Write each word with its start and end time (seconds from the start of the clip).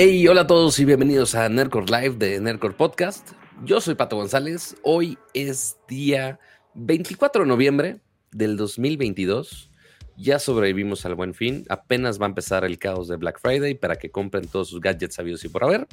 Hey, 0.00 0.28
hola 0.28 0.42
a 0.42 0.46
todos 0.46 0.78
y 0.78 0.84
bienvenidos 0.84 1.34
a 1.34 1.48
Nerdcore 1.48 1.86
Live 1.86 2.18
de 2.18 2.40
Nerdcore 2.40 2.74
Podcast. 2.74 3.32
Yo 3.64 3.80
soy 3.80 3.96
Pato 3.96 4.14
González. 4.14 4.76
Hoy 4.84 5.18
es 5.34 5.76
día 5.88 6.38
24 6.74 7.42
de 7.42 7.48
noviembre 7.48 7.98
del 8.30 8.56
2022. 8.56 9.72
Ya 10.16 10.38
sobrevivimos 10.38 11.04
al 11.04 11.16
buen 11.16 11.34
fin. 11.34 11.64
Apenas 11.68 12.20
va 12.20 12.26
a 12.26 12.28
empezar 12.28 12.64
el 12.64 12.78
caos 12.78 13.08
de 13.08 13.16
Black 13.16 13.40
Friday 13.40 13.74
para 13.74 13.96
que 13.96 14.08
compren 14.12 14.46
todos 14.46 14.68
sus 14.68 14.80
gadgets 14.80 15.16
sabidos 15.16 15.44
y 15.44 15.48
por 15.48 15.64
haber. 15.64 15.88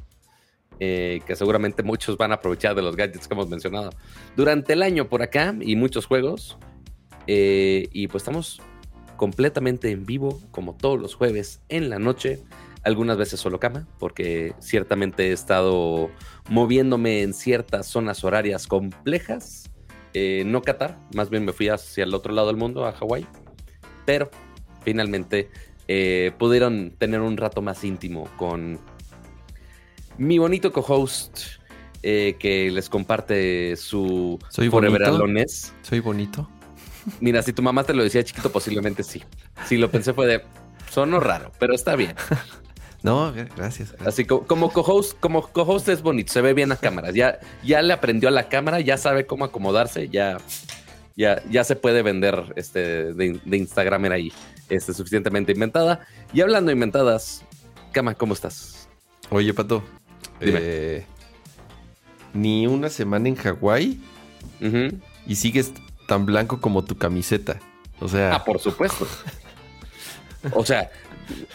Eh, 0.80 1.22
que 1.26 1.36
seguramente 1.36 1.82
muchos 1.82 2.16
van 2.16 2.32
a 2.32 2.36
aprovechar 2.36 2.76
de 2.76 2.84
los 2.84 2.96
gadgets 2.96 3.28
que 3.28 3.34
hemos 3.34 3.50
mencionado 3.50 3.90
durante 4.36 4.74
el 4.74 4.84
año 4.84 5.10
por 5.10 5.24
acá 5.24 5.56
y 5.60 5.76
muchos 5.76 6.06
juegos. 6.06 6.60
Eh, 7.26 7.88
y 7.92 8.08
pues 8.08 8.22
estamos 8.22 8.62
completamente 9.18 9.90
en 9.90 10.06
vivo, 10.06 10.40
como 10.52 10.76
todos 10.76 11.02
los 11.02 11.16
jueves 11.16 11.64
en 11.70 11.90
la 11.90 11.98
noche. 11.98 12.44
Algunas 12.86 13.18
veces 13.18 13.40
solo 13.40 13.60
cama, 13.60 13.88
porque 14.00 14.54
ciertamente 14.60 15.30
he 15.30 15.32
estado 15.34 16.10
moviéndome 16.50 17.24
en 17.24 17.34
ciertas 17.34 17.88
zonas 17.88 18.24
horarias 18.24 18.68
complejas. 18.68 19.70
Eh, 20.14 20.44
no 20.46 20.62
Qatar, 20.62 20.98
más 21.14 21.30
bien 21.30 21.44
me 21.44 21.52
fui 21.52 21.68
hacia 21.68 22.04
el 22.04 22.14
otro 22.14 22.32
lado 22.32 22.48
del 22.48 22.58
mundo, 22.58 22.86
a 22.86 22.94
Hawái. 22.94 23.26
Pero 24.06 24.30
finalmente 24.84 25.50
eh, 25.88 26.32
pudieron 26.38 26.92
tener 26.98 27.22
un 27.22 27.38
rato 27.38 27.62
más 27.62 27.84
íntimo 27.84 28.30
con 28.38 28.80
mi 30.18 30.38
bonito 30.38 30.72
co-host 30.72 31.40
eh, 32.04 32.36
que 32.40 32.70
les 32.72 32.88
comparte 32.88 33.76
su 33.76 34.40
Soy 34.50 34.70
Forever 34.70 35.02
bonito. 35.02 35.16
Alones. 35.16 35.74
Soy 35.82 36.00
bonito. 36.02 36.48
Mira, 37.20 37.42
si 37.42 37.52
tu 37.52 37.62
mamá 37.62 37.84
te 37.84 37.94
lo 37.94 38.04
decía 38.04 38.24
chiquito, 38.24 38.52
posiblemente 38.52 39.04
sí. 39.04 39.24
Si 39.66 39.78
lo 39.78 39.92
pensé 39.92 40.14
fue 40.14 40.28
de, 40.28 40.42
sonó 40.90 41.20
raro, 41.20 41.52
pero 41.60 41.74
está 41.74 41.96
bien. 41.96 42.16
No, 43.06 43.34
gra- 43.34 43.48
gracias. 43.56 43.90
gracias. 43.92 44.08
Así 44.08 44.26
co- 44.26 44.46
como 44.48 44.72
co-host, 44.72 45.18
como 45.20 45.50
es 45.88 46.02
bonito, 46.02 46.34
se 46.34 46.42
ve 46.42 46.54
bien 46.54 46.72
a 46.72 46.76
cámaras. 46.78 47.14
Ya, 47.14 47.40
ya 47.64 47.82
le 47.82 47.94
aprendió 47.94 48.30
a 48.30 48.32
la 48.32 48.50
cámara, 48.50 48.80
ya 48.82 48.98
sabe 48.98 49.26
cómo 49.26 49.46
acomodarse, 49.46 50.10
ya, 50.10 50.38
ya, 51.16 51.42
ya 51.50 51.64
se 51.64 51.76
puede 51.76 52.02
vender 52.02 52.54
este 52.56 53.14
de, 53.14 53.40
de 53.44 53.58
Instagram 53.58 54.06
era 54.06 54.16
ahí, 54.16 54.34
este, 54.70 54.94
suficientemente 54.94 55.52
inventada. 55.52 56.06
Y 56.34 56.42
hablando 56.42 56.70
de 56.70 56.74
inventadas, 56.74 57.44
Cama, 57.92 58.16
¿cómo 58.16 58.34
estás? 58.34 58.90
Oye, 59.30 59.54
Pato. 59.54 59.84
Dime. 60.40 60.60
eh, 60.62 61.06
ni 62.34 62.68
una 62.68 62.90
semana 62.90 63.30
en 63.30 63.36
Hawái 63.36 64.02
y 65.28 65.36
sigues 65.36 65.72
tan 66.08 66.26
blanco 66.26 66.60
como 66.60 66.84
tu 66.84 66.98
camiseta. 66.98 67.60
O 68.02 68.08
sea, 68.10 68.36
Ah, 68.36 68.44
por 68.44 68.60
supuesto. 68.60 69.08
O 70.52 70.66
sea, 70.66 70.92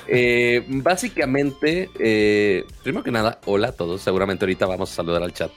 eh, 0.06 0.64
básicamente, 0.68 1.90
eh, 1.98 2.64
primero 2.82 3.04
que 3.04 3.10
nada, 3.10 3.40
hola 3.46 3.68
a 3.68 3.72
todos. 3.72 4.02
Seguramente 4.02 4.44
ahorita 4.44 4.66
vamos 4.66 4.90
a 4.92 4.94
saludar 4.94 5.22
al 5.22 5.32
chat. 5.32 5.52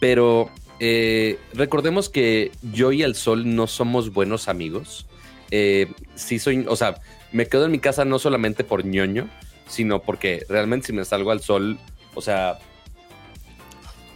Pero 0.00 0.50
eh, 0.80 1.38
recordemos 1.52 2.08
que 2.08 2.50
yo 2.72 2.92
y 2.92 3.02
el 3.02 3.14
sol 3.14 3.54
no 3.54 3.66
somos 3.66 4.12
buenos 4.12 4.48
amigos. 4.48 5.06
Eh, 5.50 5.92
sí 6.14 6.38
soy, 6.38 6.64
o 6.68 6.76
sea, 6.76 7.00
me 7.32 7.46
quedo 7.46 7.66
en 7.66 7.72
mi 7.72 7.78
casa 7.78 8.04
no 8.04 8.18
solamente 8.18 8.64
por 8.64 8.84
ñoño, 8.84 9.28
sino 9.66 10.02
porque 10.02 10.44
realmente 10.48 10.88
si 10.88 10.92
me 10.92 11.04
salgo 11.04 11.30
al 11.30 11.40
sol, 11.40 11.78
o 12.14 12.20
sea, 12.20 12.58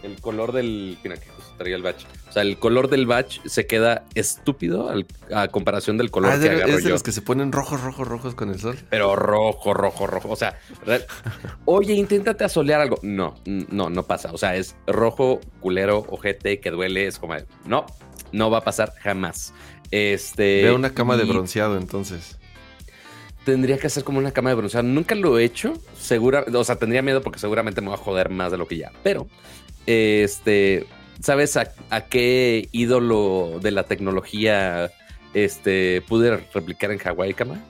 el 0.02 0.20
color 0.20 0.52
del. 0.52 0.98
Mira 1.02 1.16
que 1.16 1.28
justo 1.28 1.37
traía 1.58 1.76
el 1.76 1.82
batch. 1.82 2.04
O 2.28 2.32
sea, 2.32 2.42
el 2.42 2.58
color 2.58 2.88
del 2.88 3.06
batch 3.06 3.40
se 3.44 3.66
queda 3.66 4.04
estúpido 4.14 4.88
al- 4.88 5.06
a 5.34 5.48
comparación 5.48 5.98
del 5.98 6.10
color 6.10 6.30
ah, 6.32 6.34
que 6.34 6.40
de- 6.40 6.50
agarro 6.50 6.70
es 6.70 6.76
de 6.78 6.82
yo. 6.84 6.88
los 6.90 7.02
que 7.02 7.12
se 7.12 7.20
ponen 7.20 7.52
rojos, 7.52 7.82
rojos, 7.82 8.08
rojos 8.08 8.34
con 8.34 8.48
el 8.50 8.58
sol. 8.60 8.78
Pero 8.88 9.14
rojo, 9.16 9.74
rojo, 9.74 10.06
rojo. 10.06 10.28
O 10.30 10.36
sea, 10.36 10.58
real- 10.86 11.04
oye, 11.66 11.92
inténtate 11.94 12.44
asolear 12.44 12.80
algo. 12.80 12.98
No, 13.02 13.34
no, 13.44 13.90
no 13.90 14.02
pasa. 14.04 14.30
O 14.32 14.38
sea, 14.38 14.56
es 14.56 14.76
rojo, 14.86 15.40
culero, 15.60 16.06
ojete, 16.08 16.60
que 16.60 16.70
duele. 16.70 17.06
Es 17.06 17.18
como, 17.18 17.34
no, 17.66 17.84
no 18.32 18.50
va 18.50 18.58
a 18.58 18.64
pasar 18.64 18.92
jamás. 19.02 19.52
Este. 19.90 20.62
Veo 20.62 20.74
una 20.76 20.94
cama 20.94 21.16
de 21.16 21.24
bronceado, 21.24 21.76
entonces. 21.76 22.38
Tendría 23.44 23.78
que 23.78 23.86
hacer 23.86 24.04
como 24.04 24.18
una 24.18 24.32
cama 24.32 24.50
de 24.50 24.56
bronceado. 24.56 24.86
Nunca 24.86 25.14
lo 25.14 25.38
he 25.38 25.44
hecho. 25.44 25.72
Segura, 25.98 26.44
o 26.52 26.64
sea, 26.64 26.76
tendría 26.76 27.00
miedo 27.00 27.22
porque 27.22 27.38
seguramente 27.38 27.80
me 27.80 27.88
va 27.88 27.94
a 27.94 27.98
joder 27.98 28.28
más 28.28 28.52
de 28.52 28.58
lo 28.58 28.68
que 28.68 28.76
ya. 28.76 28.92
Pero, 29.02 29.26
este, 29.86 30.86
¿sabes 31.22 31.56
a, 31.56 31.72
a 31.90 32.02
qué 32.02 32.68
ídolo 32.72 33.58
de 33.62 33.70
la 33.70 33.84
tecnología 33.84 34.90
este, 35.34 36.02
pude 36.02 36.36
replicar 36.54 36.90
en 36.90 36.98
Hawái, 36.98 37.34
cama? 37.34 37.60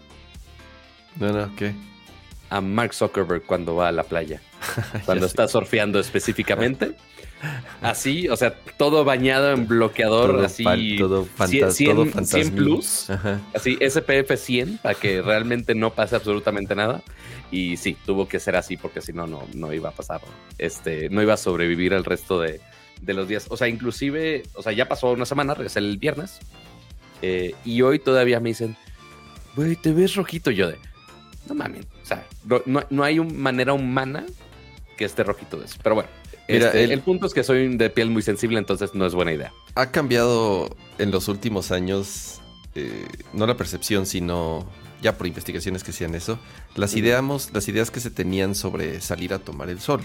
No, 1.17 1.33
no, 1.33 1.55
¿qué? 1.57 1.73
a 2.51 2.63
Mark 2.63 2.95
Zuckerberg 2.95 3.43
cuando 3.45 3.75
va 3.77 3.89
a 3.89 3.93
la 3.93 4.05
playa, 4.05 4.41
cuando 5.05 5.27
está 5.27 5.47
surfeando 5.49 5.99
específicamente. 6.01 6.93
Así, 7.83 8.29
o 8.31 8.37
sea, 8.37 8.55
todo 8.79 9.05
bañado 9.05 9.53
en 9.53 9.69
bloqueador, 9.69 10.33
Todo 10.33 10.45
así 10.47 10.65
fan- 10.65 10.97
todo 10.99 11.25
fanta- 11.27 11.71
100, 11.71 11.95
todo 11.95 12.05
100 12.05 12.13
fantasmín. 12.13 12.55
plus, 12.57 13.11
Ajá. 13.11 13.41
así 13.55 13.77
SPF 13.81 14.37
100 14.37 14.79
para 14.79 14.95
que 14.95 15.21
realmente 15.23 15.75
no 15.75 15.93
pase 15.93 16.17
absolutamente 16.17 16.75
nada. 16.75 17.03
Y 17.51 17.77
sí, 17.77 17.97
tuvo 18.07 18.27
que 18.27 18.41
ser 18.41 18.57
así 18.57 18.77
porque 18.77 19.03
si 19.03 19.13
no, 19.13 19.27
no, 19.27 19.47
no 19.55 19.73
iba 19.73 19.91
a 19.91 19.93
pasar, 19.93 20.21
este, 20.57 21.11
no 21.11 21.23
iba 21.23 21.35
a 21.35 21.39
sobrevivir 21.39 21.93
el 21.93 22.05
resto 22.05 22.41
de, 22.41 22.61
de 23.01 23.15
los 23.15 23.29
días. 23.29 23.47
O 23.51 23.57
sea, 23.57 23.69
inclusive, 23.69 24.43
o 24.55 24.63
sea, 24.63 24.73
ya 24.73 24.89
pasó 24.89 25.11
una 25.13 25.25
semana, 25.27 25.55
regresé 25.55 25.79
el 25.81 25.99
viernes 25.99 26.39
eh, 27.23 27.55
y 27.65 27.83
hoy 27.83 27.99
todavía 27.99 28.41
me 28.41 28.51
dicen, 28.51 28.77
güey, 29.57 29.77
te 29.77 29.93
ves 29.93 30.15
rojito 30.15 30.51
yo 30.51 30.69
de, 30.69 30.77
no 31.49 31.55
mames, 31.55 31.87
o 32.03 32.07
sea, 32.07 32.27
no, 32.45 32.63
no, 32.67 32.85
no 32.91 33.05
hay 33.05 33.19
una 33.19 33.33
manera 33.35 33.73
humana 33.73 34.25
que 34.97 35.05
esté 35.05 35.25
rojito 35.25 35.59
de 35.59 35.67
eso. 35.67 35.77
Pero 35.83 35.97
bueno, 35.97 36.11
Mira, 36.49 36.67
este, 36.67 36.85
el- 36.85 36.93
el 36.93 37.01
punto 37.03 37.27
es 37.27 37.35
que 37.35 37.43
soy 37.45 37.77
de 37.77 37.91
piel 37.91 38.11
muy 38.11 38.23
sensible, 38.23 38.59
entonces 38.59 38.95
no 38.95 39.05
es 39.07 39.15
buena 39.15 39.33
idea. 39.33 39.53
Ha 39.75 39.91
cambiado 39.91 40.75
en 40.99 41.11
los 41.11 41.29
últimos 41.29 41.71
años, 41.73 42.41
eh, 42.75 43.07
no 43.33 43.47
la 43.47 43.57
percepción, 43.57 44.07
sino 44.07 44.67
ya 45.03 45.17
por 45.17 45.27
investigaciones 45.27 45.85
que 45.85 45.91
hacían 45.93 46.15
eso, 46.15 46.39
las, 46.75 46.97
ideamos, 46.97 47.51
las 47.53 47.69
ideas 47.69 47.91
que 47.91 48.01
se 48.01 48.11
tenían 48.11 48.55
sobre 48.57 49.01
salir 49.01 49.33
a 49.35 49.39
tomar 49.39 49.69
el 49.71 49.79
sol, 49.81 50.01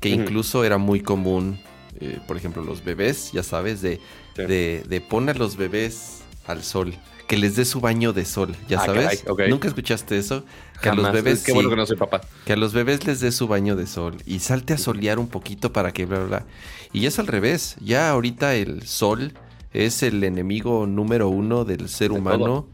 que 0.00 0.08
incluso 0.08 0.64
era 0.64 0.78
muy 0.78 1.00
común, 1.00 1.60
eh, 1.98 2.18
por 2.26 2.36
ejemplo, 2.36 2.62
los 2.62 2.84
bebés, 2.84 3.32
ya 3.32 3.42
sabes, 3.42 3.80
de, 3.82 4.00
Sí. 4.36 4.42
de, 4.44 4.84
de 4.88 5.00
pon 5.00 5.28
a 5.28 5.34
los 5.34 5.56
bebés 5.56 6.20
al 6.46 6.62
sol, 6.62 6.94
que 7.26 7.36
les 7.36 7.56
dé 7.56 7.64
su 7.64 7.80
baño 7.80 8.12
de 8.12 8.24
sol, 8.24 8.54
ya 8.68 8.80
Ah, 8.80 8.86
sabes. 8.86 9.24
caray. 9.26 9.50
¿Nunca 9.50 9.68
escuchaste 9.68 10.18
eso? 10.18 10.44
Que 10.82 10.88
a 10.88 10.94
los 10.94 11.12
bebés 11.12 11.42
Qué 11.42 11.52
bueno 11.52 11.68
sí. 11.68 11.74
que 11.74 11.76
no 11.80 11.86
soy 11.86 11.96
papá. 11.96 12.20
Que 12.46 12.52
a 12.54 12.56
los 12.56 12.72
bebés 12.72 13.06
les 13.06 13.20
dé 13.20 13.30
su 13.32 13.46
baño 13.48 13.76
de 13.76 13.86
sol 13.86 14.16
y 14.26 14.38
salte 14.38 14.72
a 14.74 14.78
solear 14.78 15.18
un 15.18 15.28
poquito 15.28 15.72
para 15.72 15.92
que 15.92 16.06
bla, 16.06 16.18
bla, 16.20 16.26
bla. 16.26 16.46
Y 16.92 17.06
es 17.06 17.18
al 17.18 17.26
revés. 17.26 17.76
Ya 17.80 18.10
ahorita 18.10 18.54
el 18.54 18.86
sol 18.86 19.32
es 19.72 20.02
el 20.02 20.24
enemigo 20.24 20.86
número 20.86 21.28
uno 21.28 21.64
del 21.64 21.88
ser 21.88 22.10
De 22.12 22.18
humano. 22.18 22.66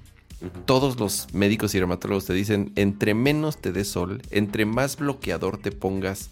Todos 0.66 1.00
los 1.00 1.28
médicos 1.34 1.74
y 1.74 1.78
dermatólogos 1.78 2.26
te 2.26 2.32
dicen, 2.34 2.72
entre 2.76 3.14
menos 3.14 3.56
te 3.58 3.72
dé 3.72 3.84
sol, 3.84 4.20
entre 4.30 4.64
más 4.66 4.96
bloqueador 4.96 5.56
te 5.58 5.72
pongas. 5.72 6.30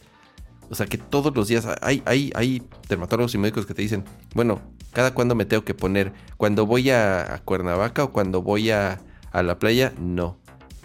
O 0.70 0.74
sea 0.74 0.86
que 0.86 0.98
todos 0.98 1.34
los 1.36 1.48
días 1.48 1.66
hay, 1.82 2.02
hay, 2.06 2.32
hay 2.34 2.62
dermatólogos 2.88 3.34
y 3.34 3.38
médicos 3.38 3.66
que 3.66 3.74
te 3.74 3.82
dicen, 3.82 4.04
bueno, 4.34 4.60
cada 4.92 5.14
cuándo 5.14 5.34
me 5.34 5.44
tengo 5.44 5.64
que 5.64 5.74
poner, 5.74 6.12
cuando 6.36 6.66
voy 6.66 6.90
a, 6.90 7.34
a 7.34 7.38
Cuernavaca 7.40 8.04
o 8.04 8.12
cuando 8.12 8.42
voy 8.42 8.70
a, 8.70 9.00
a 9.32 9.42
la 9.42 9.58
playa, 9.58 9.92
no. 9.98 10.38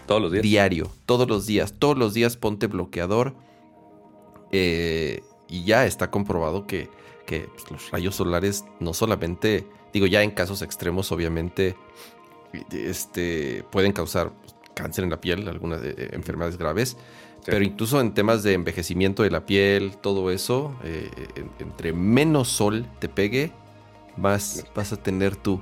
Todos 0.06 0.22
los 0.22 0.32
días. 0.32 0.42
Diario, 0.42 0.90
todos 1.06 1.28
los 1.28 1.46
días, 1.46 1.74
todos 1.78 1.96
los 1.96 2.14
días 2.14 2.36
ponte 2.36 2.66
bloqueador. 2.66 3.34
eh, 4.52 5.22
y 5.48 5.64
ya 5.64 5.84
está 5.84 6.10
comprobado 6.10 6.66
que, 6.66 6.88
que, 7.26 7.48
pues, 7.52 7.70
los 7.70 7.90
rayos 7.90 8.14
solares 8.14 8.64
no 8.78 8.94
solamente, 8.94 9.66
digo 9.92 10.06
ya 10.06 10.22
en 10.22 10.30
casos 10.30 10.62
extremos 10.62 11.10
obviamente, 11.12 11.76
este, 12.72 13.64
pueden 13.70 13.92
causar 13.92 14.32
pues, 14.40 14.54
cáncer 14.74 15.04
en 15.04 15.10
la 15.10 15.20
piel, 15.20 15.48
algunas 15.48 15.82
eh, 15.82 16.10
enfermedades 16.12 16.56
graves, 16.56 16.96
pero 17.50 17.64
incluso 17.64 18.00
en 18.00 18.12
temas 18.14 18.42
de 18.42 18.54
envejecimiento 18.54 19.22
de 19.22 19.30
la 19.30 19.44
piel, 19.46 19.96
todo 19.98 20.30
eso, 20.30 20.74
eh, 20.84 21.10
en- 21.36 21.50
entre 21.60 21.92
menos 21.92 22.48
sol 22.48 22.86
te 22.98 23.08
pegue, 23.08 23.52
más 24.16 24.64
vas 24.74 24.92
a 24.92 24.96
tener 24.96 25.36
tu, 25.36 25.60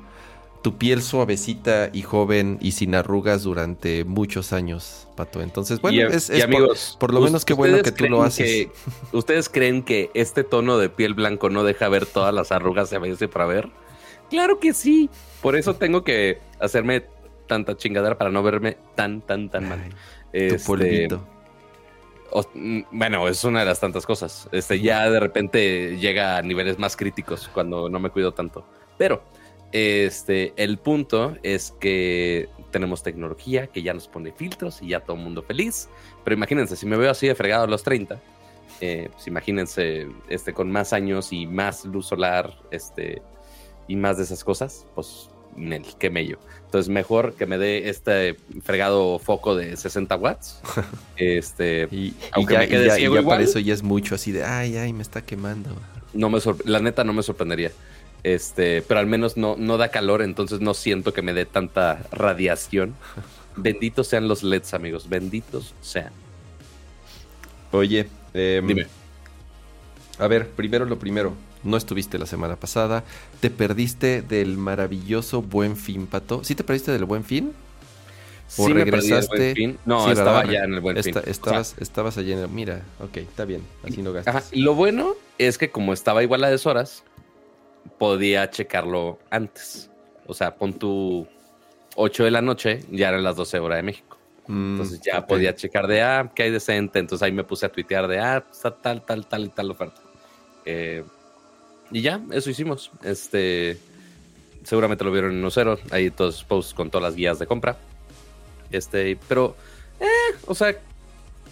tu 0.63 0.77
piel 0.77 1.03
suavecita 1.03 1.91
y 1.93 2.03
joven 2.03 2.59
y 2.61 2.73
sin 2.73 2.95
arrugas 2.95 3.43
durante 3.45 4.05
muchos 4.05 4.53
años, 4.53 5.07
Pato. 5.17 5.41
Entonces, 5.41 5.81
bueno, 5.81 5.99
Y, 5.99 6.03
es, 6.15 6.29
y 6.31 6.35
es 6.35 6.47
por- 6.47 6.55
amigos, 6.57 6.97
por, 6.99 7.15
lo 7.15 7.21
menos 7.21 7.45
qué 7.45 7.55
bueno 7.55 7.77
¿ustedes 7.77 7.93
que 7.95 8.05
tú 8.05 8.11
lo 8.11 8.23
haces. 8.23 8.47
que- 8.47 8.73
¿Ustedes 9.17 9.49
creen 9.49 9.83
que 9.83 10.11
este 10.15 10.45
tono 10.45 10.79
de 10.79 10.89
piel 10.89 11.15
blanco 11.15 11.49
no 11.51 11.63
deja 11.65 11.89
ver 11.89 12.07
todas 12.07 12.35
las 12.35 12.51
arrugas 12.53 12.93
a 12.93 12.99
veces 12.99 13.29
para 13.29 13.47
ver? 13.47 13.69
Claro 14.31 14.59
que 14.59 14.73
sí. 14.75 15.09
Por 15.41 15.57
eso 15.57 15.75
tengo 15.77 16.03
que 16.05 16.41
hacerme 16.61 17.05
tanta 17.47 17.77
chingadera 17.77 18.19
para 18.19 18.31
no 18.31 18.43
verme 18.43 18.77
tan, 18.95 19.23
tan, 19.23 19.49
tan 19.49 19.69
mal. 19.69 19.81
Ay, 19.85 19.91
tu 19.91 20.55
Este, 20.55 20.67
polvito. 20.67 21.27
Mm, 22.55 22.81
bueno, 22.91 23.29
es 23.29 23.45
una 23.45 23.61
de 23.61 23.67
las 23.67 23.81
tantas 23.81 24.07
cosas. 24.07 24.49
Este, 24.53 24.81
ya 24.81 25.11
de 25.11 25.21
repente 25.21 25.97
llega 25.99 26.37
a 26.37 26.43
niveles 26.43 26.79
más 26.79 26.97
críticos 26.97 27.49
cuando 27.53 27.89
no 27.89 27.99
me 28.01 28.11
cuido 28.11 28.33
tanto. 28.33 28.65
Pero, 28.97 29.23
este, 29.73 30.53
el 30.57 30.79
punto 30.79 31.37
es 31.43 31.75
que 31.79 32.49
tenemos 32.71 33.03
tecnología 33.03 33.67
que 33.69 33.83
ya 33.83 33.95
nos 33.95 34.09
pone 34.09 34.33
filtros 34.33 34.83
y 34.83 34.89
ya 34.89 35.01
todo 35.01 35.17
el 35.17 35.23
mundo 35.23 35.43
feliz. 35.43 35.89
Pero 36.25 36.35
imagínense, 36.37 36.77
si 36.77 36.87
me 36.87 36.97
veo 36.97 37.11
así 37.11 37.27
de 37.27 37.35
fregado 37.35 37.65
a 37.65 37.67
los 37.67 37.83
30, 37.83 38.21
eh, 38.81 39.09
pues 39.13 39.27
imagínense 39.27 40.09
este, 40.29 40.53
con 40.53 40.71
más 40.71 40.93
años 40.93 41.33
y 41.33 41.47
más 41.47 41.85
luz 41.85 42.07
solar 42.07 42.55
este, 42.71 43.23
y 43.89 43.97
más 43.97 44.19
de 44.19 44.25
esas 44.25 44.45
cosas, 44.45 44.87
pues 44.95 45.31
Nel, 45.57 45.85
qué 45.99 46.11
mello. 46.11 46.39
Entonces, 46.69 46.91
mejor 46.91 47.33
que 47.33 47.47
me 47.47 47.57
dé 47.57 47.89
este 47.89 48.37
fregado 48.63 49.19
foco 49.19 49.57
de 49.57 49.75
60 49.75 50.15
watts. 50.17 50.61
este, 51.17 51.89
y, 51.91 52.13
aunque 52.33 52.53
ya, 52.53 52.59
me 52.61 52.69
quede 52.69 52.91
ciego 52.91 53.15
ya 53.15 53.23
para 53.23 53.43
eso 53.43 53.59
ya 53.59 53.73
es 53.73 53.83
mucho 53.83 54.15
así 54.15 54.33
de, 54.33 54.45
ay, 54.45 54.77
ay, 54.77 54.93
me 54.93 55.01
está 55.01 55.23
quemando. 55.23 55.71
No 56.13 56.29
me 56.29 56.41
la 56.67 56.81
neta 56.81 57.05
no 57.05 57.15
me 57.15 57.23
sorprendería. 57.23 57.73
Este, 58.23 58.83
pero 58.83 59.01
al 59.01 59.07
menos 59.07 59.39
no, 59.39 59.57
no 59.57 59.79
da 59.79 59.89
calor, 59.89 60.21
entonces 60.21 60.61
no 60.61 60.75
siento 60.75 61.15
que 61.15 61.23
me 61.23 61.33
dé 61.33 61.47
tanta 61.47 62.03
radiación. 62.13 62.95
Benditos 63.57 64.07
sean 64.07 64.29
los 64.29 64.43
LEDs, 64.43 64.75
amigos. 64.75 65.09
Benditos 65.09 65.75
sean. 65.81 66.13
Oye, 67.73 68.11
em, 68.35 68.67
dime. 68.67 68.87
A 70.19 70.27
ver, 70.27 70.51
primero 70.51 70.85
lo 70.85 70.99
primero. 70.99 71.33
No 71.65 71.77
estuviste 71.77 72.19
la 72.19 72.27
semana 72.27 72.57
pasada. 72.57 73.05
Te 73.41 73.51
perdiste 73.51 74.23
del 74.23 74.57
maravilloso 74.57 75.43
Buen 75.43 75.77
Fin, 75.77 76.07
Pato. 76.07 76.45
¿Sí 76.45 76.55
te 76.55 76.65
perdiste 76.65 76.93
del 76.93 77.05
Buen 77.05 77.25
Fin? 77.25 77.53
¿O 78.57 78.67
sí 78.67 78.73
regresaste? 78.73 79.55
fin. 79.55 79.79
No, 79.85 80.11
estaba 80.11 80.45
ya 80.47 80.65
en 80.65 80.75
el 80.75 80.81
Buen 80.81 81.03
Fin. 81.03 81.15
Estabas, 81.27 81.77
estabas 81.79 82.17
allí 82.17 82.33
en 82.33 82.39
el... 82.39 82.49
Mira, 82.49 82.83
ok, 83.01 83.19
está 83.19 83.45
bien. 83.45 83.63
Así 83.83 84.03
no 84.03 84.13
gastas. 84.13 84.51
Lo 84.53 84.75
bueno 84.75 85.15
es 85.37 85.59
que 85.59 85.71
como 85.71 85.93
estaba 85.93 86.23
igual 86.23 86.45
a 86.45 86.51
deshoras, 86.51 87.05
podía 87.99 88.49
checarlo 88.51 89.19
antes. 89.31 89.91
O 90.27 90.35
sea, 90.35 90.57
pon 90.57 90.73
tu 90.75 91.27
8 91.97 92.25
de 92.25 92.31
la 92.31 92.43
noche, 92.43 92.85
ya 92.91 93.09
eran 93.09 93.25
las 93.25 93.37
12 93.37 93.59
horas 93.59 93.79
de 93.79 93.83
México. 93.83 94.17
Mm, 94.47 94.73
Entonces 94.73 95.01
ya 95.01 95.27
podía 95.27 95.55
checar 95.55 95.87
de, 95.87 96.03
ah, 96.03 96.31
¿qué 96.35 96.45
hay 96.45 96.51
decente? 96.51 96.99
Entonces 96.99 97.25
ahí 97.25 97.33
me 97.33 97.45
puse 97.45 97.67
a 97.67 97.69
tuitear 97.71 98.09
de, 98.09 98.19
ah, 98.19 98.45
está 98.51 98.71
tal, 98.71 99.05
tal, 99.05 99.27
tal 99.27 99.45
y 99.45 99.49
tal 99.49 99.71
oferta. 99.71 100.01
Eh, 100.65 101.05
y 101.91 102.03
ya, 102.03 102.21
eso 102.33 102.51
hicimos. 102.51 102.91
Este, 103.03 103.79
seguramente 104.65 105.05
lo 105.05 105.13
vieron 105.13 105.33
en 105.33 105.43
Nocero. 105.43 105.79
Ahí 105.91 106.11
todos 106.11 106.45
posts 106.45 106.75
con 106.75 106.91
todas 106.91 107.03
las 107.03 107.15
guías 107.17 107.39
de 107.39 107.47
compra. 107.47 107.79
Este, 108.71 109.19
pero, 109.29 109.57
eh, 110.01 110.37
o 110.47 110.55
sea, 110.55 110.77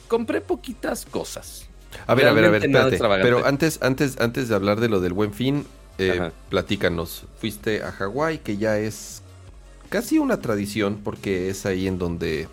compré 0.09 0.41
poquitas 0.41 1.07
cosas. 1.07 1.67
A 2.07 2.15
ver, 2.15 2.29
a 2.29 2.33
ver, 2.33 2.45
a 2.45 2.51
ver, 2.51 2.65
espérate. 2.65 2.99
Pero 3.23 3.47
antes, 3.47 3.79
antes, 3.83 4.19
antes 4.21 4.49
de 4.49 4.55
hablar 4.55 4.81
de 4.81 4.89
lo 4.89 5.01
del 5.01 5.13
buen 5.13 5.33
fin, 5.33 5.67
eh, 5.99 6.31
platícanos. 6.51 7.25
Fuiste 7.41 7.83
a 7.83 7.91
Hawái, 7.93 8.39
que 8.39 8.59
ya 8.59 8.79
es 8.79 9.23
casi 9.89 10.19
una 10.19 10.41
tradición, 10.41 11.01
porque 11.03 11.49
es 11.49 11.65
ahí 11.65 11.87
en 11.87 11.99
donde 11.99 12.49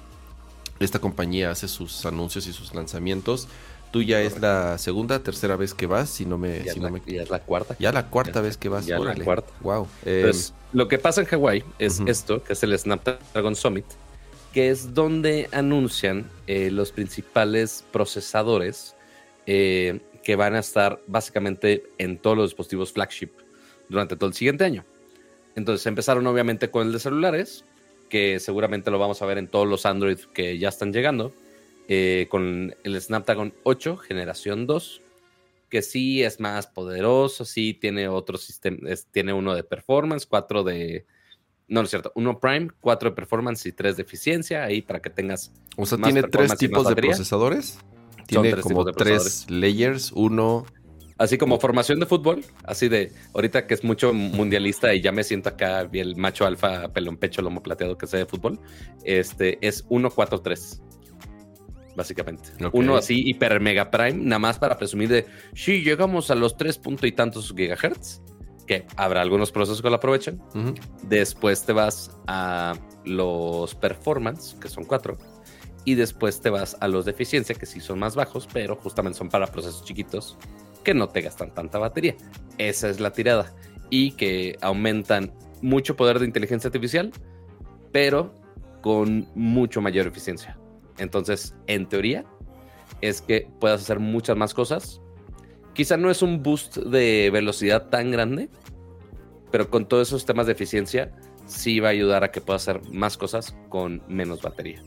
esta 0.79 0.99
compañía 0.99 1.51
hace 1.51 1.67
sus 1.67 2.05
anuncios 2.05 2.47
y 2.47 2.53
sus 2.53 2.73
lanzamientos. 2.73 3.47
Tú 3.93 4.01
ya 4.01 4.21
es 4.21 4.41
la 4.41 4.79
segunda, 4.79 5.21
tercera 5.21 5.55
vez 5.55 5.75
que 5.75 5.85
vas, 5.85 6.09
si 6.09 6.25
no 6.25 6.39
me... 6.39 6.63
Ya, 6.63 6.73
si 6.73 6.79
no 6.79 6.89
me... 6.89 6.99
es 7.05 7.29
la 7.29 7.37
cuarta. 7.37 7.75
Ya 7.77 7.91
la 7.91 8.09
cuarta 8.09 8.41
vez 8.41 8.57
que 8.57 8.67
vas. 8.67 8.87
Ya 8.87 8.97
la 8.97 9.13
cuarta. 9.13 9.53
Wow. 9.61 9.87
Pues, 10.03 10.51
lo 10.71 10.87
que 10.87 10.97
pasa 10.97 11.21
en 11.21 11.27
Hawái 11.27 11.63
es 11.77 12.01
esto, 12.07 12.43
que 12.43 12.53
es 12.53 12.63
el 12.63 12.75
Snapdragon 12.75 13.55
Summit, 13.55 13.85
que 14.51 14.71
es 14.71 14.95
donde 14.95 15.47
anuncian 15.51 16.27
eh, 16.47 16.71
los 16.71 16.91
principales 16.91 17.85
procesadores 17.91 18.95
eh, 19.45 19.99
que 20.23 20.35
van 20.35 20.55
a 20.55 20.59
estar 20.61 20.99
básicamente 21.05 21.83
en 21.99 22.17
todos 22.17 22.35
los 22.35 22.49
dispositivos 22.49 22.93
flagship 22.93 23.29
durante 23.89 24.15
todo 24.15 24.27
el 24.27 24.33
siguiente 24.33 24.63
año. 24.63 24.85
Entonces 25.55 25.85
empezaron 25.85 26.25
obviamente 26.25 26.71
con 26.71 26.87
el 26.87 26.93
de 26.93 26.99
celulares, 26.99 27.63
que 28.09 28.39
seguramente 28.39 28.89
lo 28.89 28.97
vamos 28.97 29.21
a 29.21 29.27
ver 29.27 29.37
en 29.37 29.47
todos 29.47 29.67
los 29.67 29.85
Android 29.85 30.17
que 30.33 30.57
ya 30.57 30.69
están 30.69 30.91
llegando 30.91 31.31
eh, 31.95 32.27
con 32.27 32.75
el 32.83 32.99
Snapdragon 32.99 33.53
8 33.61 33.97
generación 33.97 34.65
2, 34.65 35.01
que 35.69 35.83
sí 35.83 36.23
es 36.23 36.39
más 36.39 36.65
poderoso, 36.65 37.45
sí 37.45 37.75
tiene 37.75 38.07
otro 38.07 38.39
sistema, 38.39 38.89
tiene 39.11 39.31
uno 39.31 39.53
de 39.53 39.63
performance, 39.63 40.25
cuatro 40.25 40.63
de... 40.63 41.05
No, 41.67 41.81
no 41.81 41.83
es 41.85 41.91
cierto, 41.91 42.11
uno 42.15 42.39
Prime, 42.39 42.69
cuatro 42.81 43.11
de 43.11 43.15
performance 43.15 43.67
y 43.67 43.73
tres 43.73 43.95
de 43.97 44.03
eficiencia, 44.03 44.63
ahí 44.63 44.81
para 44.81 45.01
que 45.01 45.11
tengas... 45.11 45.51
O 45.77 45.85
sea, 45.85 45.99
tiene 45.99 46.23
tres 46.23 46.57
tipos 46.57 46.87
de 46.87 46.95
procesadores. 46.95 47.77
Tiene 48.25 48.55
como 48.57 48.85
tres 48.85 49.49
layers, 49.49 50.11
uno... 50.13 50.65
Así 51.19 51.37
como 51.37 51.59
formación 51.59 51.99
de 51.99 52.07
fútbol, 52.07 52.43
así 52.63 52.89
de 52.89 53.11
ahorita 53.35 53.67
que 53.67 53.75
es 53.75 53.83
mucho 53.83 54.13
mundialista 54.13 54.95
y 54.95 55.01
ya 55.01 55.11
me 55.11 55.23
siento 55.23 55.49
acá 55.49 55.87
el 55.93 56.15
macho 56.15 56.45
alfa, 56.47 56.91
pelón 56.91 57.17
pecho, 57.17 57.43
lomo 57.43 57.61
plateado 57.61 57.99
que 57.99 58.07
sé 58.07 58.17
de 58.17 58.25
fútbol, 58.25 58.59
este 59.03 59.59
es 59.65 59.85
143 59.89 60.81
básicamente. 61.95 62.49
Uno 62.71 62.95
así, 62.95 63.21
hiper 63.27 63.59
mega 63.59 63.91
prime, 63.91 64.13
nada 64.13 64.39
más 64.39 64.59
para 64.59 64.77
presumir 64.77 65.09
de, 65.09 65.25
si 65.53 65.83
llegamos 65.83 66.31
a 66.31 66.35
los 66.35 66.57
3 66.57 66.77
punto 66.79 67.07
y 67.07 67.11
tantos 67.11 67.53
gigahertz, 67.55 68.21
que 68.65 68.85
habrá 68.95 69.21
algunos 69.21 69.51
procesos 69.51 69.81
que 69.81 69.89
lo 69.89 69.97
aprovechen. 69.97 70.41
Después 71.03 71.65
te 71.65 71.73
vas 71.73 72.17
a 72.27 72.73
los 73.05 73.75
performance, 73.75 74.55
que 74.59 74.69
son 74.69 74.85
4. 74.85 75.17
Y 75.85 75.95
después 75.95 76.39
te 76.39 76.49
vas 76.49 76.77
a 76.79 76.87
los 76.87 77.03
de 77.03 77.11
eficiencia, 77.11 77.55
que 77.55 77.65
sí 77.65 77.81
son 77.81 77.99
más 77.99 78.15
bajos, 78.15 78.47
pero 78.51 78.77
justamente 78.77 79.17
son 79.17 79.29
para 79.29 79.47
procesos 79.47 79.83
chiquitos 79.83 80.37
que 80.83 80.93
no 80.93 81.09
te 81.09 81.21
gastan 81.21 81.53
tanta 81.53 81.77
batería. 81.77 82.15
Esa 82.57 82.89
es 82.89 83.01
la 83.01 83.11
tirada. 83.11 83.53
Y 83.89 84.11
que 84.11 84.57
aumentan 84.61 85.33
mucho 85.61 85.97
poder 85.97 86.19
de 86.19 86.25
inteligencia 86.25 86.69
artificial, 86.69 87.11
pero 87.91 88.33
con 88.81 89.27
mucho 89.35 89.81
mayor 89.81 90.07
eficiencia. 90.07 90.57
Entonces, 90.97 91.55
en 91.67 91.87
teoría, 91.87 92.25
es 93.01 93.21
que 93.21 93.47
puedas 93.59 93.81
hacer 93.81 93.99
muchas 93.99 94.37
más 94.37 94.53
cosas. 94.53 95.01
Quizá 95.73 95.97
no 95.97 96.11
es 96.11 96.21
un 96.21 96.43
boost 96.43 96.77
de 96.77 97.29
velocidad 97.31 97.89
tan 97.89 98.11
grande, 98.11 98.49
pero 99.51 99.69
con 99.69 99.87
todos 99.87 100.09
esos 100.09 100.25
temas 100.25 100.45
de 100.45 100.53
eficiencia, 100.53 101.11
sí 101.45 101.79
va 101.79 101.89
a 101.89 101.91
ayudar 101.91 102.23
a 102.23 102.31
que 102.31 102.41
puedas 102.41 102.67
hacer 102.67 102.81
más 102.91 103.17
cosas 103.17 103.55
con 103.69 104.01
menos 104.07 104.41
batería. 104.41 104.81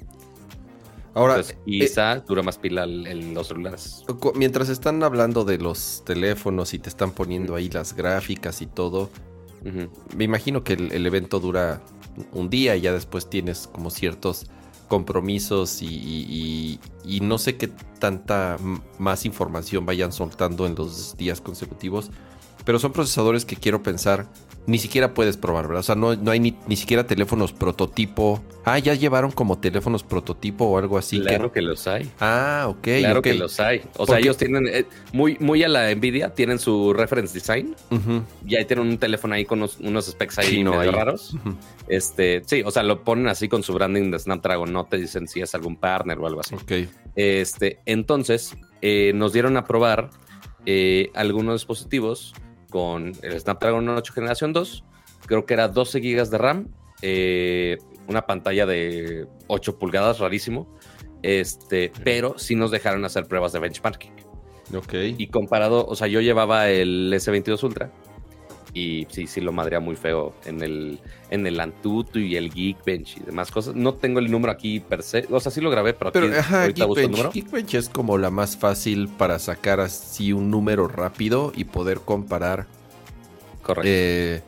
Ahora, 1.14 1.42
quizá 1.64 2.16
eh, 2.16 2.22
dura 2.26 2.42
más 2.42 2.58
pila 2.58 2.84
en 2.84 3.32
los 3.32 3.48
celulares. 3.48 4.04
Mientras 4.34 4.68
están 4.68 5.02
hablando 5.02 5.44
de 5.44 5.56
los 5.56 6.02
teléfonos 6.04 6.75
y 6.75 6.78
te 6.78 6.90
están 6.90 7.12
poniendo 7.12 7.54
ahí 7.54 7.70
las 7.70 7.96
gráficas 7.96 8.60
y 8.60 8.66
todo, 8.66 9.08
me 10.14 10.25
imagino 10.25 10.62
que 10.62 10.75
el, 10.75 11.06
evento 11.06 11.40
dura 11.40 11.82
un 12.32 12.50
día 12.50 12.76
y 12.76 12.82
ya 12.82 12.92
después 12.92 13.28
tienes 13.30 13.66
como 13.66 13.90
ciertos 13.90 14.46
compromisos 14.88 15.83
y, 15.83 16.81
no 17.23 17.38
sé 17.38 17.57
qué 17.57 17.69
tanta 17.99 18.57
más 18.99 19.25
información 19.25 19.87
vayan 19.87 20.12
soltando 20.12 20.66
en 20.66 20.75
los 20.75 21.16
días 21.16 21.40
consecutivos, 21.40 22.11
pero 22.64 22.78
son 22.78 22.93
procesadores 22.93 23.45
que 23.45 23.57
quiero 23.57 23.83
pensar 23.83 24.26
ni 24.66 24.78
siquiera 24.78 25.14
puedes 25.14 25.37
probar, 25.37 25.66
¿verdad? 25.66 25.80
O 25.80 25.82
sea, 25.82 25.94
no, 25.94 26.11
hay 26.30 26.40
ni, 26.40 26.76
siquiera 26.76 27.06
teléfonos 27.06 27.52
prototipo. 27.52 28.42
Ah, 28.64 28.78
ya 28.78 28.94
llevaron 28.94 29.30
como 29.30 29.58
teléfonos 29.58 30.02
prototipo 30.02 30.64
o 30.64 30.78
algo 30.78 30.99
así. 30.99 31.20
Claro 31.20 31.52
que, 31.52 31.62
los 31.62 31.87
hay. 31.87 32.11
Ah, 32.18 32.66
ok. 32.68 32.82
Claro 32.99 33.23
que 33.23 33.35
los 33.35 33.61
hay. 33.61 33.82
O 33.96 34.06
sea, 34.06 34.18
ellos 34.18 34.37
tienen, 34.37 34.66
eh, 34.66 34.85
muy, 35.12 35.37
muy 35.38 35.62
a 35.62 35.68
la 35.68 35.94
Nvidia, 35.94 36.35
tienen 36.35 36.58
su 36.58 36.92
reference 36.92 37.32
design. 37.32 37.76
Y 38.46 38.56
ahí 38.56 38.64
tienen 38.64 38.87
un 38.87 38.99
teléfono 38.99 39.35
ahí 39.35 39.44
con 39.44 39.62
unos, 39.80 40.06
specs 40.06 40.38
ahí 40.38 40.64
medio 40.64 40.90
raros. 40.90 41.37
Este, 41.88 42.42
sí, 42.46 42.62
o 42.64 42.70
sea, 42.73 42.82
lo 42.82 43.04
ponen 43.04 43.28
así 43.28 43.49
con 43.49 43.62
su 43.62 43.73
branding 43.73 44.11
de 44.11 44.18
Snapdragon, 44.18 44.73
no 44.73 44.87
te 44.87 44.96
dicen 44.96 45.28
si 45.28 45.40
es 45.40 45.54
algún 45.54 45.76
partner 45.76 46.18
o 46.18 46.26
algo 46.26 46.40
así. 46.40 46.56
Ok. 46.56 46.88
Este, 47.14 47.78
entonces, 47.87 48.56
eh, 48.82 49.12
nos 49.14 49.32
dieron 49.32 49.56
a 49.56 49.64
probar 49.64 50.11
eh, 50.66 51.11
algunos 51.14 51.61
dispositivos 51.61 52.35
con 52.70 53.12
el 53.23 53.40
Snapdragon 53.40 53.88
8 53.88 54.12
Generación 54.12 54.52
2. 54.52 54.85
Creo 55.26 55.46
que 55.46 55.54
era 55.54 55.68
12 55.68 56.00
GB 56.00 56.30
de 56.30 56.38
RAM, 56.38 56.68
eh, 57.02 57.78
una 58.08 58.23
pantalla 58.23 58.66
de 58.66 59.26
8 59.49 59.78
pulgadas, 59.78 60.18
rarísimo. 60.18 60.66
Este, 61.23 61.90
pero 62.04 62.38
sí 62.38 62.54
nos 62.54 62.70
dejaron 62.70 63.04
hacer 63.04 63.26
pruebas 63.26 63.52
de 63.52 63.58
benchmarking. 63.61 64.12
Ok. 64.75 64.94
Y 65.16 65.28
comparado, 65.28 65.87
o 65.87 65.94
sea, 65.96 66.06
yo 66.06 66.20
llevaba 66.20 66.68
el 66.68 67.12
S22 67.12 67.62
Ultra 67.62 67.92
y 68.76 69.06
sí, 69.11 69.26
sí 69.26 69.40
lo 69.40 69.52
madrea 69.52 69.80
muy 69.80 69.97
feo 69.97 70.35
en 70.45 70.62
el, 70.62 71.00
en 71.30 71.47
el 71.47 71.59
Antutu 71.61 72.18
y 72.18 72.37
el 72.37 72.52
Geekbench 72.52 73.16
y 73.16 73.21
demás 73.21 73.50
cosas. 73.50 73.75
No 73.75 73.95
tengo 73.95 74.18
el 74.18 74.30
número 74.30 74.52
aquí 74.52 74.80
per 74.80 75.02
se, 75.02 75.26
o 75.30 75.40
sea, 75.40 75.50
sí 75.50 75.62
lo 75.62 75.71
grabé, 75.71 75.95
pero, 75.95 76.12
pero 76.12 76.26
aquí 76.26 76.37
ajá, 76.37 76.68
Geekbench, 76.68 77.33
Geekbench 77.33 77.75
es 77.75 77.88
como 77.88 78.18
la 78.18 78.30
más 78.30 78.56
fácil 78.59 79.09
para 79.09 79.38
sacar 79.38 79.80
así 79.80 80.35
un 80.35 80.50
número 80.50 80.88
rápido 80.88 81.52
y 81.56 81.64
poder 81.64 82.00
comparar. 82.00 82.66
Correcto. 83.62 83.88
Eh, 83.90 84.42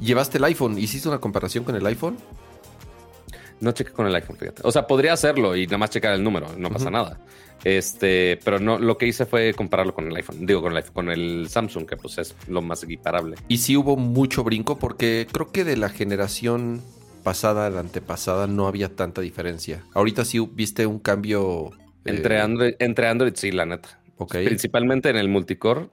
¿Llevaste 0.00 0.38
el 0.38 0.44
iPhone? 0.44 0.76
¿Hiciste 0.76 1.08
una 1.08 1.18
comparación 1.18 1.62
con 1.62 1.76
el 1.76 1.86
iPhone? 1.86 2.16
No 3.60 3.72
chequé 3.72 3.92
con 3.92 4.06
el 4.06 4.14
iPhone, 4.14 4.36
fíjate. 4.36 4.62
O 4.64 4.72
sea, 4.72 4.86
podría 4.86 5.12
hacerlo 5.12 5.54
y 5.54 5.66
nada 5.66 5.78
más 5.78 5.90
checar 5.90 6.14
el 6.14 6.24
número, 6.24 6.48
no 6.56 6.70
pasa 6.70 6.90
nada. 6.90 7.18
Este, 7.64 8.38
pero 8.42 8.58
no, 8.58 8.78
lo 8.78 8.96
que 8.96 9.06
hice 9.06 9.26
fue 9.26 9.52
compararlo 9.54 9.94
con 9.94 10.06
el 10.06 10.16
iPhone. 10.16 10.46
Digo, 10.46 10.62
con 10.62 10.76
el, 10.76 10.84
con 10.84 11.10
el 11.10 11.48
Samsung, 11.48 11.86
que 11.86 11.96
pues 11.96 12.18
es 12.18 12.34
lo 12.48 12.62
más 12.62 12.82
equiparable. 12.82 13.36
Y 13.48 13.58
sí 13.58 13.76
hubo 13.76 13.96
mucho 13.96 14.44
brinco, 14.44 14.78
porque 14.78 15.26
creo 15.30 15.52
que 15.52 15.64
de 15.64 15.76
la 15.76 15.90
generación 15.90 16.82
pasada 17.22 17.66
a 17.66 17.70
la 17.70 17.80
antepasada 17.80 18.46
no 18.46 18.66
había 18.66 18.88
tanta 18.88 19.20
diferencia. 19.20 19.84
Ahorita 19.94 20.24
sí 20.24 20.38
viste 20.52 20.86
un 20.86 20.98
cambio. 20.98 21.72
Entre, 22.04 22.36
eh, 22.36 22.40
Android, 22.40 22.74
entre 22.78 23.08
Android, 23.08 23.32
sí, 23.34 23.50
la 23.52 23.66
neta. 23.66 24.00
Ok. 24.16 24.36
Principalmente 24.44 25.10
en 25.10 25.16
el 25.16 25.28
multicore, 25.28 25.88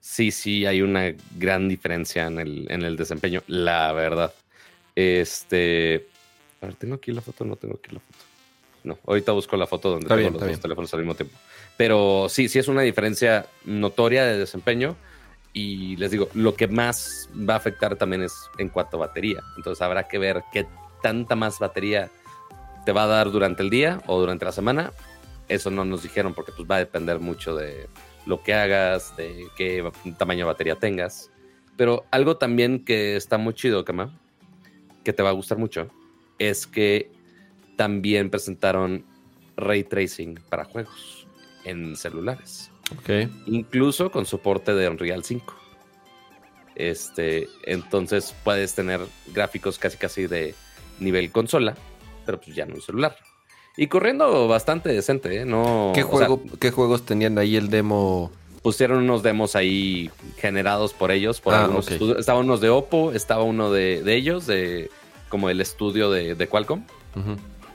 sí, 0.00 0.30
sí, 0.30 0.66
hay 0.66 0.82
una 0.82 1.14
gran 1.38 1.68
diferencia 1.68 2.26
en 2.26 2.38
el, 2.38 2.66
en 2.70 2.82
el 2.82 2.96
desempeño, 2.96 3.42
la 3.46 3.92
verdad. 3.92 4.32
Este. 4.94 6.06
A 6.60 6.66
ver, 6.66 6.74
¿tengo 6.74 6.94
aquí 6.94 7.12
la 7.12 7.20
foto? 7.20 7.44
No 7.44 7.56
tengo 7.56 7.76
aquí 7.76 7.94
la 7.94 8.00
foto. 8.00 8.18
No, 8.84 8.98
ahorita 9.06 9.32
busco 9.32 9.56
la 9.56 9.66
foto 9.66 9.90
donde 9.90 10.04
Está 10.04 10.14
tengo 10.14 10.20
bien, 10.20 10.32
los 10.32 10.40
dos 10.40 10.48
bien. 10.48 10.60
teléfonos 10.60 10.94
al 10.94 11.00
mismo 11.00 11.14
tiempo. 11.14 11.36
Pero 11.76 12.26
sí, 12.28 12.48
sí 12.48 12.58
es 12.58 12.68
una 12.68 12.82
diferencia 12.82 13.46
notoria 13.64 14.24
de 14.24 14.38
desempeño. 14.38 14.96
Y 15.52 15.96
les 15.96 16.10
digo, 16.10 16.28
lo 16.34 16.54
que 16.54 16.68
más 16.68 17.28
va 17.48 17.54
a 17.54 17.56
afectar 17.56 17.96
también 17.96 18.22
es 18.22 18.34
en 18.58 18.68
cuanto 18.68 18.96
a 18.96 19.06
batería. 19.06 19.42
Entonces 19.56 19.82
habrá 19.82 20.06
que 20.06 20.18
ver 20.18 20.42
qué 20.52 20.66
tanta 21.02 21.34
más 21.36 21.58
batería 21.58 22.10
te 22.84 22.92
va 22.92 23.04
a 23.04 23.06
dar 23.06 23.30
durante 23.30 23.62
el 23.62 23.70
día 23.70 24.00
o 24.06 24.20
durante 24.20 24.44
la 24.44 24.52
semana. 24.52 24.92
Eso 25.48 25.70
no 25.70 25.84
nos 25.84 26.02
dijeron 26.02 26.34
porque 26.34 26.52
pues 26.52 26.68
va 26.70 26.76
a 26.76 26.80
depender 26.80 27.18
mucho 27.18 27.56
de 27.56 27.88
lo 28.26 28.42
que 28.42 28.54
hagas, 28.54 29.16
de 29.16 29.46
qué 29.56 29.90
tamaño 30.18 30.40
de 30.40 30.44
batería 30.52 30.76
tengas. 30.76 31.30
Pero 31.76 32.04
algo 32.10 32.36
también 32.36 32.84
que 32.84 33.16
está 33.16 33.38
muy 33.38 33.54
chido, 33.54 33.84
Kama, 33.84 34.18
que 35.04 35.12
te 35.12 35.22
va 35.22 35.30
a 35.30 35.32
gustar 35.32 35.58
mucho, 35.58 35.88
es 36.38 36.66
que 36.66 37.10
también 37.76 38.30
presentaron 38.30 39.04
ray 39.56 39.84
tracing 39.84 40.38
para 40.48 40.64
juegos 40.64 41.26
en 41.64 41.96
celulares 41.96 42.70
Ok. 42.98 43.28
incluso 43.46 44.10
con 44.10 44.24
soporte 44.26 44.74
de 44.74 44.88
Unreal 44.88 45.24
5. 45.24 45.54
Este, 46.74 47.48
entonces 47.64 48.34
puedes 48.44 48.74
tener 48.74 49.00
gráficos 49.34 49.78
casi 49.78 49.96
casi 49.96 50.26
de 50.26 50.54
nivel 51.00 51.30
consola, 51.32 51.74
pero 52.24 52.40
pues 52.40 52.54
ya 52.54 52.66
no 52.66 52.76
en 52.76 52.80
celular. 52.82 53.16
Y 53.76 53.88
corriendo 53.88 54.46
bastante 54.48 54.88
decente, 54.90 55.40
¿eh? 55.40 55.44
No, 55.44 55.92
¿Qué, 55.94 56.02
o 56.02 56.06
juego, 56.08 56.40
sea, 56.44 56.58
¿Qué 56.60 56.70
juegos 56.70 57.04
tenían 57.04 57.38
ahí 57.38 57.56
el 57.56 57.68
demo? 57.68 58.30
pusieron 58.62 58.98
unos 58.98 59.22
demos 59.22 59.54
ahí 59.56 60.10
generados 60.36 60.92
por 60.92 61.10
ellos, 61.12 61.40
por 61.40 61.54
Ah, 61.54 61.62
algunos 61.64 61.86
ok. 61.86 61.92
estudios. 61.92 62.18
Estaba 62.18 62.40
unos 62.40 62.60
de 62.60 62.68
Oppo, 62.70 63.12
estaba 63.12 63.42
uno 63.44 63.70
de, 63.70 64.02
de 64.02 64.14
ellos, 64.16 64.46
de 64.46 64.90
como 65.28 65.50
el 65.50 65.60
estudio 65.60 66.10
de, 66.10 66.34
de 66.34 66.46
Qualcomm. 66.46 66.84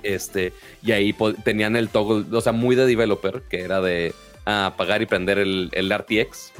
Este, 0.03 0.53
y 0.81 0.91
ahí 0.91 1.15
tenían 1.43 1.75
el 1.75 1.89
toggle, 1.89 2.25
o 2.35 2.41
sea, 2.41 2.51
muy 2.51 2.75
de 2.75 2.85
developer, 2.85 3.41
que 3.49 3.61
era 3.61 3.81
de 3.81 4.13
ah, 4.45 4.67
apagar 4.67 5.01
y 5.01 5.05
prender 5.05 5.39
el, 5.39 5.69
el 5.73 5.93
RTX. 5.93 6.53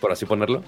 Por 0.00 0.12
así 0.12 0.26
ponerlo. 0.26 0.62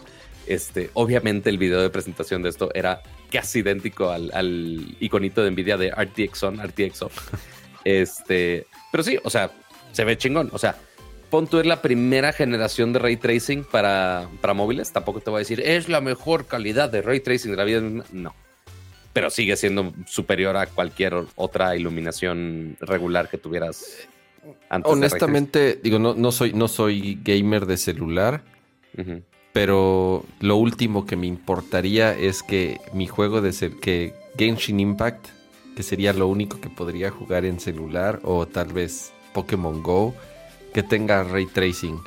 Este, 0.47 0.91
obviamente 0.93 1.49
el 1.49 1.57
video 1.57 1.81
de 1.81 1.89
presentación 1.89 2.43
de 2.43 2.51
esto 2.51 2.69
era 2.75 3.03
casi 3.31 3.61
idéntico 3.61 4.11
al, 4.11 4.31
al 4.35 4.97
iconito 5.01 5.43
de 5.43 5.51
Nvidia 5.51 5.79
de 5.79 5.91
RTX 5.91 6.43
on, 6.43 6.63
RTX 6.63 7.03
off. 7.03 7.33
Este, 7.85 8.67
pero 8.91 9.05
sí, 9.05 9.19
o 9.25 9.29
sea, 9.29 9.51
se 9.93 10.05
ve 10.05 10.17
chingón. 10.17 10.49
O 10.53 10.59
sea, 10.59 10.75
pon 11.29 11.47
tú 11.47 11.59
es 11.59 11.67
la 11.67 11.83
primera 11.83 12.33
generación 12.33 12.95
de 12.95 12.99
ray 12.99 13.19
tracing 13.19 13.63
para, 13.63 14.27
para 14.41 14.55
móviles. 14.55 14.91
Tampoco 14.91 15.21
te 15.21 15.29
voy 15.29 15.39
a 15.39 15.41
decir, 15.41 15.61
es 15.61 15.91
la 15.91 16.01
mejor 16.01 16.47
calidad 16.47 16.89
de 16.89 17.03
ray 17.03 17.21
tracing 17.21 17.51
de 17.51 17.57
la 17.59 17.65
vida. 17.65 17.83
No. 18.11 18.35
Pero 19.14 19.30
sigue 19.30 19.56
siendo 19.56 19.94
superior 20.06 20.56
a 20.59 20.66
cualquier 20.66 21.14
otra 21.37 21.75
iluminación 21.76 22.76
regular 22.80 23.30
que 23.30 23.38
tuvieras 23.38 24.06
antes. 24.68 24.90
de 24.90 24.99
Honestamente, 24.99 25.80
digo, 25.83 25.99
no, 25.99 26.14
no, 26.14 26.30
soy, 26.33 26.52
no 26.52 26.68
soy 26.68 27.18
gamer 27.25 27.64
de 27.64 27.78
celular, 27.78 28.42
pero 29.52 30.25
lo 30.40 30.56
último 30.56 31.06
que 31.06 31.16
me 31.16 31.26
importaría 31.26 32.12
es 32.12 32.42
que 32.42 32.80
mi 32.92 33.06
juego 33.06 33.40
de 33.40 33.52
que 33.80 34.14
Genshin 34.37 34.80
Impact, 34.80 35.28
que 35.76 35.83
sería 35.83 36.12
lo 36.12 36.26
único 36.26 36.61
que 36.61 36.68
podría 36.68 37.11
jugar 37.11 37.44
en 37.44 37.61
celular, 37.61 38.21
o 38.25 38.47
tal 38.47 38.73
vez 38.73 39.12
Pokémon 39.33 39.83
Go, 39.83 40.14
que 40.73 40.83
tenga 40.83 41.23
ray 41.23 41.47
tracing. 41.47 41.99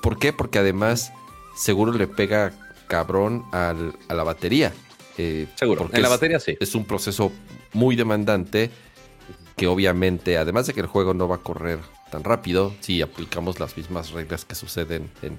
¿Por 0.00 0.18
qué? 0.18 0.32
Porque 0.32 0.60
además 0.60 1.12
seguro 1.56 1.92
le 1.92 2.06
pega 2.06 2.52
cabrón 2.86 3.44
al- 3.52 3.94
a 4.08 4.14
la 4.14 4.22
batería. 4.22 4.72
Eh, 5.18 5.46
Seguro. 5.54 5.82
porque 5.82 5.96
En 5.96 6.02
la 6.02 6.08
es- 6.08 6.14
batería 6.14 6.40
sí. 6.40 6.56
es 6.60 6.74
un 6.74 6.84
proceso 6.84 7.32
muy 7.72 7.96
demandante 7.96 8.70
que 9.56 9.66
obviamente, 9.66 10.36
además 10.36 10.66
de 10.66 10.74
que 10.74 10.80
el 10.80 10.86
juego 10.86 11.14
no 11.14 11.26
va 11.28 11.36
a 11.36 11.38
correr 11.38 11.78
tan 12.10 12.22
rápido, 12.24 12.74
si 12.80 13.00
aplicamos 13.02 13.58
las 13.58 13.76
mismas 13.76 14.10
reglas 14.10 14.44
que 14.44 14.54
suceden 14.54 15.10
en, 15.22 15.38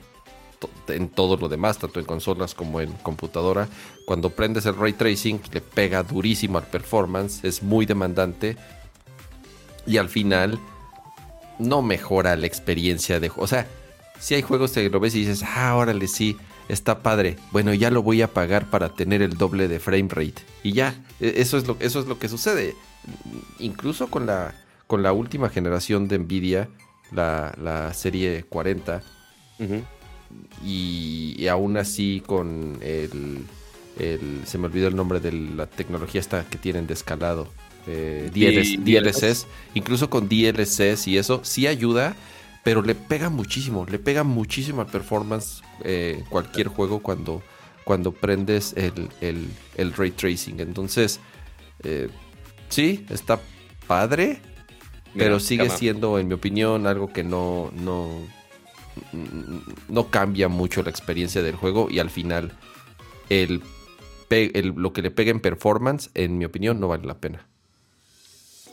to- 0.60 0.70
en 0.92 1.10
todo 1.10 1.38
lo 1.38 1.48
demás, 1.48 1.78
tanto 1.78 2.00
en 2.00 2.06
consolas 2.06 2.56
como 2.56 2.82
en 2.82 2.92
computadora, 3.04 3.68
cuando 4.08 4.32
prendes 4.32 4.66
el 4.66 4.76
ray 4.76 4.94
tracing 4.94 5.38
pues, 5.38 5.54
le 5.54 5.62
pega 5.62 6.02
durísimo 6.02 6.58
al 6.58 6.66
performance, 6.66 7.44
es 7.44 7.62
muy 7.62 7.86
demandante 7.86 8.58
y 9.86 9.98
al 9.98 10.10
final 10.10 10.60
no 11.60 11.82
mejora 11.84 12.36
la 12.36 12.48
experiencia 12.48 13.20
de 13.20 13.30
juego. 13.30 13.44
O 13.44 13.48
sea, 13.48 13.68
si 14.20 14.34
hay 14.36 14.42
juegos 14.42 14.72
que 14.72 14.90
lo 14.90 15.00
ves 15.00 15.14
y 15.16 15.20
dices, 15.20 15.44
ah, 15.44 15.76
órale, 15.76 16.08
sí, 16.08 16.38
está 16.70 17.00
padre. 17.04 17.38
Bueno, 17.52 17.74
ya 17.74 17.90
lo 17.92 18.04
voy 18.04 18.22
a 18.22 18.34
pagar 18.34 18.70
para 18.70 18.90
tener 18.90 19.22
el 19.22 19.38
doble 19.38 19.68
de 19.68 19.80
frame 19.80 20.08
rate. 20.10 20.42
Y 20.64 20.74
ya, 20.74 20.96
e- 21.20 21.36
eso 21.38 21.58
es 21.58 21.68
lo, 21.68 21.78
eso 21.80 22.00
es 22.00 22.08
lo 22.08 22.20
que 22.20 22.28
sucede. 22.30 22.76
Incluso 23.60 24.08
con 24.08 24.26
la, 24.26 24.54
con 24.88 25.04
la 25.04 25.14
última 25.14 25.50
generación 25.50 26.08
de 26.08 26.20
Nvidia, 26.20 26.70
la, 27.12 27.54
la 27.62 27.94
serie 27.94 28.44
40, 28.50 29.02
Ujú. 29.60 29.82
y, 30.64 31.36
y 31.38 31.48
aún 31.48 31.78
así 31.78 32.22
con 32.26 32.78
el, 32.82 33.46
el- 34.00 34.42
Se 34.46 34.58
me 34.58 34.66
olvidó 34.66 34.88
el 34.88 34.96
nombre 34.96 35.20
de 35.20 35.32
la 35.32 35.68
tecnología 35.68 36.20
esta 36.22 36.44
que 36.50 36.58
tienen 36.58 36.88
de 36.88 36.94
escalado. 36.94 37.48
eh, 37.88 38.30
DLS 38.34 38.84
DLSS. 38.84 39.48
Incluso 39.74 40.10
con 40.10 40.28
DLSS 40.28 41.08
y 41.08 41.18
eso, 41.18 41.40
sí 41.44 41.68
ayuda, 41.68 42.16
pero 42.68 42.82
le 42.82 42.96
pega 42.96 43.30
muchísimo. 43.30 43.86
Le 43.90 43.98
pega 43.98 44.24
muchísimo 44.24 44.82
al 44.82 44.88
performance 44.88 45.62
eh, 45.86 46.24
cualquier 46.30 46.68
juego 46.68 47.00
cuando, 47.00 47.42
cuando 47.86 48.12
prendes 48.12 48.74
el, 48.76 49.10
el- 49.22 49.48
el 49.76 49.94
ray 49.94 50.12
tracing. 50.12 50.60
Entonces, 50.60 51.22
eh, 51.84 52.10
sí, 52.68 53.06
está 53.10 53.40
padre. 53.88 54.42
Pero 55.14 55.36
Mira, 55.36 55.40
sigue 55.40 55.68
cama. 55.68 55.78
siendo, 55.78 56.20
en 56.20 56.28
mi 56.28 56.34
opinión, 56.34 56.86
algo 56.88 57.12
que 57.14 57.24
no, 57.24 57.72
no, 57.74 58.10
no 59.90 60.08
cambia 60.10 60.48
mucho 60.50 60.84
la 60.84 60.90
experiencia 60.90 61.42
del 61.42 61.56
juego 61.56 61.88
y 61.90 62.00
al 62.00 62.10
final 62.10 62.52
el- 63.30 63.62
lo 64.76 64.92
que 64.94 65.02
le 65.02 65.10
pega 65.12 65.32
en 65.32 65.40
performance, 65.40 66.10
en 66.14 66.38
mi 66.38 66.46
opinión, 66.46 66.80
no 66.80 66.88
vale 66.90 67.06
la 67.08 67.20
pena. 67.20 67.48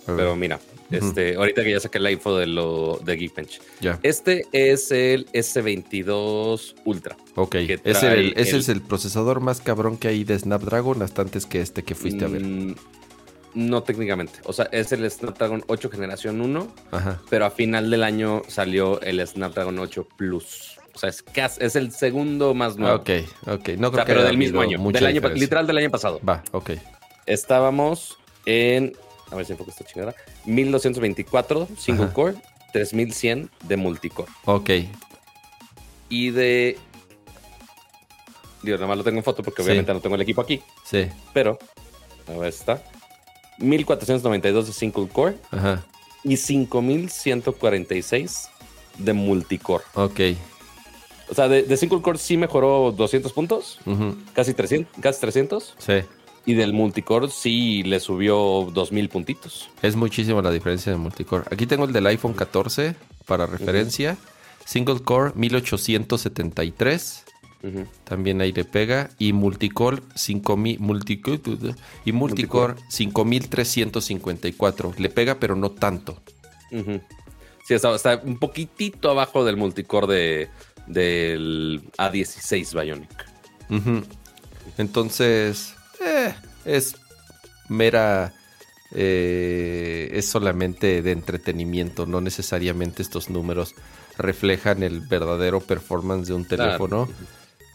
Pero 0.06 0.36
mira, 0.36 0.60
este, 0.90 1.36
ahorita 1.36 1.62
que 1.64 1.70
ya 1.72 1.80
saqué 1.80 1.98
la 1.98 2.10
info 2.10 2.36
de 2.36 2.46
lo 2.46 3.00
de 3.04 3.16
Geekbench. 3.16 3.60
ya, 3.80 3.98
Este 4.02 4.46
es 4.52 4.90
el 4.92 5.26
S22 5.32 6.74
Ultra. 6.84 7.16
ok. 7.36 7.54
Ese, 7.84 8.12
el- 8.12 8.34
es 8.36 8.68
el 8.68 8.80
procesador 8.82 9.40
más 9.40 9.60
cabrón 9.60 9.96
que 9.96 10.08
hay 10.08 10.24
de 10.24 10.38
Snapdragon 10.38 11.02
hasta 11.02 11.22
antes 11.22 11.46
que 11.46 11.60
este 11.60 11.82
que 11.84 11.94
fuiste 11.94 12.24
a 12.24 12.28
ver. 12.28 12.42
Mm, 12.42 12.74
No 13.54 13.84
técnicamente. 13.84 14.40
O 14.46 14.52
sea, 14.52 14.68
es 14.72 14.90
el 14.90 15.08
Snapdragon 15.08 15.62
8 15.68 15.88
generación 15.88 16.40
1, 16.40 16.66
Ajá. 16.90 17.22
pero 17.30 17.44
a 17.46 17.50
final 17.50 17.88
del 17.88 18.02
año 18.02 18.42
salió 18.48 19.00
el 19.00 19.24
Snapdragon 19.24 19.78
8 19.78 20.08
Plus. 20.16 20.76
O 20.92 20.98
sea, 20.98 21.08
es, 21.08 21.22
cas- 21.22 21.58
es 21.60 21.76
el 21.76 21.92
segundo 21.92 22.52
más 22.54 22.76
nuevo. 22.76 22.96
Ok, 22.96 23.10
ok. 23.46 23.48
No 23.48 23.54
creo 23.54 23.88
O 23.90 23.94
sea, 23.94 24.04
que 24.04 24.12
pero 24.12 24.24
del 24.24 24.36
mismo 24.38 24.60
año. 24.60 24.78
Del 24.90 25.06
año 25.06 25.20
literal 25.34 25.66
del 25.68 25.78
año 25.78 25.90
pasado. 25.90 26.20
Va, 26.28 26.42
ok. 26.50 26.70
Estábamos 27.26 28.18
en. 28.46 28.92
A 29.30 29.36
ver 29.36 29.46
si 29.46 29.52
enfoca 29.52 29.70
esta 29.70 29.84
chingada. 29.84 30.14
1224 30.44 31.68
single 31.78 32.06
Ajá. 32.06 32.14
core, 32.14 32.34
3100 32.72 33.50
de 33.62 33.76
multicore. 33.76 34.30
Ok. 34.44 34.70
Y 36.08 36.30
de. 36.30 36.78
Digo, 38.62 38.76
nada 38.76 38.88
más 38.88 38.98
lo 38.98 39.04
tengo 39.04 39.18
en 39.18 39.24
foto 39.24 39.42
porque 39.42 39.62
Sí. 39.62 39.68
obviamente 39.68 39.92
no 39.92 40.00
tengo 40.00 40.14
el 40.16 40.22
equipo 40.22 40.40
aquí. 40.40 40.62
Sí. 40.84 41.08
Pero. 41.32 41.58
A 42.28 42.32
ver, 42.38 42.48
está. 42.48 42.82
1492 43.58 44.66
de 44.66 44.72
single 44.72 45.08
core 45.08 45.36
Ajá. 45.50 45.84
y 46.24 46.36
5146 46.36 48.48
de 48.98 49.12
multicore. 49.12 49.84
Ok. 49.94 50.20
O 51.30 51.34
sea, 51.34 51.48
de, 51.48 51.62
de 51.62 51.76
single 51.76 52.02
core 52.02 52.18
sí 52.18 52.36
mejoró 52.36 52.92
200 52.92 53.32
puntos, 53.32 53.78
Ujú. 53.86 54.16
casi 54.34 54.52
300, 54.54 54.92
casi 55.00 55.20
300. 55.20 55.74
Sí. 55.78 55.92
Y 56.46 56.54
del 56.54 56.72
multicore 56.72 57.28
sí 57.28 57.82
le 57.84 58.00
subió 58.00 58.68
2000 58.72 59.08
puntitos. 59.08 59.70
Es 59.82 59.96
muchísima 59.96 60.42
la 60.42 60.50
diferencia 60.50 60.92
de 60.92 60.98
multicore. 60.98 61.44
Aquí 61.50 61.66
tengo 61.66 61.86
el 61.86 61.92
del 61.92 62.06
iPhone 62.06 62.34
14 62.34 62.94
para 63.26 63.46
referencia. 63.46 64.18
Single 64.66 65.00
core 65.00 65.32
1873. 65.34 67.24
Ujú. 67.62 67.86
También 68.04 68.42
ahí 68.42 68.52
le 68.52 68.64
pega. 68.64 69.10
Y 69.18 69.32
multicore 69.32 70.02
5000 70.14 70.78
multicore, 70.80 71.40
y 72.04 72.12
multicore 72.12 72.74
5354. 72.88 74.94
Le 74.98 75.08
pega, 75.08 75.36
pero 75.36 75.56
no 75.56 75.70
tanto. 75.70 76.20
Sí, 76.70 77.72
está, 77.72 77.94
está 77.94 78.20
un 78.22 78.38
poquitito 78.38 79.10
abajo 79.10 79.44
del 79.44 79.56
multicore 79.56 80.06
de, 80.06 80.50
del 80.86 81.82
A16 81.96 82.78
Bionic. 82.78 83.24
Entonces, 84.76 85.73
eh, 86.00 86.34
es 86.64 86.96
mera... 87.68 88.32
Eh, 88.96 90.10
es 90.12 90.28
solamente 90.28 91.02
de 91.02 91.10
entretenimiento, 91.10 92.06
no 92.06 92.20
necesariamente 92.20 93.02
estos 93.02 93.28
números 93.28 93.74
reflejan 94.16 94.84
el 94.84 95.00
verdadero 95.00 95.58
performance 95.58 96.28
de 96.28 96.34
un 96.34 96.46
teléfono. 96.46 97.08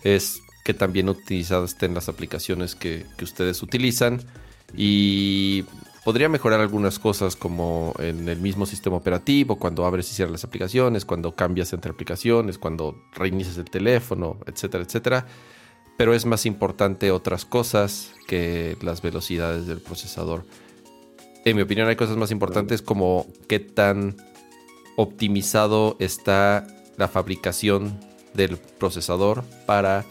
Es 0.04 0.40
que 0.64 0.74
también 0.74 1.10
utilizadas 1.10 1.72
estén 1.72 1.94
las 1.94 2.08
aplicaciones 2.08 2.74
que, 2.74 3.06
que 3.18 3.26
ustedes 3.26 3.62
utilizan 3.62 4.22
y 4.74 5.66
podría 6.06 6.30
mejorar 6.30 6.62
algunas 6.62 7.00
cosas 7.00 7.36
como 7.36 7.94
en 8.00 8.30
el 8.30 8.40
mismo 8.40 8.66
sistema 8.66 8.96
operativo, 8.96 9.58
cuando 9.58 9.86
abres 9.86 10.10
y 10.12 10.16
cierras 10.16 10.32
las 10.32 10.44
aplicaciones, 10.44 11.06
cuando 11.06 11.36
cambias 11.36 11.74
entre 11.74 11.92
aplicaciones, 11.92 12.58
cuando 12.58 12.96
reinicias 13.14 13.58
el 13.58 13.70
teléfono, 13.70 14.38
etcétera, 14.46 14.84
etcétera. 14.84 15.28
Pero 16.00 16.14
es 16.14 16.26
más 16.26 16.46
importante 16.46 17.12
otras 17.12 17.44
cosas 17.44 18.12
que 18.26 18.78
las 18.82 19.02
velocidades 19.02 19.68
del 19.68 19.82
procesador. 19.82 20.46
En 21.44 21.58
mi 21.58 21.62
opinión 21.62 21.90
hay 21.90 21.98
cosas 21.98 22.16
más 22.16 22.32
importantes 22.32 22.82
como 22.82 23.28
qué 23.50 23.60
tan 23.60 24.16
optimizado 24.96 25.98
está 26.00 26.66
la 26.96 27.10
fabricación 27.10 28.00
del 28.34 28.56
procesador 28.56 29.44
para 29.66 30.06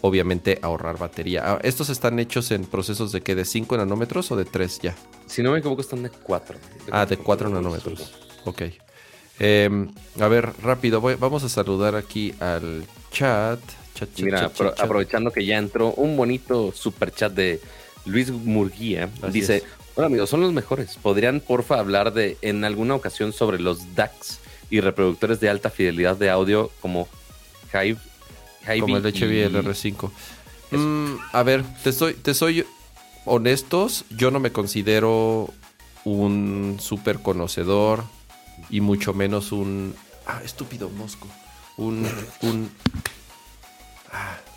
obviamente 0.00 0.60
ahorrar 0.62 0.96
batería. 0.96 1.42
Ah, 1.44 1.58
¿Estos 1.64 1.90
están 1.90 2.20
hechos 2.20 2.52
en 2.52 2.64
procesos 2.64 3.10
de 3.10 3.20
qué? 3.20 3.34
¿De 3.34 3.44
5 3.44 3.78
nanómetros 3.78 4.30
o 4.30 4.36
de 4.36 4.44
3 4.44 4.78
ya? 4.78 4.94
Si 5.26 5.42
no 5.42 5.50
me 5.50 5.58
equivoco, 5.58 5.80
están 5.80 6.04
de 6.04 6.10
4. 6.10 6.56
Ah, 6.92 7.04
de 7.04 7.16
4 7.16 7.48
nanómetros. 7.48 8.12
Ok. 8.44 8.62
Em, 9.40 9.90
a 10.20 10.28
ver, 10.28 10.52
rápido, 10.62 11.00
vamos 11.00 11.42
a 11.42 11.48
saludar 11.48 11.96
aquí 11.96 12.32
al 12.38 12.86
chat. 13.10 13.58
Mira, 14.18 14.50
aprovechando 14.78 15.30
que 15.30 15.44
ya 15.44 15.58
entró 15.58 15.92
un 15.92 16.16
bonito 16.16 16.72
super 16.72 17.12
chat 17.12 17.32
de 17.32 17.60
Luis 18.06 18.30
Murguía. 18.30 19.08
dice: 19.32 19.62
Hola 19.94 20.06
amigos, 20.06 20.30
son 20.30 20.40
los 20.40 20.52
mejores. 20.52 20.96
¿Podrían 20.96 21.40
porfa 21.40 21.78
hablar 21.78 22.12
de 22.12 22.38
en 22.42 22.64
alguna 22.64 22.94
ocasión 22.94 23.32
sobre 23.32 23.58
los 23.58 23.94
DACs 23.94 24.40
y 24.70 24.80
reproductores 24.80 25.40
de 25.40 25.50
alta 25.50 25.68
fidelidad 25.70 26.16
de 26.16 26.30
audio 26.30 26.70
como 26.80 27.08
Hive 27.72 27.98
como 28.80 28.96
el 28.96 29.02
HB 29.02 29.50
R5. 29.64 30.10
Mm, 30.70 31.16
a 31.32 31.42
ver, 31.42 31.64
te 31.82 31.92
soy, 31.92 32.14
te 32.14 32.34
soy 32.34 32.64
honestos, 33.24 34.04
yo 34.10 34.30
no 34.30 34.40
me 34.40 34.52
considero 34.52 35.52
un 36.04 36.78
súper 36.80 37.20
conocedor 37.20 38.04
y 38.68 38.80
mucho 38.80 39.12
menos 39.14 39.52
un... 39.52 39.94
Ah, 40.26 40.40
estúpido 40.44 40.88
mosco. 40.90 41.26
Un... 41.76 42.06
un, 42.42 42.70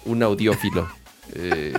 un 0.06 0.24
audiófilo. 0.24 0.88
Eh, 1.36 1.74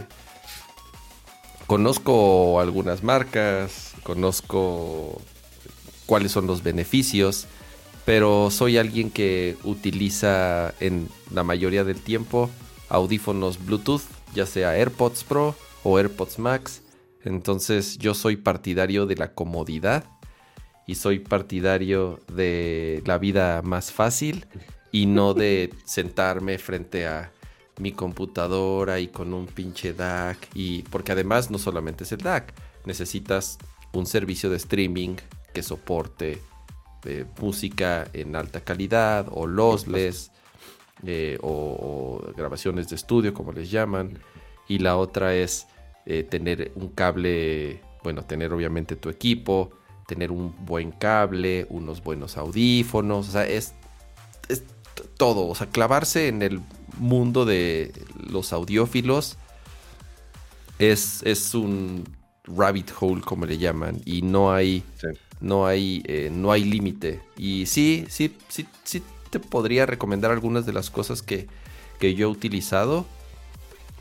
conozco 1.66 2.58
algunas 2.58 3.04
marcas, 3.04 3.92
conozco 4.02 5.20
cuáles 6.06 6.32
son 6.32 6.46
los 6.46 6.62
beneficios 6.62 7.46
pero 8.04 8.50
soy 8.50 8.76
alguien 8.76 9.10
que 9.10 9.56
utiliza 9.64 10.74
en 10.80 11.08
la 11.32 11.42
mayoría 11.42 11.84
del 11.84 12.00
tiempo 12.00 12.50
audífonos 12.88 13.64
Bluetooth, 13.64 14.02
ya 14.34 14.46
sea 14.46 14.76
AirPods 14.76 15.24
Pro 15.24 15.54
o 15.82 15.98
AirPods 15.98 16.38
Max. 16.38 16.82
Entonces 17.24 17.98
yo 17.98 18.14
soy 18.14 18.36
partidario 18.36 19.06
de 19.06 19.16
la 19.16 19.32
comodidad 19.32 20.04
y 20.86 20.96
soy 20.96 21.18
partidario 21.18 22.20
de 22.30 23.02
la 23.06 23.16
vida 23.16 23.62
más 23.62 23.90
fácil 23.90 24.46
y 24.92 25.06
no 25.06 25.32
de 25.32 25.72
sentarme 25.86 26.58
frente 26.58 27.06
a 27.06 27.32
mi 27.78 27.92
computadora 27.92 29.00
y 29.00 29.08
con 29.08 29.34
un 29.34 29.46
pinche 29.46 29.92
DAC 29.94 30.48
y 30.54 30.82
porque 30.82 31.12
además 31.12 31.50
no 31.50 31.58
solamente 31.58 32.04
es 32.04 32.12
el 32.12 32.20
DAC, 32.20 32.54
necesitas 32.84 33.58
un 33.92 34.06
servicio 34.06 34.50
de 34.50 34.56
streaming 34.56 35.16
que 35.52 35.62
soporte 35.62 36.40
música 37.40 38.08
en 38.12 38.36
alta 38.36 38.60
calidad 38.62 39.26
o 39.30 39.46
lossless 39.46 40.30
eh, 41.04 41.38
o, 41.42 42.22
grabaciones 42.36 42.88
de 42.88 42.96
estudio 42.96 43.34
como 43.34 43.52
les 43.52 43.70
llaman 43.70 44.18
y 44.68 44.78
la 44.78 44.96
otra 44.96 45.34
es 45.34 45.66
eh, 46.06 46.22
tener 46.22 46.72
un 46.76 46.88
cable 46.88 47.82
bueno 48.02 48.24
tener 48.24 48.52
obviamente 48.52 48.96
tu 48.96 49.10
equipo 49.10 49.70
tener 50.06 50.30
un 50.30 50.54
buen 50.64 50.92
cable 50.92 51.66
unos 51.68 52.02
buenos 52.02 52.36
audífonos 52.36 53.28
o 53.28 53.32
sea 53.32 53.46
es 53.46 53.74
todo 55.16 55.46
o 55.48 55.54
sea 55.54 55.68
clavarse 55.68 56.28
en 56.28 56.42
el 56.42 56.60
mundo 56.98 57.44
de 57.44 57.92
los 58.30 58.52
audiófilos 58.52 59.36
es, 60.78 61.22
es 61.24 61.54
un 61.54 62.04
rabbit 62.44 62.90
hole 62.98 63.22
como 63.22 63.46
le 63.46 63.58
llaman 63.58 64.00
y 64.04 64.22
no 64.22 64.52
hay 64.52 64.84
no 65.44 65.66
hay, 65.66 66.02
eh, 66.06 66.30
no 66.32 66.50
hay 66.52 66.64
límite. 66.64 67.20
Y 67.36 67.66
sí, 67.66 68.06
sí, 68.08 68.34
sí, 68.48 68.66
sí 68.82 69.02
te 69.30 69.38
podría 69.38 69.86
recomendar 69.86 70.30
algunas 70.30 70.66
de 70.66 70.72
las 70.72 70.90
cosas 70.90 71.22
que, 71.22 71.46
que 71.98 72.14
yo 72.14 72.28
he 72.28 72.30
utilizado. 72.30 73.06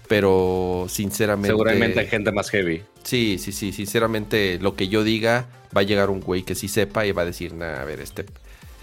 Pero 0.08 0.86
sinceramente. 0.90 1.50
Seguramente 1.50 2.00
hay 2.00 2.08
gente 2.08 2.32
más 2.32 2.50
heavy. 2.50 2.84
Sí, 3.04 3.38
sí, 3.40 3.52
sí. 3.52 3.72
Sinceramente, 3.72 4.60
lo 4.60 4.76
que 4.76 4.88
yo 4.88 5.04
diga, 5.04 5.48
va 5.76 5.82
a 5.82 5.84
llegar 5.84 6.10
un 6.10 6.22
güey 6.22 6.44
que 6.44 6.56
sí 6.56 6.68
sepa 6.68 7.06
y 7.06 7.12
va 7.12 7.24
a 7.24 7.26
decir, 7.26 7.54
nah, 7.54 7.82
a 7.82 7.86
ver, 7.86 8.00
este, 8.00 8.26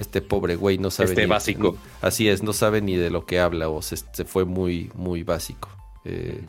este 0.01 0.23
pobre 0.23 0.57
güey 0.57 0.79
no 0.79 0.91
sabe. 0.91 1.11
Este 1.11 1.27
básico. 1.27 1.77
así 2.01 2.29
es, 2.29 2.43
no 2.43 2.53
sabe 2.53 2.81
ni 2.81 2.97
de 2.97 3.11
lo 3.11 3.27
que 3.27 3.39
habla 3.39 3.69
o 3.69 3.83
se, 3.83 3.99
fue 4.25 4.45
muy, 4.45 4.91
muy 4.95 5.23
básico. 5.23 5.69
Eh, 6.05 6.45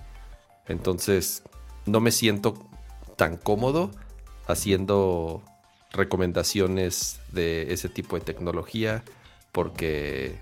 entonces, 0.67 1.43
no 1.85 1.99
me 1.99 2.11
siento 2.11 2.55
tan 3.17 3.37
cómodo 3.37 3.91
haciendo 4.47 5.43
recomendaciones 5.91 7.19
de 7.33 7.73
ese 7.73 7.89
tipo 7.89 8.17
de 8.17 8.23
tecnología 8.23 9.03
porque 9.51 10.39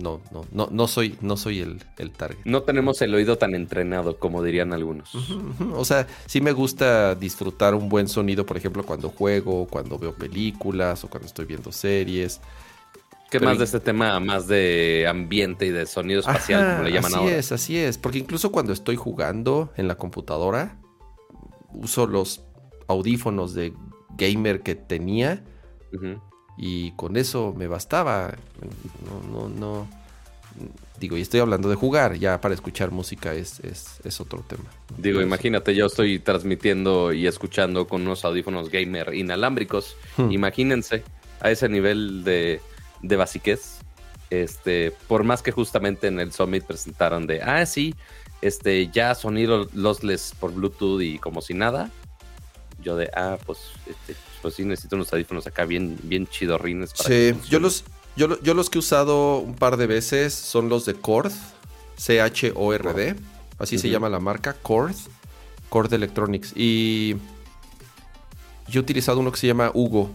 no, 0.00 0.20
no, 0.32 0.44
no, 0.52 0.68
no 0.70 0.86
soy, 0.86 1.16
no 1.20 1.36
soy 1.36 1.60
el, 1.60 1.82
el, 1.98 2.10
target. 2.12 2.38
No 2.44 2.62
tenemos 2.62 3.02
el 3.02 3.14
oído 3.14 3.38
tan 3.38 3.54
entrenado 3.54 4.18
como 4.18 4.42
dirían 4.42 4.72
algunos. 4.72 5.12
O 5.74 5.84
sea, 5.84 6.06
sí 6.26 6.40
me 6.40 6.52
gusta 6.52 7.14
disfrutar 7.14 7.74
un 7.74 7.88
buen 7.88 8.08
sonido, 8.08 8.46
por 8.46 8.56
ejemplo, 8.56 8.84
cuando 8.84 9.10
juego, 9.10 9.66
cuando 9.66 9.98
veo 9.98 10.14
películas 10.14 11.04
o 11.04 11.08
cuando 11.08 11.26
estoy 11.26 11.44
viendo 11.44 11.72
series. 11.72 12.40
¿Qué 13.30 13.38
más 13.38 13.58
de 13.58 13.64
este 13.64 13.78
tema, 13.78 14.18
más 14.18 14.48
de 14.48 15.06
ambiente 15.08 15.66
y 15.66 15.70
de 15.70 15.86
sonido 15.86 16.20
espacial, 16.20 16.76
como 16.76 16.88
le 16.88 16.92
llaman 16.92 17.14
así 17.14 17.26
es, 17.28 17.52
así 17.52 17.76
es. 17.78 17.96
Porque 17.96 18.18
incluso 18.18 18.50
cuando 18.50 18.72
estoy 18.72 18.96
jugando 18.96 19.72
en 19.76 19.86
la 19.86 19.94
computadora, 19.94 20.78
uso 21.72 22.06
los 22.06 22.44
audífonos 22.88 23.54
de 23.54 23.72
gamer 24.16 24.62
que 24.62 24.74
tenía. 24.74 25.44
Y 26.62 26.90
con 26.90 27.16
eso 27.16 27.54
me 27.56 27.68
bastaba. 27.68 28.34
No, 29.06 29.32
no, 29.32 29.48
no. 29.48 29.88
Digo, 30.98 31.16
y 31.16 31.22
estoy 31.22 31.40
hablando 31.40 31.70
de 31.70 31.74
jugar, 31.74 32.16
ya 32.16 32.38
para 32.42 32.52
escuchar 32.52 32.90
música 32.90 33.32
es, 33.32 33.60
es, 33.60 34.20
otro 34.20 34.44
tema. 34.46 34.64
Digo, 34.98 35.22
imagínate, 35.22 35.74
yo 35.74 35.86
estoy 35.86 36.18
transmitiendo 36.18 37.14
y 37.14 37.26
escuchando 37.26 37.88
con 37.88 38.02
unos 38.02 38.26
audífonos 38.26 38.68
gamer 38.68 39.14
inalámbricos. 39.14 39.96
Hmm. 40.18 40.30
Imagínense 40.32 41.02
a 41.40 41.50
ese 41.50 41.66
nivel 41.70 42.24
de, 42.24 42.60
de 43.00 43.16
basiquez. 43.16 43.78
Este, 44.28 44.92
por 45.08 45.24
más 45.24 45.40
que 45.40 45.52
justamente 45.52 46.08
en 46.08 46.20
el 46.20 46.30
Summit 46.30 46.64
presentaron 46.64 47.26
de, 47.26 47.40
ah, 47.40 47.64
sí, 47.64 47.94
este, 48.42 48.88
ya 48.88 49.14
sonido 49.14 49.66
lossless 49.72 50.34
por 50.38 50.52
Bluetooth 50.52 51.00
y 51.00 51.18
como 51.18 51.40
si 51.40 51.54
nada 51.54 51.90
yo 52.82 52.96
de, 52.96 53.10
ah, 53.14 53.38
pues, 53.46 53.58
este, 53.86 54.14
pues 54.42 54.54
sí 54.54 54.64
necesito 54.64 54.96
unos 54.96 55.12
audífonos 55.12 55.46
acá 55.46 55.64
bien, 55.64 55.98
bien 56.02 56.26
chidorrines. 56.26 56.92
Para 56.92 57.08
sí, 57.08 57.34
yo 57.48 57.60
los, 57.60 57.84
yo, 58.16 58.40
yo, 58.42 58.54
los 58.54 58.70
que 58.70 58.78
he 58.78 58.80
usado 58.80 59.38
un 59.38 59.54
par 59.54 59.76
de 59.76 59.86
veces 59.86 60.34
son 60.34 60.68
los 60.68 60.84
de 60.86 60.94
Cord, 60.94 61.32
C-H-O-R-D, 61.96 63.16
así 63.58 63.78
se 63.78 63.90
llama 63.90 64.08
la 64.08 64.20
marca, 64.20 64.54
Cord, 64.54 64.96
Cord 65.68 65.92
Electronics. 65.92 66.52
Y 66.56 67.16
yo 68.68 68.80
he 68.80 68.82
utilizado 68.82 69.20
uno 69.20 69.32
que 69.32 69.38
se 69.38 69.46
llama 69.46 69.70
Hugo, 69.74 70.10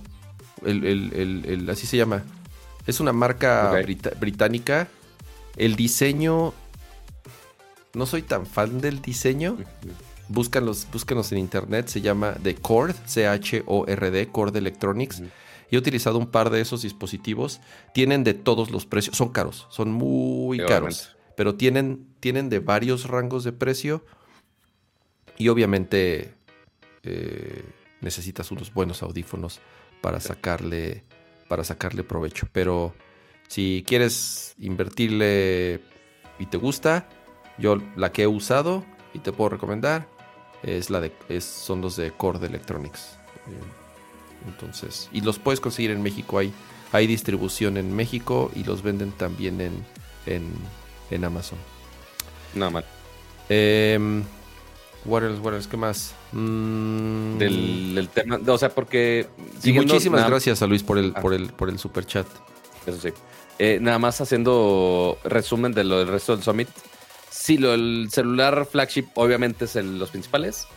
el, 0.65 1.67
así 1.69 1.87
se 1.87 1.97
llama. 1.97 2.23
Es 2.87 2.99
una 2.99 3.13
marca 3.13 3.73
británica. 4.19 4.87
El 5.57 5.75
diseño, 5.75 6.53
no 7.93 8.05
soy 8.05 8.21
tan 8.21 8.45
fan 8.45 8.81
del 8.81 9.01
diseño. 9.01 9.57
Búscanlos, 10.27 10.87
búscanos 10.91 11.31
en 11.31 11.37
internet, 11.37 11.87
se 11.87 12.01
llama 12.01 12.35
The 12.41 12.55
Cord, 12.55 12.95
C-H-O-R-D, 13.05 14.27
Cord 14.29 14.55
Electronics. 14.55 15.21
he 15.69 15.77
utilizado 15.77 16.17
un 16.17 16.27
par 16.27 16.49
de 16.49 16.61
esos 16.61 16.81
dispositivos. 16.81 17.61
Tienen 17.93 18.23
de 18.23 18.33
todos 18.33 18.71
los 18.71 18.85
precios. 18.85 19.17
Son 19.17 19.29
caros, 19.29 19.67
son 19.69 19.91
muy 19.91 20.57
caros. 20.59 21.15
Pero 21.37 21.55
tienen, 21.55 22.07
tienen 22.19 22.49
de 22.49 22.59
varios 22.59 23.07
rangos 23.07 23.43
de 23.43 23.51
precio. 23.51 24.03
Y 25.37 25.49
obviamente 25.49 26.33
eh, 27.03 27.63
necesitas 28.01 28.51
unos 28.51 28.73
buenos 28.73 29.03
audífonos 29.03 29.59
para 30.01 30.19
sacarle, 30.19 31.03
para 31.47 31.63
sacarle 31.63 32.03
provecho. 32.03 32.47
Pero 32.51 32.95
si 33.47 33.83
quieres 33.85 34.55
invertirle 34.59 35.81
y 36.39 36.45
te 36.47 36.57
gusta, 36.57 37.07
yo 37.59 37.77
la 37.95 38.11
que 38.11 38.23
he 38.23 38.27
usado 38.27 38.85
y 39.13 39.19
te 39.19 39.31
puedo 39.31 39.49
recomendar 39.49 40.14
es 40.65 40.89
la 40.89 40.99
de, 41.01 41.11
es, 41.29 41.43
son 41.45 41.81
los 41.81 41.95
de 41.95 42.11
Cord 42.11 42.43
Electronics. 42.43 43.17
Eh, 43.47 44.47
entonces, 44.47 45.09
y 45.11 45.21
los 45.21 45.39
puedes 45.39 45.59
conseguir 45.59 45.91
en 45.91 46.01
México. 46.03 46.37
Hay, 46.37 46.51
hay 46.91 47.07
distribución 47.07 47.77
en 47.77 47.95
México 47.95 48.51
y 48.55 48.63
los 48.63 48.81
venden 48.83 49.11
también 49.11 49.61
en, 49.61 49.73
en, 50.25 50.51
en 51.11 51.23
Amazon. 51.25 51.57
Nada 52.53 52.71
mal. 52.71 52.85
Eh, 53.49 54.23
what 55.05 55.23
else, 55.23 55.39
what 55.41 55.53
else, 55.53 55.69
¿Qué 55.69 55.77
más? 55.77 56.13
Mm, 56.31 57.37
Del, 57.37 57.95
del 57.95 58.09
tema, 58.09 58.39
o 58.47 58.57
sea, 58.57 58.69
porque... 58.69 59.27
y 59.63 59.73
muchísimas 59.73 60.19
nada- 60.19 60.29
gracias 60.31 60.61
a 60.61 60.67
Luis 60.67 60.83
por 60.83 60.97
el, 60.97 61.13
Ah. 61.15 61.21
por 61.21 61.33
el, 61.33 61.47
por 61.53 61.69
el 61.69 61.77
super 61.79 62.05
chat. 62.05 62.27
Eso 62.85 62.99
sí. 63.01 63.09
Eh, 63.57 63.79
nada 63.81 63.99
más 63.99 64.19
haciendo 64.21 65.17
resumen 65.23 65.73
de 65.73 65.83
lo 65.83 65.99
del 65.99 66.07
resto 66.07 66.35
del 66.35 66.43
Summit. 66.43 66.67
Sí, 67.29 67.57
lo 67.57 67.71
del 67.71 68.07
celular 68.11 68.67
flagship 68.69 69.05
obviamente 69.15 69.65
es 69.65 69.75
el- 69.75 69.99
los 69.99 70.09
principales, 70.09 70.67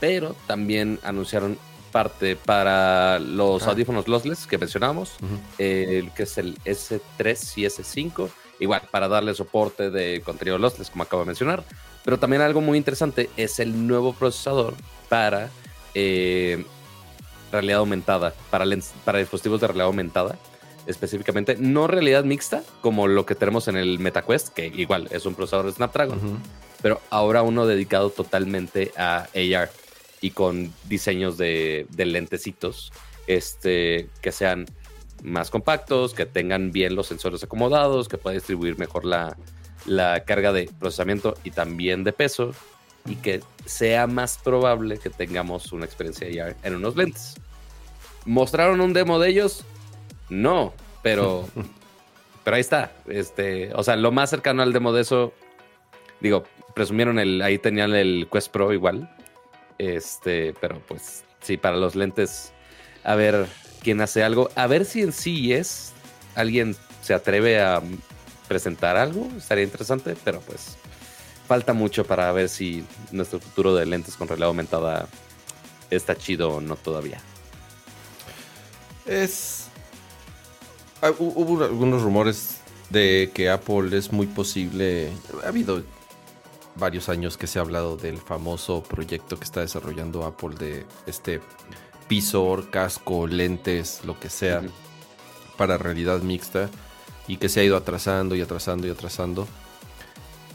pero 0.00 0.34
también 0.46 0.98
anunciaron 1.02 1.58
parte 1.92 2.36
para 2.36 3.18
los 3.18 3.62
Ah. 3.62 3.70
audífonos 3.70 4.08
lossless 4.08 4.46
que 4.46 4.58
mencionábamos, 4.58 5.14
Ujú. 5.22 5.38
el 5.58 6.10
que 6.12 6.24
es 6.24 6.36
el 6.38 6.58
S3 6.64 7.56
y 7.56 7.64
S5, 7.64 8.28
igual 8.60 8.82
para 8.90 9.08
darle 9.08 9.34
soporte 9.34 9.90
de 9.90 10.20
contenido 10.24 10.58
lossless 10.58 10.90
como 10.90 11.04
acabo 11.04 11.22
de 11.22 11.28
mencionar, 11.28 11.64
pero 12.04 12.18
también 12.18 12.42
algo 12.42 12.60
muy 12.60 12.76
interesante 12.76 13.30
es 13.36 13.58
el 13.58 13.86
nuevo 13.86 14.12
procesador 14.12 14.74
para 15.08 15.50
eh, 15.94 16.64
realidad 17.50 17.78
aumentada, 17.78 18.34
para, 18.50 18.66
lens- 18.66 18.92
para 19.06 19.18
dispositivos 19.18 19.60
de 19.60 19.66
realidad 19.68 19.86
aumentada 19.86 20.38
específicamente, 20.88 21.56
no 21.58 21.86
realidad 21.86 22.24
mixta 22.24 22.64
como 22.80 23.06
lo 23.06 23.26
que 23.26 23.34
tenemos 23.34 23.68
en 23.68 23.76
el 23.76 23.98
MetaQuest, 23.98 24.48
que 24.48 24.66
igual 24.66 25.06
es 25.10 25.26
un 25.26 25.34
procesador 25.34 25.66
de 25.66 25.72
Snapdragon, 25.72 26.40
pero 26.82 27.00
ahora 27.10 27.42
uno 27.42 27.66
dedicado 27.66 28.10
totalmente 28.10 28.92
a 28.96 29.28
AR 29.34 29.70
y 30.20 30.30
con 30.30 30.72
diseños 30.88 31.36
de, 31.36 31.86
de 31.90 32.06
lentecitos 32.06 32.90
este, 33.26 34.08
que 34.22 34.32
sean 34.32 34.66
más 35.22 35.50
compactos, 35.50 36.14
que 36.14 36.24
tengan 36.24 36.72
bien 36.72 36.96
los 36.96 37.06
sensores 37.06 37.44
acomodados, 37.44 38.08
que 38.08 38.16
pueda 38.16 38.34
distribuir 38.34 38.78
mejor 38.78 39.04
la, 39.04 39.36
la 39.84 40.24
carga 40.24 40.52
de 40.52 40.70
procesamiento 40.78 41.36
y 41.44 41.50
también 41.50 42.02
de 42.02 42.12
peso 42.12 42.52
y 43.04 43.16
que 43.16 43.42
sea 43.66 44.06
más 44.06 44.38
probable 44.38 44.98
que 44.98 45.10
tengamos 45.10 45.72
una 45.72 45.84
experiencia 45.84 46.46
AR 46.46 46.56
en 46.62 46.76
unos 46.76 46.96
lentes. 46.96 47.34
¿Mostraron 48.24 48.80
un 48.80 48.94
demo 48.94 49.18
de 49.18 49.28
ellos? 49.28 49.64
No, 50.28 50.72
pero, 51.02 51.48
pero 52.44 52.56
ahí 52.56 52.60
está. 52.60 52.92
Este, 53.06 53.72
o 53.74 53.82
sea, 53.82 53.96
lo 53.96 54.12
más 54.12 54.30
cercano 54.30 54.62
al 54.62 54.72
demo 54.72 54.92
de 54.92 55.02
eso, 55.02 55.32
digo, 56.20 56.44
presumieron 56.74 57.18
el, 57.18 57.42
ahí 57.42 57.58
tenían 57.58 57.94
el 57.94 58.28
Quest 58.30 58.50
Pro 58.50 58.72
igual. 58.72 59.14
Este, 59.78 60.54
pero 60.60 60.80
pues 60.86 61.24
sí, 61.40 61.56
para 61.56 61.76
los 61.76 61.94
lentes, 61.94 62.52
a 63.04 63.14
ver 63.14 63.46
quién 63.82 64.00
hace 64.00 64.22
algo, 64.24 64.50
a 64.56 64.66
ver 64.66 64.84
si 64.84 65.02
en 65.02 65.12
sí 65.12 65.52
es 65.52 65.92
alguien 66.34 66.76
se 67.02 67.14
atreve 67.14 67.60
a 67.60 67.80
presentar 68.48 68.96
algo, 68.96 69.28
estaría 69.36 69.64
interesante, 69.64 70.16
pero 70.24 70.40
pues 70.40 70.76
falta 71.46 71.72
mucho 71.72 72.04
para 72.04 72.30
ver 72.32 72.48
si 72.48 72.84
nuestro 73.12 73.40
futuro 73.40 73.74
de 73.74 73.86
lentes 73.86 74.16
con 74.16 74.28
realidad 74.28 74.48
aumentada 74.48 75.08
está 75.90 76.16
chido 76.16 76.56
o 76.56 76.60
no 76.60 76.76
todavía. 76.76 77.20
Es. 79.06 79.67
Ah, 81.02 81.10
hu- 81.10 81.32
Hubo 81.34 81.64
algunos 81.64 82.02
rumores 82.02 82.58
de 82.90 83.30
que 83.34 83.50
Apple 83.50 83.96
es 83.96 84.12
muy 84.12 84.26
posible. 84.26 85.12
Ha 85.44 85.48
habido 85.48 85.82
varios 86.76 87.08
años 87.08 87.36
que 87.36 87.46
se 87.46 87.58
ha 87.58 87.62
hablado 87.62 87.96
del 87.96 88.18
famoso 88.18 88.82
proyecto 88.82 89.36
que 89.38 89.44
está 89.44 89.60
desarrollando 89.60 90.24
Apple 90.24 90.54
de 90.58 90.86
este 91.06 91.40
visor, 92.08 92.70
casco, 92.70 93.26
lentes, 93.26 94.00
lo 94.04 94.18
que 94.18 94.30
sea, 94.30 94.62
para 95.56 95.76
realidad 95.76 96.20
mixta 96.22 96.70
y 97.26 97.36
que 97.36 97.48
se 97.48 97.60
ha 97.60 97.64
ido 97.64 97.76
atrasando 97.76 98.34
y 98.36 98.40
atrasando 98.40 98.86
y 98.86 98.90
atrasando. 98.90 99.46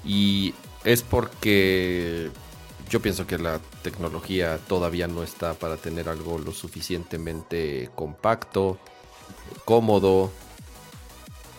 Y 0.06 0.54
es 0.84 1.02
porque 1.04 2.32
yo 2.90 3.02
pienso 3.02 3.28
que 3.28 3.38
la 3.38 3.60
tecnología 3.84 4.58
todavía 4.68 5.08
no 5.08 5.24
está 5.24 5.54
para 5.54 5.78
tener 5.78 6.10
algo 6.10 6.40
lo 6.40 6.52
suficientemente 6.52 7.90
compacto, 7.96 8.80
cómodo, 9.66 10.32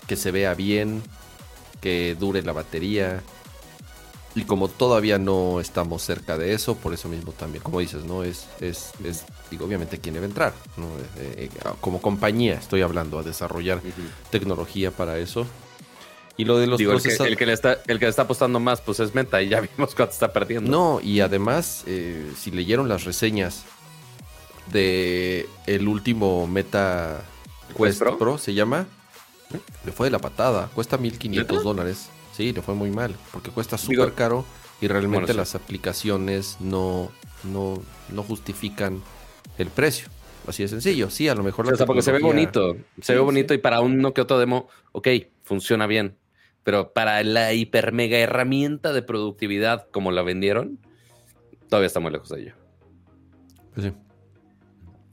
que 0.06 0.16
se 0.16 0.30
vea 0.30 0.54
bien, 0.54 1.02
que 1.80 2.16
dure 2.18 2.42
la 2.42 2.52
batería. 2.52 3.22
Y 4.34 4.44
como 4.44 4.68
todavía 4.68 5.18
no 5.18 5.60
estamos 5.60 6.02
cerca 6.02 6.36
de 6.36 6.54
eso, 6.54 6.76
por 6.76 6.92
eso 6.92 7.08
mismo 7.08 7.32
también, 7.32 7.62
como 7.62 7.78
dices, 7.78 8.04
¿no? 8.04 8.24
Es, 8.24 8.48
es, 8.60 8.90
es 9.04 9.24
digo, 9.50 9.64
obviamente 9.64 9.98
quién 9.98 10.14
debe 10.14 10.26
entrar, 10.26 10.52
¿no? 10.76 10.86
Eh, 11.18 11.48
eh, 11.48 11.50
como 11.80 12.02
compañía 12.02 12.54
estoy 12.54 12.82
hablando, 12.82 13.18
a 13.18 13.22
desarrollar 13.22 13.80
tecnología 14.30 14.90
para 14.90 15.18
eso. 15.18 15.46
Y 16.36 16.44
lo 16.46 16.58
de 16.58 16.66
los 16.66 16.78
Digo, 16.78 16.92
el 16.94 17.02
que, 17.02 17.14
el 17.14 17.36
que 17.36 17.46
le 17.46 17.52
está, 17.52 17.78
el 17.86 17.98
que 18.00 18.06
le 18.06 18.10
está 18.10 18.22
apostando 18.22 18.58
más, 18.58 18.80
pues 18.80 18.98
es 18.98 19.14
Meta, 19.14 19.40
y 19.40 19.50
ya 19.50 19.60
vimos 19.76 19.94
cuánto 19.94 20.14
está 20.14 20.32
perdiendo. 20.32 20.68
No, 20.68 21.00
y 21.00 21.20
además, 21.20 21.84
eh, 21.86 22.32
si 22.36 22.50
leyeron 22.50 22.88
las 22.88 23.04
reseñas 23.04 23.64
de 24.72 25.48
el 25.66 25.86
último 25.86 26.46
Meta 26.48 27.22
Quest 27.76 27.98
Pro? 27.98 28.18
Pro? 28.18 28.38
se 28.38 28.54
llama, 28.54 28.86
le 29.84 29.92
fue 29.92 30.06
de 30.08 30.10
la 30.10 30.18
patada. 30.18 30.68
Cuesta 30.74 30.98
1500 30.98 31.56
¿Neta? 31.56 31.62
dólares. 31.62 32.08
Sí, 32.32 32.52
le 32.52 32.62
fue 32.62 32.74
muy 32.74 32.90
mal, 32.90 33.14
porque 33.32 33.50
cuesta 33.50 33.78
súper 33.78 34.12
caro 34.14 34.44
y 34.80 34.88
realmente 34.88 35.18
bueno, 35.18 35.32
sí. 35.32 35.38
las 35.38 35.54
aplicaciones 35.54 36.56
no, 36.60 37.10
no, 37.44 37.80
no 38.10 38.22
justifican 38.22 39.00
el 39.58 39.68
precio. 39.68 40.08
Así 40.46 40.62
de 40.62 40.68
sencillo. 40.68 41.08
Sí, 41.10 41.28
a 41.28 41.34
lo 41.34 41.42
mejor 41.42 41.66
la 41.66 41.72
o 41.72 41.76
sea, 41.76 41.86
porque 41.86 42.02
se 42.02 42.12
ve 42.12 42.18
bonito. 42.18 42.74
Se 43.00 43.02
Sí, 43.02 43.12
ve 43.12 43.18
sí. 43.18 43.24
bonito 43.24 43.54
y 43.54 43.58
para 43.58 43.80
uno 43.80 44.12
que 44.12 44.20
otro 44.20 44.38
demo, 44.38 44.68
ok, 44.92 45.08
funciona 45.42 45.86
bien. 45.86 46.16
Pero 46.64 46.92
para 46.92 47.22
la 47.22 47.52
hiper 47.54 47.92
mega 47.92 48.18
herramienta 48.18 48.92
de 48.92 49.02
productividad 49.02 49.86
como 49.90 50.10
la 50.10 50.22
vendieron, 50.22 50.78
todavía 51.68 51.86
está 51.86 52.00
muy 52.00 52.10
lejos 52.10 52.28
de 52.30 52.42
ello. 52.42 52.54
Pues 53.74 53.86
sí. 53.86 53.92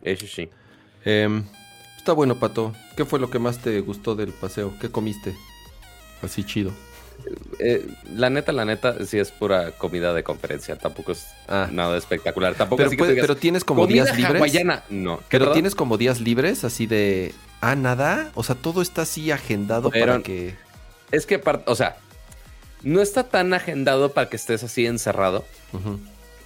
Eso 0.02 0.28
sí. 0.28 0.50
Em, 1.06 1.44
está 2.02 2.14
bueno, 2.14 2.36
Pato. 2.40 2.74
¿Qué 2.98 3.06
fue 3.06 3.20
lo 3.20 3.30
que 3.30 3.38
más 3.38 3.60
te 3.60 3.80
gustó 3.82 4.16
del 4.16 4.30
paseo? 4.34 4.74
¿Qué 4.82 4.90
comiste? 4.90 5.36
Así 6.24 6.44
chido. 6.44 6.72
Eh, 7.60 7.88
la 8.16 8.32
neta, 8.32 8.52
la 8.52 8.66
neta, 8.66 9.06
sí 9.06 9.20
es 9.20 9.30
pura 9.32 9.72
comida 9.74 10.12
de 10.14 10.24
conferencia. 10.24 10.76
Tampoco 10.78 11.12
es 11.12 11.28
Ah. 11.48 11.70
nada 11.72 11.96
espectacular. 11.98 12.56
Tampoco 12.56 12.78
Pero, 12.78 12.88
así 12.90 12.98
puede- 12.98 13.12
digas, 13.12 13.28
pero 13.28 13.38
tienes 13.38 13.64
como 13.64 13.86
días 13.86 14.16
libres. 14.18 14.36
hawaiana. 14.36 14.84
No. 14.90 15.18
¿Qué, 15.30 15.38
Pero 15.38 15.52
tienes 15.52 15.76
como 15.76 15.98
días 16.00 16.20
libres, 16.20 16.64
así 16.64 16.88
de. 16.88 17.36
Ah, 17.62 17.76
nada. 17.76 18.32
O 18.34 18.44
sea, 18.44 18.56
todo 18.56 18.82
está 18.82 19.04
así 19.04 19.30
agendado 19.30 19.92
para 19.92 20.24
que. 20.24 20.56
Es 21.12 21.28
que, 21.28 21.40
o 21.68 21.76
sea, 21.76 21.98
no 22.82 23.02
está 23.02 23.26
tan 23.26 23.54
agendado 23.54 24.12
para 24.14 24.28
que 24.28 24.38
estés 24.38 24.64
así 24.64 24.88
encerrado. 24.88 25.46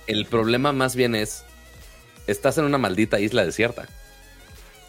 El 0.08 0.26
problema 0.26 0.74
más 0.74 0.98
bien 0.98 1.16
es, 1.16 1.46
estás 2.28 2.58
en 2.58 2.66
una 2.66 2.78
maldita 2.78 3.22
isla 3.22 3.46
desierta. 3.46 3.88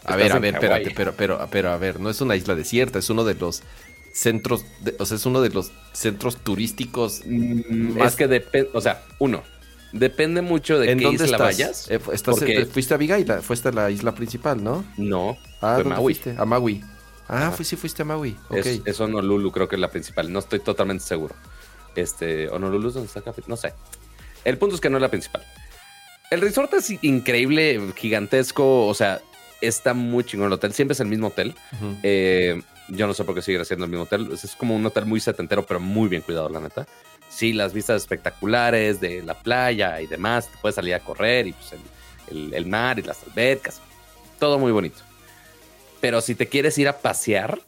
A 0.06 0.16
ver, 0.16 0.32
a 0.32 0.38
ver, 0.38 0.54
espérate, 0.54 0.92
pero, 0.96 1.14
pero, 1.16 1.48
pero, 1.50 1.70
a 1.70 1.76
ver, 1.78 2.00
no 2.00 2.10
es 2.10 2.20
una 2.20 2.36
isla 2.36 2.54
desierta, 2.54 2.98
es 2.98 3.10
uno 3.10 3.24
de 3.24 3.34
los 3.34 3.62
centros, 4.12 4.64
de- 4.80 4.94
o 4.98 5.04
sea, 5.06 5.16
es 5.16 5.26
uno 5.26 5.40
de 5.40 5.50
los 5.50 5.72
centros 5.92 6.36
turísticos. 6.38 7.22
Mm, 7.26 7.98
Más- 7.98 8.12
Es 8.12 8.16
que 8.16 8.26
depende, 8.28 8.70
o 8.72 8.80
sea, 8.80 9.02
uno, 9.18 9.42
depende 9.92 10.40
mucho 10.42 10.78
de 10.78 10.92
¿En 10.92 10.98
qué 10.98 11.04
dónde 11.04 11.24
isla 11.24 11.36
estás? 11.36 11.46
vayas. 11.58 11.90
Eh, 11.90 12.00
estás- 12.12 12.36
porque- 12.38 12.60
eh, 12.62 12.66
fuiste 12.66 12.94
a 12.94 12.96
Vigaila, 12.96 13.42
fuiste 13.42 13.68
a 13.68 13.72
la 13.72 13.90
isla 13.90 14.14
principal, 14.14 14.62
¿no? 14.62 14.84
No, 14.96 15.36
Ah, 15.60 15.74
fue 15.74 15.82
¿dónde 15.84 15.88
Maui. 15.90 16.14
fuiste? 16.14 16.34
A 16.38 16.44
Maui. 16.44 16.84
Ah, 17.28 17.50
fui, 17.54 17.64
sí 17.64 17.74
fuiste 17.76 18.02
a 18.02 18.04
Maui. 18.04 18.36
Ok. 18.48 18.56
Es, 18.58 18.80
es 18.84 19.00
Honolulu, 19.00 19.50
creo 19.50 19.68
que 19.68 19.74
es 19.74 19.80
la 19.80 19.90
principal. 19.90 20.32
No 20.32 20.38
estoy 20.38 20.60
totalmente 20.60 21.02
seguro. 21.04 21.34
Este, 21.96 22.48
Honolulu 22.48 22.88
es 22.88 22.94
donde 22.94 23.08
está 23.08 23.18
el 23.18 23.24
café. 23.24 23.42
No 23.48 23.56
sé. 23.56 23.72
El 24.44 24.58
punto 24.58 24.76
es 24.76 24.80
que 24.80 24.88
no 24.88 24.96
es 24.98 25.02
la 25.02 25.08
principal. 25.10 25.42
El 26.30 26.40
resort 26.40 26.72
es 26.74 26.90
increíble, 27.02 27.80
gigantesco. 27.96 28.86
O 28.86 28.94
sea, 28.94 29.20
está 29.60 29.94
muy 29.94 30.24
chingón 30.24 30.46
el 30.48 30.52
hotel. 30.54 30.72
Siempre 30.72 30.92
es 30.94 31.00
el 31.00 31.06
mismo 31.08 31.28
hotel. 31.28 31.54
Eh, 32.02 32.60
yo 32.88 33.06
no 33.06 33.14
sé 33.14 33.24
por 33.24 33.34
qué 33.34 33.42
sigue 33.42 33.64
siendo 33.64 33.84
el 33.84 33.90
mismo 33.90 34.04
hotel. 34.04 34.28
Es 34.32 34.44
es 34.44 34.54
como 34.56 34.74
un 34.76 34.84
hotel 34.86 35.06
muy 35.06 35.20
setentero, 35.20 35.64
pero 35.66 35.80
muy 35.80 36.08
bien 36.08 36.22
cuidado, 36.22 36.48
la 36.48 36.60
neta. 36.60 36.86
Sí, 37.28 37.52
las 37.52 37.72
vistas 37.72 38.00
espectaculares 38.02 39.00
de 39.00 39.22
la 39.22 39.34
playa 39.34 40.00
y 40.00 40.06
demás. 40.06 40.48
Te 40.48 40.58
puedes 40.58 40.76
salir 40.76 40.94
a 40.94 41.00
correr 41.00 41.46
y 41.48 41.52
pues 41.52 41.72
el, 41.72 41.80
el- 42.36 42.54
el 42.54 42.66
mar 42.66 42.98
y 42.98 43.02
las 43.02 43.22
albercas. 43.24 43.80
Todo 44.38 44.58
muy 44.58 44.72
bonito. 44.72 44.98
Pero 46.00 46.20
si 46.20 46.34
te 46.34 46.46
quieres 46.46 46.76
ir 46.78 46.88
a 46.88 46.98
pasear, 46.98 47.58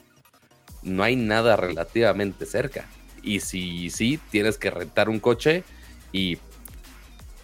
no 0.83 1.03
hay 1.03 1.16
nada 1.16 1.57
relativamente 1.57 2.46
cerca. 2.46 2.87
Y 3.22 3.40
si 3.40 3.90
sí, 3.90 4.20
tienes 4.31 4.59
que 4.59 4.70
rentar 4.70 5.09
un 5.09 5.18
coche 5.18 5.64
y 6.12 6.38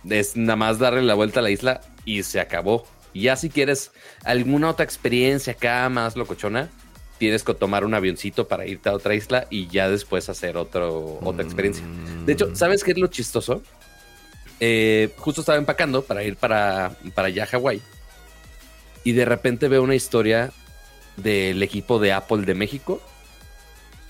es 0.09 0.37
nada 0.37 0.57
más 0.57 0.79
darle 0.79 1.03
la 1.03 1.15
vuelta 1.15 1.41
a 1.41 1.43
la 1.43 1.51
isla 1.51 1.81
y 2.05 2.23
se 2.23 2.39
acabó. 2.41 2.87
Y 3.15 3.23
ya 3.23 3.37
si 3.37 3.49
quieres 3.49 3.93
alguna 4.25 4.69
otra 4.71 4.85
experiencia 4.85 5.55
acá 5.55 5.89
más 5.89 6.17
locochona, 6.17 6.69
tienes 7.19 7.43
que 7.45 7.55
tomar 7.55 7.85
un 7.85 7.95
avioncito 7.95 8.47
para 8.49 8.67
irte 8.67 8.89
a 8.91 8.93
otra 8.93 9.15
isla 9.15 9.47
y 9.49 9.69
ya 9.69 9.89
después 9.89 10.29
hacer 10.29 10.57
otro, 10.59 11.21
otra 11.23 11.43
experiencia. 11.45 11.85
De 12.27 12.33
hecho, 12.33 12.49
Mm. 12.49 12.57
¿sabes 12.57 12.85
qué 12.85 12.91
es 12.91 12.99
lo 12.99 13.07
chistoso? 13.07 13.63
eh, 14.61 15.13
justo 15.19 15.41
estaba 15.43 15.59
empacando 15.59 16.03
para 16.05 16.23
ir 16.23 16.37
para, 16.37 16.93
para 17.15 17.29
allá 17.29 17.43
a 17.43 17.47
Hawái. 17.47 17.83
Y 19.03 19.13
de 19.13 19.25
repente 19.25 19.69
veo 19.69 19.83
una 19.83 19.95
historia 19.97 20.53
del 21.17 21.63
equipo 21.63 21.99
de 21.99 22.13
Apple 22.13 22.43
de 22.47 22.55
México. 22.55 23.01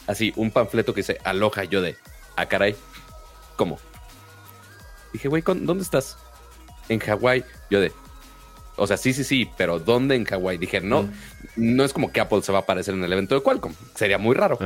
Así, 0.07 0.33
un 0.37 0.51
panfleto 0.51 0.93
que 0.95 1.01
dice 1.01 1.19
Aloha, 1.25 1.65
yo 1.65 1.81
de, 1.83 1.97
ah, 2.37 2.47
caray, 2.47 2.77
¿cómo? 3.57 3.79
Dije, 5.13 5.29
güey, 5.29 5.43
¿dónde 5.45 5.83
estás? 5.83 6.19
En 6.89 7.01
Hawái. 7.01 7.43
Yo 7.71 7.81
de, 7.81 7.91
o 8.77 8.87
sea, 8.87 8.97
sí, 8.97 9.13
sí, 9.13 9.25
sí, 9.25 9.49
pero 9.57 9.79
¿dónde 9.79 10.17
en 10.17 10.25
Hawái? 10.25 10.59
Dije, 10.59 10.81
no, 10.81 11.09
no 11.57 11.85
es 11.85 11.93
como 11.93 12.13
que 12.13 12.21
Apple 12.21 12.43
se 12.43 12.53
va 12.53 12.59
a 12.59 12.63
aparecer 12.63 12.95
en 12.95 13.05
el 13.05 13.13
evento 13.13 13.35
de 13.35 13.43
Qualcomm. 13.43 13.75
Sería 13.95 14.19
muy 14.19 14.35
raro. 14.35 14.59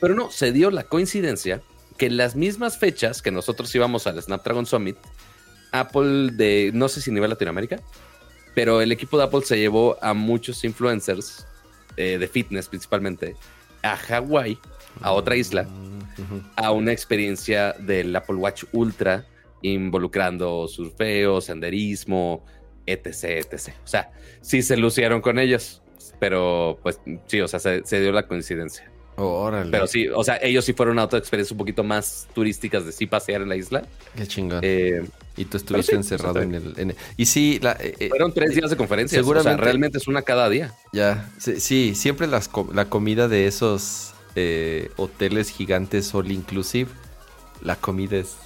Pero 0.00 0.14
no, 0.14 0.30
se 0.30 0.52
dio 0.52 0.70
la 0.70 0.84
coincidencia 0.84 1.62
que 1.96 2.06
en 2.06 2.16
las 2.16 2.36
mismas 2.36 2.78
fechas 2.78 3.22
que 3.22 3.30
nosotros 3.30 3.74
íbamos 3.74 4.06
al 4.06 4.20
Snapdragon 4.20 4.66
Summit, 4.66 4.96
Apple 5.72 6.30
de, 6.32 6.70
no 6.72 6.88
sé 6.88 7.00
si 7.00 7.10
nivel 7.10 7.30
Latinoamérica, 7.30 7.80
pero 8.54 8.80
el 8.80 8.92
equipo 8.92 9.18
de 9.18 9.24
Apple 9.24 9.42
se 9.42 9.58
llevó 9.58 9.96
a 10.00 10.14
muchos 10.14 10.64
influencers 10.64 11.46
eh, 11.96 12.18
de 12.18 12.28
fitness 12.28 12.68
principalmente 12.68 13.36
a 13.82 13.96
Hawái, 13.96 14.58
a 15.00 15.12
otra 15.12 15.36
isla, 15.36 15.68
a 16.56 16.72
una 16.72 16.92
experiencia 16.92 17.74
del 17.74 18.14
Apple 18.14 18.36
Watch 18.36 18.64
Ultra 18.72 19.26
involucrando 19.62 20.68
surfeo, 20.68 21.40
senderismo, 21.40 22.44
etc, 22.88 23.24
etc. 23.24 23.74
O 23.84 23.86
sea, 23.86 24.10
sí 24.40 24.62
se 24.62 24.76
lucieron 24.76 25.20
con 25.20 25.38
ellos, 25.38 25.82
pero 26.18 26.78
pues 26.82 27.00
sí, 27.26 27.40
o 27.40 27.48
sea, 27.48 27.60
se, 27.60 28.00
dio 28.00 28.12
la 28.12 28.26
coincidencia. 28.26 28.90
Órale. 29.16 29.70
Pero 29.70 29.86
sí, 29.88 30.06
o 30.08 30.22
sea, 30.22 30.38
ellos 30.40 30.64
sí 30.64 30.72
fueron 30.72 30.98
a 31.00 31.04
otra 31.04 31.18
experiencia 31.18 31.52
un 31.52 31.58
poquito 31.58 31.82
más 31.82 32.28
turísticas 32.34 32.86
de 32.86 32.92
sí 32.92 33.06
pasear 33.06 33.42
en 33.42 33.48
la 33.48 33.56
isla. 33.56 33.82
Qué 34.16 34.26
chingón. 34.26 34.60
Eh, 34.62 35.04
y 35.36 35.44
tú 35.44 35.56
estuviste 35.56 35.96
encerrado 35.96 36.40
en, 36.40 36.54
el, 36.54 36.96
Y 37.16 37.26
sí, 37.26 37.60
eh, 37.62 37.96
eh, 37.98 38.08
fueron 38.10 38.32
tres 38.32 38.54
días 38.54 38.70
de 38.70 38.76
conferencia. 38.76 39.18
Seguramente. 39.18 39.54
O 39.54 39.56
sea, 39.56 39.64
realmente 39.64 39.98
es 39.98 40.06
una 40.06 40.22
cada 40.22 40.48
día. 40.48 40.72
Ya, 40.92 41.28
sí, 41.38 41.96
siempre 41.96 42.28
las, 42.28 42.48
la 42.72 42.84
comida 42.84 43.26
de 43.28 43.46
esos 43.46 44.14
hoteles 44.96 45.50
gigantes 45.50 46.14
all 46.14 46.30
inclusive, 46.30 46.88
la 47.60 47.74
comida 47.74 48.18
es 48.18 48.36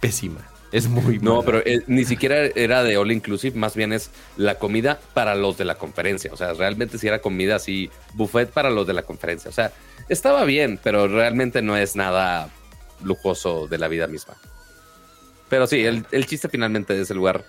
pésima. 0.00 0.51
Es 0.72 0.88
muy 0.88 1.18
No, 1.18 1.42
pero 1.42 1.58
eh, 1.64 1.82
ni 1.86 2.04
siquiera 2.04 2.46
era 2.46 2.82
de 2.82 2.96
all 2.96 3.12
inclusive, 3.12 3.58
más 3.58 3.76
bien 3.76 3.92
es 3.92 4.10
la 4.38 4.58
comida 4.58 4.98
para 5.12 5.34
los 5.34 5.58
de 5.58 5.66
la 5.66 5.76
conferencia. 5.76 6.32
O 6.32 6.36
sea, 6.36 6.54
realmente 6.54 6.98
si 6.98 7.06
era 7.06 7.20
comida 7.20 7.56
así, 7.56 7.90
buffet 8.14 8.50
para 8.50 8.70
los 8.70 8.86
de 8.86 8.94
la 8.94 9.02
conferencia. 9.02 9.50
O 9.50 9.52
sea, 9.52 9.72
estaba 10.08 10.44
bien, 10.44 10.80
pero 10.82 11.06
realmente 11.08 11.60
no 11.60 11.76
es 11.76 11.94
nada 11.94 12.48
lujoso 13.02 13.68
de 13.68 13.78
la 13.78 13.88
vida 13.88 14.06
misma. 14.06 14.34
Pero 15.50 15.66
sí, 15.66 15.84
el, 15.84 16.26
chiste 16.26 16.48
finalmente 16.48 16.94
de 16.94 17.02
ese 17.02 17.12
lugar 17.12 17.44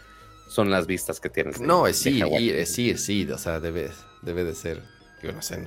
son 0.50 0.70
las 0.70 0.86
vistas 0.86 1.22
que 1.22 1.30
tienes. 1.30 1.62
no, 1.62 1.88
es 1.88 1.98
sí, 1.98 2.22
es 2.22 2.70
sí, 2.70 2.90
es 2.90 3.06
sí, 3.06 3.28
o 3.32 3.38
sea, 3.38 3.62
debe, 3.62 3.90
debe 4.22 4.44
de 4.44 4.54
ser. 4.54 4.82
Yo 5.22 5.32
no 5.32 5.42
sé, 5.42 5.64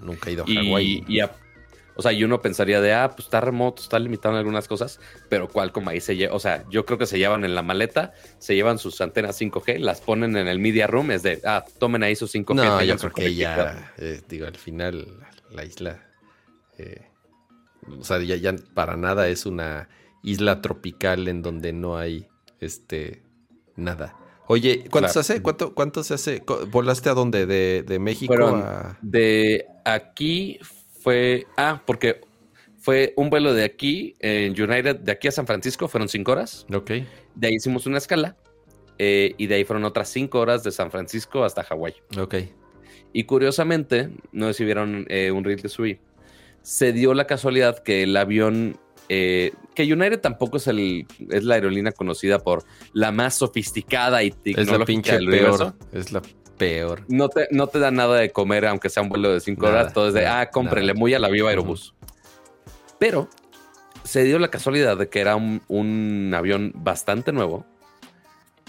nunca 0.00 0.30
he 0.30 0.32
ido 0.32 0.44
a 0.44 0.46
Hawái. 0.46 1.04
Y, 1.06 1.20
o 1.96 2.02
sea, 2.02 2.12
y 2.12 2.24
uno 2.24 2.42
pensaría 2.42 2.80
de, 2.80 2.92
ah, 2.92 3.10
pues 3.10 3.26
está 3.26 3.40
remoto, 3.40 3.82
está 3.82 3.98
limitado 3.98 4.34
en 4.34 4.38
algunas 4.38 4.66
cosas, 4.66 5.00
pero 5.28 5.48
como 5.48 5.90
ahí 5.90 6.00
se 6.00 6.16
lleva, 6.16 6.34
o 6.34 6.40
sea, 6.40 6.64
yo 6.68 6.84
creo 6.84 6.98
que 6.98 7.06
se 7.06 7.18
llevan 7.18 7.44
en 7.44 7.54
la 7.54 7.62
maleta, 7.62 8.12
se 8.38 8.54
llevan 8.54 8.78
sus 8.78 9.00
antenas 9.00 9.40
5G, 9.40 9.78
las 9.78 10.00
ponen 10.00 10.36
en 10.36 10.48
el 10.48 10.58
media 10.58 10.86
room, 10.86 11.12
es 11.12 11.22
de, 11.22 11.40
ah, 11.44 11.64
tomen 11.78 12.02
ahí 12.02 12.16
sus 12.16 12.34
5G. 12.34 12.54
No, 12.54 12.82
yo 12.82 12.96
creo 12.96 13.12
que 13.12 13.34
ya, 13.34 13.92
eh, 13.98 14.20
digo, 14.28 14.46
al 14.46 14.56
final 14.56 15.18
la 15.50 15.64
isla, 15.64 16.04
eh, 16.78 17.02
o 17.98 18.04
sea, 18.04 18.20
ya, 18.20 18.36
ya 18.36 18.54
para 18.74 18.96
nada 18.96 19.28
es 19.28 19.46
una 19.46 19.88
isla 20.22 20.60
tropical 20.62 21.28
en 21.28 21.42
donde 21.42 21.72
no 21.72 21.96
hay, 21.96 22.26
este, 22.60 23.22
nada. 23.76 24.16
Oye, 24.46 24.84
¿cuánto 24.90 25.08
se 25.08 25.20
hace? 25.20 25.42
¿Cuánto, 25.42 25.74
¿Cuánto 25.74 26.02
se 26.02 26.14
hace? 26.14 26.42
¿Volaste 26.70 27.08
a 27.08 27.14
dónde? 27.14 27.46
¿De, 27.46 27.82
de 27.82 27.98
México 27.98 28.34
a...? 28.34 28.98
De 29.00 29.66
aquí 29.86 30.58
fue, 31.04 31.46
ah, 31.58 31.82
porque 31.84 32.22
fue 32.78 33.12
un 33.16 33.28
vuelo 33.28 33.52
de 33.52 33.62
aquí, 33.62 34.14
en 34.20 34.52
United, 34.52 35.00
de 35.00 35.12
aquí 35.12 35.28
a 35.28 35.32
San 35.32 35.46
Francisco, 35.46 35.86
fueron 35.86 36.08
cinco 36.08 36.32
horas. 36.32 36.66
Ok. 36.72 36.92
De 37.34 37.46
ahí 37.46 37.56
hicimos 37.56 37.84
una 37.84 37.98
escala 37.98 38.38
eh, 38.98 39.34
y 39.36 39.46
de 39.46 39.56
ahí 39.56 39.64
fueron 39.64 39.84
otras 39.84 40.08
cinco 40.08 40.40
horas 40.40 40.64
de 40.64 40.72
San 40.72 40.90
Francisco 40.90 41.44
hasta 41.44 41.62
Hawái. 41.62 41.94
Ok. 42.18 42.36
Y 43.12 43.24
curiosamente, 43.24 44.08
no 44.32 44.46
sé 44.46 44.54
si 44.54 44.64
vieron 44.64 45.04
eh, 45.10 45.30
un 45.30 45.44
reel 45.44 45.60
que 45.60 45.68
subí, 45.68 45.98
se 46.62 46.94
dio 46.94 47.12
la 47.12 47.26
casualidad 47.26 47.80
que 47.80 48.04
el 48.04 48.16
avión, 48.16 48.78
eh, 49.10 49.52
que 49.74 49.82
United 49.82 50.20
tampoco 50.20 50.56
es, 50.56 50.68
el, 50.68 51.06
es 51.28 51.44
la 51.44 51.56
aerolínea 51.56 51.92
conocida 51.92 52.38
por 52.38 52.64
la 52.94 53.12
más 53.12 53.34
sofisticada 53.34 54.22
y 54.22 54.30
tecnológica 54.30 54.72
es 54.72 54.78
la 54.78 54.84
pinche 54.86 55.18
peor. 55.18 55.74
Es 55.92 56.12
la 56.12 56.22
peor. 56.56 57.04
No 57.08 57.28
te, 57.28 57.48
no 57.50 57.66
te 57.66 57.78
da 57.78 57.90
nada 57.90 58.18
de 58.18 58.30
comer, 58.30 58.66
aunque 58.66 58.88
sea 58.88 59.02
un 59.02 59.08
vuelo 59.08 59.32
de 59.32 59.40
cinco 59.40 59.66
horas. 59.66 59.92
Todo 59.92 60.08
es 60.08 60.14
de, 60.14 60.26
ah, 60.26 60.50
cómprenle 60.50 60.94
muy 60.94 61.14
a 61.14 61.18
la 61.18 61.28
viva 61.28 61.50
Aerobús. 61.50 61.94
Pero 62.98 63.28
se 64.04 64.22
dio 64.24 64.38
la 64.38 64.48
casualidad 64.48 64.96
de 64.96 65.08
que 65.08 65.20
era 65.20 65.36
un, 65.36 66.32
avión 66.34 66.72
bastante 66.74 67.32
nuevo 67.32 67.64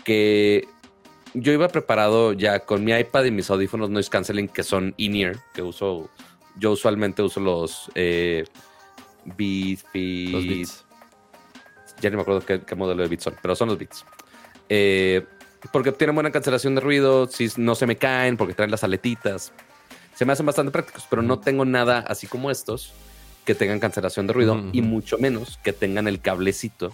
que 0.04 0.68
yo 1.34 1.52
iba 1.52 1.68
preparado 1.68 2.34
ya 2.34 2.60
con 2.60 2.84
mi 2.84 2.94
iPad 2.94 3.26
y 3.26 3.32
mis 3.32 3.50
audífonos 3.50 3.90
noise 3.90 4.10
canceling 4.10 4.48
que 4.48 4.64
son 4.64 4.94
in-ear, 4.98 5.38
que 5.54 5.62
uso, 5.62 6.10
yo 6.58 6.72
usualmente 6.72 7.22
uso 7.22 7.40
los 7.40 7.92
eh, 7.96 8.46
Beats, 9.26 9.86
Ya 12.00 12.10
ni 12.10 12.16
me 12.16 12.22
acuerdo 12.22 12.42
qué, 12.42 12.62
qué, 12.62 12.76
modelo 12.76 13.02
de 13.02 13.10
Beats 13.10 13.24
son, 13.24 13.36
pero 13.42 13.56
son 13.56 13.70
los 13.70 13.78
Beats. 13.78 14.06
Eh, 14.70 15.26
porque 15.72 15.92
tienen 15.92 16.16
buena 16.16 16.32
cancelación 16.32 16.76
de 16.76 16.82
ruido, 16.82 17.28
si 17.28 17.50
no 17.58 17.76
se 17.76 17.88
me 17.88 17.96
caen, 17.96 18.38
porque 18.38 18.54
traen 18.54 18.72
las 18.72 18.84
aletitas. 18.84 19.52
Se 20.16 20.26
me 20.26 20.34
hacen 20.34 20.46
bastante 20.46 20.72
prácticos, 20.72 21.06
pero 21.10 21.22
no 21.22 21.40
tengo 21.40 21.66
nada 21.66 22.00
así 22.08 22.28
como 22.28 22.50
estos 22.50 22.94
que 23.46 23.54
tengan 23.54 23.80
cancelación 23.80 24.28
de 24.28 24.34
ruido 24.34 24.64
y 24.72 24.82
mucho 24.82 25.18
menos 25.18 25.60
que 25.64 25.74
tengan 25.74 26.08
el 26.08 26.20
cablecito 26.20 26.92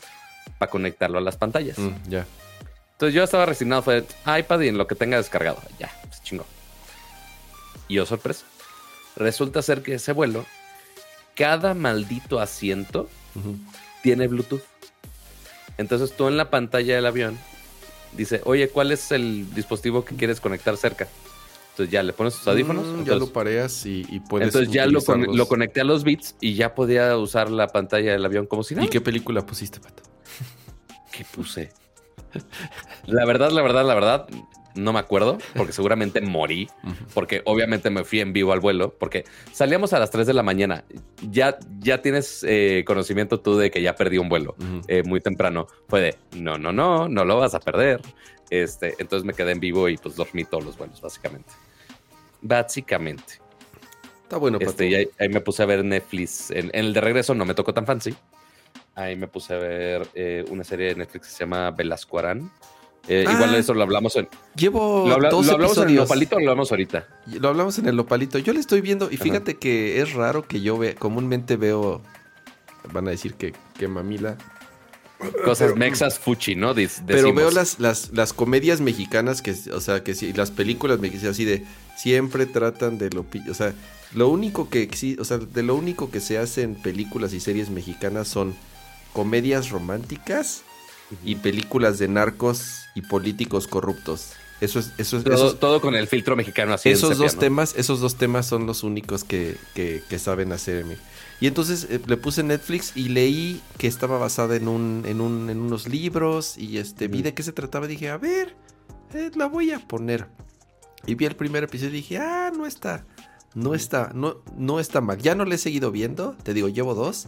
para 0.57 0.69
conectarlo 0.69 1.17
a 1.17 1.21
las 1.21 1.37
pantallas. 1.37 1.77
Mm, 1.77 2.09
ya. 2.09 2.25
Entonces 2.93 3.15
yo 3.15 3.23
estaba 3.23 3.45
resignado, 3.45 3.81
fue 3.81 4.05
iPad 4.25 4.59
y 4.61 4.67
en 4.67 4.77
lo 4.77 4.87
que 4.87 4.95
tenga 4.95 5.17
descargado. 5.17 5.61
Ya, 5.79 5.87
se 5.87 6.07
pues, 6.07 6.23
chingó. 6.23 6.45
Y 7.87 7.95
yo, 7.95 8.05
sorpresa. 8.05 8.45
Resulta 9.15 9.61
ser 9.61 9.81
que 9.81 9.95
ese 9.95 10.13
vuelo, 10.13 10.45
cada 11.35 11.73
maldito 11.73 12.39
asiento 12.39 13.09
tiene 14.03 14.27
Bluetooth. 14.27 14.63
Entonces 15.77 16.15
tú 16.15 16.27
en 16.27 16.37
la 16.37 16.49
pantalla 16.49 16.95
del 16.95 17.05
avión 17.05 17.37
dice, 18.13 18.41
oye, 18.45 18.69
¿cuál 18.69 18.91
es 18.91 19.11
el 19.11 19.53
dispositivo 19.53 20.05
que 20.05 20.15
quieres 20.15 20.39
conectar 20.39 20.75
cerca? 20.77 21.07
Entonces 21.71 21.91
ya 21.91 22.03
le 22.03 22.13
pones 22.13 22.35
tus 22.35 22.47
audífonos. 22.47 22.85
Mm, 22.85 23.03
ya 23.05 23.15
lo 23.15 23.31
pareas 23.31 23.85
y, 23.85 24.03
puedes. 24.29 24.47
Entonces 24.47 24.73
ya 24.73 24.85
lo, 24.85 24.99
lo, 24.99 25.47
conecté 25.47 25.81
a 25.81 25.83
los 25.83 26.03
bits 26.03 26.35
y 26.41 26.55
ya 26.55 26.75
podía 26.75 27.17
usar 27.17 27.49
la 27.49 27.67
pantalla 27.67 28.11
del 28.11 28.25
avión 28.25 28.45
como 28.45 28.63
si 28.63 28.75
nada. 28.75 28.85
¿Y 28.85 28.89
qué 28.89 29.01
película 29.01 29.45
pusiste, 29.45 29.79
Pato? 29.79 30.03
¿Qué 31.11 31.25
puse? 31.25 31.71
La 33.05 33.25
verdad, 33.25 33.51
la 33.51 33.61
verdad, 33.61 33.85
la 33.85 33.95
verdad, 33.95 34.27
no 34.75 34.93
me 34.93 34.99
acuerdo, 34.99 35.37
porque 35.55 35.73
seguramente 35.73 36.21
morí, 36.21 36.69
porque 37.13 37.41
obviamente 37.45 37.89
me 37.89 38.03
fui 38.03 38.19
en 38.19 38.33
vivo 38.33 38.53
al 38.53 38.59
vuelo, 38.59 38.93
porque 38.97 39.25
salíamos 39.51 39.93
a 39.93 39.99
las 39.99 40.11
3 40.11 40.27
de 40.27 40.33
la 40.33 40.43
mañana. 40.43 40.83
Ya, 41.29 41.57
ya 41.79 42.01
tienes 42.01 42.45
eh, 42.47 42.83
conocimiento 42.85 43.39
tú 43.39 43.57
de 43.57 43.71
que 43.71 43.81
ya 43.81 43.95
perdí 43.95 44.17
un 44.17 44.29
vuelo 44.29 44.55
eh, 44.87 45.03
muy 45.03 45.21
temprano. 45.21 45.67
Fue 45.87 46.01
de, 46.01 46.15
no, 46.37 46.57
no, 46.57 46.71
no, 46.71 47.07
no 47.07 47.25
lo 47.25 47.37
vas 47.37 47.55
a 47.55 47.59
perder. 47.59 48.01
Este, 48.49 48.95
entonces 48.99 49.25
me 49.25 49.33
quedé 49.33 49.51
en 49.51 49.59
vivo 49.59 49.87
y 49.87 49.97
pues 49.97 50.15
dormí 50.15 50.43
todos 50.43 50.65
los 50.65 50.77
vuelos, 50.77 51.01
básicamente. 51.01 51.51
Básicamente. 52.41 53.39
Está 54.23 54.37
bueno, 54.37 54.57
este, 54.61 54.87
y 54.87 54.95
ahí, 54.95 55.29
me 55.29 55.41
puse 55.41 55.63
a 55.63 55.65
ver 55.65 55.83
Netflix. 55.83 56.51
En, 56.51 56.69
el 56.73 56.93
de 56.93 57.01
regreso 57.01 57.33
no 57.33 57.45
me 57.45 57.53
tocó 57.53 57.73
tan 57.73 57.85
fancy. 57.85 58.15
Ahí 58.95 59.15
me 59.15 59.27
puse 59.27 59.53
a 59.53 59.57
ver 59.57 60.07
eh, 60.13 60.45
una 60.49 60.63
serie 60.63 60.87
de 60.87 60.95
Netflix 60.95 61.27
que 61.27 61.33
se 61.33 61.39
llama 61.39 61.71
Velasco 61.71 62.19
Arán 62.19 62.51
eh, 63.07 63.25
igual 63.29 63.55
ah. 63.55 63.57
eso 63.57 63.73
lo 63.73 63.81
hablamos 63.81 64.15
en. 64.15 64.27
Llevo 64.55 65.07
lo, 65.07 65.15
hablamos 65.15 65.47
en 65.47 65.89
el 65.89 65.95
Lopalito 65.95 66.35
o 66.35 66.39
lo 66.39 66.51
hablamos 66.51 66.71
ahorita. 66.71 67.07
Lo 67.39 67.49
hablamos 67.49 67.79
en 67.79 67.87
el 67.87 67.95
Lopalito. 67.95 68.37
Yo 68.37 68.53
le 68.53 68.59
estoy 68.59 68.81
viendo 68.81 69.09
y 69.11 69.17
fíjate 69.17 69.57
que 69.57 70.01
es 70.01 70.13
raro 70.13 70.47
que 70.47 70.61
yo 70.61 70.77
ve, 70.77 70.95
comúnmente 70.95 71.57
veo. 71.57 72.01
Van 72.93 73.07
a 73.07 73.11
decir 73.11 73.35
que, 73.35 73.53
que 73.77 73.87
mamila. 73.87 74.37
Cosas 75.45 75.75
mexas 75.75 76.17
fuchi, 76.17 76.55
¿no? 76.55 76.73
pero 77.05 77.31
veo 77.31 77.51
las, 77.51 77.79
las, 77.79 78.11
las, 78.11 78.33
comedias 78.33 78.81
mexicanas 78.81 79.43
que, 79.43 79.55
o 79.71 79.79
sea, 79.79 80.03
que 80.03 80.15
sí, 80.15 80.33
las 80.33 80.49
películas 80.49 80.99
mexicanas 80.99 81.35
así 81.35 81.45
de 81.45 81.63
siempre 81.95 82.47
tratan 82.47 82.97
de 82.97 83.11
lo, 83.11 83.23
o 83.47 83.53
sea, 83.53 83.75
lo 84.15 84.29
único 84.29 84.69
que 84.69 84.89
o 85.19 85.23
sea, 85.23 85.37
de 85.37 85.61
lo 85.61 85.75
único 85.75 86.09
que 86.09 86.21
se 86.21 86.39
hace 86.39 86.63
en 86.63 86.73
películas 86.73 87.33
y 87.33 87.39
series 87.39 87.69
mexicanas 87.69 88.29
son 88.29 88.55
comedias 89.13 89.69
románticas 89.69 90.63
y 91.23 91.35
películas 91.35 91.99
de 91.99 92.07
narcos 92.07 92.83
y 92.95 93.01
políticos 93.01 93.67
corruptos. 93.67 94.31
Eso 94.59 94.77
es, 94.79 94.91
eso 94.99 95.17
es, 95.17 95.23
Todo, 95.23 95.33
esos, 95.33 95.59
todo 95.59 95.81
con 95.81 95.95
el 95.95 96.07
filtro 96.07 96.35
mexicano 96.35 96.73
así. 96.75 96.89
esos 96.89 97.17
dos 97.17 97.35
temas, 97.37 97.73
esos 97.77 97.99
dos 97.99 98.15
temas 98.15 98.45
son 98.45 98.67
los 98.67 98.83
únicos 98.83 99.23
que, 99.23 99.57
que- 99.73 100.03
que 100.07 100.19
saben 100.19 100.51
hacerme. 100.51 100.97
Y 101.39 101.47
entonces 101.47 101.87
eh, 101.89 101.99
le 102.05 102.15
puse 102.17 102.43
Netflix 102.43 102.91
y 102.95 103.09
leí 103.09 103.59
que 103.79 103.87
estaba 103.87 104.19
basada 104.19 104.55
en 104.55 104.67
un, 104.67 105.03
en 105.07 105.19
un, 105.19 105.49
en 105.49 105.59
unos 105.59 105.87
libros 105.89 106.59
y 106.59 106.77
este 106.77 107.07
vi 107.07 107.23
de 107.23 107.33
qué 107.33 107.41
se 107.41 107.51
trataba. 107.53 107.87
Dije, 107.87 108.09
a 108.09 108.17
ver, 108.17 108.55
eh, 109.15 109.31
la 109.35 109.47
voy 109.47 109.71
a 109.71 109.79
poner. 109.79 110.27
Y 111.07 111.15
vi 111.15 111.25
el 111.25 111.35
primer 111.35 111.63
episodio 111.63 111.89
y 111.89 111.93
dije, 111.93 112.19
ah, 112.19 112.51
no 112.55 112.67
está, 112.67 113.07
no 113.55 113.73
está, 113.73 114.11
no, 114.13 114.43
no 114.55 114.79
está 114.79 115.01
mal. 115.01 115.17
Ya 115.17 115.33
no 115.33 115.43
le 115.45 115.55
he 115.55 115.57
seguido 115.57 115.89
viendo, 115.89 116.35
te 116.43 116.53
digo, 116.53 116.67
llevo 116.69 116.93
dos. 116.93 117.27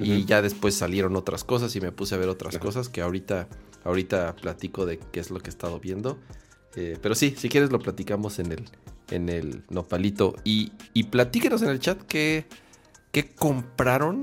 Y 0.00 0.24
ya 0.24 0.42
después 0.42 0.74
salieron 0.74 1.16
otras 1.16 1.44
cosas 1.44 1.74
y 1.76 1.80
me 1.80 1.92
puse 1.92 2.14
a 2.14 2.18
ver 2.18 2.28
otras 2.28 2.58
cosas 2.58 2.88
que 2.88 3.00
ahorita, 3.02 3.48
ahorita 3.84 4.34
platico 4.36 4.86
de 4.86 4.98
qué 5.12 5.20
es 5.20 5.30
lo 5.30 5.40
que 5.40 5.48
he 5.48 5.50
estado 5.52 5.78
viendo. 5.80 6.18
Eh, 6.76 6.96
pero 7.02 7.14
sí, 7.14 7.34
si 7.36 7.48
quieres 7.48 7.70
lo 7.72 7.78
platicamos 7.80 8.38
en 8.38 8.52
el, 8.52 8.64
en 9.10 9.28
el 9.28 9.62
nopalito. 9.70 10.34
Y, 10.44 10.72
y 10.94 11.04
platíquenos 11.04 11.62
en 11.62 11.68
el 11.70 11.80
chat 11.80 12.00
qué, 12.02 12.46
qué 13.12 13.28
compraron 13.34 14.20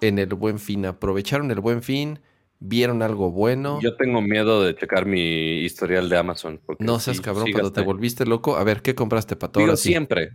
en 0.00 0.18
el 0.18 0.34
buen 0.34 0.58
fin. 0.58 0.86
¿Aprovecharon 0.86 1.50
el 1.50 1.60
buen 1.60 1.82
fin? 1.82 2.18
¿Vieron 2.60 3.02
algo 3.02 3.30
bueno? 3.30 3.80
Yo 3.82 3.94
tengo 3.96 4.22
miedo 4.22 4.62
de 4.62 4.74
checar 4.74 5.04
mi 5.04 5.58
historial 5.58 6.08
de 6.08 6.16
Amazon. 6.16 6.60
porque 6.64 6.82
no 6.82 6.98
seas 6.98 7.18
sí- 7.18 7.22
cabrón, 7.22 7.46
sí 7.46 7.52
cuando 7.52 7.72
te 7.72 7.82
volviste 7.82 8.24
loco. 8.24 8.56
A 8.56 8.64
ver, 8.64 8.80
¿qué 8.80 8.94
compraste, 8.94 9.36
Pato? 9.36 9.60
Sí. 9.76 9.90
siempre. 9.90 10.30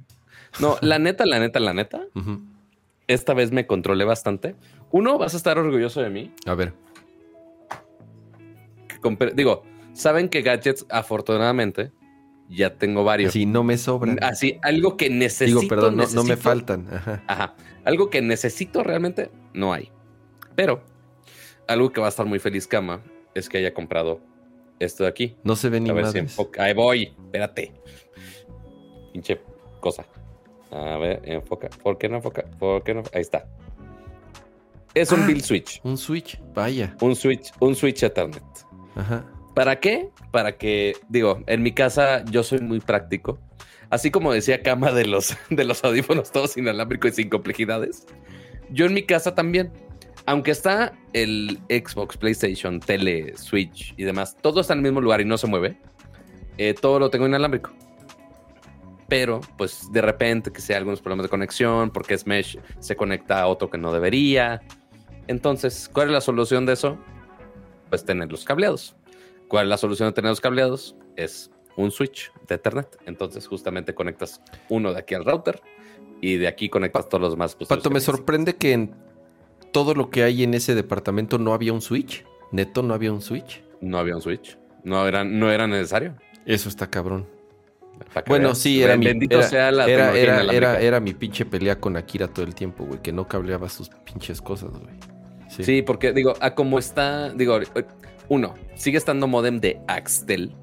No, 0.59 0.77
la 0.81 0.99
neta, 0.99 1.25
la 1.25 1.39
neta, 1.39 1.59
la 1.59 1.73
neta. 1.73 2.01
Ujú. 2.15 2.41
Esta 3.09 3.33
vez 3.33 3.51
me 3.51 3.65
controlé 3.65 4.05
bastante. 4.05 4.55
Uno, 4.91 5.17
vas 5.17 5.33
a 5.33 5.37
estar 5.37 5.57
orgulloso 5.57 5.99
de 5.99 6.11
mí. 6.11 6.31
A 6.45 6.53
ver. 6.53 6.73
digo, 9.33 9.63
saben 9.93 10.29
que 10.29 10.43
gadgets, 10.43 10.85
afortunadamente, 10.91 11.91
ya 12.49 12.77
tengo 12.77 13.03
varios. 13.03 13.33
Si 13.33 13.47
no 13.47 13.63
me 13.63 13.79
sobran. 13.79 14.19
Así, 14.21 14.59
algo 14.61 14.95
que 14.95 15.09
necesito. 15.09 15.61
Digo, 15.61 15.69
perdón, 15.69 15.97
no, 15.97 16.05
no 16.05 16.23
me 16.23 16.37
faltan. 16.37 16.87
Ajá. 16.91 17.23
Ajá. 17.25 17.55
Algo 17.83 18.11
que 18.11 18.21
necesito 18.21 18.83
realmente, 18.83 19.31
no 19.55 19.73
hay. 19.73 19.91
Pero, 20.53 20.83
algo 21.67 21.91
que 21.91 22.01
va 22.01 22.05
a 22.05 22.09
estar 22.09 22.27
muy 22.27 22.37
feliz 22.37 22.67
Cama 22.67 23.01
es 23.33 23.49
que 23.49 23.57
haya 23.57 23.73
comprado 23.73 24.21
esto 24.77 25.05
de 25.05 25.09
aquí. 25.09 25.35
No 25.43 25.55
se 25.55 25.69
ve 25.69 25.79
ni 25.79 25.89
A 25.89 25.93
ver 25.93 26.05
si. 26.09 26.19
Ahí 26.59 26.75
voy, 26.75 27.15
espérate. 27.25 27.73
Pinche 29.13 29.41
cosa. 29.79 30.05
A 30.71 30.97
ver, 30.97 31.21
enfoca. 31.25 31.69
¿Por 31.81 31.97
qué 31.97 32.07
no 32.09 32.17
enfoca? 32.17 32.43
¿Por 32.59 32.83
qué 32.83 32.93
no? 32.93 33.03
Ahí 33.13 33.21
está. 33.21 33.45
Es 34.93 35.11
un 35.11 35.21
Ah. 35.21 35.27
Bill 35.27 35.41
Switch. 35.43 35.79
Un 35.83 35.97
Switch, 35.97 36.39
vaya. 36.53 36.95
Un 37.01 37.15
Switch, 37.15 37.51
un 37.59 37.75
Switch 37.75 38.03
Ethernet. 38.03 38.43
Ajá. 38.95 39.25
¿Para 39.55 39.79
qué? 39.79 40.09
Para 40.31 40.57
que, 40.57 40.95
digo, 41.09 41.41
en 41.47 41.63
mi 41.63 41.71
casa 41.73 42.23
yo 42.25 42.43
soy 42.43 42.59
muy 42.59 42.79
práctico. 42.79 43.39
Así 43.89 44.11
como 44.11 44.31
decía 44.31 44.61
Cama 44.61 44.91
de 44.91 45.05
los, 45.05 45.35
de 45.49 45.63
los 45.63 45.83
audífonos 45.83 46.31
todos 46.31 46.55
inalámbricos 46.57 47.11
y 47.11 47.15
sin 47.15 47.29
complejidades. 47.29 48.05
Yo 48.69 48.85
en 48.85 48.93
mi 48.93 49.03
casa 49.03 49.33
también. 49.35 49.71
Aunque 50.25 50.51
está 50.51 50.93
el 51.13 51.59
Xbox, 51.69 52.15
PlayStation, 52.17 52.79
tele, 52.79 53.35
Switch 53.35 53.95
y 53.97 54.03
demás, 54.03 54.37
todo 54.41 54.61
está 54.61 54.73
en 54.73 54.79
el 54.79 54.83
mismo 54.83 55.01
lugar 55.01 55.21
y 55.21 55.25
no 55.25 55.37
se 55.39 55.47
mueve. 55.47 55.77
eh, 56.59 56.75
todo 56.79 56.99
lo 56.99 57.09
tengo 57.09 57.25
inalámbrico. 57.25 57.71
Pero, 59.09 59.41
pues, 59.57 59.91
de 59.91 60.01
repente 60.01 60.51
que 60.51 60.61
sea 60.61 60.77
algunos 60.77 61.01
problemas 61.01 61.25
de 61.25 61.29
conexión, 61.29 61.89
porque 61.89 62.13
es 62.13 62.27
mesh, 62.27 62.59
se 62.79 62.95
conecta 62.95 63.41
a 63.41 63.47
otro 63.47 63.69
que 63.69 63.77
no 63.77 63.91
debería. 63.91 64.61
Entonces, 65.27 65.89
¿cuál 65.91 66.07
es 66.07 66.13
la 66.13 66.21
solución 66.21 66.65
de 66.65 66.73
eso? 66.73 66.97
Pues 67.89 68.05
tenerlos 68.05 68.45
cableados. 68.45 68.95
¿Cuál 69.47 69.65
es 69.65 69.69
la 69.69 69.77
solución 69.77 70.09
de 70.09 70.13
tenerlos 70.13 70.41
cableados? 70.41 70.95
Es 71.15 71.51
un 71.75 71.91
switch 71.91 72.31
de 72.47 72.55
Ethernet. 72.55 72.97
Entonces, 73.05 73.47
justamente 73.47 73.95
conectas 73.95 74.41
uno 74.69 74.93
de 74.93 74.99
aquí 74.99 75.15
al 75.15 75.25
router 75.25 75.61
y 76.21 76.37
de 76.37 76.47
aquí 76.47 76.69
conectas 76.69 77.09
todos 77.09 77.21
los 77.21 77.55
pues, 77.55 77.67
Pato, 77.67 77.89
los 77.89 77.93
me 77.93 77.99
sorprende 77.99 78.55
que 78.57 78.73
en 78.73 78.95
todo 79.71 79.95
lo 79.95 80.09
que 80.09 80.23
hay 80.23 80.43
en 80.43 80.53
ese 80.53 80.75
departamento 80.75 81.37
no 81.39 81.53
había 81.53 81.73
un 81.73 81.81
Switch. 81.81 82.25
Neto, 82.51 82.83
no 82.83 82.93
había 82.93 83.11
un 83.11 83.21
Switch. 83.21 83.63
No 83.81 83.97
había 83.97 84.15
un 84.15 84.21
switch. 84.21 84.57
No 84.83 85.07
era, 85.07 85.23
no 85.23 85.51
era 85.51 85.67
necesario. 85.67 86.15
Eso 86.45 86.69
está 86.69 86.89
cabrón. 86.89 87.27
Bueno, 88.27 88.55
sí, 88.55 88.81
era 88.81 88.97
mi, 88.97 89.05
Bendito 89.05 89.37
era, 89.39 89.47
sea 89.47 89.71
la 89.71 89.85
era, 89.87 90.17
era, 90.17 90.41
era, 90.53 90.79
era 90.79 90.99
mi 90.99 91.13
pinche 91.13 91.45
pelea 91.45 91.79
con 91.79 91.97
Akira 91.97 92.27
todo 92.27 92.45
el 92.45 92.55
tiempo, 92.55 92.85
güey, 92.85 93.01
que 93.01 93.11
no 93.11 93.27
cableaba 93.27 93.69
sus 93.69 93.89
pinches 93.89 94.41
cosas, 94.41 94.69
güey. 94.71 94.93
Sí. 95.49 95.63
Sí, 95.63 95.81
porque 95.81 96.13
digo, 96.13 96.33
a 96.41 96.53
como 96.55 96.77
está, 96.79 97.29
digo, 97.33 97.59
eh, 97.59 97.85
uno, 98.27 98.53
sigue 98.75 98.97
estando 98.97 99.27
modem 99.27 99.59
de 99.59 99.81
Axtel 99.87 100.53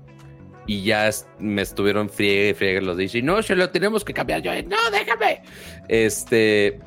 y 0.66 0.82
ya 0.84 1.08
es- 1.08 1.26
me 1.38 1.62
estuvieron 1.62 2.08
friegue, 2.08 2.54
friegue 2.54 2.80
los 2.80 2.96
dice, 2.96 3.20
no, 3.22 3.42
se 3.42 3.54
lo 3.56 3.70
tenemos 3.70 4.04
que 4.04 4.12
cambiar. 4.14 4.42
Yo, 4.42 4.52
no, 4.64 4.76
déjame. 4.92 5.42
Este, 5.88 6.78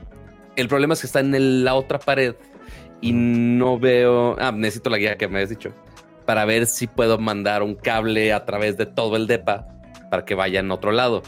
el 0.56 0.68
problema 0.68 0.94
es 0.94 1.02
que 1.02 1.08
está 1.08 1.20
en 1.20 1.36
el- 1.36 1.64
la 1.64 1.76
otra 1.76 2.00
pared 2.00 2.36
y 3.02 3.12
no 3.14 3.80
veo, 3.80 4.36
ah, 4.40 4.52
necesito 4.52 4.90
la 4.90 4.98
guía 4.98 5.18
que 5.18 5.28
me 5.28 5.36
habías 5.38 5.50
dicho 5.50 5.74
para 6.26 6.46
ver 6.46 6.66
si 6.68 6.88
puedo 6.88 7.18
mandar 7.18 7.64
un 7.64 7.76
cable 7.76 8.32
a 8.34 8.46
través 8.46 8.78
de 8.78 8.86
todo 8.86 9.16
el 9.18 9.26
depa 9.28 9.68
para 10.10 10.26
que 10.26 10.36
vaya 10.36 10.60
en 10.60 10.72
otro 10.72 10.92
lado. 10.92 11.22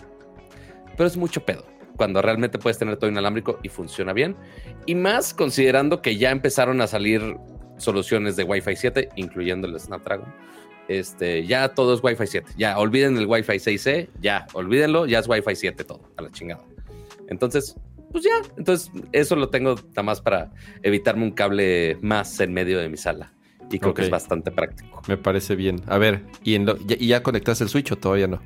Pero 0.97 1.07
es 1.07 1.17
mucho 1.17 1.45
pedo 1.45 1.65
cuando 1.97 2.21
realmente 2.21 2.57
puedes 2.57 2.77
tener 2.79 2.97
todo 2.97 3.09
inalámbrico 3.09 3.59
y 3.63 3.69
funciona 3.69 4.13
bien. 4.13 4.35
Y 4.85 4.95
más 4.95 5.33
considerando 5.33 6.01
que 6.01 6.17
ya 6.17 6.31
empezaron 6.31 6.81
a 6.81 6.87
salir 6.87 7.37
soluciones 7.77 8.35
de 8.35 8.43
Wi-Fi 8.43 8.75
7, 8.75 9.09
incluyendo 9.15 9.67
el 9.67 9.79
Snapdragon. 9.79 10.33
Este, 10.87 11.45
ya 11.45 11.69
todo 11.69 11.93
es 11.93 12.03
Wi-Fi 12.03 12.27
7. 12.27 12.53
Ya 12.57 12.77
olviden 12.77 13.17
el 13.17 13.27
Wi-Fi 13.27 13.53
6E, 13.53 14.09
ya 14.19 14.47
olvídenlo, 14.53 15.05
ya 15.05 15.19
es 15.19 15.27
Wi-Fi 15.27 15.55
7 15.55 15.83
todo, 15.83 16.01
a 16.17 16.23
la 16.23 16.31
chingada. 16.31 16.63
Entonces, 17.27 17.75
pues 18.11 18.23
ya, 18.23 18.41
entonces 18.57 18.91
eso 19.11 19.35
lo 19.35 19.49
tengo 19.49 19.75
nada 19.75 20.03
más 20.03 20.21
para 20.21 20.51
evitarme 20.83 21.23
un 21.23 21.31
cable 21.31 21.97
más 22.01 22.39
en 22.39 22.53
medio 22.53 22.79
de 22.79 22.89
mi 22.89 22.97
sala. 22.97 23.31
Y 23.71 23.79
creo 23.79 23.93
que 23.93 24.03
es 24.03 24.09
bastante 24.09 24.51
práctico. 24.51 25.01
Me 25.07 25.17
parece 25.17 25.55
bien. 25.55 25.81
A 25.87 25.97
ver, 25.97 26.23
¿y, 26.43 26.55
en 26.55 26.65
lo- 26.65 26.77
ya, 26.77 26.95
y 26.99 27.07
ya 27.07 27.23
conectaste 27.23 27.63
el 27.63 27.69
Switch 27.69 27.91
o 27.91 27.97
todavía 27.97 28.27
no? 28.27 28.41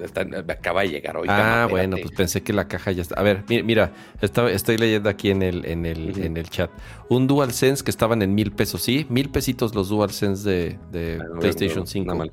Está- 0.00 0.24
me 0.26 0.36
acaba 0.52 0.82
de 0.82 0.88
llegar 0.90 1.16
hoy. 1.16 1.26
ah, 1.30 1.66
bueno, 1.70 1.96
pues 2.00 2.10
pensé 2.14 2.42
que 2.42 2.52
la 2.52 2.68
caja 2.68 2.92
ya 2.92 3.00
está. 3.00 3.18
A 3.18 3.22
ver, 3.22 3.44
mi- 3.48 3.62
mira, 3.62 3.92
está- 4.20 4.50
estoy 4.50 4.76
leyendo 4.76 5.08
aquí 5.08 5.30
en 5.30 5.40
el, 5.42 5.64
en, 5.64 5.86
el, 5.86 6.22
en 6.22 6.36
el 6.36 6.50
chat. 6.50 6.70
Un 7.08 7.26
DualSense 7.26 7.82
que 7.82 7.90
estaban 7.90 8.20
en 8.20 8.34
mil 8.34 8.52
pesos, 8.52 8.82
¿sí? 8.82 9.06
Mil 9.08 9.30
pesitos 9.30 9.74
los 9.74 9.88
DualSense 9.88 10.46
de, 10.48 10.78
de 10.92 11.18
Ah, 11.20 11.24
no, 11.32 11.40
PlayStation 11.40 11.80
no, 11.80 11.86
5. 11.86 12.06
nada 12.06 12.18
mal. 12.18 12.30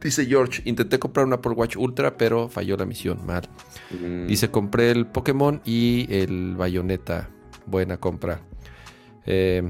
Dice 0.00 0.26
George, 0.26 0.62
intenté 0.66 1.00
comprar 1.00 1.26
un 1.26 1.32
Apple 1.32 1.52
Watch 1.52 1.76
Ultra, 1.76 2.16
pero 2.16 2.48
falló 2.48 2.76
la 2.76 2.84
misión, 2.84 3.26
mal. 3.26 3.48
Mm, 3.90 4.26
Dice, 4.28 4.50
compré 4.52 4.92
el 4.92 5.06
Pokémon 5.06 5.60
y 5.64 6.06
el 6.14 6.54
Bayonetta. 6.54 7.30
Buena 7.66 7.96
compra. 7.96 8.38
Eh, 9.24 9.68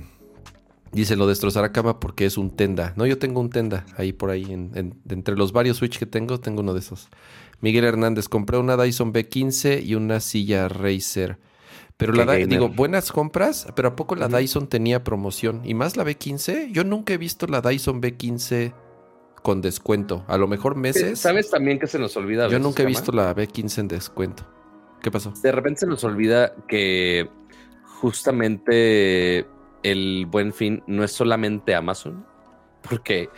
dice, 0.97 1.15
lo 1.17 1.27
destrozará 1.27 1.71
cama 1.73 2.01
porque 2.01 2.27
es 2.27 2.37
un 2.39 2.51
tenda. 2.57 2.93
No, 2.97 3.07
yo 3.07 3.19
tengo 3.19 3.41
un 3.41 3.51
tenda 3.51 3.87
ahí 3.97 4.13
por 4.13 4.31
ahí. 4.31 4.45
en- 4.53 4.95
entre 5.09 5.37
los 5.37 5.53
varios 5.53 5.77
Switch 5.77 5.99
que 5.99 6.07
tengo, 6.07 6.41
tengo 6.41 6.61
uno 6.63 6.73
de 6.75 6.81
esos. 6.81 7.09
Miguel 7.61 7.85
Hernández, 7.85 8.29
compré 8.29 8.59
una 8.59 8.77
Dyson 8.77 9.13
B15 9.13 9.83
y 9.85 9.95
una 9.95 10.21
silla 10.21 10.69
Razer. 10.69 11.39
Pero 11.97 12.13
Qué 12.13 12.19
la 12.19 12.25
gamer. 12.27 12.49
digo, 12.49 12.69
buenas 12.69 13.11
compras, 13.11 13.67
pero 13.75 13.89
¿a 13.89 13.97
poco 13.97 14.17
la. 14.17 14.29
Dyson 14.29 14.67
tenía 14.69 15.03
promoción? 15.03 15.63
¿Y 15.65 15.73
más 15.73 15.97
la 15.97 16.05
B15? 16.05 16.71
Yo 16.71 16.85
nunca 16.85 17.15
he 17.15 17.19
visto 17.19 17.47
la 17.47 17.63
Dyson 17.63 18.03
B15 18.03 18.75
con 19.43 19.63
descuento. 19.63 20.23
A 20.29 20.37
lo 20.37 20.47
mejor 20.49 20.75
meses. 20.77 21.19
¿Sabes 21.19 21.49
también 21.51 21.79
que 21.79 21.87
se 21.87 21.99
nos 21.99 22.15
olvida? 22.19 22.43
Yo 22.45 22.49
veces, 22.51 22.63
nunca 22.63 22.83
he 22.83 22.87
visto 22.87 23.13
la 23.13 23.35
B15 23.35 23.79
en 23.79 23.89
descuento. 23.89 24.45
¿Qué 25.03 25.11
pasó? 25.11 25.33
De 25.43 25.53
repente 25.53 25.81
se 25.81 25.87
nos 25.87 26.05
olvida 26.05 26.53
que 26.69 27.31
justamente 28.01 29.47
el 29.91 30.27
buen 30.27 30.53
fin 30.53 30.83
no 30.87 31.05
es 31.05 31.13
solamente 31.13 31.75
Amazon, 31.75 32.27
porque 32.89 33.29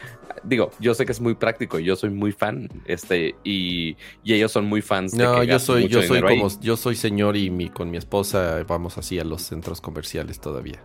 digo, 0.44 0.70
yo 0.81 0.94
sé 0.94 1.04
que 1.06 1.12
es 1.12 1.20
muy 1.20 1.35
práctico, 1.35 1.79
yo 1.79 1.96
soy 1.96 2.10
muy 2.10 2.33
fan, 2.33 2.68
este, 2.87 3.35
y, 3.44 3.96
y 4.25 4.35
ellos 4.35 4.52
son 4.52 4.66
muy 4.66 4.83
fans 4.83 5.12
de 5.12 5.25
No, 5.25 5.40
que 5.40 5.46
yo 5.46 5.58
soy, 5.58 5.88
yo 5.88 6.02
soy 6.02 6.18
ahí. 6.18 6.38
como, 6.38 6.60
yo 6.60 6.77
soy 6.77 6.96
señor 6.96 7.37
y 7.37 7.50
mi, 7.50 7.68
con 7.68 7.90
mi 7.90 7.96
esposa 7.96 8.62
vamos 8.66 8.98
así 8.98 9.18
a 9.18 9.25
los 9.25 9.42
centros 9.42 9.81
comerciales 9.81 10.40
todavía. 10.40 10.83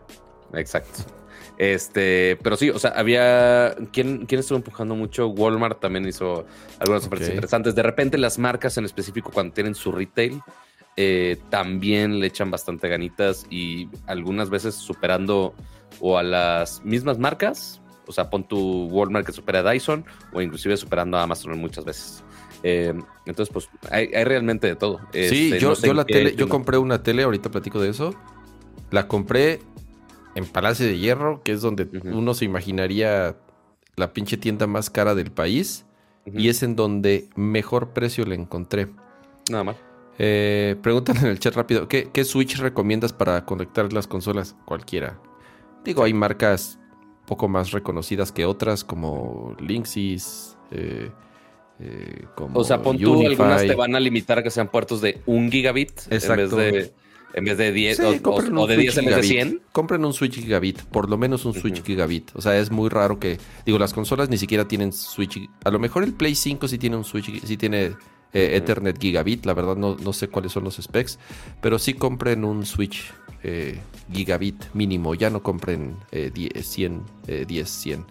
Exacto. 0.53 1.03
Este, 1.57 2.37
pero 2.41 2.55
sí, 2.55 2.69
o 2.71 2.79
sea, 2.79 2.91
había. 2.91 3.75
¿quién, 3.91 4.25
quién 4.25 4.39
estuvo 4.39 4.57
empujando 4.57 4.95
mucho? 4.95 5.27
Walmart 5.27 5.79
también 5.79 6.07
hizo 6.07 6.45
algunas 6.79 7.05
ofertas 7.05 7.29
interesantes. 7.29 7.75
De 7.75 7.83
repente, 7.83 8.17
las 8.17 8.39
marcas 8.39 8.77
en 8.77 8.85
específico, 8.85 9.31
cuando 9.31 9.53
tienen 9.53 9.75
su 9.75 9.91
retail, 9.91 10.41
eh, 10.95 11.37
también 11.49 12.19
le 12.19 12.27
echan 12.27 12.51
bastante 12.51 12.87
ganitas 12.87 13.45
y 13.49 13.89
algunas 14.05 14.49
veces 14.49 14.75
superando 14.75 15.53
o 15.99 16.17
a 16.17 16.23
las 16.23 16.83
mismas 16.83 17.17
marcas. 17.17 17.81
O 18.05 18.11
sea, 18.11 18.29
pon 18.29 18.45
tu 18.47 18.87
Walmart 18.87 19.25
que 19.25 19.31
supera 19.31 19.59
a 19.59 19.71
Dyson 19.71 20.05
o 20.33 20.41
inclusive 20.41 20.75
superando 20.77 21.17
a 21.17 21.23
Amazon 21.23 21.57
muchas 21.57 21.85
veces. 21.85 22.23
Eh, 22.61 22.93
entonces, 23.25 23.51
pues 23.51 23.69
hay, 23.91 24.09
hay 24.13 24.23
realmente 24.23 24.67
de 24.67 24.75
todo. 24.75 24.99
sí, 25.11 25.19
Este, 25.53 25.59
yo, 25.59 25.69
no 25.69 25.75
sé 25.75 25.87
yo 25.87 25.93
la 25.93 26.05
tele, 26.05 26.35
yo 26.35 26.49
compré 26.49 26.77
una 26.77 27.01
tele, 27.01 27.23
ahorita 27.23 27.49
platico 27.49 27.81
de 27.81 27.89
eso. 27.89 28.13
La 28.91 29.07
compré 29.07 29.61
en 30.35 30.45
Palacio 30.45 30.85
de 30.85 30.97
Hierro, 30.97 31.41
que 31.43 31.53
es 31.53 31.61
donde 31.61 31.87
uno 32.03 32.33
se 32.33 32.45
imaginaría 32.45 33.35
la 33.95 34.13
pinche 34.13 34.37
tienda 34.37 34.67
más 34.67 34.89
cara 34.89 35.15
del 35.15 35.31
país. 35.31 35.85
y 36.25 36.47
es 36.47 36.63
en 36.63 36.77
donde 36.77 37.27
mejor 37.35 37.89
precio 37.89 38.25
le 38.25 38.35
encontré. 38.35 38.87
Nada 39.49 39.63
mal. 39.65 39.92
Eh, 40.19 40.75
preguntan 40.81 41.17
en 41.17 41.27
el 41.27 41.39
chat 41.39 41.55
rápido, 41.55 41.87
¿qué, 41.87 42.25
Switch 42.25 42.57
recomiendas 42.57 43.13
para 43.13 43.45
conectar 43.45 43.91
las 43.93 44.07
consolas? 44.07 44.55
Cualquiera. 44.65 45.19
Digo, 45.83 46.03
hay 46.03 46.13
marcas 46.13 46.79
poco 47.25 47.47
más 47.47 47.71
reconocidas 47.71 48.31
que 48.31 48.45
otras, 48.45 48.83
como 48.83 49.55
Linksys, 49.59 50.57
eh, 50.71 51.09
eh, 51.79 52.25
como 52.35 52.59
O 52.59 52.63
sea, 52.63 52.81
pon 52.81 52.97
tú, 52.97 53.25
algunas 53.25 53.61
te 53.61 53.75
van 53.75 53.95
a 53.95 53.99
limitar 53.99 54.39
a 54.39 54.43
que 54.43 54.51
sean 54.51 54.69
puertos 54.69 55.01
de 55.01 55.21
un 55.25 55.51
gigabit 55.51 55.91
Exacto. 56.09 56.61
en 56.61 56.73
vez 56.73 56.73
de 56.73 56.93
en 57.33 57.45
vez 57.45 57.57
de 57.57 57.71
10 57.71 57.99
o, 57.99 58.67
de 58.67 58.77
10 58.77 58.97
en 58.97 59.05
vez 59.05 59.15
de 59.15 59.23
100. 59.23 59.61
Compren 59.71 60.05
un 60.05 60.13
Switch 60.13 60.35
Gigabit, 60.35 60.83
por 60.83 61.09
lo 61.09 61.17
menos 61.17 61.45
un 61.45 61.53
Switch 61.53 61.83
Gigabit. 61.83 62.29
O 62.35 62.41
sea, 62.41 62.57
es 62.57 62.69
muy 62.69 62.89
raro 62.89 63.19
que. 63.19 63.39
Digo, 63.65 63.79
las 63.79 63.93
consolas 63.93 64.29
ni 64.29 64.37
siquiera 64.37 64.67
tienen 64.67 64.93
Switch. 64.93 65.39
A 65.63 65.71
lo 65.71 65.79
mejor 65.79 66.03
el 66.03 66.13
Play 66.13 66.35
5 66.35 66.67
sí 66.67 66.77
tiene 66.77 66.95
un 66.95 67.03
Switch, 67.03 67.43
sí 67.43 67.57
tiene 67.57 67.93
eh, 68.33 68.55
Ethernet 68.55 68.99
Gigabit. 68.99 69.45
La 69.45 69.53
verdad, 69.53 69.75
no, 69.75 69.95
no 69.95 70.13
sé 70.13 70.27
cuáles 70.27 70.51
son 70.51 70.63
los 70.63 70.75
specs. 70.75 71.19
Pero 71.61 71.79
sí 71.79 71.93
compren 71.93 72.43
un 72.43 72.65
Switch 72.65 73.13
eh, 73.43 73.79
Gigabit 74.11 74.73
mínimo. 74.73 75.15
Ya 75.15 75.29
no 75.29 75.43
compren 75.43 75.97
100, 76.11 77.03
10, 77.47 77.69
100. 77.69 78.05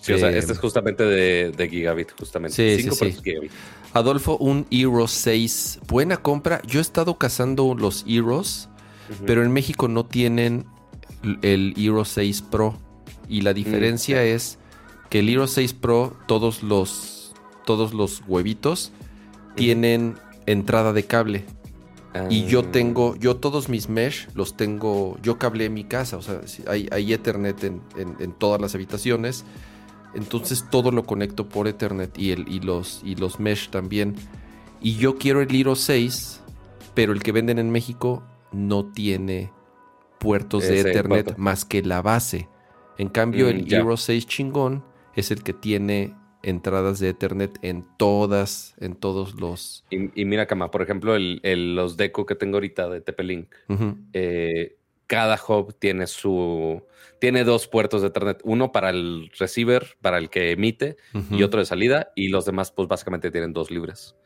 Sí, 0.00 0.12
o 0.12 0.18
sea, 0.18 0.30
este 0.30 0.52
es 0.52 0.58
justamente 0.58 1.04
de, 1.04 1.68
Gigabit, 1.68 2.12
justamente. 2.18 2.54
Sí, 2.54 2.88
sí, 2.90 3.12
Gigabit. 3.22 3.50
Adolfo, 3.92 4.36
un 4.38 4.66
Hero 4.70 5.08
6. 5.08 5.80
Buena 5.88 6.16
compra. 6.16 6.62
Yo 6.66 6.78
he 6.78 6.82
estado 6.82 7.18
cazando 7.18 7.74
los 7.74 8.04
Heroes, 8.06 8.68
pero 9.26 9.42
en 9.42 9.52
México 9.52 9.88
no 9.88 10.06
tienen 10.06 10.66
el 11.42 11.74
Hero 11.76 12.04
6 12.04 12.42
Pro. 12.42 12.78
Y 13.28 13.42
la 13.42 13.52
mm, 13.52 13.54
diferencia 13.54 14.24
es 14.24 14.58
que 15.08 15.20
el 15.20 15.28
Hero 15.28 15.46
6 15.46 15.74
Pro, 15.74 16.16
todos 16.26 16.62
los, 16.62 17.19
todos 17.70 17.94
los 17.94 18.22
huevitos 18.26 18.92
tienen 19.54 20.16
entrada 20.46 20.92
de 20.92 21.04
cable. 21.04 21.44
Y 22.28 22.46
yo 22.46 22.60
ah. 22.60 22.72
tengo, 22.72 23.14
yo 23.16 23.36
todos 23.36 23.68
mis 23.68 23.88
mesh 23.88 24.26
los 24.34 24.56
tengo, 24.56 25.16
yo 25.22 25.38
cablé 25.38 25.66
en 25.66 25.74
mi 25.74 25.84
casa, 25.84 26.16
o 26.16 26.22
sea, 26.22 26.40
hay, 26.66 26.88
hay 26.90 27.12
Ethernet 27.12 27.62
en, 27.62 27.80
en 27.96 28.32
todas 28.32 28.60
las 28.60 28.74
habitaciones 28.74 29.44
entonces 30.14 30.66
todo 30.70 30.90
lo 30.90 31.04
conecto 31.04 31.48
por 31.48 31.68
Ethernet 31.68 32.18
y, 32.18 32.32
el, 32.32 32.48
y, 32.48 32.60
los, 32.60 33.00
y 33.04 33.14
los 33.14 33.38
mesh 33.38 33.70
también. 33.70 34.16
Y 34.80 34.96
yo 34.96 35.16
quiero 35.16 35.40
el 35.40 35.54
Hero 35.54 35.76
6, 35.76 36.42
pero 36.94 37.12
el 37.12 37.22
que 37.22 37.32
venden 37.32 37.58
en 37.58 37.70
México 37.70 38.22
no 38.52 38.86
tiene 38.86 39.52
puertos 40.18 40.64
de 40.64 40.80
Ethernet 40.80 41.36
más 41.36 41.64
que 41.64 41.82
la 41.82 42.02
base. 42.02 42.48
En 42.98 43.08
cambio, 43.08 43.48
el 43.48 43.64
mm, 43.64 43.72
Hero 43.72 43.96
6 43.96 44.26
chingón 44.26 44.84
es 45.14 45.30
el 45.30 45.42
que 45.42 45.52
tiene 45.52 46.14
entradas 46.42 46.98
de 47.00 47.10
Ethernet 47.10 47.58
en 47.62 47.86
todas, 47.96 48.74
en 48.78 48.94
todos 48.94 49.34
los. 49.34 49.84
Y, 49.90 50.24
mira, 50.24 50.46
Cama, 50.46 50.70
por 50.70 50.82
ejemplo, 50.82 51.14
el, 51.14 51.40
los 51.74 51.96
deco 51.96 52.26
que 52.26 52.34
tengo 52.34 52.56
ahorita 52.56 52.88
de 52.88 53.00
TP-Link, 53.00 53.48
eh, 54.12 54.76
cada 55.06 55.40
hub 55.48 55.74
tiene 55.78 56.06
su 56.06 56.82
tiene 57.18 57.44
dos 57.44 57.68
puertos 57.68 58.00
de 58.00 58.08
Ethernet, 58.08 58.40
uno 58.44 58.72
para 58.72 58.90
el 58.90 59.30
receiver, 59.38 59.96
para 60.00 60.18
el 60.18 60.30
que 60.30 60.52
emite, 60.52 60.96
y 61.30 61.42
otro 61.42 61.60
de 61.60 61.66
salida, 61.66 62.12
y 62.16 62.28
los 62.28 62.46
demás, 62.46 62.72
pues 62.72 62.88
básicamente 62.88 63.30
tienen 63.30 63.52
dos 63.52 63.70
libres. 63.70 64.16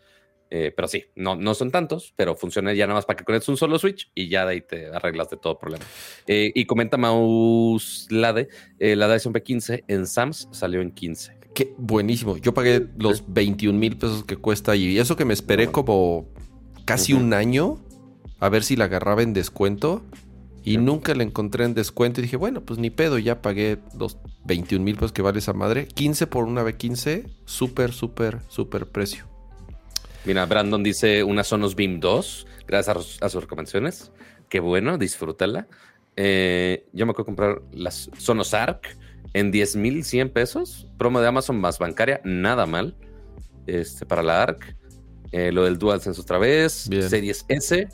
Eh, 0.51 0.73
pero 0.75 0.87
sí, 0.87 1.07
no, 1.17 1.35
no 1.35 1.55
son 1.55 1.73
tantos, 1.73 2.13
pero 2.15 2.37
funciona 2.37 2.73
ya 2.73 2.87
nada 2.87 2.99
más 2.99 3.07
para 3.07 3.17
que 3.17 3.25
conectes 3.25 3.49
un 3.49 3.57
solo 3.57 3.77
switch 3.77 4.13
y 4.15 4.29
ya 4.29 4.45
de 4.45 4.53
ahí 4.53 4.61
te 4.61 4.87
arreglas 4.87 5.29
de 5.29 5.37
todo 5.37 5.59
problema. 5.59 5.85
Eh, 6.29 6.53
y 6.55 6.65
comenta 6.67 6.97
Maus 6.97 8.07
Lade, 8.11 8.49
eh, 8.79 8.95
la 8.95 9.13
Dyson 9.13 9.35
P15 9.35 9.83
en 9.89 10.07
Sams 10.07 10.49
salió 10.53 10.81
en 10.81 10.93
15. 10.93 11.44
Qué 11.55 11.73
buenísimo. 11.79 12.37
Yo 12.37 12.53
pagué 12.53 12.89
los 12.99 13.33
21 13.33 13.79
mil 13.79 13.97
pesos 13.97 14.25
que 14.25 14.37
cuesta 14.37 14.75
y 14.75 14.99
eso 14.99 15.17
que 15.17 15.25
me 15.25 15.35
esperé 15.35 15.71
como 15.71 16.27
casi 16.85 17.13
un 17.13 17.33
año 17.33 17.79
a 18.41 18.49
ver 18.49 18.65
si 18.65 18.75
la 18.77 18.87
agarraba 18.87 19.23
en 19.23 19.33
descuento 19.33 20.03
y 20.65 20.79
nunca 20.79 21.15
le 21.15 21.23
encontré 21.23 21.65
en 21.65 21.75
descuento. 21.75 22.21
Y 22.21 22.25
dije, 22.25 22.37
bueno, 22.37 22.63
pues 22.63 22.81
ni 22.81 22.91
pedo, 22.91 23.19
ya 23.19 23.41
pagué 23.41 23.79
los 23.97 24.19
21 24.47 24.85
mil 24.85 24.97
pesos 24.97 25.13
que 25.13 25.23
vale 25.23 25.39
esa 25.39 25.53
madre. 25.53 25.87
15 25.87 26.27
por 26.27 26.45
una 26.45 26.65
B15, 26.65 27.31
súper, 27.45 27.93
súper, 27.93 28.41
súper 28.49 28.87
precio. 28.87 29.27
Mira, 30.25 30.47
Brandon 30.47 30.83
dice 30.83 31.23
una 31.23 31.45
Sonos 31.45 31.77
Beam 31.77 32.01
2, 32.01 32.47
gracias 32.67 33.19
a, 33.21 33.29
sus 33.29 33.43
recomendaciones. 33.43 34.11
Qué 34.49 34.59
bueno, 34.59 34.99
disfrútala. 34.99 35.69
Eh, 36.17 36.87
yo 36.93 37.07
me 37.07 37.13
acuerdo 37.13 37.27
comprar 37.27 37.63
las 37.73 38.11
Sonos 38.19 38.55
Arc 38.55 38.97
en 39.35 39.51
10 39.51 39.77
mil 39.77 40.05
100 40.05 40.31
pesos. 40.31 40.89
Promo 40.97 41.21
de 41.21 41.27
Amazon 41.27 41.61
más 41.61 41.79
bancaria, 41.79 42.21
nada 42.25 42.65
mal. 42.65 42.97
Este, 43.67 44.07
para 44.07 44.23
la 44.23 44.43
Arc. 44.43 44.77
Eh, 45.33 45.53
lo 45.53 45.65
del 45.65 45.79
DualSense 45.79 46.21
otra 46.21 46.39
vez. 46.39 46.89
Series 47.09 47.45
S 47.49 47.89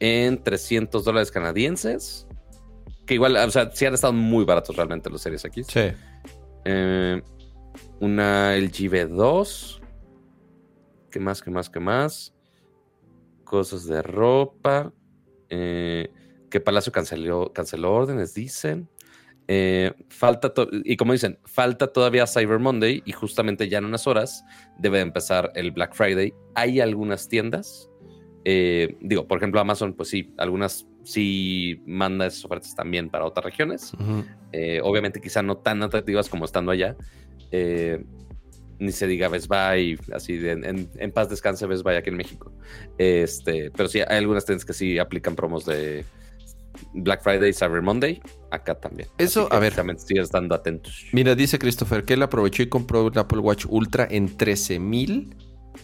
en 0.00 0.42
300 0.42 1.04
dólares 1.04 1.30
canadienses. 1.30 2.26
Que 3.04 3.14
igual, 3.14 3.36
o 3.36 3.50
sea, 3.50 3.70
sí 3.72 3.86
han 3.86 3.94
estado 3.94 4.12
muy 4.12 4.44
baratos 4.44 4.74
realmente 4.74 5.10
los 5.10 5.20
series 5.20 5.44
aquí. 5.44 5.62
Sí. 5.62 5.92
Eh, 6.64 7.22
una 8.00 8.56
LG 8.56 8.90
V2. 8.90 9.80
¿Qué 11.10 11.20
más, 11.20 11.42
qué 11.42 11.50
más, 11.50 11.70
qué 11.70 11.80
más? 11.80 12.34
Cosas 13.44 13.86
de 13.86 14.02
ropa. 14.02 14.92
Eh, 15.50 16.10
que 16.50 16.60
Palacio 16.60 16.92
canceló, 16.92 17.52
canceló 17.52 17.92
órdenes, 17.92 18.34
dicen. 18.34 18.88
Eh, 19.48 19.92
falta, 20.08 20.52
y 20.84 20.96
como 20.96 21.12
dicen, 21.12 21.38
falta 21.44 21.92
todavía 21.92 22.26
Cyber 22.26 22.58
Monday 22.58 23.02
y 23.04 23.12
justamente 23.12 23.68
ya 23.68 23.78
en 23.78 23.84
unas 23.84 24.06
horas 24.06 24.44
debe 24.78 25.00
empezar 25.00 25.52
el 25.54 25.70
Black 25.70 25.94
Friday. 25.94 26.34
Hay 26.54 26.80
algunas 26.80 27.28
tiendas 27.28 27.88
eh, 28.48 28.96
digo, 29.00 29.26
por 29.26 29.38
ejemplo, 29.38 29.60
Amazon, 29.60 29.92
pues 29.94 30.08
sí, 30.08 30.32
algunas 30.38 30.86
sí 31.02 31.82
manda 31.84 32.26
esas 32.26 32.44
ofertas 32.44 32.76
también 32.76 33.10
para 33.10 33.24
otras 33.24 33.44
regiones. 33.44 33.92
Eh, 34.52 34.80
obviamente, 34.84 35.20
quizá 35.20 35.42
no 35.42 35.56
tan 35.56 35.82
atractivas 35.82 36.28
como 36.28 36.44
estando 36.44 36.70
allá. 36.70 36.96
Ni 38.78 38.92
se 38.92 39.08
diga 39.08 39.28
Best 39.28 39.48
Buy, 39.48 39.98
así 40.12 40.38
en, 40.46 41.12
paz 41.12 41.28
descanse 41.28 41.66
Best 41.66 41.82
Buy 41.82 41.96
aquí 41.96 42.10
en 42.10 42.16
México. 42.16 42.52
Este, 42.98 43.72
pero 43.72 43.88
sí, 43.88 43.98
hay 44.06 44.18
algunas 44.18 44.44
tiendas 44.44 44.64
que 44.64 44.74
sí 44.74 44.96
aplican 45.00 45.34
promos 45.34 45.66
de 45.66 46.04
Black 46.92 47.22
Friday, 47.22 47.52
Cyber 47.52 47.82
Monday, 47.82 48.20
acá 48.50 48.74
también. 48.74 49.08
Eso, 49.18 49.48
a 49.50 49.58
ver. 49.58 49.74
También 49.74 49.98
sigue 49.98 50.20
estando 50.20 50.54
atentos. 50.54 51.06
Mira, 51.12 51.34
dice 51.34 51.58
Christopher 51.58 52.04
que 52.04 52.14
él 52.14 52.22
aprovechó 52.22 52.62
y 52.62 52.68
compró 52.68 53.08
el 53.08 53.18
Apple 53.18 53.38
Watch 53.38 53.66
Ultra 53.68 54.06
en 54.10 54.36
13 54.36 54.78
mil 54.78 55.34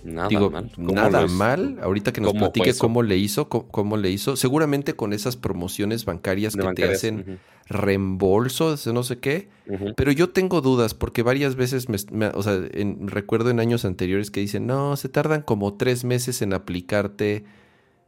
Nada 0.05 0.51
mal. 0.51 0.73
Nada 0.77 1.27
mal. 1.27 1.79
Ahorita 1.83 2.13
que 2.13 2.21
nos 2.21 2.33
platique 2.33 2.75
cómo 2.75 3.03
le 3.03 3.17
hizo, 3.17 3.49
cómo, 3.49 3.97
le 3.97 4.11
hizo. 4.11 4.37
Seguramente 4.37 4.95
con 4.95 5.13
esas 5.13 5.37
promociones 5.37 6.05
bancarias 6.05 6.57
que 6.57 6.75
te 6.75 6.85
hacen 6.85 7.41
reembolsos, 7.69 8.87
no 8.89 9.03
sé 9.03 9.19
qué. 9.19 9.49
Pero 9.97 10.13
yo 10.13 10.31
tengo 10.31 10.61
dudas 10.61 10.95
porque 10.95 11.23
varias 11.23 11.57
veces, 11.57 11.89
me, 11.89 12.27
o 12.29 12.43
sea, 12.43 12.61
recuerdo 13.01 13.51
en 13.51 13.61
años 13.61 13.85
anteriores 13.85 14.31
que 14.31 14.41
dicen, 14.41 14.67
no, 14.67 14.97
se 14.97 15.09
tardan 15.09 15.43
como 15.43 15.75
tres 15.75 16.05
meses 16.05 16.43
en 16.43 16.53
aplicarte 16.53 17.45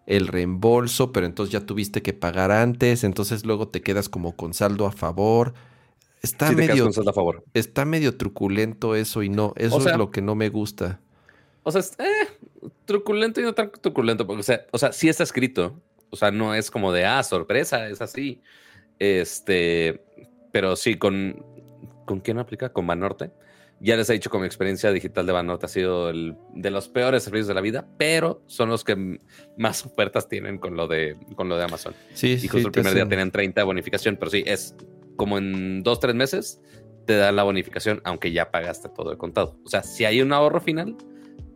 el 0.07 0.27
reembolso, 0.27 1.13
pero 1.13 1.27
entonces 1.27 1.53
ya 1.53 1.61
tuviste 1.61 2.03
que 2.03 2.13
pagar 2.13 2.51
antes, 2.51 3.05
entonces 3.05 3.45
luego 3.47 3.69
te 3.69 3.83
quedas 3.83 4.09
como 4.09 4.37
con 4.37 4.55
saldo 4.55 4.87
a 4.87 4.93
favor. 4.93 5.55
Está 6.23 6.51
medio, 6.53 6.89
a 6.89 7.13
favor. 7.13 7.45
está 7.53 7.85
medio 7.85 8.17
truculento 8.17 8.95
eso 8.95 9.23
y 9.23 9.29
no, 9.29 9.53
eso 9.57 9.87
es 9.87 9.97
lo 9.97 10.11
que 10.11 10.23
no 10.23 10.35
me 10.35 10.49
gusta. 10.49 11.01
O 11.63 11.71
sea, 11.71 11.83
eh, 11.99 12.29
truculento 12.87 13.41
y 13.41 13.45
no 13.45 13.55
tan 13.55 13.71
truculento, 13.71 14.27
porque, 14.27 14.41
o 14.41 14.45
sea, 14.45 14.67
o 14.71 14.79
sea, 14.79 14.93
sí 14.93 15.09
está 15.09 15.23
escrito. 15.23 15.79
O 16.11 16.17
sea, 16.17 16.31
no 16.31 16.55
es 16.55 16.71
como 16.71 16.93
de, 16.93 17.05
ah, 17.05 17.23
sorpresa, 17.23 17.89
es 17.89 18.01
así. 18.01 18.41
Este, 18.99 20.01
pero 20.53 20.77
sí, 20.77 20.97
con, 20.97 21.45
¿con 22.07 22.21
quién 22.21 22.39
aplica? 22.39 22.73
Con 22.73 22.87
Banorte. 22.87 23.33
Ya 23.85 23.99
les 23.99 24.09
he 24.09 24.15
dicho, 24.15 24.31
con 24.31 24.41
mi 24.41 24.47
experiencia 24.47 24.91
digital 24.93 25.27
de 25.27 25.33
Banorte 25.33 25.67
ha 25.67 25.69
sido 25.69 26.09
el, 26.09 26.39
de 26.55 26.71
los 26.71 26.89
peores 26.89 27.23
servicios 27.23 27.49
de 27.49 27.53
la 27.53 27.61
vida, 27.61 27.87
pero 27.99 28.43
son 28.47 28.71
los 28.71 28.83
que 28.83 29.19
más 29.59 29.85
ofertas 29.85 30.27
tienen 30.27 30.57
con 30.57 30.75
lo 30.75 30.89
de, 30.89 31.19
con 31.37 31.51
lo 31.51 31.59
de 31.59 31.65
Amazon. 31.65 31.93
Sí, 32.15 32.39
sí. 32.39 32.47
Y 32.47 32.49
justo 32.49 32.69
el 32.69 32.73
primer 32.73 32.95
día 32.95 33.07
tienen 33.07 33.31
30 33.31 33.61
de 33.61 33.65
bonificación, 33.67 34.17
pero 34.17 34.31
sí, 34.31 34.43
es 34.47 34.75
como 35.17 35.37
en 35.37 35.83
dos, 35.83 36.01
tres 36.01 36.15
meses 36.15 36.63
te 37.05 37.15
dan 37.19 37.37
la 37.37 37.43
bonificación, 37.43 38.01
aunque 38.05 38.33
ya 38.33 38.51
pagaste 38.51 38.89
todo 38.89 39.13
el 39.13 39.19
contado. 39.19 39.61
O 39.67 39.69
sea, 39.69 39.83
si 39.83 40.07
hay 40.07 40.23
un 40.23 40.33
ahorro 40.33 40.63
final, 40.63 40.97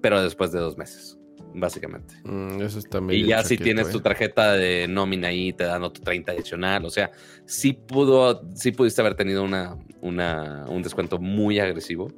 pero 0.03 0.23
después 0.23 0.53
de 0.53 0.59
dos 0.59 0.77
meses, 0.77 1.19
básicamente. 1.61 2.15
Mm, 2.25 2.63
eso 2.63 2.79
está 2.79 3.01
y 3.11 3.27
ya 3.27 3.43
si 3.43 3.57
tienes 3.57 3.91
tu 3.91 3.99
¿eh? 3.99 4.03
tarjeta 4.03 4.53
de 4.53 4.87
nómina 4.89 5.29
ahí, 5.29 5.53
te 5.53 5.65
dan 5.65 5.83
otro 5.83 6.03
30 6.03 6.33
adicional. 6.33 6.85
O 6.85 6.91
sea, 6.91 7.11
sí, 7.47 7.73
pudo, 7.73 8.43
sí 8.55 8.73
pudiste 8.73 9.01
haber 9.01 9.15
tenido 9.15 9.43
una, 9.43 9.77
una, 10.01 10.67
un 10.69 10.83
descuento 10.83 11.19
muy 11.19 11.59
agresivo, 11.59 12.13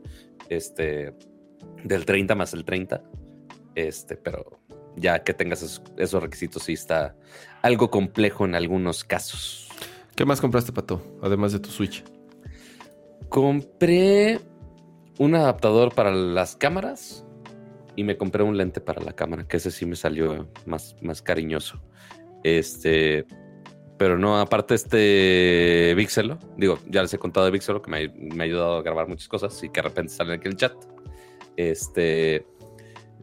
este, 0.49 1.14
del 1.84 2.05
30 2.05 2.34
más 2.34 2.55
el 2.55 2.64
30. 2.64 3.03
Este, 3.74 4.16
pero 4.16 4.61
ya 4.97 5.22
que 5.22 5.32
tengas 5.34 5.62
esos, 5.62 5.82
esos 5.97 6.22
requisitos, 6.22 6.64
sí 6.64 6.72
está 6.72 7.16
algo 7.62 7.91
complejo 7.91 8.45
en 8.45 8.55
algunos 8.55 9.05
casos. 9.05 9.68
¿Qué 10.16 10.24
más 10.24 10.41
compraste, 10.41 10.72
Pato? 10.72 11.03
Además 11.22 11.53
de 11.53 11.61
tu 11.61 11.70
Switch. 11.70 12.05
Compré 13.28 14.41
un 15.18 15.34
adaptador 15.34 15.95
para 15.95 16.11
las 16.11 16.57
cámaras 16.57 17.24
y 18.01 18.05
me 18.05 18.17
compré 18.17 18.43
un 18.43 18.57
lente 18.57 18.81
para 18.81 19.03
la 19.03 19.13
cámara, 19.13 19.47
que 19.47 19.59
ese 19.59 19.71
sí 19.71 19.85
me 19.85 19.95
salió 19.95 20.49
más, 20.65 20.97
más 21.03 21.21
cariñoso. 21.21 21.83
Este, 22.43 23.27
pero 23.99 24.17
no, 24.17 24.41
aparte 24.41 24.75
este 24.75 25.93
Vixelo, 25.95 26.39
digo, 26.57 26.79
ya 26.89 27.03
les 27.03 27.13
he 27.13 27.19
contado 27.19 27.45
de 27.45 27.53
Vixelo 27.53 27.83
que 27.83 27.91
me 27.91 27.99
ha, 27.99 28.13
me 28.17 28.43
ha 28.43 28.47
ayudado 28.47 28.79
a 28.79 28.83
grabar 28.83 29.07
muchas 29.07 29.29
cosas 29.29 29.63
y 29.63 29.69
que 29.69 29.83
de 29.83 29.89
repente 29.89 30.15
salen 30.15 30.39
aquí 30.39 30.49
en 30.49 30.53
el 30.53 30.57
chat. 30.57 30.73
Este, 31.59 32.47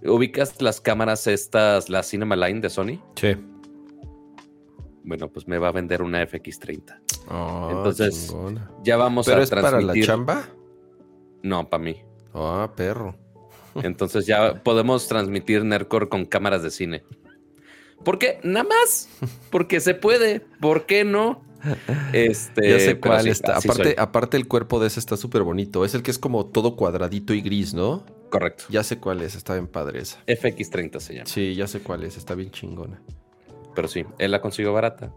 ubicas 0.03 0.61
las 0.61 0.79
cámaras 0.79 1.25
estas, 1.25 1.89
la 1.89 2.03
Cinema 2.03 2.35
Line 2.35 2.61
de 2.61 2.69
Sony. 2.69 3.01
Sí. 3.15 3.35
Bueno, 5.05 5.27
pues 5.27 5.47
me 5.47 5.57
va 5.57 5.69
a 5.69 5.71
vender 5.71 6.03
una 6.03 6.21
FX30. 6.21 6.99
Oh, 7.31 7.69
Entonces, 7.71 8.27
chingona. 8.27 8.69
Ya 8.83 8.95
vamos 8.95 9.25
¿Pero 9.25 9.39
a 9.39 9.43
es 9.43 9.49
para 9.49 9.63
la 9.63 9.69
transmitir. 9.71 10.05
chamba? 10.05 10.47
No, 11.41 11.67
para 11.67 11.83
mí. 11.83 11.95
Ah, 12.35 12.71
perro. 12.75 13.15
Entonces 13.83 14.25
ya 14.25 14.63
podemos 14.63 15.07
transmitir 15.07 15.63
Nerdcore 15.63 16.09
con 16.09 16.25
cámaras 16.25 16.63
de 16.63 16.71
cine. 16.71 17.03
¿Por 18.03 18.19
qué? 18.19 18.39
Nada 18.43 18.67
más. 18.67 19.09
Porque 19.49 19.79
se 19.79 19.93
puede. 19.93 20.39
¿Por 20.39 20.85
qué 20.85 21.03
no? 21.03 21.43
Este, 22.13 22.69
ya 22.69 22.79
sé 22.79 22.99
cuál 22.99 23.23
sí, 23.23 23.29
está. 23.29 23.57
Aparte, 23.57 23.83
soy. 23.83 23.95
aparte, 23.97 24.37
el 24.37 24.47
cuerpo 24.47 24.79
de 24.79 24.87
ese 24.87 24.99
está 24.99 25.17
súper 25.17 25.43
bonito. 25.43 25.83
Es 25.85 25.95
el 25.95 26.03
que 26.03 26.11
es 26.11 26.19
como 26.19 26.45
todo 26.45 26.75
cuadradito 26.75 27.33
y 27.33 27.41
gris, 27.41 27.73
¿no? 27.73 28.05
Correcto. 28.29 28.65
Ya 28.69 28.83
sé 28.83 28.99
cuál 28.99 29.21
es. 29.21 29.35
Está 29.35 29.53
bien 29.53 29.67
padre 29.67 30.01
esa. 30.01 30.23
FX30 30.27 30.99
se 30.99 31.13
llama. 31.15 31.25
Sí, 31.25 31.55
ya 31.55 31.67
sé 31.67 31.79
cuál 31.79 32.03
es. 32.03 32.17
Está 32.17 32.35
bien 32.35 32.51
chingona. 32.51 33.01
Pero 33.75 33.87
sí, 33.87 34.05
él 34.17 34.31
la 34.31 34.41
consiguió 34.41 34.73
barata. 34.73 35.11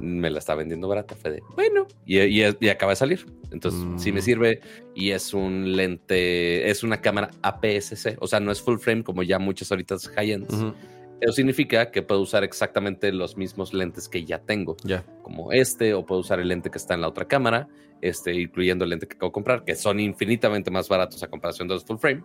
Me 0.00 0.30
la 0.30 0.38
está 0.38 0.54
vendiendo 0.54 0.88
barata. 0.88 1.14
Fue 1.14 1.30
de, 1.30 1.42
bueno, 1.54 1.86
y, 2.06 2.18
y- 2.20 2.56
y 2.60 2.68
acaba 2.68 2.92
de 2.92 2.96
salir. 2.96 3.26
Entonces, 3.50 3.80
Mm. 3.84 3.98
sí 3.98 4.12
me 4.12 4.22
sirve. 4.22 4.60
Y 4.94 5.10
es 5.10 5.32
un 5.34 5.76
lente, 5.76 6.68
es 6.70 6.82
una 6.82 7.00
cámara 7.00 7.30
APS-C. 7.42 8.16
O 8.20 8.26
sea, 8.26 8.40
no 8.40 8.50
es 8.52 8.60
full 8.60 8.78
frame 8.78 9.04
como 9.04 9.22
ya 9.22 9.38
muchas 9.38 9.70
ahorita 9.70 9.96
high-ends. 10.16 10.52
Ujú, 10.54 10.74
Eso 11.20 11.32
significa 11.34 11.92
que 11.92 12.02
puedo 12.02 12.20
usar 12.20 12.42
exactamente 12.42 13.12
los 13.12 13.36
mismos 13.36 13.72
lentes 13.72 14.08
que 14.08 14.24
ya 14.24 14.40
tengo. 14.40 14.76
Ya. 14.82 15.04
como 15.22 15.52
este, 15.52 15.94
o 15.94 16.04
puedo 16.04 16.20
usar 16.20 16.40
el 16.40 16.48
lente 16.48 16.68
que 16.68 16.78
está 16.78 16.94
en 16.94 17.00
la 17.00 17.06
otra 17.08 17.28
cámara, 17.28 17.68
este, 18.00 18.34
incluyendo 18.34 18.82
el 18.84 18.90
lente 18.90 19.06
que 19.06 19.14
acabo 19.14 19.30
de 19.30 19.34
comprar, 19.34 19.64
que 19.64 19.76
son 19.76 20.00
infinitamente 20.00 20.68
más 20.72 20.88
baratos 20.88 21.22
a 21.22 21.28
comparación 21.28 21.68
de 21.68 21.74
los 21.74 21.84
full 21.84 21.98
frame, 21.98 22.24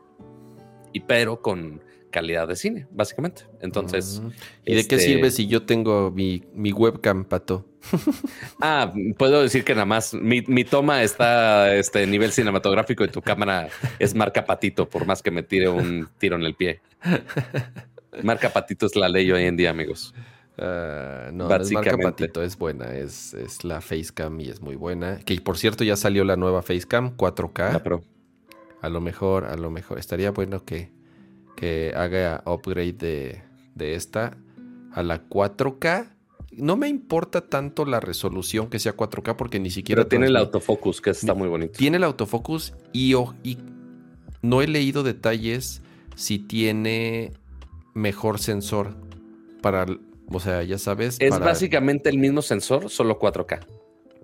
y 0.93 0.99
pero 1.01 1.39
con 1.41 1.83
calidad 2.11 2.47
de 2.47 2.55
cine, 2.55 2.87
básicamente. 2.91 3.43
Entonces, 3.61 4.21
Mm. 4.23 4.29
¿Y 4.65 4.75
de 4.75 4.87
qué 4.87 4.95
este- 4.95 4.99
sirve 4.99 5.31
si 5.31 5.47
yo 5.47 5.63
tengo 5.63 6.11
mi, 6.11 6.43
mi 6.53 6.71
webcam, 6.71 7.25
pato? 7.25 7.65
ah, 8.61 8.93
puedo 9.17 9.41
decir 9.41 9.63
que 9.63 9.73
nada 9.73 9.85
más 9.85 10.13
mi, 10.13 10.41
mi 10.41 10.63
toma 10.63 11.03
está 11.03 11.73
este 11.75 12.05
nivel 12.07 12.31
cinematográfico 12.31 13.03
y 13.05 13.07
tu 13.07 13.21
cámara 13.21 13.69
es 13.99 14.13
marca 14.15 14.45
patito, 14.45 14.89
por 14.89 15.05
más 15.05 15.21
que 15.21 15.31
me 15.31 15.43
tire 15.43 15.69
un 15.69 16.09
tiro 16.17 16.35
en 16.35 16.43
el 16.43 16.55
pie. 16.55 16.81
Marca 18.23 18.49
patito 18.49 18.85
es 18.85 18.95
la 18.95 19.09
ley 19.09 19.31
hoy 19.31 19.43
en 19.43 19.55
día, 19.57 19.69
amigos. 19.69 20.13
Ah, 20.57 21.29
no, 21.31 21.47
no 21.47 21.55
es 21.55 21.71
marca 21.71 21.97
patito, 21.97 22.41
es 22.41 22.57
buena. 22.57 22.95
Es, 22.95 23.33
es 23.35 23.63
la 23.63 23.79
Facecam 23.79 24.39
y 24.41 24.49
es 24.49 24.59
muy 24.61 24.75
buena. 24.75 25.19
Que 25.19 25.39
por 25.39 25.57
cierto 25.57 25.83
ya 25.83 25.95
salió 25.95 26.23
la 26.23 26.35
nueva 26.35 26.61
Facecam 26.63 27.15
4K. 27.15 27.73
La 27.73 27.83
Pro. 27.83 28.03
A 28.81 28.89
lo 28.89 29.01
mejor, 29.01 29.45
a 29.45 29.55
lo 29.55 29.69
mejor. 29.69 29.99
Estaría 29.99 30.31
bueno 30.31 30.63
que, 30.65 30.91
que 31.57 31.91
haga 31.95 32.41
upgrade 32.45 32.93
de, 32.93 33.41
de 33.75 33.95
esta 33.95 34.37
a 34.93 35.03
la 35.03 35.27
4K. 35.27 36.07
No 36.51 36.77
me 36.77 36.87
importa 36.87 37.41
tanto 37.49 37.83
la 37.85 37.99
resolución 37.99 38.69
que 38.69 38.79
sea 38.79 38.95
4K 38.95 39.35
porque 39.35 39.59
ni 39.59 39.69
siquiera... 39.69 40.01
Pero 40.03 40.07
tiene 40.09 40.27
el 40.27 40.37
autofocus, 40.37 41.01
que 41.01 41.09
está 41.09 41.33
muy 41.33 41.49
bonito. 41.49 41.73
Tiene 41.77 41.97
el 41.97 42.03
autofocus 42.05 42.73
y, 42.93 43.13
y 43.43 43.57
no 44.41 44.61
he 44.61 44.67
leído 44.67 45.03
detalles 45.03 45.81
si 46.15 46.39
tiene 46.39 47.33
mejor 47.93 48.39
sensor 48.39 48.95
para... 49.61 49.85
O 50.29 50.39
sea, 50.39 50.63
ya 50.63 50.77
sabes... 50.77 51.17
Es 51.19 51.31
para- 51.31 51.45
básicamente 51.45 52.09
el 52.09 52.17
mismo 52.17 52.41
sensor, 52.41 52.89
solo 52.89 53.19
4K. 53.19 53.65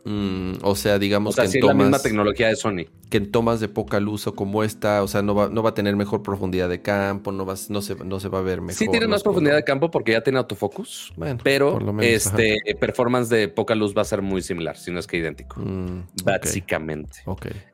Mm, 0.05 0.55
o 0.63 0.75
sea, 0.75 0.95
O 0.95 0.99
digamos 0.99 1.35
sea, 1.35 1.45
que, 1.45 1.51
en 1.51 1.57
es 1.57 1.63
la 1.63 1.73
misma 1.73 1.85
tomas, 1.85 2.03
tecnología 2.03 2.47
de 2.49 2.55
Sony. 2.57 2.85
que 3.09 3.17
en 3.17 3.31
tomas 3.31 3.59
de 3.61 3.69
poca 3.69 3.99
luz 4.01 4.27
o 4.27 4.35
como 4.35 4.63
esta, 4.63 5.01
o 5.01 5.07
sea, 5.07 5.21
no 5.21 5.33
va, 5.33 5.47
no 5.47 5.63
va 5.63 5.69
a 5.69 5.73
tener 5.73 5.95
mejor 5.95 6.21
profundidad 6.23 6.67
de 6.67 6.81
campo, 6.81 7.31
no, 7.31 7.45
va, 7.45 7.55
no, 7.69 7.81
se, 7.81 7.95
no 7.95 8.19
se 8.19 8.27
va 8.27 8.39
a 8.39 8.41
ver 8.41 8.59
mejor. 8.59 8.77
sí 8.77 8.87
tiene 8.91 9.07
más 9.07 9.23
profundidad 9.23 9.55
de 9.55 9.63
campo 9.63 9.89
porque 9.89 10.11
ya 10.11 10.21
tiene 10.21 10.39
autofocus, 10.39 11.13
Bueno, 11.15 11.39
pero 11.41 11.77
ajá. 11.77 12.03
este 12.03 12.57
performance 12.79 13.29
de 13.29 13.47
poca 13.47 13.75
luz 13.75 13.95
va 13.97 14.01
a 14.01 14.05
ser 14.05 14.21
muy 14.21 14.41
similar, 14.41 14.75
si 14.77 14.91
no 14.91 14.99
es 14.99 15.07
que 15.07 15.17
idéntico, 15.17 15.59
Mm, 15.61 16.01
básicamente. 16.25 17.19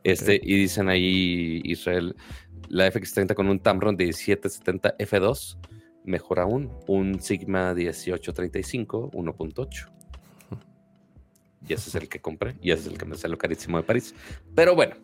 Este, 0.03 0.39
y 0.43 0.55
dicen 0.55 0.87
ahí, 0.89 1.61
Israel, 1.63 2.15
la 2.67 2.85
FX30 2.91 3.33
con 3.33 3.49
un 3.49 3.59
Tamron 3.59 3.97
de 3.97 4.05
1770 4.05 4.95
F2, 4.99 5.57
mejor 6.05 6.39
aún, 6.41 6.69
un 6.87 7.19
Sigma 7.21 7.73
1835 7.73 9.09
1.8. 9.13 9.89
Y 11.67 11.73
ese 11.73 11.89
es 11.89 11.95
el 11.95 12.09
que 12.09 12.19
compré, 12.19 12.55
y 12.61 12.71
ese 12.71 12.83
es 12.83 12.87
el 12.87 12.97
que 12.97 13.05
me 13.05 13.15
salió 13.15 13.37
carísimo 13.37 13.77
de 13.77 13.83
París. 13.83 14.15
Pero 14.55 14.75
bueno, 14.75 14.95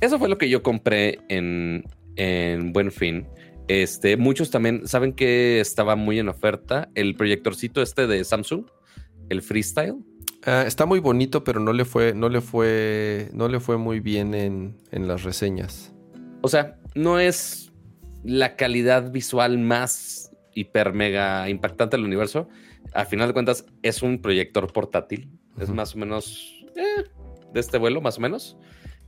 eso 0.00 0.18
fue 0.18 0.28
lo 0.28 0.38
que 0.38 0.48
yo 0.48 0.62
compré 0.62 1.18
en, 1.28 1.84
en 2.16 2.72
Buen 2.72 2.90
Fin. 2.90 3.26
Este, 3.68 4.16
muchos 4.16 4.50
también 4.50 4.86
saben 4.86 5.12
que 5.12 5.60
estaba 5.60 5.96
muy 5.96 6.18
en 6.18 6.28
oferta 6.28 6.90
el 6.94 7.14
proyectorcito 7.14 7.82
este 7.82 8.06
de 8.06 8.22
Samsung, 8.24 8.66
el 9.30 9.42
Freestyle. 9.42 9.96
Ah, 10.44 10.64
está 10.66 10.84
muy 10.84 11.00
bonito, 11.00 11.42
pero 11.44 11.60
no 11.60 11.72
le 11.72 11.84
fue, 11.84 12.12
no 12.14 12.28
le 12.28 12.40
fue, 12.40 13.30
no 13.32 13.48
le 13.48 13.60
fue 13.60 13.78
muy 13.78 14.00
bien 14.00 14.34
en, 14.34 14.76
en 14.92 15.08
las 15.08 15.22
reseñas. 15.22 15.94
O 16.42 16.48
sea, 16.48 16.78
no 16.94 17.18
es 17.18 17.72
la 18.22 18.56
calidad 18.56 19.10
visual 19.10 19.58
más 19.58 20.30
hiper 20.54 20.92
mega 20.92 21.48
impactante 21.48 21.96
del 21.96 22.04
universo. 22.04 22.48
A 22.92 23.06
final 23.06 23.28
de 23.28 23.32
cuentas, 23.32 23.64
es 23.82 24.02
un 24.02 24.20
proyector 24.20 24.70
portátil. 24.72 25.30
Es 25.60 25.70
más 25.70 25.94
o 25.94 25.98
menos 25.98 26.64
eh, 26.76 27.04
de 27.52 27.60
este 27.60 27.78
vuelo, 27.78 28.00
más 28.00 28.18
o 28.18 28.20
menos. 28.20 28.56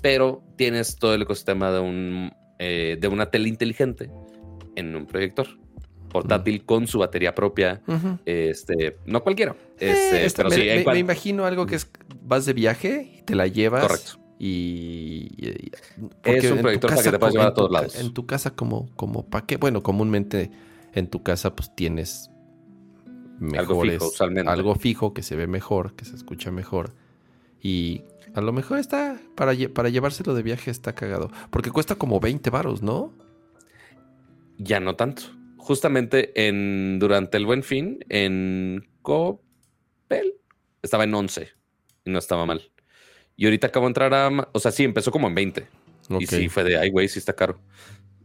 Pero 0.01 0.43
tienes 0.57 0.97
todo 0.97 1.15
el 1.15 1.23
ecosistema 1.23 1.71
de, 1.73 1.81
un, 1.81 2.31
eh, 2.59 2.97
de 3.01 3.09
una 3.09 3.27
tele 3.31 3.49
inteligente 3.49 4.11
en 4.77 4.95
un 4.95 5.07
proyector 5.07 5.47
portátil 6.11 6.65
con 6.65 6.87
su 6.87 6.99
batería 7.01 7.35
propia. 7.35 7.83
Este, 8.25 8.99
no 9.07 9.23
cualquiera. 9.23 9.57
Eh, 9.81 10.23
Este, 10.25 10.37
pero 10.37 10.51
me, 10.51 10.57
sí, 10.57 10.69
en 10.69 10.77
me- 10.79 10.85
cuan- 10.85 10.95
me 10.95 11.01
imagino 11.01 11.45
algo 11.47 11.67
que 11.67 11.77
es 11.77 11.91
vas 12.23 12.47
de 12.47 12.53
viaje 12.53 13.11
y 13.19 13.23
te 13.23 13.35
la 13.35 13.47
llevas. 13.47 13.87
Correcto. 13.87 14.19
Y, 14.39 15.29
y- 15.39 15.71
Es 16.25 16.51
un 16.51 16.61
proyector 16.61 16.91
para 16.91 17.03
que 17.03 17.11
te 17.11 17.19
puedas 17.19 17.35
llevar 17.35 17.49
a 17.49 17.55
todos 17.55 17.71
lados. 17.73 17.99
En 18.01 18.13
tu 18.13 18.27
casa 18.27 18.51
como, 18.55 18.95
como 18.97 19.27
para 19.27 19.47
qué. 19.47 19.57
Bueno, 19.57 19.83
comúnmente 19.83 20.51
en 20.93 21.09
tu 21.09 21.23
casa 21.23 21.57
pues 21.57 21.75
tienes 21.75 22.31
Algo 23.57 23.83
fijo, 23.83 24.07
usualmente. 24.07 24.51
algo 24.51 24.75
fijo 24.75 25.15
que 25.15 25.23
se 25.23 25.37
ve 25.37 25.47
mejor, 25.47 25.95
que 25.95 26.05
se 26.05 26.17
escucha 26.17 26.51
mejor. 26.51 26.95
Y 27.61 28.03
a 28.35 28.41
lo 28.41 28.53
mejor 28.53 28.79
está, 28.79 29.21
para, 29.35 29.53
para 29.75 29.89
llevárselo 29.89 30.35
de 30.35 30.43
viaje 30.43 30.71
está 30.71 30.95
cagado. 30.95 31.31
Porque 31.51 31.71
cuesta 31.71 31.97
como 31.97 32.21
20 32.21 32.49
varos, 32.51 32.83
¿no? 32.83 33.13
Ya 34.59 34.81
no 34.81 34.97
tanto. 34.97 35.23
Justamente 35.57 36.49
en 36.49 36.99
durante 36.99 37.37
el 37.37 37.47
buen 37.47 37.63
fin, 37.63 38.05
en 38.09 38.89
Coppel, 39.03 40.35
estaba 40.83 41.05
en 41.05 41.15
11 41.15 41.49
y 42.05 42.11
no 42.11 42.19
estaba 42.19 42.47
mal. 42.47 42.71
Y 43.37 43.45
ahorita 43.45 43.67
acabo 43.67 43.87
de 43.87 43.91
entrar 43.91 44.15
a. 44.15 44.49
O 44.53 44.59
sea, 44.59 44.71
sí, 44.71 44.85
empezó 44.85 45.11
como 45.11 45.29
en 45.29 45.35
20. 45.35 45.67
Y 46.21 46.27
sí, 46.27 46.49
fue 46.49 46.65
de 46.65 46.79
ay, 46.79 46.91
güey, 46.91 47.09
sí 47.09 47.19
está 47.19 47.35
caro. 47.35 47.61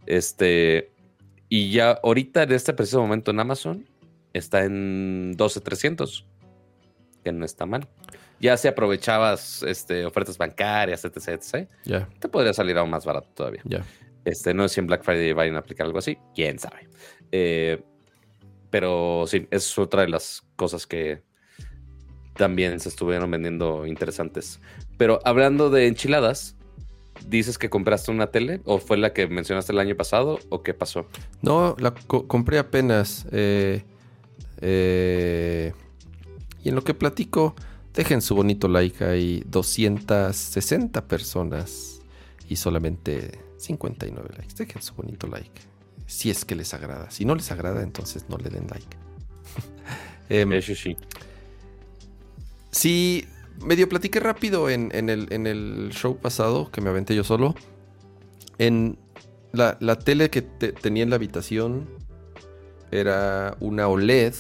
Este. 0.06 0.92
Y 1.50 1.72
ya 1.72 2.00
ahorita, 2.04 2.44
en 2.44 2.54
este 2.54 2.74
preciso 2.74 3.02
momento 3.02 3.32
en 3.32 3.40
Amazon, 3.42 3.86
está 4.34 4.64
en 4.64 5.34
12,300. 5.38 6.26
Que 7.24 7.32
no 7.32 7.46
está 7.46 7.66
mal. 7.66 7.88
Ya 8.40 8.58
si 8.58 8.68
aprovechabas 8.68 9.62
este, 9.64 10.06
ofertas 10.06 10.38
bancarias, 10.40 11.06
etc, 11.06 11.28
etc, 11.28 11.70
Ya, 11.86 12.10
te 12.20 12.28
podría 12.28 12.54
salir 12.54 12.78
aún 12.78 12.90
más 12.90 13.06
barato 13.06 13.28
todavía. 13.36 13.62
ya. 13.66 13.84
Este, 14.26 14.54
no 14.54 14.68
sé 14.68 14.76
si 14.76 14.80
en 14.82 14.88
Black 14.88 15.04
Friday 15.04 15.34
vayan 15.34 15.56
a 15.56 15.60
aplicar 15.60 15.86
algo 15.86 16.00
así, 16.00 16.18
quién 16.34 16.58
sabe. 16.58 16.88
Eh, 17.32 17.84
pero 18.72 19.26
sí, 19.28 19.48
es 19.52 19.78
otra 19.78 20.02
de 20.02 20.08
las 20.10 20.44
cosas 20.56 20.88
que 20.88 21.22
también 22.36 22.80
se 22.80 22.90
estuvieron 22.90 23.30
vendiendo 23.30 23.86
interesantes. 23.86 24.60
Pero 24.98 25.20
hablando 25.26 25.70
de 25.70 25.88
enchiladas, 25.88 26.56
¿dices 27.28 27.58
que 27.58 27.70
compraste 27.70 28.12
una 28.12 28.28
tele? 28.28 28.62
¿O 28.66 28.80
fue 28.80 28.98
la 28.98 29.14
que 29.14 29.28
mencionaste 29.28 29.72
el 29.74 29.80
año 29.80 29.96
pasado? 29.96 30.40
¿O 30.50 30.64
qué 30.64 30.74
pasó? 30.74 31.06
No, 31.42 31.76
la 31.80 31.94
co- 31.94 32.28
compré 32.28 32.58
apenas. 32.60 33.28
eh, 33.32 33.84
eh, 34.62 35.74
y 36.64 36.70
en 36.70 36.76
lo 36.76 36.84
que 36.84 36.94
platico, 36.94 37.56
dejen 37.94 38.22
su 38.22 38.36
bonito 38.36 38.68
like. 38.68 39.04
Hay 39.04 39.44
260 39.48 41.08
personas 41.08 42.02
y 42.48 42.56
solamente 42.56 43.40
59 43.58 44.30
likes. 44.38 44.56
Dejen 44.56 44.82
su 44.82 44.94
bonito 44.96 45.28
like. 45.28 45.62
Si 46.06 46.30
es 46.30 46.46
que 46.46 46.56
les 46.56 46.74
agrada. 46.74 47.10
Si 47.12 47.26
no 47.26 47.36
les 47.36 47.52
agrada, 47.52 47.82
entonces 47.84 48.26
no 48.30 48.38
le 48.38 48.50
den 48.50 48.68
like. 48.70 48.98
Em, 50.30 50.52
Eso 50.54 50.76
sí. 50.76 50.96
Sí, 52.72 53.26
medio 53.66 53.90
platiqué 53.90 54.20
rápido 54.20 54.70
en, 54.70 54.90
en 54.94 55.10
el, 55.10 55.28
en 55.32 55.46
el 55.48 55.90
show 55.92 56.18
pasado 56.18 56.72
que 56.72 56.82
me 56.82 56.90
aventé 56.90 57.16
yo 57.16 57.24
solo. 57.24 57.56
En, 58.58 58.98
La, 59.54 59.78
la 59.82 59.98
tele 59.98 60.30
que 60.30 60.42
te- 60.42 60.72
tenía 60.72 61.04
en 61.04 61.10
la 61.10 61.18
habitación 61.18 61.90
era 62.92 63.56
una 63.60 63.88
OLED. 63.88 64.34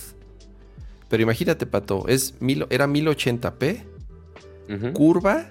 Pero 1.09 1.23
imagínate, 1.23 1.65
Pato, 1.65 2.07
es 2.07 2.35
mil, 2.39 2.65
era 2.69 2.87
1080p, 2.87 3.83
Ujú. 4.69 4.93
curva 4.93 5.49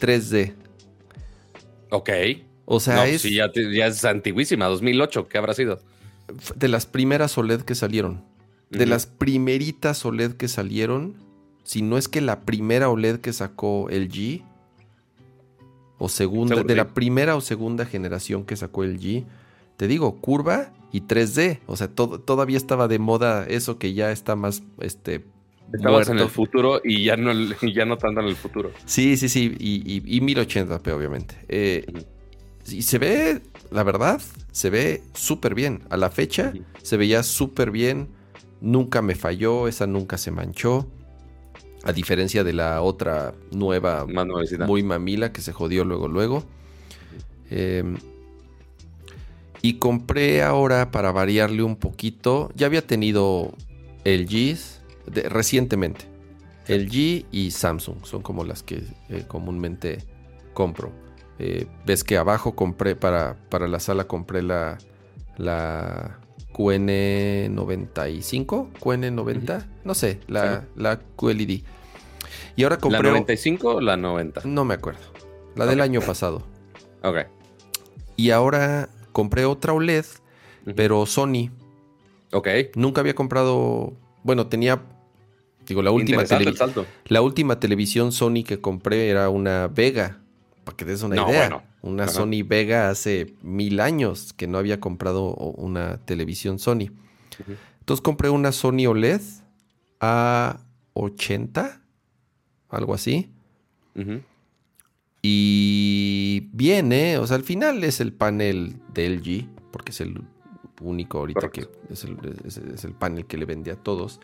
3D. 0.00 0.54
Ok. 1.90 2.10
O 2.64 2.78
sea, 2.78 2.96
No, 2.96 3.02
es 3.04 3.22
sí, 3.22 3.34
ya, 3.34 3.46
es 3.86 4.04
antiguísima, 4.04 4.66
2008, 4.66 5.28
¿qué 5.28 5.38
habrá 5.38 5.54
sido? 5.54 5.80
de 6.54 6.68
las 6.68 6.86
primeras 6.86 7.36
OLED 7.38 7.62
que 7.62 7.74
salieron. 7.74 8.22
De 8.70 8.86
las 8.86 9.06
primeritas 9.06 10.04
OLED 10.04 10.34
que 10.34 10.46
salieron, 10.46 11.16
si 11.64 11.82
no 11.82 11.98
es 11.98 12.06
que 12.06 12.20
la 12.20 12.42
primera 12.42 12.88
OLED 12.88 13.18
que 13.18 13.32
sacó 13.32 13.88
LG, 13.90 14.44
o 15.98 16.08
segunda, 16.08 16.54
Seguro, 16.54 16.68
de 16.68 16.74
sí. 16.74 16.76
la 16.76 16.88
primera 16.94 17.34
o 17.34 17.40
segunda 17.40 17.84
generación 17.84 18.44
que 18.44 18.54
sacó 18.54 18.84
LG, 18.84 19.24
te 19.76 19.88
digo, 19.88 20.20
curva 20.20 20.70
y 20.92 21.02
3D. 21.02 21.60
O 21.66 21.76
sea, 21.76 21.88
todo- 21.88 22.20
todavía 22.20 22.56
estaba 22.56 22.88
de 22.88 22.98
moda 22.98 23.46
eso 23.46 23.78
que 23.78 23.92
ya 23.94 24.10
está 24.12 24.36
más, 24.36 24.62
este, 24.80 25.24
Estabas 25.72 26.08
en 26.08 26.18
el 26.18 26.28
futuro 26.28 26.80
y 26.82 27.04
ya 27.04 27.16
no, 27.16 27.32
ya 27.74 27.84
no 27.84 27.96
tanto 27.96 28.20
en 28.20 28.26
el 28.26 28.34
futuro. 28.36 28.72
Sí, 28.86 29.16
sí, 29.16 29.28
sí, 29.28 29.54
y, 29.58 29.76
y, 29.88 30.02
y 30.04 30.20
1080p, 30.20 30.92
obviamente. 30.92 31.36
Eh, 31.48 31.84
y 32.68 32.82
se 32.82 32.98
ve, 32.98 33.40
la 33.70 33.84
verdad, 33.84 34.20
se 34.50 34.68
ve 34.70 35.02
súper 35.14 35.54
bien. 35.54 35.82
A 35.90 35.96
la 35.96 36.10
fecha 36.10 36.52
se 36.82 36.96
veía 36.96 37.22
súper 37.22 37.70
bien. 37.70 38.08
Nunca 38.60 39.00
me 39.00 39.14
falló, 39.14 39.68
esa 39.68 39.86
nunca 39.86 40.18
se 40.18 40.30
manchó. 40.32 40.88
A 41.84 41.92
diferencia 41.92 42.44
de 42.44 42.52
la 42.52 42.82
otra 42.82 43.32
nueva, 43.52 44.06
muy 44.66 44.82
mamila, 44.82 45.32
que 45.32 45.40
se 45.40 45.52
jodió 45.52 45.84
luego, 45.84 46.08
luego. 46.08 46.44
Eh, 47.50 47.84
y 49.62 49.74
compré 49.74 50.42
ahora 50.42 50.90
para 50.90 51.12
variarle 51.12 51.62
un 51.62 51.76
poquito. 51.76 52.50
Ya 52.54 52.66
había 52.66 52.86
tenido 52.86 53.52
LGs 54.04 54.80
de- 55.06 55.28
recientemente. 55.28 56.06
LG 56.68 57.26
y 57.32 57.50
Samsung 57.50 58.04
son 58.04 58.22
como 58.22 58.44
las 58.44 58.62
que 58.62 58.82
eh, 59.08 59.24
comúnmente 59.26 60.04
compro. 60.54 60.92
Eh, 61.38 61.66
Ves 61.86 62.04
que 62.04 62.16
abajo 62.16 62.54
compré 62.54 62.94
para, 62.96 63.36
para 63.48 63.66
la 63.66 63.80
sala 63.80 64.04
compré 64.04 64.42
la, 64.42 64.78
la 65.36 66.18
QN95, 66.52 68.68
QN90, 68.80 69.66
no 69.84 69.94
sé, 69.94 70.20
la, 70.28 70.64
la 70.76 71.00
QLED. 71.16 71.62
Y 72.56 72.62
ahora 72.62 72.76
¿La 72.76 72.80
compré... 72.80 73.10
95 73.10 73.68
o 73.76 73.80
la 73.80 73.96
90? 73.96 74.42
No 74.44 74.64
me 74.64 74.74
acuerdo. 74.74 75.00
La 75.56 75.66
del 75.66 75.80
año 75.80 76.00
pasado. 76.00 76.42
Ok. 77.02 77.16
Y 78.16 78.30
ahora 78.30 78.88
compré 79.12 79.44
otra 79.44 79.72
OLED, 79.72 80.04
pero 80.76 81.06
Sony. 81.06 81.50
Ok. 82.32 82.48
Nunca 82.76 83.00
había 83.00 83.14
comprado. 83.14 83.92
Bueno, 84.22 84.46
tenía. 84.48 84.82
Digo, 85.66 85.82
la 85.82 85.90
última, 85.90 86.22
Interesante 86.22 86.44
televi- 86.44 86.48
el 86.52 86.56
salto. 86.56 86.86
la 87.06 87.22
última 87.22 87.60
televisión 87.60 88.12
Sony 88.12 88.42
que 88.46 88.60
compré 88.60 89.08
era 89.08 89.28
una 89.28 89.68
Vega. 89.68 90.18
Para 90.64 90.76
que 90.76 90.84
des 90.84 91.02
una 91.02 91.16
No, 91.16 91.28
idea. 91.28 91.40
bueno. 91.48 91.62
Una 91.82 92.04
Ajá. 92.04 92.12
Sony 92.12 92.42
Vega 92.44 92.90
hace 92.90 93.34
mil 93.42 93.80
años 93.80 94.32
que 94.34 94.46
no 94.46 94.58
había 94.58 94.80
comprado 94.80 95.34
una 95.34 95.98
televisión 96.04 96.58
Sony. 96.58 96.90
Entonces 97.80 98.02
compré 98.02 98.28
una 98.30 98.52
Sony 98.52 98.86
OLED 98.86 99.20
A80, 100.94 101.80
algo 102.68 102.94
así. 102.94 103.30
Ujú. 103.96 104.20
Y 105.22 106.48
bien, 106.52 106.92
¿eh? 106.92 107.18
O 107.18 107.26
sea, 107.26 107.36
al 107.36 107.42
final 107.44 107.84
es 107.84 108.00
el 108.00 108.12
panel 108.12 108.76
de 108.94 109.06
LG, 109.06 109.48
porque 109.70 109.90
es 109.92 110.00
el 110.00 110.22
único 110.80 111.18
ahorita 111.18 111.40
Correcto. 111.48 111.70
que 111.86 111.92
es 111.92 112.04
el, 112.04 112.16
es- 112.44 112.56
es 112.56 112.84
el 112.84 112.92
panel 112.94 113.26
que 113.26 113.36
le 113.36 113.44
vendí 113.44 113.70
a 113.70 113.76
todos. 113.76 114.18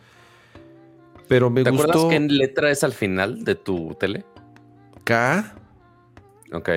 Pero 1.29 1.51
me 1.51 1.65
¿Te 1.65 1.71
gustó 1.71 1.91
acuerdas 1.91 2.11
qué 2.11 2.21
letra 2.35 2.71
es 2.71 2.83
al 2.85 2.93
final 2.93 3.45
de 3.45 3.55
tu 3.57 3.95
tele? 4.01 4.25
K. 5.05 5.55
Ok. 6.53 6.69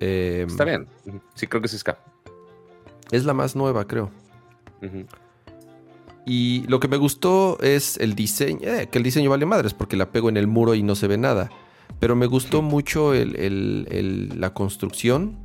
eh, 0.00 0.46
Está 0.48 0.64
bien. 0.64 0.86
Sí, 1.34 1.46
creo 1.46 1.60
que 1.60 1.68
sí 1.68 1.76
es 1.76 1.84
K. 1.84 1.98
Es 3.10 3.24
la 3.24 3.34
más 3.34 3.54
nueva, 3.54 3.86
creo. 3.86 4.10
Y 6.26 6.64
lo 6.68 6.80
que 6.80 6.88
me 6.88 6.96
gustó 6.96 7.58
es 7.60 7.98
el 7.98 8.14
diseño, 8.14 8.60
eh, 8.66 8.88
que 8.90 8.98
el 8.98 9.04
diseño 9.04 9.28
vale 9.30 9.44
madres 9.46 9.74
porque 9.74 9.96
la 9.96 10.10
pego 10.10 10.28
en 10.30 10.36
el 10.38 10.46
muro 10.46 10.74
y 10.74 10.82
no 10.82 10.94
se 10.94 11.06
ve 11.06 11.18
nada. 11.18 11.50
Pero 12.00 12.16
me 12.16 12.26
gustó 12.26 12.60
mucho 12.62 13.14
el- 13.14 13.36
el- 13.36 13.86
el- 13.90 14.40
la 14.40 14.52
construcción 14.52 15.36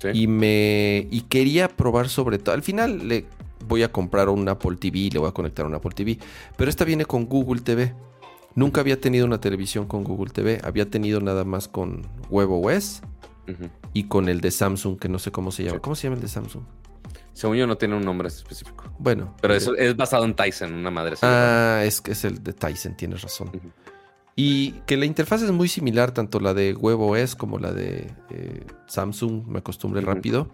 Sí. 0.00 0.08
y 0.14 0.26
me 0.26 1.06
y 1.10 1.22
quería 1.22 1.68
probar 1.68 2.08
sobre 2.08 2.38
todo. 2.38 2.54
Al 2.54 2.62
final 2.62 3.06
le 3.08 3.26
voy 3.68 3.82
a 3.82 3.92
comprar 3.92 4.28
un 4.28 4.48
Apple 4.48 4.76
TV 4.76 4.98
y 4.98 5.10
le 5.10 5.18
voy 5.18 5.28
a 5.28 5.32
conectar 5.32 5.64
un 5.66 5.74
Apple 5.74 5.92
TV. 5.94 6.18
Pero 6.56 6.68
esta 6.70 6.84
viene 6.84 7.04
con 7.04 7.26
Google 7.26 7.60
TV. 7.60 7.94
Nunca 8.54 8.80
había 8.80 9.00
tenido 9.00 9.24
una 9.26 9.40
televisión 9.40 9.86
con 9.86 10.02
Google 10.04 10.30
TV. 10.32 10.60
Había 10.64 10.88
tenido 10.90 11.20
nada 11.20 11.44
más 11.44 11.68
con 11.68 12.02
WebOS 12.30 13.02
Ujú. 13.48 13.68
y 13.92 14.04
con 14.04 14.28
el 14.28 14.40
de 14.40 14.50
Samsung, 14.50 14.98
que 14.98 15.08
no 15.08 15.18
sé 15.18 15.30
cómo 15.30 15.50
se 15.52 15.64
llama. 15.64 15.76
Sí. 15.76 15.80
¿Cómo 15.82 15.94
se 15.96 16.02
llama 16.04 16.16
el 16.16 16.22
de 16.22 16.28
Samsung? 16.28 16.62
Según 17.32 17.56
yo 17.56 17.66
no 17.66 17.76
tiene 17.78 17.96
un 17.96 18.04
nombre 18.04 18.28
específico. 18.28 18.84
Bueno. 18.98 19.34
Pero 19.40 19.54
eh, 19.54 19.56
eso 19.56 19.74
es 19.76 19.96
basado 19.96 20.24
en 20.26 20.34
Tyson, 20.34 20.74
una 20.74 20.90
madre. 20.90 21.16
Ah, 21.22 21.82
es 21.84 22.00
que 22.02 22.12
es 22.12 22.24
el 22.24 22.42
de 22.42 22.52
Tyson, 22.52 22.94
tienes 22.96 23.22
razón. 23.22 23.50
Y 24.34 24.72
que 24.86 24.96
la 24.96 25.04
interfaz 25.04 25.42
es 25.42 25.50
muy 25.50 25.68
similar, 25.68 26.12
tanto 26.12 26.40
la 26.40 26.54
de 26.54 26.72
WebOS 26.74 27.36
como 27.36 27.58
la 27.58 27.72
de 27.72 28.10
eh, 28.30 28.64
Samsung, 28.86 29.46
me 29.46 29.58
acostumbré 29.58 30.00
rápido. 30.00 30.48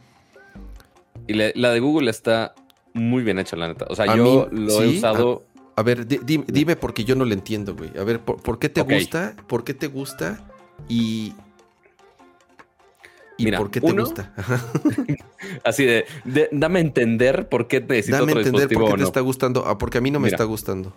Y 1.26 1.34
la 1.34 1.70
de 1.72 1.80
Google 1.80 2.10
está 2.10 2.54
muy 2.94 3.22
bien 3.22 3.38
hecha, 3.38 3.56
la 3.56 3.68
neta. 3.68 3.86
O 3.88 3.94
sea, 3.94 4.10
A 4.10 4.16
yo 4.16 4.48
mí, 4.50 4.66
lo 4.66 4.82
he 4.82 4.88
usado. 4.96 5.44
A 5.76 5.82
ver, 5.84 6.06
di- 6.08 6.18
di- 6.24 6.42
dime 6.48 6.74
porque 6.74 7.04
yo 7.04 7.14
no 7.14 7.24
le 7.24 7.34
entiendo, 7.34 7.76
güey. 7.76 7.90
A 7.96 8.02
ver, 8.02 8.18
¿por, 8.20 8.42
por 8.42 8.58
qué 8.58 8.68
te 8.68 8.80
gusta? 8.82 9.36
¿Por 9.46 9.62
qué 9.62 9.74
te 9.74 9.86
gusta? 9.86 10.40
Y... 10.88 11.34
¿Y 13.36 13.44
Mira, 13.44 13.58
por 13.58 13.70
qué 13.70 13.80
te 13.80 13.86
uno, 13.86 14.02
gusta? 14.04 14.32
Así 15.64 15.84
de, 15.84 16.04
de- 16.24 16.48
dame 16.50 16.80
a 16.80 16.82
entender 16.82 17.48
por 17.48 17.68
qué 17.68 17.80
necesito 17.80 18.16
Dame 18.16 18.32
a 18.32 18.34
otro 18.34 18.40
entender 18.40 18.68
dispositivo 18.68 18.80
por 18.80 18.90
qué 18.90 18.96
te 18.96 19.02
no. 19.02 19.06
está 19.06 19.20
gustando. 19.20 19.64
Ah, 19.66 19.78
porque 19.78 19.98
a 19.98 20.00
mí 20.00 20.10
no 20.10 20.18
me 20.18 20.24
Mira. 20.24 20.34
está 20.34 20.42
gustando. 20.44 20.96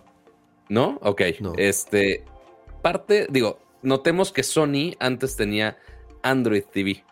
¿No? 0.68 0.98
Ok. 1.02 1.22
No. 1.40 1.52
Este. 1.56 2.24
Parte, 2.82 3.26
digo, 3.30 3.60
notemos 3.82 4.32
que 4.32 4.42
Sony 4.42 4.94
antes 4.98 5.36
tenía 5.36 5.78
Android 6.22 6.64
TV. 6.64 7.04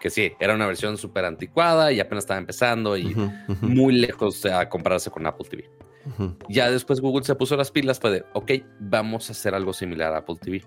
Que 0.00 0.10
sí, 0.10 0.32
era 0.40 0.54
una 0.54 0.66
versión 0.66 0.98
súper 0.98 1.24
anticuada 1.24 1.92
y 1.92 2.00
apenas 2.00 2.24
estaba 2.24 2.40
empezando 2.40 2.96
y 2.96 3.14
muy 3.60 3.94
lejos 3.94 4.44
a 4.46 4.68
compararse 4.68 5.10
con 5.10 5.26
Apple 5.26 5.46
TV. 5.48 5.70
Ya 6.48 6.70
después 6.70 7.00
Google 7.00 7.24
se 7.24 7.36
puso 7.36 7.56
las 7.56 7.70
pilas, 7.70 8.00
fue 8.00 8.10
de, 8.10 8.24
ok, 8.32 8.50
vamos 8.80 9.28
a 9.28 9.32
hacer 9.32 9.54
algo 9.54 9.72
similar 9.72 10.12
a 10.12 10.18
Apple 10.18 10.36
TV. 10.40 10.64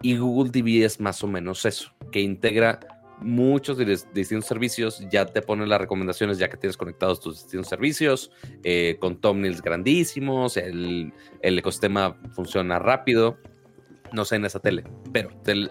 Y 0.00 0.16
Google 0.16 0.50
TV 0.50 0.84
es 0.84 0.98
más 1.00 1.22
o 1.22 1.26
menos 1.26 1.66
eso, 1.66 1.92
que 2.10 2.20
integra 2.20 2.80
muchos 3.20 3.76
de 3.78 3.86
dis- 3.86 4.10
distintos 4.12 4.46
servicios, 4.48 5.04
ya 5.10 5.26
te 5.26 5.42
pone 5.42 5.66
las 5.66 5.80
recomendaciones 5.80 6.38
ya 6.38 6.48
que 6.48 6.56
tienes 6.56 6.76
conectados 6.76 7.20
tus 7.20 7.42
distintos 7.42 7.68
servicios, 7.68 8.30
eh, 8.64 8.96
con 9.00 9.20
thumbnails 9.20 9.62
grandísimos, 9.62 10.56
el, 10.56 11.12
el 11.42 11.58
ecosistema 11.58 12.16
funciona 12.32 12.78
rápido, 12.78 13.38
no 14.12 14.24
sé 14.24 14.36
en 14.36 14.44
esa 14.44 14.58
tele, 14.60 14.84
pero 15.12 15.30
tel- 15.44 15.70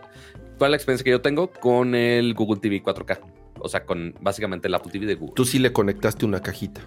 ¿cuál 0.57 0.69
es 0.69 0.71
la 0.71 0.75
experiencia 0.77 1.03
que 1.03 1.11
yo 1.11 1.21
tengo 1.21 1.51
con 1.51 1.95
el 1.95 2.33
Google 2.33 2.59
TV 2.61 2.81
4K? 2.83 3.19
O 3.61 3.67
sea, 3.67 3.85
con 3.85 4.15
básicamente 4.21 4.67
el 4.69 4.73
Apple 4.75 4.91
TV 4.91 5.05
de 5.05 5.15
Google. 5.15 5.33
Tú 5.35 5.43
sí 5.43 5.59
le 5.59 5.73
conectaste 5.73 6.25
una 6.25 6.41
cajita. 6.41 6.81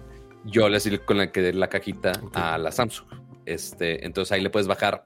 Yo 0.45 0.67
le 0.69 0.79
con 1.05 1.17
la 1.19 1.31
que 1.31 1.53
la 1.53 1.67
cajita 1.69 2.13
a 2.33 2.57
la 2.57 2.71
Samsung. 2.71 3.07
Este, 3.45 4.05
entonces 4.05 4.31
ahí 4.31 4.41
le 4.41 4.49
puedes 4.49 4.67
bajar 4.67 5.05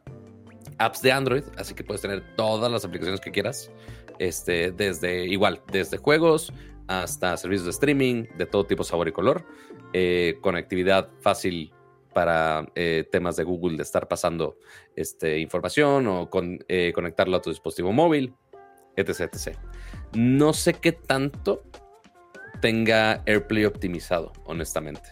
apps 0.78 1.02
de 1.02 1.12
Android, 1.12 1.44
así 1.58 1.74
que 1.74 1.84
puedes 1.84 2.02
tener 2.02 2.24
todas 2.36 2.72
las 2.72 2.86
aplicaciones 2.86 3.20
que 3.20 3.32
quieras. 3.32 3.70
Este, 4.20 4.72
desde 4.72 5.26
igual, 5.26 5.62
desde 5.72 5.98
juegos 5.98 6.54
hasta 6.88 7.36
servicios 7.38 7.66
de 7.66 7.72
streaming 7.72 8.26
de 8.38 8.46
todo 8.46 8.66
tipo, 8.66 8.84
sabor 8.84 9.08
y 9.08 9.12
color. 9.12 9.46
Eh, 9.94 10.38
conectividad 10.42 11.10
fácil 11.22 11.74
para 12.14 12.68
eh, 12.76 13.08
temas 13.12 13.36
de 13.36 13.44
Google 13.44 13.78
de 13.78 13.84
estar 13.84 14.08
pasando 14.08 14.58
este, 14.96 15.40
información 15.40 16.08
o 16.08 16.30
con, 16.30 16.60
eh, 16.68 16.92
conectarlo 16.94 17.38
a 17.38 17.42
tu 17.42 17.50
dispositivo 17.52 17.92
móvil, 17.92 18.34
etc. 18.96 19.56
No 20.14 20.54
sé 20.54 20.74
qué 20.74 20.94
tanto 20.94 21.64
tenga 22.62 23.22
AirPlay 23.26 23.66
optimizado, 23.66 24.34
honestamente. 24.46 25.10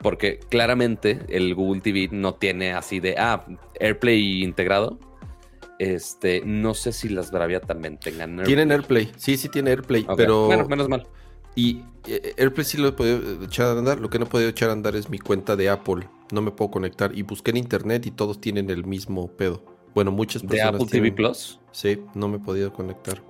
Porque 0.00 0.40
claramente 0.40 1.20
el 1.28 1.54
Google 1.54 1.80
TV 1.80 2.08
no 2.10 2.34
tiene 2.34 2.72
así 2.72 2.98
de, 2.98 3.14
ah, 3.18 3.46
AirPlay 3.78 4.42
integrado. 4.42 4.98
Este, 5.82 6.42
no 6.44 6.74
sé 6.74 6.92
si 6.92 7.08
las 7.08 7.32
Bravia 7.32 7.60
también 7.60 7.98
tengan 7.98 8.38
AirPlay. 8.38 8.46
Tienen 8.46 8.70
AirPlay. 8.70 9.12
Sí, 9.16 9.36
sí 9.36 9.48
tiene 9.48 9.70
AirPlay. 9.70 10.06
Pero... 10.16 10.46
Bueno, 10.46 10.68
menos 10.68 10.88
mal. 10.88 11.08
Y 11.56 11.82
eh, 12.06 12.34
AirPlay 12.38 12.64
sí 12.64 12.78
lo 12.78 12.86
he 12.86 12.92
podido 12.92 13.42
echar 13.44 13.66
a 13.66 13.78
andar. 13.80 13.98
Lo 13.98 14.08
que 14.08 14.20
no 14.20 14.26
he 14.26 14.28
podido 14.28 14.48
echar 14.48 14.70
a 14.70 14.74
andar 14.74 14.94
es 14.94 15.10
mi 15.10 15.18
cuenta 15.18 15.56
de 15.56 15.68
Apple. 15.68 16.08
No 16.30 16.40
me 16.40 16.52
puedo 16.52 16.70
conectar. 16.70 17.18
Y 17.18 17.22
busqué 17.22 17.50
en 17.50 17.56
internet 17.56 18.06
y 18.06 18.12
todos 18.12 18.40
tienen 18.40 18.70
el 18.70 18.84
mismo 18.84 19.26
pedo. 19.32 19.64
Bueno, 19.92 20.12
muchas 20.12 20.42
De 20.42 20.48
personas 20.48 20.76
Apple 20.76 20.86
TV 20.88 21.10
Plus. 21.10 21.58
Sí, 21.72 21.98
no 22.14 22.28
me 22.28 22.36
he 22.36 22.40
podido 22.40 22.72
conectar. 22.72 23.20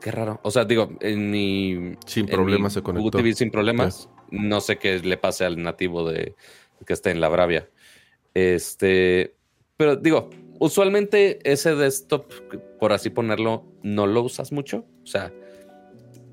Qué 0.00 0.12
raro. 0.12 0.38
O 0.44 0.52
sea, 0.52 0.64
digo, 0.64 0.92
en 1.00 1.28
mi. 1.28 1.96
Sin 2.06 2.26
problemas 2.26 2.72
se 2.72 2.82
conectó. 2.82 3.18
TV 3.18 3.34
sin 3.34 3.50
problemas. 3.50 4.08
No 4.30 4.60
sé 4.60 4.78
qué 4.78 5.00
le 5.00 5.16
pase 5.16 5.44
al 5.44 5.60
nativo 5.60 6.08
de 6.08 6.36
que 6.86 6.92
esté 6.92 7.10
en 7.10 7.20
la 7.20 7.28
Bravia. 7.28 7.68
Este. 8.32 9.34
Pero 9.76 9.96
digo, 9.96 10.30
usualmente 10.60 11.40
ese 11.50 11.74
desktop, 11.74 12.32
por 12.78 12.92
así 12.92 13.10
ponerlo, 13.10 13.66
no 13.82 14.06
lo 14.06 14.22
usas 14.22 14.52
mucho. 14.52 14.86
O 15.02 15.06
sea, 15.06 15.32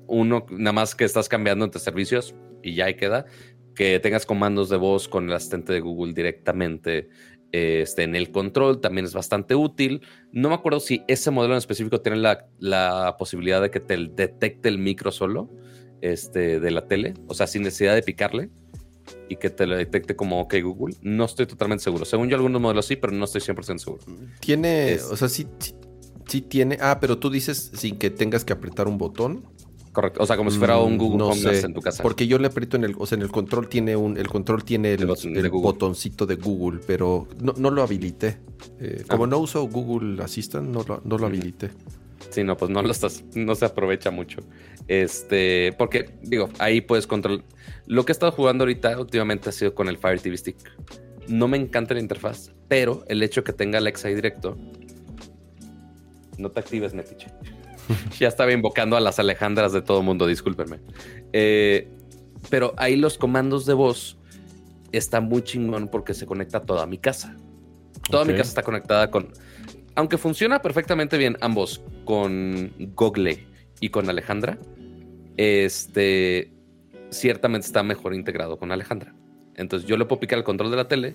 uno, 0.06 0.46
nada 0.50 0.72
más 0.72 0.94
que 0.94 1.04
estás 1.04 1.28
cambiando 1.28 1.64
entre 1.64 1.80
servicios 1.80 2.36
y 2.62 2.74
ya 2.74 2.84
ahí 2.84 2.94
queda. 2.94 3.26
Que 3.74 3.98
tengas 3.98 4.26
comandos 4.26 4.68
de 4.68 4.76
voz 4.76 5.08
con 5.08 5.28
el 5.28 5.32
asistente 5.32 5.72
de 5.72 5.80
Google 5.80 6.12
directamente 6.12 7.08
este, 7.50 8.02
en 8.02 8.14
el 8.14 8.30
control 8.30 8.80
también 8.80 9.06
es 9.06 9.14
bastante 9.14 9.54
útil. 9.54 10.02
No 10.32 10.48
me 10.48 10.54
acuerdo 10.54 10.80
si 10.80 11.02
ese 11.08 11.30
modelo 11.30 11.54
en 11.54 11.58
específico 11.58 12.00
tiene 12.00 12.18
la, 12.18 13.16
posibilidad 13.18 13.62
de 13.62 13.70
que 13.70 13.80
te 13.80 13.96
detecte 13.96 14.68
el 14.68 14.78
micro 14.78 15.10
solo 15.10 15.50
este, 16.02 16.60
de 16.60 16.70
la 16.70 16.86
tele, 16.86 17.14
o 17.26 17.34
sea, 17.34 17.46
sin 17.46 17.62
necesidad 17.62 17.94
de 17.94 18.02
picarle 18.02 18.50
y 19.28 19.36
que 19.36 19.50
te 19.50 19.66
lo 19.66 19.76
detecte 19.76 20.16
como 20.16 20.40
OK 20.40 20.54
Google. 20.62 20.94
No 21.02 21.24
estoy 21.24 21.46
totalmente 21.46 21.84
seguro. 21.84 22.04
Según 22.04 22.28
yo, 22.28 22.36
algunos 22.36 22.60
modelos 22.60 22.86
sí, 22.86 22.96
pero 22.96 23.12
no 23.12 23.24
estoy 23.24 23.40
100% 23.40 23.78
seguro. 23.78 24.02
Tiene, 24.40 24.98
o 25.10 25.16
sea, 25.16 25.28
sí, 25.28 25.46
sí, 26.26 26.42
tiene. 26.42 26.78
Ah, 26.80 26.98
pero 27.00 27.18
tú 27.18 27.30
dices 27.30 27.70
sin 27.74 27.96
que 27.98 28.10
tengas 28.10 28.44
que 28.44 28.52
apretar 28.52 28.88
un 28.88 28.98
botón. 28.98 29.44
Correcto. 29.92 30.22
O 30.22 30.26
sea, 30.26 30.36
como 30.36 30.50
si 30.50 30.58
fuera 30.58 30.78
un 30.78 30.94
mm, 30.94 30.98
Google 30.98 31.24
Home 31.24 31.58
en 31.58 31.74
tu 31.74 31.80
casa. 31.80 32.02
Porque 32.02 32.26
yo 32.26 32.38
le 32.38 32.46
aprieto 32.46 32.76
en 32.76 32.84
el, 32.84 32.94
o 32.98 33.06
sea, 33.06 33.16
en 33.16 33.22
el 33.22 33.30
control 33.30 33.68
tiene 33.68 33.96
un, 33.96 34.16
el 34.16 34.28
control 34.28 34.62
tiene 34.62 34.92
el, 34.92 35.06
botoncito 35.50 36.26
de 36.26 36.36
Google, 36.36 36.80
pero 36.86 37.26
no, 37.40 37.70
lo 37.70 37.82
habilité. 37.82 38.38
Eh, 38.78 39.04
como 39.08 39.24
ah. 39.24 39.26
no 39.26 39.38
uso 39.38 39.66
Google 39.66 40.22
Assistant, 40.22 40.68
no 40.68 40.84
lo, 40.86 41.00
no 41.04 41.18
lo 41.18 41.26
habilité. 41.26 41.70
Sí, 42.30 42.44
no, 42.44 42.56
pues 42.56 42.70
no 42.70 42.82
lo 42.82 42.90
estás, 42.90 43.24
no 43.34 43.54
se 43.54 43.64
aprovecha 43.64 44.10
mucho. 44.10 44.40
Este, 44.86 45.74
porque, 45.78 46.10
digo, 46.22 46.50
ahí 46.58 46.80
puedes 46.80 47.06
controlar. 47.06 47.44
Lo 47.86 48.04
que 48.04 48.12
he 48.12 48.14
estado 48.14 48.32
jugando 48.32 48.64
ahorita 48.64 48.98
últimamente 48.98 49.48
ha 49.48 49.52
sido 49.52 49.74
con 49.74 49.88
el 49.88 49.96
Fire 49.96 50.20
TV 50.20 50.36
Stick. 50.36 50.56
No 51.26 51.48
me 51.48 51.56
encanta 51.56 51.94
la 51.94 52.00
interfaz, 52.00 52.52
pero 52.68 53.04
el 53.08 53.22
hecho 53.22 53.44
que 53.44 53.52
tenga 53.52 53.78
Alexa 53.78 54.08
ahí 54.08 54.14
directo. 54.14 54.56
No 56.36 56.50
te 56.50 56.60
actives, 56.60 56.94
Netiche. 56.94 57.28
ya 58.18 58.28
estaba 58.28 58.52
invocando 58.52 58.96
a 58.96 59.00
las 59.00 59.18
Alejandras 59.18 59.72
de 59.72 59.82
todo 59.82 60.02
mundo, 60.02 60.26
discúlpenme. 60.26 60.80
Eh, 61.32 61.88
pero 62.50 62.74
ahí 62.76 62.96
los 62.96 63.16
comandos 63.18 63.66
de 63.66 63.74
voz 63.74 64.18
están 64.92 65.24
muy 65.24 65.42
chingón 65.42 65.88
porque 65.88 66.14
se 66.14 66.26
conecta 66.26 66.58
a 66.58 66.62
toda 66.62 66.86
mi 66.86 66.98
casa. 66.98 67.36
Toda 68.10 68.24
mi 68.24 68.32
casa 68.32 68.50
está 68.50 68.62
conectada 68.62 69.10
con. 69.10 69.32
Aunque 69.94 70.16
funciona 70.16 70.62
perfectamente 70.62 71.18
bien 71.18 71.36
ambos 71.40 71.82
con 72.08 72.72
Google 72.96 73.44
y 73.80 73.90
con 73.90 74.08
Alejandra, 74.08 74.56
este 75.36 76.50
ciertamente 77.10 77.66
está 77.66 77.82
mejor 77.82 78.14
integrado 78.14 78.58
con 78.58 78.72
Alejandra. 78.72 79.12
Entonces 79.56 79.86
yo 79.86 79.98
le 79.98 80.06
puedo 80.06 80.18
picar 80.18 80.38
el 80.38 80.44
control 80.44 80.70
de 80.70 80.78
la 80.78 80.88
tele 80.88 81.12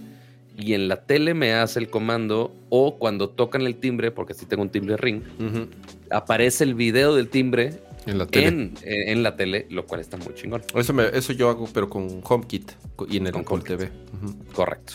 y 0.56 0.76
en 0.76 0.88
la 0.88 1.08
tele 1.08 1.34
me 1.34 1.54
hace 1.54 1.80
el 1.80 1.90
comando 1.90 2.56
o 2.70 3.00
cuando 3.00 3.32
tocan 3.32 3.64
el 3.64 3.78
timbre, 3.78 4.12
porque 4.12 4.36
si 4.36 4.46
tengo 4.46 4.62
un 4.62 4.70
timbre 4.70 4.96
ring, 4.98 5.24
aparece 6.12 6.64
el 6.64 6.76
video 6.76 7.16
del 7.16 7.30
timbre 7.30 7.74
en 8.06 8.20
la 8.20 8.28
tele, 8.28 8.74
en, 8.84 9.24
la 9.24 9.36
tele 9.36 9.66
lo 9.72 9.88
cual 9.88 10.00
está 10.00 10.18
muy 10.18 10.36
chingón. 10.36 10.62
Eso, 10.76 11.02
eso 11.02 11.34
yo 11.34 11.50
hago, 11.50 11.68
pero 11.74 11.90
con 11.90 12.22
HomeKit 12.24 12.72
y 13.10 13.18
en 13.18 13.26
el 13.26 13.36
Apple 13.36 13.62
TV. 13.66 13.90
Correcto. 14.54 14.94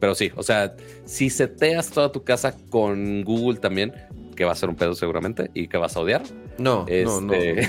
Pero 0.00 0.14
sí, 0.14 0.30
o 0.36 0.42
sea, 0.42 0.76
si 1.06 1.30
seteas 1.30 1.90
toda 1.90 2.12
tu 2.12 2.24
casa 2.24 2.54
con 2.68 3.22
Google 3.22 3.58
también, 3.58 3.94
que 4.40 4.46
va 4.46 4.52
a 4.52 4.54
ser 4.54 4.70
un 4.70 4.74
pedo 4.74 4.94
seguramente 4.94 5.50
y 5.52 5.68
que 5.68 5.76
vas 5.76 5.98
a 5.98 6.00
odiar. 6.00 6.22
No, 6.56 6.86
no, 7.04 7.20
no. 7.20 7.34
Este, 7.34 7.68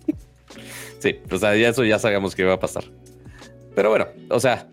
sí, 1.00 1.18
o 1.30 1.36
sea, 1.36 1.54
ya 1.54 1.68
eso 1.68 1.84
ya 1.84 1.98
sabemos 1.98 2.34
que 2.34 2.44
va 2.44 2.54
a 2.54 2.58
pasar. 2.58 2.84
Pero 3.74 3.90
bueno, 3.90 4.06
o 4.30 4.40
sea, 4.40 4.70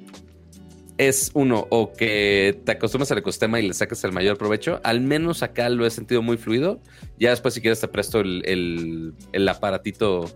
es 0.97 1.31
uno, 1.33 1.67
o 1.71 1.91
que 1.91 2.57
te 2.63 2.71
acostumbras 2.71 3.11
al 3.11 3.17
ecosistema 3.17 3.59
y 3.59 3.67
le 3.67 3.73
saques 3.73 4.01
el 4.05 4.13
mayor 4.13 4.37
provecho. 4.37 4.79
Al 4.85 5.01
menos 5.01 5.43
acá 5.43 5.67
lo 5.67 5.85
he 5.85 5.89
sentido 5.89 6.21
muy 6.21 6.37
fluido. 6.37 6.79
Ya 7.19 7.31
después, 7.31 7.53
si 7.53 7.59
quieres, 7.59 7.81
te 7.81 7.89
presto 7.89 8.21
el, 8.21 9.13
aparatito 9.49 10.31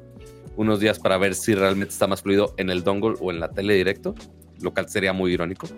unos 0.57 0.81
días 0.81 0.99
para 0.99 1.17
ver 1.17 1.33
si 1.33 1.55
realmente 1.55 1.93
está 1.93 2.07
más 2.07 2.23
fluido 2.23 2.55
en 2.57 2.69
el 2.69 2.83
dongle 2.83 3.15
o 3.21 3.31
en 3.31 3.39
la 3.39 3.51
tele 3.51 3.73
directo, 3.75 4.15
lo 4.59 4.73
cual 4.73 4.89
sería 4.89 5.13
muy 5.13 5.31
irónico. 5.31 5.69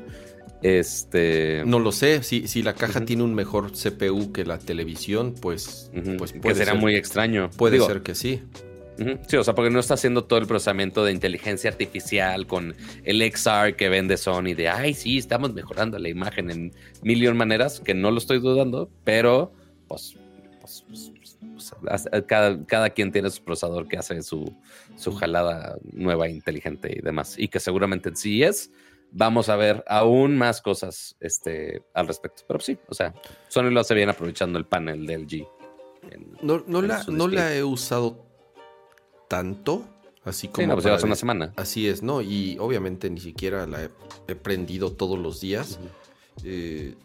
Este. 0.61 1.63
No 1.65 1.79
lo 1.79 1.91
sé. 1.91 2.23
Si, 2.23 2.47
si 2.47 2.63
la 2.63 2.73
caja 2.73 3.05
tiene 3.05 3.23
un 3.23 3.33
mejor 3.33 3.71
CPU 3.71 4.31
que 4.31 4.45
la 4.45 4.59
televisión, 4.59 5.35
pues. 5.39 5.91
pues 6.17 6.33
puede 6.33 6.41
que 6.41 6.55
será 6.55 6.73
muy 6.73 6.95
extraño. 6.95 7.49
Puede 7.57 7.79
ser 7.79 8.01
que 8.01 8.15
sí. 8.15 8.41
Sí, 9.27 9.37
o 9.37 9.43
sea, 9.43 9.55
porque 9.55 9.69
no 9.69 9.79
está 9.79 9.93
haciendo 9.93 10.25
todo 10.25 10.39
el 10.39 10.45
procesamiento 10.45 11.05
de 11.05 11.13
inteligencia 11.13 11.69
artificial 11.69 12.45
con 12.47 12.75
el 13.05 13.21
XR 13.31 13.75
que 13.77 13.87
vende 13.87 14.17
Sony 14.17 14.55
de, 14.55 14.67
ay, 14.67 14.93
sí, 14.93 15.17
estamos 15.17 15.53
mejorando 15.53 15.97
la 15.99 16.09
imagen 16.09 16.51
en 16.51 16.73
millón 17.01 17.37
maneras, 17.37 17.79
que 17.79 17.93
no 17.93 18.11
lo 18.11 18.17
estoy 18.17 18.39
dudando, 18.39 18.89
pero 19.05 19.53
pues, 19.87 20.17
pues, 20.59 20.83
pues, 20.85 21.37
pues 21.53 21.73
cada, 22.27 22.65
cada, 22.65 22.89
quien 22.89 23.13
tiene 23.13 23.29
su 23.29 23.41
procesador 23.41 23.87
que 23.87 23.97
hace 23.97 24.21
su, 24.21 24.53
su 24.97 25.13
jalada 25.13 25.77
nueva, 25.93 26.27
inteligente 26.27 26.93
y 26.93 27.01
demás, 27.01 27.35
y 27.37 27.47
que 27.47 27.61
seguramente 27.61 28.11
sí 28.15 28.43
es. 28.43 28.69
Vamos 29.11 29.49
a 29.49 29.55
ver 29.55 29.83
aún 29.87 30.37
más 30.37 30.61
cosas 30.61 31.15
este, 31.19 31.83
al 31.93 32.07
respecto. 32.07 32.43
Pero 32.47 32.59
sí, 32.59 32.77
o 32.87 32.93
sea, 32.93 33.13
Sony 33.47 33.71
lo 33.71 33.79
hace 33.79 33.95
bien 33.95 34.09
aprovechando 34.09 34.59
el 34.59 34.65
panel 34.65 35.05
del 35.05 35.27
G. 35.27 35.47
no, 36.41 36.63
no, 36.67 36.81
la, 36.81 37.03
no 37.07 37.27
la 37.27 37.55
he 37.55 37.63
usado 37.63 38.25
tanto. 39.27 39.85
Así 40.23 40.47
como. 40.49 40.75
Sí, 40.75 40.87
pues 40.87 41.03
una 41.03 41.15
semana. 41.15 41.53
Así 41.55 41.87
es, 41.87 42.03
¿no? 42.03 42.21
Y 42.21 42.57
obviamente 42.59 43.09
ni 43.09 43.19
siquiera 43.19 43.65
la 43.65 43.89
he, 44.27 44.35
prendido 44.35 44.91
todos 44.91 45.17
los 45.17 45.39
días. 45.39 45.79
Eh, 46.43 46.95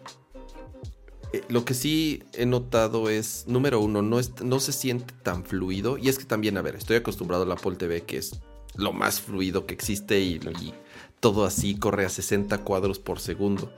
eh, 1.33 1.43
lo 1.49 1.65
que 1.65 1.75
sí 1.75 2.23
he 2.33 2.47
notado 2.47 3.09
es, 3.09 3.45
número 3.49 3.81
uno, 3.81 4.03
no, 4.03 4.21
no 4.43 4.61
se 4.61 4.73
siente 4.73 5.15
tan 5.23 5.45
fluido. 5.45 5.97
Y 5.99 6.09
es 6.09 6.19
que 6.19 6.25
también, 6.25 6.57
a 6.59 6.63
ver, 6.63 6.77
estoy 6.77 6.97
acostumbrado 6.97 7.45
al 7.45 7.53
Apple 7.53 7.77
TV, 7.77 8.03
que 8.03 8.19
es 8.19 8.41
lo 8.77 8.93
más 8.93 9.21
fluido 9.21 9.67
que 9.67 9.75
existe 9.75 10.21
y, 10.21 10.41
todo 11.25 11.47
así 11.47 11.75
corre 11.77 12.05
a 12.05 12.11
60 12.11 12.59
cuadros 12.65 12.99
por 12.99 13.19
segundo. 13.19 13.73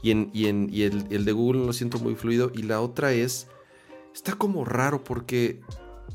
Y, 0.00 0.12
en, 0.12 0.30
y, 0.32 0.46
en, 0.46 0.68
y 0.72 0.82
el, 0.82 1.06
el, 1.10 1.24
de 1.24 1.32
Google 1.32 1.66
lo 1.66 1.72
siento 1.72 1.98
muy 1.98 2.14
fluido. 2.14 2.52
Y 2.54 2.62
la 2.62 2.80
otra 2.80 3.12
es, 3.12 3.48
está 4.14 4.34
como 4.34 4.64
raro 4.64 5.02
porque 5.02 5.58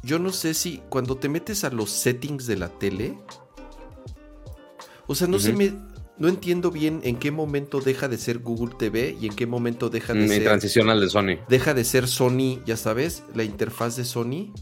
yo 0.03 0.19
no 0.19 0.31
sé 0.31 0.53
si 0.53 0.81
cuando 0.87 1.17
te 1.17 1.27
metes 1.27 1.65
a 1.65 1.69
los 1.69 1.89
settings 1.89 2.47
de 2.47 2.55
la 2.55 2.69
tele, 2.69 3.17
o 5.05 5.15
sea, 5.15 5.27
no 5.27 5.37
se 5.37 5.51
me, 5.51 5.73
no 6.17 6.29
entiendo 6.29 6.71
bien 6.71 7.01
en 7.03 7.17
qué 7.17 7.29
momento 7.29 7.81
deja 7.81 8.07
de 8.07 8.17
ser 8.17 8.39
Google 8.39 8.73
TV 8.79 9.17
y 9.19 9.27
en 9.27 9.35
qué 9.35 9.47
momento 9.47 9.89
deja 9.89 10.13
de 10.13 10.29
ser. 10.29 10.45
transición 10.45 10.89
al 10.89 11.01
de 11.01 11.09
Sony. 11.09 11.39
Deja 11.49 11.73
de 11.73 11.83
ser 11.83 12.07
Sony, 12.07 12.63
ya 12.65 12.77
sabes, 12.77 13.23
la 13.35 13.43
interfaz 13.43 13.97
de 13.97 14.05
Sony. 14.05 14.53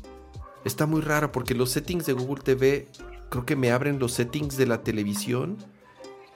Está 0.63 0.87
muy 0.87 1.01
rara 1.01 1.31
porque 1.31 1.53
los 1.53 1.69
settings 1.69 2.07
de 2.07 2.13
Google 2.13 2.41
TV 2.43 2.87
creo 3.29 3.45
que 3.45 3.55
me 3.55 3.69
abren 3.69 3.99
los 3.99 4.13
settings 4.13 4.57
de 4.57 4.65
la 4.65 4.81
televisión. 4.81 5.57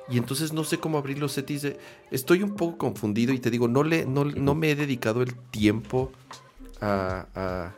Y 0.09 0.17
entonces 0.17 0.53
no 0.53 0.63
sé 0.63 0.79
cómo 0.79 0.97
abrir 0.97 1.19
los 1.19 1.33
settings. 1.33 1.61
De... 1.61 1.77
Estoy 2.11 2.43
un 2.43 2.55
poco 2.55 2.77
confundido 2.77 3.33
y 3.33 3.39
te 3.39 3.49
digo, 3.49 3.67
no, 3.67 3.83
le, 3.83 4.05
no, 4.05 4.25
no 4.25 4.55
me 4.55 4.71
he 4.71 4.75
dedicado 4.75 5.21
el 5.21 5.35
tiempo 5.51 6.11
a 6.81 7.73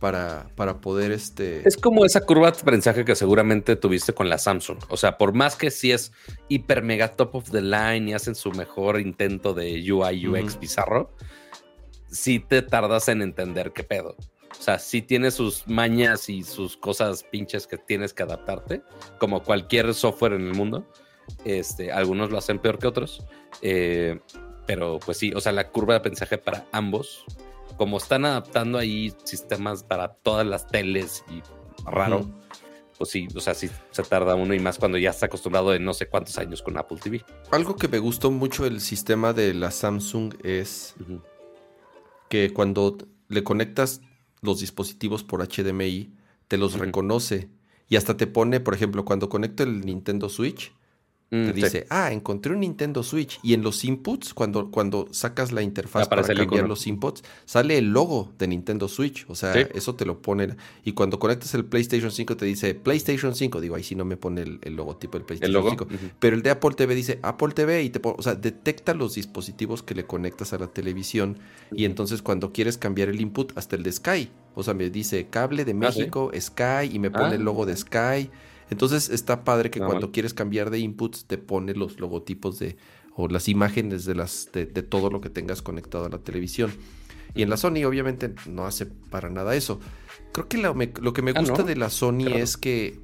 para, 0.00 0.48
para 0.56 0.80
poder 0.80 1.12
este... 1.12 1.66
Es 1.68 1.76
como 1.76 2.04
esa 2.04 2.22
curva 2.22 2.50
de 2.50 2.58
aprendizaje 2.58 3.04
que 3.04 3.14
seguramente 3.14 3.76
tuviste 3.76 4.12
con 4.14 4.28
la 4.28 4.38
Samsung. 4.38 4.78
O 4.88 4.96
sea, 4.96 5.18
por 5.18 5.34
más 5.34 5.54
que 5.54 5.70
si 5.70 5.92
es 5.92 6.10
hiper 6.48 6.82
mega 6.82 7.14
top 7.14 7.36
of 7.36 7.50
the 7.50 7.60
line 7.60 8.10
y 8.10 8.14
hacen 8.14 8.34
su 8.34 8.50
mejor 8.52 8.98
intento 8.98 9.52
de 9.52 9.92
UI 9.92 10.26
UX 10.26 10.58
bizarro, 10.58 11.14
sí 12.08 12.40
te 12.40 12.62
tardas 12.62 13.08
en 13.08 13.20
entender 13.22 13.72
qué 13.72 13.84
pedo. 13.84 14.16
O 14.58 14.62
sea, 14.62 14.78
sí 14.78 15.02
tiene 15.02 15.30
sus 15.30 15.68
mañas 15.68 16.28
y 16.28 16.42
sus 16.42 16.76
cosas 16.76 17.22
pinches 17.22 17.66
que 17.66 17.76
tienes 17.76 18.12
que 18.12 18.24
adaptarte, 18.24 18.82
como 19.18 19.44
cualquier 19.44 19.94
software 19.94 20.32
en 20.32 20.46
el 20.46 20.54
mundo. 20.54 20.90
Este, 21.44 21.92
algunos 21.92 22.30
lo 22.30 22.38
hacen 22.38 22.58
peor 22.58 22.78
que 22.78 22.86
otros. 22.86 23.24
Eh, 23.62 24.20
pero 24.66 24.98
pues 25.04 25.18
sí, 25.18 25.32
o 25.34 25.40
sea, 25.40 25.52
la 25.52 25.68
curva 25.70 25.94
de 25.94 25.98
aprendizaje 25.98 26.38
para 26.38 26.66
ambos 26.72 27.24
como 27.80 27.96
están 27.96 28.26
adaptando 28.26 28.76
ahí 28.76 29.10
sistemas 29.24 29.82
para 29.82 30.12
todas 30.12 30.46
las 30.46 30.66
teles 30.66 31.24
y 31.30 31.40
raro, 31.90 32.28
pues 32.98 33.08
sí, 33.08 33.26
o 33.34 33.40
sea, 33.40 33.54
sí 33.54 33.70
se 33.90 34.02
tarda 34.02 34.34
uno 34.34 34.52
y 34.52 34.58
más 34.58 34.76
cuando 34.76 34.98
ya 34.98 35.08
está 35.08 35.26
acostumbrado 35.26 35.70
de 35.70 35.78
no 35.80 35.94
sé 35.94 36.06
cuántos 36.06 36.36
años 36.36 36.60
con 36.60 36.76
Apple 36.76 36.98
TV. 37.02 37.24
Algo 37.50 37.76
que 37.76 37.88
me 37.88 37.98
gustó 37.98 38.30
mucho 38.30 38.64
del 38.64 38.82
sistema 38.82 39.32
de 39.32 39.54
la 39.54 39.70
Samsung 39.70 40.34
es 40.44 40.94
que 42.28 42.52
cuando 42.52 42.98
le 43.28 43.42
conectas 43.42 44.02
los 44.42 44.60
dispositivos 44.60 45.24
por 45.24 45.40
HDMI, 45.42 46.12
te 46.46 46.58
los 46.58 46.78
reconoce 46.78 47.48
y 47.88 47.96
hasta 47.96 48.18
te 48.18 48.26
pone, 48.26 48.60
por 48.60 48.74
ejemplo, 48.74 49.06
cuando 49.06 49.30
conecto 49.30 49.62
el 49.62 49.80
Nintendo 49.86 50.28
Switch, 50.28 50.74
te 51.30 51.36
Mm, 51.36 51.52
dice, 51.52 51.86
ah, 51.90 52.10
encontré 52.12 52.52
un 52.52 52.58
Nintendo 52.60 53.04
Switch. 53.04 53.38
Y 53.44 53.54
en 53.54 53.62
los 53.62 53.84
inputs, 53.84 54.34
cuando, 54.34 54.68
cuando 54.72 55.06
sacas 55.12 55.52
la 55.52 55.62
interfaz 55.62 56.08
para 56.08 56.24
cambiar 56.24 56.68
los 56.68 56.88
inputs, 56.88 57.22
sale 57.44 57.78
el 57.78 57.92
logo 57.92 58.32
de 58.36 58.48
Nintendo 58.48 58.88
Switch. 58.88 59.24
O 59.28 59.36
sea, 59.36 59.52
Sí. 59.54 59.60
eso 59.74 59.94
te 59.94 60.04
lo 60.04 60.20
pone. 60.20 60.56
Y 60.84 60.90
cuando 60.92 61.20
conectas 61.20 61.54
el 61.54 61.64
PlayStation 61.64 62.10
5, 62.10 62.36
te 62.36 62.46
dice 62.46 62.74
PlayStation 62.74 63.36
5. 63.36 63.60
Digo, 63.60 63.76
ahí 63.76 63.84
sí 63.84 63.94
no 63.94 64.04
me 64.04 64.16
pone 64.16 64.42
el, 64.42 64.58
el 64.62 64.74
logotipo 64.74 65.18
del 65.18 65.24
PlayStation 65.24 65.48
El 65.50 65.52
logo. 65.54 65.70
5. 65.70 65.84
Ujú. 65.84 65.96
Pero 66.18 66.34
el 66.34 66.42
de 66.42 66.50
Apple 66.50 66.72
TV 66.76 66.94
dice 66.96 67.20
Apple 67.22 67.52
TV 67.54 67.84
y 67.84 67.90
te 67.90 68.00
pone, 68.00 68.16
o 68.18 68.22
sea, 68.22 68.34
detecta 68.34 68.92
los 68.94 69.14
dispositivos 69.14 69.84
que 69.84 69.94
le 69.94 70.04
conectas 70.06 70.52
a 70.52 70.58
la 70.58 70.66
televisión. 70.66 71.38
Y 71.70 71.84
entonces 71.84 72.22
cuando 72.22 72.52
quieres 72.52 72.76
cambiar 72.76 73.08
el 73.08 73.20
input, 73.20 73.52
hasta 73.56 73.76
el 73.76 73.84
de 73.84 73.92
Sky. 73.92 74.30
O 74.56 74.64
sea, 74.64 74.74
me 74.74 74.90
dice 74.90 75.28
cable 75.30 75.64
de 75.64 75.70
Ah, 75.70 75.92
¿sí? 75.92 76.00
México, 76.00 76.32
Sky, 76.36 76.90
y 76.92 76.98
me 76.98 77.12
pone 77.12 77.26
Ah. 77.26 77.34
el 77.34 77.42
logo 77.44 77.66
de 77.66 77.76
Sky. 77.76 78.30
Entonces 78.70 79.08
está 79.10 79.44
padre 79.44 79.70
que 79.70 79.80
Ah, 79.80 79.86
cuando 79.86 80.12
quieres 80.12 80.32
cambiar 80.34 80.70
de 80.70 80.78
inputs 80.78 81.26
te 81.26 81.38
pone 81.38 81.74
los 81.74 81.98
logotipos 82.00 82.58
de 82.58 82.76
o 83.16 83.28
las 83.28 83.48
imágenes 83.48 84.04
de 84.04 84.14
las 84.14 84.50
de, 84.52 84.66
de 84.66 84.82
todo 84.82 85.10
lo 85.10 85.20
que 85.20 85.30
tengas 85.30 85.62
conectado 85.62 86.06
a 86.06 86.08
la 86.08 86.18
televisión. 86.18 86.72
Y 87.34 87.42
en 87.42 87.50
la 87.50 87.56
Sony 87.56 87.84
obviamente 87.86 88.34
no 88.48 88.66
hace 88.66 88.86
para 88.86 89.30
nada 89.30 89.54
eso. 89.54 89.80
Creo 90.32 90.48
que 90.48 90.58
lo, 90.58 90.74
me- 90.74 90.92
lo 91.00 91.12
que 91.12 91.22
me 91.22 91.32
Ah, 91.34 91.40
gusta 91.40 91.62
¿no? 91.62 91.68
de 91.68 91.76
la 91.76 91.90
Sony 91.90 92.28
es 92.36 92.56
que 92.56 93.00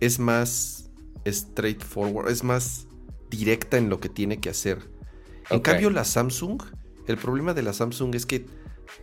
es 0.00 0.18
más 0.18 0.90
straightforward, 1.26 2.30
es 2.30 2.44
más 2.44 2.86
directa 3.30 3.76
en 3.78 3.88
lo 3.90 4.00
que 4.00 4.08
tiene 4.08 4.40
que 4.40 4.48
hacer. 4.50 4.78
En 5.50 5.60
cambio 5.60 5.90
la 5.90 6.04
Samsung, 6.04 6.62
el 7.06 7.16
problema 7.18 7.54
de 7.54 7.62
la 7.62 7.72
Samsung 7.72 8.14
es 8.14 8.26
que 8.26 8.46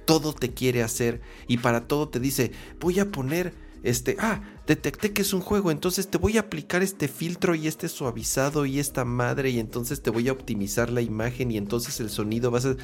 todo 0.05 0.33
te 0.33 0.53
quiere 0.53 0.83
hacer 0.83 1.21
y 1.47 1.57
para 1.57 1.87
todo 1.87 2.09
te 2.09 2.19
dice, 2.19 2.51
voy 2.79 2.99
a 2.99 3.11
poner 3.11 3.53
este, 3.85 4.17
ah, 4.19 4.41
detecté 4.67 5.13
que 5.13 5.21
es 5.21 5.31
un 5.33 5.41
juego, 5.41 5.71
entonces 5.71 6.07
te 6.09 6.17
voy 6.17 6.37
a 6.37 6.41
aplicar 6.41 6.83
este 6.83 7.07
filtro 7.07 7.55
y 7.55 7.67
este 7.67 7.87
suavizado 7.87 8.65
y 8.65 8.79
esta 8.79 9.05
madre 9.05 9.51
y 9.51 9.59
entonces 9.59 10.01
te 10.01 10.09
voy 10.09 10.27
a 10.27 10.33
optimizar 10.33 10.89
la 10.89 11.01
imagen 11.01 11.51
y 11.51 11.57
entonces 11.57 11.99
el 11.99 12.09
sonido 12.09 12.51
vas 12.51 12.65
a... 12.65 12.75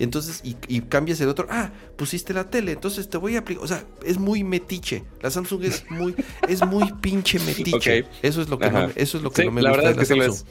Entonces, 0.00 0.40
y, 0.44 0.56
y 0.68 0.82
cambias 0.82 1.20
el 1.20 1.28
otro, 1.28 1.48
ah, 1.50 1.72
pusiste 1.96 2.32
la 2.32 2.50
tele, 2.50 2.72
entonces 2.72 3.08
te 3.08 3.16
voy 3.18 3.34
a 3.34 3.40
aplicar, 3.40 3.64
o 3.64 3.66
sea, 3.66 3.84
es 4.04 4.16
muy 4.18 4.44
metiche, 4.44 5.02
la 5.20 5.30
Samsung 5.30 5.64
es 5.64 5.86
muy, 5.90 6.14
es 6.46 6.62
muy 6.62 6.92
pinche 6.92 7.40
metiche, 7.46 8.02
Ok. 8.02 8.08
eso 8.22 8.40
es 8.40 8.48
lo 8.48 8.60
que, 8.60 8.68
Ajá. 8.68 8.86
no, 8.86 8.92
eso 8.94 9.16
es 9.16 9.24
lo 9.24 9.32
que 9.32 9.42
Sí, 9.42 9.46
no 9.46 9.50
me 9.50 9.62
la 9.62 9.70
gusta 9.70 9.88
verdad 9.88 9.90
de 9.90 9.94
es 9.94 9.96
la 9.96 10.06
que 10.06 10.14
lo 10.14 10.22
Samsung. 10.24 10.46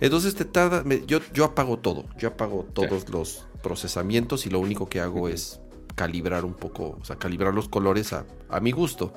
Entonces 0.00 0.34
te 0.34 0.44
tarda, 0.44 0.84
me- 0.84 1.04
yo, 1.06 1.20
yo 1.34 1.44
apago 1.44 1.78
todo, 1.78 2.06
yo 2.18 2.28
apago 2.28 2.64
todos 2.72 3.08
los 3.10 3.46
procesamientos 3.62 4.46
y 4.46 4.50
lo 4.50 4.60
único 4.60 4.88
que 4.88 5.00
hago 5.00 5.28
es 5.28 5.60
calibrar 5.94 6.44
un 6.44 6.54
poco, 6.54 6.96
o 7.00 7.04
sea, 7.04 7.16
calibrar 7.16 7.52
los 7.54 7.68
colores 7.68 8.12
a, 8.12 8.24
a 8.48 8.60
mi 8.60 8.70
gusto. 8.70 9.12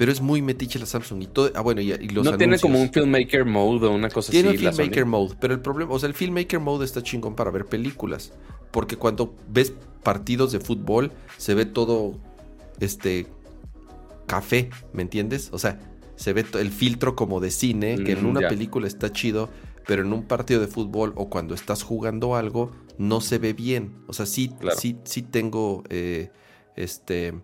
Pero 0.00 0.12
es 0.12 0.22
muy 0.22 0.40
metiche 0.40 0.78
la 0.78 0.86
Samsung 0.86 1.22
y 1.24 1.26
todo, 1.26 1.50
ah 1.54 1.60
bueno, 1.60 1.82
y, 1.82 1.92
y 1.92 2.08
los 2.08 2.24
no 2.24 2.34
tiene 2.38 2.58
como 2.58 2.80
un 2.80 2.90
filmmaker 2.90 3.44
mode 3.44 3.86
o 3.86 3.90
una 3.90 4.08
cosa 4.08 4.32
Tiene 4.32 4.48
así. 4.48 4.58
la 4.64 4.72
filmmaker 4.72 5.04
mode, 5.04 5.34
pero 5.38 5.52
el 5.52 5.60
problema, 5.60 5.92
o 5.92 5.98
sea, 5.98 6.08
el 6.08 6.14
filmmaker 6.14 6.58
mode 6.58 6.86
está 6.86 7.02
chingón 7.02 7.34
para 7.34 7.50
ver 7.50 7.66
películas, 7.66 8.32
porque 8.70 8.96
cuando 8.96 9.34
ves 9.50 9.74
partidos 10.02 10.52
de 10.52 10.60
fútbol 10.60 11.12
se 11.36 11.52
ve 11.54 11.66
todo 11.66 12.18
este 12.80 13.26
café, 14.26 14.70
¿me 14.94 15.02
entiendes? 15.02 15.50
O 15.52 15.58
sea, 15.58 15.78
se 16.16 16.32
ve 16.32 16.46
el 16.58 16.70
filtro 16.70 17.14
como 17.14 17.38
de 17.40 17.50
cine, 17.50 17.96
que 18.02 18.12
en 18.12 18.24
Mm, 18.24 18.28
una 18.30 18.40
ya. 18.42 18.48
película 18.48 18.86
está 18.86 19.12
chido, 19.12 19.50
pero 19.86 20.02
en 20.02 20.12
un 20.14 20.22
partido 20.22 20.62
de 20.62 20.66
fútbol 20.66 21.12
o 21.16 21.28
cuando 21.28 21.54
estás 21.54 21.82
jugando 21.82 22.36
algo 22.36 22.70
no 22.98 23.20
se 23.20 23.38
ve 23.38 23.52
bien. 23.52 23.96
O 24.06 24.12
sea, 24.14 24.24
sí, 24.26 24.50
Claro. 24.60 24.78
sí, 24.78 24.96
sí 25.04 25.22
tengo 25.22 25.82
eh, 25.90 26.30
este 26.76 27.34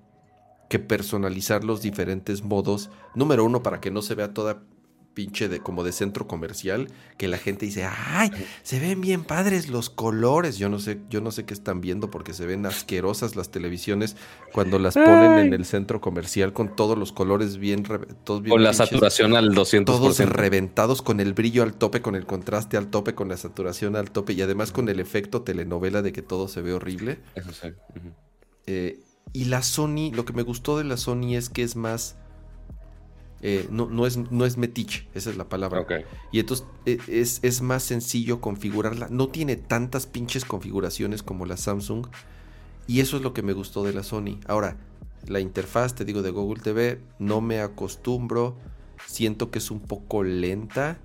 que 0.69 0.79
personalizar 0.79 1.65
los 1.65 1.83
diferentes 1.83 2.43
modos. 2.43 2.91
Número 3.15 3.45
uno, 3.45 3.63
para 3.63 3.81
que 3.81 3.91
no 3.91 4.03
se 4.03 4.15
vea 4.15 4.33
toda 4.35 4.63
pinche 5.15 5.49
de 5.49 5.61
como 5.61 5.83
de 5.83 5.93
centro 5.93 6.27
comercial, 6.27 6.89
que 7.17 7.27
la 7.27 7.39
gente 7.39 7.65
dice, 7.65 7.87
ay, 7.87 8.31
se 8.63 8.79
ven 8.79 9.01
bien 9.01 9.25
padres 9.25 9.71
los 9.71 9.89
colores. 9.89 10.59
Yo 10.59 10.69
no 10.69 10.79
sé, 10.79 10.99
yo 11.09 11.23
no 11.23 11.31
sé 11.31 11.47
qué 11.47 11.55
están 11.55 11.81
viendo 11.81 12.11
porque 12.11 12.35
se 12.35 12.45
ven 12.45 12.67
asquerosas 12.67 13.35
las 13.35 13.51
televisiones 13.51 14.15
cuando 14.53 14.79
las 14.79 14.93
ponen 14.93 15.33
Ay. 15.33 15.47
en 15.47 15.55
el 15.55 15.65
centro 15.65 16.03
comercial 16.03 16.53
con 16.53 16.77
todos 16.77 16.99
los 16.99 17.13
colores 17.13 17.57
bien, 17.57 17.87
re- 17.87 18.01
todos 18.25 18.43
bien 18.43 18.51
Con 18.53 18.63
la 18.63 18.73
pinches, 18.73 18.89
saturación 18.91 19.35
al 19.37 19.55
200%. 19.55 19.85
todos 19.87 20.19
reventados 20.19 21.01
con 21.01 21.19
el 21.21 21.33
brillo 21.33 21.63
al 21.63 21.73
tope, 21.73 22.03
con 22.03 22.15
el 22.15 22.27
contraste 22.27 22.77
al 22.77 22.89
tope, 22.89 23.15
con 23.15 23.31
la 23.31 23.39
saturación 23.39 23.97
al 23.97 24.11
tope 24.11 24.35
y 24.35 24.43
además 24.43 24.71
con 24.71 24.91
el 24.91 25.01
efecto 25.01 25.41
telenovela 25.41 26.03
de 26.03 26.13
que 26.13 26.21
todo 26.21 26.47
se 26.47 26.61
ve 26.61 26.75
horrible. 26.75 27.21
Eso 27.35 27.53
sí. 27.55 27.69
Eh, 28.67 29.01
y 29.41 29.45
la 29.47 29.63
Sony, 29.63 30.11
lo 30.15 30.25
que 30.25 30.33
me 30.33 30.43
gustó 30.43 30.79
de 30.79 30.85
la 30.85 30.97
Sony 30.97 31.35
es 31.37 31.49
que 31.51 31.63
es 31.63 31.77
más. 31.77 32.17
eh, 33.43 33.69
no, 33.71 33.87
no, 33.91 34.07
es, 34.07 34.17
no 34.17 34.45
es 34.47 34.57
metiche, 34.57 35.09
esa 35.15 35.31
es 35.31 35.37
la 35.37 35.49
palabra. 35.49 35.81
Ok. 35.83 35.93
Y 36.33 36.41
entonces 36.41 36.67
eh, 36.87 36.99
es, 37.07 37.41
es 37.43 37.61
más 37.63 37.83
sencillo 37.83 38.41
configurarla. 38.41 39.09
No 39.11 39.29
tiene 39.29 39.57
tantas 39.57 40.07
pinches 40.07 40.45
configuraciones 40.45 41.23
como 41.23 41.45
la 41.47 41.57
Samsung. 41.57 42.07
Y 42.87 43.01
eso 43.01 43.17
es 43.17 43.23
lo 43.23 43.33
que 43.35 43.43
me 43.43 43.53
gustó 43.53 43.85
de 43.85 43.93
la 43.93 44.03
Sony. 44.03 44.39
Ahora, 44.47 44.77
la 45.27 45.41
interfaz, 45.41 45.95
te 45.95 46.05
digo, 46.05 46.23
de 46.23 46.31
Google 46.31 46.63
TV, 46.63 47.01
no 47.19 47.41
me 47.41 47.61
acostumbro. 47.61 48.57
Siento 49.07 49.51
que 49.51 49.59
es 49.59 49.71
un 49.71 49.81
poco 49.81 50.23
lenta. 50.25 50.99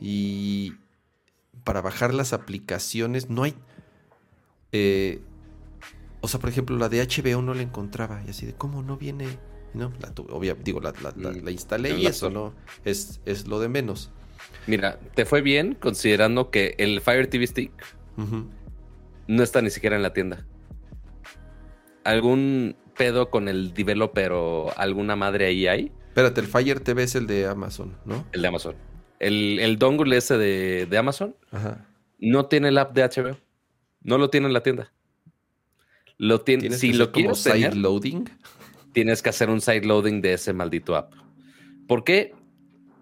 Y 0.00 0.74
para 1.64 1.80
bajar 1.82 2.12
las 2.14 2.32
aplicaciones 2.32 3.30
no 3.30 3.44
hay... 3.44 3.54
eh, 4.72 5.22
o 6.22 6.28
sea, 6.28 6.40
por 6.40 6.48
ejemplo, 6.48 6.76
la 6.78 6.88
de 6.88 7.02
HBO 7.06 7.42
no 7.42 7.52
la 7.52 7.60
encontraba. 7.62 8.22
Y 8.26 8.30
así 8.30 8.46
de, 8.46 8.54
¿cómo 8.54 8.82
no 8.82 8.96
viene? 8.96 9.26
No, 9.74 9.92
la 10.00 10.08
obvia- 10.34 10.54
digo, 10.54 10.80
la, 10.80 10.92
la- 11.02 11.12
la- 11.16 11.30
Mm, 11.32 11.44
la 11.44 11.50
instalé 11.50 11.96
y 11.98 12.06
eso. 12.06 12.30
¿no? 12.30 12.54
Es, 12.84 13.20
es 13.26 13.46
lo 13.46 13.60
de 13.60 13.68
menos. 13.68 14.10
Mira, 14.66 14.98
te 15.14 15.24
fue 15.24 15.40
bien 15.42 15.74
considerando 15.74 16.50
que 16.50 16.74
el 16.78 17.00
Fire 17.00 17.26
TV 17.28 17.46
Stick 17.46 17.72
no 19.28 19.42
está 19.42 19.60
ni 19.62 19.70
siquiera 19.70 19.96
en 19.96 20.02
la 20.02 20.12
tienda. 20.12 20.46
¿Algún 22.04 22.76
pedo 22.96 23.30
con 23.30 23.48
el 23.48 23.72
developer 23.74 24.32
o 24.32 24.72
alguna 24.76 25.16
madre 25.16 25.46
ahí 25.46 25.66
hay? 25.66 25.92
Espérate, 26.08 26.40
el 26.40 26.46
Fire 26.46 26.80
TV 26.80 27.04
es 27.04 27.14
el 27.14 27.26
de 27.26 27.46
Amazon, 27.46 27.96
¿no? 28.04 28.26
El 28.32 28.42
de 28.42 28.48
Amazon. 28.48 28.74
El, 29.18 29.58
el 29.60 29.78
dongle 29.78 30.16
ese 30.16 30.36
de, 30.36 30.86
de 30.86 30.98
Amazon 30.98 31.36
Ajá. 31.52 31.86
no 32.18 32.46
tiene 32.46 32.68
el 32.68 32.78
app 32.78 32.92
de 32.94 33.04
HBO. 33.04 33.36
No 34.02 34.18
lo 34.18 34.30
tiene 34.30 34.48
en 34.48 34.52
la 34.52 34.62
tienda. 34.64 34.92
Lo 36.22 36.40
Tienes 36.42 36.78
si 36.78 36.92
que 36.92 36.96
lo 36.98 37.06
como 37.10 37.14
quieres 37.24 37.38
side 37.40 37.52
tener, 37.54 37.76
loading. 37.76 38.28
tienes 38.92 39.22
que 39.22 39.30
hacer 39.30 39.50
un 39.50 39.60
side 39.60 39.82
loading 39.84 40.20
de 40.22 40.34
ese 40.34 40.52
maldito 40.52 40.94
app. 40.94 41.12
¿Por 41.88 42.04
qué? 42.04 42.32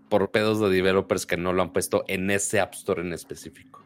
Por 0.08 0.30
pedos 0.30 0.58
de 0.58 0.70
developers 0.70 1.26
que 1.26 1.36
no 1.36 1.52
lo 1.52 1.60
han 1.60 1.70
puesto 1.72 2.02
en 2.08 2.30
ese 2.30 2.60
App 2.60 2.72
Store 2.74 3.02
en 3.02 3.12
específico. 3.12 3.84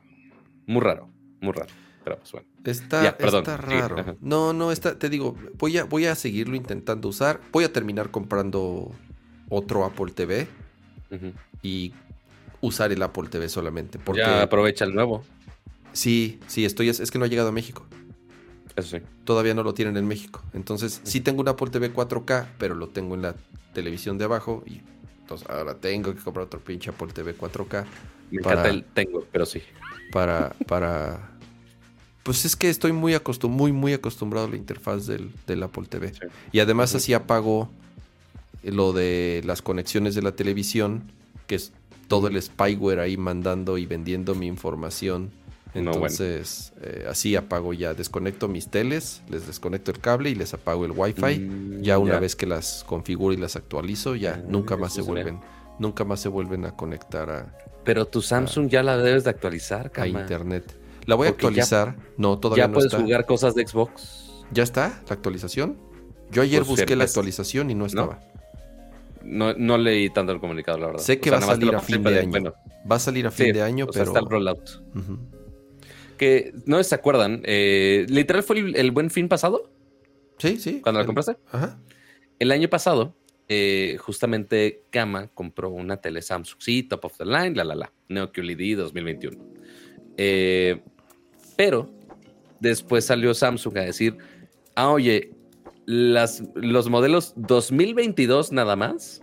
Muy 0.67 0.81
raro, 0.81 1.09
muy 1.41 1.53
raro. 1.53 1.71
Pero 2.05 2.19
pues 2.19 2.31
bueno. 2.31 2.47
Está, 2.65 3.03
Ya, 3.03 3.19
perdón, 3.19 3.41
está 3.43 3.61
sigue, 3.61 3.81
raro. 3.89 4.17
No, 4.21 4.53
no, 4.53 4.71
está, 4.71 4.99
te 4.99 5.09
digo, 5.09 5.37
voy 5.59 5.79
a, 5.79 5.85
voy 5.85 6.07
a 6.07 6.15
seguirlo 6.15 6.55
intentando 6.55 7.09
usar. 7.09 7.41
Voy 7.51 7.65
a 7.65 7.73
terminar 7.73 8.11
comprando 8.13 8.93
otro 9.49 9.85
Apple 9.85 10.13
TV 10.15 10.47
y 11.63 11.93
usar 12.61 12.93
el 12.93 13.03
Apple 13.03 13.29
TV 13.29 13.49
solamente. 13.49 13.99
Porque 13.99 14.21
Ya 14.21 14.43
aprovecha 14.43 14.85
el 14.85 14.95
nuevo. 14.95 15.25
sí, 15.93 16.39
sí, 16.47 16.65
estoy, 16.65 16.89
es, 16.89 17.01
es 17.01 17.11
que 17.11 17.19
no 17.19 17.25
ha 17.25 17.29
llegado 17.29 17.49
a 17.49 17.53
México. 17.53 17.85
Eso 18.77 18.97
sí. 18.99 19.05
Todavía 19.25 19.55
no 19.55 19.63
lo 19.63 19.73
tienen 19.75 19.97
en 19.97 20.07
México. 20.07 20.43
Entonces, 20.53 21.01
sí 21.05 21.21
tengo 21.21 21.41
un 21.43 21.49
Apple 21.49 21.71
TV 21.71 21.93
4K, 21.93 22.47
pero 22.59 22.75
lo 22.75 22.89
tengo 22.89 23.15
en 23.15 23.23
la 23.23 23.35
televisión 23.73 24.19
de 24.19 24.25
abajo. 24.25 24.63
Y 24.67 24.81
entonces 25.21 25.49
ahora 25.49 25.75
tengo 25.75 26.15
que 26.15 26.21
comprar 26.21 26.47
otro 26.47 26.61
pinche 26.61 26.91
Apple 26.91 27.09
TV 27.13 27.37
4K 27.37 27.85
Me 28.31 28.41
Para- 28.43 28.61
encanta 28.61 28.69
el 28.71 28.85
tengo, 28.85 29.25
pero 29.31 29.47
sí. 29.47 29.63
para. 30.13 30.55
para... 30.67 31.31
Pues 32.25 32.45
es 32.47 32.57
que 32.57 32.71
estoy 32.71 32.93
muy, 32.93 33.13
acostum 33.15 33.53
muy, 33.53 33.71
muy 33.71 33.93
acostumbrado 33.93 34.47
a 34.47 34.51
la 34.51 34.57
interfaz 34.57 35.07
del, 35.07 35.31
del 35.47 35.63
Apple 35.63 35.85
TV. 35.89 36.13
Sí. 36.15 36.21
Y 36.53 36.61
además 36.61 36.95
así 36.95 37.13
apago 37.13 37.69
lo 38.63 38.95
de 38.95 39.43
las 39.45 39.61
conexiones 39.61 40.15
de 40.15 40.23
la 40.23 40.33
televisión, 40.33 41.03
que 41.47 41.57
es 41.57 41.73
todo 42.09 42.29
el 42.29 42.41
spyware 42.41 43.01
ahí 43.01 43.19
mandando 43.19 43.77
y 43.77 43.85
vendiendo 43.85 44.35
mi 44.35 44.47
información. 44.47 45.31
No, 45.75 45.91
bueno. 45.91 46.07
Entonces, 46.07 46.73
eh, 46.83 47.05
así 47.09 47.35
apago 47.37 47.73
ya, 47.73 47.95
desconecto 47.95 48.47
mis 48.49 48.69
teles, 48.69 49.23
les 49.29 49.47
desconecto 49.47 49.91
el 49.91 49.99
cable 49.99 50.31
y 50.31 50.35
les 50.35 50.55
apago 50.55 50.85
el 50.85 50.93
wifi. 50.93 51.41
Mm, 51.41 51.83
ya 51.83 51.99
una 51.99 52.15
ya. 52.15 52.21
vez 52.21 52.37
que 52.37 52.47
las 52.47 52.85
configuro 52.87 53.35
y 53.35 53.37
las 53.37 53.57
actualizo, 53.57 54.15
ya 54.15 54.35
Ah, 54.41 54.45
nunca 54.49 54.77
más 54.77 54.95
se 54.95 55.03
vuelven, 55.03 55.41
nunca 55.79 56.05
más 56.05 56.21
se 56.21 56.29
vuelven 56.29 56.65
a 56.65 56.77
conectar 56.77 57.29
a, 57.31 57.59
Pero 57.85 58.07
tu 58.07 58.23
Samsung 58.23 58.69
ya 58.69 58.83
la 58.83 58.97
debes 58.97 59.25
de 59.25 59.31
actualizar, 59.31 59.91
a 59.97 60.07
internet. 60.07 60.65
La 61.07 61.17
voy 61.17 61.27
a 61.27 61.31
ya- 61.31 61.35
actualizar. 61.35 61.97
no, 62.17 62.39
todavía 62.39 62.65
Ya 62.65 62.69
no 62.69 62.75
puedes 62.75 62.93
está. 62.93 63.03
jugar 63.05 63.27
cosas 63.27 63.55
de 63.55 63.67
Xbox. 63.67 64.45
¿Ya 64.53 64.63
está 64.63 65.01
la 65.09 65.15
actualización? 65.15 65.77
Yo 66.31 66.43
ayer 66.43 66.61
Pues, 66.61 66.69
busqué 66.81 66.97
la 66.97 67.05
es- 67.05 67.11
actualización 67.11 67.71
y 67.71 67.75
no 67.75 67.85
estaba. 67.87 68.21
No, 69.23 69.55
no 69.55 69.79
leí 69.79 70.11
tanto 70.11 70.33
el 70.33 70.41
comunicado, 70.41 70.79
la 70.79 70.87
verdad. 70.89 71.01
Sé 71.03 71.19
que 71.19 71.31
va 71.31 71.39
a 71.39 71.41
nada 71.41 71.53
más 71.53 71.59
te 71.59 71.65
salir 71.67 71.77
a 71.77 71.81
fin 71.81 72.03
de 72.03 72.19
año. 72.21 72.31
Bueno, 72.31 72.55
Va 72.91 72.97
a 72.97 72.99
salir 72.99 73.27
a 73.27 73.31
fin 73.31 73.47
sí, 73.47 73.53
de 73.53 73.63
año, 73.63 73.87
o 73.89 73.93
sea, 73.93 74.03
pero. 74.05 74.13
está 74.13 74.21
el 74.21 74.31
rollout. 74.31 74.71
Ujú. 74.95 75.19
Que 76.17 76.53
no 76.67 76.83
se 76.83 76.95
acuerdan, 76.95 77.43
eh, 77.45 78.07
literal 78.09 78.43
fue 78.43 78.59
el, 78.59 78.77
el 78.77 78.91
buen 78.91 79.11
fin 79.11 79.29
pasado, 79.29 79.71
Sí, 80.39 80.59
sí. 80.59 80.81
cuando 80.81 81.01
la 81.01 81.07
compraste. 81.07 81.37
Ajá. 81.51 81.79
El 82.39 82.51
año 82.53 82.69
pasado 82.69 83.15
eh, 83.49 83.99
justamente 84.01 84.85
Kama 84.91 85.29
compró 85.29 85.69
una 85.69 85.99
tele 85.99 86.23
Samsung, 86.23 86.61
sí, 86.61 86.83
top 86.83 87.05
of 87.05 87.19
the 87.19 87.27
line, 87.27 87.55
la 87.55 87.65
la 87.65 87.75
la, 87.75 87.93
Neo 88.09 88.33
QLED 88.33 88.79
2021. 88.79 89.37
Eh, 90.17 90.81
pero 91.57 91.91
después 92.61 93.05
salió 93.05 93.35
Samsung 93.35 93.77
a 93.79 93.83
decir, 93.83 94.17
ah, 94.75 94.91
oye, 94.91 95.33
las, 95.85 96.43
los 96.55 96.89
modelos 96.89 97.35
2022 97.37 98.51
nada 98.53 98.77
más 98.77 99.21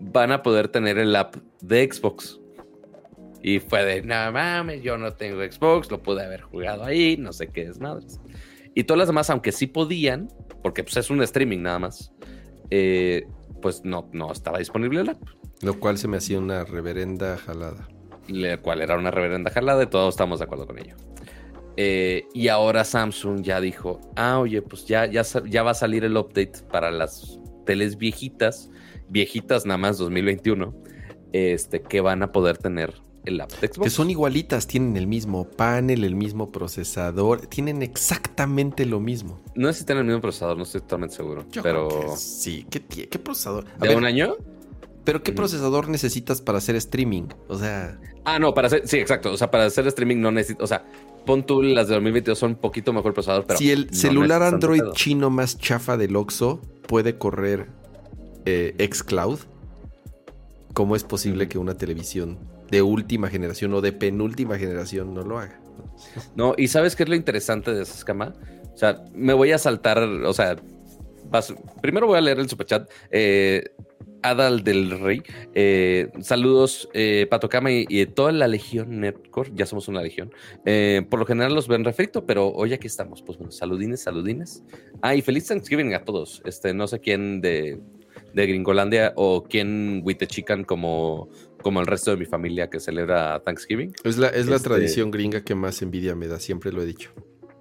van 0.00 0.32
a 0.32 0.42
poder 0.42 0.68
tener 0.68 0.96
el 0.96 1.14
app 1.14 1.36
de 1.60 1.86
Xbox. 1.92 2.40
Y 3.42 3.60
fue 3.60 3.84
de, 3.84 4.02
no 4.02 4.32
mames, 4.32 4.82
yo 4.82 4.98
no 4.98 5.12
tengo 5.12 5.40
Xbox, 5.42 5.90
lo 5.90 6.02
pude 6.02 6.24
haber 6.24 6.42
jugado 6.42 6.84
ahí, 6.84 7.16
no 7.16 7.32
sé 7.32 7.48
qué 7.48 7.62
es 7.62 7.80
madres. 7.80 8.20
Y 8.74 8.84
todas 8.84 8.98
las 8.98 9.08
demás, 9.08 9.30
aunque 9.30 9.52
sí 9.52 9.66
podían, 9.66 10.28
porque 10.62 10.82
pues 10.82 10.96
es 10.96 11.10
un 11.10 11.22
streaming 11.22 11.60
nada 11.60 11.78
más, 11.78 12.12
eh, 12.70 13.26
pues 13.62 13.84
no, 13.84 14.08
no 14.12 14.32
estaba 14.32 14.58
disponible 14.58 15.00
el 15.00 15.10
app. 15.10 15.22
Lo 15.62 15.78
cual 15.78 15.98
se 15.98 16.08
me 16.08 16.18
hacía 16.18 16.38
una 16.38 16.64
reverenda 16.64 17.36
jalada. 17.36 17.88
La 18.28 18.58
cual 18.58 18.80
era 18.80 18.96
una 18.96 19.10
reverenda 19.10 19.50
jalada 19.50 19.82
y 19.82 19.86
todos 19.86 20.14
estamos 20.14 20.38
de 20.38 20.44
acuerdo 20.44 20.66
con 20.66 20.78
ello. 20.78 20.94
Eh, 21.76 22.26
y 22.34 22.48
ahora 22.48 22.84
Samsung 22.84 23.42
ya 23.42 23.60
dijo, 23.60 24.00
ah, 24.16 24.40
oye, 24.40 24.62
pues 24.62 24.86
ya, 24.86 25.06
ya, 25.06 25.22
ya 25.46 25.62
va 25.62 25.70
a 25.70 25.74
salir 25.74 26.04
el 26.04 26.16
update 26.16 26.64
para 26.70 26.90
las 26.90 27.38
teles 27.66 27.96
viejitas, 27.98 28.70
viejitas 29.08 29.64
nada 29.64 29.78
más 29.78 29.98
2021, 29.98 30.74
este, 31.32 31.80
que 31.80 32.00
van 32.00 32.22
a 32.22 32.32
poder 32.32 32.58
tener 32.58 32.94
el 33.28 33.40
app 33.40 33.52
de 33.52 33.68
Xbox. 33.68 33.84
Que 33.84 33.90
son 33.90 34.10
igualitas, 34.10 34.66
tienen 34.66 34.96
el 34.96 35.06
mismo 35.06 35.48
panel, 35.48 36.04
el 36.04 36.14
mismo 36.14 36.50
procesador, 36.50 37.46
tienen 37.46 37.82
exactamente 37.82 38.84
lo 38.86 39.00
mismo. 39.00 39.40
No 39.54 39.72
sé 39.72 39.80
si 39.80 39.84
tienen 39.86 40.02
el 40.02 40.06
mismo 40.08 40.22
procesador, 40.22 40.56
no 40.56 40.64
estoy 40.64 40.80
totalmente 40.80 41.16
seguro. 41.16 41.46
pero 41.62 42.16
sí, 42.16 42.66
¿qué, 42.70 42.82
qué 42.82 43.18
procesador? 43.18 43.64
¿De 43.78 43.94
un 43.94 44.04
año? 44.04 44.36
Pero 45.08 45.22
¿qué 45.22 45.32
procesador 45.32 45.88
necesitas 45.88 46.42
para 46.42 46.58
hacer 46.58 46.76
streaming? 46.76 47.28
O 47.48 47.56
sea. 47.56 47.98
Ah, 48.26 48.38
no, 48.38 48.52
para 48.52 48.66
hacer. 48.66 48.86
Sí, 48.86 48.98
exacto. 48.98 49.32
O 49.32 49.38
sea, 49.38 49.50
para 49.50 49.64
hacer 49.64 49.86
streaming 49.86 50.20
no 50.20 50.30
necesitas. 50.30 50.64
O 50.64 50.66
sea, 50.66 50.84
pon 51.24 51.46
tú 51.46 51.62
las 51.62 51.88
de 51.88 51.94
2022 51.94 52.38
son 52.38 52.50
un 52.50 52.56
poquito 52.56 52.92
mejor 52.92 53.14
procesador, 53.14 53.46
pero. 53.46 53.58
Si 53.58 53.70
el 53.70 53.88
celular 53.94 54.42
Android 54.42 54.82
chino 54.92 55.30
más 55.30 55.56
chafa 55.56 55.96
del 55.96 56.14
Oxxo 56.14 56.60
puede 56.86 57.16
correr 57.16 57.68
eh, 58.44 58.76
Xcloud, 58.92 59.38
¿cómo 60.74 60.94
es 60.94 61.04
posible 61.04 61.48
que 61.48 61.56
una 61.56 61.72
televisión 61.78 62.38
de 62.70 62.82
última 62.82 63.28
generación 63.28 63.72
o 63.74 63.80
de 63.80 63.92
penúltima 63.92 64.58
generación 64.58 65.14
no 65.14 65.22
lo 65.22 65.38
haga? 65.38 65.60
No, 66.34 66.54
y 66.56 66.68
¿sabes 66.68 66.96
qué 66.96 67.02
es 67.02 67.08
lo 67.08 67.14
interesante 67.14 67.72
de 67.72 67.82
esa 67.82 67.94
escama? 67.94 68.34
O 68.74 68.76
sea, 68.76 69.02
me 69.14 69.32
voy 69.32 69.52
a 69.52 69.58
saltar, 69.58 69.98
o 69.98 70.32
sea, 70.32 70.56
primero 71.82 72.06
voy 72.06 72.18
a 72.18 72.20
leer 72.20 72.38
el 72.38 72.48
superchat. 72.48 72.88
Eh, 73.10 73.64
Adal 74.22 74.64
del 74.64 74.98
Rey. 74.98 75.22
Eh, 75.54 76.08
saludos, 76.20 76.88
eh, 76.92 77.26
Patocama 77.30 77.70
y, 77.70 77.86
y, 77.88 78.06
toda 78.06 78.32
la 78.32 78.48
Legión 78.48 79.00
Netcore. 79.00 79.50
Ya 79.54 79.66
somos 79.66 79.88
una 79.88 80.02
legión. 80.02 80.32
Eh, 80.64 81.02
por 81.08 81.20
lo 81.20 81.26
general 81.26 81.54
los 81.54 81.68
ven 81.68 81.84
refrito, 81.84 82.26
pero 82.26 82.48
hoy 82.48 82.72
aquí 82.72 82.86
estamos. 82.86 83.22
Pues 83.22 83.38
bueno, 83.38 83.52
saludines, 83.52 84.00
saludines. 84.00 84.64
Ah, 85.02 85.14
y 85.14 85.22
feliz 85.22 85.46
Thanksgiving 85.46 85.94
a 85.94 86.04
todos. 86.04 86.42
Este, 86.44 86.74
no 86.74 86.86
sé 86.88 87.00
quién 87.00 87.40
de, 87.40 87.80
de 88.34 88.46
Gringolandia 88.46 89.12
o 89.16 89.44
quién 89.44 90.04
Chican 90.26 90.64
como, 90.64 91.28
como 91.62 91.80
el 91.80 91.86
resto 91.86 92.10
de 92.10 92.16
mi 92.16 92.24
familia 92.24 92.70
que 92.70 92.80
celebra 92.80 93.40
Thanksgiving. 93.44 93.92
Es 94.04 94.18
la, 94.18 94.28
es 94.28 94.46
la 94.46 94.56
este 94.56 94.68
tradición 94.68 95.10
gringa 95.10 95.42
que 95.42 95.54
más 95.54 95.82
envidia 95.82 96.14
me 96.14 96.28
da, 96.28 96.38
siempre 96.38 96.72
lo 96.72 96.82
he 96.82 96.86
dicho. 96.86 97.12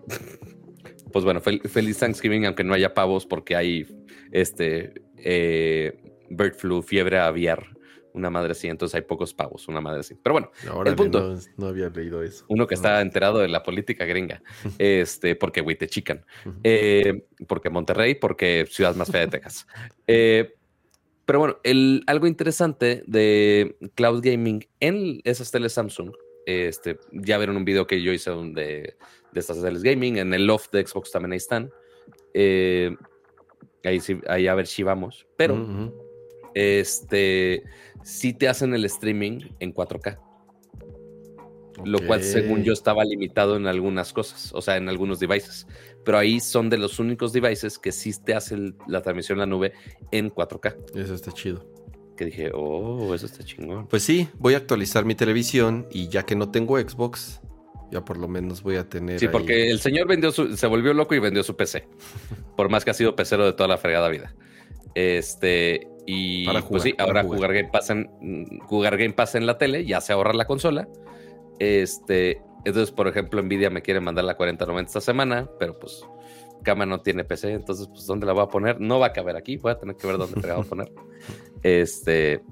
pues 1.12 1.26
bueno, 1.26 1.41
feliz 1.41 1.98
Thanksgiving, 1.98 2.45
aunque 2.45 2.64
no 2.64 2.74
haya 2.74 2.93
pavos, 2.93 3.26
porque 3.26 3.56
hay 3.56 3.88
este 4.32 4.93
eh, 5.18 6.00
bird 6.30 6.56
flu, 6.56 6.82
fiebre 6.82 7.20
aviar, 7.20 7.78
una 8.14 8.30
madre 8.30 8.52
así, 8.52 8.68
entonces 8.68 8.95
hay 8.95 9.02
pocos 9.02 9.34
pavos, 9.34 9.68
una 9.68 9.80
madre 9.80 10.02
así. 10.02 10.16
Pero 10.22 10.34
bueno, 10.34 10.52
el 10.86 10.95
punto. 10.95 11.38
No, 11.56 11.68
había 11.68 11.89
leído 11.89 12.24
eso. 12.24 12.45
Uno 12.50 12.68
que 12.68 12.76
está 12.76 13.00
enterado 13.02 13.39
de 13.39 13.48
la 13.48 13.64
política 13.64 14.06
gringa, 14.06 14.41
este, 14.78 15.36
porque 15.36 15.62
güey 15.62 15.78
te 15.78 15.88
chican, 15.88 16.26
eh, 16.64 17.26
porque 17.48 17.70
Monterrey, 17.70 18.16
porque 18.16 18.66
ciudad 18.70 18.95
más 18.95 19.10
fea 19.10 19.22
de 19.22 19.28
Texas. 19.28 19.68
Eh, 20.08 20.57
pero 21.28 21.39
bueno, 21.39 21.57
el, 21.63 22.03
algo 22.07 22.25
interesante 22.25 23.03
de 23.05 23.75
cloud 23.95 24.21
gaming 24.23 24.65
en 24.80 25.19
esas 25.25 25.51
teles 25.51 25.73
Samsung, 25.73 26.13
este, 26.45 26.97
ya 27.11 27.38
vieron 27.38 27.57
un 27.57 27.65
video 27.65 27.86
que 27.86 28.01
yo 28.01 28.13
hice 28.13 28.32
de, 28.32 28.95
de 29.34 29.39
estas 29.39 29.61
teles 29.61 29.84
gaming, 29.84 30.19
en 30.19 30.34
el 30.34 30.47
loft 30.47 30.71
de 30.71 30.88
Xbox 30.88 31.11
también 31.11 31.34
ahí 31.34 31.38
están. 31.38 31.69
Eh, 32.34 32.95
ahí, 33.84 33.99
sí, 33.99 34.21
ahí 34.30 34.47
a 34.47 34.55
ver 34.55 34.67
si 34.67 34.84
vamos, 34.84 35.28
pero 35.36 35.91
este, 36.53 37.61
sí 38.03 38.34
te 38.34 38.47
hacen 38.47 38.73
el 38.73 38.86
streaming 38.86 39.41
en 39.59 39.73
4K. 39.73 40.26
Lo 41.86 42.05
cual, 42.05 42.23
según 42.23 42.63
yo, 42.63 42.73
estaba 42.73 43.05
limitado 43.05 43.55
en 43.55 43.67
algunas 43.67 44.13
cosas, 44.13 44.51
o 44.53 44.61
sea, 44.61 44.78
en 44.78 44.89
algunos 44.89 45.19
devices. 45.19 45.67
Pero 46.03 46.17
ahí 46.17 46.39
son 46.39 46.69
de 46.69 46.78
los 46.78 46.99
únicos 46.99 47.34
devices 47.34 47.78
que 47.78 47.91
sí 47.91 48.11
te 48.23 48.34
hacen 48.34 48.75
la 48.88 49.01
transmisión 49.01 49.38
en 49.38 49.39
la 49.41 49.45
nube 49.45 49.73
en 50.11 50.32
4K. 50.32 50.75
Eso 50.95 51.13
está 51.13 51.32
chido. 51.32 51.65
Que 52.15 52.25
dije, 52.25 52.51
oh, 52.53 53.13
eso 53.13 53.28
está 53.28 53.43
chingón. 53.43 53.88
Pues 53.88 54.03
sí, 54.03 54.28
voy 54.39 54.55
a 54.55 54.57
actualizar 54.57 55.05
mi 55.05 55.13
televisión 55.13 55.88
y 55.91 56.07
ya 56.09 56.23
que 56.23 56.36
no 56.36 56.49
tengo 56.49 56.80
Xbox, 56.80 57.41
ya 57.91 58.03
por 58.03 58.17
lo 58.17 58.28
menos 58.28 58.63
voy 58.63 58.78
a 58.78 58.89
tener. 58.89 59.19
Sí, 59.19 59.28
porque 59.28 59.69
el 59.69 59.80
señor 59.80 60.07
vendió 60.07 60.32
se 60.32 60.67
volvió 60.67 60.93
loco 60.93 61.13
y 61.13 61.19
vendió 61.19 61.43
su 61.43 61.55
PC. 61.55 61.88
por 62.57 62.69
más 62.69 62.84
que 62.84 62.91
ha 62.91 62.93
sido 62.95 63.15
pecero 63.15 63.45
de 63.45 63.53
toda 63.53 63.69
la 63.69 63.78
fregada 63.78 64.09
vida. 64.09 64.34
Este, 64.95 65.88
y 66.07 66.47
pues 66.61 66.84
sí, 66.84 66.95
ahora 66.97 67.23
jugar. 67.23 67.53
Game 67.53 67.69
Pass 67.71 67.91
en 67.91 68.09
jugar 68.61 68.97
Game 68.97 69.13
Pass 69.13 69.36
en 69.36 69.45
la 69.45 69.57
tele, 69.57 69.86
ya 69.86 70.01
se 70.01 70.13
ahorra 70.13 70.34
la 70.34 70.45
consola. 70.45 70.88
Este, 71.60 72.41
entonces, 72.66 72.91
por 72.91 73.08
ejemplo, 73.08 73.41
Nvidia 73.41 73.70
me 73.70 73.82
quiere 73.82 73.99
mandar 73.99 74.26
la 74.26 74.36
4090 74.36 74.89
esta 74.89 75.01
semana, 75.01 75.49
pero 75.60 75.78
pues 75.80 76.03
Cama 76.64 76.86
no 76.86 77.01
tiene 77.01 77.24
PC, 77.24 77.53
entonces 77.53 77.88
pues 77.88 78.05
¿dónde 78.05 78.26
la 78.26 78.34
voy 78.34 78.43
a 78.43 78.47
poner? 78.47 78.82
No 78.82 78.99
va 78.99 79.08
a 79.08 79.14
caber 79.14 79.36
aquí, 79.36 79.58
voy 79.58 79.72
a 79.72 79.80
tener 79.80 79.95
que 79.95 80.08
ver 80.08 80.18
dónde 80.18 80.45
la 80.45 80.55
voy 80.55 80.66
a 80.66 80.70
poner. 80.70 80.91
Este, 81.64 82.43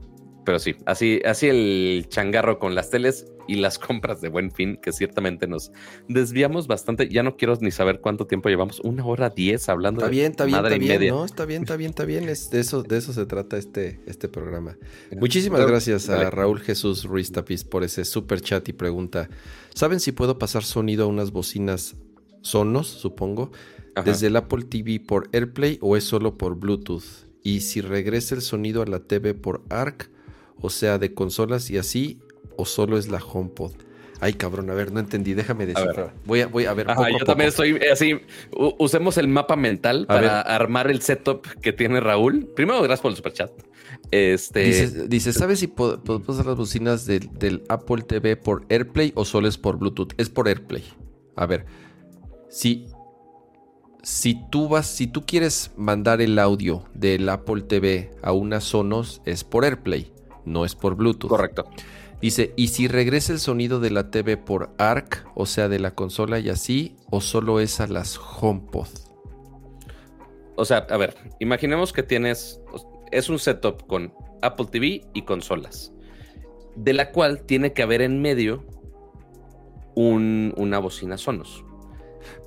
pero 0.46 0.60
sí, 0.60 0.76
así, 0.86 1.22
así 1.26 1.48
el 1.48 2.06
changarro 2.08 2.60
con 2.60 2.76
las 2.76 2.90
teles 2.90 3.26
y 3.48 3.56
las 3.56 3.80
compras 3.80 4.22
de 4.22 4.30
buen 4.30 4.52
fin, 4.52 4.78
que 4.82 4.92
ciertamente 4.92 5.48
nos 5.48 5.72
desviamos 6.08 6.68
bastante. 6.68 7.10
Ya 7.10 7.24
no 7.24 7.36
quiero 7.36 7.58
ni 7.60 7.72
saber 7.72 8.00
cuánto 8.00 8.28
tiempo 8.28 8.50
llevamos. 8.50 8.80
Una 8.82 9.06
hora 9.06 9.30
diez 9.30 9.68
hablando 9.70 10.02
está 10.02 10.12
bien, 10.12 10.32
está 10.32 10.46
bien, 10.46 10.66
está 10.66 10.78
bien, 10.78 11.08
¿no? 11.10 11.26
Está 11.26 11.46
bien, 11.46 11.62
está 11.64 11.76
bien, 11.76 11.90
está 11.90 12.06
bien. 12.06 12.30
Es 12.30 12.50
de, 12.50 12.60
eso, 12.60 12.84
de 12.84 12.98
eso 12.98 13.14
se 13.14 13.26
trata 13.26 13.58
este, 13.58 14.00
este 14.06 14.28
programa. 14.28 14.78
Muchísimas 15.20 15.66
gracias 15.66 16.10
a 16.10 16.30
Raúl 16.30 16.60
Jesús 16.62 17.04
Ruiz 17.04 17.32
Tapiz 17.32 17.64
por 17.64 17.84
ese 17.84 18.06
super 18.06 18.42
chat 18.42 18.68
y 18.70 18.74
pregunta. 18.74 19.30
¿Saben 19.74 20.00
si 20.00 20.12
puedo 20.12 20.38
pasar 20.38 20.64
sonido 20.64 21.06
a 21.06 21.08
unas 21.08 21.32
bocinas 21.32 21.96
Sonos, 22.42 22.88
supongo, 22.88 23.52
desde 24.06 24.28
el 24.28 24.36
Apple 24.36 24.66
TV 24.66 25.00
por 25.00 25.30
AirPlay 25.34 25.80
o 25.82 25.98
es 25.98 26.04
solo 26.04 26.38
por 26.38 26.56
Bluetooth? 26.56 27.26
Y 27.42 27.62
si 27.62 27.82
regresa 27.82 28.36
el 28.36 28.42
sonido 28.42 28.82
a 28.82 28.86
la 28.86 29.02
TV 29.02 29.34
por 29.34 29.64
ARC, 29.70 30.10
o 30.62 30.70
sea, 30.70 30.98
de 30.98 31.14
consolas 31.14 31.70
y 31.70 31.78
así, 31.78 32.20
o 32.58 32.66
solo 32.66 32.98
es 32.98 33.08
la 33.08 33.20
HomePod? 33.20 33.74
Ay, 34.22 34.34
cabrón, 34.34 34.70
a 34.70 34.74
ver, 34.74 34.92
no 34.92 35.00
entendí, 35.00 35.34
déjame 35.34 35.66
decir. 35.66 35.88
Voy 36.26 36.42
a, 36.42 36.48
voy 36.48 36.66
a 36.66 36.74
ver. 36.74 36.88
yo 37.20 37.26
también 37.26 37.50
estoy 37.50 37.78
así. 37.92 38.20
Usemos 38.80 39.18
el 39.18 39.28
mapa 39.28 39.56
mental 39.56 40.06
para 40.08 40.42
armar 40.42 40.90
el 40.90 41.02
setup 41.02 41.46
que 41.62 41.74
tiene 41.74 42.00
Raúl. 42.00 42.48
Primero, 42.56 42.80
gracias 42.80 43.02
por 43.02 43.12
el 43.12 43.18
superchat. 43.18 43.52
Este... 44.12 45.08
Dice, 45.08 45.34
¿sabes 45.34 45.60
si 45.60 45.68
puedo, 45.68 46.02
usar 46.28 46.46
las 46.46 46.56
bocinas 46.56 47.06
del, 47.06 47.64
Apple 47.68 48.04
TV 48.04 48.38
por 48.38 48.66
AirPlay 48.70 49.12
o 49.16 49.26
solo 49.26 49.48
es 49.48 49.58
por 49.58 49.78
Bluetooth? 49.78 50.14
Es 50.18 50.30
por 50.30 50.48
AirPlay. 50.48 50.84
A 51.36 51.46
ver, 51.46 51.66
si, 52.50 52.88
si 54.02 54.42
tú 54.50 54.70
vas, 54.70 54.88
si 54.88 55.08
tú 55.08 55.26
quieres 55.26 55.72
mandar 55.76 56.22
el 56.22 56.40
audio 56.40 56.86
del 56.94 57.28
Apple 57.28 57.64
TV 57.64 58.12
a 58.22 58.32
unas 58.32 58.64
Sonos, 58.64 59.22
es 59.26 59.44
por 59.44 59.66
AirPlay 59.66 60.15
no 60.46 60.66
es 60.66 60.76
por 60.76 60.96
Bluetooth. 60.96 61.30
Correcto. 61.30 61.66
Dice, 62.22 62.54
¿y 62.56 62.70
si 62.70 62.88
regresa 62.88 63.34
el 63.34 63.40
sonido 63.40 63.80
de 63.80 63.92
la 63.92 64.10
TV 64.10 64.38
por 64.38 64.72
ARC, 64.78 65.28
o 65.36 65.46
sea, 65.46 65.68
de 65.68 65.80
la 65.80 65.92
consola 65.92 66.40
y 66.40 66.50
así, 66.50 66.96
o 67.12 67.22
solo 67.22 67.60
es 67.60 67.80
a 67.82 67.88
las 67.88 68.18
HomePod? 68.18 68.88
O 70.56 70.66
sea, 70.66 70.88
a 70.90 70.98
ver, 70.98 71.16
imaginemos 71.40 71.92
que 71.92 72.04
tienes, 72.04 72.62
es 73.12 73.30
un 73.30 73.40
setup 73.40 73.86
con 73.88 74.14
Apple 74.42 74.68
TV 74.72 75.06
y 75.14 75.24
consolas, 75.24 75.92
de 76.76 76.94
la 76.94 77.12
cual 77.12 77.42
tiene 77.42 77.74
que 77.74 77.84
haber 77.84 78.02
en 78.02 78.22
medio 78.22 78.64
una 79.96 80.80
bocina 80.80 81.18
Sonos. 81.18 81.64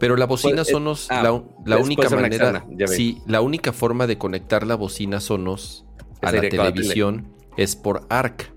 Pero 0.00 0.16
la 0.16 0.26
bocina 0.26 0.56
pues, 0.56 0.68
eh, 0.68 0.72
Sonos, 0.72 1.06
ah, 1.10 1.22
la, 1.64 1.78
única 1.78 2.08
manera, 2.08 2.66
sí, 2.86 3.20
la 3.26 3.42
única 3.42 3.72
forma 3.72 4.06
de 4.06 4.18
conectar 4.18 4.66
la 4.66 4.74
bocina 4.74 5.20
Sonos 5.20 5.84
a 6.22 6.32
la 6.32 6.40
televisión 6.40 7.37
es 7.58 7.76
por 7.76 8.06
ARC. 8.08 8.50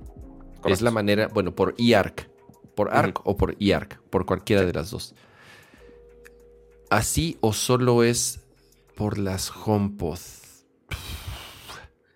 Es 0.66 0.82
la 0.82 0.91
manera, 0.91 1.28
bueno, 1.28 1.54
por 1.54 1.76
eARC. 1.78 2.30
Por 2.76 2.93
ARC 2.95 3.20
o 3.28 3.36
por 3.36 3.56
eARC, 3.60 3.99
por 4.10 4.26
cualquiera 4.26 4.64
de 4.64 4.72
las 4.74 4.91
dos. 4.91 5.14
Así 6.89 7.38
o 7.41 7.54
solo 7.54 8.04
es 8.04 8.41
por 8.95 9.18
las 9.18 9.52
HomePod. 9.52 10.20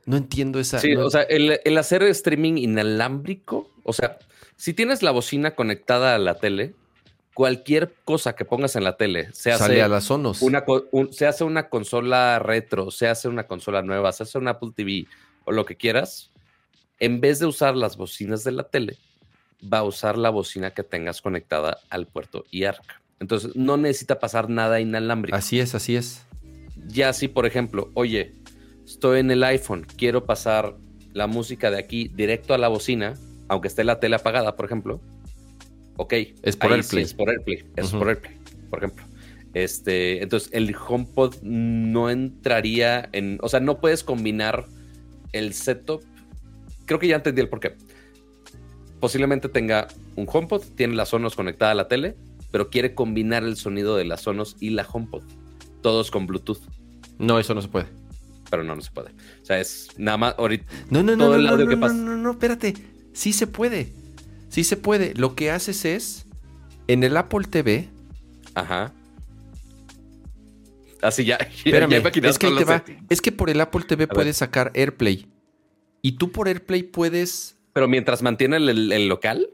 No 0.06 0.18
entiendo 0.18 0.60
esa. 0.60 0.80
Sí, 0.80 0.94
no- 0.94 1.06
o 1.06 1.10
sea, 1.10 1.24
el, 1.24 1.60
el 1.64 1.78
hacer 1.78 2.04
streaming 2.04 2.58
inalámbrico, 2.58 3.72
o 3.84 3.94
sea, 3.94 4.20
si 4.56 4.74
tienes 4.74 5.02
la 5.02 5.12
bocina 5.12 5.56
conectada 5.56 6.14
a 6.16 6.20
la 6.20 6.36
tele, 6.36 6.76
cualquier 7.34 7.94
cosa 8.06 8.36
que 8.36 8.46
pongas 8.46 8.76
en 8.76 8.84
la 8.84 8.98
tele, 8.98 9.30
se 9.34 9.52
hace 9.52 9.64
sale 9.64 9.82
a 9.82 9.88
las 9.88 10.06
Sonos. 10.06 10.42
una, 10.42 10.64
un- 10.92 11.12
se 11.12 11.26
hace 11.26 11.44
una 11.44 11.70
consola 11.70 12.38
retro, 12.40 12.92
se 12.92 13.08
hace 13.08 13.28
una 13.28 13.48
consola 13.48 13.82
nueva, 13.82 14.12
se 14.12 14.24
hace 14.24 14.38
un 14.38 14.48
Apple 14.48 14.72
TV 14.76 15.08
o 15.46 15.52
lo 15.52 15.66
que 15.66 15.76
quieras, 15.76 16.32
en 17.00 17.22
vez 17.22 17.40
de 17.40 17.46
usar 17.46 17.76
las 17.76 17.98
bocinas 17.98 18.44
de 18.44 18.52
la 18.52 18.64
tele, 18.64 18.98
va 19.62 19.80
a 19.80 19.84
usar 19.84 20.18
la 20.18 20.30
bocina 20.30 20.72
que 20.72 20.84
tengas 20.84 21.22
conectada 21.22 21.80
al 21.90 22.08
puerto 22.08 22.46
IARC. 22.52 23.02
Entonces, 23.20 23.56
no 23.56 23.78
necesita 23.78 24.20
pasar 24.20 24.50
nada 24.50 24.80
inalámbrico. 24.80 25.38
Así 25.38 25.60
es, 25.60 25.76
así 25.76 25.96
es. 25.96 26.26
Ya 26.88 27.14
si, 27.14 27.28
por 27.28 27.46
ejemplo, 27.46 27.90
oye, 27.94 28.34
estoy 28.86 29.20
en 29.20 29.32
el 29.32 29.44
iPhone, 29.44 29.86
quiero 29.98 30.26
pasar 30.26 30.76
la 31.14 31.28
música 31.28 31.72
de 31.72 31.80
aquí 31.80 32.10
directo 32.10 32.54
a 32.54 32.58
la 32.58 32.68
bocina, 32.68 33.16
aunque 33.48 33.70
esté 33.70 33.84
la 33.84 34.00
tele 34.00 34.18
apagada, 34.18 34.56
por 34.56 34.66
ejemplo. 34.66 35.02
Ok. 35.98 36.14
Es 36.44 36.58
por 36.58 36.74
AirPlay. 36.74 37.06
sí 37.06 37.12
es 37.12 37.14
por 37.14 37.30
AirPlay. 37.30 37.66
Es 37.78 37.92
por 37.92 38.10
AirPlay, 38.10 38.38
por 38.70 38.80
ejemplo. 38.80 39.06
Este, 39.54 40.22
entonces, 40.22 40.50
el 40.52 40.76
HomePod 40.76 41.42
no 41.42 42.10
entraría 42.10 43.08
en. 43.14 43.40
O 43.42 43.48
sea, 43.48 43.62
no 43.62 43.80
puedes 43.80 44.04
combinar 44.04 44.66
el 45.32 45.54
setup. 45.54 46.04
Creo 46.86 47.00
que 47.00 47.08
ya 47.08 47.16
entendí 47.18 47.42
el 47.42 47.50
porqué. 47.50 47.76
Posiblemente 49.00 49.50
tenga 49.50 49.88
un 50.16 50.28
HomePod, 50.32 50.64
tiene 50.76 50.96
la 50.96 51.06
Sonos 51.06 51.36
conectada 51.36 51.72
a 51.72 51.76
la 51.76 51.88
tele, 51.88 52.16
pero 52.52 52.70
quiere 52.70 52.96
combinar 52.96 53.44
el 53.44 53.58
sonido 53.58 53.96
de 53.98 54.06
la 54.06 54.18
Sonos 54.18 54.56
y 54.60 54.70
la 54.72 54.88
HomePod. 54.90 55.24
Todos 55.82 56.10
con 56.10 56.26
Bluetooth 56.26 56.62
No, 57.20 57.38
eso 57.40 57.54
no 57.54 57.62
se 57.62 57.68
puede. 57.68 57.88
pero 58.50 58.64
no, 58.64 58.76
no 58.76 58.82
se 58.82 58.92
puede. 58.92 59.10
O 59.42 59.46
sea, 59.46 59.60
es 59.60 59.90
nada 59.98 60.18
más 60.18 60.36
ahorita. 60.38 60.66
No, 60.90 61.04
no, 61.04 61.16
no, 61.16 61.26
Todo 61.26 61.34
no, 61.34 61.36
el 61.40 61.44
no, 61.46 61.50
audio 61.52 61.66
no, 61.66 61.70
que 61.70 61.76
no, 61.76 61.82
pasa. 61.82 61.94
no, 61.96 62.18
no, 62.18 62.32
espérate. 62.32 62.74
Sí 63.14 63.34
se 63.34 63.48
puede. 63.48 63.92
Sí 64.50 64.64
se 64.64 64.78
puede. 64.78 65.14
Lo 65.16 65.36
que 65.36 65.52
haces 65.52 65.84
es, 65.86 66.26
en 66.88 67.04
el 67.04 67.18
Apple 67.18 67.46
TV, 67.50 67.90
Ajá. 68.54 68.94
Así 71.02 71.26
ya. 71.26 71.36
espérame, 71.66 71.92
ya 71.92 72.30
es 72.30 72.40
que 72.40 72.50
te 72.52 72.64
va. 72.66 72.84
Es 73.10 73.22
que 73.22 73.32
por 73.32 73.50
el 73.50 73.60
Apple 73.62 73.84
TV 73.88 74.06
A 74.06 74.08
ver. 74.08 74.16
puedes 74.16 74.38
sacar 74.38 74.72
AirPlay. 74.74 75.28
Y 76.06 76.12
tú 76.14 76.32
por 76.32 76.48
AirPlay 76.48 76.84
puedes, 76.84 77.58
Pero 77.74 77.88
mientras 77.88 78.22
mantiene 78.22 78.58
el, 78.58 79.08
local. 79.08 79.50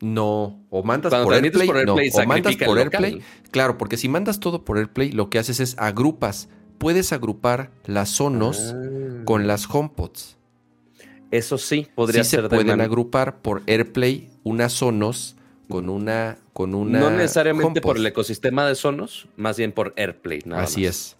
no, 0.00 0.58
o 0.70 0.82
mandas 0.82 1.10
Cuando 1.10 1.26
por 1.26 1.34
AirPlay, 1.34 1.66
por 1.66 1.76
AirPlay, 1.76 2.10
no, 2.10 2.22
o 2.22 2.26
mandas 2.26 2.56
por 2.56 2.78
AirPlay. 2.78 3.20
Claro, 3.50 3.76
porque 3.76 3.96
si 3.98 4.08
mandas 4.08 4.40
todo 4.40 4.64
por 4.64 4.78
AirPlay, 4.78 5.12
lo 5.12 5.28
que 5.28 5.38
haces 5.38 5.60
es 5.60 5.76
agrupas. 5.78 6.48
Puedes 6.78 7.12
agrupar 7.12 7.70
las 7.84 8.08
Sonos 8.10 8.74
Ah. 8.74 9.22
con 9.24 9.46
las 9.46 9.66
HomePods. 9.68 10.36
Eso 11.30 11.58
sí, 11.58 11.88
podría 11.94 12.24
sí 12.24 12.30
ser 12.30 12.38
se 12.38 12.42
de 12.48 12.48
pueden 12.48 12.80
agrupar 12.80 13.42
por 13.42 13.62
AirPlay 13.66 14.30
unas 14.44 14.72
Sonos 14.72 15.36
con 15.68 15.88
una 15.90 16.38
con 16.52 16.74
una 16.74 17.00
No 17.00 17.10
necesariamente 17.10 17.66
HomePod. 17.80 17.82
por 17.82 17.96
el 17.98 18.06
ecosistema 18.06 18.66
de 18.66 18.74
Sonos, 18.76 19.28
más 19.36 19.58
bien 19.58 19.72
por 19.72 19.92
AirPlay. 19.96 20.40
Nada 20.46 20.62
Así 20.62 20.84
más. 20.84 20.90
es. 20.90 21.15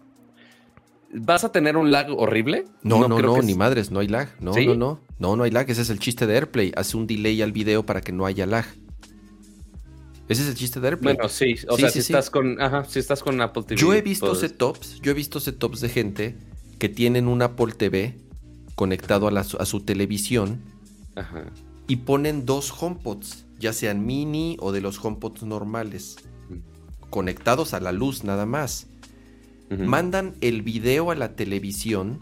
¿Vas 1.19 1.45
a 1.45 1.53
tener 1.53 1.77
un 1.77 1.91
lag 1.91 2.09
horrible? 2.11 2.65
No, 2.83 3.01
no, 3.01 3.09
no, 3.09 3.17
creo 3.17 3.35
que 3.37 3.43
ni 3.43 3.53
es- 3.53 3.59
madres, 3.59 3.91
no 3.91 4.01
hay 4.01 4.09
lag. 4.09 4.29
No, 4.41 4.53
¿Sí? 4.53 4.67
no, 4.67 4.75
no. 4.75 5.01
No, 5.19 5.37
no 5.37 5.45
hay 5.45 5.51
lag. 5.51 5.69
Ese 5.71 5.83
es 5.83 5.91
el 5.91 5.99
chiste 5.99 6.27
de 6.27 6.35
AirPlay. 6.35 6.73
Hace 6.77 6.97
un 6.97 7.07
delay 7.07 7.41
al 7.43 7.53
video 7.53 7.87
para 7.87 8.01
que 8.03 8.13
no 8.13 8.27
haya 8.27 8.45
lag. 8.47 8.67
Ese 10.29 10.43
es 10.43 10.49
el 10.49 10.55
chiste 10.57 10.81
de 10.81 10.89
AirPlay. 10.89 11.15
Bueno, 11.15 11.29
sí. 11.29 11.55
O 11.69 11.77
Sí, 11.77 11.81
sea, 11.83 11.91
sí, 11.91 12.03
si 12.03 12.13
estás 12.13 12.31
con. 12.31 12.61
Ajá, 12.61 12.85
si 12.85 12.99
estás 12.99 13.23
con 13.23 13.41
Apple 13.41 13.63
TV. 13.63 13.81
yo 13.81 13.95
he 13.95 14.03
visto 14.03 14.27
pues, 14.27 14.41
setups, 14.41 15.01
yo 15.01 15.13
he 15.13 15.15
visto 15.15 15.39
setups 15.41 15.81
de 15.81 15.89
gente 15.89 16.37
que 16.79 16.89
tienen 16.89 17.29
un 17.29 17.43
Apple 17.43 17.73
TV 17.73 18.19
conectado 18.75 19.29
a, 19.29 19.31
la- 19.31 19.41
a 19.41 19.65
su 19.65 19.81
televisión 19.81 20.61
Ajá. 21.15 21.45
y 21.87 21.97
ponen 21.97 22.45
dos 22.45 22.71
HomePods, 22.79 23.47
ya 23.59 23.73
sean 23.73 24.05
mini 24.05 24.57
o 24.61 24.73
de 24.73 24.81
los 24.83 25.03
HomePods 25.03 25.45
normales, 25.45 26.17
conectados 27.09 27.73
a 27.73 27.81
la 27.81 27.93
luz 27.93 28.25
nada 28.25 28.45
más. 28.47 28.89
Mandan 29.69 30.35
el 30.41 30.63
video 30.63 31.11
a 31.11 31.15
la 31.17 31.35
televisión 31.35 32.21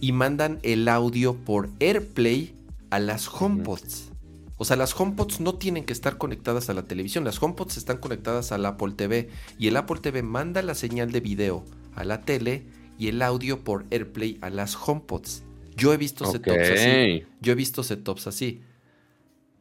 y 0.00 0.12
mandan 0.12 0.58
el 0.62 0.86
audio 0.88 1.34
por 1.34 1.68
AirPlay 1.80 2.54
a 2.90 2.98
las 3.00 3.28
HomePods. 3.28 4.10
O 4.58 4.64
sea, 4.64 4.76
las 4.76 4.98
HomePods 4.98 5.40
no 5.40 5.54
tienen 5.56 5.84
que 5.84 5.92
estar 5.92 6.18
conectadas 6.18 6.70
a 6.70 6.74
la 6.74 6.84
televisión, 6.84 7.24
las 7.24 7.42
HomePods 7.42 7.76
están 7.76 7.98
conectadas 7.98 8.52
al 8.52 8.64
Apple 8.64 8.92
TV 8.96 9.28
y 9.58 9.66
el 9.68 9.76
Apple 9.76 9.98
TV 10.00 10.22
manda 10.22 10.62
la 10.62 10.74
señal 10.76 11.10
de 11.10 11.20
video 11.20 11.64
a 11.96 12.04
la 12.04 12.20
tele 12.20 12.62
y 12.98 13.08
el 13.08 13.20
audio 13.22 13.64
por 13.64 13.84
AirPlay 13.90 14.38
a 14.40 14.50
las 14.50 14.76
HomePods. 14.76 15.42
Yo 15.76 15.92
he 15.92 15.96
visto 15.96 16.26
setups 16.26 16.70
así. 16.70 17.24
Yo 17.40 17.52
he 17.52 17.54
visto 17.56 17.82
setups 17.82 18.26
así. 18.28 18.60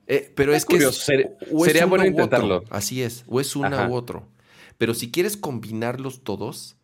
Eh, 0.07 0.31
pero 0.35 0.53
es 0.53 0.65
que 0.65 0.75
es- 0.77 0.95
sería 0.97 1.85
bueno 1.85 2.03
otro. 2.03 2.05
intentarlo. 2.11 2.63
Así 2.69 3.01
es, 3.01 3.23
o 3.27 3.39
es 3.39 3.55
una 3.55 3.67
Ajá. 3.83 3.87
u 3.89 3.95
otro. 3.95 4.27
Pero 4.81 4.95
si 4.95 5.11
quieres 5.11 5.37
combinarlos 5.37 6.21
todos, 6.23 6.75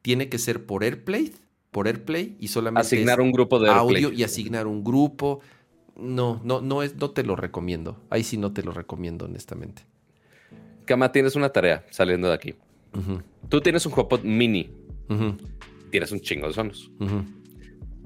tiene 0.00 0.30
que 0.30 0.38
ser 0.38 0.64
por 0.64 0.82
AirPlay, 0.82 1.30
por 1.72 1.88
AirPlay 1.88 2.38
y 2.40 2.48
solamente 2.48 2.86
Asignar 2.86 3.20
un 3.20 3.32
grupo 3.32 3.60
de 3.60 3.68
AirPlay. 3.68 4.02
audio 4.02 4.12
y 4.18 4.22
asignar 4.22 4.66
un 4.66 4.82
grupo. 4.82 5.40
No, 5.94 6.40
no, 6.42 6.62
no 6.62 6.82
es, 6.82 6.96
no 6.96 7.10
te 7.10 7.22
lo 7.22 7.36
recomiendo. 7.36 8.00
Ahí 8.08 8.24
sí 8.24 8.38
no 8.38 8.54
te 8.54 8.62
lo 8.62 8.72
recomiendo, 8.72 9.26
honestamente. 9.26 9.82
Cama, 10.86 11.12
tienes 11.12 11.36
una 11.36 11.50
tarea 11.50 11.84
saliendo 11.90 12.28
de 12.28 12.34
aquí. 12.34 12.54
Tú 13.50 13.60
tienes 13.60 13.84
un 13.84 13.92
HomePod 13.92 14.22
mini. 14.22 14.70
Tienes 15.90 16.12
un 16.12 16.20
chingo 16.20 16.46
de 16.46 16.54
sonos. 16.54 16.90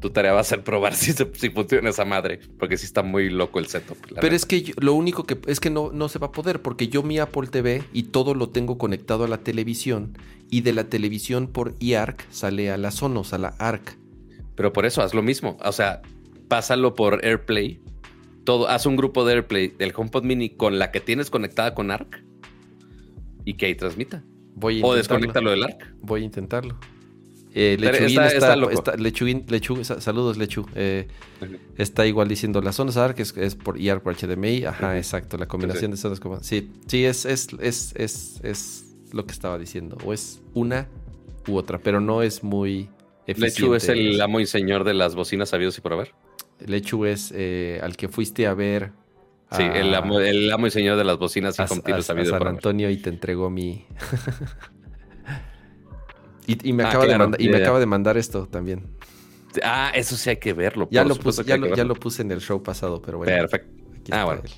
Tu 0.01 0.11
tarea 0.11 0.33
va 0.33 0.41
a 0.41 0.45
ser 0.45 0.63
probar 0.63 0.95
si, 0.97 1.13
se- 1.13 1.31
si 1.35 1.51
funciona 1.51 1.91
esa 1.91 2.05
madre. 2.05 2.41
Porque 2.59 2.77
sí 2.77 2.87
está 2.87 3.03
muy 3.03 3.31
loco 3.31 3.59
el 3.59 3.67
setup. 3.67 3.97
Pero 4.21 4.35
es 4.37 4.47
que 4.47 4.63
yo- 4.63 4.75
lo 4.81 4.95
único 4.95 5.25
que 5.25 5.39
es 5.47 5.59
que 5.61 5.71
no, 5.71 5.91
no 5.93 6.09
se 6.09 6.19
va 6.19 6.29
a 6.29 6.33
poder 6.33 6.63
porque 6.63 6.89
yo 6.89 7.03
mi 7.03 7.19
Apple 7.19 7.49
TV 7.49 7.83
y 7.93 8.05
todo 8.05 8.35
lo 8.35 8.49
tengo 8.51 8.79
conectado 8.79 9.25
a 9.25 9.29
la 9.29 9.39
televisión 9.39 10.17
y 10.51 10.61
de 10.63 10.73
la 10.73 10.85
televisión 10.85 11.49
por 11.49 11.75
iArc 11.81 12.25
sale 12.31 12.71
a 12.71 12.77
la 12.79 12.91
Sonos, 12.91 13.33
a 13.33 13.39
la 13.39 13.49
ARC. 13.59 13.99
Pero 14.55 14.73
por 14.73 14.87
eso 14.87 15.03
haz 15.03 15.15
lo 15.15 15.23
mismo. 15.23 15.57
O 15.65 15.73
sea, 15.73 16.03
pásalo 16.49 16.95
por 16.95 17.25
AirPlay. 17.25 17.81
Todo, 18.45 18.67
haz 18.69 18.87
un 18.87 18.97
grupo 18.97 19.25
de 19.27 19.35
AirPlay 19.35 19.69
del 19.69 19.93
HomePod 19.95 20.23
Mini 20.25 20.49
con 20.51 20.79
la 20.79 20.91
que 20.91 21.01
tienes 21.01 21.29
conectada 21.29 21.75
con 21.75 21.91
ARC 21.91 22.25
y 23.45 23.55
que 23.55 23.67
ahí 23.67 23.75
transmita. 23.75 24.25
Voy 24.55 24.81
a 24.81 24.87
O 24.87 24.89
intentarlo. 24.97 24.97
desconéctalo 24.97 25.51
del 25.51 25.63
ARC. 25.65 25.95
Voy 26.01 26.23
a 26.23 26.25
intentarlo. 26.25 26.79
Eh, 27.55 27.77
Lechuguín 27.81 28.09
está- 28.09 28.27
está, 28.27 28.37
está 28.39 28.57
loco. 28.57 28.73
está- 28.73 28.97
Lechuguín- 28.97 29.47
Lechu- 29.47 29.83
sa- 29.83 30.01
saludos 30.01 30.37
Lechu. 30.37 30.67
Eh, 30.75 31.09
está 31.77 32.07
igual 32.07 32.29
diciendo 32.29 32.61
las 32.61 32.77
zonas 32.77 32.97
ARC 32.97 33.21
es, 33.21 33.37
es 33.37 33.55
por 33.55 33.81
IAR 33.81 34.03
por 34.03 34.15
HDMI. 34.15 34.65
Ajá, 34.67 34.89
Ujú. 34.89 34.97
exacto. 34.97 35.37
La 35.39 35.47
combinación 35.47 35.91
de 35.91 35.97
zonas 35.97 36.20
como. 36.20 36.43
Sí, 36.43 36.70
sí, 36.87 37.05
es, 37.05 37.25
es, 37.25 37.49
es, 37.61 37.95
es, 37.97 38.41
es 38.45 38.85
lo 39.12 39.25
que 39.27 39.33
estaba 39.33 39.59
diciendo. 39.59 39.97
O 40.05 40.12
es 40.12 40.41
una 40.55 40.89
u 41.49 41.57
otra, 41.57 41.79
pero 41.79 42.01
no 42.01 42.23
es 42.23 42.45
muy 42.45 42.91
eficiente. 43.27 43.61
Lechu 43.62 43.75
es 43.75 43.89
el 43.89 44.20
amo 44.20 44.41
y 44.41 44.47
señor 44.47 44.85
de 44.85 44.95
las 44.95 45.15
bocinas 45.15 45.49
sabidos 45.49 45.77
y 45.79 45.81
por 45.81 45.95
haber. 45.95 46.12
Lechu 46.66 47.07
es 47.07 47.33
eh, 47.35 47.81
al 47.83 47.97
que 47.97 48.09
fuiste 48.09 48.47
a 48.47 48.55
ver. 48.55 48.93
Sí, 49.51 49.62
el, 49.62 49.95
amo, 49.95 50.20
el 50.20 50.53
amo 50.53 50.66
y 50.66 50.70
señor 50.70 50.99
de 50.99 51.05
las 51.05 51.16
bocinas 51.16 51.59
y 51.59 51.62
a, 51.62 51.65
a- 51.65 51.69
sabidos 51.69 52.01
a 52.01 52.03
San 52.03 52.39
por 52.39 52.49
haber. 52.49 52.49
Antonio 52.59 52.91
y 52.91 52.99
te 52.99 53.09
entregó 53.09 53.49
mi. 53.49 53.87
y, 56.49 56.69
y 56.70 56.73
me, 56.73 56.83
Ah, 56.85 56.89
acaba 56.89 57.07
de 57.07 57.43
y 57.45 57.49
me 57.49 57.59
acaba 57.59 57.79
de 57.79 57.87
mandar 57.87 58.16
esto 58.16 58.47
también. 58.47 58.83
Ah, 59.62 59.93
eso 59.95 60.16
sí 60.16 60.31
hay 60.31 60.37
que 60.39 60.53
verlo. 60.53 60.89
Ya, 60.91 61.05
lo 61.05 61.15
puse, 61.16 61.45
ya, 61.45 61.57
lo, 61.57 61.66
ya 61.69 61.77
verlo. 61.77 61.95
lo 61.95 62.01
puse 62.01 62.23
en 62.23 62.31
el 62.31 62.41
show 62.41 62.62
pasado, 62.62 63.01
pero 63.01 63.19
bueno. 63.19 63.33
Perfecto. 63.33 63.69
Ah, 64.11 64.25
bueno. 64.25 64.43
él. 64.45 64.51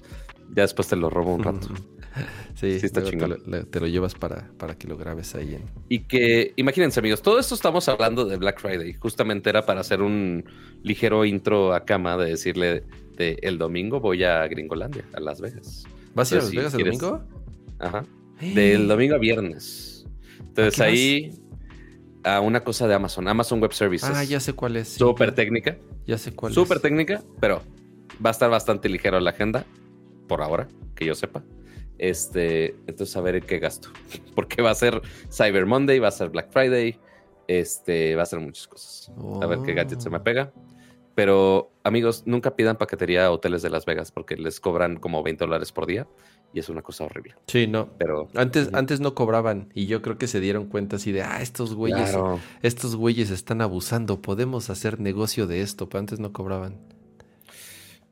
Ya 0.55 0.63
después 0.63 0.89
te 0.89 0.97
lo 0.97 1.11
robo 1.11 1.35
un 1.35 1.43
rato. 1.45 1.69
Sí, 2.57 2.81
Sí, 2.81 2.87
está 2.87 3.03
te, 3.03 3.11
chingón. 3.11 3.39
te 3.71 3.81
lo 3.81 3.87
llevas 3.87 4.15
para, 4.15 4.51
para 4.59 4.77
que 4.77 4.89
lo 4.89 4.97
grabes 4.99 5.35
ahí 5.37 5.55
en. 5.55 5.63
Y 5.89 6.01
que, 6.01 6.53
imagínense 6.57 6.99
amigos, 6.99 7.23
todo 7.23 7.39
esto 7.39 7.55
estamos 7.55 7.89
hablando 7.89 8.25
de 8.25 8.37
Black 8.37 8.61
Friday. 8.61 8.95
Justamente 8.95 9.49
era 9.49 9.65
para 9.65 9.81
hacer 9.81 10.03
un 10.03 10.45
ligero 10.83 11.25
intro 11.25 11.73
a 11.73 11.85
cama 11.85 12.17
de 12.19 12.31
decirle 12.31 12.83
de 13.17 13.39
el 13.43 13.59
domingo 13.59 14.01
voy 14.01 14.25
a 14.25 14.47
Gringolandia, 14.49 15.05
a 15.15 15.21
Las 15.21 15.41
Vegas. 15.41 15.85
¿Vas 16.15 16.33
a 16.33 16.35
ir 16.35 16.41
a 16.41 16.43
Las 16.43 16.51
si 16.51 16.57
Vegas 16.57 16.75
el 16.75 16.83
quieres- 16.83 16.99
domingo? 16.99 17.25
Ajá. 17.79 18.05
Del 18.41 18.89
domingo 18.89 19.15
a 19.15 19.19
viernes. 19.19 20.05
Entonces 20.41 20.79
vas? 20.79 21.41
A 22.25 22.41
una 22.41 22.61
cosa 22.65 22.87
de 22.87 22.95
Amazon, 22.95 23.29
Amazon 23.29 23.61
Web 23.61 23.73
Services. 23.73 24.11
Ah, 24.15 24.25
ya 24.25 24.41
sé 24.41 24.53
cuál 24.53 24.77
es. 24.77 24.89
Súper 24.89 25.35
técnica, 25.35 25.77
Ya 26.07 26.19
sé 26.19 26.33
cuál 26.35 26.53
súper 26.53 26.77
es. 26.79 26.83
técnica, 26.83 27.23
pero 27.41 27.63
va 28.25 28.31
a 28.31 28.33
estar 28.33 28.51
bastante 28.51 28.89
ligero 28.89 29.19
la 29.21 29.31
agenda, 29.31 29.65
por 30.29 30.43
ahora, 30.43 30.69
que 30.95 31.07
yo 31.07 31.15
sepa. 31.15 31.43
Este, 31.99 32.77
entonces 32.87 33.15
a 33.17 33.21
ver 33.21 33.37
en 33.37 33.43
qué 33.45 33.59
gasto. 33.59 33.91
Porque 34.35 34.63
va 34.63 34.71
a 34.71 34.75
ser 34.75 35.01
Cyber 35.31 35.67
Monday, 35.67 35.99
va 35.99 36.09
a 36.09 36.13
ser 36.13 36.31
Black 36.31 36.51
Friday, 36.51 36.99
este, 37.49 38.15
va 38.17 38.23
a 38.23 38.27
ser 38.27 38.41
muchas 38.41 38.67
cosas. 38.69 39.13
A 39.43 39.47
ver 39.47 39.59
qué 39.65 39.75
gadget 39.75 40.01
se 40.01 40.09
me 40.11 40.19
Oh. 40.19 40.23
pega. 40.23 40.53
Pero, 41.15 41.73
amigos, 41.85 42.23
nunca 42.25 42.55
pidan 42.57 42.77
paquetería 42.79 43.27
a 43.27 43.31
hoteles 43.33 43.61
de 43.63 43.69
Las 43.71 43.85
Vegas 43.85 44.13
porque 44.13 44.37
les 44.37 44.61
cobran 44.61 44.97
como 44.97 45.23
20 45.23 45.45
dólares 45.45 45.73
por 45.73 45.85
día 45.87 46.07
y 46.53 46.59
es 46.61 46.69
una 46.69 46.83
cosa 46.83 47.05
horrible. 47.05 47.35
Sí, 47.47 47.67
no. 47.67 47.91
Pero 47.99 48.29
Antes, 48.35 48.71
antes 48.73 49.01
no 49.01 49.15
cobraban 49.15 49.71
y 49.75 49.87
yo 49.87 50.03
creo 50.03 50.19
que 50.19 50.27
se 50.27 50.41
dieron 50.41 50.67
cuenta 50.67 50.97
así 50.97 51.13
de, 51.13 51.23
ah, 51.23 51.41
estos 51.43 51.75
güeyes, 51.75 52.11
claro, 52.11 52.41
estos 52.63 52.97
güeyes 52.97 53.31
están 53.31 53.61
abusando, 53.61 54.21
podemos 54.21 54.71
hacer 54.71 55.01
negocio 55.01 55.47
de 55.47 55.63
esto, 55.63 55.89
pero 55.89 56.01
antes 56.01 56.19
no 56.21 56.33
cobraban. 56.33 56.79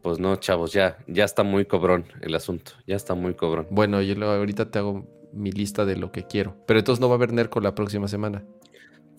pues 0.03 0.19
no, 0.21 0.37
chavos, 0.37 0.73
ya, 0.73 0.99
ya 1.07 1.25
está 1.25 1.43
muy 1.43 1.65
cobrón 1.67 2.07
el 2.23 2.35
asunto. 2.35 2.73
Ya 2.87 2.97
está 2.97 3.15
muy 3.15 3.35
cobrón. 3.35 3.67
Bueno, 3.71 4.01
yo 4.03 4.15
ahorita 4.25 4.71
te 4.71 4.79
hago 4.79 5.07
mi 5.33 5.51
lista 5.53 5.85
de 5.85 5.97
lo 5.97 6.13
que 6.13 6.25
quiero, 6.27 6.57
pero 6.67 6.79
entonces 6.79 7.01
no 7.01 7.09
va 7.09 7.15
a 7.15 7.17
haber 7.17 7.33
Nerco 7.33 7.61
la 7.61 7.75
próxima 7.75 8.09
semana. 8.09 8.45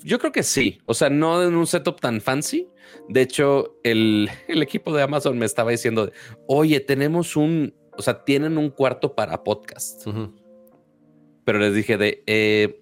Yo 0.03 0.17
creo 0.19 0.31
que 0.31 0.43
sí. 0.43 0.79
O 0.85 0.93
sea, 0.93 1.09
no 1.09 1.43
en 1.43 1.55
un 1.55 1.67
setup 1.67 1.99
tan 1.99 2.21
fancy. 2.21 2.69
De 3.09 3.21
hecho, 3.21 3.79
el, 3.83 4.29
el 4.47 4.61
equipo 4.63 4.93
de 4.95 5.03
Amazon 5.03 5.37
me 5.37 5.45
estaba 5.45 5.71
diciendo, 5.71 6.11
oye, 6.47 6.79
tenemos 6.79 7.35
un, 7.35 7.75
o 7.99 8.01
sea, 8.01 8.23
tienen 8.23 8.57
un 8.57 8.69
cuarto 8.69 9.13
para 9.13 9.43
podcast. 9.43 10.07
Pero 11.43 11.59
les 11.59 11.73
dije 11.73 11.97
de, 11.97 12.23
eh, 12.27 12.81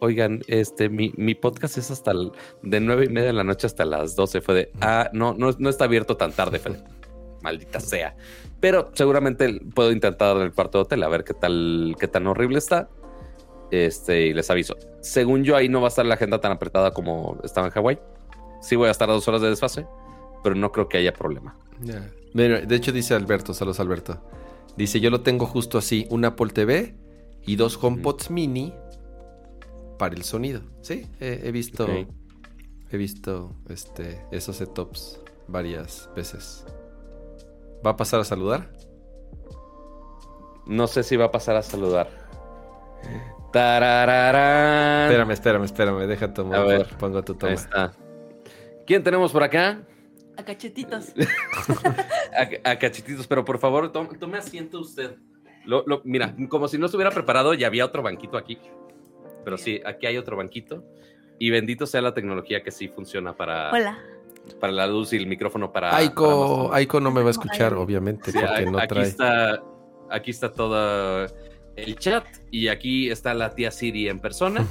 oigan, 0.00 0.40
este, 0.48 0.88
mi, 0.88 1.12
mi 1.16 1.34
podcast 1.34 1.78
es 1.78 1.90
hasta 1.90 2.10
el- 2.10 2.32
de 2.62 2.80
nueve 2.80 3.04
y 3.04 3.08
media 3.08 3.28
de 3.28 3.32
la 3.34 3.44
noche 3.44 3.66
hasta 3.66 3.84
las 3.84 4.16
12. 4.16 4.40
Fue 4.40 4.54
de, 4.54 4.72
ah, 4.80 5.10
no, 5.12 5.34
no, 5.34 5.50
no 5.58 5.68
está 5.70 5.84
abierto 5.84 6.16
tan 6.16 6.32
tarde, 6.32 6.58
Fede. 6.58 6.82
Maldita 7.42 7.80
sea. 7.80 8.16
Pero 8.60 8.90
seguramente 8.94 9.60
puedo 9.74 9.90
intentar 9.92 10.36
en 10.36 10.42
el 10.42 10.52
cuarto 10.52 10.78
de 10.78 10.82
hotel 10.82 11.02
a 11.02 11.08
ver 11.08 11.24
qué 11.24 11.34
tal, 11.34 11.94
qué 11.98 12.08
tan 12.08 12.26
horrible 12.26 12.58
está. 12.58 12.88
Este, 13.70 14.26
y 14.26 14.32
les 14.34 14.50
aviso. 14.50 14.76
Según 15.00 15.44
yo, 15.44 15.56
ahí 15.56 15.68
no 15.68 15.80
va 15.80 15.86
a 15.86 15.88
estar 15.88 16.04
la 16.04 16.14
agenda 16.14 16.40
tan 16.40 16.52
apretada 16.52 16.92
como 16.92 17.38
estaba 17.42 17.68
en 17.68 17.72
Hawái. 17.72 17.98
Sí 18.60 18.76
voy 18.76 18.88
a 18.88 18.90
estar 18.92 19.08
a 19.10 19.12
dos 19.14 19.26
horas 19.28 19.40
de 19.40 19.48
desfase, 19.50 19.86
pero 20.42 20.54
no 20.54 20.72
creo 20.72 20.88
que 20.88 20.98
haya 20.98 21.12
problema. 21.12 21.56
De 22.34 22.74
hecho 22.76 22.92
dice 22.92 23.14
Alberto, 23.14 23.54
saludos 23.54 23.80
Alberto. 23.80 24.20
Dice, 24.76 25.00
yo 25.00 25.10
lo 25.10 25.20
tengo 25.20 25.46
justo 25.46 25.76
así, 25.78 26.06
un 26.10 26.24
Apple 26.24 26.50
TV 26.50 26.94
y 27.44 27.56
dos 27.56 27.78
HomePods 27.82 28.30
mini 28.30 28.72
para 29.98 30.14
el 30.14 30.22
sonido. 30.24 30.62
Sí, 30.80 31.06
he, 31.20 31.40
he 31.44 31.52
visto, 31.52 31.86
he 32.90 32.96
visto 32.96 33.54
este, 33.68 34.24
esos 34.30 34.56
setups 34.56 35.20
varias 35.48 36.08
veces. 36.16 36.64
¿Va 37.84 37.90
a 37.90 37.96
pasar 37.96 38.20
a 38.20 38.24
saludar? 38.24 38.72
No 40.66 40.86
sé 40.86 41.02
si 41.02 41.16
va 41.16 41.26
a 41.26 41.30
pasar 41.30 41.56
a 41.56 41.62
saludar. 41.62 42.08
Tarararán. 43.52 45.02
Espérame, 45.10 45.30
espérame, 45.32 45.64
espérame, 45.64 46.06
deja 46.06 46.32
tomar, 46.32 46.60
A 46.60 46.64
ver. 46.64 46.86
pongo 46.98 47.22
tu 47.22 47.32
Ahí 47.32 47.38
toma. 47.38 47.52
está. 47.52 47.92
¿Quién 48.86 49.02
tenemos 49.02 49.32
por 49.32 49.42
acá? 49.42 49.82
A 50.36 50.44
cachetitos. 50.44 51.12
A, 52.64 52.70
a 52.70 52.78
cachetitos, 52.78 53.26
pero 53.26 53.44
por 53.44 53.58
favor, 53.58 53.92
tome, 53.92 54.16
tome 54.18 54.38
asiento 54.38 54.80
usted. 54.80 55.16
Lo- 55.66 55.84
lo- 55.86 56.00
mira, 56.04 56.34
como 56.48 56.66
si 56.68 56.78
no 56.78 56.86
estuviera 56.86 57.10
preparado, 57.10 57.52
ya 57.54 57.66
había 57.66 57.84
otro 57.84 58.02
banquito 58.02 58.36
aquí. 58.38 58.58
Pero 59.44 59.58
sí, 59.58 59.80
aquí 59.84 60.06
hay 60.06 60.16
otro 60.16 60.36
banquito. 60.36 60.82
Y 61.38 61.50
bendito 61.50 61.86
sea 61.86 62.00
la 62.00 62.14
tecnología 62.14 62.62
que 62.62 62.70
sí 62.70 62.88
funciona 62.88 63.36
para, 63.36 63.70
Hola. 63.72 63.98
para 64.60 64.72
la 64.72 64.86
luz 64.86 65.12
y 65.12 65.16
el 65.16 65.26
micrófono 65.26 65.72
para. 65.72 65.90
para 65.90 66.00
Aiko, 66.02 66.30
ambos. 66.30 66.74
Aiko 66.76 67.00
no 67.00 67.10
me 67.10 67.20
va 67.22 67.28
a 67.28 67.32
escuchar, 67.32 67.74
obviamente, 67.74 68.32
Sí, 68.32 68.38
porque 68.40 68.54
a- 68.54 68.70
no 68.70 68.78
aquí 68.78 68.88
trae. 68.88 69.02
está, 69.06 69.62
aquí 70.10 70.30
está 70.30 70.52
todo 70.52 71.26
el 71.76 71.96
chat 71.98 72.24
y 72.50 72.68
aquí 72.68 73.10
está 73.10 73.34
la 73.34 73.50
tía 73.54 73.70
Siri 73.70 74.08
en 74.08 74.20
persona. 74.20 74.64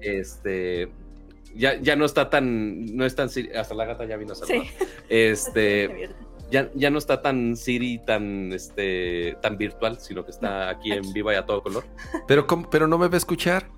Este, 0.00 0.88
ya, 1.56 1.80
ya 1.80 1.96
no 1.96 2.04
está 2.04 2.30
tan, 2.30 2.96
no 2.96 3.04
es 3.04 3.14
tan 3.14 3.28
Siri, 3.30 3.52
hasta 3.54 3.74
la 3.74 3.84
gata 3.86 4.04
ya 4.04 4.16
vino 4.16 4.32
a 4.32 4.36
saludar. 4.36 4.66
Sí. 4.66 4.72
Este, 5.08 6.10
ya, 6.50 6.70
ya 6.74 6.90
no 6.90 6.98
está 6.98 7.22
tan 7.22 7.56
Siri, 7.56 7.98
tan, 8.04 8.52
este, 8.52 9.36
tan 9.42 9.56
virtual, 9.56 9.98
sino 10.00 10.24
que 10.24 10.30
está 10.30 10.68
aquí 10.68 10.92
en 10.92 11.12
viva 11.12 11.32
y 11.32 11.36
a 11.36 11.46
todo 11.46 11.62
color. 11.62 11.84
Pero, 12.28 12.46
¿cómo- 12.46 12.68
pero 12.70 12.86
no 12.86 12.98
me 12.98 13.08
va 13.08 13.14
a 13.14 13.18
escuchar. 13.18 13.68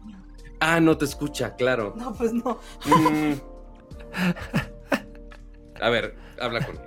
Ah, 0.61 0.81
no 0.81 0.99
te 0.99 1.05
escucha, 1.05 1.55
claro. 1.55 1.95
No, 1.97 2.13
pues 2.13 2.33
no. 2.33 2.59
Mm. 2.85 3.35
A 5.81 5.91
ver, 5.91 6.17
habla 6.41 6.67
conmigo. 6.67 6.85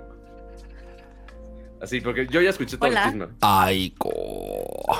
Así, 1.80 2.02
porque 2.02 2.26
yo 2.30 2.42
ya 2.42 2.50
escuché 2.50 2.76
todo 2.76 2.90
Hola. 2.90 3.04
el 3.06 3.10
chisme. 3.12 3.26
Aiko. 3.40 4.12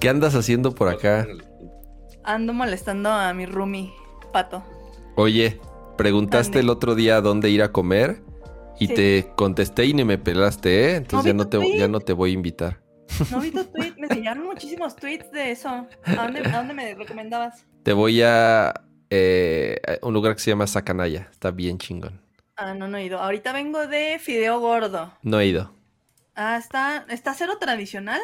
¿Qué 0.00 0.08
andas 0.08 0.34
haciendo 0.34 0.74
por 0.74 0.88
acá? 0.88 1.26
Ando 2.26 2.52
molestando 2.52 3.10
a 3.10 3.32
mi 3.34 3.46
roomie, 3.46 3.92
Pato. 4.32 4.62
Oye, 5.14 5.60
preguntaste 5.96 6.58
el 6.60 6.68
otro 6.68 6.94
día 6.94 7.20
dónde 7.20 7.50
ir 7.50 7.62
a 7.62 7.72
comer 7.72 8.22
y 8.78 8.88
Sí. 8.88 8.94
te 8.94 9.32
contesté 9.36 9.86
y 9.86 9.94
ni 9.94 10.04
me 10.04 10.18
pelaste, 10.18 10.90
¿eh? 10.90 10.96
Entonces 10.96 11.32
No 11.34 11.38
ya 11.42 11.44
no 11.44 11.48
te 11.48 11.58
tweet. 11.58 11.78
ya 11.78 11.88
no 11.88 12.00
te 12.00 12.12
voy 12.12 12.30
a 12.30 12.34
invitar. 12.34 12.80
No 13.30 13.40
vi 13.40 13.50
tu 13.52 13.64
tweet, 13.64 13.94
me 13.98 14.08
enseñaron 14.08 14.44
muchísimos 14.44 14.96
tweets 14.96 15.30
de 15.30 15.52
eso. 15.52 15.68
¿A 15.68 16.14
dónde, 16.14 16.40
a 16.40 16.56
dónde 16.58 16.74
me 16.74 16.94
recomendabas? 16.94 17.64
Te 17.84 17.92
voy 17.92 18.20
a, 18.22 18.74
eh, 19.10 19.80
a 20.02 20.04
un 20.06 20.12
lugar 20.12 20.34
que 20.34 20.40
se 20.42 20.50
llama 20.50 20.66
Sacanaya. 20.66 21.28
Está 21.30 21.52
bien 21.52 21.78
chingón. 21.78 22.20
Ah, 22.56 22.74
no, 22.74 22.88
no 22.88 22.98
he 22.98 23.04
ido. 23.04 23.20
Ahorita 23.20 23.52
vengo 23.52 23.86
de 23.86 24.18
Fideo 24.18 24.58
Gordo. 24.60 25.12
No 25.22 25.38
he 25.40 25.46
ido. 25.46 25.72
Ah, 26.34 26.56
está, 26.58 27.06
está 27.08 27.32
cero 27.34 27.54
tradicional. 27.60 28.20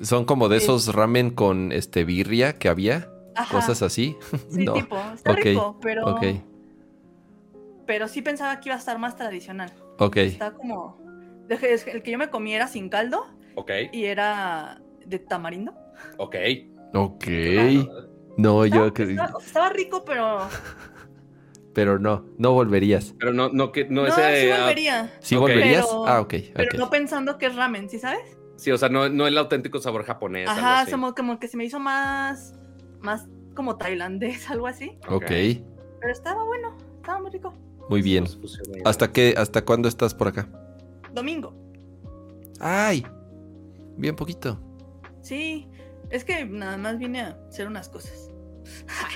Son 0.00 0.24
como 0.24 0.48
de 0.48 0.58
Sí. 0.60 0.64
esos 0.64 0.94
ramen 0.94 1.30
con 1.30 1.72
este 1.72 2.04
birria 2.04 2.54
que 2.58 2.68
había, 2.68 3.10
Ajá. 3.36 3.54
cosas 3.56 3.82
así. 3.82 4.16
Sí, 4.50 4.64
no. 4.64 4.72
tipo. 4.74 4.96
Está 5.14 5.32
rico, 5.32 5.78
pero. 5.80 6.04
Ok, 6.06 6.22
Pero 7.86 8.08
sí 8.08 8.22
pensaba 8.22 8.60
que 8.60 8.68
iba 8.68 8.76
a 8.76 8.78
estar 8.78 8.98
más 8.98 9.16
tradicional. 9.16 9.72
ok. 9.98 10.16
Está 10.18 10.52
como. 10.52 10.98
El 11.48 12.02
que 12.02 12.10
yo 12.12 12.18
me 12.18 12.30
comí 12.30 12.54
era 12.54 12.68
sin 12.68 12.88
caldo 12.88 13.26
Ok, 13.56 13.72
y 13.92 14.04
era 14.04 14.80
de 15.04 15.18
tamarindo. 15.18 15.74
ok. 16.18 16.36
Ok. 16.94 17.24
No, 18.38 18.64
yo 18.64 18.86
Estaba, 18.86 18.90
cre- 18.94 19.10
estaba- 19.10 19.38
estaba 19.44 19.68
rico, 19.70 20.04
pero. 20.04 20.38
Pero 21.74 21.98
no, 21.98 22.24
no 22.38 22.52
volverías. 22.52 23.14
Pero 23.18 23.32
no, 23.32 23.48
no, 23.48 23.70
que, 23.72 23.84
no, 23.84 24.02
No, 24.02 24.08
ese. 24.08 24.42
sí 24.46 24.50
ah, 24.52 24.58
volvería. 24.60 25.12
¿Sí 25.20 25.34
Ok. 25.36 25.40
volverías? 25.42 25.86
Pero- 25.86 26.06
ah, 26.06 26.20
ok. 26.20 26.34
Pero 26.54 26.78
no 26.78 26.90
pensando 26.90 27.38
que 27.38 27.46
es 27.46 27.54
ramen, 27.56 27.88
¿sí 27.88 27.98
sabes? 27.98 28.20
sí, 28.56 28.70
o 28.70 28.76
sea, 28.78 28.88
no, 28.90 29.08
no 29.08 29.26
el 29.26 29.38
auténtico 29.38 29.80
sabor 29.80 30.04
japonés. 30.04 30.48
Ajá, 30.48 30.84
como 31.14 31.38
que 31.40 31.48
se 31.48 31.56
me 31.56 31.64
hizo 31.64 31.78
más. 31.80 32.54
Más 33.00 33.26
como 33.54 33.76
tailandés, 33.76 34.48
algo 34.50 34.66
así. 34.66 34.98
Ok, 35.08 35.24
Pero 35.26 36.12
estaba 36.12 36.44
bueno, 36.44 36.76
estaba 36.96 37.20
muy 37.20 37.30
rico. 37.30 37.52
muy 37.88 38.02
bien. 38.02 38.24
Pusieron 38.40 38.74
ahí. 38.76 38.82
¿Hasta 38.84 39.12
qué, 39.12 39.34
hasta 39.36 39.64
cuándo 39.64 39.88
estás 39.88 40.14
por 40.14 40.28
acá? 40.28 40.48
Domingo. 41.12 41.54
Ay, 42.60 43.04
bien 43.96 44.14
poquito. 44.16 44.58
Sí, 45.22 45.68
es 46.10 46.24
que 46.24 46.44
nada 46.44 46.76
más 46.76 46.98
vine 46.98 47.20
a 47.22 47.38
hacer 47.48 47.66
unas 47.66 47.88
cosas. 47.88 48.30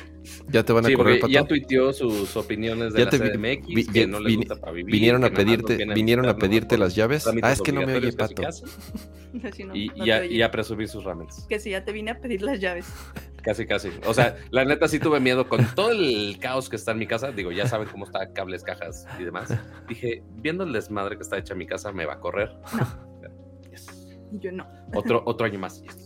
Ya 0.49 0.63
te 0.63 0.73
van 0.73 0.85
a 0.85 0.89
Sí, 0.89 0.95
correr, 0.95 1.21
Pato. 1.21 1.33
ya 1.33 1.45
tuiteó 1.45 1.93
sus 1.93 2.37
opiniones 2.37 2.93
de 2.93 2.99
Ya 3.01 3.05
la 3.07 3.11
te 3.11 3.19
CDMX, 3.19 3.67
vi- 3.67 3.87
que 3.87 4.01
vi- 4.05 4.07
no 4.11 4.21
le 4.21 4.29
vini- 4.31 4.37
gusta 4.47 4.57
para 4.61 4.73
vivir. 4.73 4.93
Vinieron 4.93 5.25
a 5.25 5.31
que 5.31 5.37
pedirte, 5.37 5.87
vinieron 5.95 6.29
a 6.29 6.37
pedirte 6.37 6.77
las 6.79 6.95
llaves. 6.95 7.27
Ah, 7.43 7.53
es 7.53 7.63
que 7.63 7.73
no 7.73 7.81
me 7.87 7.95
oye 7.97 8.13
Pato. 8.13 8.43
Si 8.53 9.65
no, 9.65 9.75
Y, 9.75 9.89
no 9.89 10.05
y 10.07 10.11
a, 10.11 10.25
y 10.25 10.49
presumir 10.51 10.89
sus 10.89 11.03
ramens. 11.05 11.47
Que 11.49 11.59
si 11.59 11.71
ya 11.71 11.85
te 11.85 11.93
vine 11.93 12.11
a 12.13 12.21
pedir 12.21 12.43
las 12.43 12.61
llaves. 12.61 12.87
Casi, 13.45 13.67
casi. 13.67 13.91
O 14.07 14.15
sea, 14.15 14.37
la 14.51 14.65
neta 14.65 14.89
sí 14.89 14.99
tuve 14.99 15.21
miedo 15.21 15.51
con 15.51 15.67
todo 15.75 15.91
el 15.91 16.39
caos 16.41 16.71
que 16.71 16.77
está 16.77 16.93
en 16.93 16.99
mi 16.99 17.07
casa. 17.07 17.31
Digo, 17.31 17.53
ya 17.53 17.67
saben 17.69 17.87
cómo 17.89 18.07
está 18.07 18.33
cables, 18.33 18.63
cajas 18.65 19.07
y 19.21 19.25
demás. 19.25 19.53
Dije, 19.87 20.23
viendo 20.37 20.65
el 20.65 20.73
desmadre 20.73 21.17
que 21.17 21.23
está 21.25 21.37
hecha 21.37 21.55
mi 21.55 21.67
casa, 21.67 21.93
me 21.93 22.07
va 22.07 22.15
a 22.15 22.21
correr. 22.21 22.53
Yes. 23.71 23.87
Y 24.33 24.39
yo 24.39 24.51
no. 24.53 24.67
Otro, 24.95 25.23
otro 25.27 25.47
año 25.47 25.59
más. 25.59 25.83
Yes. 25.83 26.04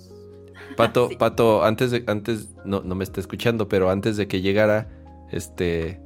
Pato, 0.76 1.08
Sí. 1.08 1.16
Pato, 1.16 1.64
antes 1.64 1.90
de, 1.90 2.04
antes, 2.06 2.50
no, 2.64 2.82
no 2.82 2.94
me 2.94 3.04
está 3.04 3.20
escuchando, 3.20 3.68
pero 3.68 3.90
antes 3.90 4.16
de 4.16 4.28
que 4.28 4.40
llegara, 4.40 4.88
este 5.30 6.00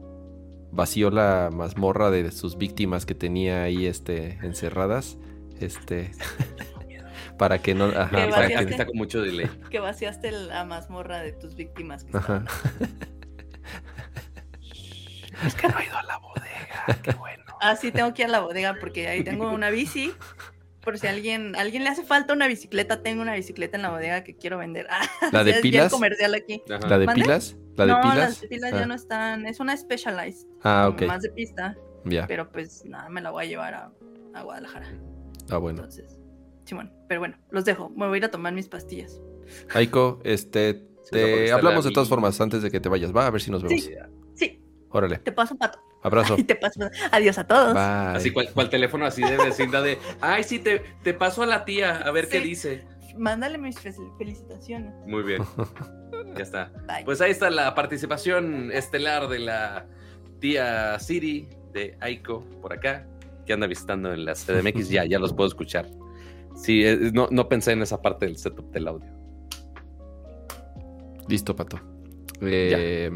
vació 0.71 1.11
la 1.11 1.51
mazmorra 1.53 2.11
de 2.11 2.31
sus 2.33 2.57
víctimas 2.57 3.05
que 3.05 3.15
tenía 3.15 3.63
ahí, 3.65 3.87
este, 3.87 4.39
encerradas. 4.43 5.19
Este. 5.61 6.11
para 7.39 7.59
que 7.59 7.75
no. 7.75 7.87
Ajá, 7.87 8.09
Que 8.25 8.31
para 8.31 8.49
que- 8.49 8.55
está 8.71 8.87
con 8.87 8.97
mucho 8.97 9.21
delay. 9.21 9.51
Que 9.71 9.81
vaciaste 9.81 10.33
la 10.33 10.65
mazmorra 10.65 11.21
de 11.21 11.33
tus 11.33 11.55
víctimas. 11.55 12.05
Que 12.05 12.17
Ajá. 12.17 12.45
Es 15.47 15.55
que 15.55 15.69
no 15.69 15.79
he 15.79 15.85
ido 15.87 15.97
a 15.97 16.03
la 16.05 16.19
bodega. 16.19 16.99
Qué 17.03 17.13
bueno. 17.13 17.43
Ah, 17.61 17.77
sí, 17.77 17.93
tengo 17.93 18.13
que 18.15 18.23
ir 18.23 18.29
a 18.29 18.31
la 18.31 18.41
bodega 18.41 18.77
porque 18.81 19.09
ahí 19.09 19.23
tengo 19.25 19.51
una 19.51 19.71
bici. 19.71 20.13
Por 20.83 20.99
si 20.99 21.07
a 21.07 21.11
alguien, 21.11 21.55
a 21.55 21.61
alguien 21.61 21.85
le 21.85 21.91
hace 21.91 22.03
falta 22.05 22.33
una 22.33 22.47
bicicleta, 22.49 23.03
tengo 23.03 23.23
una 23.23 23.35
bicicleta 23.35 23.77
en 23.77 23.83
la 23.83 23.91
bodega 23.91 24.25
que 24.25 24.35
quiero 24.37 24.59
vender. 24.59 24.87
Ah, 24.91 25.29
¿La 25.33 25.45
de 25.45 25.55
pilas? 25.55 25.93
comercial 25.93 26.35
aquí. 26.35 26.63
Ajá. 26.69 26.89
¿La 26.89 26.99
de 26.99 27.07
¿Mande? 27.07 27.23
pilas? 27.23 27.57
¿La 27.77 27.87
de 27.87 27.93
no, 27.93 28.01
pilas? 28.03 28.17
las 28.17 28.41
de 28.41 28.49
pilas 28.49 28.73
Ah. 28.73 28.79
ya 28.81 28.87
no 28.87 28.95
están. 28.95 29.47
Es 29.47 29.61
una 29.61 29.77
Specialized. 29.77 30.47
Ah, 30.63 30.89
ok. 30.93 31.03
Más 31.03 31.23
de 31.23 31.31
pista. 31.31 31.77
Ya. 32.05 32.27
Pero 32.27 32.51
pues 32.51 32.85
nada, 32.85 33.09
me 33.09 33.21
la 33.21 33.31
voy 33.31 33.45
a 33.45 33.49
llevar 33.49 33.75
a, 33.75 33.93
a 34.35 34.43
Guadalajara. 34.43 34.93
Ah, 35.51 35.59
bueno. 35.59 35.79
Entonces, 35.79 36.19
sí, 36.65 36.75
bueno. 36.75 36.91
Pero 37.09 37.21
bueno, 37.21 37.37
los 37.51 37.65
dejo. 37.65 37.91
Me 37.91 38.07
voy 38.09 38.17
a 38.17 38.19
ir 38.19 38.25
a 38.25 38.31
tomar 38.31 38.53
mis 38.53 38.69
pastillas. 38.69 39.21
Aiko, 39.75 40.21
este. 40.25 40.85
Te 41.11 41.51
hablamos 41.53 41.85
la 41.85 41.91
de 41.91 41.95
todas 41.95 42.09
formas 42.09 42.41
antes 42.41 42.63
de 42.63 42.71
que 42.71 42.81
te 42.81 42.89
vayas. 42.89 43.15
Va 43.15 43.27
a 43.27 43.31
ver 43.31 43.41
si 43.41 43.51
nos 43.51 43.63
vemos. 43.63 43.83
Sí. 43.85 43.93
Sí. 44.35 44.63
Órale. 44.91 45.19
Te 45.19 45.31
paso 45.33 45.55
pato. 45.57 45.79
Abrazo. 46.03 46.35
Y 46.39 46.45
te 46.45 46.57
paso. 46.57 46.81
Adiós 47.11 47.39
a 47.39 47.45
todos. 47.47 47.75
Bye. 47.75 48.17
Así 48.17 48.31
cual, 48.33 48.51
cual 48.53 48.69
teléfono 48.71 49.07
así 49.07 49.23
de 49.23 49.37
vecindad 49.37 49.85
de, 49.85 49.99
ay, 50.21 50.43
sí, 50.45 50.59
te, 50.59 50.81
te 51.03 51.15
paso 51.15 51.43
a 51.43 51.47
la 51.47 51.65
tía 51.65 51.97
a 51.99 52.11
ver 52.11 52.29
qué 52.29 52.41
dice. 52.41 52.85
Mándale 53.17 53.59
mis 53.59 53.79
fe- 53.79 53.93
felicitaciones. 54.19 54.93
Muy 55.07 55.23
bien. 55.23 55.43
Ya 56.37 56.45
está. 56.45 56.71
Bye. 56.87 57.05
Pues 57.05 57.21
ahí 57.21 57.31
está 57.31 57.51
la 57.51 57.75
participación 57.75 58.71
estelar 58.73 59.29
de 59.29 59.39
la 59.41 59.87
tía 60.41 60.99
Siri 60.99 61.49
de 61.75 61.97
Aiko 62.01 62.43
por 62.63 62.73
acá, 62.73 63.07
que 63.45 63.53
anda 63.53 63.67
visitando 63.67 64.13
en 64.15 64.25
la 64.25 64.33
CDMX. 64.35 64.89
Ya, 64.89 65.05
ya 65.05 65.19
los 65.19 65.35
puedo 65.35 65.49
escuchar. 65.49 65.89
Sí, 66.55 66.85
eh, 66.87 67.11
no, 67.13 67.29
no 67.31 67.49
pensé 67.49 67.73
en 67.73 67.83
esa 67.83 68.01
parte 68.01 68.25
del 68.27 68.39
setup 68.39 68.71
del 68.73 68.89
audio. 68.89 69.11
Listo, 71.29 71.55
Pato. 71.55 71.81
Eh, 72.41 73.11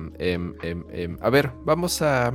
a 1.21 1.31
ver, 1.31 1.51
vamos 1.65 2.03
a... 2.03 2.33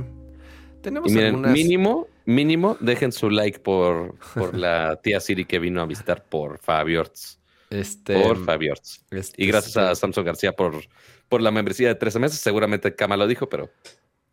Tenemos 0.82 1.10
Y 1.10 1.14
miren, 1.14 1.34
algunas... 1.36 1.52
mínimo, 1.52 2.08
mínimo, 2.26 2.76
dejen 2.80 3.12
su 3.12 3.30
like 3.30 3.60
por, 3.60 4.16
por 4.34 4.56
la 4.56 4.96
tía 5.02 5.20
Siri 5.20 5.44
que 5.44 5.58
vino 5.58 5.80
a 5.80 5.86
visitar 5.86 6.24
por 6.24 6.58
Fabiorts. 6.58 7.38
Este, 7.70 8.20
Por 8.22 8.44
Fabiorts. 8.44 9.02
este, 9.10 9.42
Y 9.42 9.46
gracias 9.46 9.78
a 9.78 9.92
este, 9.92 10.02
Samson 10.02 10.26
García 10.26 10.52
por, 10.52 10.74
por 11.30 11.40
la 11.40 11.50
membresía 11.50 11.88
de 11.88 11.94
13 11.94 12.18
meses. 12.18 12.38
Seguramente 12.38 12.94
Kama 12.94 13.16
lo 13.16 13.26
dijo, 13.26 13.48
pero 13.48 13.70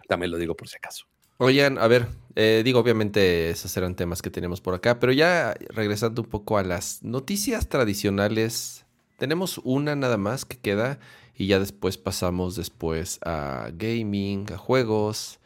también 0.09 0.31
lo 0.31 0.37
digo 0.37 0.55
por 0.57 0.67
si 0.67 0.75
acaso. 0.75 1.05
Oigan, 1.37 1.77
a 1.77 1.87
ver, 1.87 2.07
eh, 2.35 2.63
digo, 2.65 2.79
obviamente 2.81 3.49
esos 3.49 3.75
eran 3.77 3.95
temas 3.95 4.21
que 4.21 4.29
tenemos 4.29 4.59
por 4.59 4.73
acá, 4.73 4.99
pero 4.99 5.13
ya 5.13 5.55
regresando 5.69 6.21
un 6.21 6.27
poco 6.27 6.57
a 6.57 6.63
las 6.63 7.01
noticias 7.01 7.69
tradicionales, 7.69 8.85
tenemos 9.15 9.57
una 9.63 9.95
nada 9.95 10.17
más 10.17 10.43
que 10.43 10.57
queda 10.57 10.99
y 11.33 11.47
ya 11.47 11.59
después 11.59 11.97
pasamos 11.97 12.57
después 12.57 13.19
a 13.23 13.69
gaming, 13.71 14.51
a 14.51 14.57
juegos, 14.57 15.38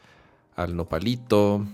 al 0.56 0.76
nopalito 0.76 1.64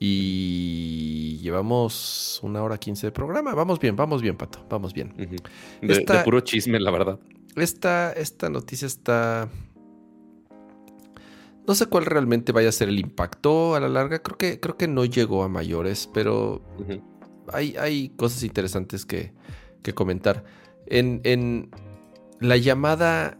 y 0.00 1.38
llevamos 1.42 2.40
una 2.42 2.62
hora 2.62 2.78
quince 2.78 3.06
de 3.08 3.12
programa. 3.12 3.54
Vamos 3.54 3.78
bien, 3.80 3.96
vamos 3.96 4.22
bien, 4.22 4.36
Pato, 4.36 4.64
vamos 4.68 4.92
bien. 4.92 5.12
De, 5.16 5.92
Esta- 5.92 6.18
de 6.18 6.24
puro 6.24 6.40
chisme, 6.40 6.78
la 6.80 6.90
verdad. 6.90 7.18
Esta, 7.56 8.12
esta 8.12 8.48
noticia 8.50 8.86
está. 8.86 9.48
No 11.66 11.74
sé 11.74 11.86
cuál 11.86 12.06
realmente 12.06 12.52
vaya 12.52 12.68
a 12.70 12.72
ser 12.72 12.88
el 12.88 12.98
impacto 12.98 13.74
a 13.74 13.80
la 13.80 13.88
larga. 13.88 14.20
Creo 14.22 14.38
que, 14.38 14.60
creo 14.60 14.76
que 14.76 14.88
no 14.88 15.04
llegó 15.04 15.42
a 15.42 15.48
mayores, 15.48 16.08
pero 16.14 16.62
hay, 17.52 17.76
hay 17.76 18.10
cosas 18.10 18.42
interesantes 18.42 19.04
que, 19.04 19.32
que 19.82 19.92
comentar. 19.92 20.44
En, 20.86 21.20
en 21.24 21.70
la 22.40 22.56
llamada 22.56 23.38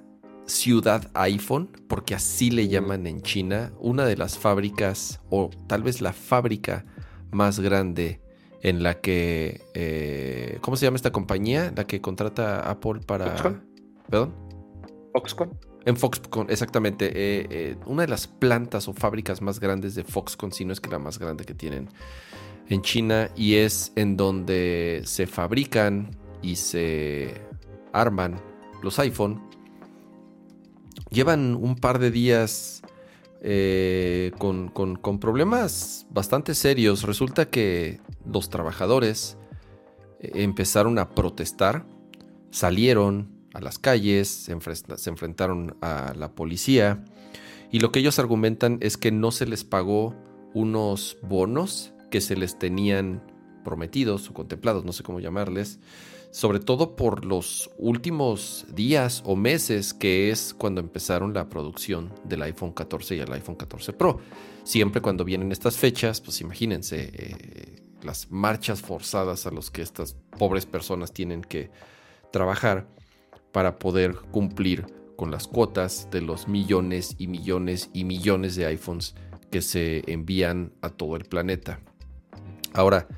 ciudad 0.48 1.10
iPhone, 1.14 1.68
porque 1.88 2.14
así 2.14 2.50
le 2.50 2.68
llaman 2.68 3.06
en 3.06 3.22
China, 3.22 3.72
una 3.78 4.04
de 4.06 4.16
las 4.16 4.38
fábricas, 4.38 5.20
o 5.30 5.50
tal 5.68 5.82
vez 5.82 6.00
la 6.00 6.12
fábrica 6.12 6.84
más 7.30 7.60
grande 7.60 8.20
en 8.62 8.82
la 8.82 9.00
que... 9.00 9.60
eh, 9.74 10.58
¿Cómo 10.62 10.76
se 10.76 10.86
llama 10.86 10.96
esta 10.96 11.12
compañía? 11.12 11.72
La 11.76 11.86
que 11.86 12.00
contrata 12.00 12.60
a 12.60 12.70
Apple 12.72 13.00
para... 13.06 13.26
Foxconn. 13.26 13.62
¿Perdón? 14.08 14.34
Foxconn. 15.12 15.50
En 15.84 15.96
Foxconn, 15.96 16.50
exactamente. 16.50 17.06
eh, 17.06 17.46
eh, 17.50 17.76
una 17.86 18.02
de 18.02 18.08
las 18.08 18.26
plantas 18.26 18.88
o 18.88 18.92
fábricas 18.92 19.40
más 19.40 19.60
grandes 19.60 19.94
de 19.94 20.02
Foxconn, 20.02 20.50
si 20.52 20.64
no 20.64 20.72
es 20.72 20.80
que 20.80 20.90
la 20.90 20.98
más 20.98 21.18
grande 21.18 21.44
que 21.44 21.54
tienen 21.54 21.88
en 22.68 22.82
China, 22.82 23.30
y 23.36 23.54
es 23.54 23.92
en 23.96 24.16
donde 24.16 25.02
se 25.04 25.26
fabrican 25.26 26.10
y 26.42 26.56
se 26.56 27.40
arman 27.92 28.40
los 28.82 28.98
iPhone. 28.98 29.47
Llevan 31.10 31.54
un 31.54 31.76
par 31.76 31.98
de 31.98 32.10
días 32.10 32.82
eh, 33.40 34.32
con, 34.38 35.18
problemas 35.20 36.06
bastante 36.10 36.54
serios. 36.54 37.04
Resulta 37.04 37.48
que 37.48 38.00
los 38.30 38.50
trabajadores 38.50 39.36
eh, 40.20 40.30
empezaron 40.34 40.98
a 40.98 41.10
protestar, 41.10 41.86
salieron 42.50 43.30
a 43.54 43.60
las 43.60 43.78
calles, 43.78 44.28
se 44.28 45.10
enfrentaron 45.10 45.76
a 45.80 46.12
la 46.16 46.32
policía 46.32 47.04
y 47.70 47.80
lo 47.80 47.92
que 47.92 48.00
ellos 48.00 48.18
argumentan 48.18 48.78
es 48.80 48.96
que 48.96 49.12
no 49.12 49.30
se 49.30 49.46
les 49.46 49.64
pagó 49.64 50.14
unos 50.54 51.18
bonos 51.22 51.92
que 52.10 52.20
se 52.20 52.36
les 52.36 52.58
tenían 52.58 53.22
prometidos 53.64 54.30
o 54.30 54.34
contemplados, 54.34 54.84
no 54.84 54.92
sé 54.92 55.02
cómo 55.02 55.20
llamarles, 55.20 55.78
sobre 56.30 56.60
todo 56.60 56.94
por 56.94 57.24
los 57.24 57.70
últimos 57.78 58.66
días 58.74 59.22
o 59.24 59.36
meses 59.36 59.94
que 59.94 60.30
es 60.30 60.54
cuando 60.54 60.80
empezaron 60.80 61.34
la 61.34 61.48
producción 61.48 62.12
del 62.24 62.42
iPhone 62.42 62.72
14 62.72 63.16
y 63.16 63.20
el 63.20 63.32
iPhone 63.32 63.56
14 63.56 63.92
Pro. 63.92 64.20
Siempre 64.64 65.00
cuando 65.00 65.24
vienen 65.24 65.52
estas 65.52 65.76
fechas, 65.76 66.20
pues 66.20 66.40
imagínense 66.40 67.10
eh, 67.12 67.82
las 68.02 68.30
marchas 68.30 68.80
forzadas 68.80 69.46
a 69.46 69.50
los 69.50 69.70
que 69.70 69.82
estas 69.82 70.16
pobres 70.38 70.66
personas 70.66 71.12
tienen 71.12 71.42
que 71.42 71.70
trabajar 72.30 72.86
para 73.52 73.78
poder 73.78 74.14
cumplir 74.30 74.86
con 75.16 75.30
las 75.30 75.48
cuotas 75.48 76.08
de 76.10 76.20
los 76.20 76.46
millones 76.46 77.16
y 77.18 77.26
millones 77.26 77.90
y 77.92 78.04
millones 78.04 78.54
de 78.54 78.66
iPhones 78.66 79.14
que 79.50 79.62
se 79.62 80.04
envían 80.06 80.72
a 80.82 80.90
todo 80.90 81.16
el 81.16 81.24
planeta. 81.24 81.80
Ahora, 82.72 83.08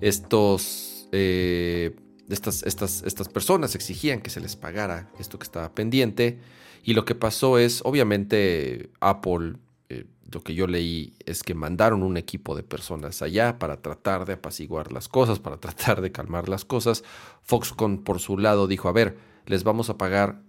estos, 0.00 1.08
eh, 1.12 1.94
estas, 2.30 2.62
estas, 2.62 3.02
estas 3.02 3.28
personas 3.28 3.74
exigían 3.74 4.20
que 4.20 4.30
se 4.30 4.40
les 4.40 4.56
pagara 4.56 5.10
esto 5.18 5.38
que 5.38 5.44
estaba 5.44 5.74
pendiente 5.74 6.38
y 6.82 6.94
lo 6.94 7.04
que 7.04 7.14
pasó 7.14 7.58
es, 7.58 7.82
obviamente, 7.84 8.90
Apple, 9.00 9.56
eh, 9.88 10.06
lo 10.30 10.42
que 10.42 10.54
yo 10.54 10.66
leí 10.66 11.14
es 11.26 11.42
que 11.42 11.54
mandaron 11.54 12.02
un 12.02 12.16
equipo 12.16 12.56
de 12.56 12.62
personas 12.62 13.22
allá 13.22 13.58
para 13.58 13.82
tratar 13.82 14.24
de 14.24 14.34
apaciguar 14.34 14.92
las 14.92 15.08
cosas, 15.08 15.38
para 15.38 15.56
tratar 15.60 16.00
de 16.00 16.12
calmar 16.12 16.48
las 16.48 16.64
cosas. 16.64 17.04
Foxconn, 17.42 18.02
por 18.02 18.20
su 18.20 18.38
lado, 18.38 18.66
dijo, 18.66 18.88
a 18.88 18.92
ver, 18.92 19.18
les 19.46 19.64
vamos 19.64 19.90
a 19.90 19.98
pagar 19.98 20.40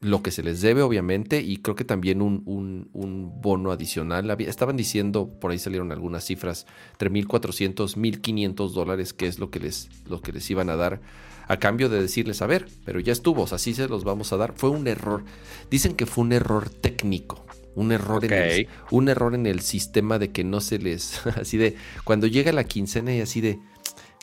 lo 0.00 0.22
que 0.22 0.30
se 0.30 0.42
les 0.42 0.60
debe, 0.60 0.82
obviamente, 0.82 1.40
y 1.40 1.56
creo 1.58 1.74
que 1.74 1.84
también 1.84 2.20
un, 2.22 2.42
un- 2.46 2.90
un 2.92 3.40
bono 3.40 3.70
adicional. 3.72 4.30
Estaban 4.40 4.76
diciendo, 4.76 5.28
por 5.40 5.50
ahí 5.50 5.58
salieron 5.58 5.90
algunas 5.92 6.24
cifras, 6.24 6.66
entre 6.92 7.10
1.400, 7.10 7.96
1.500 7.96 8.72
dólares, 8.72 9.12
que 9.12 9.26
es 9.26 9.38
lo 9.38 9.50
que, 9.50 9.60
les, 9.60 9.88
lo 10.08 10.20
que 10.20 10.32
les 10.32 10.50
iban 10.50 10.68
a 10.70 10.76
dar, 10.76 11.00
a 11.48 11.56
cambio 11.58 11.88
de 11.88 12.00
decirles, 12.02 12.42
a 12.42 12.46
ver, 12.46 12.66
pero 12.84 13.00
ya 13.00 13.12
estuvo, 13.12 13.42
o 13.42 13.46
sea, 13.46 13.56
así 13.56 13.72
se 13.74 13.88
los 13.88 14.04
vamos 14.04 14.32
a 14.32 14.36
dar. 14.36 14.52
Fue 14.56 14.68
un 14.70 14.86
error. 14.88 15.24
Dicen 15.70 15.94
que 15.94 16.06
fue 16.06 16.24
un 16.24 16.32
error 16.32 16.68
técnico. 16.68 17.44
Un 17.74 17.92
error, 17.92 18.24
en 18.24 18.30
el, 18.32 18.68
un 18.90 19.08
error 19.10 19.34
en 19.34 19.46
el 19.46 19.60
sistema 19.60 20.18
de 20.18 20.32
que 20.32 20.44
no 20.44 20.60
se 20.60 20.78
les. 20.78 21.24
Así 21.36 21.58
de. 21.58 21.76
Cuando 22.04 22.26
llega 22.26 22.50
la 22.52 22.64
quincena 22.64 23.14
y 23.14 23.20
así 23.20 23.42
de. 23.42 23.60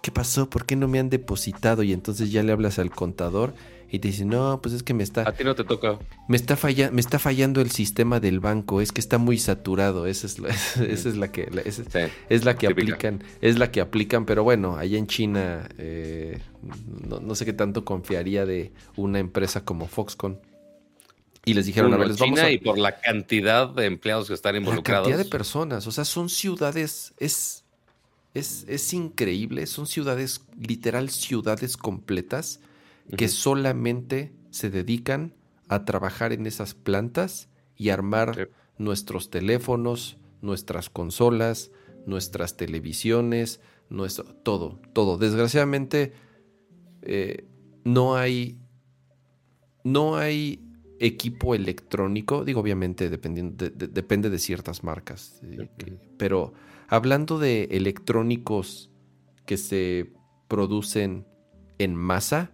¿Qué 0.03 0.11
pasó? 0.11 0.49
¿Por 0.49 0.65
qué 0.67 0.75
no 0.75 0.87
me 0.87 0.99
han 0.99 1.09
depositado? 1.09 1.81
Y 1.81 1.93
entonces 1.93 2.31
ya 2.31 2.43
le 2.43 2.51
hablas 2.51 2.77
al 2.77 2.91
contador 2.91 3.55
y 3.89 3.99
te 3.99 4.09
dice, 4.09 4.25
no, 4.25 4.59
pues 4.61 4.75
es 4.75 4.83
que 4.83 4.93
me 4.93 5.01
está, 5.01 5.21
A 5.27 5.31
ti 5.31 5.43
no 5.45 5.55
te 5.55 5.63
toca. 5.63 5.97
me 6.27 6.35
está, 6.35 6.57
falla, 6.57 6.91
me 6.91 6.99
está 6.99 7.19
fallando 7.19 7.61
el 7.61 7.71
sistema 7.71 8.19
del 8.19 8.39
banco, 8.41 8.81
es 8.81 8.91
que 8.91 8.99
está 8.99 9.17
muy 9.17 9.37
saturado. 9.37 10.05
Esa 10.05 10.27
es 10.27 10.39
la, 10.39 10.49
esa 10.49 10.83
es 11.09 11.15
la 11.15 11.31
que, 11.31 11.47
la- 11.51 11.61
esa 11.61 11.83
es- 11.83 11.87
Sí. 11.91 11.99
es 12.27 12.43
la 12.43 12.57
que 12.57 12.67
Típica. 12.67 12.95
aplican, 12.95 13.23
es 13.39 13.57
la 13.57 13.71
que 13.71 13.79
aplican, 13.81 14.25
pero 14.25 14.43
bueno, 14.43 14.75
allá 14.77 14.97
en 14.97 15.07
China 15.07 15.69
eh, 15.77 16.39
no, 17.07 17.19
no 17.21 17.33
sé 17.35 17.45
qué 17.45 17.53
tanto 17.53 17.85
confiaría 17.85 18.45
de 18.45 18.73
una 18.97 19.19
empresa 19.19 19.63
como 19.63 19.87
Foxconn. 19.87 20.39
Y 21.45 21.53
les 21.53 21.65
dijeron, 21.65 21.87
Uno, 21.89 21.95
a 21.95 21.99
ver, 21.99 22.07
les 22.09 22.17
vamos 22.19 22.39
China 22.39 22.47
a... 22.47 22.51
y 22.51 22.57
por 22.57 22.77
la 22.77 22.99
cantidad 22.99 23.69
de 23.69 23.85
empleados 23.85 24.27
que 24.27 24.33
están 24.33 24.53
La 24.53 24.59
involucrados. 24.59 25.07
cantidad 25.07 25.23
de 25.23 25.29
personas, 25.29 25.87
o 25.87 25.91
sea, 25.91 26.03
son 26.03 26.29
ciudades, 26.29 27.13
es, 27.19 27.62
es, 28.33 28.65
es 28.67 28.93
increíble, 28.93 29.65
son 29.67 29.85
ciudades, 29.87 30.45
literal 30.59 31.09
ciudades 31.09 31.77
completas 31.77 32.59
que 33.17 33.27
solamente 33.27 34.33
se 34.49 34.69
dedican 34.69 35.33
a 35.67 35.85
trabajar 35.85 36.31
en 36.33 36.45
esas 36.45 36.73
plantas 36.73 37.49
y 37.75 37.89
armar 37.89 38.35
Sí. 38.35 38.41
nuestros 38.77 39.29
teléfonos, 39.29 40.17
nuestras 40.41 40.89
consolas, 40.89 41.71
nuestras 42.05 42.57
televisiones, 42.57 43.59
nuestro, 43.89 44.23
todo, 44.25 44.79
todo. 44.93 45.17
Desgraciadamente, 45.17 46.13
eh, 47.01 47.45
no 47.83 48.15
hay, 48.15 48.57
no 49.83 50.15
hay 50.15 50.59
equipo 50.99 51.55
electrónico, 51.55 52.45
digo 52.45 52.61
obviamente 52.61 53.09
dependiendo, 53.09 53.65
de- 53.65 53.71
de- 53.71 53.87
depende 53.87 54.29
de 54.29 54.39
ciertas 54.39 54.83
marcas, 54.83 55.39
eh, 55.43 55.69
que- 55.77 55.97
pero 56.17 56.53
hablando 56.93 57.39
de 57.39 57.63
electrónicos 57.71 58.91
que 59.47 59.57
se 59.57 60.13
producen 60.47 61.25
en 61.79 61.95
masa, 61.95 62.51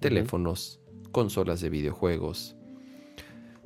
teléfonos, 0.00 0.80
consolas 1.12 1.60
de 1.60 1.68
videojuegos. 1.68 2.56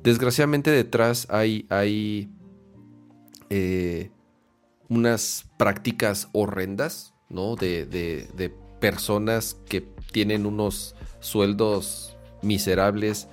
Desgraciadamente 0.03 0.71
detrás 0.71 1.25
hay, 1.29 1.65
hay 1.69 2.29
eh, 3.49 4.11
unas 4.89 5.49
prácticas 5.57 6.27
horrendas, 6.33 7.13
¿no? 7.29 7.55
De, 7.55 7.85
de- 7.85 8.27
de 8.35 8.49
personas 8.81 9.57
que 9.69 9.87
tienen 10.11 10.45
unos 10.45 10.95
sueldos 11.21 12.17
miserables 12.41 13.29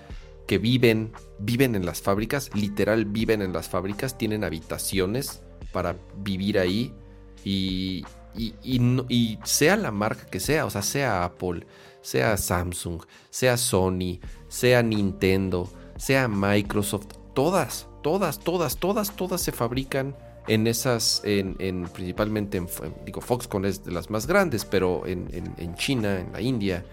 que 0.47 0.59
viven, 0.59 1.11
viven 1.41 1.75
en 1.75 1.85
las 1.85 2.01
fábricas, 2.01 2.49
literal 2.55 3.07
viven 3.07 3.43
en 3.43 3.53
las 3.53 3.69
fábricas, 3.69 4.17
tienen 4.17 4.45
habitaciones 4.45 5.43
para 5.75 5.97
vivir 6.17 6.59
ahí 6.59 6.95
y, 7.45 8.05
y, 8.35 8.55
y, 8.63 9.39
sea 9.45 9.77
la 9.77 9.91
marca 9.91 10.25
que 10.27 10.41
sea, 10.41 10.65
o 10.65 10.71
sea, 10.71 10.83
sea 10.83 11.25
Apple, 11.25 11.67
sea 12.01 12.37
Samsung, 12.37 13.03
sea 13.29 13.57
Sony, 13.57 14.21
sea 14.49 14.83
Nintendo, 14.83 15.69
sea 15.97 16.29
Microsoft, 16.29 17.09
todas, 17.35 17.89
todas, 18.03 18.39
todas, 18.39 18.79
todas, 18.79 19.15
todas 19.15 19.41
se 19.41 19.53
fabrican 19.53 20.17
en 20.47 20.67
esas, 20.69 21.23
en, 21.25 21.57
principalmente 21.93 22.59
en, 22.59 22.69
digo, 23.05 23.21
Foxconn 23.21 23.65
es 23.65 23.85
de 23.85 23.91
las 23.91 24.11
más 24.11 24.27
grandes, 24.29 24.65
pero 24.65 25.07
en, 25.07 25.29
en 25.33 25.75
China, 25.75 26.21
en 26.21 26.33
la 26.33 26.41
India, 26.41 26.85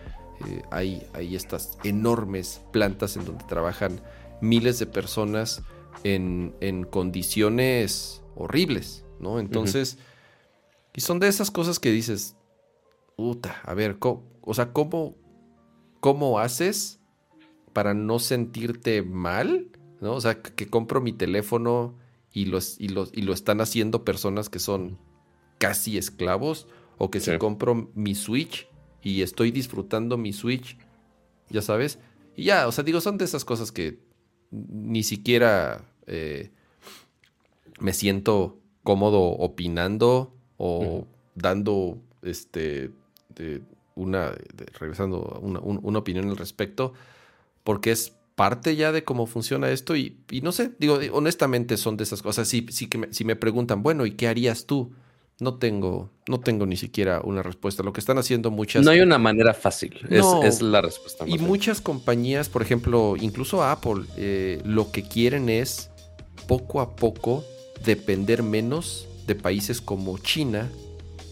eh, 0.47 0.61
hay, 0.71 1.07
hay, 1.13 1.35
estas 1.35 1.77
enormes 1.83 2.61
plantas 2.71 3.15
en 3.15 3.25
donde 3.25 3.43
trabajan 3.45 4.01
miles 4.41 4.79
de 4.79 4.87
personas 4.87 5.61
en, 6.03 6.55
en 6.61 6.83
condiciones 6.83 8.20
horribles, 8.35 9.05
¿no? 9.19 9.39
Entonces, 9.39 9.97
y 10.93 11.01
son 11.01 11.19
de 11.19 11.27
esas 11.27 11.51
cosas 11.51 11.79
que 11.79 11.91
dices, 11.91 12.35
puta, 13.15 13.61
a 13.63 13.73
ver, 13.73 13.97
o 13.99 14.53
sea, 14.53 14.73
¿cómo, 14.73 15.15
¿cómo 15.99 16.39
haces 16.39 16.99
para 17.73 17.93
no 17.93 18.19
sentirte 18.19 19.01
mal? 19.01 19.69
¿No? 20.01 20.13
O 20.13 20.21
sea, 20.21 20.41
que, 20.41 20.67
compro 20.67 21.01
mi 21.01 21.13
teléfono 21.13 21.95
y, 22.33 22.45
los, 22.45 22.79
y, 22.79 22.89
los, 22.89 23.11
y 23.13 23.21
lo 23.21 23.33
están 23.33 23.61
haciendo 23.61 24.03
personas 24.03 24.49
que 24.49 24.59
son 24.59 24.97
casi 25.59 25.97
esclavos, 25.97 26.67
o 26.97 27.09
que 27.09 27.19
si 27.19 27.35
compro 27.37 27.91
mi 27.95 28.15
Switch 28.15 28.67
y 29.01 29.21
estoy 29.21 29.51
disfrutando 29.51 30.17
mi 30.17 30.33
Switch, 30.33 30.77
ya 31.49 31.61
sabes. 31.61 31.99
Y 32.35 32.45
ya, 32.45 32.67
o 32.67 32.71
sea, 32.71 32.83
digo, 32.83 33.01
son 33.01 33.17
de 33.17 33.25
esas 33.25 33.45
cosas 33.45 33.71
que 33.71 33.99
ni 34.51 35.03
siquiera 35.03 35.93
eh, 36.05 36.51
me 37.81 37.93
siento 37.93 38.57
cómodo 38.83 39.21
opinando 39.21 40.33
o 40.57 41.05
dando 41.35 41.97
este 42.21 42.91
una 43.95 44.33
regresando 44.79 45.39
una, 45.41 45.59
una, 45.59 45.99
opinión 45.99 46.29
al 46.29 46.37
respecto 46.37 46.93
porque 47.63 47.91
es 47.91 48.13
parte 48.35 48.75
ya 48.75 48.91
de 48.91 49.03
cómo 49.03 49.25
funciona 49.25 49.69
esto 49.69 49.95
y, 49.95 50.17
no 50.41 50.51
sé 50.51 50.71
digo 50.79 50.99
honestamente 51.11 51.77
son 51.77 51.97
de 51.97 52.03
esas 52.03 52.21
cosas 52.21 52.47
sí, 52.47 52.65
sí 52.69 52.87
que 52.87 52.97
me, 52.97 53.13
si 53.13 53.25
me 53.25 53.35
preguntan 53.35 53.83
bueno 53.83 54.05
y 54.05 54.11
qué 54.11 54.27
harías 54.27 54.65
tú 54.65 54.91
no 55.39 55.55
tengo, 55.55 56.11
no 56.27 56.39
tengo 56.39 56.67
ni 56.67 56.77
siquiera 56.77 57.19
una 57.23 57.41
respuesta. 57.41 57.81
Lo 57.81 57.93
que 57.93 57.99
están 57.99 58.19
haciendo 58.19 58.51
muchas. 58.51 58.85
No 58.85 58.91
hay 58.91 59.01
una 59.01 59.17
manera 59.17 59.55
fácil. 59.55 59.99
es, 60.07 60.61
la 60.61 60.81
respuesta. 60.81 61.25
y 61.27 61.39
muchas 61.39 61.81
compañías, 61.81 62.47
por 62.47 62.61
ejemplo, 62.61 63.15
incluso 63.19 63.63
Apple, 63.63 64.03
eh, 64.17 64.61
lo 64.65 64.91
que 64.91 65.01
quieren 65.01 65.49
es 65.49 65.89
poco 66.47 66.79
a 66.79 66.95
poco 66.95 67.43
depender 67.83 68.43
menos 68.43 69.07
de 69.27 69.35
países 69.35 69.81
como 69.81 70.17
China. 70.17 70.69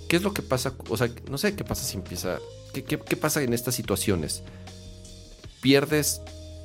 ¿Qué 0.08 0.16
es 0.16 0.24
lo 0.24 0.34
que 0.34 0.42
pasa? 0.42 0.74
O 0.90 0.98
sea, 0.98 1.10
no 1.30 1.38
sé 1.38 1.56
qué 1.56 1.64
pasa 1.64 1.84
si 1.84 1.98
empieza. 1.98 2.40
¿Qué, 2.74 2.98
pasa 3.16 3.42
en 3.42 3.54
estas 3.54 3.76
situaciones? 3.76 4.44
Pierdes 5.62 6.22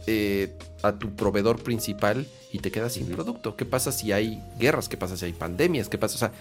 eh, 0.06 0.56
a 0.82 0.98
tu 0.98 1.14
proveedor 1.16 1.62
principal 1.62 2.26
y 2.52 2.58
te 2.58 2.70
quedas 2.70 2.94
sin 2.94 3.06
producto. 3.06 3.56
¿Qué 3.56 3.64
pasa 3.64 3.90
si 3.90 4.12
hay 4.12 4.42
guerras? 4.58 4.88
¿Qué 4.88 4.96
pasa 4.96 5.16
si 5.16 5.24
hay 5.24 5.32
pandemias? 5.32 5.88
¿Qué 5.88 5.98
pasa? 5.98 6.14
O 6.14 6.18
sea, 6.18 6.32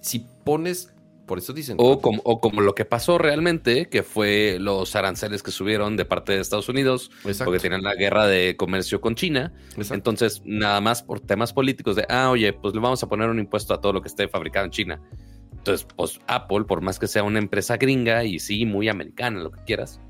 si 0.00 0.26
pones, 0.44 0.90
por 1.32 1.38
eso 1.38 1.54
dicen. 1.54 1.76
O 1.78 1.98
como, 1.98 2.20
o 2.26 2.42
como 2.42 2.60
lo 2.60 2.74
que 2.74 2.84
pasó 2.84 3.16
realmente, 3.16 3.88
que 3.88 4.02
fue 4.02 4.58
los 4.60 4.94
aranceles 4.94 5.42
que 5.42 5.50
subieron 5.50 5.96
de 5.96 6.04
parte 6.04 6.32
de 6.32 6.40
Estados 6.42 6.68
Unidos, 6.68 7.10
porque 7.42 7.58
tienen 7.58 7.82
la 7.82 7.94
guerra 7.94 8.26
de 8.26 8.54
comercio 8.58 9.00
con 9.00 9.14
China. 9.14 9.50
Entonces, 9.78 10.42
nada 10.44 10.82
más 10.82 11.02
por 11.02 11.20
temas 11.20 11.54
políticos 11.54 11.96
de, 11.96 12.04
ah, 12.10 12.28
oye, 12.28 12.52
pues 12.52 12.74
le 12.74 12.80
vamos 12.80 13.02
a 13.02 13.08
poner 13.08 13.30
un 13.30 13.38
impuesto 13.38 13.72
a 13.72 13.80
todo 13.80 13.94
lo 13.94 14.02
que 14.02 14.08
esté 14.08 14.28
fabricado 14.28 14.66
en 14.66 14.72
China. 14.72 15.00
Entonces, 15.52 15.88
pues 15.96 16.20
Apple, 16.26 16.64
por 16.64 16.82
más 16.82 16.98
que 16.98 17.06
sea 17.06 17.22
una 17.22 17.38
empresa 17.38 17.78
gringa 17.78 18.24
y 18.24 18.38
sí, 18.38 18.66
muy 18.66 18.90
americana, 18.90 19.40
lo 19.40 19.52
que 19.52 19.64
quieras, 19.64 20.02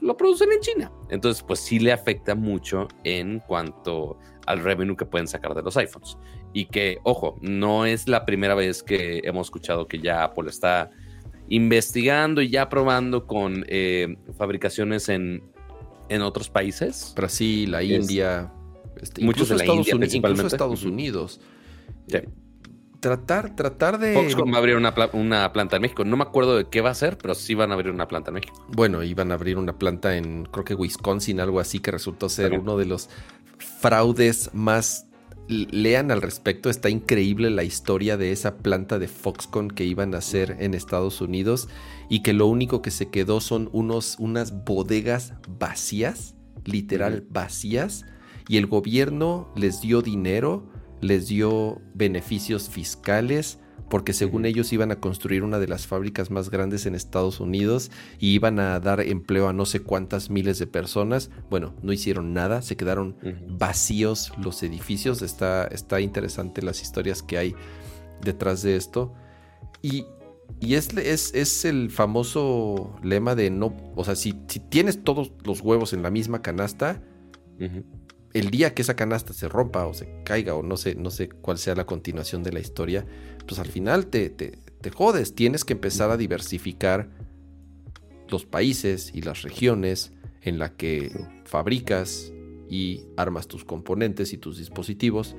lo 0.00 0.16
producen 0.16 0.50
en 0.50 0.58
China. 0.58 0.92
Entonces, 1.08 1.44
pues 1.44 1.60
sí 1.60 1.78
le 1.78 1.92
afecta 1.92 2.34
mucho 2.34 2.88
en 3.04 3.38
cuanto 3.38 4.18
al 4.46 4.58
revenue 4.58 4.96
que 4.96 5.06
pueden 5.06 5.28
sacar 5.28 5.54
de 5.54 5.62
los 5.62 5.76
iPhones. 5.76 6.18
Y 6.54 6.66
que, 6.66 6.98
ojo, 7.02 7.36
no 7.42 7.84
es 7.84 8.08
la 8.08 8.24
primera 8.24 8.54
vez 8.54 8.82
que 8.82 9.20
hemos 9.24 9.48
escuchado 9.48 9.86
que 9.86 9.98
ya 9.98 10.24
Apple 10.24 10.48
está 10.48 10.90
investigando 11.48 12.40
y 12.40 12.48
ya 12.48 12.68
probando 12.68 13.26
con 13.26 13.64
eh, 13.68 14.16
fabricaciones 14.38 15.08
en, 15.08 15.42
en 16.08 16.22
otros 16.22 16.48
países. 16.48 17.12
Brasil, 17.16 17.70
la 17.70 17.82
India, 17.82 18.52
este, 19.00 19.24
muchos 19.24 19.48
de 19.48 19.56
la 19.56 19.64
Estados 19.64 19.78
India, 19.80 19.96
Unidos, 19.96 20.14
incluso 20.14 20.46
Estados 20.46 20.84
Unidos. 20.84 21.40
Tratar, 23.00 23.54
tratar 23.54 23.98
de. 23.98 24.14
Foxconn 24.14 24.50
va 24.50 24.56
a 24.56 24.58
abrir 24.60 24.76
una, 24.76 24.94
una, 25.12 25.52
planta 25.52 25.76
en 25.76 25.82
México. 25.82 26.04
No 26.04 26.16
me 26.16 26.22
acuerdo 26.22 26.56
de 26.56 26.68
qué 26.68 26.80
va 26.80 26.90
a 26.90 26.94
ser, 26.94 27.18
pero 27.18 27.34
sí 27.34 27.54
van 27.54 27.70
a 27.70 27.74
abrir 27.74 27.92
una 27.92 28.08
planta 28.08 28.30
en 28.30 28.34
México. 28.34 28.66
Bueno, 28.68 29.02
iban 29.02 29.30
a 29.30 29.34
abrir 29.34 29.58
una 29.58 29.76
planta 29.76 30.16
en, 30.16 30.46
creo 30.46 30.64
que 30.64 30.74
Wisconsin, 30.74 31.40
algo 31.40 31.60
así, 31.60 31.80
que 31.80 31.90
resultó 31.90 32.30
ser 32.30 32.58
uno 32.58 32.78
de 32.78 32.86
los 32.86 33.10
fraudes 33.58 34.50
más 34.54 35.06
lean 35.48 36.10
al 36.10 36.22
respecto. 36.22 36.70
Está 36.70 36.90
increíble 36.90 37.50
la 37.50 37.64
historia 37.64 38.16
de 38.16 38.32
esa 38.32 38.58
planta 38.58 38.98
de 38.98 39.08
Foxconn 39.08 39.68
que 39.68 39.84
iban 39.84 40.14
a 40.14 40.18
hacer 40.18 40.56
en 40.60 40.74
Estados 40.74 41.20
Unidos 41.20 41.68
y 42.08 42.22
que 42.22 42.32
lo 42.32 42.46
único 42.46 42.82
que 42.82 42.90
se 42.90 43.10
quedó 43.10 43.40
son 43.40 43.68
unos, 43.72 44.16
unas 44.18 44.64
bodegas 44.64 45.34
vacías, 45.48 46.34
literal 46.64 47.26
vacías, 47.30 48.04
y 48.48 48.58
el 48.58 48.66
gobierno 48.66 49.52
les 49.56 49.80
dio 49.80 50.02
dinero, 50.02 50.68
les 51.00 51.28
dio 51.28 51.80
beneficios 51.94 52.68
fiscales 52.68 53.58
porque 53.88 54.12
según 54.12 54.46
ellos 54.46 54.72
iban 54.72 54.90
a 54.90 54.96
construir 54.96 55.42
una 55.42 55.58
de 55.58 55.68
las 55.68 55.86
fábricas 55.86 56.30
más 56.30 56.50
grandes 56.50 56.86
en 56.86 56.94
Estados 56.94 57.40
Unidos 57.40 57.90
y 58.18 58.32
iban 58.32 58.58
a 58.58 58.80
dar 58.80 59.00
empleo 59.00 59.48
a 59.48 59.52
no 59.52 59.66
sé 59.66 59.80
cuántas 59.80 60.30
miles 60.30 60.58
de 60.58 60.66
personas. 60.66 61.30
Bueno, 61.50 61.74
no 61.82 61.92
hicieron 61.92 62.32
nada, 62.32 62.62
se 62.62 62.76
quedaron 62.76 63.16
vacíos 63.48 64.32
los 64.42 64.62
edificios. 64.62 65.22
Está, 65.22 65.64
está 65.66 66.00
interesante 66.00 66.62
las 66.62 66.82
historias 66.82 67.22
que 67.22 67.38
hay 67.38 67.54
detrás 68.22 68.62
de 68.62 68.76
esto. 68.76 69.14
Y, 69.82 70.06
y 70.60 70.74
es, 70.74 70.96
es, 70.96 71.64
el 71.64 71.90
famoso 71.90 72.96
lema 73.02 73.34
de 73.34 73.50
no, 73.50 73.76
o 73.94 74.04
sea, 74.04 74.16
si, 74.16 74.32
tienes 74.32 75.04
todos 75.04 75.32
los 75.44 75.60
huevos 75.60 75.92
en 75.92 76.02
la 76.02 76.10
misma 76.10 76.42
canasta, 76.42 77.02
el 78.34 78.50
día 78.50 78.74
que 78.74 78.82
esa 78.82 78.96
canasta 78.96 79.32
se 79.32 79.48
rompa 79.48 79.86
o 79.86 79.94
se 79.94 80.08
caiga 80.24 80.54
o 80.54 80.62
no 80.62 80.76
sé, 80.76 80.96
no 80.96 81.10
sé 81.10 81.28
cuál 81.28 81.56
sea 81.56 81.76
la 81.76 81.86
continuación 81.86 82.42
de 82.42 82.52
la 82.52 82.58
historia, 82.58 83.06
pues 83.46 83.60
al 83.60 83.68
final 83.68 84.08
te, 84.08 84.28
te, 84.28 84.58
jodes. 84.90 85.34
Tienes 85.34 85.64
que 85.64 85.72
empezar 85.72 86.10
a 86.10 86.16
diversificar 86.16 87.08
los 88.28 88.44
países 88.44 89.12
y 89.14 89.22
las 89.22 89.42
regiones 89.42 90.12
en 90.42 90.58
la 90.58 90.74
que 90.76 91.10
fabricas 91.44 92.32
y 92.68 93.04
armas 93.16 93.46
tus 93.46 93.64
componentes 93.64 94.32
y 94.32 94.38
tus 94.38 94.58
dispositivos 94.58 95.36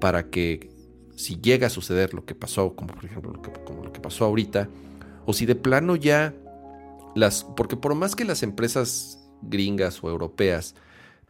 para 0.00 0.28
que 0.28 0.70
si 1.16 1.40
llega 1.40 1.68
a 1.68 1.70
suceder 1.70 2.12
lo 2.12 2.26
que 2.26 2.34
pasó, 2.34 2.76
como 2.76 2.94
por 2.94 3.04
ejemplo 3.06 3.32
lo 3.32 3.40
que, 3.40 3.50
como 3.64 3.84
lo 3.84 3.92
que 3.92 4.00
pasó 4.00 4.26
ahorita, 4.26 4.68
o 5.24 5.32
si 5.32 5.46
de 5.46 5.54
plano 5.54 5.96
ya 5.96 6.34
las, 7.16 7.44
porque 7.56 7.76
por 7.76 7.94
más 7.94 8.14
que 8.14 8.24
las 8.24 8.42
empresas 8.42 9.30
gringas 9.42 10.04
o 10.04 10.10
europeas 10.10 10.74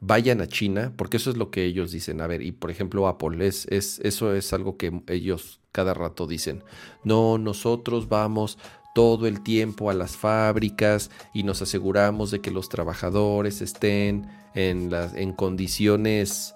vayan 0.06 0.40
a 0.40 0.46
China, 0.46 0.92
porque 0.96 1.16
eso 1.16 1.30
es 1.30 1.36
lo 1.36 1.50
que 1.50 1.64
ellos 1.64 1.90
dicen. 1.90 2.20
A 2.20 2.26
ver, 2.26 2.42
y 2.42 2.52
por 2.52 2.70
ejemplo 2.70 3.08
Apple, 3.08 3.46
es, 3.46 3.66
es, 3.70 4.00
eso 4.00 4.34
es 4.34 4.52
algo 4.52 4.76
que 4.76 5.02
ellos 5.08 5.60
cada 5.72 5.94
rato 5.94 6.26
dicen. 6.26 6.62
No, 7.02 7.38
nosotros 7.38 8.08
vamos 8.08 8.58
todo 8.94 9.26
el 9.26 9.42
tiempo 9.42 9.90
a 9.90 9.94
las 9.94 10.16
fábricas 10.16 11.10
y 11.32 11.42
nos 11.42 11.62
aseguramos 11.62 12.30
de 12.30 12.40
que 12.40 12.50
los 12.50 12.68
trabajadores 12.68 13.60
estén 13.60 14.28
en, 14.54 14.90
las, 14.90 15.14
en 15.14 15.32
condiciones 15.32 16.54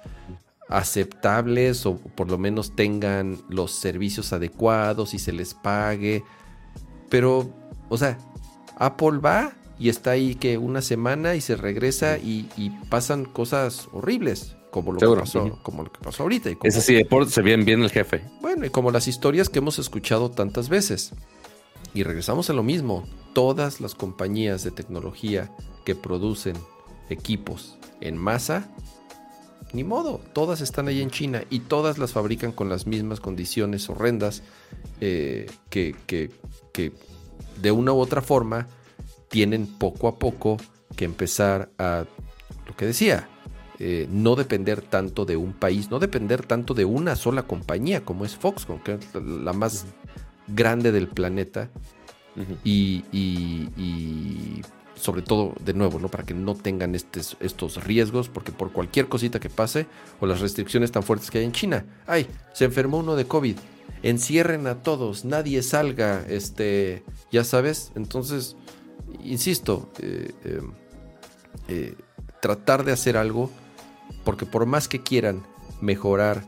aceptables 0.68 1.86
o 1.86 1.96
por 1.96 2.30
lo 2.30 2.38
menos 2.38 2.76
tengan 2.76 3.38
los 3.48 3.72
servicios 3.72 4.32
adecuados 4.32 5.14
y 5.14 5.18
se 5.18 5.32
les 5.32 5.54
pague. 5.54 6.22
Pero, 7.08 7.50
o 7.88 7.96
sea, 7.96 8.18
Apple 8.76 9.18
va 9.18 9.52
y 9.78 9.88
está 9.88 10.12
ahí 10.12 10.34
que 10.34 10.58
una 10.58 10.82
semana 10.82 11.34
y 11.34 11.40
se 11.40 11.56
regresa 11.56 12.18
y, 12.18 12.48
pasan 12.90 13.24
cosas 13.24 13.88
horribles. 13.92 14.54
Como 14.70 14.92
lo, 14.92 14.98
que 14.98 15.20
pasó, 15.20 15.58
como 15.62 15.82
lo 15.82 15.90
que 15.90 16.00
pasó 16.00 16.24
ahorita. 16.24 16.50
es 16.62 16.76
así, 16.76 17.00
se 17.28 17.42
bien 17.42 17.64
bien 17.64 17.82
el 17.82 17.90
jefe. 17.90 18.22
Bueno, 18.42 18.66
y 18.66 18.70
como 18.70 18.90
las 18.90 19.08
historias 19.08 19.48
que 19.48 19.60
hemos 19.60 19.78
escuchado 19.78 20.30
tantas 20.30 20.68
veces. 20.68 21.12
Y 21.94 22.02
regresamos 22.02 22.50
a 22.50 22.52
lo 22.52 22.62
mismo. 22.62 23.04
Todas 23.32 23.80
las 23.80 23.94
compañías 23.94 24.64
de 24.64 24.70
tecnología 24.70 25.50
que 25.86 25.94
producen 25.94 26.56
equipos 27.08 27.78
en 28.00 28.18
masa, 28.18 28.68
ni 29.72 29.84
modo, 29.84 30.20
todas 30.32 30.60
están 30.60 30.88
ahí 30.88 31.00
en 31.00 31.10
China 31.10 31.42
y 31.50 31.60
todas 31.60 31.98
las 31.98 32.12
fabrican 32.12 32.52
con 32.52 32.68
las 32.68 32.86
mismas 32.86 33.20
condiciones 33.20 33.88
horrendas 33.88 34.42
eh, 35.00 35.46
que, 35.70 35.94
que, 36.06 36.30
que 36.72 36.92
de 37.60 37.70
una 37.70 37.92
u 37.92 37.98
otra 37.98 38.22
forma 38.22 38.66
tienen 39.28 39.66
poco 39.66 40.08
a 40.08 40.18
poco 40.18 40.56
que 40.96 41.04
empezar 41.04 41.70
a, 41.78 42.04
lo 42.66 42.76
que 42.76 42.86
decía, 42.86 43.28
eh, 43.78 44.08
no 44.10 44.34
depender 44.34 44.82
tanto 44.82 45.24
de 45.24 45.36
un 45.36 45.52
país, 45.52 45.90
no 45.90 45.98
depender 45.98 46.44
tanto 46.44 46.74
de 46.74 46.84
una 46.84 47.14
sola 47.14 47.44
compañía 47.44 48.04
como 48.04 48.24
es 48.24 48.36
Foxconn, 48.36 48.80
que 48.80 48.94
es 48.94 49.14
la 49.14 49.52
más 49.52 49.86
grande 50.48 50.92
del 50.92 51.08
planeta. 51.08 51.70
y, 52.64 53.04
y, 53.12 54.62
sobre 54.94 55.22
todo, 55.22 55.54
de 55.64 55.74
nuevo, 55.74 55.98
¿no? 56.00 56.08
para 56.08 56.24
que 56.24 56.34
no 56.34 56.56
tengan 56.56 56.94
estos, 56.96 57.36
estos 57.40 57.84
riesgos, 57.84 58.28
porque 58.28 58.52
por 58.52 58.72
cualquier 58.72 59.08
cosita 59.08 59.38
que 59.38 59.48
pase 59.48 59.86
o 60.20 60.26
las 60.26 60.40
restricciones 60.40 60.90
tan 60.90 61.04
fuertes 61.04 61.30
que 61.30 61.38
hay 61.38 61.44
en 61.44 61.52
China, 61.52 61.86
ay, 62.06 62.26
se 62.52 62.64
enfermó 62.64 62.98
uno 62.98 63.14
de 63.14 63.24
COVID, 63.24 63.56
encierren 64.02 64.66
a 64.66 64.82
todos, 64.82 65.24
nadie 65.24 65.62
salga, 65.62 66.24
este, 66.28 67.04
ya 67.30 67.44
sabes, 67.44 67.92
entonces, 67.94 68.56
insisto, 69.24 69.90
eh, 70.00 70.32
em, 70.44 70.72
eh, 71.68 71.94
tratar 72.40 72.84
de 72.84 72.92
hacer 72.92 73.16
algo, 73.16 73.50
porque 74.24 74.46
por 74.46 74.66
más 74.66 74.88
que 74.88 75.02
quieran 75.02 75.42
mejorar 75.80 76.44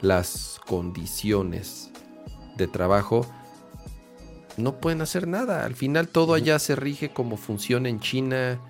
las 0.00 0.60
condiciones 0.66 1.90
de 2.56 2.66
trabajo, 2.66 3.26
no 4.56 4.80
pueden 4.80 5.00
hacer 5.00 5.26
nada. 5.26 5.64
Al 5.64 5.74
final 5.74 6.08
todo 6.08 6.34
allá 6.34 6.58
se 6.58 6.76
rige 6.76 7.10
como 7.10 7.36
funciona 7.36 7.88
en 7.88 8.00
China 8.00 8.60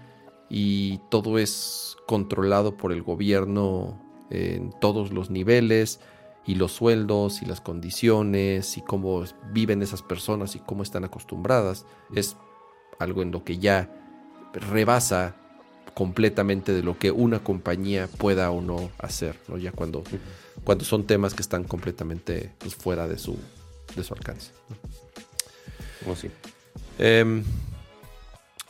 y 0.49 0.99
todo 1.11 1.39
es 1.39 1.97
controlado 2.07 2.77
por 2.77 2.93
el 2.93 3.03
gobierno 3.03 4.01
en 4.31 4.73
todos 4.81 5.13
los 5.13 5.31
niveles 5.31 6.01
y 6.47 6.57
los 6.57 6.73
sueldos 6.73 7.43
y 7.43 7.47
las 7.47 7.61
condiciones 7.61 8.77
y 8.77 8.83
cómo 8.83 9.25
viven 9.53 9.83
esas 9.83 10.03
personas 10.03 10.57
y 10.57 10.61
cómo 10.61 10.83
están 10.83 11.05
acostumbradas. 11.05 11.87
Es 12.15 12.37
algo 12.99 13.23
en 13.23 13.31
lo 13.31 13.45
que 13.45 13.59
ya 13.59 13.91
rebasa 14.53 15.37
completamente 15.95 16.73
de 16.73 16.83
lo 16.83 16.99
que 16.99 17.11
una 17.11 17.39
compañía 17.43 18.09
pueda 18.19 18.51
o 18.51 18.61
no 18.61 18.91
hacer, 18.99 19.39
¿no? 19.49 19.57
Ya 19.59 19.73
cuando, 19.73 20.03
cuando 20.65 20.85
son 20.85 21.07
temas 21.07 21.35
que 21.35 21.43
están 21.43 21.65
completamente 21.65 22.53
pues, 22.59 22.75
fuera 22.75 23.07
de 23.07 23.19
su, 23.19 23.39
de 23.95 24.03
su 24.03 24.15
alcance. 24.15 24.51
Oh, 26.07 26.17
sí. 26.17 26.31
Em, 26.99 27.43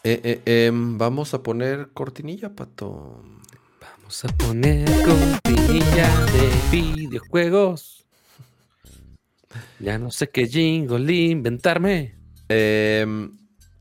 eh, 0.04 0.20
eh, 0.22 0.66
em, 0.66 0.98
vamos 0.98 1.34
a 1.34 1.42
poner 1.42 1.88
cortinilla, 1.92 2.54
Pato. 2.54 3.22
Vamos 3.80 4.24
a 4.24 4.28
poner 4.28 4.86
cortinilla 5.02 6.26
de 6.26 6.50
videojuegos. 6.70 8.04
Ya 9.80 9.98
no 9.98 10.10
sé 10.10 10.28
qué 10.28 10.46
jingle 10.46 11.12
inventarme. 11.12 12.16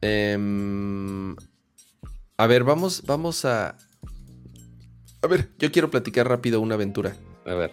Em, 0.05 1.33
a 2.35 2.47
ver, 2.47 2.65
vamos, 2.65 3.03
vamos 3.05 3.45
a. 3.45 3.77
A 5.21 5.27
ver, 5.27 5.49
yo 5.57 5.71
quiero 5.71 5.89
platicar 5.89 6.27
rápido 6.27 6.59
una 6.59 6.75
aventura. 6.75 7.15
A 7.45 7.53
ver. 7.53 7.71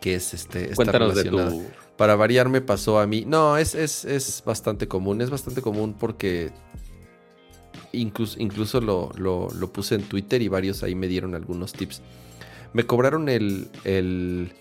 Que 0.00 0.14
es 0.14 0.34
este. 0.34 0.72
Cuéntanos 0.74 1.16
de 1.16 1.24
tu 1.24 1.64
para 1.96 2.16
variar 2.16 2.48
me 2.48 2.60
pasó 2.60 2.98
a 2.98 3.06
mí. 3.06 3.24
No, 3.26 3.56
es, 3.56 3.74
es, 3.74 4.42
bastante 4.44 4.88
común. 4.88 5.20
Es 5.20 5.30
bastante 5.30 5.62
común 5.62 5.94
porque 5.98 6.52
incluso, 7.92 8.40
incluso 8.40 8.80
lo, 8.80 9.48
puse 9.72 9.96
en 9.96 10.02
Twitter 10.02 10.42
y 10.42 10.48
varios 10.48 10.82
ahí 10.82 10.94
me 10.94 11.08
dieron 11.08 11.34
algunos 11.34 11.72
tips. 11.72 12.02
Me 12.72 12.86
cobraron 12.86 13.28
el... 13.28 13.68
el 13.84 14.52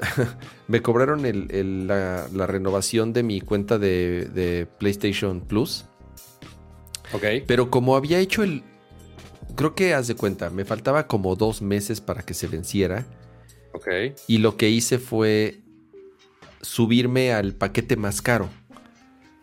me 0.68 0.82
cobraron 0.82 1.24
el, 1.26 1.86
la, 1.86 2.46
renovación 2.46 3.12
de 3.12 3.22
mi 3.22 3.40
cuenta 3.40 3.78
de, 3.78 4.28
de 4.34 4.66
PlayStation 4.78 5.40
Plus. 5.40 5.84
Ok. 7.12 7.24
Pero 7.46 7.70
como 7.70 7.96
había 7.96 8.18
hecho 8.18 8.42
el... 8.42 8.62
Creo 9.56 9.74
que 9.74 9.94
haz 9.94 10.06
de 10.06 10.14
cuenta, 10.14 10.50
me 10.50 10.64
faltaba 10.64 11.06
como 11.06 11.36
dos 11.36 11.60
meses 11.60 12.00
para 12.00 12.22
que 12.22 12.34
se 12.34 12.46
venciera. 12.46 13.06
Ok. 13.72 13.88
Y 14.26 14.38
lo 14.38 14.56
que 14.56 14.70
hice 14.70 14.98
fue 14.98 15.60
subirme 16.62 17.32
al 17.32 17.54
paquete 17.54 17.96
más 17.96 18.22
caro. 18.22 18.48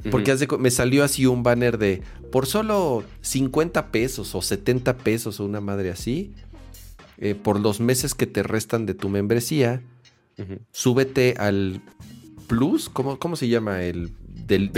Porque 0.10 0.34
me 0.58 0.72
salió 0.72 1.04
así 1.04 1.26
un 1.26 1.44
banner 1.44 1.78
de 1.78 2.02
por 2.32 2.46
solo 2.46 3.04
50 3.22 3.92
pesos 3.92 4.34
o 4.34 4.42
70 4.42 4.98
pesos 4.98 5.40
o 5.40 5.46
una 5.46 5.60
madre 5.60 5.92
así, 5.92 6.34
eh, 7.18 7.36
por 7.36 7.60
los 7.60 7.82
meses 7.82 8.16
que 8.16 8.26
te 8.26 8.42
restan 8.42 8.86
de 8.86 8.94
tu 8.94 9.10
membresía, 9.10 9.82
súbete 10.72 11.36
al 11.38 11.82
Plus, 12.48 12.90
¿cómo, 12.90 13.20
cómo 13.20 13.36
se 13.36 13.50
llama? 13.50 13.84
El 13.84 14.10
del, 14.48 14.72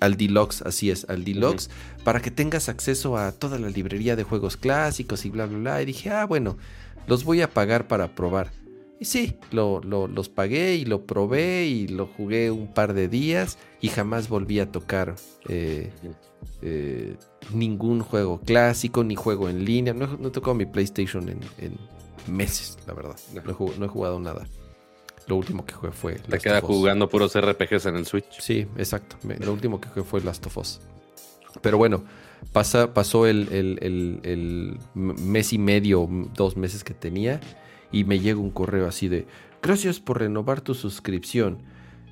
al, 0.00 0.16
Deluxe, 0.16 0.62
así 0.62 0.90
es, 0.90 1.06
al 1.08 1.24
Deluxe, 1.24 1.70
para 2.04 2.20
que 2.20 2.30
tengas 2.30 2.68
acceso 2.68 3.16
a 3.16 3.32
toda 3.32 3.58
la 3.58 3.68
librería 3.68 4.16
de 4.16 4.24
juegos 4.24 4.56
clásicos 4.56 5.24
y 5.24 5.30
bla, 5.30 5.46
bla, 5.46 5.58
bla. 5.58 5.82
Y 5.82 5.86
dije, 5.86 6.10
ah, 6.10 6.26
bueno, 6.26 6.56
los 7.06 7.24
voy 7.24 7.40
a 7.40 7.50
pagar 7.50 7.88
para 7.88 8.14
probar. 8.14 8.50
Y 9.02 9.04
sí, 9.04 9.34
lo, 9.50 9.80
los 9.82 10.28
pagué 10.28 10.76
y 10.76 10.84
lo 10.84 11.06
probé 11.06 11.66
y 11.66 11.88
lo 11.88 12.06
jugué 12.06 12.52
un 12.52 12.72
par 12.72 12.94
de 12.94 13.08
días 13.08 13.58
y 13.80 13.88
jamás 13.88 14.28
volví 14.28 14.60
a 14.60 14.70
tocar 14.70 15.16
eh, 15.48 15.90
eh, 16.62 17.16
ningún 17.52 18.02
juego 18.02 18.40
clásico 18.40 19.02
ni 19.02 19.16
juego 19.16 19.48
en 19.48 19.64
línea. 19.64 19.92
No, 19.92 20.04
he 20.04 20.30
tocado 20.30 20.54
mi 20.54 20.66
PlayStation 20.66 21.28
en, 21.28 21.40
meses, 22.28 22.78
la 22.86 22.94
verdad. 22.94 23.16
No 23.34 23.40
he, 23.84 23.88
jugado, 23.88 24.20
nada. 24.20 24.46
Lo 25.26 25.36
último 25.36 25.64
que 25.64 25.74
jugué 25.74 25.92
fue. 25.92 26.14
Te 26.14 26.38
queda 26.38 26.60
jugando 26.60 27.08
puros 27.08 27.38
RPGs 27.38 27.86
en 27.86 27.96
el 27.96 28.06
Switch. 28.06 28.40
Sí, 28.40 28.66
exacto. 28.76 29.16
lo 29.22 29.52
último 29.52 29.80
que 29.80 29.88
jugué 29.88 30.04
fue 30.04 30.20
Last 30.20 30.46
of 30.46 30.58
Us. 30.58 30.80
Pero 31.60 31.78
bueno, 31.78 32.04
pasa, 32.52 32.94
pasó 32.94 33.26
el, 33.26 33.48
el 33.52 34.78
mes 34.94 35.52
y 35.52 35.58
medio, 35.58 36.08
dos 36.34 36.56
meses 36.56 36.82
que 36.82 36.94
tenía 36.94 37.40
y 37.92 38.04
me 38.04 38.18
llega 38.18 38.40
un 38.40 38.50
correo 38.50 38.88
así 38.88 39.06
de, 39.08 39.26
gracias 39.62 40.00
por 40.00 40.18
renovar 40.20 40.60
tu 40.62 40.74
suscripción. 40.74 41.58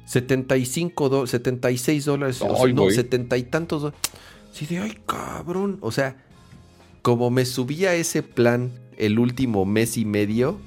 75 0.04 1.26
76 1.26 2.04
dólares, 2.04 2.42
no, 2.74 2.90
70 2.90 3.36
y 3.36 3.42
tantos 3.44 3.82
dólares. 3.82 4.00
Sí, 4.52 4.66
de, 4.66 4.80
ay, 4.80 4.98
cabrón. 5.06 5.78
O 5.80 5.92
sea, 5.92 6.16
como 7.02 7.30
me 7.30 7.44
subía 7.44 7.94
ese 7.94 8.22
plan 8.22 8.72
el 8.96 9.18
último 9.18 9.64
mes 9.64 9.96
y 9.96 10.04
medio, 10.04 10.58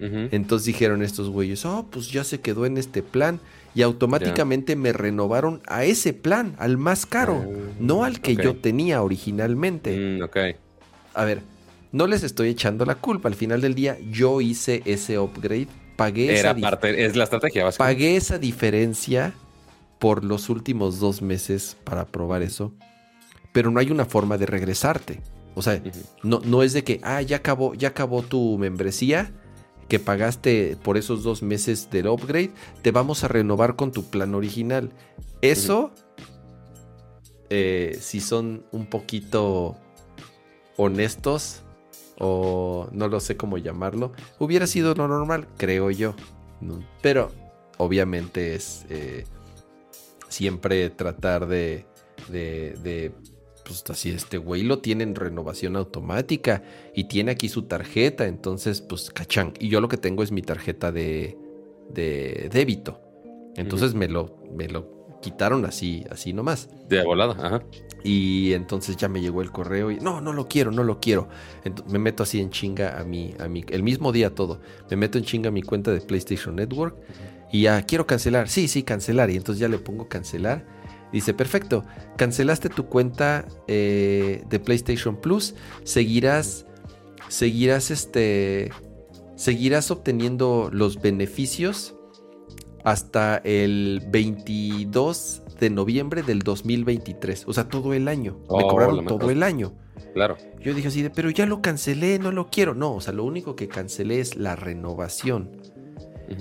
entonces 0.00 0.66
dijeron 0.66 1.02
estos 1.02 1.28
güeyes, 1.30 1.64
oh, 1.64 1.86
pues 1.90 2.10
ya 2.10 2.24
se 2.24 2.40
quedó 2.40 2.66
en 2.66 2.78
este 2.78 3.02
plan. 3.02 3.40
Y 3.74 3.82
automáticamente 3.82 4.76
me 4.76 4.92
renovaron 4.92 5.60
a 5.66 5.84
ese 5.84 6.12
plan, 6.12 6.56
al 6.58 6.78
más 6.78 7.06
caro, 7.06 7.44
oh, 7.46 7.52
no 7.78 8.04
al 8.04 8.20
que 8.20 8.34
yo 8.34 8.56
tenía 8.56 9.02
originalmente. 9.02 10.18
Mm, 10.18 10.22
ok. 10.22 10.36
A 11.14 11.24
ver, 11.24 11.42
no 11.92 12.06
les 12.06 12.22
estoy 12.22 12.48
echando 12.48 12.84
la 12.84 12.96
culpa. 12.96 13.28
Al 13.28 13.34
final 13.34 13.60
del 13.60 13.74
día, 13.74 13.98
yo 14.10 14.40
hice 14.40 14.82
ese 14.84 15.18
upgrade. 15.18 15.68
Pagué 15.96 16.38
Era 16.38 16.54
parte, 16.56 17.04
es 17.04 17.16
la 17.16 17.24
estrategia 17.24 17.68
Pagué 17.72 18.16
esa 18.16 18.38
diferencia 18.38 19.34
por 19.98 20.24
los 20.24 20.48
últimos 20.48 21.00
dos 21.00 21.22
meses 21.22 21.76
para 21.84 22.06
probar 22.06 22.42
eso. 22.42 22.72
Pero 23.52 23.70
no 23.70 23.80
hay 23.80 23.90
una 23.90 24.04
forma 24.04 24.38
de 24.38 24.46
regresarte. 24.46 25.20
O 25.54 25.62
sea, 25.62 25.82
no, 26.22 26.40
no 26.44 26.62
es 26.62 26.72
de 26.72 26.84
que, 26.84 27.00
ah, 27.02 27.20
ya 27.20 27.38
acabó, 27.38 27.74
ya 27.74 27.88
acabó 27.88 28.22
tu 28.22 28.58
membresía 28.58 29.32
que 29.88 29.98
pagaste 29.98 30.76
por 30.82 30.96
esos 30.96 31.22
dos 31.22 31.42
meses 31.42 31.90
del 31.90 32.08
upgrade, 32.08 32.50
te 32.82 32.90
vamos 32.90 33.24
a 33.24 33.28
renovar 33.28 33.76
con 33.76 33.92
tu 33.92 34.04
plan 34.04 34.34
original. 34.34 34.90
Eso, 35.40 35.92
eh, 37.50 37.96
si 38.00 38.20
son 38.20 38.64
un 38.70 38.86
poquito 38.86 39.76
honestos, 40.76 41.62
o 42.18 42.88
no 42.92 43.08
lo 43.08 43.20
sé 43.20 43.36
cómo 43.36 43.58
llamarlo, 43.58 44.12
hubiera 44.38 44.66
sido 44.66 44.94
lo 44.94 45.08
normal, 45.08 45.48
creo 45.56 45.90
yo. 45.90 46.14
Pero 47.00 47.30
obviamente 47.78 48.54
es 48.54 48.84
eh, 48.90 49.24
siempre 50.28 50.90
tratar 50.90 51.46
de, 51.46 51.86
de, 52.28 52.76
de, 52.82 53.12
pues 53.68 53.84
así, 53.90 54.10
este 54.10 54.38
güey 54.38 54.62
lo 54.62 54.78
tiene 54.78 55.04
en 55.04 55.14
renovación 55.14 55.76
automática 55.76 56.62
y 56.94 57.04
tiene 57.04 57.32
aquí 57.32 57.48
su 57.48 57.62
tarjeta, 57.62 58.26
entonces 58.26 58.80
pues 58.80 59.10
cachán. 59.10 59.52
Y 59.60 59.68
yo 59.68 59.80
lo 59.80 59.88
que 59.88 59.98
tengo 59.98 60.22
es 60.22 60.32
mi 60.32 60.40
tarjeta 60.40 60.90
de, 60.90 61.36
de 61.90 62.48
débito. 62.50 63.00
Entonces 63.56 63.94
me, 63.94 64.08
lo, 64.08 64.38
me 64.56 64.68
lo 64.68 65.18
quitaron 65.20 65.64
así, 65.66 66.04
así 66.10 66.32
nomás. 66.32 66.70
De 66.88 67.02
volada, 67.04 67.32
ajá. 67.32 67.62
Y 68.04 68.52
entonces 68.54 68.96
ya 68.96 69.08
me 69.08 69.20
llegó 69.20 69.42
el 69.42 69.50
correo 69.50 69.90
y 69.90 69.96
no, 69.96 70.20
no 70.20 70.32
lo 70.32 70.48
quiero, 70.48 70.70
no 70.70 70.84
lo 70.84 71.00
quiero. 71.00 71.28
me 71.88 71.98
meto 71.98 72.22
así 72.22 72.40
en 72.40 72.50
chinga 72.50 72.98
a 72.98 73.04
mi, 73.04 73.34
a 73.38 73.48
mi, 73.48 73.64
el 73.68 73.82
mismo 73.82 74.12
día 74.12 74.34
todo. 74.34 74.60
Me 74.88 74.96
meto 74.96 75.18
en 75.18 75.24
chinga 75.24 75.48
a 75.48 75.52
mi 75.52 75.62
cuenta 75.62 75.90
de 75.90 76.00
PlayStation 76.00 76.56
Network 76.56 76.96
y 77.52 77.62
ya 77.62 77.82
quiero 77.82 78.06
cancelar. 78.06 78.48
Sí, 78.48 78.68
sí, 78.68 78.82
cancelar. 78.82 79.30
Y 79.30 79.36
entonces 79.36 79.60
ya 79.60 79.68
le 79.68 79.78
pongo 79.78 80.08
cancelar. 80.08 80.64
Dice, 81.12 81.34
perfecto, 81.34 81.84
cancelaste 82.16 82.68
tu 82.68 82.86
cuenta 82.86 83.46
eh, 83.66 84.44
de 84.48 84.60
PlayStation 84.60 85.16
Plus. 85.16 85.54
Seguirás, 85.84 86.66
seguirás 87.28 87.90
este, 87.90 88.70
seguirás 89.36 89.90
obteniendo 89.90 90.68
los 90.72 91.00
beneficios 91.00 91.94
hasta 92.84 93.38
el 93.38 94.02
22 94.08 95.42
de 95.58 95.70
noviembre 95.70 96.22
del 96.22 96.40
2023. 96.40 97.44
O 97.46 97.52
sea, 97.52 97.68
todo 97.68 97.94
el 97.94 98.08
año. 98.08 98.38
Me 98.40 98.46
Oh, 98.48 98.68
cobraron 98.68 99.04
todo 99.06 99.30
el 99.30 99.42
año. 99.42 99.72
Claro. 100.14 100.36
Yo 100.60 100.74
dije 100.74 100.88
así 100.88 101.02
de, 101.02 101.10
pero 101.10 101.30
ya 101.30 101.46
lo 101.46 101.62
cancelé, 101.62 102.18
no 102.18 102.32
lo 102.32 102.48
quiero. 102.48 102.74
No, 102.74 102.94
o 102.94 103.00
sea, 103.00 103.12
lo 103.12 103.24
único 103.24 103.56
que 103.56 103.68
cancelé 103.68 104.20
es 104.20 104.36
la 104.36 104.56
renovación. 104.56 105.50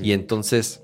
Y 0.01 0.11
entonces 0.11 0.83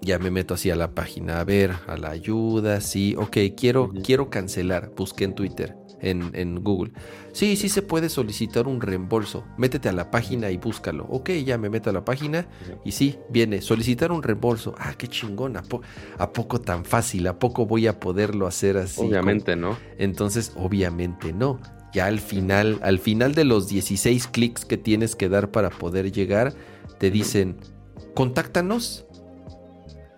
ya 0.00 0.18
me 0.18 0.30
meto 0.30 0.54
así 0.54 0.70
a 0.70 0.76
la 0.76 0.92
página, 0.92 1.40
a 1.40 1.44
ver, 1.44 1.72
a 1.86 1.96
la 1.96 2.10
ayuda, 2.10 2.80
sí, 2.80 3.14
ok, 3.16 3.36
quiero, 3.56 3.92
quiero 4.04 4.30
cancelar. 4.30 4.90
Busqué 4.96 5.24
en 5.24 5.34
Twitter, 5.34 5.76
en, 6.00 6.30
en 6.34 6.62
Google. 6.62 6.92
Sí, 7.32 7.56
sí 7.56 7.68
se 7.68 7.82
puede 7.82 8.08
solicitar 8.08 8.66
un 8.68 8.80
reembolso. 8.80 9.44
Métete 9.56 9.88
a 9.88 9.92
la 9.92 10.10
página 10.10 10.50
y 10.50 10.56
búscalo. 10.56 11.04
Ok, 11.08 11.30
ya 11.44 11.58
me 11.58 11.68
meto 11.68 11.90
a 11.90 11.92
la 11.92 12.04
página 12.04 12.46
y 12.84 12.92
sí, 12.92 13.18
viene, 13.30 13.60
solicitar 13.60 14.12
un 14.12 14.22
reembolso. 14.22 14.74
Ah, 14.78 14.94
qué 14.96 15.08
chingón, 15.08 15.56
¿a, 15.56 15.62
po- 15.62 15.82
a 16.16 16.32
poco 16.32 16.60
tan 16.60 16.84
fácil? 16.84 17.26
¿A 17.26 17.38
poco 17.38 17.66
voy 17.66 17.86
a 17.86 17.98
poderlo 18.00 18.46
hacer 18.46 18.76
así? 18.76 19.00
Obviamente, 19.02 19.56
¿no? 19.56 19.76
Entonces, 19.98 20.52
obviamente 20.56 21.32
no. 21.32 21.60
Ya 21.92 22.06
al 22.06 22.20
final, 22.20 22.78
al 22.82 22.98
final 22.98 23.34
de 23.34 23.44
los 23.44 23.68
16 23.68 24.26
clics 24.28 24.64
que 24.64 24.76
tienes 24.76 25.16
que 25.16 25.28
dar 25.28 25.50
para 25.50 25.70
poder 25.70 26.12
llegar, 26.12 26.52
te 26.98 27.10
dicen, 27.10 27.56
contáctanos 28.14 29.06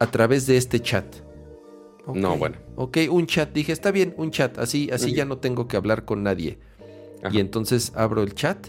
a 0.01 0.11
través 0.11 0.47
de 0.47 0.57
este 0.57 0.81
chat. 0.81 1.05
No, 2.13 2.37
bueno. 2.37 2.57
Ok, 2.75 2.99
un 3.11 3.27
chat. 3.27 3.53
Dije, 3.53 3.73
está 3.73 3.93
bien, 3.93 4.15
un 4.17 4.33
chat. 4.33 4.59
Así, 4.59 4.91
así 4.91 5.15
ya 5.15 5.25
no 5.25 5.39
tengo 5.39 5.69
que 5.69 5.77
hablar 5.77 6.05
con 6.05 6.25
nadie. 6.25 6.59
Ajá. 7.23 7.35
Y 7.35 7.39
entonces 7.39 7.93
abro 7.95 8.23
el 8.23 8.35
chat 8.35 8.69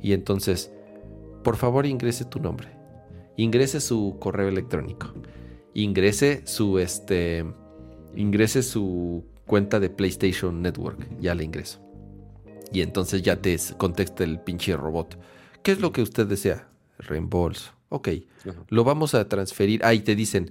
y 0.00 0.12
entonces, 0.12 0.70
por 1.42 1.56
favor 1.56 1.86
ingrese 1.86 2.24
tu 2.24 2.38
nombre. 2.38 2.68
Ingrese 3.36 3.80
su 3.80 4.16
correo 4.20 4.48
electrónico. 4.48 5.12
Ingrese 5.74 6.42
su, 6.44 6.78
este, 6.78 7.44
ingrese 8.14 8.62
su 8.62 9.24
cuenta 9.46 9.80
de 9.80 9.90
PlayStation 9.90 10.60
Network. 10.60 11.08
Ya 11.18 11.34
le 11.34 11.44
ingreso. 11.44 11.80
Y 12.72 12.82
entonces 12.82 13.22
ya 13.22 13.40
te 13.40 13.56
contesta 13.78 14.22
el 14.22 14.40
pinche 14.40 14.76
robot. 14.76 15.18
¿Qué 15.62 15.72
es 15.72 15.80
lo 15.80 15.92
que 15.92 16.02
usted 16.02 16.26
desea? 16.26 16.68
Reembolso. 16.98 17.77
Ok. 17.88 18.08
Ajá. 18.48 18.64
Lo 18.68 18.84
vamos 18.84 19.14
a 19.14 19.28
transferir. 19.28 19.84
Ahí 19.84 20.00
te 20.00 20.14
dicen. 20.14 20.50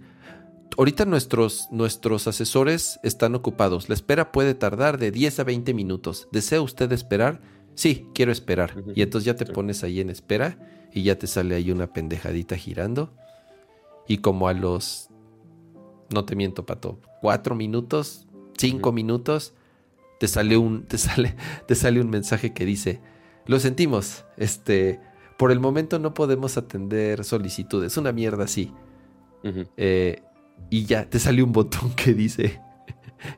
Ahorita 0.77 1.05
nuestros, 1.05 1.67
nuestros 1.71 2.27
asesores 2.27 2.99
están 3.01 3.33
ocupados. 3.35 3.89
La 3.89 3.95
espera 3.95 4.31
puede 4.31 4.53
tardar 4.53 4.97
de 4.99 5.11
10 5.11 5.39
a 5.39 5.43
20 5.43 5.73
minutos. 5.73 6.27
¿Desea 6.31 6.61
usted 6.61 6.91
esperar? 6.91 7.41
Sí, 7.73 8.07
quiero 8.13 8.31
esperar. 8.31 8.75
Y 8.95 9.01
entonces 9.01 9.25
ya 9.25 9.35
te 9.35 9.45
Sí. 9.45 9.51
pones 9.53 9.83
ahí 9.83 10.01
en 10.01 10.09
espera 10.09 10.57
y 10.93 11.03
ya 11.03 11.17
te 11.17 11.25
sale 11.27 11.55
ahí 11.55 11.71
una 11.71 11.93
pendejadita 11.93 12.57
girando. 12.57 13.11
Y 14.07 14.19
como 14.19 14.47
a 14.47 14.53
los, 14.53 15.09
no 16.13 16.25
te 16.25 16.35
miento, 16.35 16.65
pato, 16.65 16.99
cuatro 17.21 17.55
minutos, 17.55 18.27
cinco 18.57 18.91
minutos, 18.91 19.53
te 20.19 20.27
sale 20.27 20.57
un, 20.57 20.83
te 20.85 20.97
sale, 20.97 21.35
te 21.67 21.75
sale 21.75 22.01
un 22.01 22.09
mensaje 22.09 22.53
que 22.53 22.65
dice, 22.65 22.99
lo 23.45 23.59
sentimos, 23.59 24.25
este, 24.37 24.99
por 25.37 25.51
el 25.51 25.59
momento 25.59 25.99
no 25.99 26.13
podemos 26.13 26.57
atender 26.57 27.23
solicitudes, 27.23 27.95
una 27.97 28.11
mierda 28.11 28.43
así. 28.45 28.73
Eh, 29.77 30.21
y 30.69 30.85
ya 30.85 31.09
te 31.09 31.19
sale 31.19 31.41
un 31.43 31.51
botón 31.53 31.93
que 31.93 32.13
dice 32.13 32.59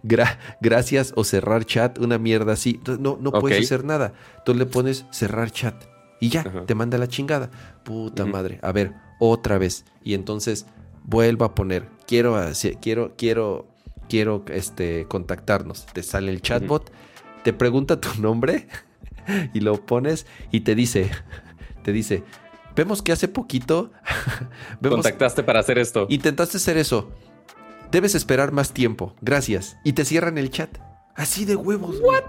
"Gra- 0.03 0.37
gracias 0.61 1.13
o 1.15 1.23
cerrar 1.23 1.65
chat, 1.65 1.99
una 1.99 2.17
mierda 2.17 2.53
así. 2.53 2.75
Entonces, 2.77 3.01
no, 3.01 3.17
no 3.21 3.31
puedes 3.41 3.57
hacer 3.65 3.85
nada. 3.85 4.13
Tú 4.45 4.53
le 4.55 4.65
pones 4.65 5.05
cerrar 5.11 5.51
chat 5.51 5.75
y 6.19 6.29
ya, 6.29 6.43
te 6.65 6.75
manda 6.75 6.97
la 6.97 7.07
chingada. 7.07 7.49
Puta 7.83 8.23
madre. 8.31 8.59
A 8.61 8.71
ver, 8.71 8.93
otra 9.19 9.57
vez. 9.57 9.85
Y 10.03 10.13
entonces 10.15 10.65
vuelvo 11.03 11.45
a 11.45 11.53
poner, 11.55 11.87
quiero, 12.07 12.35
hacer- 12.35 12.77
quiero, 12.81 13.13
quiero, 13.17 13.67
quiero 14.09 14.43
este, 14.47 15.05
contactarnos. 15.07 15.85
Te 15.87 16.01
sale 16.03 16.31
el 16.31 16.41
chatbot, 16.41 16.91
te 17.43 17.53
pregunta 17.53 17.99
tu 18.01 18.21
nombre 18.21 18.67
y 19.53 19.59
lo 19.59 19.85
pones 19.85 20.25
y 20.51 20.61
te 20.61 20.75
dice, 20.75 21.11
te 21.83 21.91
dice, 21.91 22.23
vemos 22.75 23.01
que 23.01 23.11
hace 23.11 23.27
poquito, 23.27 23.91
vemos, 24.81 24.97
Contactaste 24.97 25.43
para 25.43 25.59
hacer 25.59 25.77
esto. 25.77 26.05
Intentaste 26.09 26.57
hacer 26.57 26.77
eso. 26.77 27.09
Debes 27.91 28.13
esperar 28.15 28.51
más 28.51 28.71
tiempo. 28.71 29.15
Gracias. 29.21 29.77
Y 29.83 29.93
te 29.93 30.05
cierran 30.05 30.37
el 30.37 30.51
chat. 30.51 30.69
Así 31.15 31.45
de 31.45 31.55
huevos. 31.55 31.99
güey. 31.99 32.21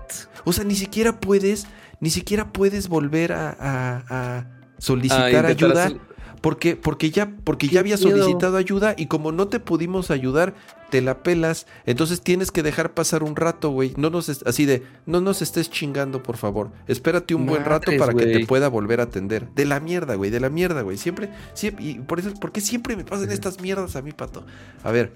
O 0.45 0.53
sea, 0.53 0.65
ni 0.65 0.75
siquiera 0.75 1.21
puedes, 1.21 1.67
ni 2.01 2.11
siquiera 2.11 2.53
puedes 2.53 2.89
volver 2.89 3.33
a, 3.33 3.51
a- 3.51 4.05
a 4.39 4.47
solicitar 4.79 5.29
intentar 5.29 5.51
ayuda. 5.51 5.85
hacer- 5.85 6.01
Porque, 6.41 6.75
porque 6.75 7.11
ya, 7.11 7.37
porque 7.45 7.69
ya 7.69 7.83
miedo. 7.83 7.99
solicitado 7.99 8.57
ayuda 8.57 8.95
y 8.97 9.07
como 9.07 9.31
no 9.31 9.49
te 9.49 9.61
pudimos 9.61 10.11
ayudar, 10.11 10.55
te 10.91 11.03
la 11.03 11.23
pelas. 11.23 11.67
Entonces 11.85 12.23
tienes 12.23 12.51
que 12.51 12.63
dejar 12.63 12.95
pasar 12.95 13.23
un 13.23 13.37
rato, 13.37 13.71
güey. 13.71 13.93
No 13.97 14.11
nos 14.11 14.29
así 14.29 14.65
de, 14.65 14.83
no 15.07 15.21
nos 15.21 15.43
estés 15.43 15.71
chingando, 15.71 16.23
por 16.23 16.37
favor. 16.37 16.71
Espérate 16.87 17.35
un 17.35 17.47
buen 17.47 17.65
rato 17.65 17.93
para 17.99 18.15
que 18.15 18.27
te 18.27 18.47
pueda 18.47 18.69
volver 18.69 19.01
a 19.01 19.05
atender. 19.05 19.49
De 19.55 19.67
la 19.67 19.81
mierda, 19.81 20.15
güey, 20.15 20.31
de 20.31 20.41
la 20.41 20.49
mierda, 20.49 20.81
güey. 20.83 20.97
Siempre, 20.97 21.31
siempre, 21.53 21.85
y 21.85 21.95
por 22.01 22.19
eso, 22.19 22.33
¿por 22.35 22.53
qué 22.53 22.61
siempre 22.61 22.97
me 22.97 23.05
pasan 23.05 23.31
estas 23.31 23.61
mierdas 23.61 23.97
a 23.97 24.03
mí, 24.03 24.13
pato? 24.13 24.45
A 24.83 24.91
ver. 24.91 25.13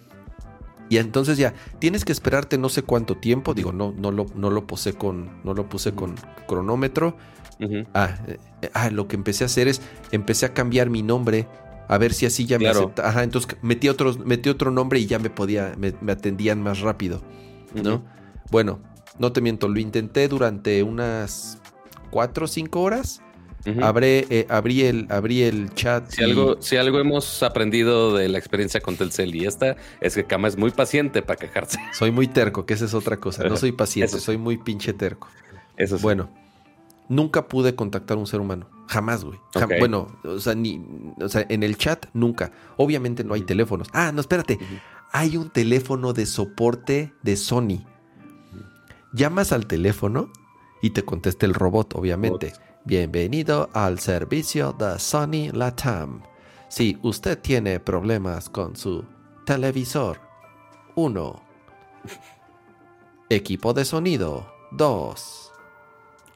Y 0.90 0.98
entonces 0.98 1.38
ya, 1.38 1.54
tienes 1.78 2.04
que 2.04 2.12
esperarte 2.12 2.58
no 2.58 2.68
sé 2.68 2.82
cuánto 2.82 3.16
tiempo. 3.16 3.54
Digo, 3.54 3.72
no, 3.72 3.94
no 3.96 4.10
lo, 4.10 4.26
no 4.34 4.50
lo 4.50 4.66
puse 4.66 4.92
con, 4.92 5.30
no 5.42 5.54
lo 5.54 5.68
puse 5.68 5.92
con 5.92 6.14
cronómetro. 6.46 7.16
Ah, 7.94 8.16
eh, 8.26 8.38
ah, 8.74 8.90
lo 8.90 9.08
que 9.08 9.16
empecé 9.16 9.44
a 9.44 9.46
hacer 9.46 9.68
es, 9.68 9.80
empecé 10.12 10.46
a 10.46 10.54
cambiar 10.54 10.90
mi 10.90 11.02
nombre. 11.02 11.46
A 11.86 11.98
ver 11.98 12.14
si 12.14 12.24
así 12.24 12.46
ya 12.46 12.58
me 12.58 12.68
acepta. 12.68 13.06
Ajá, 13.08 13.22
entonces 13.22 13.56
metí, 13.60 13.88
otros, 13.90 14.18
metí 14.18 14.48
otro 14.48 14.70
nombre 14.70 14.98
y 15.00 15.06
ya 15.06 15.18
me 15.18 15.28
podía, 15.28 15.74
me, 15.76 15.92
me 16.00 16.12
atendían 16.12 16.62
más 16.62 16.80
rápido, 16.80 17.22
¿no? 17.74 18.02
Bueno, 18.50 18.80
no 19.18 19.32
te 19.32 19.40
miento, 19.40 19.68
lo 19.68 19.78
intenté 19.78 20.26
durante 20.28 20.82
unas 20.82 21.58
cuatro 22.10 22.46
o 22.46 22.48
cinco 22.48 22.80
horas. 22.82 23.20
Ujú. 23.66 23.82
Abré, 23.82 24.26
eh, 24.28 24.46
abrí, 24.50 24.82
el, 24.82 25.06
abrí 25.10 25.42
el 25.42 25.72
chat. 25.74 26.08
Si 26.10 26.20
y- 26.20 26.24
algo, 26.24 26.60
si 26.60 26.76
algo 26.76 27.00
hemos 27.00 27.42
aprendido 27.42 28.14
de 28.14 28.28
la 28.28 28.38
experiencia 28.38 28.80
con 28.80 28.96
Telcel 28.96 29.34
y 29.34 29.46
esta, 29.46 29.76
es 30.00 30.14
que 30.14 30.24
Kama 30.24 30.48
es 30.48 30.56
muy 30.56 30.70
paciente 30.70 31.22
para 31.22 31.38
quejarse. 31.38 31.78
Soy 31.92 32.10
muy 32.10 32.28
terco, 32.28 32.66
que 32.66 32.74
esa 32.74 32.84
es 32.84 32.94
otra 32.94 33.18
cosa. 33.18 33.44
No 33.44 33.56
soy 33.56 33.72
paciente, 33.72 34.18
soy 34.20 34.36
muy 34.38 34.58
pinche 34.58 34.92
terco. 34.92 35.28
Eso 35.76 35.96
sí. 35.96 36.02
Bueno, 36.02 36.30
nunca 37.08 37.48
pude 37.48 37.74
contactar 37.74 38.16
a 38.16 38.20
un 38.20 38.26
ser 38.26 38.40
humano. 38.40 38.68
Jamás, 38.88 39.24
güey. 39.24 39.38
Jam-. 39.54 39.78
Bueno, 39.78 40.08
o 40.24 40.38
sea, 40.38 40.54
ni, 40.54 40.84
o 41.20 41.28
sea, 41.28 41.46
en 41.48 41.62
el 41.62 41.76
chat 41.76 42.06
nunca. 42.12 42.52
Obviamente 42.76 43.24
no 43.24 43.34
hay 43.34 43.42
teléfonos. 43.42 43.88
Ah, 43.92 44.12
no, 44.12 44.20
espérate. 44.20 44.58
Hay 45.12 45.36
un 45.36 45.50
teléfono 45.50 46.12
de 46.12 46.26
soporte 46.26 47.14
de 47.22 47.36
Sony. 47.36 47.84
Llamas 49.12 49.52
al 49.52 49.66
teléfono 49.66 50.30
y 50.82 50.90
te 50.90 51.04
contesta 51.04 51.46
el 51.46 51.54
robot, 51.54 51.94
obviamente. 51.94 52.52
Bienvenido 52.84 53.70
al 53.72 53.98
servicio 54.00 54.72
de 54.72 54.98
Sony 54.98 55.50
Latam. 55.52 56.22
Si 56.68 56.98
usted 57.02 57.38
tiene 57.38 57.78
problemas 57.80 58.50
con 58.50 58.76
su 58.76 59.04
televisor, 59.46 60.20
1. 60.96 61.42
Equipo 63.30 63.72
de 63.72 63.84
sonido, 63.84 64.46
2. 64.72 65.43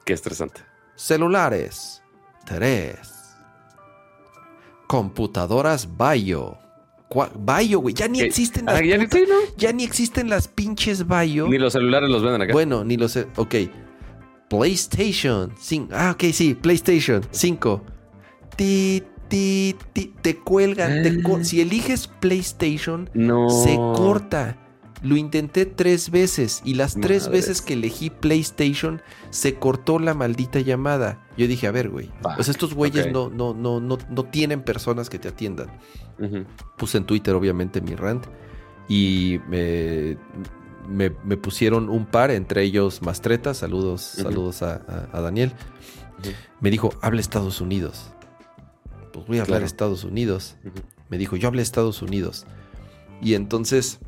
Qué 0.08 0.14
estresante. 0.14 0.62
Celulares. 0.96 2.02
3. 2.46 2.98
Computadoras 4.86 5.86
Bayo. 5.98 6.56
Bayo, 7.38 7.80
güey. 7.80 7.94
Ya 7.94 8.08
ni 8.08 8.20
existen 8.22 8.64
las 8.64 8.76
Ah, 8.76 8.82
ya 8.84 8.96
ni- 8.96 9.04
putas- 9.04 9.18
sí, 9.20 9.26
¿no? 9.28 9.34
ya 9.58 9.72
ni 9.72 9.84
existen 9.84 10.30
las 10.30 10.48
pinches 10.48 11.06
Bayo. 11.06 11.46
Ni 11.46 11.58
los 11.58 11.74
celulares 11.74 12.08
los 12.08 12.22
venden 12.22 12.40
acá. 12.42 12.52
Bueno, 12.54 12.84
ni 12.84 12.96
los... 12.96 13.16
Ok. 13.36 13.54
PlayStation. 14.48 15.52
Ah, 15.92 16.12
ok, 16.14 16.24
sí. 16.32 16.54
PlayStation 16.54 17.22
5. 17.30 17.82
Ti, 18.56 19.02
ti, 19.28 19.76
ti. 19.92 20.14
Te 20.22 20.38
cuelgan. 20.38 21.02
te 21.02 21.22
si 21.44 21.60
eliges 21.60 22.06
PlayStation, 22.08 23.10
no. 23.12 23.50
se 23.50 23.76
corta. 23.76 24.56
Lo 25.02 25.16
intenté 25.16 25.64
tres 25.64 26.10
veces 26.10 26.60
y 26.64 26.74
las 26.74 26.94
tres 26.96 27.28
veces 27.28 27.62
que 27.62 27.74
elegí 27.74 28.10
PlayStation 28.10 29.00
se 29.30 29.54
cortó 29.54 29.98
la 30.00 30.12
maldita 30.14 30.58
llamada. 30.60 31.24
Yo 31.36 31.46
dije, 31.46 31.68
a 31.68 31.70
ver, 31.70 31.88
güey. 31.88 32.10
O 32.36 32.42
sea, 32.42 32.50
estos 32.50 32.74
güeyes 32.74 33.12
no, 33.12 33.30
no, 33.30 33.54
no, 33.54 33.78
no, 33.80 33.96
no 34.10 34.24
tienen 34.24 34.62
personas 34.62 35.08
que 35.08 35.18
te 35.20 35.28
atiendan. 35.28 35.68
Puse 36.76 36.98
en 36.98 37.04
Twitter, 37.04 37.34
obviamente, 37.34 37.80
mi 37.80 37.94
rant. 37.94 38.26
Y 38.88 39.38
me, 39.48 40.16
me, 40.88 41.10
me 41.24 41.36
pusieron 41.36 41.88
un 41.90 42.04
par, 42.06 42.32
entre 42.32 42.62
ellos 42.64 43.00
Mastreta. 43.02 43.54
Saludos, 43.54 44.00
saludos 44.02 44.62
a, 44.62 44.76
a- 44.88 45.16
a 45.16 45.20
Daniel. 45.20 45.52
Me 46.60 46.70
dijo, 46.70 46.90
habla 47.02 47.20
Estados 47.20 47.60
Unidos. 47.60 48.10
Pues 49.12 49.26
voy 49.28 49.38
a 49.38 49.42
hablar 49.42 49.58
Claro. 49.58 49.66
Estados 49.66 50.02
Unidos. 50.02 50.56
Me 51.08 51.18
dijo, 51.18 51.36
yo 51.36 51.46
hablé 51.46 51.62
Estados 51.62 52.02
Unidos. 52.02 52.46
Y 53.22 53.34
entonces, 53.34 54.00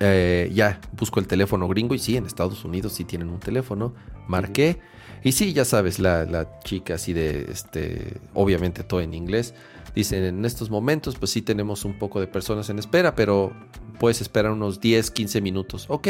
eh, 0.00 0.50
ya, 0.54 0.80
busco 0.92 1.20
el 1.20 1.26
teléfono 1.26 1.66
gringo 1.68 1.94
y 1.94 1.98
sí, 1.98 2.16
en 2.16 2.26
Estados 2.26 2.64
Unidos 2.64 2.92
sí 2.92 3.04
tienen 3.04 3.28
un 3.30 3.40
teléfono. 3.40 3.94
Marqué. 4.26 4.78
Y 5.24 5.32
sí, 5.32 5.52
ya 5.52 5.64
sabes, 5.64 5.98
la, 5.98 6.24
la 6.24 6.60
chica 6.60 6.94
así 6.94 7.12
de, 7.12 7.50
este, 7.50 8.18
obviamente 8.34 8.84
todo 8.84 9.00
en 9.00 9.14
inglés. 9.14 9.54
Dicen, 9.94 10.22
en 10.22 10.44
estos 10.44 10.70
momentos, 10.70 11.16
pues 11.16 11.32
sí 11.32 11.42
tenemos 11.42 11.84
un 11.84 11.98
poco 11.98 12.20
de 12.20 12.28
personas 12.28 12.70
en 12.70 12.78
espera, 12.78 13.16
pero 13.16 13.52
puedes 13.98 14.20
esperar 14.20 14.52
unos 14.52 14.80
10, 14.80 15.10
15 15.10 15.40
minutos. 15.40 15.86
Ok. 15.88 16.06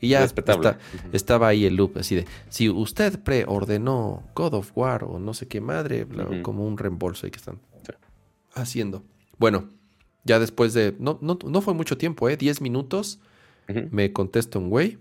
Y 0.00 0.08
ya 0.08 0.20
está- 0.24 0.78
estaba 1.12 1.48
ahí 1.48 1.64
el 1.64 1.74
loop, 1.74 1.98
así 1.98 2.14
de, 2.14 2.26
si 2.48 2.68
usted 2.68 3.18
preordenó 3.20 4.22
God 4.36 4.54
of 4.54 4.70
War 4.76 5.02
o 5.04 5.18
no 5.18 5.34
sé 5.34 5.48
qué 5.48 5.60
madre, 5.60 6.04
bla, 6.04 6.26
como 6.42 6.64
un 6.64 6.78
reembolso 6.78 7.26
ahí 7.26 7.32
que 7.32 7.38
están 7.38 7.58
haciendo. 8.54 9.02
Bueno, 9.38 9.68
ya 10.24 10.38
después 10.38 10.72
de, 10.74 10.94
no, 10.98 11.18
no, 11.20 11.38
no 11.46 11.60
fue 11.60 11.74
mucho 11.74 11.96
tiempo, 11.98 12.28
¿eh? 12.28 12.36
10 12.36 12.60
minutos, 12.60 13.20
me 13.90 14.12
contesta 14.12 14.58
un 14.58 14.68
güey, 14.70 14.98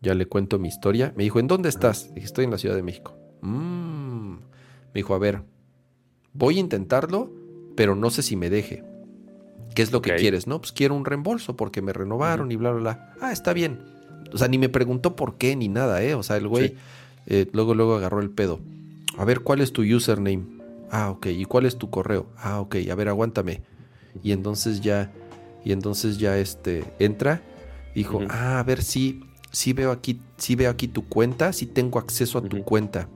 ya 0.00 0.14
le 0.14 0.26
cuento 0.26 0.58
mi 0.58 0.68
historia. 0.68 1.12
Me 1.16 1.24
dijo, 1.24 1.38
¿en 1.40 1.46
dónde 1.46 1.68
estás? 1.68 2.12
Dije, 2.14 2.26
estoy 2.26 2.44
en 2.44 2.50
la 2.50 2.58
Ciudad 2.58 2.74
de 2.76 2.82
México. 2.82 3.14
"Mm". 3.42 4.34
Me 4.34 4.94
dijo, 4.94 5.14
a 5.14 5.18
ver, 5.18 5.42
voy 6.32 6.56
a 6.58 6.60
intentarlo, 6.60 7.30
pero 7.76 7.94
no 7.94 8.10
sé 8.10 8.22
si 8.22 8.36
me 8.36 8.50
deje. 8.50 8.82
¿Qué 9.74 9.82
es 9.82 9.90
lo 9.92 10.02
que 10.02 10.10
quieres? 10.20 10.46
No, 10.46 10.60
pues 10.60 10.72
quiero 10.72 10.94
un 10.94 11.04
reembolso 11.04 11.56
porque 11.56 11.82
me 11.82 11.92
renovaron 11.92 12.52
y 12.52 12.56
bla, 12.56 12.70
bla, 12.70 12.80
bla. 12.80 13.14
Ah, 13.20 13.32
está 13.32 13.52
bien. 13.52 13.80
O 14.32 14.38
sea, 14.38 14.46
ni 14.48 14.56
me 14.58 14.68
preguntó 14.68 15.16
por 15.16 15.36
qué 15.36 15.56
ni 15.56 15.68
nada, 15.68 16.02
¿eh? 16.02 16.14
O 16.14 16.22
sea, 16.22 16.36
el 16.36 16.46
güey 16.48 16.68
Sí. 16.68 16.74
eh, 17.26 17.48
luego, 17.52 17.74
luego 17.74 17.96
agarró 17.96 18.20
el 18.20 18.30
pedo. 18.30 18.60
A 19.18 19.24
ver, 19.24 19.40
¿cuál 19.40 19.60
es 19.60 19.72
tu 19.72 19.82
username? 19.82 20.44
Ah, 20.90 21.10
ok. 21.10 21.26
¿Y 21.26 21.44
cuál 21.44 21.66
es 21.66 21.76
tu 21.76 21.90
correo? 21.90 22.26
Ah, 22.36 22.60
ok. 22.60 22.76
A 22.90 22.94
ver, 22.94 23.08
aguántame. 23.08 23.62
Y 24.22 24.32
entonces 24.32 24.80
ya, 24.80 25.12
y 25.64 25.72
entonces 25.72 26.18
ya 26.18 26.38
este, 26.38 26.84
entra. 26.98 27.42
Dijo, 27.94 28.20
ah, 28.28 28.58
a 28.58 28.62
ver, 28.62 28.82
sí, 28.82 29.20
sí 29.52 29.72
veo 29.72 29.90
aquí, 29.90 30.20
sí 30.36 30.56
veo 30.56 30.70
aquí 30.70 30.88
tu 30.88 31.08
cuenta, 31.08 31.52
sí 31.52 31.66
tengo 31.66 31.98
acceso 31.98 32.38
a 32.38 32.42
tu 32.42 32.62
cuenta. 32.64 33.08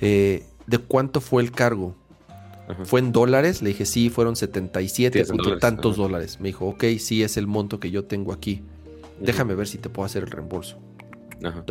Eh, 0.00 0.44
¿De 0.66 0.78
cuánto 0.78 1.20
fue 1.20 1.42
el 1.42 1.52
cargo? 1.52 1.94
¿Fue 2.84 2.98
en 2.98 3.12
dólares? 3.12 3.62
Le 3.62 3.68
dije, 3.68 3.86
sí, 3.86 4.10
fueron 4.10 4.34
77 4.34 5.18
Sí, 5.18 5.22
es 5.22 5.28
en 5.28 5.36
punto 5.36 5.50
dólares, 5.50 5.60
tantos 5.60 5.96
dólares. 5.96 6.40
Me 6.40 6.48
dijo, 6.48 6.66
ok, 6.66 6.84
sí, 6.98 7.22
es 7.22 7.36
el 7.36 7.46
monto 7.46 7.78
que 7.78 7.90
yo 7.90 8.04
tengo 8.04 8.32
aquí. 8.32 8.62
Déjame 9.20 9.54
ver 9.54 9.68
si 9.68 9.78
te 9.78 9.88
puedo 9.88 10.04
hacer 10.04 10.24
el 10.24 10.30
reembolso. 10.30 10.78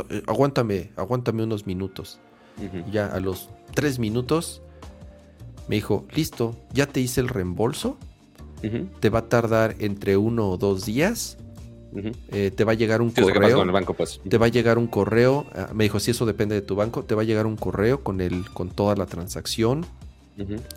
Eh, 0.10 0.24
aguántame, 0.28 0.92
aguántame 0.96 1.44
unos 1.44 1.66
minutos. 1.66 2.20
Ya 2.92 3.08
a 3.08 3.20
los 3.20 3.50
tres 3.74 4.00
minutos 4.00 4.62
me 5.68 5.76
dijo, 5.76 6.06
listo, 6.16 6.56
ya 6.74 6.86
te 6.88 7.00
hice 7.02 7.22
el 7.22 7.28
reembolso. 7.30 7.98
Te 9.00 9.10
va 9.12 9.20
a 9.20 9.30
tardar 9.30 9.76
entre 9.80 10.18
uno 10.18 10.50
o 10.50 10.58
dos 10.58 10.86
días. 10.86 11.38
Eh, 12.30 12.52
te 12.54 12.64
va 12.64 12.72
a 12.74 12.76
llegar 12.76 13.02
un 13.02 13.10
Sí, 13.14 13.22
o 13.22 13.26
sea, 13.26 13.34
¿qué 13.34 13.40
pasa 13.40 13.44
correo. 13.52 13.58
con 13.60 13.68
el 13.70 13.74
banco, 13.74 13.94
pues. 13.94 14.20
Te 14.28 14.38
va 14.40 14.48
a 14.48 14.50
llegar 14.50 14.78
un 14.80 14.88
correo. 14.88 15.46
Me 15.74 15.84
dijo, 15.86 16.00
si 16.00 16.12
eso 16.12 16.26
depende 16.26 16.56
de 16.56 16.62
tu 16.62 16.76
banco, 16.76 17.04
te 17.04 17.14
va 17.16 17.22
a 17.22 17.26
llegar 17.26 17.46
un 17.46 17.56
correo 17.58 18.04
con 18.04 18.22
el, 18.22 18.50
con 18.52 18.70
toda 18.70 18.96
la 18.96 19.06
transacción. 19.06 19.86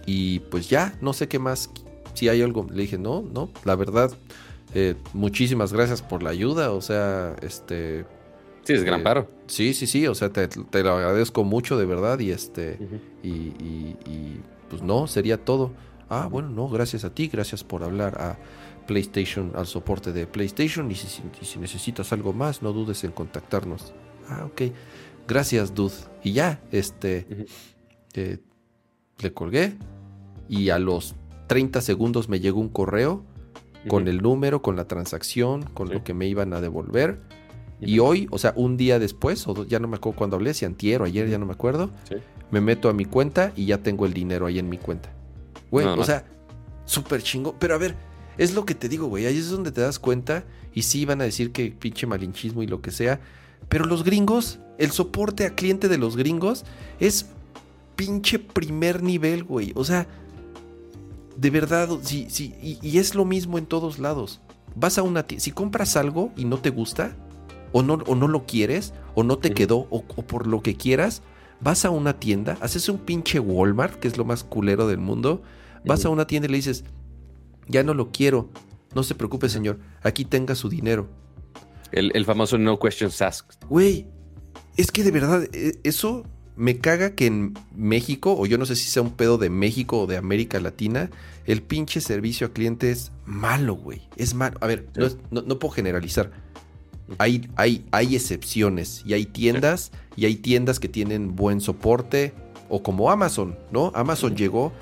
Y 0.06 0.38
pues 0.40 0.68
ya, 0.68 0.96
no 1.00 1.12
sé 1.12 1.28
qué 1.28 1.38
más. 1.38 1.70
Si 2.14 2.28
hay 2.28 2.42
algo. 2.42 2.66
Le 2.72 2.82
dije, 2.82 2.98
no, 2.98 3.22
no, 3.22 3.48
la 3.64 3.74
verdad. 3.74 4.12
eh, 4.74 4.94
muchísimas 5.14 5.72
gracias 5.72 6.02
por 6.02 6.22
la 6.22 6.30
ayuda. 6.30 6.72
O 6.72 6.80
sea, 6.82 7.34
este. 7.42 8.04
Sí, 8.64 8.74
es 8.74 8.84
gran 8.84 9.00
Eh, 9.00 9.04
paro. 9.04 9.30
Sí, 9.46 9.72
sí, 9.72 9.86
sí. 9.86 10.06
O 10.06 10.14
sea, 10.14 10.28
te, 10.30 10.46
te 10.46 10.82
lo 10.82 10.92
agradezco 10.92 11.42
mucho 11.42 11.78
de 11.78 11.86
verdad. 11.86 12.18
Y 12.20 12.30
este. 12.32 12.76
Ujú. 12.80 12.96
Y, 13.22 13.28
y- 13.28 13.96
y, 14.06 14.40
pues 14.68 14.82
no, 14.82 15.06
sería 15.06 15.44
todo. 15.44 15.72
Ah, 16.08 16.28
bueno, 16.30 16.48
no, 16.50 16.68
gracias 16.68 17.04
a 17.04 17.14
ti, 17.14 17.28
gracias 17.28 17.64
por 17.64 17.82
hablar 17.84 18.20
a 18.20 18.38
PlayStation, 18.86 19.52
al 19.54 19.66
soporte 19.66 20.12
de 20.12 20.26
PlayStation. 20.26 20.90
Y 20.90 20.94
si, 20.94 21.06
si- 21.06 21.22
y 21.40 21.44
si 21.44 21.58
necesitas 21.58 22.12
algo 22.12 22.32
más, 22.32 22.62
no 22.62 22.72
dudes 22.72 23.04
en 23.04 23.12
contactarnos. 23.12 23.92
Ah, 24.28 24.44
ok. 24.46 24.72
Gracias, 25.26 25.74
dude. 25.74 25.92
Y 26.22 26.32
ya, 26.32 26.60
este. 26.72 27.46
Eh, 28.14 28.38
le 29.20 29.32
colgué. 29.34 29.76
Y 30.48 30.70
a 30.70 30.78
los 30.78 31.14
30 31.48 31.82
segundos 31.82 32.28
me 32.30 32.40
llegó 32.40 32.60
un 32.60 32.70
correo 32.70 33.24
con 33.88 34.08
el 34.08 34.22
número, 34.22 34.62
con 34.62 34.76
la 34.76 34.86
transacción, 34.86 35.62
con 35.74 35.88
Sí. 35.88 35.94
lo 35.94 36.04
que 36.04 36.14
me 36.14 36.26
iban 36.26 36.52
a 36.54 36.60
devolver. 36.62 37.20
Y 37.80 38.00
hoy, 38.00 38.26
o 38.30 38.38
sea, 38.38 38.52
un 38.56 38.76
día 38.76 38.98
después, 38.98 39.46
o 39.46 39.64
ya 39.64 39.78
no 39.78 39.86
me 39.88 39.96
acuerdo 39.96 40.16
cuándo 40.18 40.36
hablé, 40.36 40.52
si 40.54 40.64
antier 40.64 41.00
o 41.00 41.04
ayer, 41.04 41.28
ya 41.28 41.38
no 41.38 41.46
me 41.46 41.52
acuerdo, 41.52 41.90
Sí. 42.08 42.16
Me 42.50 42.60
meto 42.60 42.88
a 42.88 42.92
mi 42.92 43.04
cuenta 43.04 43.52
y 43.56 43.66
ya 43.66 43.78
tengo 43.78 44.06
el 44.06 44.14
dinero 44.14 44.46
ahí 44.46 44.58
en 44.58 44.68
mi 44.68 44.78
cuenta. 44.78 45.10
Güey, 45.70 45.86
o 45.86 46.04
sea, 46.04 46.24
súper 46.84 47.22
chingo. 47.22 47.54
Pero 47.58 47.74
a 47.74 47.78
ver, 47.78 47.94
es 48.38 48.54
lo 48.54 48.64
que 48.64 48.74
te 48.74 48.88
digo, 48.88 49.06
güey. 49.06 49.26
Ahí 49.26 49.36
es 49.36 49.50
donde 49.50 49.72
te 49.72 49.80
das 49.80 49.98
cuenta. 49.98 50.44
Y 50.72 50.82
sí 50.82 51.04
van 51.04 51.20
a 51.20 51.24
decir 51.24 51.52
que 51.52 51.70
pinche 51.70 52.06
malinchismo 52.06 52.62
y 52.62 52.66
lo 52.66 52.80
que 52.80 52.90
sea. 52.90 53.20
Pero 53.68 53.84
los 53.84 54.04
gringos, 54.04 54.60
el 54.78 54.90
soporte 54.90 55.44
a 55.44 55.54
cliente 55.54 55.88
de 55.88 55.98
los 55.98 56.16
gringos 56.16 56.64
es 57.00 57.26
pinche 57.96 58.38
primer 58.38 59.02
nivel, 59.02 59.44
güey. 59.44 59.72
O 59.74 59.84
sea, 59.84 60.06
de 61.36 61.50
verdad, 61.50 61.88
sí, 62.02 62.26
sí. 62.30 62.54
Y, 62.62 62.78
y 62.80 62.98
es 62.98 63.14
lo 63.14 63.24
mismo 63.24 63.58
en 63.58 63.66
todos 63.66 63.98
lados. 63.98 64.40
Vas 64.74 64.98
a 64.98 65.02
una 65.02 65.24
tienda, 65.24 65.44
si 65.44 65.50
compras 65.50 65.96
algo 65.96 66.32
y 66.36 66.44
no 66.44 66.58
te 66.58 66.70
gusta, 66.70 67.16
o 67.72 67.82
no, 67.82 67.94
o 68.06 68.14
no 68.14 68.28
lo 68.28 68.46
quieres, 68.46 68.94
o 69.14 69.24
no 69.24 69.38
te 69.38 69.52
quedó, 69.52 69.88
o, 69.90 70.04
o 70.16 70.22
por 70.22 70.46
lo 70.46 70.62
que 70.62 70.76
quieras, 70.76 71.22
vas 71.60 71.84
a 71.84 71.90
una 71.90 72.18
tienda, 72.20 72.56
haces 72.60 72.88
un 72.88 72.98
pinche 72.98 73.38
Walmart, 73.40 73.94
que 73.98 74.08
es 74.08 74.16
lo 74.16 74.24
más 74.24 74.44
culero 74.44 74.86
del 74.86 74.98
mundo, 74.98 75.42
vas 75.84 76.04
a 76.04 76.08
una 76.08 76.26
tienda 76.26 76.46
y 76.48 76.50
le 76.52 76.56
dices, 76.58 76.84
ya 77.66 77.82
no 77.82 77.94
lo 77.94 78.10
quiero, 78.12 78.50
no 78.94 79.02
se 79.02 79.14
preocupe 79.14 79.48
señor, 79.48 79.78
aquí 80.02 80.24
tenga 80.24 80.54
su 80.54 80.68
dinero. 80.68 81.08
El, 81.92 82.12
el 82.14 82.24
famoso 82.24 82.58
no 82.58 82.78
questions 82.78 83.20
asked. 83.22 83.56
Güey, 83.68 84.06
es 84.76 84.90
que 84.92 85.02
de 85.04 85.10
verdad, 85.10 85.44
e- 85.52 85.78
eso 85.84 86.24
me 86.56 86.78
caga 86.78 87.14
que 87.14 87.26
en 87.26 87.54
México, 87.74 88.34
o 88.38 88.44
yo 88.46 88.58
no 88.58 88.66
sé 88.66 88.76
si 88.76 88.88
sea 88.90 89.02
un 89.02 89.12
pedo 89.12 89.38
de 89.38 89.48
México 89.48 90.00
o 90.02 90.06
de 90.06 90.16
América 90.16 90.60
Latina, 90.60 91.10
el 91.46 91.62
pinche 91.62 92.00
servicio 92.00 92.48
a 92.48 92.52
cliente 92.52 92.90
es 92.90 93.12
malo, 93.24 93.74
güey. 93.74 94.02
Es 94.16 94.34
malo. 94.34 94.58
A 94.60 94.66
ver, 94.66 94.88
no, 94.96 95.06
no- 95.30 95.42
no 95.42 95.58
puedo 95.58 95.72
generalizar. 95.72 96.30
Hay, 97.16 97.48
hay, 97.56 97.84
hay 97.90 98.14
excepciones 98.14 99.02
y 99.06 99.14
hay 99.14 99.24
tiendas 99.24 99.92
y 100.16 100.26
hay 100.26 100.36
tiendas 100.36 100.78
que 100.78 100.88
tienen 100.88 101.34
buen 101.34 101.60
soporte 101.60 102.34
o 102.68 102.82
como 102.82 103.10
Amazon, 103.10 103.56
¿no? 103.72 103.90
Amazon 103.94 104.36
llegó 104.36 104.72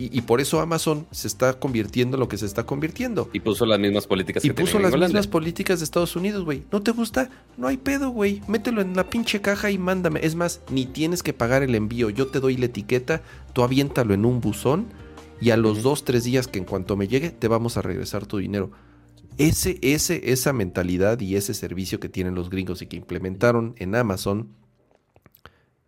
y, 0.00 0.16
y 0.16 0.22
por 0.22 0.40
eso 0.40 0.60
Amazon 0.60 1.06
se 1.10 1.28
está 1.28 1.58
convirtiendo 1.58 2.16
en 2.16 2.20
lo 2.20 2.28
que 2.28 2.38
se 2.38 2.46
está 2.46 2.64
convirtiendo. 2.64 3.28
Y 3.34 3.40
puso 3.40 3.66
las 3.66 3.78
mismas 3.78 4.06
políticas 4.06 4.42
Y 4.44 4.48
que 4.48 4.54
puso 4.54 4.78
las 4.78 4.96
mismas 4.96 5.26
políticas 5.26 5.80
de 5.80 5.84
Estados 5.84 6.16
Unidos, 6.16 6.44
güey. 6.44 6.62
¿No 6.72 6.82
te 6.82 6.90
gusta? 6.90 7.28
No 7.58 7.68
hay 7.68 7.76
pedo, 7.76 8.08
güey. 8.08 8.40
Mételo 8.48 8.80
en 8.80 8.96
la 8.96 9.10
pinche 9.10 9.42
caja 9.42 9.70
y 9.70 9.76
mándame. 9.76 10.20
Es 10.22 10.34
más, 10.34 10.62
ni 10.70 10.86
tienes 10.86 11.22
que 11.22 11.34
pagar 11.34 11.62
el 11.62 11.74
envío. 11.74 12.08
Yo 12.08 12.28
te 12.28 12.40
doy 12.40 12.56
la 12.56 12.64
etiqueta, 12.64 13.20
tú 13.52 13.62
aviéntalo 13.62 14.14
en 14.14 14.24
un 14.24 14.40
buzón 14.40 14.86
y 15.40 15.50
a 15.50 15.58
los 15.58 15.82
dos, 15.82 16.04
tres 16.04 16.24
días 16.24 16.48
que 16.48 16.58
en 16.58 16.64
cuanto 16.64 16.96
me 16.96 17.06
llegue, 17.06 17.30
te 17.30 17.48
vamos 17.48 17.76
a 17.76 17.82
regresar 17.82 18.26
tu 18.26 18.38
dinero. 18.38 18.70
Ese, 19.40 19.78
ese, 19.80 20.32
esa 20.32 20.52
mentalidad 20.52 21.18
y 21.20 21.36
ese 21.36 21.54
servicio 21.54 21.98
que 21.98 22.08
tienen 22.10 22.34
los 22.34 22.50
gringos 22.50 22.82
y 22.82 22.86
que 22.86 22.96
implementaron 22.96 23.74
en 23.78 23.94
Amazon 23.94 24.48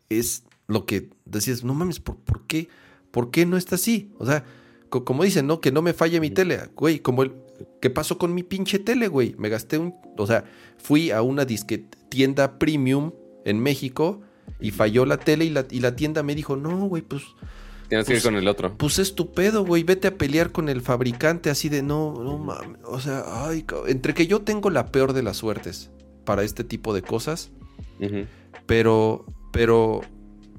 es 0.08 0.44
lo 0.68 0.86
que 0.86 1.10
decías, 1.26 1.62
no 1.64 1.74
mames, 1.74 2.00
¿por, 2.00 2.16
por 2.16 2.46
qué? 2.46 2.68
¿Por 3.10 3.30
qué 3.30 3.44
no 3.44 3.56
está 3.58 3.74
así? 3.74 4.10
O 4.18 4.24
sea, 4.24 4.44
co- 4.88 5.04
como 5.04 5.22
dicen, 5.24 5.46
¿no? 5.46 5.60
Que 5.60 5.70
no 5.70 5.82
me 5.82 5.92
falle 5.92 6.18
mi 6.20 6.30
tele, 6.30 6.60
güey, 6.74 7.00
como 7.00 7.22
el... 7.24 7.32
¿Qué 7.80 7.90
pasó 7.90 8.16
con 8.16 8.34
mi 8.34 8.42
pinche 8.42 8.78
tele, 8.78 9.08
güey? 9.08 9.34
Me 9.38 9.48
gasté 9.50 9.76
un... 9.76 9.94
O 10.16 10.26
sea, 10.26 10.44
fui 10.78 11.10
a 11.10 11.20
una 11.22 11.44
disque 11.44 11.84
tienda 12.08 12.58
premium 12.58 13.12
en 13.44 13.60
México 13.60 14.22
y 14.60 14.70
falló 14.70 15.04
la 15.04 15.18
tele 15.18 15.44
y 15.44 15.50
la, 15.50 15.66
y 15.70 15.80
la 15.80 15.94
tienda 15.94 16.22
me 16.22 16.34
dijo, 16.34 16.56
no, 16.56 16.86
güey, 16.86 17.02
pues, 17.02 17.22
Tienes 17.92 18.06
que 18.06 18.12
ir 18.14 18.16
Pues- 18.16 18.24
con 18.24 18.36
el 18.36 18.48
otro. 18.48 18.74
pues 18.78 18.98
es 18.98 19.14
tu 19.14 19.32
pedo, 19.32 19.66
güey, 19.66 19.82
vete 19.82 20.08
a 20.08 20.16
pelear 20.16 20.50
con 20.50 20.70
el 20.70 20.80
fabricante 20.80 21.50
así 21.50 21.68
de, 21.68 21.82
no, 21.82 22.14
no 22.22 22.38
mames, 22.38 22.78
o 22.86 22.98
sea, 23.00 23.22
ay, 23.46 23.66
entre 23.86 24.14
que 24.14 24.26
yo 24.26 24.40
tengo 24.40 24.70
la 24.70 24.86
peor 24.86 25.12
de 25.12 25.22
las 25.22 25.36
suertes 25.36 25.90
para 26.24 26.42
este 26.42 26.64
tipo 26.64 26.94
de 26.94 27.02
cosas, 27.02 27.50
pero, 28.66 29.26
pero, 29.52 30.00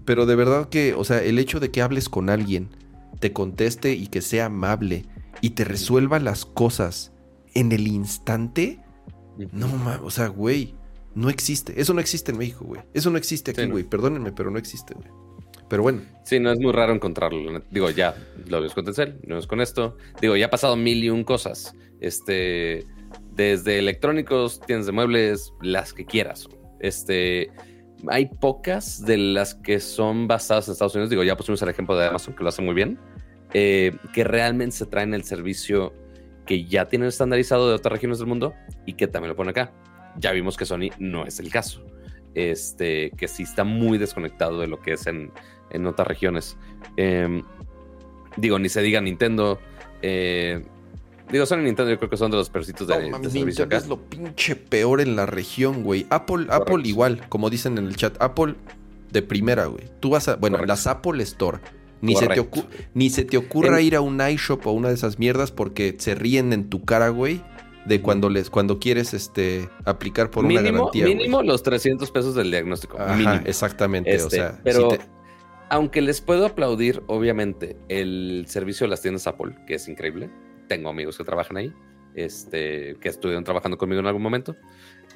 pero 0.05 0.25
de 0.25 0.35
verdad 0.35 0.69
que, 0.69 0.93
o 0.93 1.03
sea, 1.03 1.23
el 1.23 1.39
hecho 1.39 1.59
de 1.59 1.71
que 1.71 1.81
hables 1.81 2.09
con 2.09 2.29
alguien, 2.29 2.69
te 3.19 3.31
conteste 3.33 3.93
y 3.93 4.07
que 4.07 4.21
sea 4.21 4.45
amable 4.45 5.05
y 5.41 5.51
te 5.51 5.63
resuelva 5.63 6.19
las 6.19 6.45
cosas 6.45 7.13
en 7.53 7.71
el 7.71 7.87
instante, 7.87 8.79
no 9.51 9.67
mames, 9.69 10.01
o 10.03 10.09
sea, 10.11 10.27
güey, 10.27 10.75
no 11.15 11.29
existe. 11.29 11.79
Eso 11.79 11.93
no 11.93 12.01
existe 12.01 12.31
en 12.31 12.37
México, 12.37 12.65
güey. 12.65 12.81
Eso 12.93 13.09
no 13.11 13.17
existe 13.17 13.53
Sí, 13.53 13.61
aquí, 13.61 13.67
no. 13.67 13.73
güey. 13.75 13.83
Perdónenme, 13.83 14.31
pero 14.31 14.49
no 14.51 14.57
existe, 14.57 14.93
güey. 14.95 15.07
Pero 15.73 15.81
bueno, 15.81 16.01
Sí, 16.23 16.39
no 16.39 16.51
es 16.51 16.59
muy 16.59 16.71
raro 16.71 16.93
encontrarlo. 16.93 17.63
Digo, 17.71 17.89
ya 17.89 18.13
lo 18.47 18.61
ves 18.61 18.75
con 18.75 18.85
Telcel, 18.85 19.17
lo 19.25 19.37
ves 19.37 19.47
con 19.47 19.59
esto. 19.59 19.97
Digo, 20.21 20.35
ya 20.35 20.45
ha 20.45 20.49
pasado 20.51 20.75
mil 20.75 21.03
y 21.03 21.09
un 21.09 21.23
cosas. 21.23 21.75
Este, 21.99 22.85
desde 23.31 23.79
electrónicos, 23.79 24.61
tiendas 24.61 24.85
de 24.85 24.91
muebles, 24.91 25.51
las 25.63 25.91
que 25.91 26.05
quieras. 26.05 26.47
Este, 26.79 27.49
hay 28.07 28.27
pocas 28.27 29.03
de 29.03 29.17
las 29.17 29.55
que 29.55 29.79
son 29.79 30.27
basadas 30.27 30.67
en 30.67 30.73
Estados 30.73 30.93
Unidos. 30.93 31.09
Digo, 31.09 31.23
ya 31.23 31.35
pusimos 31.35 31.59
el 31.63 31.69
ejemplo 31.69 31.97
de 31.97 32.05
Amazon, 32.05 32.35
que 32.35 32.43
lo 32.43 32.49
hace 32.49 32.61
muy 32.61 32.75
bien. 32.75 32.99
eh, 33.55 33.97
que 34.13 34.23
realmente 34.23 34.75
se 34.75 34.85
traen 34.85 35.15
el 35.15 35.23
servicio 35.23 35.91
que 36.45 36.65
ya 36.65 36.87
tienen 36.87 37.07
estandarizado 37.07 37.67
de 37.67 37.73
otras 37.73 37.93
regiones 37.93 38.19
del 38.19 38.27
mundo 38.27 38.53
y 38.85 38.93
que 38.93 39.07
también 39.07 39.29
lo 39.29 39.35
ponen 39.35 39.49
acá. 39.49 39.73
Ya 40.19 40.33
vimos 40.33 40.55
que 40.55 40.65
Sony 40.65 40.91
no 40.99 41.25
es 41.25 41.39
el 41.39 41.49
caso. 41.49 41.83
Este, 42.35 43.11
que 43.11 43.27
sí 43.27 43.43
está 43.43 43.63
muy 43.63 43.97
desconectado 43.97 44.59
de 44.59 44.67
lo 44.67 44.79
que 44.79 44.93
es 44.93 45.05
en, 45.05 45.31
en 45.73 45.85
otras 45.87 46.07
regiones. 46.07 46.57
Em, 46.97 47.43
Digo, 48.35 48.57
ni 48.57 48.67
se 48.67 48.81
diga 48.81 48.99
Nintendo. 48.99 49.59
Eh, 50.01 50.63
digo, 51.31 51.45
Sony 51.45 51.57
Nintendo 51.59 51.91
yo 51.91 51.97
creo 51.99 52.09
que 52.09 52.17
son 52.17 52.31
de 52.31 52.37
los 52.37 52.49
percitos 52.49 52.87
de, 52.87 52.95
No, 52.95 52.99
de 53.01 53.09
mames, 53.11 53.31
servicio 53.31 53.65
acá. 53.65 53.77
es 53.77 53.87
lo 53.87 53.97
pinche 54.01 54.55
peor 54.55 55.01
en 55.01 55.15
la 55.15 55.27
región, 55.27 55.83
güey. 55.83 56.07
Apple, 56.09 56.47
Apple 56.49 56.81
igual, 56.87 57.27
como 57.29 57.51
dicen 57.51 57.77
en 57.77 57.85
el 57.85 57.95
chat. 57.95 58.19
Apple 58.21 58.55
de 59.11 59.21
primera, 59.21 59.65
güey. 59.67 59.83
Tú 59.99 60.09
vas 60.09 60.27
a. 60.29 60.35
Bueno, 60.37 60.55
Correcto. 60.57 60.71
las 60.73 60.87
Apple 60.87 61.21
Store. 61.23 61.59
Ni 62.01 62.15
se, 62.15 62.27
te 62.27 62.45
ni 62.95 63.09
se 63.11 63.23
te 63.23 63.37
ocurra 63.37 63.79
En- 63.79 63.85
ir 63.85 63.95
a 63.95 64.01
un 64.01 64.19
iShop 64.19 64.65
o 64.67 64.71
una 64.71 64.87
de 64.89 64.95
esas 64.95 65.19
mierdas 65.19 65.51
porque 65.51 65.95
se 65.99 66.15
ríen 66.15 66.51
en 66.53 66.69
tu 66.69 66.83
cara, 66.83 67.09
güey. 67.09 67.41
De 67.85 68.01
cuando 68.01 68.29
les, 68.29 68.49
cuando 68.49 68.79
quieres 68.79 69.13
este 69.13 69.69
aplicar 69.85 70.31
por 70.31 70.43
una 70.45 70.59
mínimo, 70.59 70.77
garantía. 70.79 71.03
güey. 71.05 71.15
mínimo 71.17 71.43
los 71.43 71.61
300 71.63 72.09
pesos 72.11 72.33
del 72.33 72.49
diagnóstico. 72.49 72.97
Ajá, 72.99 73.13
mínimo. 73.15 73.41
exactamente. 73.45 74.13
Este, 74.15 74.25
o 74.25 74.29
sea, 74.31 74.59
pero 74.63 74.89
si 74.91 74.97
te- 74.97 75.03
aunque 75.73 76.03
les 76.03 76.21
puedo 76.21 76.45
aplaudir, 76.45 77.01
obviamente, 77.07 77.75
el 77.89 78.45
servicio 78.47 78.85
de 78.85 78.91
las 78.91 79.01
tiendas 79.01 79.25
Apple, 79.25 79.55
que 79.65 79.73
es 79.73 79.87
increíble. 79.87 80.29
Tengo 80.67 80.89
amigos 80.89 81.17
que 81.17 81.23
trabajan 81.23 81.57
ahí, 81.57 81.73
este, 82.13 82.95
que 83.01 83.09
estuvieron 83.09 83.43
trabajando 83.43 83.75
conmigo 83.75 83.99
en 83.99 84.05
algún 84.05 84.21
momento. 84.21 84.55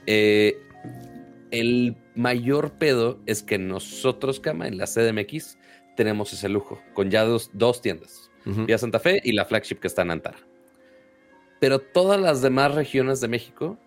Eh, 0.08 0.58
el 1.52 1.96
mayor 2.16 2.72
pedo 2.72 3.20
es 3.28 3.44
que 3.44 3.60
nosotros, 3.60 4.40
Cama, 4.40 4.68
en 4.68 4.80
la 4.80 4.88
CDMX, 4.88 5.60
tenemos 5.96 6.34
ese 6.34 6.50
lujo, 6.50 6.82
con 6.96 7.12
ya 7.12 7.24
dos, 7.24 7.52
dos 7.54 7.80
tiendas. 7.84 8.32
Vía 8.44 8.80
Santa 8.80 8.98
Fe 8.98 9.22
y 9.24 9.34
la 9.34 9.46
flagship 9.46 9.76
que 9.76 9.88
está 9.88 10.02
en 10.02 10.10
Antara. 10.10 10.40
Pero 11.60 11.78
todas 11.78 12.20
las 12.20 12.42
demás 12.42 12.74
regiones 12.74 13.22
de 13.22 13.28
México 13.28 13.78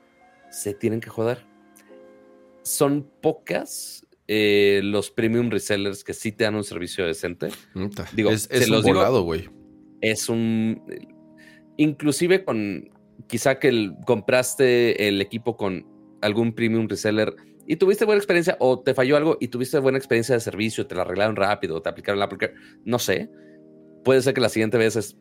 se 0.50 0.72
tienen 0.72 1.00
que 1.00 1.10
joder. 1.10 1.44
Son 2.62 3.10
pocas 3.20 4.06
eh, 4.32 4.80
los 4.84 5.10
premium 5.10 5.50
resellers 5.50 6.04
que 6.04 6.14
sí 6.14 6.30
te 6.30 6.44
dan 6.44 6.54
un 6.54 6.62
servicio 6.62 7.04
decente. 7.04 7.48
Digo, 8.14 8.30
es, 8.30 8.42
se 8.42 8.58
es 8.58 8.66
un 8.66 8.76
los 8.76 8.84
digo- 8.84 8.98
volado, 8.98 9.22
güey. 9.24 9.48
Es 10.00 10.28
un... 10.28 10.80
Inclusive 11.76 12.44
con... 12.44 12.90
Quizá 13.26 13.58
que 13.58 13.68
el- 13.68 13.94
compraste 14.06 15.08
el 15.08 15.20
equipo 15.20 15.56
con 15.56 15.84
algún 16.22 16.52
premium 16.54 16.86
reseller 16.88 17.34
y 17.66 17.76
tuviste 17.76 18.04
buena 18.04 18.18
experiencia 18.18 18.56
o 18.60 18.80
te 18.80 18.94
falló 18.94 19.16
algo 19.16 19.36
y 19.40 19.48
tuviste 19.48 19.78
buena 19.80 19.98
experiencia 19.98 20.34
de 20.34 20.40
servicio, 20.40 20.86
te 20.86 20.94
la 20.94 21.02
arreglaron 21.02 21.34
rápido, 21.36 21.82
te 21.82 21.88
aplicaron 21.88 22.18
la... 22.20 22.28
No 22.84 22.98
sé. 22.98 23.30
Puede 24.04 24.22
ser 24.22 24.32
que 24.34 24.40
la 24.40 24.48
siguiente 24.48 24.78
vez 24.78 24.94
es- 24.96 25.16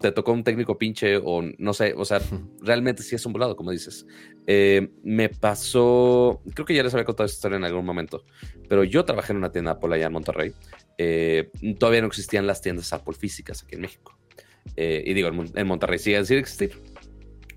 te 0.00 0.12
tocó 0.12 0.32
un 0.32 0.44
técnico 0.44 0.78
pinche 0.78 1.16
o 1.16 1.42
no 1.58 1.74
sé, 1.74 1.94
o 1.96 2.04
sea, 2.04 2.20
realmente 2.60 3.02
sí 3.02 3.14
es 3.14 3.26
un 3.26 3.32
volado, 3.32 3.56
como 3.56 3.70
dices. 3.70 4.06
Eh, 4.46 4.90
me 5.02 5.28
pasó, 5.28 6.42
creo 6.54 6.64
que 6.64 6.74
ya 6.74 6.82
les 6.82 6.94
había 6.94 7.04
contado 7.04 7.26
esta 7.26 7.36
historia 7.36 7.56
en 7.56 7.64
algún 7.64 7.84
momento, 7.84 8.24
pero 8.68 8.84
yo 8.84 9.04
trabajé 9.04 9.32
en 9.32 9.38
una 9.38 9.52
tienda 9.52 9.72
Apple 9.72 9.94
allá 9.94 10.06
en 10.06 10.12
Monterrey. 10.12 10.52
Eh, 10.98 11.50
todavía 11.78 12.00
no 12.00 12.06
existían 12.06 12.46
las 12.46 12.60
tiendas 12.60 12.92
Apple 12.92 13.14
físicas 13.14 13.62
aquí 13.62 13.74
en 13.74 13.82
México. 13.82 14.18
Eh, 14.76 15.02
y 15.06 15.14
digo, 15.14 15.28
en, 15.28 15.52
en 15.54 15.66
Monterrey 15.66 15.98
sigue 15.98 16.24
sin 16.24 16.38
existir. 16.38 16.72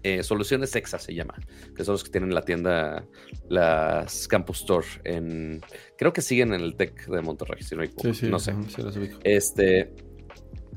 Eh, 0.04 0.24
Soluciones 0.24 0.74
Exa 0.76 1.00
se 1.00 1.14
llama, 1.14 1.36
que 1.76 1.84
son 1.84 1.94
los 1.94 2.04
que 2.04 2.12
tienen 2.12 2.34
la 2.34 2.44
tienda, 2.44 3.06
las 3.50 4.28
Campus 4.28 4.60
Store, 4.60 4.88
en, 5.04 5.62
creo 5.98 6.14
que 6.14 6.22
siguen 6.22 6.54
en 6.54 6.62
el 6.62 6.76
TEC 6.76 7.08
de 7.08 7.22
Monterrey, 7.22 7.62
si 7.62 7.76
no 7.76 7.82
me 7.82 7.88
equivoco. 7.88 8.08
no 8.28 8.40
sé. 8.40 8.54
sí. 8.70 9.10
Este, 9.24 9.92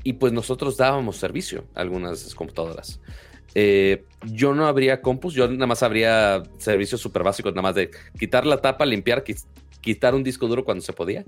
y 0.03 0.13
pues 0.13 0.33
nosotros 0.33 0.77
dábamos 0.77 1.17
servicio 1.17 1.65
a 1.75 1.81
algunas 1.81 2.33
computadoras. 2.35 2.99
Eh, 3.53 4.05
yo 4.25 4.55
no 4.55 4.65
habría 4.65 5.01
compus, 5.01 5.33
yo 5.33 5.47
nada 5.47 5.67
más 5.67 5.83
habría 5.83 6.41
servicios 6.57 7.01
súper 7.01 7.23
básicos, 7.23 7.51
nada 7.53 7.63
más 7.63 7.75
de 7.75 7.91
quitar 8.17 8.45
la 8.45 8.57
tapa, 8.61 8.85
limpiar, 8.85 9.23
qui- 9.23 9.43
quitar 9.81 10.15
un 10.15 10.23
disco 10.23 10.47
duro 10.47 10.63
cuando 10.63 10.81
se 10.81 10.93
podía, 10.93 11.25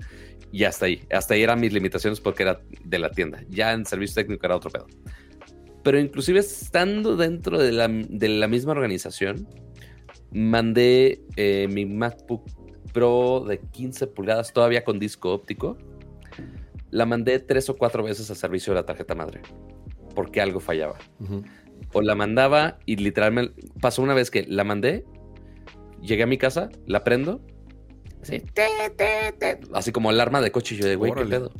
y 0.50 0.64
hasta 0.64 0.86
ahí. 0.86 1.02
Hasta 1.12 1.34
ahí 1.34 1.42
eran 1.42 1.60
mis 1.60 1.72
limitaciones 1.72 2.20
porque 2.20 2.44
era 2.44 2.60
de 2.84 2.98
la 2.98 3.10
tienda. 3.10 3.42
Ya 3.50 3.72
en 3.72 3.84
servicio 3.84 4.14
técnico 4.22 4.46
era 4.46 4.56
otro 4.56 4.70
pedo. 4.70 4.86
Pero 5.82 5.98
inclusive 5.98 6.40
estando 6.40 7.16
dentro 7.16 7.58
de 7.58 7.72
la, 7.72 7.88
de 7.88 8.28
la 8.28 8.48
misma 8.48 8.72
organización, 8.72 9.46
mandé 10.32 11.20
eh, 11.36 11.68
mi 11.70 11.84
MacBook 11.84 12.44
Pro 12.92 13.44
de 13.46 13.58
15 13.58 14.06
pulgadas 14.06 14.52
todavía 14.52 14.84
con 14.84 14.98
disco 14.98 15.32
óptico 15.32 15.76
la 16.94 17.06
mandé 17.06 17.40
tres 17.40 17.68
o 17.68 17.76
cuatro 17.76 18.04
veces 18.04 18.30
al 18.30 18.36
servicio 18.36 18.72
de 18.72 18.80
la 18.80 18.86
tarjeta 18.86 19.16
madre 19.16 19.42
porque 20.14 20.40
algo 20.40 20.60
fallaba. 20.60 20.96
O 21.92 22.02
la 22.02 22.14
mandaba 22.14 22.78
y 22.86 22.96
literalmente 22.96 23.60
pasó 23.80 24.00
una 24.00 24.14
vez 24.14 24.30
que 24.30 24.44
la 24.48 24.62
mandé, 24.62 25.04
llegué 26.00 26.22
a 26.22 26.26
mi 26.26 26.38
casa, 26.38 26.70
la 26.86 27.02
prendo, 27.02 27.44
así, 28.22 28.38
te, 28.40 28.68
te, 28.96 29.32
te, 29.32 29.60
así 29.74 29.90
como 29.90 30.10
alarma 30.10 30.40
de 30.40 30.52
coche. 30.52 30.76
Y 30.76 30.78
yo 30.78 30.86
de, 30.86 30.94
güey, 30.94 31.12
¿qué 31.12 31.24
pedo? 31.24 31.50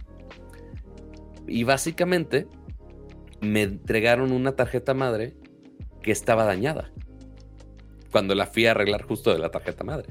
Y 1.48 1.64
básicamente 1.64 2.46
me 3.40 3.62
entregaron 3.62 4.30
una 4.30 4.52
tarjeta 4.52 4.94
madre 4.94 5.34
que 6.00 6.12
estaba 6.12 6.44
dañada 6.44 6.92
cuando 8.12 8.36
la 8.36 8.46
fui 8.46 8.66
a 8.66 8.70
arreglar 8.70 9.02
justo 9.02 9.32
de 9.32 9.40
la 9.40 9.50
tarjeta 9.50 9.82
madre. 9.82 10.06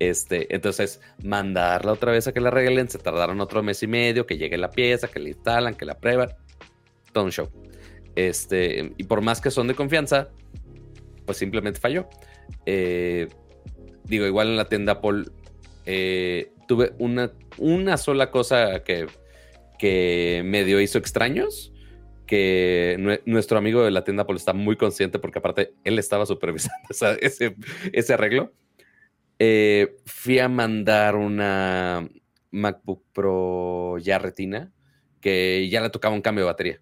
Este, 0.00 0.52
entonces, 0.54 1.00
mandarla 1.22 1.92
otra 1.92 2.10
vez 2.10 2.26
a 2.26 2.32
que 2.32 2.40
la 2.40 2.48
arreglen, 2.48 2.88
se 2.88 2.98
tardaron 2.98 3.40
otro 3.40 3.62
mes 3.62 3.82
y 3.82 3.86
medio, 3.86 4.26
que 4.26 4.38
llegue 4.38 4.56
la 4.58 4.70
pieza, 4.70 5.06
que 5.08 5.20
la 5.20 5.28
instalan, 5.28 5.74
que 5.76 5.84
la 5.84 5.98
prueban, 5.98 6.30
todo 7.12 7.24
un 7.24 7.30
show. 7.30 7.48
Este, 8.16 8.92
y 8.96 9.04
por 9.04 9.20
más 9.20 9.40
que 9.40 9.50
son 9.50 9.68
de 9.68 9.74
confianza, 9.74 10.30
pues 11.26 11.38
simplemente 11.38 11.78
falló. 11.78 12.08
Eh, 12.66 13.28
digo, 14.04 14.26
igual 14.26 14.48
en 14.48 14.56
la 14.56 14.68
tienda 14.68 14.92
Apple 14.94 15.24
eh, 15.86 16.50
tuve 16.66 16.92
una, 16.98 17.30
una 17.58 17.96
sola 17.96 18.30
cosa 18.30 18.82
que, 18.82 19.06
que 19.78 20.42
medio 20.44 20.80
hizo 20.80 20.96
extraños, 20.98 21.72
que 22.26 22.96
nue- 22.98 23.20
nuestro 23.26 23.58
amigo 23.58 23.84
de 23.84 23.90
la 23.90 24.02
tienda 24.04 24.22
Apple 24.22 24.36
está 24.36 24.52
muy 24.54 24.76
consciente 24.76 25.18
porque 25.18 25.40
aparte 25.40 25.74
él 25.84 25.98
estaba 25.98 26.24
supervisando 26.26 26.88
ese, 27.20 27.54
ese 27.92 28.14
arreglo. 28.14 28.52
Eh, 29.42 29.96
fui 30.04 30.38
a 30.38 30.50
mandar 30.50 31.16
una 31.16 32.06
MacBook 32.50 33.06
Pro 33.14 33.96
ya 33.96 34.18
retina 34.18 34.70
que 35.22 35.66
ya 35.70 35.80
le 35.80 35.88
tocaba 35.88 36.14
un 36.14 36.20
cambio 36.20 36.44
de 36.44 36.50
batería 36.50 36.80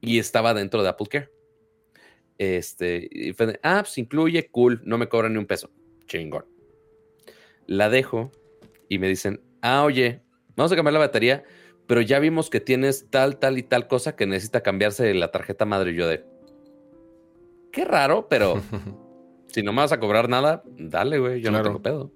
y 0.00 0.20
estaba 0.20 0.54
dentro 0.54 0.84
de 0.84 0.88
Apple 0.88 1.08
Care. 1.10 1.30
Este, 2.38 3.08
y 3.10 3.32
fue 3.32 3.46
de, 3.46 3.60
ah, 3.64 3.80
pues 3.82 3.98
incluye, 3.98 4.48
cool, 4.52 4.82
no 4.84 4.98
me 4.98 5.08
cobran 5.08 5.32
ni 5.32 5.38
un 5.40 5.46
peso. 5.46 5.70
Chingón. 6.06 6.46
La 7.66 7.90
dejo 7.90 8.30
y 8.88 9.00
me 9.00 9.08
dicen, 9.08 9.40
ah, 9.60 9.82
oye, 9.82 10.22
vamos 10.54 10.70
a 10.70 10.76
cambiar 10.76 10.92
la 10.92 11.00
batería, 11.00 11.42
pero 11.88 12.02
ya 12.02 12.20
vimos 12.20 12.50
que 12.50 12.60
tienes 12.60 13.10
tal, 13.10 13.38
tal 13.38 13.58
y 13.58 13.64
tal 13.64 13.88
cosa 13.88 14.14
que 14.14 14.26
necesita 14.26 14.62
cambiarse 14.62 15.12
la 15.12 15.32
tarjeta 15.32 15.64
madre. 15.64 15.90
Y 15.90 15.96
yo 15.96 16.06
de, 16.06 16.24
qué 17.72 17.84
raro, 17.84 18.28
pero 18.28 18.62
si 19.56 19.62
no 19.62 19.72
me 19.72 19.80
vas 19.80 19.90
a 19.92 19.98
cobrar 19.98 20.28
nada, 20.28 20.62
dale, 20.66 21.18
güey, 21.18 21.40
yo 21.40 21.48
Claro. 21.48 21.64
no 21.64 21.70
tengo 21.70 21.82
pedo. 21.82 22.12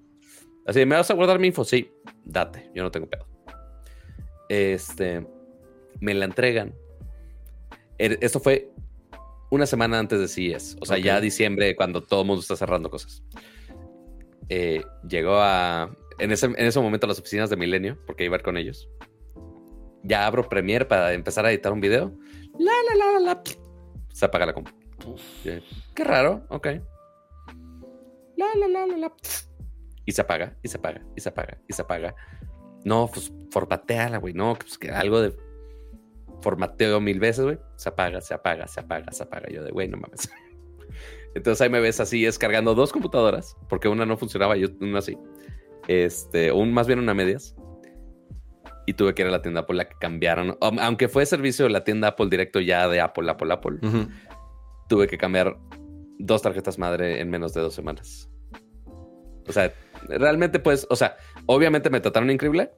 Así, 0.67 0.85
¿me 0.85 0.95
vas 0.95 1.09
a 1.09 1.15
guardar 1.15 1.39
mi 1.39 1.47
info? 1.47 1.63
Sí, 1.65 1.91
date, 2.23 2.69
yo 2.75 2.83
no 2.83 2.91
tengo 2.91 3.07
pedo. 3.09 3.25
Este, 4.47 5.25
me 5.99 6.13
la 6.13 6.25
entregan. 6.25 6.75
Er- 7.97 8.19
Esto 8.21 8.39
fue 8.39 8.69
una 9.49 9.65
semana 9.65 9.97
antes 9.97 10.19
de 10.19 10.27
CES, 10.27 10.77
o 10.81 10.85
sea, 10.85 10.97
Ok. 10.97 11.03
ya 11.03 11.19
diciembre, 11.19 11.75
cuando 11.75 12.03
todo 12.03 12.21
el 12.21 12.27
mundo 12.27 12.41
está 12.41 12.55
cerrando 12.55 12.91
cosas. 12.91 13.23
Eh, 14.49 14.83
llegó 15.09 15.35
a, 15.37 15.95
en 16.19 16.31
ese, 16.31 16.45
en 16.45 16.55
ese 16.65 16.79
momento 16.79 17.07
a 17.07 17.09
las 17.09 17.19
oficinas 17.19 17.49
de 17.49 17.57
Milenio, 17.57 17.97
porque 18.05 18.25
iba 18.25 18.35
a 18.35 18.39
ir 18.39 18.43
con 18.43 18.55
ellos. 18.55 18.87
Ya 20.03 20.27
abro 20.27 20.47
Premiere 20.47 20.85
para 20.85 21.11
empezar 21.13 21.45
a 21.45 21.51
editar 21.51 21.71
un 21.73 21.81
video. 21.81 22.13
La, 22.59 22.71
la, 22.89 22.95
la, 23.05 23.11
la, 23.13 23.19
la. 23.33 23.43
Se 24.13 24.25
apaga 24.25 24.45
la 24.45 24.53
compu. 24.53 24.71
Qué 25.43 26.03
raro, 26.03 26.45
ok. 26.49 26.67
La, 28.41 28.59
la, 28.59 28.67
la, 28.67 28.87
la, 28.87 28.97
la. 28.97 29.13
Y 30.05 30.11
se 30.11 30.21
apaga, 30.21 30.57
y 30.63 30.67
se 30.67 30.77
apaga, 30.77 31.01
y 31.15 31.21
se 31.21 31.29
apaga, 31.29 31.57
y 31.67 31.73
se 31.73 31.81
apaga. 31.83 32.15
No, 32.83 33.07
pues 33.13 33.31
formateala, 33.51 34.17
güey. 34.17 34.33
No, 34.33 34.55
pues 34.55 34.77
que 34.77 34.89
algo 34.89 35.21
de 35.21 35.35
formateo 36.41 36.99
mil 36.99 37.19
veces, 37.19 37.45
güey. 37.45 37.59
Se 37.75 37.89
apaga, 37.89 38.19
se 38.21 38.33
apaga, 38.33 38.67
se 38.67 38.79
apaga, 38.79 39.11
se 39.11 39.23
apaga. 39.23 39.47
Yo 39.49 39.63
de, 39.63 39.71
güey, 39.71 39.87
no 39.87 39.97
mames. 39.97 40.29
Entonces 41.35 41.61
ahí 41.61 41.69
me 41.69 41.79
ves 41.79 41.99
así, 41.99 42.23
descargando 42.23 42.73
dos 42.75 42.91
computadoras, 42.91 43.55
porque 43.69 43.87
una 43.87 44.05
no 44.05 44.17
funcionaba 44.17 44.57
y 44.57 44.65
una 44.81 44.99
así. 44.99 45.17
Este, 45.87 46.51
un 46.51 46.73
más 46.73 46.87
bien 46.87 46.99
una 46.99 47.13
medias. 47.13 47.55
Y 48.87 48.93
tuve 48.95 49.13
que 49.13 49.21
ir 49.21 49.27
a 49.27 49.31
la 49.31 49.41
tienda 49.43 49.61
Apple 49.61 49.77
la 49.77 49.87
que 49.87 49.95
cambiaron. 49.99 50.57
Am- 50.59 50.79
Aunque 50.79 51.07
fue 51.07 51.25
servicio 51.27 51.65
de 51.65 51.71
la 51.71 51.83
tienda 51.83 52.09
Apple 52.09 52.27
directo 52.29 52.59
ya 52.59 52.87
de 52.87 52.99
Apple, 52.99 53.29
Apple, 53.29 53.53
Apple 53.53 53.77
Ujú. 53.83 54.07
tuve 54.89 55.07
que 55.07 55.17
cambiar 55.19 55.55
dos 56.17 56.41
tarjetas 56.41 56.79
madre 56.79 57.21
en 57.21 57.29
menos 57.29 57.53
de 57.53 57.61
dos 57.61 57.75
semanas. 57.75 58.30
O 59.51 59.53
sea, 59.53 59.73
realmente 60.07 60.59
pues, 60.59 60.87
o 60.89 60.95
sea, 60.95 61.15
obviamente 61.45 61.89
me 61.89 61.99
trataron 61.99 62.29
increíble, 62.31 62.71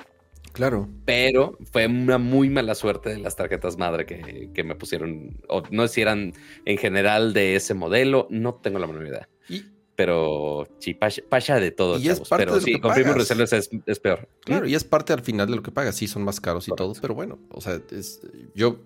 Claro. 0.52 0.88
pero 1.06 1.58
fue 1.72 1.88
una 1.88 2.18
muy 2.18 2.50
mala 2.50 2.76
suerte 2.76 3.10
de 3.10 3.18
las 3.20 3.36
tarjetas 3.36 3.78
madre 3.78 4.06
que, 4.06 4.50
que 4.54 4.64
me 4.64 4.76
pusieron, 4.76 5.42
o 5.48 5.64
no 5.72 5.88
sé 5.88 5.94
si 5.96 6.02
eran 6.02 6.34
en 6.66 6.78
general 6.78 7.34
de 7.34 7.56
ese 7.56 7.74
modelo, 7.74 8.28
no 8.30 8.56
tengo 8.56 8.78
la 8.80 8.88
menor 8.88 9.08
idea. 9.08 9.30
Y, 9.50 9.64
Pero 9.96 10.68
sí, 10.80 10.94
pasha 10.96 11.60
de 11.60 11.72
todo, 11.72 11.98
Y 12.00 12.10
es 12.10 12.20
parte 12.22 12.46
pero 12.46 12.56
de 12.56 12.60
lo 12.60 12.66
sí, 12.66 12.74
que 12.74 12.82
con 12.82 12.92
pagas. 12.94 13.16
Resellers 13.16 13.54
es, 13.54 13.70
es 13.86 14.00
peor. 14.00 14.28
claro, 14.42 14.68
y 14.68 14.76
es 14.76 14.84
parte 14.84 15.14
al 15.14 15.22
final 15.22 15.48
de 15.50 15.56
lo 15.56 15.64
que 15.64 15.72
pagas. 15.72 15.96
Sí, 15.96 16.08
son 16.08 16.24
más 16.24 16.40
caros 16.42 16.68
y 16.68 16.72
todo, 16.76 16.94
pero 17.02 17.14
bueno, 17.16 17.40
o 17.50 17.62
sea, 17.62 17.80
es- 17.92 18.22
yo 18.54 18.80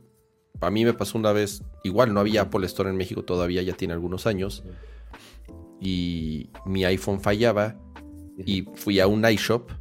a 0.61 0.69
mí 0.71 0.85
me 0.85 0.93
pasó 0.93 1.17
una 1.17 1.31
vez, 1.33 1.63
igual 1.83 2.13
no 2.13 2.19
había 2.19 2.41
Apple 2.43 2.65
Store 2.65 2.89
en 2.89 2.95
México 2.97 3.23
todavía, 3.23 3.61
ya 3.61 3.73
tiene 3.73 3.93
algunos 3.93 4.25
años. 4.25 4.63
Y 5.79 6.49
mi 6.65 6.85
iPhone 6.85 7.19
fallaba 7.19 7.79
y 8.37 8.67
fui 8.75 8.99
a 8.99 9.07
un 9.07 9.27
iShop. 9.27 9.71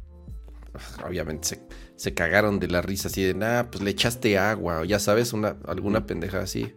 Obviamente 1.05 1.47
se, 1.47 1.67
se 1.95 2.13
cagaron 2.13 2.59
de 2.59 2.67
la 2.67 2.81
risa 2.81 3.07
así 3.07 3.23
de, 3.23 3.33
nah, 3.33 3.63
pues 3.63 3.83
le 3.83 3.89
echaste 3.91 4.37
agua, 4.37 4.81
o 4.81 4.83
ya 4.85 4.99
sabes, 4.99 5.33
una, 5.33 5.57
alguna 5.65 6.05
pendeja 6.05 6.39
así. 6.39 6.73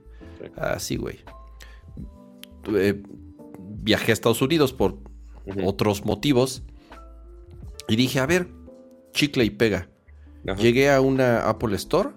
Así, 0.57 0.97
güey. 0.97 1.19
Eh, 2.75 3.03
viajé 3.83 4.13
a 4.13 4.15
Estados 4.15 4.43
Unidos 4.43 4.73
por 4.73 4.99
otros 5.65 6.05
motivos. 6.05 6.63
Y 7.89 7.97
dije, 7.97 8.21
a 8.21 8.27
ver, 8.27 8.49
chicle 9.13 9.45
y 9.45 9.51
pega. 9.51 9.91
Ajá. 10.47 10.61
Llegué 10.61 10.91
a 10.91 11.01
una 11.01 11.49
Apple 11.49 11.77
Store 11.77 12.11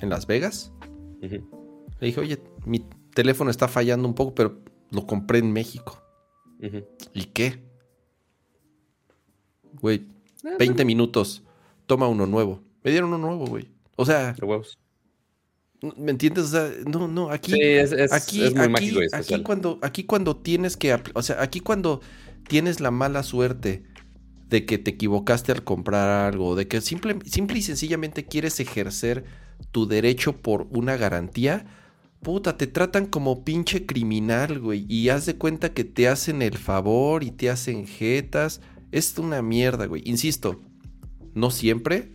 en 0.00 0.10
Las 0.10 0.26
Vegas. 0.26 0.72
Le 1.20 1.40
dije, 2.00 2.20
oye, 2.20 2.42
mi 2.66 2.86
teléfono 3.14 3.50
está 3.50 3.68
fallando 3.68 4.06
un 4.06 4.14
poco, 4.14 4.34
pero 4.34 4.60
lo 4.94 5.06
compré 5.06 5.38
en 5.38 5.52
México. 5.52 6.00
¿Y 7.12 7.24
qué? 7.26 7.62
Güey, 9.80 10.06
Ah, 10.44 10.56
20 10.58 10.84
minutos. 10.84 11.42
Toma 11.86 12.06
uno 12.08 12.26
nuevo. 12.26 12.62
Me 12.82 12.90
dieron 12.90 13.12
uno 13.12 13.18
nuevo, 13.18 13.46
güey. 13.46 13.68
O 13.96 14.04
sea, 14.04 14.34
huevos. 14.40 14.78
¿me 15.96 16.10
entiendes? 16.10 16.44
O 16.44 16.48
sea, 16.48 16.70
no, 16.86 17.08
no, 17.08 17.30
aquí. 17.30 17.52
Sí, 17.52 17.60
es, 17.60 17.92
es, 17.92 18.12
aquí, 18.12 18.42
es 18.42 18.54
muy 18.54 18.64
aquí, 18.64 18.72
mágico 18.72 19.02
y 19.02 19.06
aquí 19.12 19.42
cuando, 19.42 19.78
aquí 19.82 20.04
cuando 20.04 20.36
tienes 20.36 20.76
que, 20.76 20.98
o 21.14 21.22
sea, 21.22 21.42
aquí 21.42 21.60
cuando 21.60 22.00
tienes 22.48 22.80
la 22.80 22.90
mala 22.90 23.22
suerte 23.22 23.84
de 24.48 24.64
que 24.64 24.78
te 24.78 24.92
equivocaste 24.92 25.52
al 25.52 25.62
comprar 25.62 26.32
algo, 26.32 26.54
de 26.56 26.68
que 26.68 26.80
simple, 26.80 27.18
simple 27.26 27.58
y 27.58 27.62
sencillamente 27.62 28.24
quieres 28.24 28.60
ejercer 28.60 29.24
tu 29.72 29.86
derecho 29.86 30.40
por 30.40 30.68
una 30.70 30.96
garantía, 30.96 31.66
puta, 32.24 32.56
te 32.56 32.66
tratan 32.66 33.06
como 33.06 33.44
pinche 33.44 33.86
criminal, 33.86 34.58
güey, 34.58 34.84
y 34.88 35.10
haz 35.10 35.26
de 35.26 35.36
cuenta 35.36 35.72
que 35.72 35.84
te 35.84 36.08
hacen 36.08 36.42
el 36.42 36.58
favor 36.58 37.22
y 37.22 37.30
te 37.30 37.50
hacen 37.50 37.86
jetas, 37.86 38.60
es 38.90 39.16
una 39.18 39.42
mierda, 39.42 39.86
güey, 39.86 40.02
insisto, 40.04 40.60
no 41.34 41.52
siempre, 41.52 42.10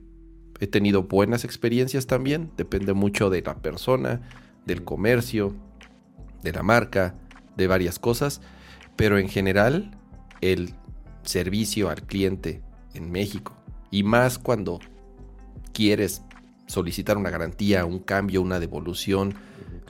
he 0.59 0.67
tenido 0.67 1.03
buenas 1.03 1.45
experiencias 1.45 2.07
también, 2.07 2.51
depende 2.57 2.91
mucho 2.91 3.29
de 3.29 3.41
la 3.41 3.61
persona, 3.61 4.21
del 4.65 4.83
comercio, 4.83 5.55
de 6.43 6.51
la 6.51 6.63
marca, 6.63 7.15
de 7.55 7.67
varias 7.67 7.99
cosas, 7.99 8.41
pero 8.97 9.17
en 9.17 9.29
general 9.29 9.97
el 10.41 10.73
servicio 11.23 11.89
al 11.89 12.01
cliente 12.03 12.61
en 12.93 13.11
México 13.11 13.55
y 13.91 14.03
más 14.03 14.37
cuando 14.37 14.79
quieres 15.71 16.23
solicitar 16.67 17.17
una 17.17 17.29
garantía, 17.29 17.85
un 17.85 17.99
cambio, 17.99 18.41
una 18.41 18.59
devolución, 18.59 19.35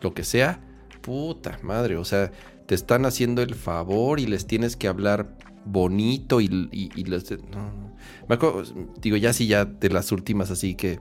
lo 0.01 0.13
que 0.13 0.23
sea, 0.23 0.61
puta 1.01 1.59
madre, 1.63 1.97
o 1.97 2.05
sea, 2.05 2.31
te 2.65 2.75
están 2.75 3.05
haciendo 3.05 3.41
el 3.41 3.55
favor 3.55 4.19
y 4.19 4.27
les 4.27 4.45
tienes 4.47 4.75
que 4.75 4.87
hablar 4.87 5.37
bonito 5.65 6.41
y, 6.41 6.45
y- 6.71 6.89
y 6.95 7.03
les... 7.05 7.29
no, 7.31 7.71
no. 7.73 7.95
Me 8.27 8.35
acuerdo, 8.35 8.63
digo, 9.01 9.17
ya 9.17 9.33
sí, 9.33 9.47
ya 9.47 9.65
de 9.65 9.89
las 9.89 10.11
últimas, 10.11 10.51
así 10.51 10.75
que 10.75 10.99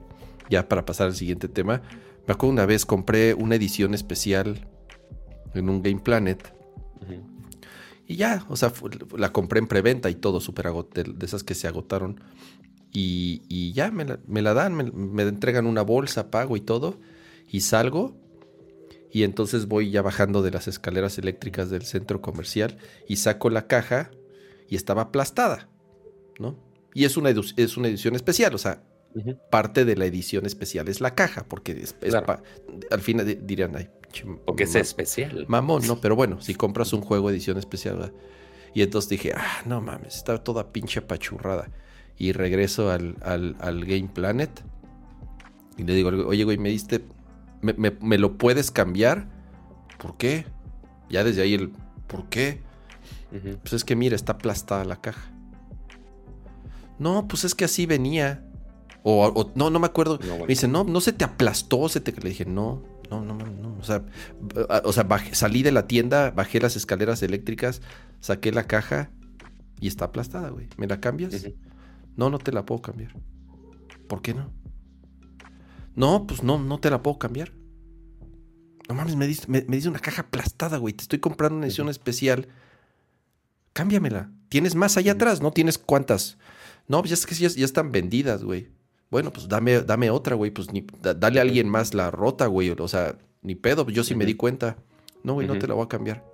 ya 0.50 0.68
para 0.68 0.84
pasar 0.86 1.08
al 1.08 1.14
siguiente 1.14 1.48
tema, 1.48 1.82
me 2.26 2.32
acuerdo 2.34 2.52
una 2.52 2.66
vez 2.66 2.84
compré 2.86 3.34
una 3.34 3.54
edición 3.54 3.94
especial 3.94 4.66
en 5.54 5.68
un 5.68 5.82
Game 5.82 6.00
Planet 6.00 6.52
y 8.06 8.16
ya, 8.16 8.44
o 8.48 8.56
sea, 8.56 8.72
la 9.16 9.32
compré 9.32 9.58
en 9.58 9.66
preventa 9.66 10.08
y 10.08 10.14
todo, 10.14 10.40
súper 10.40 10.66
agot- 10.68 10.92
de, 10.94 11.04
de 11.04 11.26
esas 11.26 11.44
que 11.44 11.54
se 11.54 11.68
agotaron. 11.68 12.20
Y, 12.90 13.42
y 13.48 13.72
ya 13.74 13.90
me 13.90 14.06
la, 14.06 14.18
me 14.26 14.40
la 14.40 14.54
dan, 14.54 14.74
me, 14.74 14.84
me 14.84 15.22
entregan 15.24 15.66
una 15.66 15.82
bolsa, 15.82 16.30
pago 16.30 16.56
y 16.56 16.60
todo. 16.62 16.98
Y 17.50 17.60
salgo. 17.60 18.16
Y 19.10 19.22
entonces 19.22 19.66
voy 19.66 19.90
ya 19.90 20.02
bajando 20.02 20.42
de 20.42 20.50
las 20.50 20.68
escaleras 20.68 21.18
eléctricas 21.18 21.70
del 21.70 21.82
centro 21.82 22.20
comercial 22.20 22.76
y 23.08 23.16
saco 23.16 23.48
la 23.50 23.66
caja 23.66 24.10
y 24.68 24.76
estaba 24.76 25.02
aplastada, 25.02 25.68
¿no? 26.38 26.58
Y 26.94 27.04
es 27.04 27.16
una, 27.16 27.30
es 27.30 27.76
una 27.76 27.88
edición 27.88 28.14
especial, 28.16 28.54
o 28.54 28.58
sea, 28.58 28.82
parte 29.50 29.84
de 29.84 29.96
la 29.96 30.04
edición 30.04 30.44
especial 30.46 30.88
es 30.88 31.00
la 31.00 31.14
caja, 31.14 31.46
porque 31.48 31.72
es, 31.72 31.96
es 32.02 32.10
Claro. 32.10 32.26
pa- 32.26 32.42
al 32.90 33.00
fin 33.00 33.24
di- 33.24 33.34
dirían, 33.36 33.74
ay, 33.76 33.88
Porque 34.44 34.64
es 34.64 34.74
especial. 34.74 35.46
Mamón, 35.48 35.86
¿no? 35.86 35.96
Pero 36.00 36.14
bueno, 36.14 36.40
si 36.40 36.54
compras 36.54 36.92
un 36.92 37.00
juego 37.00 37.30
edición 37.30 37.56
especial, 37.56 37.96
¿verdad? 37.96 38.12
Y 38.74 38.82
entonces 38.82 39.08
dije, 39.08 39.32
ah, 39.34 39.62
no 39.64 39.80
mames, 39.80 40.16
está 40.16 40.42
toda 40.44 40.70
pinche 40.72 41.00
apachurrada. 41.00 41.70
Y 42.18 42.32
regreso 42.32 42.90
al, 42.90 43.16
al- 43.22 43.56
al 43.60 43.84
Game 43.86 44.10
Planet. 44.12 44.50
Y 45.78 45.84
le 45.84 45.94
digo, 45.94 46.10
oye, 46.26 46.44
güey, 46.44 46.58
me 46.58 46.68
diste. 46.68 47.00
¿Me, 47.62 47.72
me- 47.74 47.96
me 48.00 48.18
lo 48.18 48.36
puedes 48.38 48.70
cambiar? 48.70 49.28
¿Por 49.98 50.16
qué? 50.16 50.46
Ya 51.10 51.24
desde 51.24 51.42
ahí 51.42 51.54
el. 51.54 51.72
¿Por 52.06 52.28
qué? 52.28 52.60
Pues 53.60 53.72
es 53.72 53.84
que 53.84 53.96
mira, 53.96 54.14
está 54.16 54.32
aplastada 54.34 54.84
la 54.84 55.00
caja. 55.00 55.30
No, 56.98 57.28
pues 57.28 57.44
es 57.44 57.54
que 57.54 57.64
así 57.64 57.86
venía. 57.86 58.44
O, 59.02 59.24
o- 59.26 59.52
no, 59.54 59.70
no 59.70 59.78
me 59.78 59.86
acuerdo. 59.86 60.18
No, 60.22 60.26
bueno. 60.30 60.42
Me 60.44 60.48
dice, 60.48 60.68
no, 60.68 60.84
no 60.84 61.00
se 61.00 61.12
te 61.12 61.24
aplastó, 61.24 61.88
se 61.88 62.00
te. 62.00 62.12
Le 62.12 62.30
dije, 62.30 62.44
no, 62.44 62.82
no, 63.10 63.22
no, 63.24 63.34
no. 63.36 63.76
O 63.78 63.84
sea, 63.84 64.04
o 64.84 64.92
sea 64.92 65.06
bajé- 65.08 65.34
salí 65.34 65.62
de 65.62 65.72
la 65.72 65.86
tienda, 65.86 66.30
bajé 66.30 66.60
las 66.60 66.76
escaleras 66.76 67.22
eléctricas, 67.22 67.80
saqué 68.20 68.50
la 68.52 68.64
caja 68.64 69.10
y 69.80 69.86
está 69.88 70.06
aplastada, 70.06 70.48
güey. 70.50 70.68
¿Me 70.76 70.86
la 70.86 71.00
cambias? 71.00 71.32
No, 72.16 72.30
no 72.30 72.38
te 72.38 72.50
la 72.52 72.64
puedo 72.66 72.82
cambiar. 72.82 73.12
¿Por 74.08 74.22
qué 74.22 74.34
no? 74.34 74.50
No, 75.98 76.26
pues 76.26 76.42
no, 76.42 76.58
no 76.58 76.78
te 76.78 76.90
la 76.90 77.02
puedo 77.02 77.18
cambiar. 77.18 77.52
No 78.88 78.94
mames, 78.94 79.16
me 79.16 79.26
dice, 79.26 79.44
me, 79.48 79.62
me 79.68 79.76
dice 79.76 79.88
una 79.88 79.98
caja 79.98 80.22
aplastada, 80.22 80.78
güey. 80.78 80.94
Te 80.94 81.02
estoy 81.02 81.18
comprando 81.18 81.56
una 81.58 81.66
edición 81.66 81.88
especial. 81.88 82.48
Cámbiamela. 83.72 84.30
Tienes 84.48 84.74
más 84.74 84.96
allá 84.96 85.12
atrás, 85.12 85.42
¿no? 85.42 85.50
Tienes 85.50 85.76
cuántas. 85.76 86.38
No, 86.86 87.00
pues 87.00 87.10
ya 87.10 87.14
es 87.14 87.26
que 87.26 87.34
ya, 87.34 87.48
ya 87.48 87.64
están 87.64 87.92
vendidas, 87.92 88.44
güey. 88.44 88.68
Bueno, 89.10 89.32
pues 89.32 89.48
dame, 89.48 89.80
dame 89.82 90.10
otra, 90.10 90.36
güey. 90.36 90.50
Pues 90.50 90.72
ni, 90.72 90.86
da- 91.02 91.14
dale 91.14 91.38
a 91.38 91.42
alguien 91.42 91.68
más 91.68 91.94
la 91.94 92.10
rota, 92.10 92.46
güey. 92.46 92.70
O 92.70 92.88
sea, 92.88 93.18
ni 93.42 93.54
pedo. 93.54 93.88
Yo 93.90 94.04
sí 94.04 94.14
me 94.14 94.24
di 94.24 94.34
cuenta. 94.34 94.76
No, 95.22 95.34
güey, 95.34 95.46
no 95.46 95.54
te 95.58 95.66
la 95.66 95.74
voy 95.74 95.84
a 95.84 95.88
cambiar. 95.88 96.24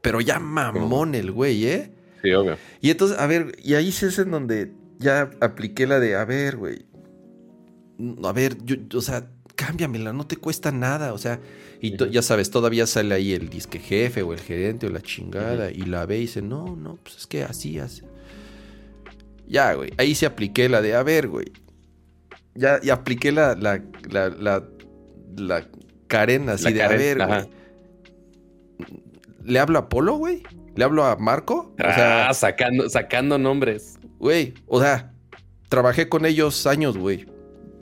Pero 0.00 0.20
ya 0.20 0.38
mamón 0.38 1.14
el 1.14 1.30
güey, 1.30 1.66
¿eh? 1.66 1.94
Sí, 2.22 2.32
obvio. 2.32 2.56
Y 2.80 2.90
entonces, 2.90 3.18
a 3.18 3.26
ver, 3.26 3.56
y 3.62 3.74
ahí 3.74 3.92
sí 3.92 4.06
es 4.06 4.18
en 4.18 4.30
donde 4.30 4.72
ya 4.98 5.30
apliqué 5.40 5.86
la 5.86 6.00
de, 6.00 6.16
a 6.16 6.24
ver, 6.24 6.56
güey. 6.56 6.86
A 8.24 8.32
ver, 8.32 8.56
yo, 8.64 8.76
o 8.96 9.00
sea, 9.00 9.28
cámbiamela, 9.54 10.12
no 10.12 10.26
te 10.26 10.36
cuesta 10.36 10.72
nada, 10.72 11.12
o 11.12 11.18
sea, 11.18 11.40
y 11.80 11.96
ya 12.10 12.22
sabes, 12.22 12.50
todavía 12.50 12.86
sale 12.86 13.14
ahí 13.14 13.32
el 13.32 13.48
disque 13.48 13.78
jefe 13.78 14.22
o 14.22 14.32
el 14.32 14.40
gerente 14.40 14.86
o 14.86 14.90
la 14.90 15.00
chingada, 15.00 15.70
y 15.70 15.82
la 15.82 16.06
ve 16.06 16.18
y 16.18 16.22
dice, 16.22 16.42
no, 16.42 16.76
no, 16.76 16.96
pues 16.96 17.16
es 17.16 17.26
que 17.26 17.44
así 17.44 17.78
hace. 17.78 18.02
Ya, 19.46 19.74
güey, 19.74 19.92
ahí 19.98 20.14
sí 20.14 20.24
apliqué 20.24 20.68
la 20.68 20.82
de, 20.82 20.94
a 20.94 21.02
ver, 21.02 21.28
güey. 21.28 21.46
Ya, 22.54 22.80
y 22.82 22.90
apliqué 22.90 23.32
la, 23.32 23.54
la, 23.54 23.82
la, 24.10 24.28
la, 24.28 24.64
la 25.36 25.68
Karen 26.06 26.48
así 26.48 26.64
La 26.64 26.70
de, 26.70 26.78
Karen, 26.78 26.94
a 26.94 26.98
ver, 26.98 27.22
ajá. 27.22 27.42
güey. 27.42 27.64
¿Le 29.44 29.58
hablo 29.58 29.78
a 29.78 29.88
Polo, 29.88 30.14
güey? 30.16 30.42
¿Le 30.74 30.84
hablo 30.84 31.04
a 31.04 31.16
Marco? 31.16 31.74
O 31.78 31.82
sea, 31.82 32.28
ah, 32.28 32.34
sacando, 32.34 32.88
sacando 32.88 33.38
nombres. 33.38 33.98
Güey, 34.18 34.54
o 34.66 34.80
sea, 34.80 35.12
trabajé 35.68 36.08
con 36.08 36.24
ellos 36.24 36.66
años, 36.66 36.96
güey. 36.96 37.26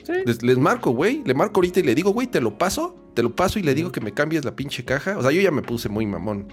Sí. 0.05 0.13
Les, 0.27 0.43
les 0.43 0.59
marco, 0.59 0.91
güey. 0.91 1.23
Le 1.25 1.35
marco 1.35 1.61
ahorita 1.61 1.81
y 1.81 1.83
le 1.83 1.95
digo, 1.95 2.11
güey, 2.13 2.27
te 2.27 2.41
lo 2.41 2.59
paso. 2.59 2.97
Te 3.15 3.23
lo 3.23 3.35
paso 3.35 3.59
y 3.59 3.63
le 3.63 3.75
digo 3.75 3.93
que 3.93 4.01
me 4.01 4.13
cambies 4.13 4.45
la 4.45 4.57
pinche 4.57 4.85
caja. 4.85 5.19
O 5.19 5.23
sea, 5.23 5.31
yo 5.31 5.41
ya 5.41 5.51
me 5.51 5.63
puse 5.63 5.89
muy 5.89 6.07
mamón. 6.07 6.49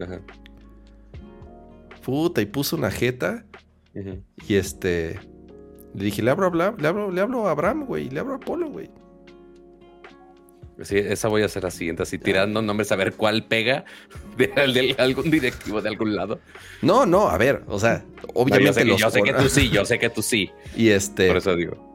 Ajá. 0.00 0.20
Puta, 2.04 2.40
y 2.40 2.46
puse 2.46 2.76
una 2.76 2.90
jeta. 2.90 3.44
Y 4.46 4.54
este. 4.54 5.18
Le 5.94 6.04
dije, 6.04 6.22
le 6.22 6.30
hablo 6.30 6.46
a 6.46 6.74
le 6.76 6.88
hablo, 6.88 7.10
le 7.10 7.20
hablo 7.20 7.48
a 7.48 7.52
Abraham, 7.52 7.86
güey. 7.86 8.10
Le 8.10 8.20
hablo 8.20 8.34
a 8.34 8.40
Polo, 8.40 8.68
güey. 8.68 8.90
Sí, 10.82 10.98
esa 10.98 11.28
voy 11.28 11.42
a 11.42 11.46
hacer 11.46 11.62
la 11.62 11.70
siguiente, 11.70 12.02
así 12.02 12.18
tirando 12.18 12.60
nombres 12.60 12.90
a 12.90 12.96
ver 12.96 13.12
cuál 13.14 13.44
pega 13.46 13.84
de, 14.36 14.48
de 14.48 14.96
algún 14.98 15.30
directivo 15.30 15.80
de 15.80 15.88
algún 15.88 16.16
lado. 16.16 16.40
No, 16.82 17.06
no, 17.06 17.28
a 17.28 17.38
ver. 17.38 17.62
O 17.68 17.78
sea, 17.78 18.04
No, 18.04 18.22
yo 18.22 18.28
obviamente 18.34 18.72
sé, 18.72 18.80
que, 18.80 18.86
los 18.86 19.00
yo 19.00 19.10
sé 19.10 19.22
que 19.22 19.32
tú 19.34 19.48
sí, 19.48 19.70
yo 19.70 19.84
sé 19.84 19.98
que 19.98 20.10
tú 20.10 20.22
sí. 20.22 20.50
Y 20.76 20.88
este. 20.88 21.28
Por 21.28 21.36
eso 21.36 21.54
digo. 21.54 21.93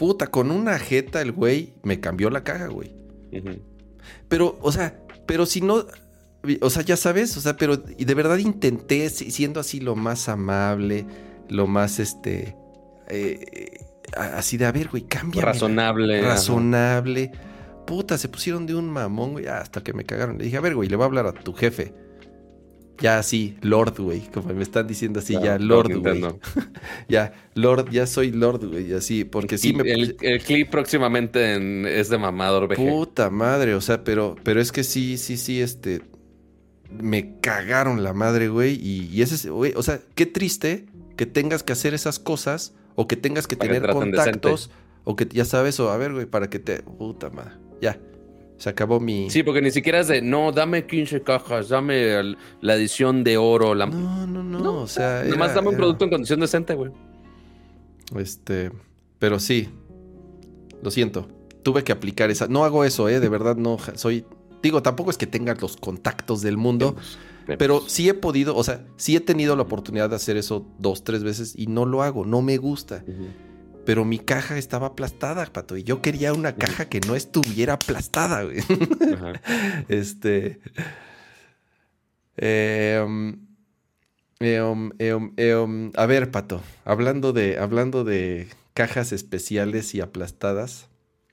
Puta, 0.00 0.28
con 0.28 0.50
una 0.50 0.78
jeta 0.78 1.20
el 1.20 1.30
güey 1.32 1.74
me 1.82 2.00
cambió 2.00 2.30
la 2.30 2.42
caja, 2.42 2.68
güey. 2.68 2.94
Pero, 4.30 4.58
o 4.62 4.72
sea, 4.72 4.98
pero 5.26 5.44
si 5.44 5.60
no. 5.60 5.84
O 6.62 6.70
sea, 6.70 6.82
ya 6.82 6.96
sabes, 6.96 7.36
o 7.36 7.40
sea, 7.42 7.58
pero 7.58 7.82
y 7.98 8.06
de 8.06 8.14
verdad 8.14 8.38
intenté 8.38 9.10
si- 9.10 9.30
siendo 9.30 9.60
así 9.60 9.78
lo 9.78 9.96
más 9.96 10.30
amable, 10.30 11.04
lo 11.50 11.66
más 11.66 11.98
este. 11.98 12.56
eh, 13.08 13.76
así 14.16 14.56
de, 14.56 14.64
a 14.64 14.72
ver, 14.72 14.88
güey, 14.88 15.02
cambia. 15.02 15.42
Razonable. 15.42 16.20
ajá. 16.20 16.28
Razonable. 16.30 17.30
Puta, 17.86 18.16
se 18.16 18.30
pusieron 18.30 18.64
de 18.64 18.74
un 18.74 18.88
mamón, 18.88 19.32
güey, 19.32 19.48
hasta 19.48 19.82
que 19.82 19.92
me 19.92 20.04
cagaron. 20.04 20.38
Le 20.38 20.44
dije, 20.44 20.56
a 20.56 20.60
ver, 20.62 20.74
güey, 20.76 20.88
le 20.88 20.96
voy 20.96 21.02
a 21.02 21.06
hablar 21.08 21.26
a 21.26 21.32
tu 21.34 21.52
jefe. 21.52 21.92
Ya 23.00 23.22
sí, 23.22 23.56
Lord, 23.62 23.98
güey. 23.98 24.20
Como 24.30 24.52
me 24.52 24.62
están 24.62 24.86
diciendo 24.86 25.20
así, 25.20 25.32
Ya, 25.34 25.40
ya, 25.42 25.58
Lord 25.58 25.96
güey. 25.98 26.22
Ya, 27.08 27.32
Lord, 27.54 27.90
ya 27.90 28.06
soy 28.06 28.30
Lord, 28.30 28.66
güey. 28.68 28.92
Así, 28.92 29.24
porque 29.24 29.56
sí 29.58 29.70
Y 29.70 29.72
me. 29.72 29.90
el, 29.90 30.16
el 30.20 30.40
clip 30.42 30.70
próximamente 30.70 31.54
en- 31.54 31.86
es 31.86 32.08
de 32.10 32.18
mamador 32.18 32.68
VG. 32.68 32.76
Puta 32.76 33.30
madre, 33.30 33.74
o 33.74 33.80
sea, 33.80 34.04
pero, 34.04 34.36
pero 34.42 34.60
es 34.60 34.70
que 34.70 34.84
sí, 34.84 35.16
sí, 35.16 35.36
sí, 35.36 35.60
este. 35.60 36.02
Me 36.90 37.38
cagaron 37.40 38.02
la 38.02 38.12
madre, 38.12 38.48
güey. 38.48 38.74
Y, 38.74 39.08
y 39.12 39.22
ese, 39.22 39.36
es- 39.36 39.46
güey, 39.46 39.72
o 39.76 39.82
sea, 39.82 40.00
qué 40.14 40.26
triste 40.26 40.86
que 41.16 41.24
tengas 41.26 41.62
que 41.62 41.72
hacer 41.72 41.94
esas 41.94 42.18
cosas 42.18 42.74
o 42.96 43.06
que 43.08 43.16
tengas 43.16 43.46
que 43.46 43.56
Para 43.56 43.72
tener 43.72 43.90
contactos 43.90 44.70
o 45.04 45.16
que 45.16 45.26
ya 45.30 45.44
sabes, 45.44 45.80
o 45.80 45.90
a 45.90 45.96
ver, 45.96 46.12
güey, 46.12 46.26
para 46.26 46.50
que 46.50 46.58
te. 46.58 46.82
Puta 46.82 47.30
madre. 47.30 47.52
Ya. 47.80 47.98
Se 48.60 48.68
acabó 48.68 49.00
mi. 49.00 49.30
Sí, 49.30 49.42
porque 49.42 49.62
ni 49.62 49.70
siquiera 49.70 50.00
es 50.00 50.08
de, 50.08 50.20
no, 50.20 50.52
dame 50.52 50.84
15 50.86 51.22
cajas, 51.22 51.70
dame 51.70 52.12
el- 52.18 52.36
la 52.60 52.74
edición 52.76 53.24
de 53.24 53.38
oro. 53.38 53.74
La... 53.74 53.86
No, 53.86 54.26
no, 54.26 54.42
no, 54.42 54.58
No, 54.60 54.82
o 54.82 54.86
sea. 54.86 55.24
Nomás 55.24 55.46
era- 55.52 55.54
dame 55.56 55.68
un 55.68 55.74
era- 55.74 55.78
producto 55.80 56.04
en 56.04 56.10
condición 56.10 56.40
decente, 56.40 56.74
güey. 56.74 56.90
Este, 58.16 58.70
pero 59.18 59.38
sí, 59.38 59.68
lo 60.82 60.90
siento, 60.90 61.26
tuve 61.62 61.84
que 61.84 61.92
aplicar 61.92 62.30
esa. 62.30 62.48
No 62.48 62.64
hago 62.64 62.84
eso, 62.84 63.08
eh, 63.08 63.18
de 63.18 63.28
verdad 63.30 63.56
no 63.56 63.78
soy. 63.94 64.24
Digo, 64.62 64.82
tampoco 64.82 65.10
es 65.10 65.16
que 65.16 65.26
tenga 65.26 65.54
los 65.54 65.78
contactos 65.78 66.42
del 66.42 66.58
mundo, 66.58 66.96
pero 67.56 67.80
sí 67.86 68.10
he 68.10 68.14
podido, 68.14 68.54
o 68.56 68.62
sea, 68.62 68.84
sí 68.96 69.16
he 69.16 69.20
tenido 69.20 69.56
la 69.56 69.62
oportunidad 69.62 70.10
de 70.10 70.16
hacer 70.16 70.36
eso 70.36 70.66
dos, 70.78 71.02
tres 71.02 71.22
veces 71.24 71.54
y 71.56 71.66
no 71.66 71.86
lo 71.86 72.02
hago, 72.02 72.26
no 72.26 72.42
me 72.42 72.58
gusta. 72.58 73.02
Ujú. 73.06 73.28
Pero 73.90 74.04
mi 74.04 74.20
caja 74.20 74.56
estaba 74.56 74.86
aplastada, 74.86 75.44
pato, 75.46 75.76
y 75.76 75.82
yo 75.82 76.00
quería 76.00 76.32
una 76.32 76.54
caja 76.54 76.88
que 76.88 77.00
no 77.00 77.16
estuviera 77.16 77.72
aplastada, 77.72 78.44
güey. 78.44 78.60
Ajá. 78.60 79.32
Este. 79.88 80.60
em, 82.36 83.48
em, 84.38 85.32
em, 85.36 85.90
a 85.96 86.06
ver, 86.06 86.30
Pato. 86.30 86.62
Hablando 86.84 87.32
de, 87.32 87.58
hablando 87.58 88.04
de 88.04 88.46
cajas 88.74 89.10
especiales 89.10 89.92
y 89.96 90.00
aplastadas. 90.00 90.86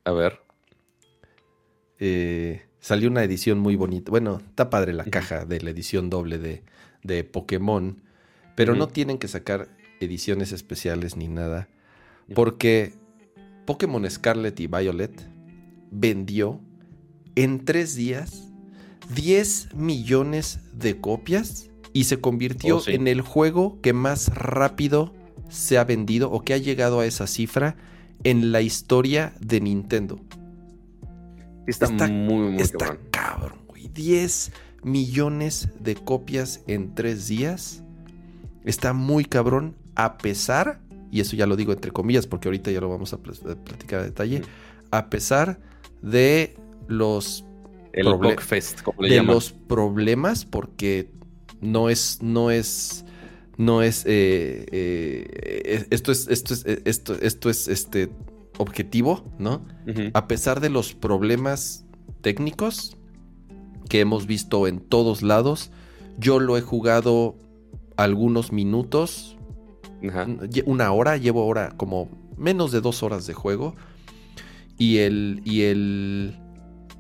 A 0.04 0.12
ver. 0.14 0.42
eh, 2.00 2.66
salió 2.80 3.08
una 3.08 3.24
edición 3.24 3.60
muy 3.60 3.76
bonita. 3.76 4.10
Bueno, 4.10 4.42
está 4.50 4.72
padre 4.72 4.94
la 4.94 5.04
caja 5.04 5.46
de 5.46 5.62
la 5.62 5.70
edición 5.70 6.10
doble 6.10 6.40
de, 6.40 6.64
de 7.04 7.24
Pokémon. 7.24 8.02
Pero 8.56 8.74
no 8.74 8.88
tienen 8.88 9.20
que 9.20 9.28
sacar 9.28 9.70
ediciones 10.00 10.52
especiales 10.54 11.18
ni 11.18 11.28
nada. 11.28 11.68
Porque 12.36 12.94
Pokémon 13.66 14.10
Scarlet 14.10 14.60
y 14.60 14.68
Violet 14.68 15.30
vendió 15.92 16.60
en 17.36 17.64
tres 17.66 17.96
días 17.96 18.52
10 19.14 19.74
millones 19.76 20.60
de 20.74 21.00
copias 21.00 21.70
y 21.94 22.04
se 22.06 22.20
convirtió 22.20 22.78
Oh, 22.78 22.82
sí. 22.82 22.92
en 22.94 23.08
el 23.08 23.22
juego 23.22 23.80
que 23.82 23.94
más 23.94 24.28
rápido 24.36 25.14
se 25.50 25.78
ha 25.78 25.84
vendido 25.86 26.30
o 26.32 26.42
que 26.44 26.54
ha 26.54 26.58
llegado 26.58 27.00
a 27.00 27.06
esa 27.06 27.26
cifra 27.28 27.78
en 28.24 28.52
la 28.52 28.62
historia 28.62 29.34
de 29.40 29.62
Nintendo. 29.62 30.20
Está, 31.68 31.86
Está- 31.86 32.08
muy, 32.08 32.52
muy 32.52 32.62
Está 32.62 32.78
cabrón. 32.78 33.00
cabrón, 33.12 33.60
güey. 33.68 33.88
10 33.90 34.52
millones 34.84 35.70
de 35.80 35.96
copias 35.96 36.62
en 36.68 36.94
tres 36.96 37.28
días. 37.28 37.84
Está 38.64 38.94
muy 38.94 39.26
cabrón, 39.26 39.76
a 39.96 40.18
pesar, 40.18 40.82
y 41.18 41.22
eso 41.22 41.36
ya 41.36 41.46
lo 41.48 41.56
digo 41.56 41.74
entre 41.74 41.92
comillas, 41.92 42.28
porque 42.28 42.48
ahorita 42.48 42.72
ya 42.72 42.80
lo 42.82 42.90
vamos 42.90 43.14
a 43.14 43.18
pl- 43.18 43.34
a 43.52 43.56
platicar 43.56 44.00
a 44.02 44.04
detalle, 44.04 44.42
a 44.92 45.10
pesar 45.10 45.60
de 46.02 46.56
los, 46.88 47.44
El 47.94 48.14
Bugfest, 48.14 48.82
como 48.84 49.02
le 49.02 49.10
de 49.10 49.16
llaman. 49.16 49.36
los 49.36 49.52
problemas, 49.52 50.46
porque 50.46 51.10
no 51.62 51.90
es, 51.90 52.20
no 52.22 52.52
es, 52.52 53.04
no 53.58 53.82
es, 53.82 54.04
eh, 54.06 54.66
eh, 54.72 55.88
esto 55.90 56.12
es, 56.12 56.28
esto 56.28 56.54
es, 56.54 56.66
esto, 56.86 57.16
esto 57.20 57.50
es, 57.50 57.68
este, 57.68 58.10
objetivo, 58.60 59.24
¿no? 59.38 59.62
A 60.14 60.28
pesar 60.28 60.62
de 60.62 60.70
los 60.70 60.94
problemas 60.96 61.86
técnicos 62.22 62.98
que 63.90 64.00
hemos 64.00 64.26
visto 64.26 64.68
en 64.68 64.80
todos 64.80 65.22
lados, 65.22 65.70
yo 66.18 66.40
lo 66.40 66.58
he 66.58 66.62
jugado 66.62 67.36
algunos 67.98 68.52
minutos, 68.52 69.37
Una 70.66 70.92
hora, 70.92 71.18
llevo 71.18 71.42
ahora 71.42 71.72
como 71.76 72.10
menos 72.38 72.72
de 72.72 72.82
dos 72.82 73.02
horas 73.04 73.26
de 73.26 73.34
juego 73.34 73.76
y 74.78 74.98
el 74.98 75.42
y 75.44 75.64
el 75.64 76.38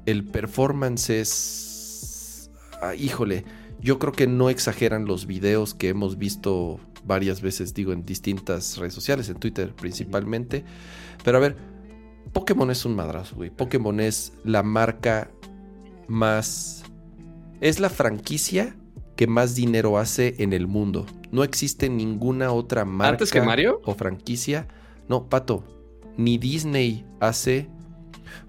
el 0.07 0.23
performance 0.23 1.09
es, 1.09 2.49
ah, 2.81 2.95
híjole, 2.95 3.43
yo 3.81 3.99
creo 3.99 4.13
que 4.13 4.25
no 4.25 4.49
exageran 4.49 5.05
los 5.05 5.27
videos 5.27 5.73
que 5.73 5.89
hemos 5.89 6.17
visto 6.17 6.79
varias 7.05 7.41
veces, 7.41 7.73
digo, 7.73 7.91
en 7.91 8.05
distintas 8.05 8.77
redes 8.77 8.93
sociales, 8.93 9.29
en 9.29 9.35
Twitter 9.35 9.73
principalmente. 9.75 10.63
Pero 11.23 11.37
a 11.37 11.41
ver, 11.41 11.57
Pokémon 12.31 12.71
es 12.71 12.85
un 12.85 12.95
madrazo, 12.95 13.35
güey. 13.35 13.49
Pokémon 13.49 13.99
es 13.99 14.33
la 14.43 14.63
marca 14.63 15.29
más... 16.07 16.83
Es 17.59 17.79
la 17.79 17.89
franquicia 17.89 18.75
que 19.15 19.27
más 19.27 19.55
dinero 19.55 19.97
hace 19.97 20.35
en 20.37 20.53
el 20.53 20.67
mundo. 20.67 21.05
No 21.31 21.43
existe 21.43 21.89
ninguna 21.89 22.51
otra 22.51 22.85
marca 22.85 23.11
¿Antes 23.11 23.31
que 23.31 23.41
Mario? 23.41 23.81
o 23.85 23.95
franquicia. 23.95 24.67
No, 25.07 25.29
Pato, 25.29 25.63
ni 26.17 26.37
Disney 26.37 27.05
hace... 27.19 27.69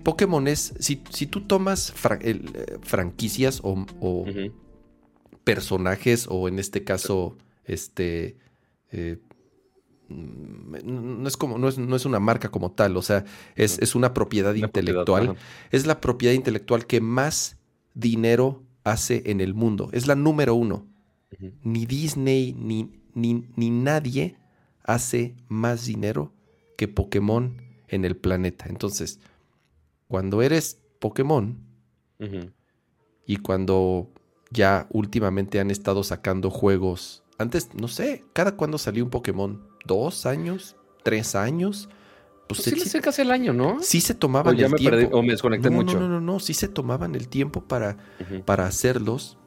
Pokémon 0.03 0.49
es... 0.49 0.75
Si, 0.81 1.03
si 1.11 1.27
tú 1.27 1.43
tomas 1.43 1.95
el, 2.21 2.51
eh, 2.55 2.79
franquicias 2.83 3.61
o, 3.63 4.25
personajes 5.45 6.27
o 6.29 6.49
en 6.49 6.59
este 6.59 6.85
caso, 6.85 7.37
este... 7.65 8.37
eh, 8.91 9.19
mm, 10.09 11.23
no 11.23 11.29
es 11.29 11.37
como, 11.37 11.59
no 11.59 11.69
es, 11.69 11.79
no 11.79 11.95
es 11.95 12.05
una 12.05 12.21
marca 12.21 12.51
como 12.51 12.73
tal, 12.73 12.97
o 12.97 13.03
sea, 13.03 13.25
es, 13.55 13.79
es 13.79 13.95
una 13.95 14.15
propiedad 14.15 14.53
Una 14.53 14.67
intelectual. 14.67 15.37
Es 15.71 15.87
la 15.87 16.01
propiedad 16.01 16.35
intelectual 16.35 16.87
que 16.87 17.01
más 17.01 17.59
dinero 17.95 18.63
hace 18.85 19.23
en 19.27 19.41
el 19.41 19.55
mundo. 19.55 19.91
Es 19.93 20.07
la 20.07 20.15
número 20.15 20.55
uno. 20.55 20.87
Ni 21.63 21.87
Disney 21.87 22.55
ni, 22.55 22.91
ni, 23.15 23.45
ni 23.57 23.71
nadie 23.71 24.37
hace 24.85 25.35
más 25.49 25.85
dinero 25.87 26.33
que 26.77 26.89
Pokémon 26.89 27.61
en 27.89 28.05
el 28.05 28.17
planeta. 28.17 28.67
Entonces, 28.69 29.21
cuando 30.09 30.43
eres 30.43 30.81
Pokémon 31.01 31.59
y 33.27 33.37
cuando 33.37 34.11
ya 34.51 34.87
últimamente 34.91 35.61
han 35.61 35.71
estado 35.71 36.03
sacando 36.03 36.51
juegos, 36.51 37.23
antes, 37.39 37.75
no 37.75 37.89
sé, 37.89 38.25
cada 38.33 38.57
cuándo 38.57 38.79
salió 38.79 39.05
un 39.05 39.11
Pokémon, 39.11 39.63
dos 39.85 40.27
años, 40.27 40.77
tres 41.05 41.35
años, 41.35 41.89
pues, 42.49 42.63
Pues 42.63 42.65
sí, 42.65 42.81
sí, 42.81 43.01
casi 43.01 43.23
el 43.23 43.31
año, 43.31 43.53
¿no? 43.53 43.79
sí 43.81 44.01
se 44.01 44.15
O 44.15 44.17
tomaban 44.17 44.57
ya 44.57 44.67
el 44.67 44.71
me 44.71 44.79
tiempo. 44.79 44.97
perdí, 44.97 45.09
o 45.13 45.23
me 45.23 45.33
desconecté 45.33 45.71
no, 45.71 45.71
mucho. 45.71 45.99
no, 45.99 46.09
no, 46.09 46.09
no, 46.09 46.21
no, 46.21 46.41
sí 46.41 46.55
se 46.55 46.69
tomaban 46.69 47.15
el 47.15 47.29
tiempo 47.29 47.63
para, 47.69 47.99
para 48.45 48.67
hacerlos 48.67 49.39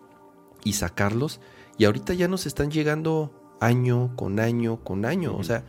y 0.64 0.74
sacarlos. 0.74 1.42
Y 1.82 1.86
ahorita 1.86 2.14
ya 2.14 2.28
nos 2.28 2.46
están 2.46 2.70
llegando 2.70 3.34
año 3.60 4.16
con 4.16 4.40
año 4.40 4.84
con 4.84 5.04
año. 5.04 5.36
O 5.36 5.44
sea, 5.44 5.64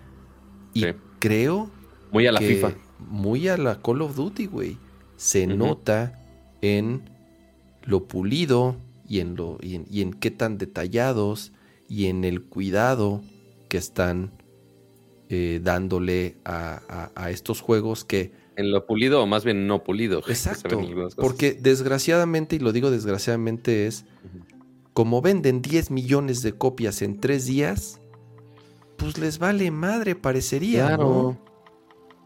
y 0.74 0.80
Sí. 0.82 0.89
creo 1.20 1.70
Muy 2.10 2.26
a 2.26 2.32
la 2.32 2.39
que 2.39 2.48
FIFA. 2.48 2.74
muy 2.98 3.48
a 3.48 3.56
la 3.56 3.80
Call 3.80 4.02
of 4.02 4.14
Duty, 4.14 4.44
güey. 4.44 4.76
Se 5.16 5.47
nota 5.47 6.22
en 6.60 7.09
lo 7.84 8.05
pulido 8.09 8.76
y 9.09 9.20
en, 9.20 9.36
lo, 9.36 9.56
y, 9.62 9.76
en, 9.76 9.86
y 9.90 10.02
en 10.02 10.12
qué 10.12 10.30
tan 10.30 10.59
detallados 10.59 11.52
y 11.89 12.06
en 12.09 12.24
el 12.24 12.43
cuidado 12.43 13.22
que 13.70 13.78
están 13.78 14.32
eh, 15.30 15.60
dándole 15.64 16.36
a, 16.44 16.82
a- 16.90 17.10
a 17.14 17.30
estos 17.30 17.62
juegos 17.62 18.05
que 18.05 18.32
En 18.56 18.70
lo 18.70 18.84
pulido 18.84 19.22
o 19.22 19.26
más 19.26 19.47
bien 19.47 19.66
no 19.66 19.82
pulido. 19.82 20.18
Exacto, 20.28 20.78
porque 21.16 21.55
desgraciadamente, 21.55 22.56
y 22.56 22.59
lo 22.59 22.70
digo 22.72 22.90
desgraciadamente, 22.90 23.86
es. 23.86 24.05
Como 24.93 25.23
venden 25.23 25.62
10 25.62 25.90
millones 25.90 26.43
de 26.43 26.52
copias 26.52 27.02
en 27.02 27.19
tres 27.20 27.47
días, 27.47 28.01
pues 28.97 29.19
les 29.19 29.39
vale 29.39 29.70
madre, 29.70 30.14
parecería, 30.14 30.89
Claro. 30.89 31.05
¿no? 31.05 31.52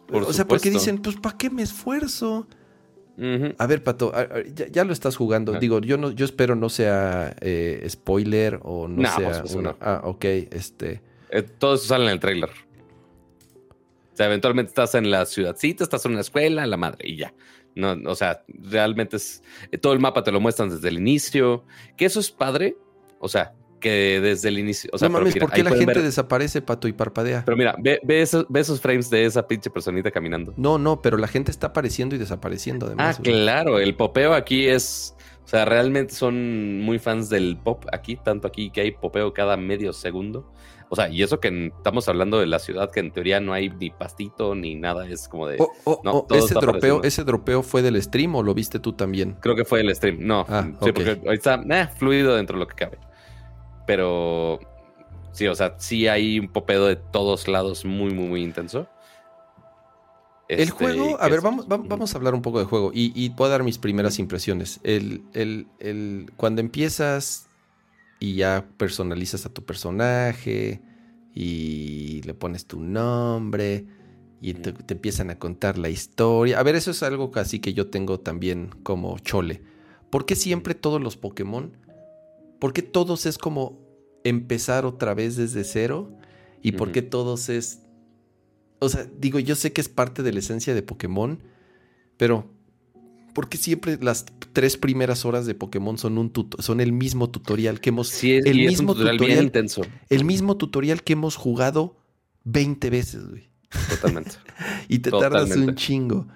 Por 0.09 0.23
o 0.25 0.33
sea, 0.33 0.47
porque 0.47 0.71
dicen, 0.71 0.99
pues 0.99 1.17
¿para 1.17 1.37
qué 1.37 1.51
me 1.51 1.63
esfuerzo? 1.63 2.47
A 3.59 3.67
ver, 3.67 3.83
Pato, 3.83 4.13
ya, 4.55 4.67
ya 4.69 4.85
lo 4.85 4.93
estás 4.93 5.17
jugando. 5.17 5.59
Digo, 5.59 5.81
yo 5.81 5.97
no, 5.97 6.11
yo 6.11 6.27
espero 6.27 6.55
no 6.55 6.69
sea 6.69 7.35
eh, 7.41 7.85
spoiler 7.89 8.61
o 8.63 8.89
no 8.89 9.03
sea 9.17 9.35
supuesto 9.35 9.59
una- 9.59 9.71
no. 9.71 9.77
Ah, 9.81 10.03
ok, 10.05 10.25
este. 10.51 11.01
Eh, 11.31 11.43
todo 11.43 11.77
eso 11.77 11.87
sale 11.87 12.05
en 12.05 12.11
el 12.11 12.21
trailer. 12.21 12.51
O 14.13 14.17
sea, 14.17 14.27
eventualmente 14.27 14.69
estás 14.69 14.95
en 14.95 15.11
la 15.11 15.25
ciudadcita, 15.27 15.83
estás 15.83 16.05
en 16.05 16.13
una 16.13 16.21
escuela, 16.21 16.67
la 16.67 16.77
madre, 16.77 17.09
y 17.09 17.17
ya. 17.17 17.33
No, 17.77 17.97
o 18.11 18.15
sea, 18.17 18.43
realmente 18.49 19.17
es. 19.17 19.43
eh, 19.71 19.79
Todo 19.79 19.93
el 19.93 20.01
mapa 20.01 20.25
te 20.25 20.33
lo 20.33 20.41
muestran 20.41 20.69
desde 20.71 20.89
el 20.89 20.99
inicio. 20.99 21.65
Que 21.97 22.07
eso 22.07 22.19
es 22.19 22.31
padre. 22.33 22.77
O 23.21 23.29
sea, 23.29 23.53
que 23.81 24.21
desde 24.21 24.49
el 24.49 24.59
inicio. 24.59 24.91
O 24.93 24.99
sea, 24.99 25.09
no 25.09 25.19
mames, 25.19 25.35
mira, 25.35 25.47
¿por 25.47 25.55
qué 25.55 25.63
la 25.63 25.71
gente 25.71 25.87
ver- 25.87 26.03
desaparece, 26.03 26.63
Pato, 26.63 26.89
y 26.89 26.93
parpadea? 26.93 27.43
Pero 27.45 27.57
mira, 27.57 27.77
ve, 27.79 28.01
ve 28.03 28.23
esos, 28.23 28.47
ve 28.49 28.61
esos 28.61 28.81
frames 28.81 29.09
de 29.11 29.25
esa 29.27 29.47
pinche 29.47 29.71
personita 29.71 30.11
caminando. 30.11 30.53
no, 30.57 30.79
no, 30.79 31.01
pero 31.03 31.17
la 31.19 31.29
gente 31.29 31.51
está 31.51 31.69
apareciendo 31.69 32.15
y 32.17 32.19
desapareciendo 32.19 32.87
Ah, 32.87 32.89
además. 32.89 33.19
güey. 33.21 33.33
claro, 33.33 33.79
el 33.79 33.95
popeo 33.95 34.33
aquí 34.35 34.67
es 34.67 35.15
O 35.45 35.49
sea, 35.49 35.65
realmente 35.65 36.13
son 36.15 36.81
muy 36.81 36.99
fans 36.99 37.29
del 37.29 37.57
pop 37.63 37.85
aquí, 37.93 38.17
tanto 38.17 38.49
aquí 38.49 38.71
que 38.71 38.81
hay 38.81 38.91
popeo 38.93 39.33
cada 39.33 39.57
medio 39.57 39.93
segundo. 39.93 40.51
O 40.89 40.95
sea, 40.95 41.09
y 41.09 41.23
eso 41.23 41.41
que 41.41 41.73
estamos 41.77 42.09
hablando 42.09 42.39
de 42.39 42.47
la 42.47 42.59
ciudad, 42.59 42.91
que 42.93 43.01
en 43.01 43.11
teoría 43.11 43.41
no 43.41 43.53
hay 43.53 43.71
ni 43.71 43.91
pastito 43.91 44.55
ni 44.55 44.77
nada, 44.77 45.07
es 45.09 45.27
como 45.27 45.49
de. 45.49 45.57
Oh, 45.59 45.73
oh, 45.85 46.01
oh, 46.05 46.27
ese, 46.35 46.55
dropeo, 46.55 47.03
¿Ese 47.03 47.25
dropeo 47.25 47.63
fue 47.63 47.83
del 47.83 48.01
stream 48.01 48.35
o 48.37 48.43
lo 48.43 48.55
viste 48.55 48.79
tú 48.79 48.93
también? 48.93 49.37
Creo 49.41 49.57
que 49.57 49.65
fue 49.65 49.81
del 49.81 49.95
stream, 49.95 50.19
no. 50.21 50.47
Ah, 50.49 50.69
sí, 50.83 50.93
porque 50.93 51.21
ahí 51.29 51.35
está 51.35 51.61
eh, 51.69 51.89
fluido 51.97 52.37
dentro 52.37 52.57
de 52.57 52.61
lo 52.61 52.69
que 52.69 52.77
cabe. 52.77 52.99
Pero 53.87 54.61
sí, 55.33 55.49
o 55.49 55.55
sea, 55.57 55.75
sí 55.79 56.07
hay 56.07 56.39
un 56.39 56.49
popeo 56.49 56.87
de 56.87 56.97
todos 56.97 57.49
lados 57.49 57.85
muy, 57.85 58.13
muy, 58.13 58.29
muy 58.29 58.43
intenso. 58.43 58.87
el 60.49 60.61
este, 60.61 60.73
juego, 60.73 61.21
a 61.21 61.29
ver, 61.29 61.41
vamos, 61.41 61.67
vamos 61.67 62.15
a 62.15 62.19
hablar 62.19 62.35
un 62.35 62.43
poco 62.43 62.61
de 62.61 62.65
juego 62.65 62.93
y, 62.95 63.13
y 63.15 63.31
puedo 63.31 63.51
dar 63.51 63.65
mis 63.65 63.79
primeras 63.79 64.21
impresiones. 64.21 64.79
El, 64.85 65.25
el, 65.35 65.67
el, 65.81 66.31
cuando 66.37 66.61
empiezas 66.61 67.46
y 68.27 68.35
ya 68.35 68.69
personalizas 68.77 69.47
a 69.47 69.55
tu 69.55 69.65
personaje 69.65 70.81
y 71.33 72.23
le 72.23 72.35
pones 72.35 72.67
tu 72.67 72.81
nombre 72.81 73.87
y 74.41 74.55
te, 74.55 74.75
empiezan 74.93 75.31
a 75.31 75.39
contar 75.39 75.79
la 75.79 75.91
historia. 75.91 76.59
A 76.59 76.63
ver, 76.65 76.75
eso 76.75 76.91
es 76.91 77.05
algo 77.05 77.31
casi 77.31 77.61
que 77.61 77.73
yo 77.73 77.89
tengo 77.89 78.19
también 78.19 78.71
como 78.83 79.17
chole. 79.21 79.63
¿Por 80.11 80.27
qué 80.27 80.35
siempre 80.35 80.75
todos 80.75 81.01
los 81.01 81.17
Pokémon? 81.17 81.77
¿Por 82.59 82.73
qué 82.73 82.83
todos 82.83 83.27
es 83.27 83.39
como 83.39 83.79
empezar 84.25 84.87
otra 84.87 85.15
vez 85.15 85.37
desde 85.37 85.63
cero? 85.63 86.13
¿Y 86.63 86.73
por 86.73 86.91
qué 86.91 87.03
todos 87.03 87.49
es... 87.49 87.83
O 88.81 88.89
sea, 88.89 89.07
digo, 89.19 89.39
yo 89.39 89.55
sé 89.55 89.73
que 89.73 89.81
es 89.81 89.89
parte 89.89 90.25
de 90.25 90.33
la 90.33 90.41
esencia 90.41 90.75
de 90.75 90.83
Pokémon, 90.83 91.41
pero 92.17 92.51
porque 93.37 93.59
siempre 93.59 93.99
las 94.01 94.25
tres 94.55 94.79
primeras 94.79 95.27
horas 95.27 95.45
de 95.45 95.55
Pokémon 95.55 95.99
son 95.99 96.17
un 96.17 96.33
son 96.59 96.81
el 96.81 96.93
mismo 96.93 97.29
tutorial 97.29 97.81
que 97.81 97.91
hemos 97.91 98.09
sí, 98.09 98.33
es, 98.33 98.47
el 98.47 98.57
mismo 98.57 98.95
tutorial, 98.95 99.19
bien 99.19 99.43
intenso. 99.43 99.83
El 100.09 100.25
mismo 100.25 100.57
tutorial 100.57 101.03
que 101.03 101.13
hemos 101.13 101.37
jugado 101.37 101.99
20 102.45 102.89
veces, 102.89 103.29
güey. 103.29 103.51
Totalmente. 103.91 104.31
y 104.89 105.01
te 105.01 105.11
tardas 105.11 105.51
un 105.51 105.75
chingo. 105.75 106.27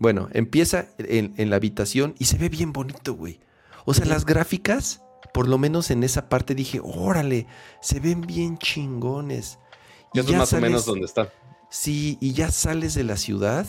Bueno, 0.00 0.30
empieza 0.32 0.88
en, 0.98 1.48
la 1.48 1.54
habitación 1.54 2.16
y 2.18 2.24
se 2.24 2.38
ve 2.38 2.48
bien 2.48 2.72
bonito, 2.72 3.14
güey. 3.14 3.38
O 3.84 3.94
sea, 3.94 4.06
las 4.06 4.26
gráficas, 4.26 5.00
por 5.32 5.46
lo 5.46 5.58
menos 5.58 5.92
en 5.92 6.02
esa 6.02 6.28
parte 6.28 6.56
dije, 6.56 6.80
órale, 6.82 7.46
se 7.80 8.00
ven 8.00 8.22
bien 8.22 8.58
chingones. 8.58 9.60
Y 10.12 10.18
Eso 10.18 10.32
es 10.32 10.36
más 10.36 10.52
o 10.52 10.60
menos 10.60 10.86
donde 10.86 11.04
está. 11.04 11.32
Sí, 11.70 12.18
y 12.20 12.32
ya 12.32 12.50
sales 12.50 12.94
de 12.94 13.04
la 13.04 13.16
ciudad 13.16 13.64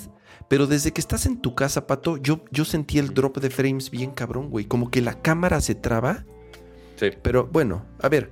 pero 0.49 0.65
desde 0.65 0.91
que 0.91 0.99
estás 0.99 1.27
en 1.27 1.39
tu 1.39 1.53
casa, 1.53 1.85
Pato, 1.85 2.17
yo, 2.17 2.43
yo 2.51 2.65
sentí 2.65 2.97
el 2.97 3.13
drop 3.13 3.37
de 3.37 3.51
frames 3.51 3.91
bien 3.91 4.11
cabrón, 4.11 4.49
güey. 4.49 4.65
Como 4.65 4.89
que 4.89 4.99
la 4.99 5.21
cámara 5.21 5.61
se 5.61 5.75
traba. 5.75 6.25
Sí. 6.97 7.11
Pero 7.21 7.47
bueno, 7.47 7.85
a 8.01 8.09
ver. 8.09 8.31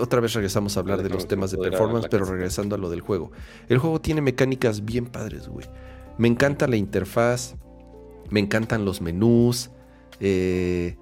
Otra 0.00 0.20
vez 0.20 0.32
regresamos 0.32 0.76
a 0.76 0.80
hablar 0.80 1.02
de 1.02 1.10
los 1.10 1.28
temas 1.28 1.52
de 1.52 1.58
performance, 1.58 2.08
pero 2.10 2.24
regresando 2.24 2.74
a 2.74 2.78
lo 2.78 2.90
del 2.90 3.02
juego. 3.02 3.30
El 3.68 3.78
juego 3.78 4.00
tiene 4.00 4.20
mecánicas 4.20 4.84
bien 4.84 5.06
padres, 5.06 5.48
güey. 5.48 5.66
Me 6.18 6.26
encanta 6.26 6.66
la 6.66 6.76
interfaz. 6.76 7.54
Me 8.30 8.40
encantan 8.40 8.84
los 8.84 9.00
menús. 9.00 9.70
Eh, 10.18 10.96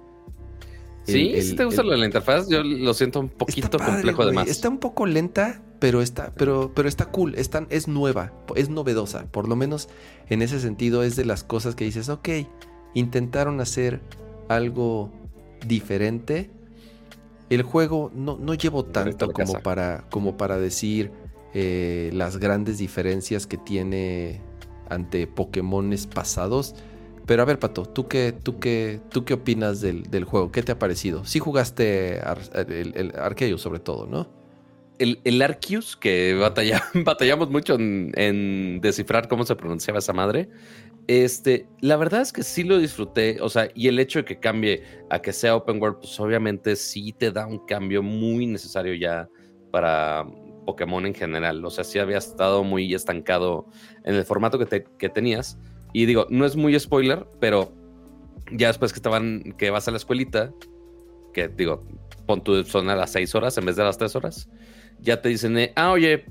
sí, 1.03 1.41
si 1.41 1.55
te 1.55 1.65
gusta 1.65 1.81
la 1.81 2.05
interfaz, 2.05 2.47
yo 2.47 2.63
lo 2.63 2.93
siento 2.93 3.19
un 3.19 3.29
poquito 3.29 3.79
complejo 3.79 4.21
además. 4.21 4.49
Está 4.49 4.69
un 4.69 4.77
poco 4.77 5.07
lenta, 5.07 5.63
pero 5.79 6.01
está, 6.01 6.33
pero, 6.35 6.71
pero 6.73 6.89
está 6.89 7.05
cool, 7.05 7.35
es 7.35 7.87
nueva, 7.87 8.33
es 8.55 8.69
novedosa. 8.69 9.25
Por 9.25 9.47
lo 9.47 9.55
menos 9.55 9.89
en 10.29 10.41
ese 10.41 10.59
sentido 10.59 11.03
es 11.03 11.15
de 11.15 11.25
las 11.25 11.43
cosas 11.43 11.75
que 11.75 11.85
dices, 11.85 12.09
ok, 12.09 12.29
intentaron 12.93 13.61
hacer 13.61 14.01
algo 14.49 15.11
diferente. 15.65 16.49
El 17.49 17.61
juego 17.61 18.11
no, 18.13 18.37
no 18.37 18.53
llevo 18.55 18.85
tanto 18.85 19.31
como 19.31 19.59
para, 19.59 20.05
como 20.09 20.35
para 20.35 20.57
decir 20.57 21.11
eh, 21.53 22.09
las 22.13 22.37
grandes 22.37 22.79
diferencias 22.79 23.45
que 23.45 23.57
tiene 23.57 24.41
ante 24.89 25.27
Pokémones 25.27 26.07
pasados. 26.07 26.75
Pero 27.25 27.41
a 27.41 27.45
ver, 27.45 27.59
Pato, 27.59 27.85
¿tú 27.85 28.07
qué, 28.07 28.31
tú 28.31 28.57
qué, 28.57 28.99
tú 29.09 29.25
qué 29.25 29.35
opinas 29.35 29.81
del, 29.81 30.23
juego? 30.23 30.51
¿Qué 30.51 30.63
te 30.63 30.71
ha 30.71 30.79
parecido? 30.79 31.25
Sí 31.25 31.39
jugaste 31.39 32.19
el, 32.67 33.13
el 33.13 33.59
sobre 33.59 33.79
todo, 33.79 34.07
¿no? 34.07 34.36
El, 34.99 35.19
el 35.23 35.41
Arceus, 35.41 35.95
que 35.95 36.33
batallamos 36.93 37.49
mucho 37.49 37.75
en, 37.75 38.79
descifrar 38.81 39.27
cómo 39.27 39.45
se 39.45 39.55
pronunciaba 39.55 39.99
esa 39.99 40.13
madre, 40.13 40.49
este, 41.07 41.67
la 41.81 41.95
verdad 41.95 42.21
es 42.21 42.33
que 42.33 42.43
sí 42.43 42.63
lo 42.63 42.79
disfruté, 42.79 43.39
o 43.41 43.49
sea, 43.49 43.69
y 43.73 43.87
el 43.87 43.99
hecho 43.99 44.19
de 44.19 44.25
que 44.25 44.39
cambie 44.39 44.83
a 45.09 45.21
que 45.21 45.31
sea 45.31 45.55
open 45.55 45.81
world, 45.81 45.99
pues 45.99 46.19
obviamente 46.19 46.75
sí 46.75 47.13
te 47.13 47.31
da 47.31 47.47
un 47.47 47.65
cambio 47.65 48.03
muy 48.03 48.45
necesario 48.45 48.93
ya 48.93 49.29
para 49.71 50.25
Pokémon 50.65 51.05
en 51.05 51.13
general, 51.13 51.63
o 51.63 51.69
sea, 51.69 51.83
sí 51.83 51.99
había 51.99 52.17
estado 52.17 52.63
muy 52.63 52.93
estancado 52.93 53.67
en 54.03 54.15
el 54.15 54.25
formato 54.25 54.59
que, 54.59 54.85
que 54.97 55.09
tenías, 55.09 55.57
y 55.93 56.05
digo, 56.05 56.27
no 56.29 56.45
es 56.45 56.55
muy 56.55 56.77
spoiler, 56.77 57.25
pero 57.39 57.71
ya 58.51 58.67
después 58.67 58.91
que 58.91 58.97
estaban, 58.97 59.55
que 59.57 59.69
vas 59.69 59.87
a 59.87 59.91
la 59.91 59.97
escuelita, 59.97 60.53
que 61.33 61.47
digo, 61.47 61.85
pon 62.25 62.43
tu 62.43 62.63
son 62.65 62.89
a 62.89 62.95
las 62.95 63.11
seis 63.11 63.33
horas 63.35 63.57
en 63.57 63.65
vez 63.65 63.75
de 63.75 63.83
las 63.83 63.97
tres 63.97 64.15
horas, 64.15 64.49
ya 65.01 65.21
te 65.21 65.29
dicen, 65.29 65.57
eh, 65.57 65.73
ah, 65.75 65.91
oye, 65.91 66.25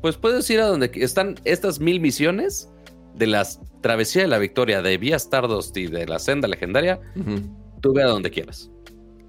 pues 0.00 0.16
puedes 0.16 0.48
ir 0.50 0.60
a 0.60 0.66
donde 0.66 0.90
están 0.94 1.36
estas 1.44 1.80
mil 1.80 2.00
misiones 2.00 2.70
de 3.14 3.26
las 3.26 3.60
Travesía 3.82 4.22
de 4.22 4.28
la 4.28 4.38
Victoria, 4.38 4.80
de 4.80 4.96
Vía 4.96 5.16
Stardust 5.16 5.76
y 5.76 5.88
de 5.88 6.06
la 6.06 6.18
Senda 6.18 6.46
Legendaria, 6.46 7.00
tú 7.80 7.92
ve 7.92 8.02
a 8.04 8.06
donde 8.06 8.30
quieras. 8.30 8.70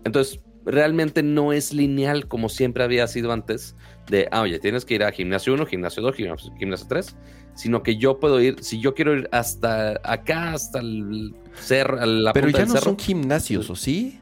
Entonces, 0.05 0.39
realmente 0.65 1.23
no 1.23 1.53
es 1.53 1.73
lineal 1.73 2.27
como 2.27 2.49
siempre 2.49 2.83
había 2.83 3.07
sido 3.07 3.31
antes, 3.31 3.75
de, 4.09 4.27
ah, 4.31 4.41
oye, 4.41 4.59
tienes 4.59 4.85
que 4.85 4.95
ir 4.95 5.03
a 5.03 5.11
gimnasio 5.11 5.53
1, 5.53 5.65
gimnasio 5.65 6.03
2, 6.03 6.15
gimnasio, 6.57 6.87
3, 6.87 7.15
sino 7.55 7.83
que 7.83 7.97
yo 7.97 8.19
puedo 8.19 8.39
ir, 8.41 8.63
si 8.63 8.79
yo 8.79 8.93
quiero 8.93 9.15
ir 9.15 9.27
hasta 9.31 9.99
acá, 10.03 10.53
hasta 10.53 10.79
el 10.79 11.33
cerro, 11.55 12.05
la 12.05 12.33
Pero 12.33 12.49
ya 12.49 12.65
no 12.65 12.77
son 12.77 12.97
gimnasios, 12.97 13.69
¿o 13.69 13.75
sí? 13.75 14.19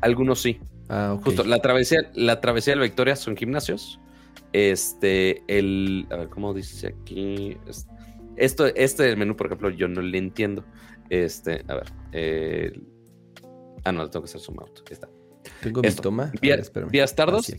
Algunos 0.00 0.40
sí. 0.40 0.60
Ah, 0.88 1.18
Justo, 1.22 1.44
la 1.44 1.60
travesía, 1.60 2.10
la 2.14 2.40
travesía 2.40 2.72
de 2.74 2.76
la 2.76 2.84
Victoria 2.84 3.16
son 3.16 3.36
gimnasios. 3.36 3.98
Este, 4.52 5.42
el. 5.48 6.06
A 6.10 6.16
ver, 6.16 6.28
¿cómo 6.28 6.52
dice 6.52 6.88
aquí? 6.88 7.56
Esto, 8.36 8.66
este 8.66 9.14
menú, 9.16 9.36
por 9.36 9.46
ejemplo, 9.46 9.70
yo 9.70 9.88
no 9.88 10.02
le 10.02 10.18
entiendo. 10.18 10.64
Este, 11.10 11.64
a 11.68 11.74
ver. 11.74 12.80
ah, 13.84 13.92
no, 13.92 14.08
tengo 14.10 14.24
que 14.24 14.30
hacer 14.30 14.40
zoom 14.40 14.60
out. 14.60 14.78
Ahí 14.80 14.92
está. 14.92 15.08
Tengo 15.62 15.82
mi 15.82 15.90
toma. 15.90 16.32
Vía, 16.40 16.60
vía 16.90 17.04
Stardust. 17.04 17.50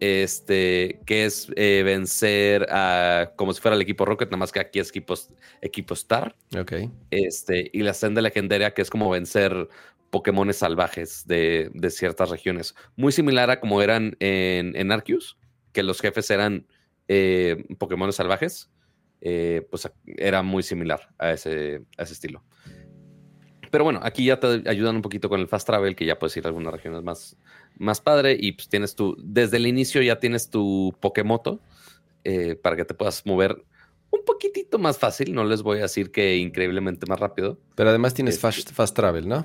este, 0.00 1.00
que 1.06 1.24
es 1.24 1.48
eh, 1.56 1.82
vencer 1.84 2.66
a 2.70 3.32
como 3.36 3.52
si 3.52 3.60
fuera 3.60 3.76
el 3.76 3.82
equipo 3.82 4.04
Rocket, 4.04 4.28
nada 4.28 4.38
más 4.38 4.52
que 4.52 4.60
aquí 4.60 4.78
es 4.78 4.88
equipo, 4.88 5.14
equipo 5.60 5.94
Star. 5.94 6.36
Ok. 6.58 6.72
Este, 7.10 7.70
y 7.72 7.82
la 7.82 7.94
senda 7.94 8.20
legendaria, 8.20 8.72
que 8.74 8.82
es 8.82 8.90
como 8.90 9.10
vencer 9.10 9.68
Pokémones 10.10 10.56
salvajes 10.56 11.26
de, 11.26 11.70
de, 11.74 11.90
ciertas 11.90 12.30
regiones. 12.30 12.74
Muy 12.96 13.12
similar 13.12 13.50
a 13.50 13.60
como 13.60 13.82
eran 13.82 14.16
en, 14.20 14.76
en 14.76 14.92
Arceus 14.92 15.36
que 15.76 15.82
los 15.82 16.00
jefes 16.00 16.30
eran 16.30 16.66
eh, 17.06 17.66
Pokémon 17.76 18.10
salvajes, 18.10 18.70
eh, 19.20 19.68
pues 19.70 19.86
era 20.06 20.42
muy 20.42 20.62
similar 20.62 21.10
a 21.18 21.32
ese, 21.32 21.82
ese 21.98 22.12
estilo. 22.14 22.42
Pero 23.70 23.84
bueno, 23.84 24.00
aquí 24.02 24.24
ya 24.24 24.40
te 24.40 24.66
ayudan 24.70 24.96
un 24.96 25.02
poquito 25.02 25.28
con 25.28 25.38
el 25.38 25.48
fast 25.48 25.66
travel, 25.66 25.94
que 25.94 26.06
ya 26.06 26.18
puedes 26.18 26.34
ir 26.38 26.46
a 26.46 26.48
algunas 26.48 26.72
regiones 26.72 27.02
más, 27.02 27.36
más 27.76 28.00
padre. 28.00 28.38
Y 28.40 28.52
pues 28.52 28.70
tienes 28.70 28.94
tu, 28.94 29.18
desde 29.22 29.58
el 29.58 29.66
inicio 29.66 30.00
ya 30.00 30.18
tienes 30.18 30.48
tu 30.48 30.96
Pokémoto 30.98 31.60
eh, 32.24 32.54
para 32.54 32.74
que 32.74 32.86
te 32.86 32.94
puedas 32.94 33.26
mover 33.26 33.66
un 34.08 34.24
poquitito 34.24 34.78
más 34.78 34.96
fácil. 34.96 35.34
No 35.34 35.44
les 35.44 35.60
voy 35.60 35.80
a 35.80 35.82
decir 35.82 36.10
que 36.10 36.38
increíblemente 36.38 37.04
más 37.06 37.20
rápido. 37.20 37.58
Pero 37.74 37.90
además 37.90 38.14
tienes 38.14 38.40
fast, 38.40 38.72
fast, 38.72 38.96
travel, 38.96 39.28
¿no? 39.28 39.44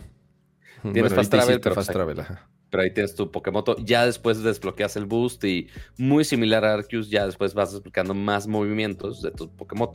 Tienes 0.94 1.14
fast 1.14 1.30
travel, 1.30 1.60
pero 1.60 1.76
fast 1.76 1.92
travel, 1.92 2.22
ajá 2.22 2.48
pero 2.72 2.84
ahí 2.84 2.92
tienes 2.92 3.14
tu 3.14 3.30
Pokémon. 3.30 3.64
Ya 3.84 4.06
después 4.06 4.42
desbloqueas 4.42 4.96
el 4.96 5.06
boost 5.06 5.44
y 5.44 5.68
muy 5.98 6.24
similar 6.24 6.66
a 6.66 6.74
Arceus, 6.74 7.10
ya 7.10 7.26
después 7.26 7.54
vas 7.54 7.74
desbloqueando 7.74 8.16
más 8.16 8.48
movimientos 8.48 9.22
de 9.22 9.32
tu 9.32 9.54
Pokémon. 9.56 9.92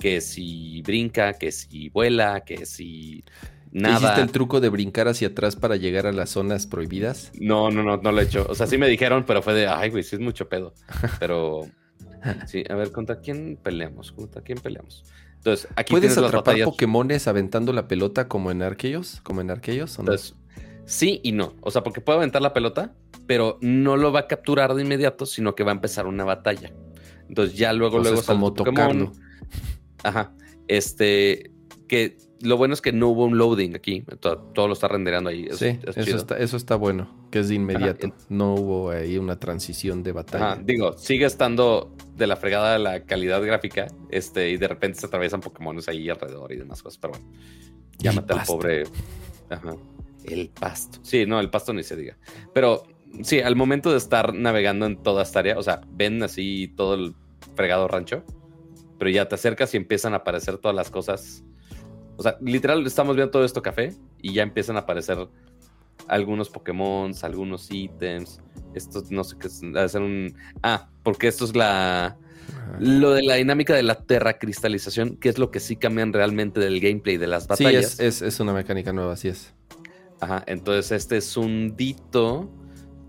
Que 0.00 0.20
si 0.20 0.80
brinca, 0.82 1.34
que 1.34 1.52
si 1.52 1.90
vuela, 1.90 2.40
que 2.44 2.64
si 2.64 3.24
nada. 3.70 3.98
¿Hiciste 3.98 4.20
el 4.22 4.32
truco 4.32 4.60
de 4.60 4.70
brincar 4.70 5.06
hacia 5.08 5.28
atrás 5.28 5.54
para 5.54 5.76
llegar 5.76 6.06
a 6.06 6.12
las 6.12 6.30
zonas 6.30 6.66
prohibidas? 6.66 7.30
No, 7.38 7.70
no, 7.70 7.82
no, 7.82 7.98
no 7.98 8.12
lo 8.12 8.20
he 8.20 8.24
hecho. 8.24 8.46
O 8.48 8.54
sea, 8.54 8.66
sí 8.66 8.78
me 8.78 8.88
dijeron, 8.88 9.24
pero 9.26 9.42
fue 9.42 9.54
de, 9.54 9.66
ay, 9.66 9.90
güey, 9.90 10.02
sí 10.02 10.16
es 10.16 10.20
mucho 10.20 10.48
pedo. 10.48 10.72
Pero, 11.18 11.66
sí, 12.46 12.64
a 12.70 12.74
ver, 12.74 12.90
¿contra 12.90 13.20
quién 13.20 13.58
peleamos? 13.62 14.12
¿Contra 14.12 14.40
quién 14.40 14.58
peleamos? 14.58 15.04
Entonces, 15.36 15.68
aquí 15.76 15.92
¿Puedes 15.92 16.16
atrapar 16.16 16.56
Pokémones 16.64 17.28
aventando 17.28 17.72
la 17.72 17.86
pelota 17.86 18.28
como 18.28 18.50
en 18.50 18.62
Arceus? 18.62 19.20
¿Como 19.22 19.40
en 19.40 19.50
Arceus? 19.50 19.98
¿o 19.98 20.02
no? 20.02 20.12
Entonces, 20.12 20.34
Sí 20.88 21.20
y 21.22 21.32
no. 21.32 21.54
O 21.60 21.70
sea, 21.70 21.82
porque 21.82 22.00
puede 22.00 22.16
aventar 22.16 22.40
la 22.40 22.54
pelota, 22.54 22.94
pero 23.26 23.58
no 23.60 23.98
lo 23.98 24.10
va 24.10 24.20
a 24.20 24.26
capturar 24.26 24.74
de 24.74 24.82
inmediato, 24.82 25.26
sino 25.26 25.54
que 25.54 25.62
va 25.62 25.70
a 25.70 25.74
empezar 25.74 26.06
una 26.06 26.24
batalla. 26.24 26.72
Entonces 27.28 27.58
ya 27.58 27.74
luego, 27.74 27.98
luego 27.98 28.22
como 28.22 28.54
tocarlo. 28.54 29.12
Ajá. 30.02 30.32
Este, 30.66 31.50
que 31.88 32.16
lo 32.40 32.56
bueno 32.56 32.72
es 32.72 32.80
que 32.80 32.92
no 32.92 33.08
hubo 33.08 33.26
un 33.26 33.36
loading 33.36 33.74
aquí. 33.76 34.02
Todo, 34.20 34.66
lo 34.66 34.72
está 34.72 34.88
rendereando 34.88 35.28
ahí. 35.28 35.48
sí, 35.52 35.78
eso, 35.84 36.16
está, 36.16 36.38
eso 36.38 36.56
está 36.56 36.76
bueno, 36.76 37.28
que 37.30 37.40
es 37.40 37.50
de 37.50 37.56
inmediato. 37.56 38.14
no 38.30 38.54
hubo 38.54 38.90
ahí 38.90 39.18
una 39.18 39.38
transición 39.38 40.02
de 40.02 40.12
batalla. 40.12 40.58
digo, 40.62 40.96
sigue 40.96 41.26
estando 41.26 41.94
de 42.16 42.26
la 42.26 42.36
fregada 42.36 42.78
la 42.78 43.04
calidad 43.04 43.42
gráfica 43.42 43.88
este, 44.08 44.48
y 44.48 44.56
de 44.56 44.68
repente 44.68 45.00
se 45.00 45.06
atraviesan 45.06 45.42
Pokémon 45.42 45.78
ahí 45.86 46.08
alrededor 46.08 46.50
y 46.50 46.56
demás 46.56 46.82
cosas. 46.82 46.96
Pero 46.96 47.12
bueno, 47.12 47.26
llámate 47.98 48.32
al 48.32 48.46
pobre. 48.46 48.84
Ajá. 49.50 49.76
El 50.30 50.48
pasto. 50.48 50.98
Sí, 51.02 51.26
no, 51.26 51.40
el 51.40 51.50
pasto 51.50 51.72
ni 51.72 51.82
se 51.82 51.96
diga. 51.96 52.16
Pero 52.54 52.84
sí, 53.22 53.40
al 53.40 53.56
momento 53.56 53.90
de 53.90 53.98
estar 53.98 54.34
navegando 54.34 54.86
en 54.86 54.96
toda 55.02 55.22
esta 55.22 55.40
área, 55.40 55.58
o 55.58 55.62
sea, 55.62 55.80
ven 55.90 56.22
así 56.22 56.72
todo 56.76 56.94
el 56.94 57.14
fregado 57.54 57.88
rancho, 57.88 58.24
pero 58.98 59.10
ya 59.10 59.28
te 59.28 59.34
acercas 59.34 59.74
y 59.74 59.76
empiezan 59.76 60.14
a 60.14 60.18
aparecer 60.18 60.58
todas 60.58 60.74
las 60.74 60.90
cosas 60.90 61.44
o 62.18 62.22
sea, 62.24 62.36
literal, 62.40 62.84
estamos 62.84 63.14
viendo 63.14 63.30
todo 63.30 63.44
esto 63.44 63.62
café 63.62 63.94
y 64.20 64.34
ya 64.34 64.42
empiezan 64.42 64.74
a 64.74 64.80
aparecer 64.80 65.28
algunos 66.08 66.50
Pokémon, 66.50 67.12
algunos 67.22 67.70
ítems. 67.70 68.40
Esto 68.74 69.04
no 69.10 69.22
sé 69.22 69.36
qué 69.38 69.46
es. 69.46 69.62
Hacer 69.76 70.02
un. 70.02 70.34
Ah, 70.64 70.88
porque 71.04 71.28
esto 71.28 71.44
es 71.44 71.54
la. 71.54 72.16
Lo 72.80 73.12
de 73.12 73.22
la 73.22 73.36
dinámica 73.36 73.72
de 73.72 73.84
la 73.84 73.94
terracristalización, 73.94 75.16
que 75.16 75.28
es 75.28 75.38
lo 75.38 75.52
que 75.52 75.60
sí 75.60 75.76
cambian 75.76 76.12
realmente 76.12 76.58
del 76.58 76.80
gameplay 76.80 77.18
de 77.18 77.28
las 77.28 77.46
batallas. 77.46 77.92
Sí, 77.92 78.04
es, 78.04 78.20
es, 78.20 78.40
una 78.40 78.52
mecánica 78.52 78.92
nueva, 78.92 79.12
así 79.12 79.28
es. 79.28 79.54
Ajá, 80.20 80.42
entonces 80.46 80.90
este 80.92 81.18
es 81.18 81.36
un 81.36 81.76
dito 81.76 82.50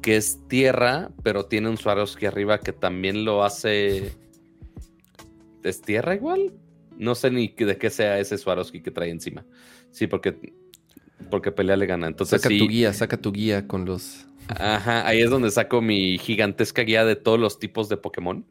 que 0.01 0.15
es 0.15 0.39
tierra, 0.47 1.11
pero 1.23 1.45
tiene 1.45 1.69
un 1.69 1.77
Swarovski 1.77 2.25
arriba 2.25 2.59
que 2.59 2.73
también 2.73 3.25
lo 3.25 3.43
hace. 3.43 4.13
¿Es 5.63 5.81
tierra 5.81 6.15
igual? 6.15 6.53
No 6.97 7.15
sé 7.15 7.31
ni 7.31 7.47
de 7.47 7.77
qué 7.77 7.89
sea 7.89 8.19
ese 8.19 8.37
Swarovski 8.37 8.81
que 8.81 8.91
trae 8.91 9.09
encima. 9.09 9.45
Sí, 9.91 10.07
porque, 10.07 10.53
porque 11.29 11.51
pelea 11.51 11.75
le 11.75 11.85
gana. 11.85 12.07
Entonces, 12.07 12.41
saca 12.41 12.55
tu 12.55 12.67
guía, 12.67 12.93
saca 12.93 13.17
tu 13.17 13.31
guía 13.31 13.67
con 13.67 13.85
los. 13.85 14.27
Ajá, 14.47 15.07
ahí 15.07 15.21
es 15.21 15.29
donde 15.29 15.51
saco 15.51 15.81
mi 15.81 16.17
gigantesca 16.17 16.81
guía 16.83 17.05
de 17.05 17.15
todos 17.15 17.39
los 17.39 17.59
tipos 17.59 17.89
de 17.89 17.97
Pokémon. 17.97 18.45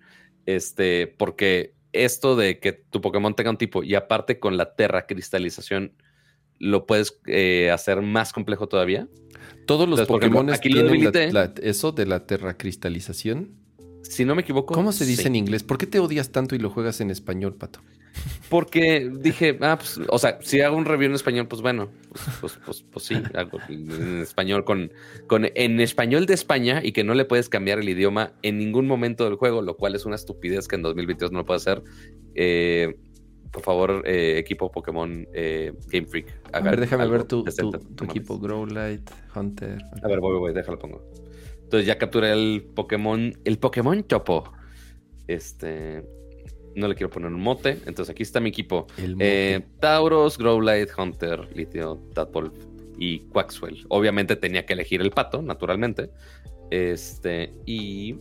Este, 0.47 1.07
porque 1.07 1.75
esto 1.93 2.37
de 2.37 2.59
que 2.59 2.73
tu 2.73 3.01
Pokémon 3.01 3.35
tenga 3.35 3.51
un 3.51 3.59
tipo 3.59 3.83
y 3.83 3.95
aparte 3.95 4.39
con 4.39 4.57
la 4.57 4.75
terra 4.75 5.07
cristalización 5.07 5.93
lo 6.59 6.87
puedes 6.87 7.19
eh, 7.27 7.71
hacer 7.71 8.03
más 8.03 8.33
complejo 8.33 8.69
todavía. 8.69 9.09
Todos 9.67 9.89
los 9.89 10.07
Pokémon 10.07 10.51
tienen 10.63 11.13
eso 11.63 11.93
de 11.93 12.07
la 12.07 12.27
terra 12.27 12.57
cristalización. 12.57 13.51
Si 14.03 14.25
no 14.25 14.35
me 14.35 14.43
equivoco. 14.43 14.75
¿Cómo 14.75 14.93
se 14.93 15.05
dice 15.05 15.29
en 15.29 15.37
inglés? 15.37 15.63
¿Por 15.63 15.77
qué 15.77 15.87
te 15.87 15.99
odias 15.99 16.31
tanto 16.31 16.55
y 16.55 16.59
lo 16.59 16.71
juegas 16.71 17.01
en 17.01 17.11
español, 17.11 17.55
Pato? 17.55 17.81
Porque 18.49 19.11
dije, 19.21 19.59
ah, 19.61 19.77
pues, 19.79 20.01
o 20.09 20.19
sea, 20.19 20.39
si 20.43 20.61
hago 20.63 20.77
un 20.77 20.87
review 20.87 21.11
en 21.11 21.15
español, 21.15 21.47
pues 21.47 21.61
bueno, 21.61 21.91
pues, 22.41 22.59
pues, 22.65 22.85
pues, 22.91 23.05
sí, 23.05 23.15
algo 23.35 23.59
en 23.69 24.23
español 24.23 24.65
con, 24.65 24.91
con, 25.27 25.47
en 25.55 25.81
español 25.81 26.27
de 26.27 26.35
España 26.35 26.81
y 26.83 26.93
que 26.93 27.05
no 27.05 27.15
le 27.15 27.27
puedes 27.27 27.49
cambiar 27.49 27.79
el 27.79 27.89
idioma 27.89 28.33
en 28.43 28.59
ningún 28.59 28.87
momento 28.87 29.25
del 29.25 29.35
juego, 29.35 29.61
lo 29.61 29.77
cual 29.77 29.95
es 29.95 30.07
una 30.07 30.17
estupidez 30.17 30.67
que 30.67 30.77
en 30.77 30.83
2022 30.83 31.33
no 31.33 31.39
lo 31.41 31.45
puede 31.45 31.59
hacer. 31.59 31.83
Eh, 32.35 32.97
por 33.51 33.63
favor, 33.63 34.03
eh, 34.07 34.39
equipo 34.39 34.71
Pokémon 34.71 35.27
eh, 35.33 35.73
Game 35.89 36.07
Freak. 36.07 36.41
A 36.53 36.61
ver, 36.61 36.79
déjame 36.81 37.07
ver 37.07 37.25
tu, 37.25 37.45
tu, 37.45 38.05
equipo 38.05 38.39
Growlite, 38.39 39.13
Hunter. 39.35 39.79
A 40.03 40.09
ver, 40.09 40.21
voy, 40.21 40.39
voy, 40.39 40.53
déjalo 40.53 40.79
pongo. 40.79 41.03
Entonces 41.63 41.87
ya 41.87 41.99
capturé 41.99 42.33
el 42.33 42.67
Pokémon, 42.75 43.33
el 43.45 43.59
Pokémon 43.59 44.07
Chopo. 44.07 44.53
Este, 45.27 46.03
no 46.75 46.89
le 46.89 46.95
quiero 46.95 47.11
poner 47.11 47.31
un 47.31 47.41
mote. 47.41 47.79
Entonces 47.87 48.11
aquí 48.11 48.23
está 48.23 48.41
mi 48.41 48.49
equipo. 48.49 48.87
Eh, 49.19 49.61
Tauros, 49.81 50.39
Growlite, 50.39 50.91
Hunter, 50.97 51.49
Litio, 51.55 52.01
Tadpole 52.15 52.51
y 52.99 53.21
Quaxwell. 53.29 53.85
Obviamente 53.89 54.37
tenía 54.37 54.65
que 54.65 54.73
elegir 54.73 55.01
el 55.01 55.11
pato, 55.11 55.43
naturalmente. 55.43 56.11
Este, 56.71 57.53
y 57.67 58.17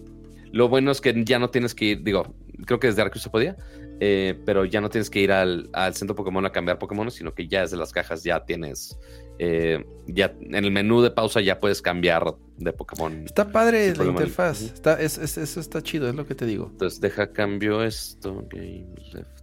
lo 0.51 0.69
bueno 0.69 0.91
es 0.91 1.01
que 1.01 1.23
ya 1.23 1.39
no 1.39 1.49
tienes 1.49 1.75
que 1.75 1.85
ir, 1.85 2.03
digo, 2.03 2.35
creo 2.65 2.79
que 2.79 2.87
desde 2.87 3.01
Arceus 3.01 3.23
se 3.23 3.29
podía, 3.29 3.55
eh, 3.99 4.39
pero 4.45 4.65
ya 4.65 4.79
no 4.79 4.89
tienes 4.89 5.09
que 5.09 5.19
ir 5.19 5.31
al, 5.31 5.69
centro 5.93 6.15
Pokémon 6.15 6.45
a 6.45 6.51
cambiar 6.51 6.77
Pokémon, 6.77 7.09
sino 7.09 7.33
que 7.33 7.47
ya 7.47 7.61
desde 7.61 7.77
las 7.77 7.91
cajas 7.91 8.23
ya 8.23 8.45
tienes, 8.45 8.99
eh, 9.39 9.83
ya 10.07 10.35
en 10.39 10.55
el 10.55 10.71
menú 10.71 11.01
de 11.01 11.09
pausa 11.09 11.41
ya 11.41 11.59
puedes 11.59 11.81
cambiar 11.81 12.35
de 12.57 12.73
Pokémon. 12.73 13.23
Está 13.25 13.51
padre 13.51 13.95
la 13.95 14.05
interfaz, 14.05 14.61
está, 14.61 15.01
eso 15.01 15.59
está 15.59 15.81
chido, 15.81 16.07
es 16.07 16.15
lo 16.15 16.27
que 16.27 16.35
te 16.35 16.45
digo. 16.45 16.69
Entonces 16.71 17.01
deja 17.01 17.31
cambio 17.33 17.83
esto, 17.83 18.45
game 18.49 18.87
left. 19.13 19.37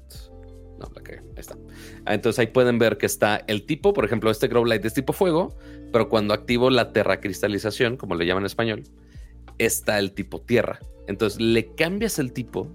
No, 0.79 0.91
la 0.95 1.03
que 1.03 1.13
ahí 1.15 1.21
está. 1.37 1.57
Ah, 2.05 2.15
entonces 2.15 2.39
ahí 2.39 2.49
pueden 2.49 2.79
ver 2.79 2.97
que 2.97 3.07
está 3.07 3.43
el 3.47 3.65
tipo, 3.65 3.93
por 3.93 4.05
ejemplo, 4.05 4.31
este 4.31 4.49
Growlite 4.49 4.87
es 4.87 4.95
tipo 4.95 5.13
fuego, 5.13 5.57
pero 5.93 6.09
cuando 6.09 6.35
activo 6.35 6.71
la 6.71 6.93
terracristalización, 6.93 7.97
como 7.97 8.15
le 8.15 8.27
llaman 8.27 8.43
en 8.43 8.47
español, 8.47 8.83
está 9.59 9.99
el 9.99 10.13
tipo 10.13 10.41
tierra. 10.41 10.81
Entonces 11.07 11.41
le 11.41 11.75
cambias 11.75 12.19
el 12.19 12.33
tipo 12.33 12.69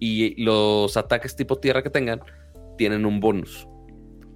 y 0.00 0.42
los 0.42 0.96
ataques 0.96 1.36
tipo 1.36 1.56
tierra 1.56 1.82
que 1.82 1.90
tengan 1.90 2.20
tienen 2.76 3.06
un 3.06 3.20
bonus. 3.20 3.68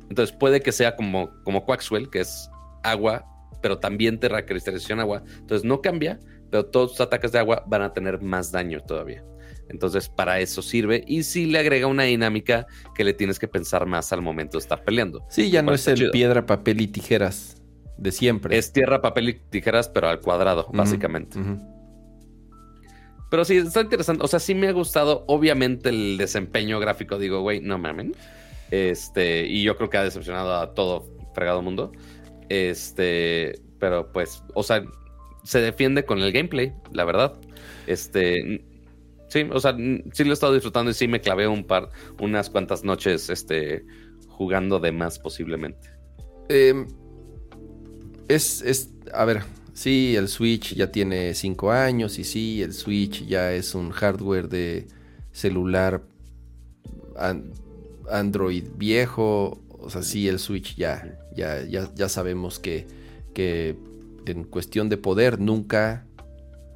Entonces 0.09 0.35
puede 0.35 0.61
que 0.61 0.73
sea 0.73 0.97
como, 0.97 1.31
como 1.45 1.65
Quaxwell, 1.65 2.09
que 2.11 2.21
es 2.21 2.51
agua, 2.83 3.27
pero 3.61 3.79
también 3.79 4.19
terra 4.19 4.47
cristalización 4.47 5.01
agua. 5.01 5.23
Entonces 5.39 5.65
no 5.65 5.83
cambia, 5.83 6.19
pero 6.51 6.67
todos 6.67 6.93
los 6.93 7.01
ataques 7.01 7.33
de 7.33 7.39
agua 7.39 7.65
van 7.67 7.83
a 7.83 7.93
tener 7.93 8.21
más 8.23 8.51
daño 8.53 8.81
todavía. 8.81 9.25
Entonces 9.69 10.09
para 10.09 10.41
eso 10.41 10.63
sirve 10.63 11.05
y 11.07 11.23
sí 11.25 11.47
le 11.47 11.59
agrega 11.59 11.87
una 11.87 12.05
dinámica 12.05 12.67
que 12.95 13.05
le 13.05 13.13
tienes 13.13 13.39
que 13.39 13.49
pensar 13.49 13.85
más 13.85 14.13
al 14.13 14.23
momento 14.23 14.57
de 14.57 14.63
estar 14.63 14.83
peleando. 14.83 15.27
Sí, 15.29 15.51
ya 15.51 15.63
no 15.63 15.75
es 15.75 15.87
el 15.89 16.11
piedra, 16.11 16.47
papel 16.47 16.81
y 16.81 16.89
tijeras 16.89 17.61
de 17.99 18.13
siempre. 18.13 18.57
Es 18.57 18.73
tierra, 18.73 19.03
papel 19.03 19.29
y 19.29 19.35
tijeras, 19.35 19.89
pero 19.89 20.09
al 20.09 20.21
cuadrado, 20.21 20.69
básicamente. 20.73 21.39
Pero 23.31 23.45
sí, 23.45 23.57
está 23.57 23.83
interesante. 23.83 24.25
O 24.25 24.29
sea, 24.29 24.41
sí 24.41 24.55
me 24.55 24.69
ha 24.69 24.73
gustado, 24.73 25.25
obviamente, 25.27 25.91
el 25.91 26.17
desempeño 26.17 26.81
gráfico. 26.81 27.19
Digo, 27.19 27.41
güey, 27.41 27.61
no 27.61 27.79
mames. 27.79 28.13
Este, 28.71 29.47
y 29.47 29.63
yo 29.63 29.77
creo 29.77 29.91
que 29.91 29.99
ha 29.99 30.05
decepcionado 30.05 30.55
a 30.55 30.75
todo 30.75 31.07
fregado 31.35 31.63
mundo. 31.63 31.93
Este, 32.49 33.61
pero 33.79 34.11
pues, 34.13 34.43
o 34.55 34.63
sea, 34.63 34.85
se 35.45 35.61
defiende 35.61 36.05
con 36.05 36.21
el 36.21 36.33
gameplay, 36.33 36.73
la 36.93 37.05
verdad. 37.05 37.35
Este, 37.87 38.65
sí, 39.29 39.47
o 39.51 39.61
sea, 39.61 39.77
sí 40.13 40.25
lo 40.25 40.31
he 40.31 40.33
estado 40.33 40.55
disfrutando 40.55 40.91
y 40.91 40.95
sí 40.95 41.09
me 41.09 41.21
clavé 41.21 41.47
un 41.47 41.65
par, 41.65 41.91
unas 42.21 42.51
cuantas 42.51 42.85
noches, 42.85 43.31
este, 43.31 43.85
jugando 44.29 44.81
de 44.81 44.93
más 44.93 45.19
posiblemente. 45.19 45.91
Em, 46.49 46.87
es, 48.29 48.63
es, 48.63 48.91
a 49.13 49.25
ver, 49.25 49.43
Sí, 49.79 50.17
el 50.17 50.27
Switch 50.27 50.75
ya 50.75 50.91
tiene 50.91 51.35
5 51.35 51.71
años 51.71 52.19
y 52.19 52.25
sí, 52.25 52.65
el 52.65 52.73
Switch 52.73 53.25
ya 53.29 53.53
es 53.53 53.77
un 53.77 53.91
hardware 53.91 54.49
de 54.49 54.89
celular 55.31 56.03
Android 58.11 58.65
viejo. 58.77 59.63
O 59.79 59.89
sea, 59.89 60.03
sí, 60.03 60.27
el 60.27 60.41
Switch 60.41 60.75
ya, 60.75 61.17
ya, 61.37 61.65
ya, 61.65 61.95
ya 61.95 62.09
sabemos 62.09 62.59
que, 62.59 62.89
que 63.35 63.77
en 64.27 64.43
cuestión 64.43 64.89
de 64.89 64.97
poder 64.97 65.39
nunca 65.39 66.05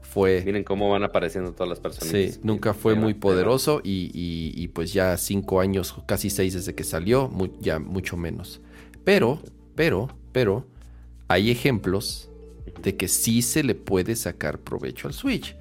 fue... 0.03 0.45
Miren 0.45 0.63
cómo 0.63 0.89
van 0.89 1.03
apareciendo 1.03 1.51
todas 1.51 1.71
las 1.71 1.81
personas. 1.81 2.09
Sí, 2.09 2.39
nunca 2.45 2.73
fue 2.73 2.95
muy 2.95 3.15
poderoso 3.15 3.81
y, 3.83 4.69
pues 4.69 4.93
ya 4.93 5.17
5 5.17 5.61
años, 5.61 5.93
casi 6.07 6.31
6 6.31 6.55
desde 6.55 6.77
que 6.77 6.85
salió, 6.85 7.29
ya 7.59 7.81
mucho 7.81 8.17
menos. 8.17 8.61
Pero, 9.03 9.43
pero, 9.75 10.09
pero, 10.31 10.69
hay 11.27 11.51
ejemplos 11.51 12.29
de 12.83 12.97
que 12.97 13.09
sí 13.09 13.43
se 13.43 13.63
le 13.63 13.75
puede 13.75 14.17
sacar 14.17 14.59
provecho 14.59 15.09
al 15.09 15.15
Switch. 15.15 15.57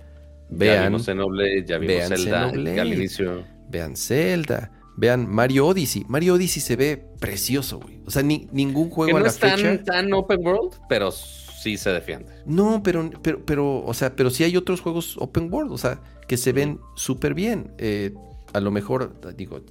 Vean, 0.50 0.76
ya 0.76 0.84
vimos 0.84 1.06
Xenoblade, 1.06 1.66
ya 1.66 1.78
vimos 1.78 2.08
Zelda 2.08 2.50
al 2.50 2.94
inicio. 2.94 3.44
Vean 3.70 3.96
Zelda, 3.96 4.72
vean 4.98 5.30
Mario 5.30 5.68
Odyssey. 5.68 6.06
Mario 6.10 6.36
Odyssey 6.36 6.62
se 6.62 6.76
ve 6.76 7.06
precioso, 7.20 7.80
güey. 7.80 8.02
O 8.06 8.12
sea, 8.12 8.22
ni, 8.22 8.48
ningún 8.52 8.90
juego 8.90 9.18
a 9.18 9.22
la 9.22 9.28
es 9.30 9.38
tan, 9.38 9.84
tan 9.86 10.12
open 10.14 10.46
world, 10.46 10.74
pero 10.90 11.12
sí 11.12 11.78
se 11.78 11.92
defiende. 11.92 12.32
No, 12.46 12.84
pero, 12.84 13.10
pero, 13.22 13.46
pero, 13.46 13.84
o 13.86 13.94
sea, 13.94 14.16
pero 14.16 14.30
sí 14.30 14.44
hay 14.44 14.58
otros 14.58 14.82
juegos 14.82 15.16
open 15.18 15.52
world, 15.52 15.72
o 15.72 15.78
sea, 15.78 16.02
que 16.28 16.36
se 16.36 16.52
ven 16.52 16.80
súper 16.96 17.34
bien. 17.34 17.72
Eh, 17.78 18.14
a 18.54 18.60
lo 18.60 18.72
mejor, 18.72 19.16
digo, 19.38 19.62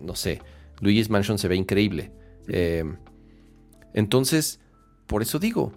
no 0.00 0.14
sé, 0.14 0.40
Luigi's 0.80 1.10
Mansion 1.10 1.38
se 1.38 1.48
ve 1.48 1.56
increíble. 1.56 2.12
Eh, 2.48 2.84
entonces, 3.92 4.60
por 5.06 5.22
eso 5.22 5.38
digo, 5.38 5.72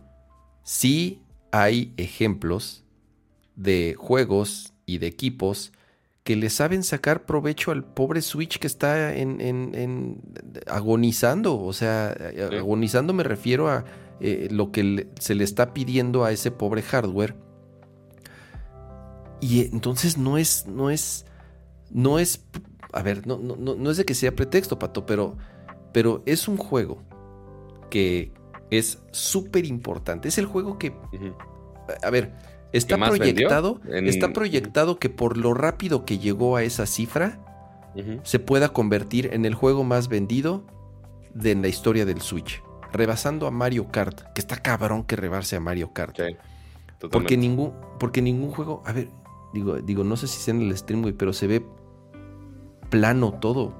sí 0.70 1.24
hay 1.52 1.94
ejemplos 1.98 2.84
de 3.56 3.96
juegos 3.98 4.74
y 4.86 5.00
de 5.00 5.08
equipos 5.08 5.72
que 6.24 6.36
le 6.36 6.52
saben 6.52 6.84
sacar 6.84 7.26
provecho 7.26 7.72
al 7.72 7.84
pobre 7.84 8.22
Switch 8.22 8.60
que 8.60 8.68
está 8.68 9.16
en, 9.16 10.22
agonizando. 10.68 11.60
O 11.60 11.74
sea, 11.74 12.16
agonizando 12.60 13.14
me 13.14 13.24
refiero 13.24 13.68
a 13.68 13.84
eh, 14.20 14.48
lo 14.52 14.72
que 14.72 15.08
se 15.20 15.34
le 15.34 15.44
está 15.44 15.74
pidiendo 15.74 16.24
a 16.24 16.32
ese 16.32 16.52
pobre 16.52 16.84
hardware. 16.84 17.36
Y 19.42 19.62
entonces 19.62 20.20
no 20.20 20.38
es, 20.38 20.68
no 20.68 20.92
es, 20.92 21.26
no 21.90 22.20
es, 22.20 22.46
a 22.94 23.02
ver, 23.02 23.26
no, 23.26 23.40
no, 23.40 23.56
no 23.56 23.90
es 23.90 23.98
de 23.98 24.06
que 24.06 24.14
sea 24.14 24.36
pretexto, 24.36 24.78
Pato, 24.78 25.06
pero 25.08 25.36
pero 25.92 26.22
es 26.28 26.48
un 26.48 26.58
juego 26.58 27.02
que 27.90 28.32
es 28.72 29.00
súper 29.12 29.66
importante. 29.66 30.28
Es 30.28 30.38
el 30.38 30.46
juego 30.46 30.78
que, 30.78 30.94
a 32.04 32.10
ver, 32.10 32.34
está 32.72 32.96
proyectado? 33.18 33.82
En- 33.88 34.08
está 34.08 34.32
proyectado 34.34 35.00
que 35.00 35.10
por 35.10 35.38
lo 35.38 35.54
rápido 35.54 36.06
que 36.06 36.20
llegó 36.20 36.56
a 36.56 36.64
esa 36.64 36.86
cifra, 36.86 37.40
se 38.24 38.40
pueda 38.40 38.70
convertir 38.70 39.30
en 39.34 39.46
el 39.46 39.56
juego 39.56 39.84
más 39.84 40.08
vendido 40.08 40.64
de 41.34 41.52
en 41.52 41.62
la 41.62 41.68
historia 41.68 42.06
del 42.06 42.22
Switch, 42.22 42.62
rebasando 42.94 43.46
a 43.48 43.52
Mario 43.52 43.88
Kart, 43.92 44.22
que 44.34 44.40
está 44.42 44.58
cabrón 44.58 45.04
que 45.04 45.16
rebase 45.16 45.56
a 45.56 45.60
Mario 45.60 45.92
Kart. 45.94 46.16
Sí, 46.16 46.24
Porque 47.12 47.36
ningún, 47.38 47.74
porque 48.00 48.22
ningún 48.22 48.52
juego, 48.52 48.84
a 48.86 48.94
ver, 48.94 49.10
digo, 49.54 49.78
digo, 49.78 50.04
no 50.04 50.16
sé 50.18 50.28
si 50.28 50.40
sea 50.40 50.54
en 50.54 50.62
el 50.62 50.78
stream, 50.78 51.02
güey, 51.02 51.14
pero 51.14 51.34
se 51.34 51.48
ve 51.48 51.66
plano 52.90 53.34
todo. 53.34 53.74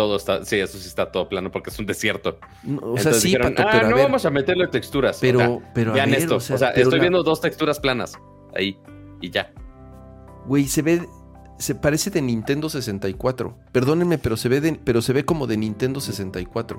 Todo 0.00 0.16
está, 0.16 0.42
sí, 0.46 0.56
eso 0.58 0.78
sí 0.78 0.88
está 0.88 1.12
todo 1.12 1.28
plano 1.28 1.50
porque 1.50 1.68
es 1.68 1.78
un 1.78 1.84
desierto. 1.84 2.38
No, 2.62 2.80
o 2.92 2.96
sea, 2.98 3.12
sí, 3.12 3.28
dijeron, 3.28 3.54
Pato, 3.54 3.68
ah, 3.68 3.70
pero 3.72 3.86
a 3.86 3.90
no 3.90 3.96
ver, 3.96 4.04
vamos 4.06 4.24
a 4.24 4.30
meterle 4.30 4.66
texturas. 4.68 5.18
O 5.18 5.20
pero, 5.20 5.38
sea, 5.38 5.58
pero 5.74 5.90
a 5.90 5.94
vean 5.94 6.10
ver, 6.10 6.20
esto. 6.20 6.36
o 6.36 6.40
sea, 6.40 6.56
o 6.56 6.58
sea, 6.58 6.70
pero 6.74 6.84
estoy 6.84 6.98
la- 6.98 7.02
viendo 7.02 7.22
dos 7.22 7.40
texturas 7.42 7.78
planas 7.78 8.18
ahí 8.56 8.78
y 9.20 9.28
ya. 9.30 9.52
Güey, 10.46 10.66
se 10.68 10.80
ve, 10.80 11.06
se 11.58 11.74
parece 11.74 12.08
de 12.08 12.22
Nintendo 12.22 12.70
64. 12.70 13.58
Perdónenme, 13.72 14.16
pero 14.16 14.38
se 14.38 14.48
ve, 14.48 14.62
de- 14.62 14.80
pero 14.82 15.02
se 15.02 15.12
ve 15.12 15.26
como 15.26 15.46
de 15.46 15.58
Nintendo 15.58 16.00
64. 16.00 16.78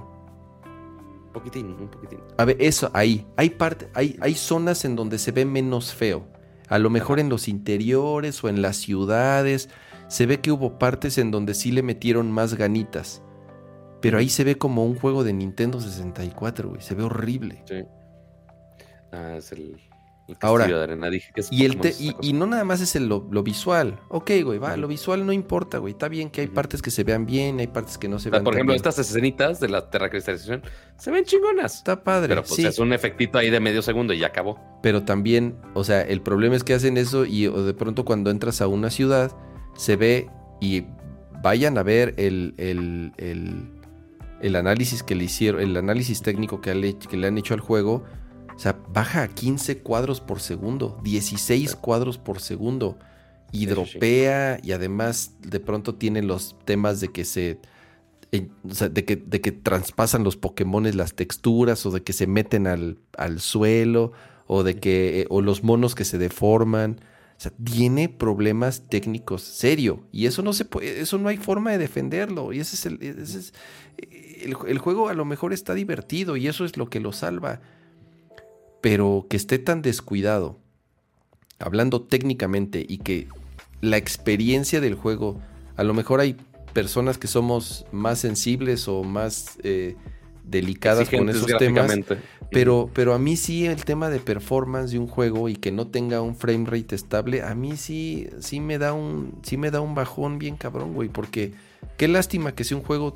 Un 1.28 1.32
poquitín, 1.34 1.68
un 1.68 1.88
poquitín. 1.90 2.20
A 2.40 2.46
ver, 2.46 2.58
eso, 2.60 2.90
ahí. 2.94 3.28
Hay, 3.38 3.52
parte, 3.52 3.88
hay, 3.94 4.18
hay 4.20 4.34
zonas 4.34 4.84
en 4.84 4.96
donde 4.96 5.20
se 5.20 5.32
ve 5.32 5.46
menos 5.46 5.94
feo. 5.94 6.26
A 6.70 6.80
lo 6.80 6.90
mejor 6.90 7.20
Ajá. 7.20 7.22
en 7.26 7.30
los 7.30 7.48
interiores 7.48 8.44
o 8.44 8.50
en 8.50 8.62
las 8.64 8.78
ciudades. 8.78 9.70
Se 10.12 10.26
ve 10.26 10.42
que 10.42 10.52
hubo 10.52 10.78
partes 10.78 11.18
en 11.18 11.32
donde 11.32 11.54
sí 11.54 11.72
le 11.72 11.84
metieron 11.84 12.30
más 12.32 12.56
ganitas. 12.56 13.24
Pero 14.02 14.18
ahí 14.18 14.28
se 14.28 14.44
ve 14.44 14.58
como 14.58 14.86
un 14.86 14.96
juego 14.96 15.24
de 15.24 15.32
Nintendo 15.32 15.80
64, 15.80 16.68
güey. 16.70 16.82
Se 16.82 16.96
ve 16.96 17.04
horrible. 17.04 17.64
Sí. 17.66 17.84
Ah, 19.14 19.36
es 19.38 19.52
el, 19.54 19.78
el 20.28 20.38
Ahora, 20.42 20.64
castillo 20.64 20.78
de 20.80 20.84
arena. 20.84 21.10
Dije 21.10 21.32
que 21.34 21.40
es 21.42 21.52
Y, 21.52 21.64
el 21.66 21.78
te- 21.80 21.94
y, 22.00 22.34
no 22.34 22.46
nada 22.46 22.64
más 22.66 22.82
es 22.82 22.96
el, 22.98 23.08
lo, 23.08 23.28
lo 23.32 23.42
visual. 23.44 24.00
Ok, 24.10 24.32
güey, 24.44 24.58
va. 24.60 24.76
Lo 24.76 24.88
visual 24.90 25.26
no 25.26 25.32
importa, 25.32 25.78
güey. 25.78 25.92
Está 25.94 26.10
bien 26.10 26.30
que 26.30 26.42
hay 26.42 26.48
partes 26.48 26.82
que 26.82 26.92
se 26.92 27.04
vean 27.06 27.26
bien, 27.26 27.60
hay 27.60 27.68
partes 27.68 27.98
que 27.98 28.10
no 28.10 28.20
se 28.20 28.24
O 28.28 28.32
sea, 28.32 28.32
vean 28.32 28.44
por 28.44 28.54
ejemplo, 28.56 28.74
bien. 28.74 28.78
estas 28.86 29.00
escenitas 29.00 29.60
de 29.62 29.70
la 29.70 29.90
terracristalización 29.90 30.62
se 30.98 31.12
ven 31.12 31.24
chingonas. 31.24 31.76
Está 31.76 32.04
padre, 32.04 32.28
Pero 32.30 32.42
pues 32.42 32.56
sí. 32.56 32.66
es 32.66 32.80
un 32.80 32.92
efectito 32.92 33.38
ahí 33.38 33.50
de 33.50 33.60
medio 33.62 33.82
segundo 33.82 34.14
y 34.14 34.20
ya 34.20 34.28
acabó. 34.28 34.60
Pero 34.82 35.04
también, 35.04 35.56
o 35.74 35.84
sea, 35.84 36.02
el 36.02 36.22
problema 36.22 36.56
es 36.58 36.64
que 36.66 36.74
hacen 36.74 36.98
eso 36.98 37.24
y 37.26 37.48
de 37.48 37.74
pronto 37.74 38.04
cuando 38.04 38.30
entras 38.32 38.62
a 38.62 38.68
una 38.68 38.90
ciudad 38.90 39.32
se 39.76 39.96
ve 39.96 40.30
y 40.60 40.84
vayan 41.44 41.78
a 41.78 41.84
ver 41.84 42.14
el, 42.18 42.54
el- 42.58 43.14
el- 43.18 43.70
el 44.42 44.56
análisis 44.56 45.04
que 45.04 45.14
le 45.16 45.26
hicieron, 45.26 45.62
el 45.62 45.78
análisis 45.78 46.22
técnico 46.24 46.62
que, 46.62 46.74
le- 46.74 46.98
que 46.98 47.16
le 47.18 47.28
han 47.28 47.38
hecho 47.38 47.54
al 47.54 47.60
juego. 47.60 48.04
O 48.56 48.60
sea, 48.60 48.78
baja 48.94 49.24
a 49.24 49.28
15 49.28 49.80
cuadros 49.80 50.20
por 50.22 50.40
segundo, 50.40 51.00
16 51.04 51.76
cuadros 51.76 52.18
por 52.18 52.40
segundo. 52.40 52.98
Y 53.52 53.66
dropea 53.66 54.60
y 54.64 54.72
además 54.72 55.36
de 55.42 55.60
pronto 55.60 55.96
tiene 55.96 56.22
los 56.22 56.56
temas 56.66 57.00
de 57.02 57.10
que 57.10 57.26
se... 57.26 57.60
o 58.70 58.74
sea, 58.74 58.88
de 58.90 59.04
que, 59.04 59.16
de 59.18 59.42
que 59.42 59.52
traspasan 59.52 60.24
los 60.24 60.38
Pokémones 60.38 60.96
las 60.96 61.14
texturas 61.16 61.86
o 61.86 61.92
de 61.92 62.02
que 62.02 62.14
se 62.14 62.28
meten 62.28 62.66
al, 62.66 62.98
al 63.18 63.42
suelo 63.42 64.12
o 64.48 64.64
de 64.64 64.76
que 64.80 65.22
eh, 65.22 65.28
o 65.30 65.42
los 65.42 65.64
monos 65.64 65.96
que 65.96 66.06
se 66.06 66.18
deforman. 66.18 67.02
O 67.42 67.44
sea, 67.44 67.52
tiene 67.64 68.08
problemas 68.08 68.84
técnicos 68.88 69.42
serio 69.42 70.04
y 70.12 70.28
eso 70.28 70.44
no 70.44 70.54
se 70.54 70.64
puede, 70.64 71.02
eso 71.02 71.18
no 71.18 71.28
hay 71.28 71.38
forma 71.38 71.72
de 71.72 71.80
defenderlo 71.80 72.54
y 72.54 72.60
ese 72.60 72.76
es 72.76 72.86
el, 72.86 73.02
ese 73.02 73.40
es- 73.40 73.54
el, 74.44 74.56
el 74.68 74.78
juego 74.78 75.10
a 75.10 75.16
lo 75.16 75.26
mejor 75.26 75.52
está 75.52 75.74
divertido 75.74 76.38
y 76.38 76.48
eso 76.48 76.66
es 76.66 76.78
lo 76.78 76.88
que 76.92 77.00
lo 77.00 77.12
salva, 77.14 77.60
pero 78.80 79.26
que 79.28 79.38
esté 79.38 79.58
tan 79.58 79.82
descuidado, 79.82 80.60
hablando 81.58 82.04
técnicamente 82.04 82.86
y 82.88 83.00
que 83.00 83.28
la 83.82 83.98
experiencia 83.98 84.80
del 84.80 84.94
juego, 84.94 85.42
a 85.78 85.84
lo 85.84 85.96
mejor 85.96 86.20
hay 86.20 86.38
personas 86.74 87.18
que 87.18 87.26
somos 87.26 87.88
más 87.92 88.20
sensibles 88.20 88.88
o 88.88 89.04
más 89.04 89.58
eh, 89.64 89.96
delicadas 90.44 91.10
con 91.18 91.28
esos 91.32 91.48
temas. 91.58 91.88
Pero, 92.52 92.90
pero 92.94 93.14
a 93.14 93.18
mí 93.18 93.38
sí 93.38 93.66
el 93.66 93.86
tema 93.86 94.10
de 94.10 94.20
performance 94.20 94.92
de 94.92 95.00
un 95.00 95.08
juego 95.08 95.48
y 95.48 95.56
que 95.56 95.72
no 95.72 95.88
tenga 95.88 96.22
un 96.22 96.36
frame 96.36 96.66
rate 96.66 96.96
estable, 96.96 97.42
a 97.44 97.56
mí 97.56 97.78
sí, 97.78 98.30
sí 98.40 98.60
me 98.60 98.78
da 98.78 98.92
un, 98.92 99.40
sí 99.42 99.56
me 99.56 99.72
da 99.72 99.80
un 99.80 99.96
bajón 99.96 100.38
bien 100.38 100.58
cabrón, 100.58 100.94
güey. 100.94 101.08
Porque 101.08 101.54
qué 101.96 102.10
lástima 102.10 102.54
que 102.54 102.66
sea 102.66 102.76
un 102.76 102.84
juego 102.84 103.14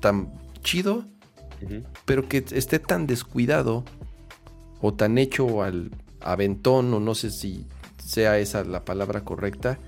tan 0.00 0.30
chido, 0.62 1.04
pero 2.04 2.28
que 2.28 2.44
esté 2.52 2.78
tan 2.78 3.06
descuidado 3.06 3.84
o 4.82 4.92
tan 4.92 5.16
hecho 5.16 5.62
al 5.62 5.90
aventón, 6.20 6.92
o 6.92 7.00
no 7.00 7.14
sé 7.14 7.30
si 7.30 7.66
sea 8.04 8.38
esa 8.38 8.64
la 8.64 8.84
palabra 8.84 9.22
correcta, 9.22 9.78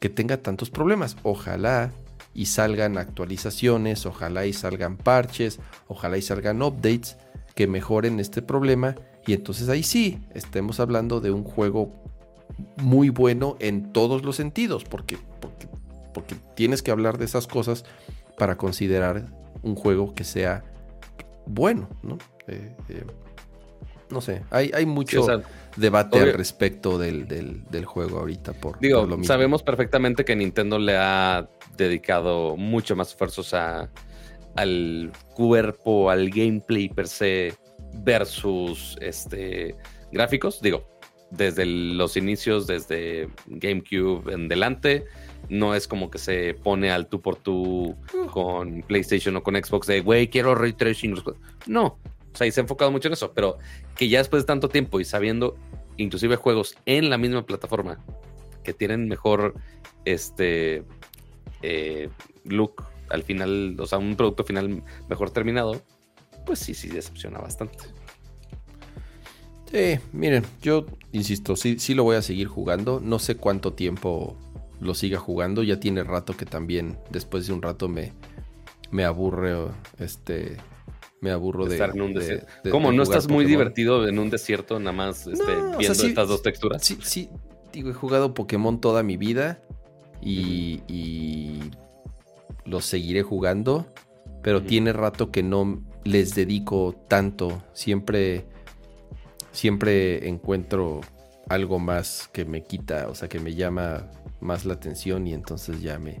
que 0.00 0.08
tenga 0.08 0.38
tantos 0.38 0.70
problemas. 0.70 1.16
Ojalá 1.22 1.92
y 2.34 2.46
salgan 2.46 2.98
actualizaciones, 2.98 4.06
ojalá 4.06 4.46
y 4.46 4.52
salgan 4.52 4.96
parches, 4.96 5.60
ojalá 5.86 6.18
y 6.18 6.22
salgan 6.22 6.62
updates 6.62 7.16
que 7.58 7.66
mejoren 7.66 8.20
este 8.20 8.40
problema 8.40 8.94
y 9.26 9.32
entonces 9.32 9.68
ahí 9.68 9.82
sí 9.82 10.20
estemos 10.32 10.78
hablando 10.78 11.18
de 11.20 11.32
un 11.32 11.42
juego 11.42 11.92
muy 12.76 13.08
bueno 13.08 13.56
en 13.58 13.92
todos 13.92 14.24
los 14.24 14.36
sentidos, 14.36 14.84
porque, 14.84 15.18
porque, 15.40 15.66
porque 16.14 16.36
tienes 16.54 16.84
que 16.84 16.92
hablar 16.92 17.18
de 17.18 17.24
esas 17.24 17.48
cosas 17.48 17.84
para 18.38 18.56
considerar 18.56 19.26
un 19.64 19.74
juego 19.74 20.14
que 20.14 20.22
sea 20.22 20.62
bueno, 21.46 21.88
¿no? 22.04 22.18
Eh, 22.46 22.76
eh, 22.90 23.04
no 24.08 24.20
sé, 24.20 24.42
hay, 24.50 24.70
hay 24.72 24.84
Sí, 24.84 24.86
mucho 24.90 25.22
o 25.22 25.26
sea, 25.26 25.42
debate 25.76 26.16
obvio- 26.20 26.28
al 26.30 26.34
respecto 26.34 26.96
del, 26.96 27.26
del- 27.26 27.64
del 27.72 27.84
juego 27.86 28.20
ahorita 28.20 28.52
por, 28.52 28.78
Digo, 28.78 29.00
por 29.00 29.08
lo 29.08 29.16
mismo. 29.16 29.26
sabemos 29.34 29.64
perfectamente 29.64 30.24
que 30.24 30.36
Nintendo 30.36 30.78
le 30.78 30.96
ha 30.96 31.48
dedicado 31.76 32.56
mucho 32.56 32.94
más 32.94 33.08
esfuerzos 33.08 33.52
a, 33.52 33.90
al 34.58 35.12
cuerpo, 35.34 36.10
al 36.10 36.30
gameplay 36.30 36.88
per 36.88 37.06
se 37.06 37.54
versus 38.04 38.96
este 39.00 39.76
gráficos. 40.10 40.60
Digo, 40.60 40.84
desde 41.30 41.64
los 41.64 42.16
inicios, 42.16 42.66
desde 42.66 43.28
GameCube 43.46 44.32
en 44.32 44.48
delante, 44.48 45.04
no 45.48 45.76
es 45.76 45.86
como 45.86 46.10
que 46.10 46.18
se 46.18 46.54
pone 46.54 46.90
al 46.90 47.08
tú 47.08 47.20
por 47.20 47.36
tú 47.36 47.96
con 48.32 48.82
PlayStation 48.82 49.36
o 49.36 49.42
con 49.42 49.54
Xbox 49.54 49.86
de, 49.86 50.00
güey, 50.00 50.28
quiero 50.28 50.56
ray 50.56 50.72
tracing. 50.72 51.14
No, 51.66 51.98
o 52.32 52.36
sea, 52.36 52.46
y 52.46 52.50
se 52.50 52.60
ha 52.60 52.62
enfocado 52.62 52.90
mucho 52.90 53.06
en 53.06 53.14
eso, 53.14 53.32
pero 53.32 53.58
que 53.96 54.08
ya 54.08 54.18
después 54.18 54.42
de 54.42 54.46
tanto 54.48 54.68
tiempo 54.68 54.98
y 54.98 55.04
sabiendo 55.04 55.56
inclusive 55.98 56.34
juegos 56.36 56.76
en 56.84 57.10
la 57.10 57.18
misma 57.18 57.46
plataforma 57.46 58.04
que 58.64 58.72
tienen 58.72 59.08
mejor 59.08 59.54
este 60.04 60.84
eh, 61.62 62.08
look 62.44 62.84
al 63.10 63.22
final, 63.22 63.76
o 63.78 63.86
sea, 63.86 63.98
un 63.98 64.16
producto 64.16 64.44
final 64.44 64.82
mejor 65.08 65.30
terminado, 65.30 65.80
pues 66.46 66.58
sí, 66.58 66.74
sí 66.74 66.88
decepciona 66.88 67.38
bastante. 67.38 67.78
Sí, 69.70 70.00
miren, 70.12 70.44
yo 70.62 70.86
insisto, 71.12 71.54
sí, 71.56 71.78
sí 71.78 71.94
lo 71.94 72.04
voy 72.04 72.16
a 72.16 72.22
seguir 72.22 72.48
jugando. 72.48 73.00
No 73.04 73.18
sé 73.18 73.36
cuánto 73.36 73.74
tiempo 73.74 74.34
lo 74.80 74.94
siga 74.94 75.18
jugando. 75.18 75.62
Ya 75.62 75.78
tiene 75.78 76.04
rato 76.04 76.34
que 76.36 76.46
también, 76.46 76.98
después 77.10 77.46
de 77.46 77.52
un 77.52 77.60
rato, 77.60 77.86
me, 77.88 78.12
me 78.90 79.04
aburre. 79.04 79.54
Este. 79.98 80.56
Me 81.20 81.32
aburro 81.32 81.66
de. 81.66 81.74
estar 81.74 81.90
en 81.90 82.00
un 82.00 82.14
de- 82.14 82.20
desierto. 82.20 82.46
de- 82.64 82.70
¿Cómo? 82.70 82.90
de 82.92 82.96
¿No 82.96 83.02
estás 83.02 83.28
muy 83.28 83.44
divertido 83.44 84.08
en 84.08 84.18
un 84.18 84.30
desierto 84.30 84.78
nada 84.78 84.92
más 84.92 85.26
este, 85.26 85.36
No, 85.36 85.42
o 85.42 85.70
sea, 85.70 85.76
viendo 85.78 85.94
sí- 85.96 86.06
estas 86.06 86.28
dos 86.28 86.42
texturas? 86.42 86.82
Sí, 86.84 86.96
sí, 87.02 87.28
digo, 87.72 87.90
he 87.90 87.92
jugado 87.92 88.32
Pokémon 88.34 88.80
toda 88.80 89.02
mi 89.02 89.16
vida 89.16 89.60
y, 90.22 90.80
y 90.86 91.60
los 92.68 92.84
seguiré 92.84 93.22
jugando, 93.22 93.86
pero 94.42 94.62
tiene 94.62 94.92
rato 94.92 95.30
que 95.30 95.42
no 95.42 95.82
les 96.04 96.34
dedico 96.34 96.94
tanto. 97.08 97.62
Siempre, 97.72 98.46
siempre 99.52 100.28
encuentro 100.28 101.00
algo 101.48 101.78
más 101.78 102.28
que 102.32 102.44
me 102.44 102.62
quita, 102.62 103.08
o 103.08 103.14
sea, 103.14 103.28
que 103.28 103.40
me 103.40 103.54
llama 103.54 104.10
más 104.40 104.64
la 104.64 104.74
atención 104.74 105.26
y 105.26 105.34
entonces 105.34 105.80
ya 105.80 105.98
me, 105.98 106.20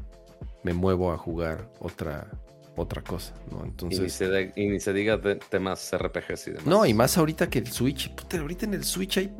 me 0.62 0.72
muevo 0.72 1.12
a 1.12 1.18
jugar 1.18 1.70
otra, 1.80 2.30
otra 2.76 3.02
cosa, 3.02 3.34
¿no? 3.50 3.58
Y, 3.58 3.62
ni 3.62 3.68
Entonces... 3.68 4.12
se 4.12 4.28
de- 4.28 4.52
y 4.56 4.68
ni 4.68 4.80
se 4.80 4.92
diga 4.92 5.16
de 5.18 5.36
temas 5.36 5.90
RPGs 5.96 6.48
y 6.48 6.50
demás. 6.52 6.66
No, 6.66 6.86
y 6.86 6.94
más 6.94 7.18
ahorita 7.18 7.48
que 7.50 7.58
el 7.58 7.68
Switch. 7.70 8.10
Puta, 8.14 8.38
ahorita 8.40 8.64
en 8.66 8.74
el 8.74 8.84
Switch 8.84 9.18
hay. 9.18 9.34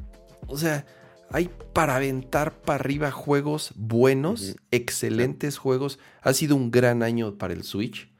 O 0.46 0.56
sea, 0.56 0.84
hay 1.30 1.50
para 1.72 1.96
aventar 1.96 2.60
para 2.62 2.80
arriba 2.80 3.10
juegos 3.10 3.72
buenos, 3.76 4.56
excelentes 4.70 5.58
juegos. 5.58 5.98
Ha 6.22 6.32
sido 6.32 6.56
un 6.56 6.70
gran 6.70 7.02
año 7.02 7.36
para 7.36 7.52
el 7.54 7.62
Switch. 7.64 8.10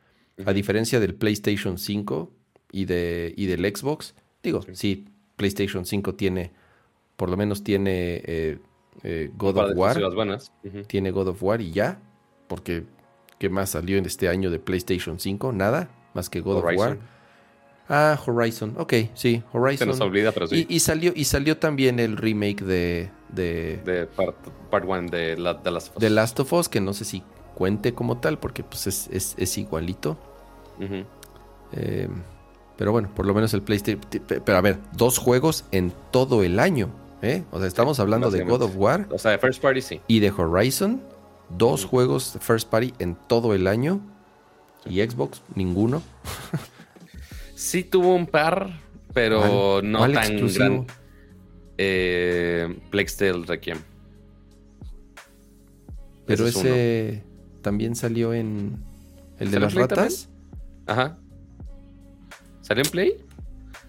A 0.46 0.52
diferencia 0.52 1.00
del 1.00 1.14
PlayStation 1.14 1.78
5 1.78 2.30
y, 2.70 2.84
de, 2.84 3.34
y 3.36 3.46
del 3.46 3.64
Xbox. 3.74 4.14
Digo, 4.42 4.62
Sí. 4.62 4.74
sí, 4.74 5.04
PlayStation 5.36 5.84
5 5.84 6.14
tiene. 6.14 6.52
Por 7.16 7.28
lo 7.30 7.36
menos 7.36 7.64
tiene 7.64 8.22
eh, 8.24 8.58
eh, 9.02 9.30
God 9.36 9.56
of 9.58 9.76
War. 9.76 10.00
buenas. 10.14 10.52
Tiene 10.86 11.10
God 11.10 11.28
of 11.28 11.42
War 11.42 11.60
y 11.60 11.72
ya. 11.72 12.00
Porque, 12.46 12.84
¿qué 13.40 13.48
más 13.48 13.70
salió 13.70 13.98
en 13.98 14.06
este 14.06 14.28
año 14.28 14.50
de 14.50 14.58
PlayStation 14.60 15.18
5? 15.18 15.52
Nada. 15.52 15.90
más 16.14 16.30
que 16.30 16.40
God 16.40 16.58
of. 16.58 16.64
War. 16.76 16.98
Ah, 17.88 18.18
Horizon. 18.26 18.74
Ok, 18.76 18.92
sí, 19.14 19.42
Se 19.50 19.58
Horizon. 19.58 19.88
nos 19.88 20.00
olvida, 20.00 20.32
pero 20.32 20.46
sí. 20.46 20.66
y, 20.68 20.76
y 20.76 20.80
salió, 20.80 21.12
y 21.14 21.24
salió 21.24 21.56
también 21.56 21.98
el 22.00 22.16
remake 22.16 22.62
de, 22.62 23.10
de, 23.30 23.78
de 23.84 24.06
part, 24.06 24.36
part 24.70 24.84
one 24.88 25.08
de, 25.10 25.36
la, 25.38 25.54
de 25.54 25.70
las 25.70 25.94
de 25.94 26.10
Last 26.10 26.38
of 26.40 26.52
Us, 26.52 26.68
que 26.68 26.80
no 26.82 26.92
sé 26.92 27.04
si 27.06 27.22
cuente 27.54 27.94
como 27.94 28.18
tal, 28.18 28.38
porque 28.38 28.62
pues 28.62 28.86
es, 28.86 29.08
es- 29.10 29.34
es 29.38 29.56
igualito. 29.58 30.18
Eh, 31.72 32.08
pero 32.76 32.92
bueno, 32.92 33.08
por 33.14 33.26
lo 33.26 33.34
menos 33.34 33.52
el 33.54 33.62
PlayStation. 33.62 34.00
Pero 34.26 34.56
a 34.58 34.60
ver, 34.60 34.78
dos 34.96 35.18
juegos 35.18 35.64
en 35.72 35.92
todo 36.10 36.42
el 36.42 36.60
año. 36.60 36.90
¿eh? 37.22 37.42
O 37.50 37.58
sea, 37.58 37.66
estamos 37.66 37.98
hablando 38.00 38.30
de 38.30 38.44
God 38.44 38.62
of 38.62 38.76
War 38.76 39.08
O 39.10 39.18
sea, 39.18 39.32
de 39.32 39.38
First 39.38 39.60
Party 39.60 39.80
sí. 39.82 40.00
y 40.06 40.20
de 40.20 40.30
Horizon. 40.30 41.02
Dos 41.56 41.82
Ujú. 41.84 41.90
juegos 41.90 42.34
de 42.34 42.40
First 42.40 42.68
Party 42.68 42.92
en 42.98 43.16
todo 43.26 43.54
el 43.54 43.66
año. 43.66 44.00
Y 44.84 45.00
Xbox, 45.02 45.42
ninguno. 45.54 46.02
Sí 47.68 47.84
tuvo 47.84 48.14
un 48.14 48.26
par, 48.26 48.80
pero 49.12 49.40
¿Cuál? 49.40 49.92
no 49.92 49.98
¿Cuál 49.98 50.12
tan 50.14 50.22
exclusivo? 50.24 50.64
gran. 50.64 50.86
Eh, 51.76 52.78
Plague 52.90 53.10
Tale 53.18 53.44
Requiem. 53.46 53.78
Pero 56.24 56.46
Ese 56.46 56.58
es 56.60 56.64
ese 56.64 57.22
también 57.60 57.94
salió 57.94 58.32
en. 58.32 58.78
¿El 59.38 59.50
de 59.50 59.60
¿Salió 59.60 59.66
las 59.66 59.74
ratas? 59.74 60.28
Ajá. 60.86 61.18
¿Salió 62.62 62.84
en 62.84 62.90
Play? 62.90 63.24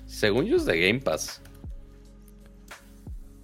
Según 0.06 0.44
yo 0.46 0.58
es 0.58 0.66
de 0.66 0.78
Game 0.88 1.00
Pass. 1.00 1.42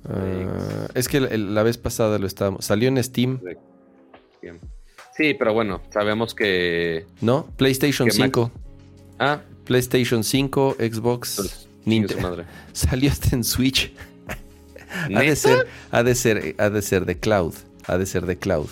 Ah, 0.07 0.87
es 0.93 1.07
que 1.07 1.19
la 1.19 1.63
vez 1.63 1.77
pasada 1.77 2.19
lo 2.19 2.27
estábamos. 2.27 2.65
Salió 2.65 2.89
en 2.89 3.01
Steam. 3.03 3.39
Sí, 5.15 5.33
pero 5.33 5.53
bueno, 5.53 5.81
sabemos 5.91 6.35
que. 6.35 7.05
¿no? 7.21 7.47
PlayStation 7.57 8.07
Que 8.09 8.17
Max- 8.19 8.31
5. 8.35 8.51
Ah, 9.19 9.41
PlayStation 9.65 10.23
5, 10.23 10.77
Xbox, 10.79 11.67
Nintendo. 11.85 12.43
Salió 12.73 13.11
hasta 13.11 13.35
en 13.35 13.43
Switch. 13.43 13.91
Ha 15.13 15.19
de 15.19 15.35
ser, 15.35 15.67
ha 15.91 16.03
de 16.03 16.15
ser, 16.15 16.55
ha 16.57 16.69
de 16.69 16.81
ser 16.81 17.05
de 17.05 17.19
cloud. 17.19 17.53
Ha 17.87 17.97
de 17.97 18.05
ser 18.05 18.25
de 18.25 18.37
cloud. 18.37 18.69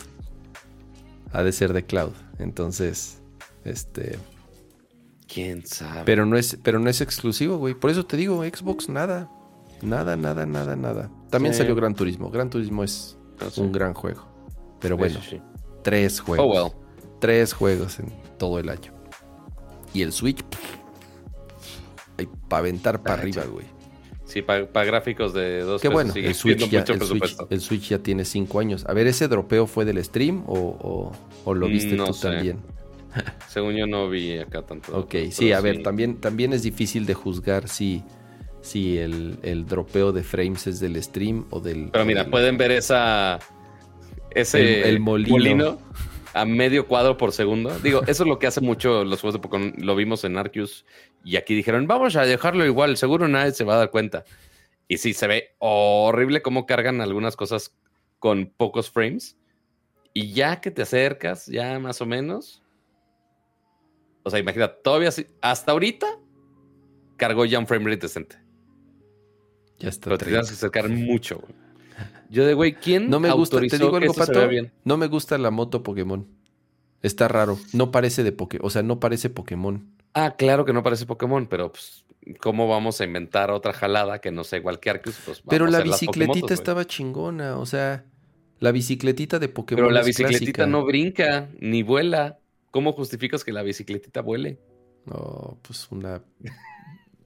Ha 1.32 1.44
de 1.44 1.52
ser 1.52 1.74
de 1.74 1.84
cloud. 1.86 2.14
Entonces, 2.40 3.18
este. 3.66 4.18
¿Quién 5.28 5.66
sabe? 5.66 6.04
Pero 6.06 6.26
no 6.26 6.38
es, 6.38 6.58
pero 6.64 6.80
no 6.80 6.90
es 6.90 7.02
exclusivo, 7.02 7.58
güey. 7.58 7.74
Por 7.74 7.90
eso 7.90 8.06
te 8.06 8.18
digo, 8.18 8.44
Xbox 8.44 8.88
nada. 8.88 9.30
Nada, 9.82 10.16
nada, 10.16 10.46
nada, 10.46 10.76
nada. 10.76 11.10
También 11.30 11.54
Sí. 11.54 11.60
salió 11.60 11.76
Gran 11.76 11.94
Turismo. 11.96 12.30
Gran 12.30 12.50
Turismo 12.50 12.84
es 12.84 13.18
sé. 13.52 13.60
un 13.62 13.72
gran 13.72 13.94
juego. 13.94 14.26
Pero 14.80 14.96
bueno, 14.96 15.20
sí, 15.28 15.42
tres 15.82 16.20
juegos. 16.20 16.46
Oh, 16.46 16.64
well. 16.66 16.74
Tres 17.20 17.54
juegos 17.54 18.00
en 18.00 18.14
todo 18.38 18.60
el 18.60 18.70
año. 18.70 18.94
Y 19.94 20.02
el 20.04 20.12
Switch. 20.12 20.44
Para 22.48 22.60
aventar 22.60 23.02
para 23.04 23.16
Ah, 23.16 23.20
arriba, 23.20 23.44
güey. 23.46 23.66
Sí, 24.26 24.42
para 24.42 24.86
gráficos 24.86 25.34
de 25.34 25.60
dos 25.62 25.82
Qué 25.82 25.90
bueno, 25.90 26.12
el 26.16 26.34
Switch, 26.34 26.58
ya, 26.70 26.80
el, 26.80 26.86
Switch, 26.88 26.98
presupuesto. 26.98 27.48
el 27.52 27.62
Switch 27.62 27.90
ya 27.90 28.00
tiene 28.00 28.26
cinco 28.26 28.60
años. 28.60 28.86
A 28.88 28.94
ver, 28.94 29.06
¿ese 29.06 29.28
dropeo 29.28 29.68
fue 29.68 29.86
del 29.86 30.04
stream 30.04 30.44
o, 30.48 30.54
o- 30.58 31.12
o 31.46 31.54
lo 31.54 31.68
viste 31.68 31.96
No 31.96 32.06
tú 32.08 32.14
sé. 32.14 32.30
también? 32.30 32.60
Según 33.48 33.76
yo 33.76 33.86
no 33.86 34.10
vi 34.10 34.40
acá 34.40 34.64
tanto. 34.64 34.98
Ok, 34.98 35.16
sí, 35.30 35.52
a 35.52 35.60
ver, 35.62 35.84
también, 35.84 36.20
también 36.20 36.54
es 36.54 36.64
difícil 36.64 37.06
de 37.06 37.14
juzgar 37.14 37.68
si, 37.68 38.02
si 38.62 38.98
el, 38.98 39.38
el 39.44 39.68
dropeo 39.68 40.12
de 40.14 40.24
frames 40.24 40.66
es 40.66 40.80
del 40.80 41.02
stream 41.04 41.46
o 41.52 41.60
del... 41.60 41.90
Pero 41.92 42.06
mira, 42.06 42.24
del- 42.24 42.32
pueden 42.32 42.58
ver 42.58 42.72
esa. 42.72 43.40
Ese 44.32 44.82
El- 44.82 44.88
el 44.96 45.00
molino. 45.00 45.78
a 46.34 46.46
medio 46.46 46.88
cuadro 46.88 47.18
por 47.18 47.34
segundo. 47.34 47.78
Digo, 47.84 48.02
eso 48.08 48.24
es 48.24 48.28
lo 48.30 48.40
que 48.40 48.48
hace 48.48 48.62
mucho 48.62 49.04
los 49.04 49.22
juegos 49.22 49.36
de 49.36 49.40
Pokémon. 49.40 49.74
Lo 49.78 49.96
vimos 49.96 50.24
en 50.24 50.38
Arceus 50.38 50.86
y 51.24 51.36
aquí 51.38 51.56
dijeron, 51.56 51.88
vamos 51.88 52.16
a 52.16 52.26
dejarlo 52.26 52.66
igual, 52.66 52.98
seguro 52.98 53.28
nadie 53.28 53.52
se 53.54 53.64
va 53.64 53.76
a 53.76 53.78
dar 53.78 53.92
cuenta. 53.92 54.24
Y 54.88 54.98
sí, 54.98 55.14
se 55.14 55.28
ve 55.28 55.56
horrible 55.60 56.42
cómo 56.42 56.66
cargan 56.66 57.02
algunas 57.02 57.36
cosas 57.36 57.76
con 58.20 58.48
pocos 58.58 58.90
frames. 58.92 59.38
Y 60.14 60.34
ya 60.34 60.62
que 60.62 60.70
te 60.72 60.82
acercas, 60.84 61.48
ya 61.48 61.80
más 61.80 62.02
o 62.02 62.06
menos. 62.06 62.62
O 64.24 64.30
sea, 64.30 64.40
imagina, 64.40 64.68
todavía 64.68 65.12
sí- 65.12 65.28
hasta 65.42 65.72
ahorita 65.72 66.08
cargó 67.18 67.46
ya 67.46 67.60
un 67.60 67.68
frame 67.68 67.86
rate 67.92 68.02
decente. 68.02 68.38
Ya 69.80 69.90
está. 69.90 70.06
Pero 70.06 70.18
te 70.18 70.26
30. 70.26 70.42
tienes 70.42 70.50
que 70.50 70.56
acercar 70.56 70.90
mucho, 70.90 71.40
güey. 71.40 71.54
Yo 72.30 72.46
de, 72.46 72.54
güey, 72.54 72.74
¿quién 72.74 73.10
No 73.10 73.20
me 73.20 73.32
gusta, 73.32 73.60
te 73.60 73.78
digo 73.78 73.96
algo, 73.96 74.14
Pato. 74.14 74.48
bien? 74.48 74.72
No 74.84 74.98
me 74.98 75.08
gusta 75.08 75.38
la 75.38 75.52
moto 75.52 75.84
Pokémon. 75.84 76.28
Está 77.02 77.28
raro. 77.28 77.60
No 77.74 77.92
parece 77.92 78.24
de 78.24 78.32
Pokémon. 78.32 78.66
O 78.66 78.70
sea, 78.70 78.82
no 78.82 79.00
parece 79.00 79.30
Pokémon. 79.30 79.93
Ah, 80.14 80.36
claro 80.38 80.66
que 80.66 80.74
no 80.74 80.84
parece 80.84 81.06
Pokémon, 81.06 81.48
pero 81.48 81.72
pues, 81.72 82.06
¿cómo 82.40 82.68
vamos 82.68 83.02
a 83.02 83.04
inventar 83.04 83.52
otra 83.52 83.74
jalada 83.74 84.20
que 84.20 84.32
no 84.32 84.44
sea 84.44 84.60
igual 84.60 84.80
que 84.80 84.90
Arceus? 84.90 85.16
Pues, 85.26 85.40
vamos 85.40 85.50
Pero 85.50 85.68
la 85.68 85.82
bicicletita 85.82 86.54
estaba 86.54 86.86
chingona. 86.86 87.58
O 87.58 87.66
sea, 87.66 88.06
la 88.60 88.72
bicicletita 88.72 89.40
de 89.40 89.50
Pokémon. 89.50 89.84
Pero 89.84 89.92
la 89.92 90.02
es 90.02 90.08
bicicletita 90.08 90.40
clásica. 90.40 90.66
no 90.68 90.86
brinca 90.86 91.50
ni 91.60 91.84
vuela. 91.84 92.40
¿Cómo 92.72 92.94
justificas 92.94 93.44
que 93.44 93.52
la 93.52 93.62
bicicletita 93.62 94.22
vuele? 94.22 94.60
No, 95.06 95.60
pues 95.62 95.88
una. 95.92 96.24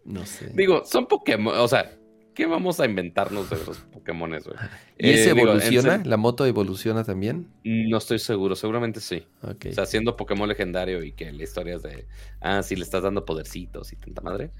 No 0.03 0.25
sé. 0.25 0.51
Digo, 0.53 0.83
son 0.85 1.05
Pokémon, 1.05 1.57
o 1.57 1.67
sea, 1.67 1.97
¿qué 2.37 2.45
vamos 2.45 2.79
a 2.79 2.85
inventarnos 2.85 3.49
de 3.49 3.57
los 3.65 3.79
Pokémones, 3.79 4.45
güey? 4.45 4.55
¿Y 4.99 5.09
ese 5.09 5.31
Eh, 5.31 5.33
digo, 5.33 5.53
en 5.53 5.57
evoluciona? 5.61 6.01
¿La 6.05 6.17
moto 6.17 6.45
evoluciona 6.45 7.03
también? 7.03 7.47
No 7.63 7.97
estoy 7.97 8.19
seguro, 8.19 8.55
seguramente 8.55 8.99
sí. 9.01 9.25
O 9.41 9.73
sea, 9.73 9.87
siendo 9.87 10.15
Pokémon 10.15 10.47
legendario 10.47 11.03
y 11.03 11.13
que 11.13 11.31
la 11.33 11.43
historia 11.43 11.75
es 11.77 11.81
de, 11.83 12.07
ah, 12.39 12.61
sí, 12.61 12.75
le 12.75 12.83
estás 12.83 13.01
dando 13.01 13.25
podercitos 13.25 13.91
y 13.91 13.95
tanta 13.95 14.21
madre. 14.21 14.51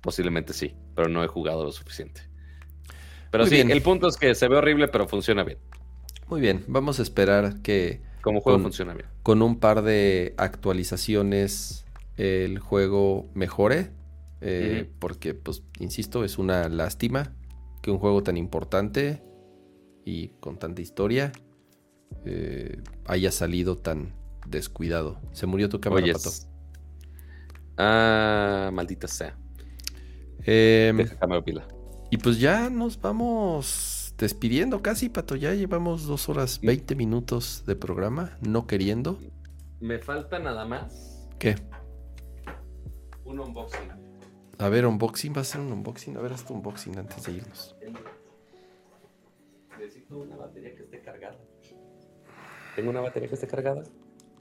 Posiblemente 0.00 0.54
sí, 0.54 0.74
pero 0.96 1.08
no 1.08 1.22
he 1.22 1.26
jugado 1.26 1.64
lo 1.64 1.72
suficiente. 1.72 2.22
Pero 3.30 3.44
Muy 3.44 3.50
sí, 3.50 3.56
bien. 3.56 3.70
el 3.70 3.82
punto 3.82 4.08
es 4.08 4.16
que 4.16 4.34
se 4.34 4.48
ve 4.48 4.56
horrible, 4.56 4.88
pero 4.88 5.06
funciona 5.06 5.44
bien. 5.44 5.58
Muy 6.28 6.40
bien. 6.40 6.64
Vamos 6.66 6.98
a 6.98 7.02
esperar 7.02 7.60
que 7.62 8.00
Como 8.22 8.40
juego 8.40 8.56
Con- 8.56 8.62
funciona 8.64 8.94
bien. 8.94 9.06
con 9.22 9.42
un 9.42 9.60
par 9.60 9.82
de 9.82 10.34
actualizaciones 10.38 11.84
el 12.16 12.58
juego 12.58 13.28
mejore. 13.34 13.90
Eh. 14.40 14.90
Porque, 14.98 15.34
pues, 15.34 15.62
insisto, 15.78 16.24
es 16.24 16.38
una 16.38 16.68
lástima 16.68 17.34
que 17.82 17.90
un 17.90 17.98
juego 17.98 18.22
tan 18.22 18.36
importante 18.36 19.22
y 20.04 20.28
con 20.40 20.58
tanta 20.58 20.82
historia 20.82 21.32
eh, 22.24 22.82
haya 23.06 23.30
salido 23.32 23.76
tan 23.76 24.14
descuidado. 24.46 25.20
Se 25.32 25.46
murió 25.46 25.68
tu 25.68 25.80
cámara, 25.80 26.06
Pato. 26.12 26.30
Ah, 27.76 28.70
maldita 28.72 29.08
sea. 29.08 29.36
Pila. 30.44 31.68
y 32.10 32.16
pues 32.16 32.40
ya 32.40 32.70
nos 32.70 33.00
vamos 33.00 34.14
despidiendo 34.18 34.82
casi, 34.82 35.08
Pato. 35.08 35.36
Ya 35.36 35.54
llevamos 35.54 36.06
dos 36.06 36.28
horas 36.28 36.60
20 36.62 36.94
minutos 36.94 37.64
de 37.66 37.76
programa, 37.76 38.38
no 38.40 38.66
queriendo. 38.66 39.18
Me 39.80 39.98
falta 39.98 40.38
nada 40.38 40.66
más 40.66 41.28
¿Qué? 41.38 41.56
un 43.24 43.40
unboxing. 43.40 43.99
A 44.60 44.68
ver, 44.68 44.86
unboxing, 44.86 45.32
va 45.36 45.40
a 45.40 45.44
ser 45.44 45.60
un 45.60 45.72
unboxing. 45.72 46.16
A 46.16 46.20
ver, 46.20 46.32
haz 46.32 46.44
tu 46.44 46.54
unboxing 46.54 46.98
antes 46.98 47.24
de 47.24 47.32
irnos. 47.32 47.76
Necesito 49.78 50.18
una 50.18 50.36
batería 50.36 50.74
que 50.74 50.82
esté 50.82 51.00
cargada. 51.00 51.38
¿Tengo 52.76 52.90
una 52.90 53.00
batería 53.00 53.28
que 53.28 53.34
esté 53.34 53.46
cargada? 53.46 53.82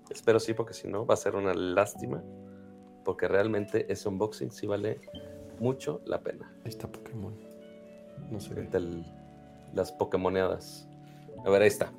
Espero 0.09 0.39
sí, 0.39 0.53
porque 0.53 0.73
si 0.73 0.87
no 0.87 1.05
va 1.05 1.13
a 1.13 1.17
ser 1.17 1.35
una 1.35 1.53
lástima. 1.53 2.21
Porque 3.05 3.27
realmente 3.27 3.91
ese 3.91 4.09
unboxing 4.09 4.51
sí 4.51 4.67
vale 4.67 4.99
mucho 5.59 6.01
la 6.05 6.21
pena. 6.21 6.51
Ahí 6.65 6.69
está 6.69 6.91
Pokémon. 6.91 7.33
No 8.29 8.39
se 8.41 8.53
ve. 8.53 8.67
Al- 8.73 9.05
las 9.73 9.91
Pokémoneadas. 9.93 10.87
A 11.45 11.49
ver, 11.49 11.61
ahí 11.61 11.67
está. 11.69 11.91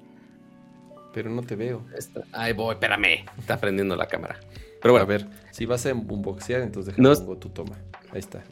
Pero 1.15 1.31
no 1.31 1.43
te 1.43 1.57
veo. 1.57 1.85
Está- 1.97 2.23
Ahí 2.33 2.53
voy, 2.53 2.75
espérame. 2.75 3.25
Está 3.39 3.59
prendiendo 3.59 3.97
la 3.97 4.07
cámara. 4.07 4.39
Pero 4.83 4.93
bueno, 4.93 5.05
a 5.05 5.09
ver, 5.09 5.27
si 5.51 5.67
vas 5.67 5.85
a 5.87 5.93
unboxear, 5.95 6.61
entonces 6.63 6.95
déjame 6.95 7.09
No 7.09 7.19
pongo 7.21 7.37
tu 7.39 7.49
toma. 7.49 7.77
Ahí 8.13 8.19
está. 8.19 8.43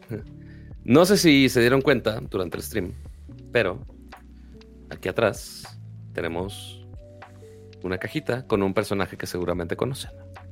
no 0.84 1.04
sé 1.04 1.16
si 1.16 1.48
se 1.48 1.60
dieron 1.60 1.82
cuenta 1.82 2.20
durante 2.30 2.56
el 2.56 2.62
stream, 2.62 2.92
pero 3.52 3.78
aquí 4.90 5.08
atrás 5.08 5.78
tenemos 6.12 6.86
una 7.82 7.98
cajita 7.98 8.46
con 8.46 8.62
un 8.62 8.74
personaje 8.74 9.16
que 9.16 9.26
seguramente 9.26 9.76
conocen. 9.76 10.10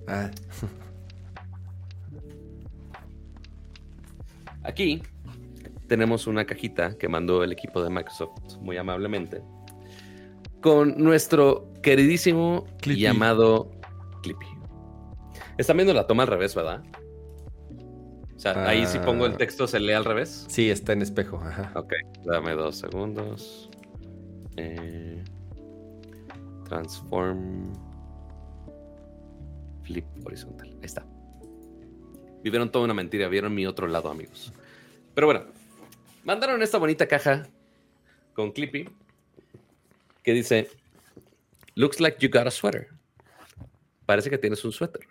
Ah, 0.08 0.30
Aquí 4.62 5.00
tenemos 5.86 6.26
una 6.26 6.44
cajita 6.44 6.98
que 6.98 7.08
mandó 7.08 7.44
el 7.44 7.52
equipo 7.52 7.82
de 7.82 7.90
Microsoft 7.90 8.56
muy 8.60 8.76
amablemente 8.76 9.40
con 10.60 10.98
nuestro 10.98 11.72
queridísimo 11.82 12.64
Clippy. 12.80 13.00
llamado 13.02 13.70
Clippy. 14.22 14.46
Están 15.58 15.76
viendo 15.76 15.94
la 15.94 16.08
toma 16.08 16.24
al 16.24 16.28
revés, 16.28 16.56
¿verdad? 16.56 16.82
Sea, 18.54 18.68
ahí 18.68 18.86
si 18.86 18.98
pongo 18.98 19.26
el 19.26 19.32
Ah. 19.32 19.36
texto 19.36 19.66
se 19.66 19.80
lee 19.80 19.92
al 19.92 20.04
revés. 20.04 20.46
sí, 20.48 20.70
está 20.70 20.92
en 20.92 21.02
espejo. 21.02 21.38
Ajá. 21.42 21.72
Ok, 21.74 21.92
dame 22.24 22.52
dos 22.52 22.76
segundos. 22.76 23.70
Eh, 24.56 25.22
transform. 26.68 27.72
Flip 29.84 30.04
horizontal. 30.24 30.68
Ahí 30.68 30.78
está. 30.84 31.04
Vivieron 32.42 32.70
toda 32.70 32.84
una 32.84 32.94
mentira, 32.94 33.28
vieron 33.28 33.54
mi 33.54 33.66
otro 33.66 33.86
lado, 33.86 34.10
amigos. 34.10 34.52
Pero 35.14 35.26
bueno, 35.26 35.44
mandaron 36.24 36.62
esta 36.62 36.78
bonita 36.78 37.06
caja 37.06 37.46
con 38.34 38.52
Clippy 38.52 38.88
que 40.22 40.32
dice: 40.32 40.68
Looks 41.74 42.00
like 42.00 42.18
you 42.20 42.28
got 42.32 42.46
a 42.46 42.50
sweater. 42.50 42.88
Parece 44.06 44.30
que 44.30 44.38
tienes 44.38 44.64
un 44.64 44.72
suéter. 44.72 45.02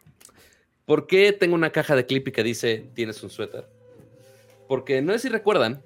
¿Por 0.86 1.08
qué 1.08 1.34
tengo 1.34 1.56
una 1.56 1.72
caja 1.72 1.96
de 1.96 2.06
Clippy 2.06 2.32
que 2.32 2.44
dice 2.44 2.90
tienes 2.94 3.22
un 3.24 3.30
suéter? 3.30 3.68
Porque 4.68 5.02
no 5.02 5.14
sé 5.14 5.20
si 5.20 5.30
recuerdan, 5.30 5.82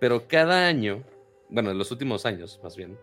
pero 0.00 0.26
cada 0.26 0.66
año, 0.66 1.04
bueno, 1.48 1.70
en 1.70 1.78
los 1.78 1.90
últimos 1.90 2.26
años 2.26 2.60
más 2.62 2.76
bien, 2.76 2.98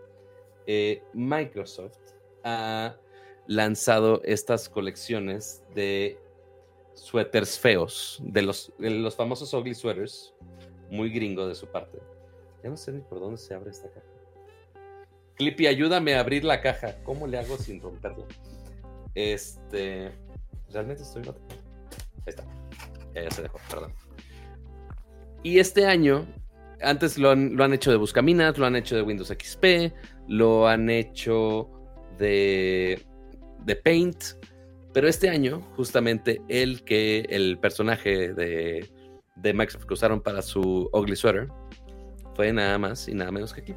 eh, 0.68 1.02
Microsoft 1.14 1.98
ha 2.44 2.96
lanzado 3.48 4.22
estas 4.24 4.70
colecciones 4.70 5.64
de 5.74 6.20
suéteres 6.94 7.58
feos, 7.58 8.20
de 8.22 8.42
los, 8.42 8.72
de 8.78 8.90
los 8.90 9.16
famosos 9.16 9.54
ugly 9.54 9.74
sweaters, 9.74 10.34
muy 10.90 11.10
gringo 11.10 11.48
de 11.48 11.56
su 11.56 11.68
parte. 11.68 12.00
Ya 12.64 12.70
no 12.70 12.78
sé 12.78 12.92
ni 12.92 13.02
por 13.02 13.20
dónde 13.20 13.38
se 13.38 13.54
abre 13.54 13.72
esta 13.72 13.90
caja. 13.90 14.06
Clippy, 15.36 15.68
ayúdame 15.68 16.16
a 16.16 16.20
abrir 16.20 16.44
la 16.44 16.60
caja. 16.62 17.02
¿Cómo 17.04 17.26
le 17.26 17.40
hago 17.40 17.58
sin 17.58 17.82
romperla? 17.82 18.26
Este. 19.16 20.12
Realmente 20.72 21.04
estoy. 21.04 21.24
Ahí 21.24 21.34
está. 22.28 22.44
Ya, 23.14 23.24
ya 23.24 23.32
se 23.32 23.42
dejó, 23.44 23.60
perdón. 23.70 23.94
Y 25.44 25.60
este 25.60 25.86
año, 25.86 26.28
antes 26.82 27.18
lo 27.18 27.32
han, 27.32 27.56
lo 27.56 27.64
han 27.64 27.74
hecho 27.74 27.92
de 27.92 27.98
Buscaminas, 27.98 28.58
lo 28.58 28.66
han 28.66 28.76
hecho 28.76 28.96
de 28.96 29.02
Windows 29.02 29.30
XP, 29.30 29.94
lo 30.28 30.68
han 30.68 30.90
hecho 30.90 31.70
de, 32.18 33.02
de 33.66 33.76
Paint, 33.76 34.24
pero 34.94 35.08
este 35.08 35.30
año, 35.30 35.62
justamente 35.76 36.42
el 36.50 36.84
que 36.84 37.22
el 37.30 37.58
personaje 37.60 38.34
de, 38.34 38.90
de 39.36 39.54
Microsoft 39.54 39.86
que 39.86 39.94
usaron 39.94 40.22
para 40.22 40.42
su 40.42 40.90
Ugly 40.92 41.16
Sweater 41.16 41.48
fue 42.36 42.52
nada 42.52 42.78
más 42.78 43.08
y 43.08 43.14
nada 43.14 43.32
menos 43.32 43.54
que 43.54 43.62
aquí. 43.62 43.76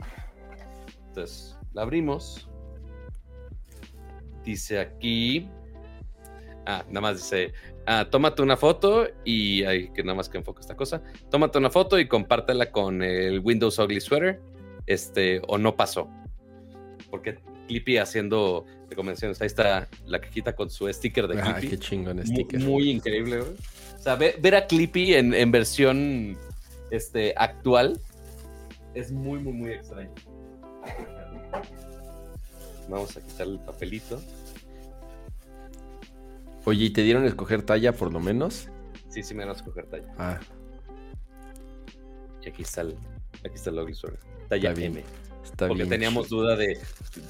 Entonces, 1.09 1.57
la 1.75 1.83
abrimos. 1.83 2.49
Dice 4.45 4.81
aquí. 4.81 5.49
Ah, 6.67 6.85
nada 6.89 7.01
más 7.01 7.17
dice. 7.17 7.53
Ah, 7.87 8.07
tómate 8.11 8.43
una 8.43 8.57
foto 8.57 9.07
y 9.25 9.65
hay 9.65 9.89
que 9.93 10.03
nada 10.05 10.15
más 10.15 10.29
que 10.29 10.39
enfoque 10.39 10.61
esta 10.61 10.77
cosa. 10.77 11.03
Tómate 11.31 11.59
una 11.59 11.71
foto 11.71 11.99
y 11.99 12.07
compártela 12.07 12.71
con 12.71 13.03
el 13.03 13.41
Windows 13.41 13.79
Ugly 13.79 14.01
Sweater. 14.01 14.41
Este, 14.87 15.41
o 15.49 15.59
no 15.59 15.75
pasó. 15.77 16.09
Porque 17.11 17.39
Clippy 17.69 17.99
haciendo 17.99 18.65
recomendaciones. 18.91 19.41
Ahí 19.41 19.47
está 19.47 19.89
la 20.07 20.21
cajita 20.21 20.55
con 20.55 20.71
su 20.71 20.93
sticker 20.93 21.27
de 21.29 21.41
Ah, 21.41 21.55
Clippy. 21.55 21.69
qué 21.71 21.79
chingón 21.79 22.25
sticker. 22.27 22.61
Muy, 22.61 22.91
increíble, 22.91 23.39
güey. 23.41 23.53
O 23.99 24.03
sea, 24.03 24.15
ve- 24.17 24.37
ver, 24.41 24.55
a 24.57 24.67
Clippy 24.67 25.15
en, 25.15 25.33
en 25.35 25.51
versión 25.53 26.37
este, 26.91 27.33
actual 27.37 27.99
es 28.95 29.11
muy, 29.13 29.39
muy, 29.41 29.53
muy 29.53 29.71
extraño. 29.73 30.11
Vamos 32.89 33.17
a 33.17 33.21
quitar 33.21 33.47
el 33.47 33.59
papelito. 33.61 34.21
Oye, 36.65 36.85
¿y 36.87 36.91
te 36.91 37.03
dieron 37.03 37.25
a 37.25 37.27
escoger 37.27 37.63
talla 37.63 37.93
por 37.93 38.13
lo 38.13 38.21
menos? 38.21 38.69
Sí, 39.09 39.23
sí 39.23 39.35
me 39.35 39.41
van 39.45 39.51
a 39.51 39.57
escoger 39.57 39.87
talla. 39.87 40.13
Ah, 40.19 40.39
Y 42.45 42.49
aquí 42.49 42.63
está 42.63 42.83
el, 42.83 42.97
aquí 43.45 43.55
está 43.55 43.71
el 43.71 43.95
Sweater. 43.95 44.19
Talla 44.49 44.71
Está 44.71 44.81
bien, 44.81 44.93
M. 44.93 45.05
está 45.45 45.69
Porque 45.69 45.83
bien. 45.85 45.89
teníamos 45.91 46.29
duda 46.29 46.57
de, 46.57 46.79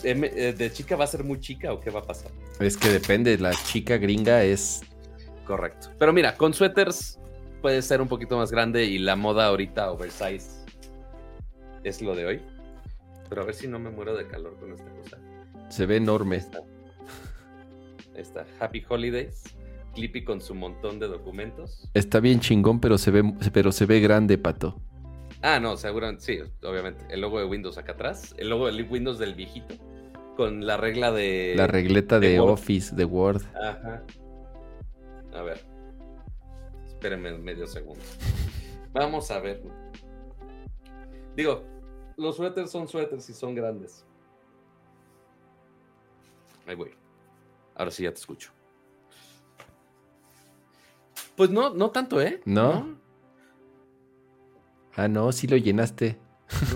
eh, 0.05 0.55
de 0.57 0.73
chica 0.73 0.97
va 0.97 1.05
a 1.05 1.07
ser 1.09 1.25
muy 1.25 1.41
chica 1.41 1.73
o 1.73 1.81
qué 1.81 1.91
va 1.91 2.01
a 2.01 2.05
pasar. 2.05 2.31
Es 2.61 2.77
que 2.77 2.89
depende, 2.89 3.37
la 3.39 3.53
chica 3.53 3.97
gringa 3.99 4.43
es... 4.45 4.83
Correcto. 5.47 5.89
Pero 5.99 6.13
mira, 6.13 6.37
con 6.37 6.55
suéteres 6.55 7.19
puede 7.61 7.83
ser 7.83 8.01
un 8.01 8.09
poquito 8.09 8.37
más 8.37 8.51
grande 8.51 8.85
y 8.85 8.99
la 8.99 9.17
moda 9.17 9.47
ahorita 9.47 9.91
oversize 9.91 10.65
es 11.85 12.01
lo 12.01 12.15
de 12.15 12.27
hoy. 12.27 12.43
Pero 13.29 13.43
a 13.43 13.45
ver 13.47 13.55
si 13.55 13.67
no 13.67 13.79
me 13.79 13.91
muero 13.91 14.15
de 14.17 14.27
calor 14.27 14.57
con 14.59 14.73
esta 14.73 14.91
cosa. 14.91 15.19
Se 15.69 15.87
ve 15.87 15.97
enorme. 15.97 16.37
Está. 16.37 16.61
Está 18.14 18.47
Happy 18.60 18.84
Holidays. 18.89 19.44
Clippy 19.94 20.24
con 20.24 20.40
su 20.40 20.55
montón 20.55 20.98
de 20.98 21.09
documentos. 21.09 21.89
Está 21.93 22.20
bien 22.20 22.40
chingón, 22.40 22.80
pero 22.80 22.97
se 22.97 23.10
ve, 23.10 23.34
pero 23.52 23.72
se 23.72 23.84
ve 23.84 24.01
grande, 24.01 24.39
pato. 24.39 24.80
Ah, 25.43 25.59
no, 25.60 25.76
seguramente, 25.76 26.22
sí, 26.22 26.39
obviamente. 26.64 27.05
El 27.10 27.20
logo 27.20 27.39
de 27.39 27.44
Windows 27.44 27.76
acá 27.76 27.93
atrás. 27.93 28.34
El 28.39 28.48
logo 28.48 28.70
de 28.70 28.82
Windows 28.82 29.18
del 29.18 29.34
viejito. 29.34 29.74
Con 30.36 30.66
la 30.66 30.76
regla 30.76 31.12
de. 31.12 31.55
La 31.56 31.66
regleta 31.66 32.20
de. 32.20 32.40
Office, 32.40 32.94
de 32.94 33.05
Word. 33.05 33.43
Ajá. 33.55 34.02
A 35.34 35.43
ver. 35.43 35.60
Espérenme 36.86 37.36
medio 37.39 37.66
segundo. 37.66 38.02
Vamos 38.93 39.30
a 39.30 39.40
ver. 39.40 39.62
Digo, 41.36 41.64
los 42.16 42.36
suéteres 42.36 42.70
son 42.70 42.86
suéteres 42.86 43.28
y 43.28 43.34
son 43.34 43.55
grandes. 43.55 44.05
Ahí 46.66 46.76
voy. 46.76 47.01
Ahora 47.75 47.91
sí 47.91 48.02
ya 48.05 48.10
te 48.12 48.18
escucho. 48.20 48.51
Pues 51.36 51.51
no, 51.51 51.70
no 51.70 51.91
tanto, 51.91 52.20
¿eh? 52.20 52.41
¿No? 52.44 52.97
Ah, 54.94 55.09
no, 55.09 55.33
sí 55.33 55.47
lo 55.47 55.57
llenaste. 55.57 56.18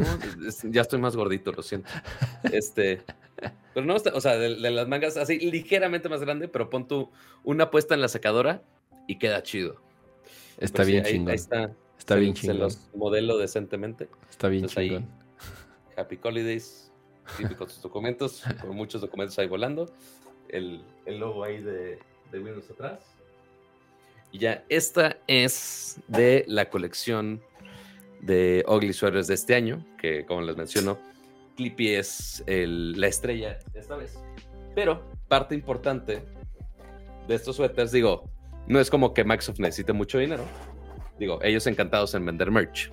No, 0.00 0.70
ya 0.70 0.80
estoy 0.80 0.98
más 0.98 1.16
gordito, 1.16 1.52
lo 1.52 1.62
siento. 1.62 1.90
Este. 2.44 3.02
Pero 3.74 3.84
no, 3.84 3.94
o 3.96 4.20
sea, 4.22 4.38
de, 4.38 4.54
de 4.56 4.70
las 4.70 4.88
mangas 4.88 5.18
así 5.18 5.38
ligeramente 5.38 6.08
más 6.08 6.20
grande, 6.22 6.48
pero 6.48 6.70
pon 6.70 6.88
tú 6.88 7.10
una 7.44 7.70
puesta 7.70 7.94
en 7.94 8.00
la 8.00 8.08
secadora 8.08 8.62
y 9.06 9.18
queda 9.18 9.42
chido. 9.42 9.76
Está 10.56 10.78
Pero 10.78 10.84
sí, 10.86 10.92
bien 10.92 11.04
ahí- 11.04 11.12
chingón. 11.12 11.28
Ahí 11.28 11.34
está. 11.34 11.70
Está 11.98 12.14
Se- 12.14 12.20
bien 12.20 12.34
Se 12.34 12.40
chingón. 12.42 12.58
los 12.60 12.88
modelo 12.94 13.36
decentemente. 13.36 14.08
Está 14.30 14.48
bien 14.48 14.64
Entonces 14.64 14.78
ahí- 14.78 14.88
chingón. 14.88 15.08
Happy 15.98 16.18
Holidays. 16.22 16.90
Con 17.58 17.68
sus 17.68 17.82
documentos, 17.82 18.44
con 18.60 18.74
muchos 18.76 19.00
documentos 19.02 19.36
ahí 19.38 19.48
volando. 19.48 19.92
El, 20.48 20.82
el 21.04 21.18
logo 21.18 21.44
ahí 21.44 21.62
de, 21.62 21.98
de 22.30 22.38
Windows 22.38 22.70
atrás. 22.70 23.00
Y 24.32 24.38
ya, 24.38 24.64
esta 24.68 25.18
es 25.26 26.00
de 26.08 26.44
la 26.48 26.68
colección 26.68 27.42
de 28.20 28.64
Ugly 28.66 28.92
Sweaters 28.92 29.28
de 29.28 29.34
este 29.34 29.54
año, 29.54 29.84
que 29.98 30.26
como 30.26 30.42
les 30.42 30.56
menciono, 30.56 30.98
Clippy 31.56 31.94
es 31.94 32.44
la 32.46 33.06
estrella 33.06 33.58
esta 33.74 33.96
vez. 33.96 34.18
Pero 34.74 35.02
parte 35.28 35.54
importante 35.54 36.22
de 37.26 37.34
estos 37.34 37.56
suéteres, 37.56 37.92
digo, 37.92 38.28
no 38.66 38.80
es 38.80 38.90
como 38.90 39.14
que 39.14 39.24
Microsoft 39.24 39.58
necesite 39.58 39.92
mucho 39.92 40.18
dinero. 40.18 40.44
Digo, 41.18 41.38
ellos 41.42 41.66
encantados 41.66 42.14
en 42.14 42.26
vender 42.26 42.50
merch. 42.50 42.92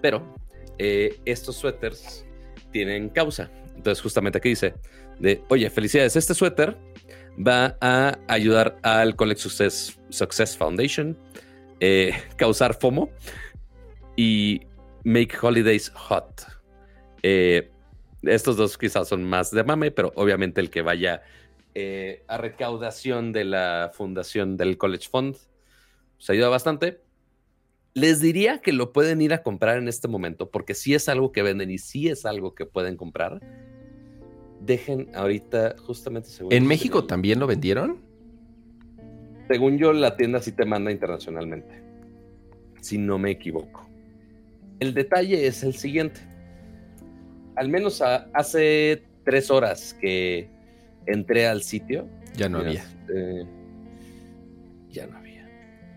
Pero 0.00 0.34
eh, 0.78 1.20
estos 1.24 1.56
suéteres 1.56 2.26
tienen 2.72 3.08
causa. 3.08 3.50
Entonces, 3.76 4.02
justamente 4.02 4.38
aquí 4.38 4.48
dice: 4.48 4.74
de, 5.22 5.42
Oye, 5.48 5.70
felicidades, 5.70 6.16
este 6.16 6.34
suéter 6.34 6.76
va 7.38 7.78
a 7.80 8.18
ayudar 8.28 8.78
al 8.82 9.16
College 9.16 9.48
Success, 9.48 10.56
Foundation, 10.58 11.16
eh, 11.80 12.12
causar 12.36 12.74
FOMO 12.74 13.08
y 14.16 14.60
make 15.04 15.34
holidays 15.40 15.90
hot. 15.94 16.42
Eh, 17.22 17.70
estos 18.22 18.56
dos 18.56 18.76
quizás 18.76 19.08
son 19.08 19.24
más 19.24 19.50
de 19.50 19.64
mame, 19.64 19.90
pero 19.90 20.12
obviamente 20.16 20.60
el 20.60 20.70
que 20.70 20.82
vaya 20.82 21.22
eh, 21.74 22.22
a 22.28 22.36
recaudación 22.36 23.32
de 23.32 23.44
la 23.44 23.92
fundación 23.94 24.56
del 24.56 24.76
College 24.76 25.08
Fund 25.08 25.36
se 26.18 26.32
ayuda 26.32 26.48
bastante. 26.48 27.00
Les 27.94 28.20
diría 28.20 28.58
que 28.58 28.72
lo 28.72 28.92
pueden 28.92 29.20
ir 29.20 29.32
a 29.34 29.42
comprar 29.42 29.78
en 29.78 29.86
este 29.86 30.08
momento, 30.08 30.50
porque 30.50 30.74
si 30.74 30.94
es 30.94 31.08
algo 31.08 31.30
que 31.30 31.42
venden 31.42 31.70
y 31.70 31.78
si 31.78 32.08
es 32.08 32.24
algo 32.26 32.54
que 32.54 32.66
pueden 32.66 32.96
comprar. 32.96 33.40
Dejen 34.64 35.08
ahorita, 35.14 35.74
justamente 35.78 36.28
según 36.28 36.52
¿En 36.52 36.66
México 36.66 37.04
también 37.04 37.40
lo 37.40 37.46
vendieron? 37.46 37.98
Según 39.48 39.76
yo, 39.78 39.92
la 39.92 40.16
tienda 40.16 40.40
sí 40.40 40.52
te 40.52 40.64
manda 40.64 40.90
internacionalmente. 40.92 41.82
Si 42.80 42.96
no 42.98 43.18
me 43.18 43.30
equivoco. 43.32 43.88
El 44.80 44.94
detalle 44.94 45.46
es 45.46 45.62
el 45.62 45.74
siguiente. 45.74 46.20
Al 47.56 47.68
menos 47.68 48.00
a- 48.02 48.28
hace 48.32 49.02
tres 49.24 49.50
horas 49.50 49.94
que 50.00 50.48
entré 51.06 51.46
al 51.46 51.62
sitio. 51.62 52.08
Ya 52.36 52.48
no 52.48 52.58
había. 52.58 52.84
eh, 53.14 53.44
ya 54.90 55.06
no 55.06 55.18
había. 55.18 55.46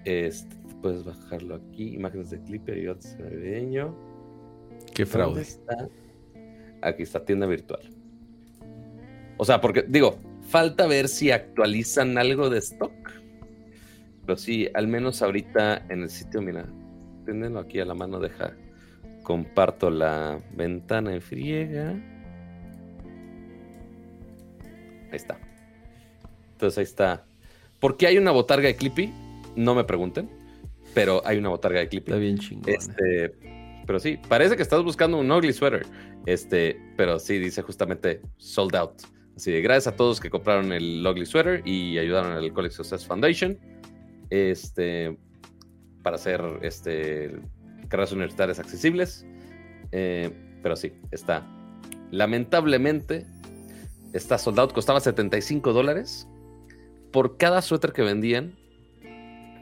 Este, 0.05 0.55
puedes 0.81 1.03
bajarlo 1.03 1.55
aquí. 1.55 1.93
Imágenes 1.95 2.29
de 2.31 2.41
Clipper 2.41 2.77
y 2.77 2.87
otros 2.87 3.15
navideño. 3.19 3.95
Qué 4.93 5.03
¿Dónde 5.03 5.05
fraude. 5.05 5.41
está? 5.41 5.87
Aquí 6.81 7.03
está 7.03 7.23
tienda 7.23 7.45
virtual. 7.47 7.81
O 9.37 9.45
sea, 9.45 9.61
porque 9.61 9.83
digo, 9.87 10.17
falta 10.49 10.87
ver 10.87 11.07
si 11.07 11.31
actualizan 11.31 12.17
algo 12.17 12.49
de 12.49 12.59
stock. 12.59 12.93
Pero 14.25 14.37
sí, 14.37 14.67
al 14.73 14.87
menos 14.87 15.21
ahorita 15.21 15.85
en 15.89 16.03
el 16.03 16.09
sitio, 16.09 16.41
mira, 16.41 16.65
téndenlo 17.25 17.59
aquí 17.59 17.79
a 17.79 17.85
la 17.85 17.93
mano, 17.93 18.19
deja. 18.19 18.53
Comparto 19.23 19.89
la 19.89 20.39
ventana 20.55 21.13
en 21.13 21.21
friega. 21.21 21.89
Ahí 25.11 25.15
está. 25.15 25.37
Entonces 26.53 26.77
ahí 26.77 26.83
está. 26.83 27.25
¿Por 27.79 27.97
qué 27.97 28.07
hay 28.07 28.17
una 28.17 28.31
botarga 28.31 28.67
de 28.67 28.75
Clippy? 28.75 29.13
No 29.55 29.75
me 29.75 29.83
pregunten. 29.83 30.29
pero 30.93 31.21
hay 31.25 31.37
una 31.37 31.49
botarga 31.49 31.79
de 31.81 31.89
Clippy. 31.89 32.11
Está 32.11 32.19
bien 32.19 32.37
chingón. 32.39 32.73
Este, 32.73 33.35
pero 33.85 33.99
sí, 33.99 34.17
parece 34.27 34.55
que 34.55 34.63
estás 34.63 34.81
buscando 34.83 35.19
un 35.19 35.29
ugly 35.29 35.53
sweater. 35.53 35.85
Este, 36.25 36.79
pero 36.97 37.19
sí 37.19 37.37
dice 37.37 37.61
justamente 37.61 38.21
sold 38.37 38.75
out. 38.75 39.01
Así 39.35 39.51
de 39.51 39.61
gracias 39.61 39.93
a 39.93 39.97
todos 39.97 40.19
que 40.19 40.29
compraron 40.29 40.71
el 40.71 41.05
ugly 41.05 41.25
sweater 41.25 41.61
y 41.67 41.97
ayudaron 41.97 42.31
al 42.31 42.53
College 42.53 42.75
Success 42.75 43.05
Foundation. 43.05 43.57
Este, 44.29 45.17
para 46.01 46.15
hacer 46.15 46.41
este 46.61 47.35
carreras 47.89 48.11
universitarias 48.11 48.59
accesibles. 48.59 49.25
Eh, 49.91 50.31
pero 50.61 50.75
sí, 50.75 50.93
está. 51.11 51.45
Lamentablemente, 52.11 53.25
está 54.13 54.37
sold 54.37 54.59
out. 54.59 54.73
Costaba 54.73 54.99
75 54.99 55.73
dólares. 55.73 56.27
Por 57.11 57.37
cada 57.37 57.61
suéter 57.61 57.93
que 57.93 58.01
vendían, 58.01 58.55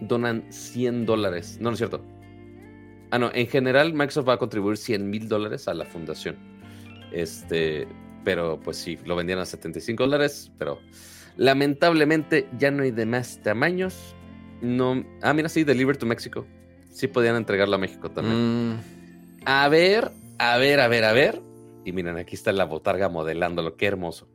donan 0.02 0.52
100 0.52 1.06
dólares. 1.06 1.58
No, 1.60 1.70
no 1.70 1.74
es 1.74 1.78
cierto. 1.78 2.04
Ah, 3.12 3.20
no, 3.20 3.32
en 3.34 3.48
general 3.48 3.94
Microsoft 3.94 4.28
va 4.28 4.34
a 4.34 4.38
contribuir 4.38 4.78
100 4.78 5.10
mil 5.10 5.28
dólares 5.28 5.68
a 5.68 5.74
la 5.74 5.86
fundación. 5.86 6.36
Este, 7.12 7.88
pero 8.24 8.60
pues 8.60 8.78
sí, 8.78 8.98
lo 9.06 9.16
vendían 9.16 9.40
a 9.40 9.46
75 9.46 10.04
dólares, 10.04 10.52
pero 10.58 10.80
lamentablemente 11.38 12.48
ya 12.58 12.72
no 12.72 12.84
hay 12.84 12.92
de 12.92 13.06
más 13.06 13.40
tamaños. 13.44 14.16
No, 14.62 15.04
ah, 15.22 15.34
mira, 15.34 15.50
sí, 15.50 15.64
Deliver 15.64 15.98
to 15.98 16.06
México. 16.06 16.46
Sí 16.92 17.08
podían 17.08 17.36
entregarlo 17.36 17.76
a 17.76 17.80
México 17.80 18.10
también. 18.12 18.72
Mm, 18.76 18.80
A 19.46 19.68
ver, 19.68 20.12
a 20.38 20.58
ver, 20.58 20.80
a 20.80 20.88
ver, 20.88 21.04
a 21.04 21.12
ver. 21.12 21.42
Y 21.86 21.92
miren, 21.92 22.18
aquí 22.18 22.36
está 22.36 22.52
la 22.54 22.66
botarga 22.66 23.10
modelándolo, 23.10 23.76
qué 23.76 23.88
hermoso. 23.88 24.30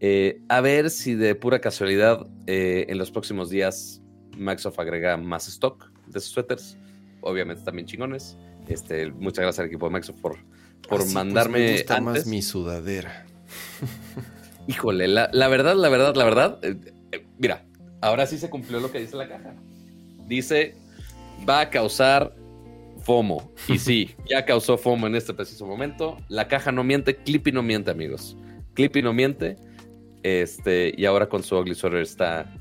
Eh, 0.00 0.40
a 0.48 0.60
ver 0.60 0.90
si 0.90 1.14
de 1.14 1.34
pura 1.34 1.60
casualidad 1.60 2.26
eh, 2.46 2.86
en 2.88 2.98
los 2.98 3.10
próximos 3.10 3.50
días 3.50 4.02
Microsoft 4.36 4.78
agrega 4.80 5.16
más 5.16 5.48
stock 5.48 5.90
de 6.06 6.20
sus 6.20 6.30
suéteres. 6.32 6.76
Obviamente 7.22 7.62
también 7.62 7.86
chingones. 7.86 8.36
Este, 8.68 9.10
muchas 9.12 9.42
gracias 9.42 9.60
al 9.60 9.66
equipo 9.66 9.86
de 9.86 9.92
Microsoft 9.94 10.20
por, 10.20 10.32
por 10.32 10.42
así, 10.42 10.88
pues, 10.88 11.12
mandarme 11.14 11.58
me 11.58 11.72
gusta 11.72 11.96
antes. 11.96 12.14
más 12.14 12.26
mi 12.26 12.42
sudadera. 12.42 13.26
Híjole, 14.66 15.08
la, 15.08 15.30
la 15.32 15.48
verdad, 15.48 15.74
la 15.76 15.88
verdad, 15.88 16.14
la 16.14 16.24
verdad. 16.24 16.58
eh, 16.62 16.76
eh, 17.12 17.26
mira, 17.38 17.64
ahora 18.00 18.26
sí 18.26 18.38
se 18.38 18.50
cumplió 18.50 18.80
lo 18.80 18.90
que 18.90 19.00
dice 19.00 19.16
la 19.16 19.28
caja. 19.28 19.54
Dice, 20.26 20.76
va 21.48 21.60
a 21.60 21.70
causar 21.70 22.34
FOMO. 23.02 23.52
Y 23.68 23.78
sí, 23.78 24.14
ya 24.30 24.44
causó 24.44 24.78
FOMO 24.78 25.06
en 25.06 25.16
este 25.16 25.34
preciso 25.34 25.66
momento. 25.66 26.16
La 26.28 26.48
caja 26.48 26.72
no 26.72 26.84
miente, 26.84 27.16
Clippy 27.16 27.52
no 27.52 27.62
miente, 27.62 27.90
amigos. 27.90 28.36
Clippy 28.74 29.02
no 29.02 29.12
miente. 29.12 29.56
Este, 30.22 30.92
y 30.96 31.06
ahora 31.06 31.28
con 31.28 31.42
su 31.42 31.56
Ugly 31.56 31.74
Sweater 31.74 32.00
está 32.02 32.54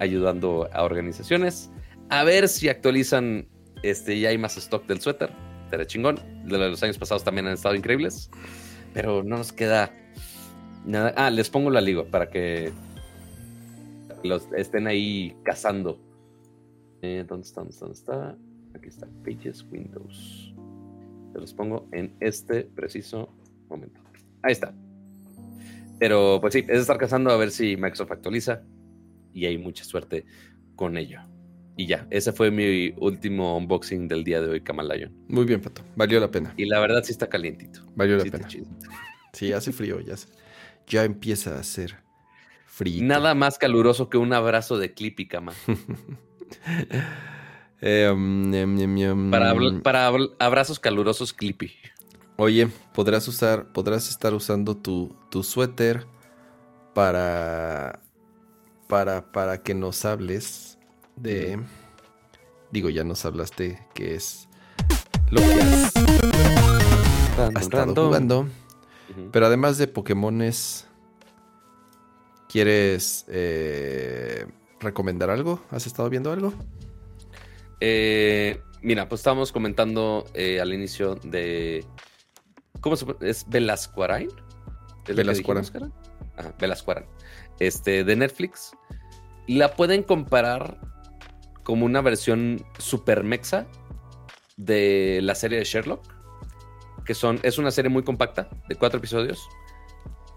ayudando 0.00 0.68
a 0.72 0.82
organizaciones. 0.82 1.70
A 2.10 2.24
ver 2.24 2.48
si 2.48 2.68
actualizan 2.68 3.48
este, 3.82 4.18
ya 4.18 4.30
hay 4.30 4.38
más 4.38 4.56
stock 4.56 4.86
del 4.86 5.00
suéter. 5.00 5.30
Será 5.70 5.86
chingón. 5.86 6.20
De 6.44 6.58
los 6.58 6.82
años 6.82 6.98
pasados 6.98 7.24
también 7.24 7.46
han 7.46 7.54
estado 7.54 7.74
increíbles. 7.74 8.30
Pero 8.94 9.22
no 9.22 9.38
nos 9.38 9.52
queda 9.52 9.92
nada. 10.84 11.12
Ah, 11.16 11.30
les 11.30 11.48
pongo 11.50 11.70
la 11.70 11.80
liga 11.80 12.04
para 12.04 12.28
que 12.30 12.72
los 14.24 14.46
estén 14.56 14.86
ahí 14.86 15.36
cazando. 15.44 15.98
Eh, 17.02 17.24
¿Dónde 17.28 17.46
está? 17.46 17.60
¿Dónde 17.60 17.72
está? 17.72 17.84
¿Dónde 17.86 17.98
está? 17.98 18.36
Aquí 18.74 18.88
está. 18.88 19.06
Pages 19.24 19.64
Windows. 19.70 20.52
Se 21.32 21.38
los 21.38 21.54
pongo 21.54 21.86
en 21.92 22.14
este 22.20 22.62
preciso 22.64 23.28
momento. 23.68 24.00
Ahí 24.42 24.52
está. 24.52 24.74
Pero 25.98 26.38
pues 26.40 26.54
sí, 26.54 26.64
es 26.68 26.80
estar 26.80 26.98
cazando 26.98 27.30
a 27.30 27.36
ver 27.36 27.50
si 27.50 27.76
Microsoft 27.76 28.12
actualiza. 28.12 28.62
Y 29.34 29.46
hay 29.46 29.58
mucha 29.58 29.84
suerte 29.84 30.24
con 30.74 30.96
ello. 30.96 31.20
Y 31.76 31.86
ya, 31.86 32.08
ese 32.10 32.32
fue 32.32 32.50
mi 32.50 32.92
último 32.98 33.56
unboxing 33.56 34.08
del 34.08 34.24
día 34.24 34.40
de 34.40 34.48
hoy, 34.48 34.60
Kamalayon. 34.62 35.12
Muy 35.28 35.44
bien, 35.44 35.60
Pato. 35.60 35.82
Valió 35.94 36.18
la 36.18 36.28
pena. 36.28 36.52
Y 36.56 36.64
la 36.64 36.80
verdad 36.80 37.04
sí 37.04 37.12
está 37.12 37.28
calientito. 37.28 37.80
Valió 37.94 38.16
la 38.16 38.24
Sí 38.24 38.30
pena. 38.30 38.48
Sí, 39.32 39.52
hace 39.52 39.70
frío, 39.70 40.00
ya, 40.00 40.16
se- 40.16 40.26
ya 40.88 41.04
empieza 41.04 41.56
a 41.56 41.60
hacer 41.60 42.02
frío. 42.66 43.02
Nada 43.04 43.34
más 43.34 43.58
caluroso 43.58 44.08
que 44.08 44.18
un 44.18 44.32
abrazo 44.32 44.78
de 44.78 44.92
Clippy, 44.94 45.28
Kama. 45.28 45.52
Eh, 47.80 48.10
um. 48.12 49.30
Para, 49.30 50.10
abrazos 50.40 50.80
calurosos, 50.80 51.32
Clippy. 51.32 51.72
Oye, 52.36 52.68
podrás 52.92 53.28
usar, 53.28 53.72
podrás 53.72 54.08
estar 54.08 54.34
usando 54.34 54.76
tu, 54.76 55.16
tu 55.30 55.44
suéter 55.44 56.06
para, 56.94 58.00
para, 58.88 59.30
para 59.30 59.62
que 59.62 59.74
nos 59.74 60.04
hables 60.04 60.78
de, 61.16 61.60
digo, 62.70 62.90
ya 62.90 63.04
nos 63.04 63.24
hablaste 63.24 63.84
que 63.94 64.14
es 64.14 64.48
lo 65.30 65.40
que 65.40 65.60
has, 65.60 65.92
has 67.54 67.62
estado 67.62 68.06
jugando, 68.06 68.48
Pero 69.32 69.46
además 69.46 69.78
de 69.78 69.88
Pokémones, 69.88 70.86
¿quieres 72.48 73.24
eh, 73.28 74.46
recomendar 74.80 75.30
algo? 75.30 75.62
¿Has 75.70 75.86
estado 75.86 76.10
viendo 76.10 76.32
algo? 76.32 76.52
Eh, 77.80 78.60
mira, 78.82 79.08
pues 79.08 79.20
estábamos 79.20 79.52
comentando 79.52 80.26
eh, 80.34 80.60
al 80.60 80.72
inicio 80.72 81.14
de. 81.16 81.84
¿Cómo 82.80 82.96
se 82.96 83.06
llama? 83.06 83.18
¿Es 83.22 83.48
Velasquarain? 83.48 84.30
¿Es 85.06 85.16
dijimos? 85.16 85.72
Ajá, 86.36 86.54
Velasquarain. 86.58 87.06
Este, 87.58 88.04
de 88.04 88.16
Netflix. 88.16 88.72
La 89.46 89.74
pueden 89.74 90.02
comparar 90.02 90.80
como 91.62 91.86
una 91.86 92.00
versión 92.00 92.64
super 92.78 93.24
mexa 93.24 93.66
de 94.56 95.20
la 95.22 95.34
serie 95.34 95.58
de 95.58 95.64
Sherlock. 95.64 96.17
Que 97.08 97.14
son, 97.14 97.40
es 97.42 97.56
una 97.56 97.70
serie 97.70 97.88
muy 97.88 98.02
compacta, 98.02 98.50
de 98.68 98.74
cuatro 98.74 98.98
episodios. 98.98 99.48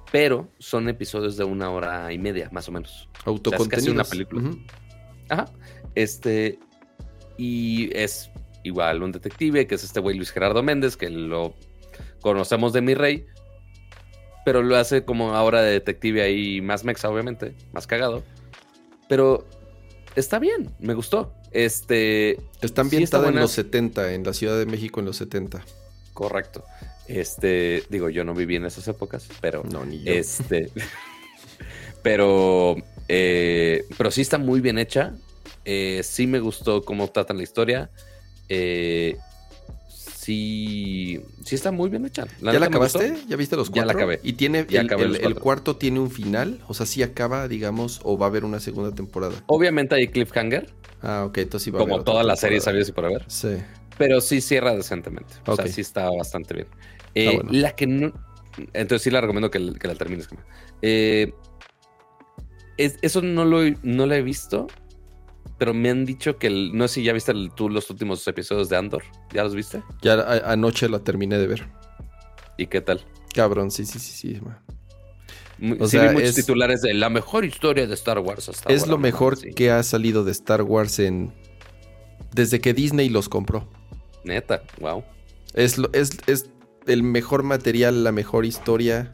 Pero 0.09 0.47
son 0.57 0.87
episodios 0.87 1.35
de 1.35 1.43
una 1.43 1.69
hora 1.69 2.13
y 2.13 2.17
media, 2.17 2.47
más 2.53 2.69
o 2.69 2.71
menos. 2.71 3.09
Autocontenidos. 3.25 3.93
una 3.93 4.05
película. 4.05 4.55
Ajá. 5.27 5.51
Este. 5.95 6.59
Y 7.37 7.93
es 7.93 8.31
igual 8.63 9.03
un 9.03 9.11
detective, 9.11 9.67
que 9.67 9.75
es 9.75 9.83
este 9.83 9.99
güey 9.99 10.15
Luis 10.15 10.31
Gerardo 10.31 10.63
Méndez, 10.63 10.95
que 10.95 11.09
lo 11.09 11.55
conocemos 12.21 12.71
de 12.71 12.79
mi 12.79 12.93
rey. 12.93 13.25
Pero 14.45 14.63
lo 14.63 14.77
hace 14.77 15.03
como 15.03 15.35
ahora 15.35 15.61
de 15.61 15.71
detective 15.71 16.21
ahí 16.21 16.61
más 16.61 16.85
mexa, 16.85 17.09
obviamente, 17.09 17.53
más 17.73 17.85
cagado. 17.85 18.23
Pero 19.09 19.45
está 20.15 20.39
bien, 20.39 20.71
me 20.79 20.93
gustó. 20.93 21.33
Este. 21.51 22.31
Está 22.31 22.45
Sí, 22.61 22.65
está 22.65 22.81
ambientada 22.81 23.27
en 23.27 23.35
los 23.35 23.51
70, 23.51 24.13
en 24.13 24.23
la 24.23 24.31
Ciudad 24.31 24.57
de 24.57 24.65
México 24.65 25.01
en 25.01 25.07
los 25.07 25.17
70. 25.17 25.61
Correcto. 26.13 26.63
Este, 27.07 27.83
digo, 27.89 28.09
yo 28.09 28.23
no 28.23 28.33
viví 28.33 28.55
en 28.55 28.65
esas 28.65 28.87
épocas, 28.87 29.27
pero 29.41 29.63
No, 29.63 29.85
ni 29.85 30.03
yo. 30.03 30.11
Este. 30.11 30.71
pero. 32.03 32.75
eh, 33.07 33.83
pero 33.97 34.11
sí 34.11 34.21
está 34.21 34.37
muy 34.37 34.61
bien 34.61 34.77
hecha. 34.77 35.13
Eh, 35.65 36.01
sí 36.03 36.27
me 36.27 36.39
gustó 36.39 36.83
cómo 36.83 37.07
tratan 37.09 37.37
la 37.37 37.43
historia. 37.43 37.89
Eh, 38.49 39.17
sí. 39.89 41.21
Sí 41.43 41.55
está 41.55 41.71
muy 41.71 41.89
bien 41.89 42.05
hecha. 42.05 42.25
¿Ya 42.41 42.59
la 42.59 42.65
acabaste? 42.67 43.15
¿Ya 43.27 43.35
viste 43.35 43.55
los 43.55 43.67
Ya 43.69 43.73
cuatro? 43.83 43.87
la 43.87 43.93
acabé. 43.93 44.19
¿Y 44.23 44.33
tiene 44.33 44.65
Ya 44.69 44.81
el, 44.81 44.85
acabé 44.87 45.03
el- 45.05 45.35
cuarto 45.35 45.75
tiene 45.75 45.99
un 45.99 46.11
final? 46.11 46.59
O 46.67 46.73
sea, 46.73 46.85
sí 46.85 47.03
acaba, 47.03 47.47
digamos, 47.47 47.99
o 48.03 48.17
va 48.17 48.27
a 48.27 48.29
haber 48.29 48.45
una 48.45 48.59
segunda 48.59 48.93
temporada. 48.95 49.33
Obviamente 49.47 49.95
hay 49.95 50.07
cliffhanger, 50.07 50.69
Ah, 51.03 51.23
ok, 51.25 51.39
entonces 51.39 51.63
sí 51.65 51.71
va 51.71 51.79
a 51.79 51.83
haber 51.83 52.03
todas 52.03 52.23
las 52.23 52.39
series 52.39 52.63
sabidas 52.63 52.89
y 52.89 52.91
por 52.91 53.05
haber. 53.05 53.25
Sí. 53.27 53.57
Pero 53.97 54.21
sí 54.21 54.41
cierra 54.41 54.75
decentemente. 54.75 55.33
O 55.45 55.55
sea, 55.55 55.67
sí 55.67 55.81
está 55.81 56.09
bastante 56.09 56.53
bien. 56.53 56.67
Eh, 57.15 57.35
bueno. 57.35 57.49
La 57.53 57.71
que 57.75 57.87
no. 57.87 58.13
Entonces 58.73 59.03
sí 59.03 59.11
la 59.11 59.21
recomiendo 59.21 59.51
que, 59.51 59.73
que 59.79 59.87
la 59.87 59.95
termines. 59.95 60.27
Eh, 60.81 61.31
es- 62.77 62.97
eso 63.01 63.21
no 63.21 63.45
lo, 63.45 63.63
he- 63.63 63.77
no 63.83 64.05
lo 64.05 64.13
he 64.15 64.21
visto. 64.21 64.67
Pero 65.57 65.73
me 65.73 65.89
han 65.89 66.05
dicho 66.05 66.37
que. 66.37 66.47
el- 66.47 66.71
no 66.75 66.87
sé 66.87 66.95
si 66.95 67.03
ya 67.03 67.13
viste 67.13 67.31
el- 67.31 67.51
tú 67.55 67.69
los 67.69 67.89
últimos 67.89 68.27
episodios 68.27 68.69
de 68.69 68.77
Andor. 68.77 69.03
¿Ya 69.33 69.43
los 69.43 69.53
viste? 69.55 69.83
Ya 70.01 70.13
a- 70.15 70.51
anoche 70.51 70.89
la 70.89 70.99
terminé 70.99 71.37
de 71.37 71.47
ver. 71.47 71.67
¿Y 72.57 72.67
qué 72.67 72.81
tal? 72.81 73.01
Cabrón, 73.35 73.71
sí, 73.71 73.85
sí, 73.85 73.99
sí, 73.99 74.11
sí. 74.35 74.41
ma. 74.41 74.63
Mu- 75.59 75.75
O 75.79 75.85
sí 75.85 75.91
sea, 75.97 76.07
vi 76.07 76.13
muchos 76.15 76.29
es- 76.29 76.35
titulares 76.35 76.81
de 76.81 76.93
la 76.95 77.09
mejor 77.09 77.45
historia 77.45 77.85
de 77.85 77.93
Star 77.93 78.17
Wars 78.19 78.49
hasta 78.49 78.71
Es 78.73 78.81
ahora, 78.81 78.91
lo 78.93 78.97
mejor 78.97 79.37
sí. 79.37 79.53
que 79.53 79.69
ha 79.69 79.83
salido 79.83 80.23
de 80.23 80.31
Star 80.31 80.63
Wars 80.63 80.97
en... 80.99 81.31
Desde 82.33 82.59
que 82.61 82.73
Disney 82.73 83.09
los 83.09 83.29
compró. 83.29 83.69
Neta, 84.23 84.63
wow. 84.79 85.03
Es, 85.53 85.77
es, 85.93 86.11
es 86.27 86.45
el 86.87 87.03
mejor 87.03 87.43
material, 87.43 88.03
la 88.03 88.11
mejor 88.11 88.45
historia, 88.45 89.11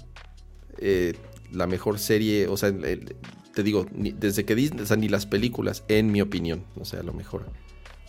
eh, 0.77 1.15
la 1.51 1.67
mejor 1.67 1.99
serie. 1.99 2.47
O 2.47 2.57
sea, 2.57 2.69
el- 2.69 3.15
te 3.53 3.63
digo, 3.63 3.85
ni- 3.91 4.11
desde 4.11 4.45
que 4.45 4.53
Disney, 4.55 4.81
o 4.83 4.85
sea, 4.85 4.97
ni 4.97 5.09
las 5.09 5.25
películas, 5.25 5.83
en 5.87 6.11
mi 6.11 6.21
opinión. 6.21 6.63
O 6.79 6.85
sea, 6.85 6.99
a 6.99 7.03
lo 7.03 7.13
mejor 7.13 7.45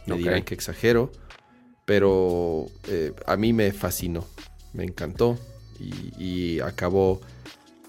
me 0.06 0.16
dirán 0.18 0.42
que 0.44 0.54
exagero, 0.54 1.10
pero 1.84 2.66
eh, 2.88 3.12
a 3.26 3.36
mí 3.36 3.52
me 3.52 3.72
fascinó, 3.72 4.26
me 4.74 4.84
encantó 4.84 5.38
y, 5.80 6.22
y 6.22 6.60
acabó 6.60 7.20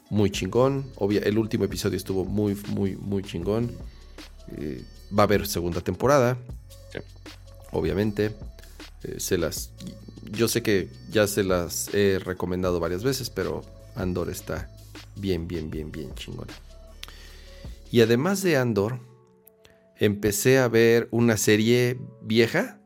muy 0.10 0.30
chingón. 0.32 0.90
Obvia- 0.96 1.22
el 1.24 1.38
último 1.38 1.66
episodio 1.66 1.98
estuvo 1.98 2.24
muy, 2.26 2.56
muy, 2.70 2.96
muy 2.96 3.24
chingón. 3.24 3.72
Eh, 4.58 4.84
va 5.18 5.24
a 5.24 5.26
haber 5.26 5.46
segunda 5.48 5.82
temporada. 5.82 6.38
Sí. 6.94 7.00
obviamente. 7.72 8.32
Eh, 9.04 9.16
se 9.20 9.38
las. 9.38 9.72
Yo 10.32 10.48
sé 10.48 10.62
que 10.62 10.90
ya 11.10 11.28
se 11.28 11.44
las 11.44 11.94
he 11.94 12.20
recomendado 12.20 12.80
varias 12.80 13.04
veces, 13.04 13.30
pero 13.30 13.64
Andor 13.96 14.30
está 14.30 14.70
bien, 15.16 15.48
bien, 15.48 15.70
bien, 15.70 15.92
bien 15.92 16.14
chingona. 16.16 16.54
Y 17.92 18.02
además 18.02 18.44
de 18.44 18.58
Andor, 18.58 19.00
empecé 19.98 20.60
a 20.60 20.68
ver 20.68 21.08
una 21.12 21.38
serie 21.38 22.00
vieja. 22.22 22.80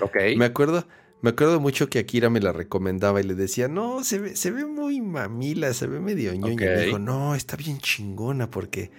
Ok. 0.00 0.16
Me 0.36 0.46
acuerdo, 0.46 0.86
me 1.20 1.30
acuerdo 1.30 1.60
mucho 1.60 1.88
que 1.88 1.98
Akira 1.98 2.30
me 2.30 2.40
la 2.40 2.52
recomendaba 2.52 3.20
y 3.20 3.24
le 3.24 3.34
decía, 3.34 3.68
no, 3.68 4.04
se 4.04 4.18
ve, 4.18 4.36
se 4.36 4.50
ve 4.50 4.64
muy 4.64 5.00
mamila, 5.00 5.72
se 5.74 5.86
ve 5.86 6.00
medio 6.00 6.34
ñoña. 6.34 6.52
Y 6.52 6.56
me 6.56 6.80
dijo, 6.86 6.98
no, 6.98 7.34
está 7.34 7.56
bien 7.56 7.78
chingona 7.78 8.50
porque 8.50 8.90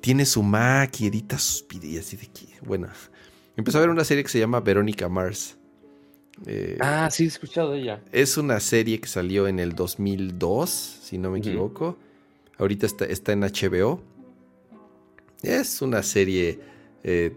tiene 0.00 0.24
su 0.24 0.42
Mac 0.42 1.00
y 1.00 1.06
edita 1.06 1.38
sus 1.38 1.66
videos. 1.68 2.12
Y 2.12 2.16
de 2.16 2.26
aquí. 2.26 2.48
Bueno, 2.64 2.88
empezó 3.58 3.78
a 3.78 3.80
ver 3.82 3.90
una 3.90 4.04
serie 4.04 4.22
que 4.22 4.30
se 4.30 4.38
llama 4.38 4.60
Verónica 4.60 5.08
Mars. 5.08 5.58
Eh, 6.46 6.78
ah, 6.80 7.08
sí, 7.10 7.24
he 7.24 7.26
escuchado 7.26 7.72
de 7.72 7.80
ella. 7.80 8.00
Es 8.12 8.36
una 8.36 8.60
serie 8.60 9.00
que 9.00 9.08
salió 9.08 9.48
en 9.48 9.58
el 9.58 9.74
2002, 9.74 10.70
si 11.02 11.18
no 11.18 11.32
me 11.32 11.40
equivoco. 11.40 11.98
Ahorita 12.56 12.86
está, 12.86 13.04
está, 13.04 13.32
en 13.32 13.40
HBO. 13.40 14.00
Es 15.42 15.82
una 15.82 16.04
serie 16.04 16.60
eh, 17.02 17.36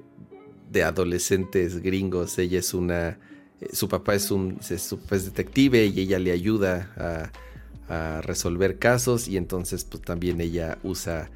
de 0.70 0.84
adolescentes 0.84 1.82
gringos. 1.82 2.38
Ella 2.38 2.60
es 2.60 2.76
una. 2.76 3.18
Eh, 3.60 3.70
su 3.74 3.90
papá 3.90 4.14
es 4.14 4.30
un 4.30 4.60
es, 4.70 4.96
detective 5.10 5.86
y 5.88 6.02
ella 6.02 6.20
le 6.20 6.32
ayuda 6.32 7.32
a, 7.90 8.22
resolver 8.22 8.78
casos. 8.78 9.28
Y 9.28 9.38
entonces, 9.38 9.84
pues 9.84 10.04
también 10.04 10.40
ella 10.40 10.78
usa 10.84 11.30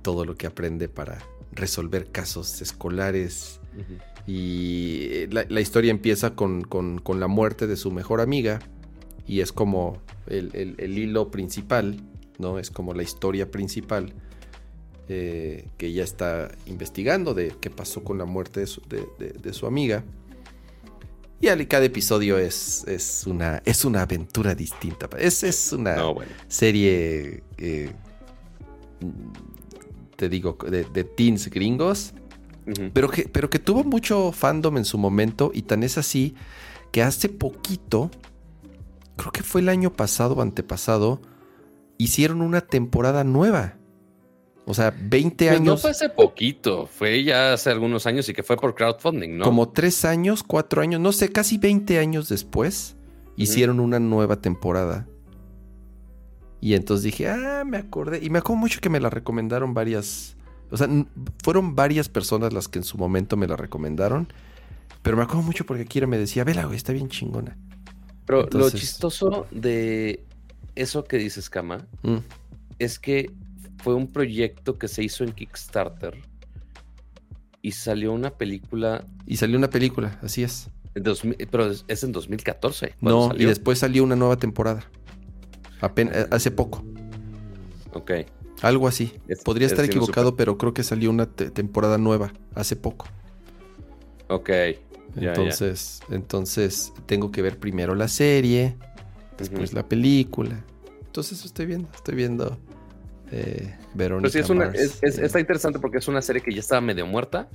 todo 0.00 0.24
lo 0.24 0.34
que 0.36 0.46
aprende 0.46 0.88
para 0.88 1.18
resolver 1.52 2.10
casos 2.10 2.62
escolares. 2.62 3.60
Y 4.26 5.08
eh, 5.10 5.28
la, 5.30 5.60
historia 5.60 5.90
empieza 5.90 6.34
con, 6.34 6.66
la 7.18 7.26
muerte 7.26 7.66
de 7.66 7.76
su 7.76 7.90
mejor 7.90 8.20
amiga. 8.20 8.60
Y 9.26 9.40
es 9.40 9.52
como 9.52 10.02
el, 10.26 10.98
hilo 10.98 11.30
principal, 11.30 12.00
¿no? 12.38 12.58
Es 12.58 12.70
como 12.70 12.94
la 12.94 13.02
historia 13.02 13.50
principal 13.50 14.12
eh, 15.08 15.68
que 15.76 15.86
ella 15.86 16.04
está 16.04 16.50
investigando 16.66 17.34
de 17.34 17.54
qué 17.60 17.70
pasó 17.70 18.02
con 18.02 18.18
la 18.18 18.24
muerte 18.24 18.60
de 18.60 19.52
su, 19.52 19.66
amiga. 19.66 20.04
Y 21.40 21.66
cada 21.66 21.84
episodio 21.84 22.38
es, 22.38 22.84
es, 22.86 23.26
una, 23.26 23.62
es 23.66 23.84
una 23.84 24.02
aventura 24.02 24.54
distinta. 24.54 25.08
Es, 25.18 25.42
es 25.42 25.72
una 25.72 25.96
serie, 26.48 27.42
eh, 27.58 27.92
te 30.16 30.28
digo, 30.30 30.56
de, 30.70 30.84
de 30.84 31.04
teens 31.04 31.50
gringos 31.50 32.14
pero, 32.92 33.10
que, 33.10 33.28
pero 33.28 33.50
que 33.50 33.58
tuvo 33.58 33.84
mucho 33.84 34.32
fandom 34.32 34.78
en 34.78 34.84
su 34.84 34.98
momento 34.98 35.50
y 35.54 35.62
tan 35.62 35.82
es 35.82 35.98
así 35.98 36.34
que 36.92 37.02
hace 37.02 37.28
poquito, 37.28 38.10
creo 39.16 39.32
que 39.32 39.42
fue 39.42 39.60
el 39.60 39.68
año 39.68 39.92
pasado 39.92 40.34
o 40.34 40.42
antepasado, 40.42 41.20
hicieron 41.98 42.40
una 42.42 42.60
temporada 42.60 43.24
nueva. 43.24 43.76
O 44.66 44.72
sea, 44.72 44.94
20 44.98 45.50
años. 45.50 45.64
No 45.64 45.76
fue 45.76 45.90
hace 45.90 46.08
poquito, 46.08 46.86
fue 46.86 47.22
ya 47.22 47.52
hace 47.52 47.70
algunos 47.70 48.06
años 48.06 48.28
y 48.28 48.32
que 48.32 48.42
fue 48.42 48.56
por 48.56 48.74
crowdfunding, 48.74 49.36
¿no? 49.36 49.44
Como 49.44 49.68
tres 49.68 50.04
años, 50.04 50.42
cuatro 50.42 50.80
años, 50.80 51.00
no 51.00 51.12
sé, 51.12 51.30
casi 51.30 51.58
20 51.58 51.98
años 51.98 52.28
después, 52.28 52.96
hicieron 53.36 53.80
una 53.80 53.98
nueva 53.98 54.40
temporada. 54.40 55.06
Y 56.60 56.72
entonces 56.72 57.04
dije, 57.04 57.28
ah, 57.28 57.62
me 57.66 57.76
acordé. 57.76 58.20
Y 58.22 58.30
me 58.30 58.38
acuerdo 58.38 58.60
mucho 58.60 58.80
que 58.80 58.88
me 58.88 59.00
la 59.00 59.10
recomendaron 59.10 59.74
varias, 59.74 60.38
o 60.74 60.76
sea, 60.76 60.88
fueron 61.44 61.76
varias 61.76 62.08
personas 62.08 62.52
las 62.52 62.66
que 62.66 62.80
en 62.80 62.84
su 62.84 62.98
momento 62.98 63.36
me 63.36 63.46
la 63.46 63.54
recomendaron. 63.54 64.26
Pero 65.02 65.16
me 65.16 65.22
acuerdo 65.22 65.42
mucho 65.42 65.64
porque 65.64 65.84
Kira 65.84 66.08
me 66.08 66.18
decía, 66.18 66.42
vela, 66.42 66.64
güey, 66.64 66.76
está 66.76 66.92
bien 66.92 67.08
chingona. 67.08 67.56
Pero 68.26 68.48
lo 68.50 68.68
chistoso 68.70 69.46
de 69.52 70.24
eso 70.74 71.04
que 71.04 71.16
dices, 71.16 71.48
Kama, 71.48 71.86
mm. 72.02 72.16
es 72.80 72.98
que 72.98 73.30
fue 73.84 73.94
un 73.94 74.10
proyecto 74.10 74.76
que 74.76 74.88
se 74.88 75.04
hizo 75.04 75.22
en 75.22 75.30
Kickstarter 75.30 76.20
y 77.62 77.70
salió 77.70 78.12
una 78.12 78.30
película. 78.30 79.04
Y 79.28 79.36
salió 79.36 79.56
una 79.56 79.70
película, 79.70 80.18
así 80.22 80.42
es. 80.42 80.70
pero 81.52 81.70
es 81.70 82.02
en 82.02 82.10
2014. 82.10 82.96
No, 83.00 83.32
y 83.36 83.44
después 83.44 83.78
salió 83.78 84.02
una 84.02 84.16
nueva 84.16 84.38
temporada. 84.38 84.84
Apenas, 85.80 86.26
hace 86.32 86.50
poco. 86.50 86.84
Ok. 87.92 88.10
Algo 88.64 88.88
así. 88.88 89.12
Podría 89.44 89.66
estar 89.66 89.84
equivocado, 89.84 90.36
pero 90.36 90.56
creo 90.56 90.72
que 90.72 90.82
salió 90.82 91.10
una 91.10 91.26
temporada 91.26 91.98
nueva 91.98 92.32
hace 92.54 92.76
poco. 92.76 93.06
Ok. 94.28 94.50
entonces, 95.16 96.00
entonces 96.10 96.92
tengo 97.04 97.30
que 97.30 97.42
ver 97.42 97.58
primero 97.58 97.94
la 97.94 98.08
serie, 98.08 98.74
después 99.36 99.74
la 99.74 99.86
película. 99.86 100.64
Entonces 101.04 101.44
estoy 101.44 101.66
viendo, 101.66 101.90
estoy 101.94 102.14
viendo 102.14 102.58
eh, 103.30 103.76
Verónica. 103.92 104.38
está 105.02 105.40
interesante 105.40 105.78
porque 105.78 105.98
es 105.98 106.08
una 106.08 106.22
serie 106.22 106.40
que 106.40 106.52
ya 106.52 106.60
estaba 106.60 106.80
medio 106.80 107.06
muerta. 107.06 107.50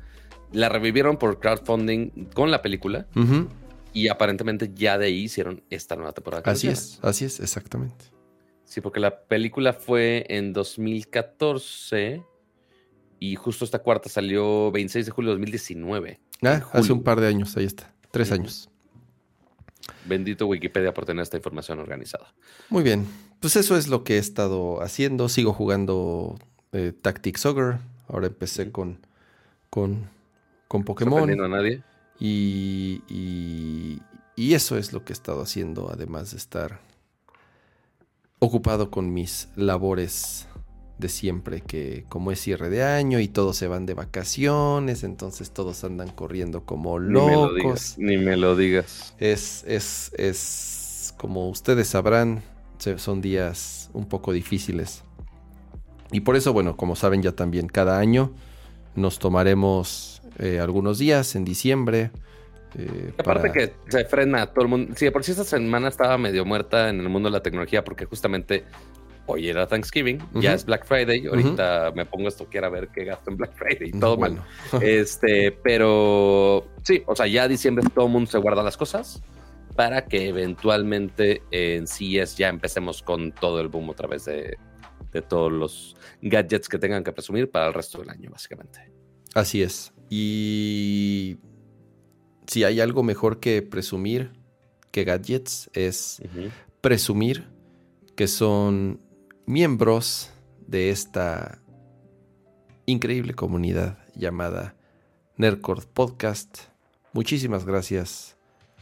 La 0.52 0.70
revivieron 0.70 1.18
por 1.18 1.40
crowdfunding 1.40 2.28
con 2.36 2.52
la 2.52 2.62
película. 2.62 3.08
Y 3.94 4.10
aparentemente 4.10 4.70
ya 4.76 5.00
de 5.00 5.08
ahí 5.08 5.24
hicieron 5.24 5.64
esta 5.72 5.96
nueva 5.96 6.12
temporada. 6.12 6.44
Así 6.46 6.68
es, 6.68 7.00
así 7.02 7.26
es, 7.26 7.40
exactamente. 7.40 8.19
Sí, 8.70 8.82
porque 8.82 9.00
la 9.00 9.22
película 9.22 9.74
fue 9.74 10.28
en 10.30 10.54
2014 10.54 12.24
y 13.20 13.36
justo 13.36 13.66
esta 13.66 13.80
cuarta 13.80 14.10
salió 14.10 14.72
26 14.72 15.08
de 15.08 15.12
julio 15.12 15.32
de 15.32 15.38
2019. 15.38 16.20
Ah, 16.44 16.62
hace 16.74 16.94
un 16.94 17.02
par 17.02 17.20
de 17.20 17.26
años, 17.26 17.58
ahí 17.58 17.66
está. 17.66 17.92
Tres 18.12 18.32
años. 18.32 18.70
Bendito 20.06 20.46
Wikipedia 20.46 20.94
por 20.94 21.08
tener 21.08 21.24
esta 21.24 21.36
información 21.36 21.80
organizada. 21.80 22.32
Muy 22.70 22.84
bien. 22.84 23.08
Pues 23.40 23.56
eso 23.56 23.76
es 23.76 23.88
lo 23.88 24.04
que 24.04 24.18
he 24.18 24.20
estado 24.20 24.84
haciendo. 24.84 25.30
Sigo 25.30 25.52
jugando 25.52 26.38
eh, 26.72 26.94
Tactics 27.02 27.48
Ogre. 27.48 27.80
Ahora 28.08 28.28
empecé 28.28 28.72
con, 28.72 29.00
con, 29.72 30.12
con 30.68 30.84
Pokémon. 30.84 31.36
No 31.36 31.46
a 31.46 31.50
nadie. 31.50 31.82
Y, 32.20 33.02
y, 33.10 34.00
y 34.36 34.54
eso 34.54 34.78
es 34.78 34.94
lo 34.94 35.04
que 35.04 35.14
he 35.14 35.16
estado 35.16 35.42
haciendo, 35.42 35.90
además 35.92 36.30
de 36.30 36.38
estar 36.38 36.88
ocupado 38.40 38.90
con 38.90 39.14
mis 39.14 39.50
labores 39.56 40.48
de 40.98 41.10
siempre, 41.10 41.62
que 41.62 42.06
como 42.10 42.32
es 42.32 42.42
cierre 42.42 42.70
de 42.70 42.84
año 42.84 43.20
y 43.20 43.28
todos 43.28 43.56
se 43.56 43.68
van 43.68 43.86
de 43.86 43.94
vacaciones, 43.94 45.04
entonces 45.04 45.52
todos 45.52 45.84
andan 45.84 46.10
corriendo 46.10 46.66
como 46.66 47.00
locos. 47.00 47.96
Ni 47.98 48.18
me 48.18 48.36
lo 48.36 48.56
digas. 48.56 49.14
Es, 49.18 49.64
es, 49.66 50.12
es, 50.18 51.14
como 51.18 51.50
ustedes 51.50 51.88
sabrán, 51.88 52.44
son 52.98 53.22
días 53.22 53.90
un 53.94 54.06
poco 54.06 54.34
difíciles. 54.34 55.04
Y 56.12 56.22
por 56.22 56.36
eso, 56.36 56.54
bueno, 56.54 56.76
como 56.76 56.96
saben 56.96 57.22
ya 57.22 57.32
también, 57.32 57.68
cada 57.68 58.00
año 58.00 58.34
nos 58.96 59.20
tomaremos 59.20 60.22
eh, 60.38 60.60
algunos 60.60 60.98
días 60.98 61.36
en 61.36 61.46
diciembre 61.46 62.12
eh, 62.78 63.14
aparte 63.18 63.52
que 63.52 63.74
se 63.88 64.06
frena 64.06 64.48
todo 64.48 64.66
el 64.66 64.70
mundo. 64.70 64.94
Sí, 64.96 65.10
por 65.10 65.24
si 65.24 65.32
esta 65.32 65.44
semana 65.44 65.88
estaba 65.88 66.18
medio 66.18 66.46
muerta 66.46 66.90
en 66.90 67.00
el 67.00 67.10
mundo 67.10 67.30
de 67.30 67.34
la 67.34 67.42
tecnología 67.42 67.84
porque 67.84 68.06
justamente 68.06 68.66
hoy 69.26 69.48
era 69.48 69.68
Thanksgiving, 69.68 70.20
ya 70.36 70.54
es 70.54 70.66
Black 70.66 70.86
Friday. 70.86 71.28
Ahorita 71.28 71.92
me 71.96 72.06
pongo 72.06 72.28
esto 72.28 72.48
quiero 72.50 72.70
ver 72.72 72.90
qué 72.90 73.06
gasto 73.06 73.32
en 73.32 73.38
Black 73.38 73.54
Friday 73.54 73.90
y 73.90 74.00
todo 74.00 74.18
bueno. 74.18 74.44
este, 74.82 75.52
pero 75.52 76.68
sí, 76.84 77.04
o 77.06 77.16
sea, 77.16 77.28
ya 77.28 77.48
diciembre 77.48 77.86
todo 77.94 78.06
el 78.06 78.12
mundo 78.12 78.30
se 78.30 78.38
guarda 78.38 78.64
las 78.64 78.78
cosas 78.78 79.22
para 79.76 80.06
que 80.06 80.28
eventualmente 80.28 81.42
en 81.52 81.88
CES 81.88 82.38
ya 82.38 82.50
empecemos 82.50 83.02
con 83.02 83.32
todo 83.32 83.62
el 83.62 83.70
boom 83.70 83.90
otra 83.90 84.08
vez 84.08 84.26
de, 84.26 84.58
de 85.12 85.22
todos 85.22 85.52
los 85.52 85.96
gadgets 86.22 86.68
que 86.68 86.78
tengan 86.78 87.04
que 87.04 87.12
presumir 87.12 87.50
para 87.50 87.68
el 87.68 87.74
resto 87.74 88.00
del 88.00 88.10
año, 88.10 88.30
básicamente. 88.30 88.92
Así 89.36 89.62
es. 89.62 89.94
Y 90.10 91.38
si 92.50 92.64
hay 92.64 92.82
algo 92.82 93.04
mejor 93.04 93.40
que 93.40 93.62
presumir 93.62 94.32
que 94.90 95.04
gadgets, 95.04 95.70
es 95.74 96.20
presumir 96.82 97.48
que 98.16 98.28
son 98.28 99.00
miembros 99.46 100.32
de 100.66 100.90
esta 100.90 101.62
increíble 102.88 103.36
comunidad 103.36 104.00
llamada 104.16 104.76
Nerdcore 105.38 105.84
Podcast. 105.94 106.58
Muchísimas 107.14 107.66
gracias 107.66 108.36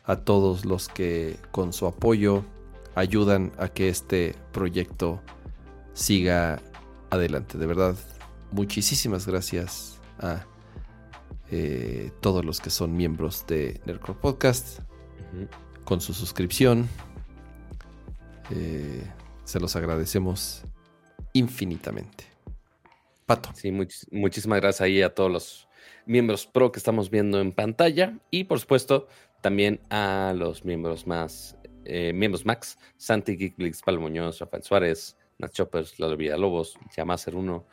a 0.06 0.16
todos 0.16 0.64
los 0.64 0.88
que 0.88 1.36
con 1.52 1.74
su 1.74 1.88
apoyo 1.88 2.46
ayudan 2.96 3.52
a 3.58 3.68
que 3.68 3.90
este 3.90 4.34
proyecto 4.54 5.22
siga 5.94 6.62
adelante. 7.10 7.58
De 7.58 7.66
verdad, 7.66 7.98
muchísimas 8.52 9.28
gracias 9.28 10.00
a 10.20 10.46
eh, 11.52 12.12
todos 12.22 12.44
los 12.44 12.60
que 12.60 12.70
son 12.70 12.96
miembros 12.96 13.46
de 13.48 13.80
Nerdcore 13.86 14.20
Podcast 14.20 14.80
con 15.84 16.02
su 16.02 16.14
suscripción. 16.14 16.88
Eh, 18.52 19.04
se 19.44 19.60
los 19.60 19.76
agradecemos 19.76 20.64
infinitamente. 21.34 22.26
Pato. 23.26 23.50
Sí, 23.54 23.72
muchísimas 24.12 24.62
gracias 24.62 24.82
ahí 24.82 25.02
a 25.02 25.14
todos 25.14 25.32
los 25.32 25.68
miembros 26.06 26.46
pro 26.46 26.72
que 26.72 26.80
estamos 26.80 27.10
viendo 27.10 27.40
en 27.42 27.52
pantalla 27.52 28.18
y 28.32 28.46
por 28.46 28.60
supuesto 28.60 29.08
también 29.42 29.80
a 29.90 30.34
los 30.36 30.66
miembros 30.66 31.06
más, 31.06 31.58
eh, 31.86 32.12
miembros 32.14 32.46
Max, 32.46 32.78
Santi 32.98 33.38
Geekblix, 33.38 33.82
Muñoz, 33.88 34.40
Rafael 34.40 34.64
Suárez, 34.64 35.18
Nat 35.38 35.52
Choppers, 35.52 36.00
Lalo 36.00 36.18
Villalobos, 36.18 36.78
Yamaser 36.96 37.36
1, 37.36 37.66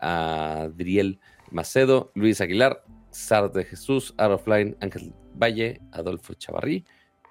Adriel 0.00 1.18
Macedo, 1.50 2.12
Luis 2.14 2.40
Aguilar, 2.40 2.84
Sar 3.10 3.52
de 3.52 3.64
Jesús, 3.64 4.14
Arofline, 4.16 4.76
Ángel 4.80 5.12
Valle, 5.34 5.80
Adolfo 5.92 6.34
Chavarrí 6.34 6.84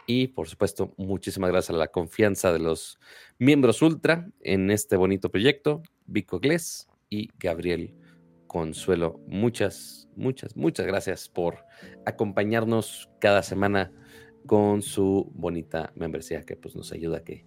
y 0.07 0.27
por 0.30 0.47
supuesto 0.47 0.93
muchísimas 0.97 1.51
gracias 1.51 1.75
a 1.75 1.80
la 1.80 1.89
confianza 1.89 2.53
de 2.53 2.59
los 2.59 2.97
miembros 3.38 3.81
Ultra 3.81 4.30
en 4.41 4.72
este 4.72 4.95
bonito 4.95 5.30
proyecto, 5.30 5.83
Vico 6.06 6.39
Glés 6.39 6.88
y 7.09 7.30
Gabriel 7.38 7.93
Consuelo. 8.47 9.19
Muchas, 9.27 10.07
muchas, 10.15 10.56
muchas 10.56 10.85
gracias 10.85 11.27
por 11.27 11.57
acompañarnos 12.06 13.09
cada 13.19 13.43
semana 13.43 13.91
con 14.45 14.81
su 14.81 15.30
bonita 15.35 15.91
membresía 15.95 16.43
que 16.43 16.56
pues 16.56 16.73
nos 16.75 16.93
ayuda 16.93 17.17
a 17.17 17.23
que 17.23 17.45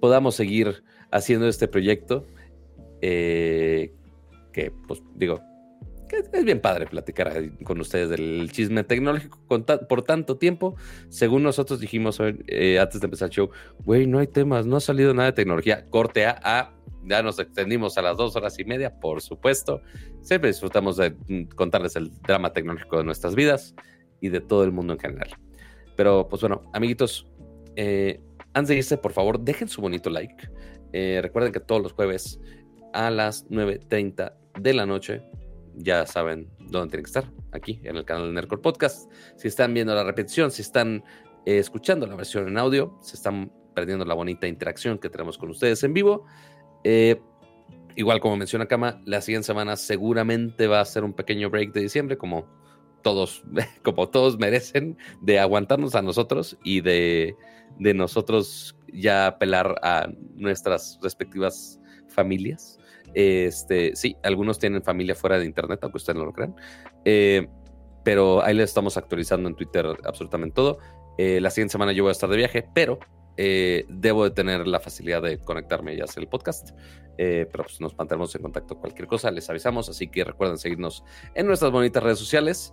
podamos 0.00 0.34
seguir 0.34 0.82
haciendo 1.12 1.46
este 1.46 1.68
proyecto 1.68 2.26
eh, 3.00 3.92
que 4.52 4.72
pues 4.88 5.00
digo 5.14 5.40
es 6.10 6.44
bien 6.44 6.60
padre 6.60 6.86
platicar 6.86 7.32
con 7.64 7.80
ustedes 7.80 8.10
del 8.10 8.50
chisme 8.52 8.84
tecnológico 8.84 9.38
por 9.88 10.02
tanto 10.02 10.36
tiempo. 10.36 10.76
Según 11.08 11.42
nosotros 11.42 11.80
dijimos 11.80 12.18
eh, 12.20 12.78
antes 12.78 13.00
de 13.00 13.06
empezar 13.06 13.26
el 13.26 13.34
show, 13.34 13.50
güey, 13.84 14.06
no 14.06 14.18
hay 14.18 14.26
temas, 14.26 14.66
no 14.66 14.76
ha 14.76 14.80
salido 14.80 15.14
nada 15.14 15.30
de 15.30 15.34
tecnología. 15.34 15.86
Corte 15.90 16.26
A, 16.26 16.40
a, 16.42 16.74
ya 17.04 17.22
nos 17.22 17.38
extendimos 17.38 17.96
a 17.98 18.02
las 18.02 18.16
dos 18.16 18.36
horas 18.36 18.58
y 18.58 18.64
media, 18.64 18.98
por 19.00 19.20
supuesto. 19.20 19.82
Siempre 20.22 20.50
disfrutamos 20.50 20.96
de 20.96 21.10
mm, 21.10 21.54
contarles 21.54 21.96
el 21.96 22.10
drama 22.22 22.52
tecnológico 22.52 22.98
de 22.98 23.04
nuestras 23.04 23.34
vidas 23.34 23.74
y 24.20 24.28
de 24.28 24.40
todo 24.40 24.64
el 24.64 24.72
mundo 24.72 24.92
en 24.94 24.98
general. 24.98 25.30
Pero 25.96 26.28
pues 26.28 26.42
bueno, 26.42 26.62
amiguitos, 26.72 27.26
eh, 27.76 28.20
antes 28.54 28.68
de 28.68 28.76
irse, 28.76 28.98
por 28.98 29.12
favor, 29.12 29.40
dejen 29.40 29.68
su 29.68 29.80
bonito 29.80 30.10
like. 30.10 30.48
Eh, 30.92 31.20
recuerden 31.22 31.52
que 31.52 31.60
todos 31.60 31.82
los 31.82 31.92
jueves 31.92 32.40
a 32.92 33.10
las 33.10 33.48
9.30 33.48 34.32
de 34.60 34.74
la 34.74 34.86
noche 34.86 35.22
ya 35.78 36.06
saben 36.06 36.50
dónde 36.58 36.90
tienen 36.90 37.04
que 37.04 37.08
estar, 37.08 37.24
aquí 37.52 37.80
en 37.84 37.96
el 37.96 38.04
canal 38.04 38.26
de 38.26 38.32
Nerdcore 38.32 38.62
Podcast. 38.62 39.10
Si 39.36 39.48
están 39.48 39.74
viendo 39.74 39.94
la 39.94 40.04
repetición, 40.04 40.50
si 40.50 40.62
están 40.62 41.04
eh, 41.46 41.58
escuchando 41.58 42.06
la 42.06 42.16
versión 42.16 42.48
en 42.48 42.58
audio, 42.58 42.98
se 43.00 43.16
están 43.16 43.52
perdiendo 43.74 44.04
la 44.04 44.14
bonita 44.14 44.46
interacción 44.46 44.98
que 44.98 45.08
tenemos 45.08 45.38
con 45.38 45.50
ustedes 45.50 45.82
en 45.84 45.94
vivo. 45.94 46.26
Eh, 46.84 47.20
igual 47.96 48.20
como 48.20 48.36
menciona 48.36 48.66
Kama, 48.66 49.00
la 49.04 49.20
siguiente 49.20 49.46
semana 49.46 49.76
seguramente 49.76 50.66
va 50.66 50.80
a 50.80 50.84
ser 50.84 51.04
un 51.04 51.12
pequeño 51.12 51.50
break 51.50 51.72
de 51.72 51.82
diciembre, 51.82 52.18
como 52.18 52.46
todos, 53.02 53.44
como 53.82 54.08
todos 54.08 54.38
merecen, 54.38 54.98
de 55.20 55.38
aguantarnos 55.38 55.94
a 55.94 56.02
nosotros 56.02 56.58
y 56.64 56.80
de, 56.80 57.36
de 57.78 57.94
nosotros 57.94 58.76
ya 58.92 59.26
apelar 59.26 59.76
a 59.82 60.08
nuestras 60.34 60.98
respectivas 61.02 61.80
familias. 62.08 62.78
Este, 63.14 63.94
sí, 63.96 64.16
algunos 64.22 64.58
tienen 64.58 64.82
familia 64.82 65.14
fuera 65.14 65.38
de 65.38 65.44
internet, 65.44 65.80
aunque 65.82 65.96
ustedes 65.96 66.18
no 66.18 66.26
lo 66.26 66.32
crean. 66.32 66.54
Eh, 67.04 67.48
pero 68.04 68.42
ahí 68.42 68.54
les 68.54 68.70
estamos 68.70 68.96
actualizando 68.96 69.48
en 69.48 69.54
Twitter 69.54 69.86
absolutamente 70.04 70.54
todo. 70.54 70.78
Eh, 71.16 71.40
la 71.40 71.50
siguiente 71.50 71.72
semana 71.72 71.92
yo 71.92 72.04
voy 72.04 72.10
a 72.10 72.12
estar 72.12 72.30
de 72.30 72.36
viaje, 72.36 72.68
pero 72.74 72.98
eh, 73.36 73.84
debo 73.88 74.24
de 74.24 74.30
tener 74.30 74.66
la 74.66 74.80
facilidad 74.80 75.22
de 75.22 75.38
conectarme 75.38 75.94
y 75.94 76.00
hacer 76.00 76.22
el 76.22 76.28
podcast. 76.28 76.70
pero 77.16 77.64
pues 77.64 77.80
nos 77.80 77.96
mantendremos 77.96 78.34
en 78.36 78.42
contacto 78.42 78.78
cualquier 78.78 79.08
cosa, 79.08 79.30
les 79.30 79.48
avisamos. 79.50 79.88
Así 79.88 80.08
que 80.08 80.24
recuerden 80.24 80.58
seguirnos 80.58 81.04
en 81.34 81.46
nuestras 81.46 81.72
bonitas 81.72 82.02
redes 82.02 82.18
sociales 82.18 82.72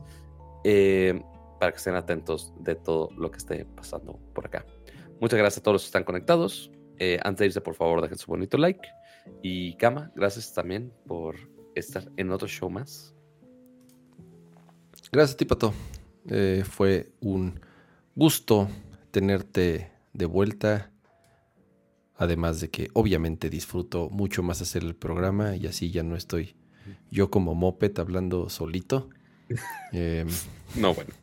para 1.60 1.72
que 1.72 1.78
estén 1.78 1.96
atentos 1.96 2.54
de 2.60 2.76
todo 2.76 3.10
lo 3.18 3.32
que 3.32 3.38
esté 3.38 3.66
pasando 3.66 4.20
por 4.34 4.46
acá. 4.46 4.66
Muchas 5.20 5.40
gracias 5.40 5.60
a 5.60 5.64
todos 5.64 5.76
los 5.76 5.82
que 5.84 5.88
están 5.88 6.04
conectados. 6.04 6.72
antes 7.24 7.40
de 7.40 7.46
irse, 7.48 7.62
por 7.62 7.76
favor, 7.76 8.02
dejen 8.02 8.18
su 8.18 8.28
bonito 8.28 8.58
like. 8.58 8.88
Y 9.42 9.76
Kama, 9.78 10.12
gracias 10.16 10.54
también 10.54 10.92
por 11.08 11.36
estar 11.76 12.12
en 12.18 12.32
otro 12.32 12.48
show 12.48 12.70
más. 12.70 13.14
Gracias 15.12 15.36
a 15.36 15.38
ti, 15.38 15.46
Pato. 15.46 15.74
Eh, 16.30 16.64
fue 16.68 17.12
un 17.22 17.60
gusto 18.16 18.68
tenerte 19.12 19.92
de 20.14 20.26
vuelta. 20.26 20.92
Además 22.18 22.62
de 22.62 22.70
que 22.70 22.90
obviamente 22.94 23.50
disfruto 23.50 24.10
mucho 24.10 24.42
más 24.42 24.62
hacer 24.62 24.84
el 24.84 24.96
programa 24.96 25.56
y 25.56 25.68
así 25.68 25.92
ya 25.92 26.02
no 26.02 26.16
estoy 26.16 26.56
yo 27.12 27.30
como 27.30 27.56
moped 27.56 27.98
hablando 28.00 28.50
solito. 28.50 29.10
Em, 29.92 30.28
no, 30.76 30.94
bueno. 30.94 31.14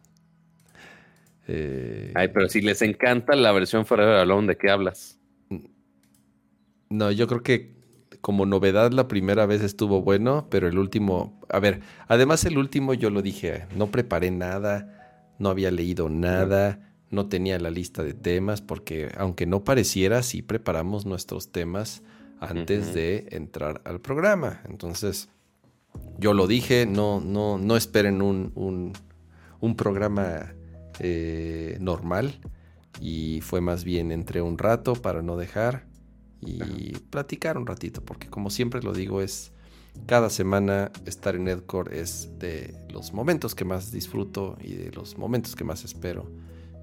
Eh, 1.48 2.12
Ay, 2.14 2.28
pero 2.28 2.48
si 2.48 2.60
les 2.60 2.80
encanta 2.82 3.34
la 3.34 3.52
versión 3.52 3.84
Forever 3.84 4.14
Alone, 4.14 4.48
¿de 4.48 4.56
qué 4.56 4.70
hablas? 4.70 5.18
No, 6.88 7.10
yo 7.10 7.26
creo 7.26 7.42
que 7.42 7.81
como 8.22 8.46
novedad 8.46 8.92
la 8.92 9.08
primera 9.08 9.46
vez 9.46 9.62
estuvo 9.62 10.00
bueno, 10.00 10.46
pero 10.48 10.68
el 10.68 10.78
último, 10.78 11.38
a 11.48 11.58
ver, 11.58 11.80
además 12.06 12.44
el 12.44 12.56
último 12.56 12.94
yo 12.94 13.10
lo 13.10 13.20
dije, 13.20 13.66
no 13.76 13.88
preparé 13.88 14.30
nada, 14.30 15.34
no 15.38 15.50
había 15.50 15.72
leído 15.72 16.08
nada, 16.08 16.94
no 17.10 17.26
tenía 17.28 17.58
la 17.58 17.70
lista 17.70 18.04
de 18.04 18.14
temas, 18.14 18.62
porque 18.62 19.10
aunque 19.18 19.44
no 19.44 19.64
pareciera, 19.64 20.22
sí 20.22 20.40
preparamos 20.40 21.04
nuestros 21.04 21.50
temas 21.50 22.02
antes 22.38 22.94
de 22.94 23.26
entrar 23.32 23.82
al 23.84 24.00
programa. 24.00 24.62
Entonces, 24.68 25.28
yo 26.18 26.32
lo 26.32 26.46
dije, 26.46 26.86
no, 26.86 27.20
no, 27.20 27.58
no 27.58 27.76
esperen 27.76 28.22
un, 28.22 28.52
un, 29.60 29.76
programa 29.76 30.54
eh, 31.00 31.76
normal. 31.80 32.38
Y 33.00 33.40
fue 33.40 33.60
más 33.60 33.82
bien 33.84 34.12
entre 34.12 34.42
un 34.42 34.58
rato 34.58 34.94
para 34.94 35.22
no 35.22 35.36
dejar 35.36 35.91
y 36.44 36.92
platicar 37.10 37.56
un 37.56 37.66
ratito, 37.66 38.04
porque 38.04 38.28
como 38.28 38.50
siempre 38.50 38.82
lo 38.82 38.92
digo, 38.92 39.20
es 39.22 39.52
cada 40.06 40.30
semana 40.30 40.90
estar 41.06 41.36
en 41.36 41.48
Edcore 41.48 42.00
es 42.00 42.30
de 42.38 42.74
los 42.90 43.12
momentos 43.12 43.54
que 43.54 43.64
más 43.64 43.92
disfruto 43.92 44.56
y 44.60 44.74
de 44.74 44.90
los 44.90 45.16
momentos 45.16 45.54
que 45.54 45.64
más 45.64 45.84
espero 45.84 46.30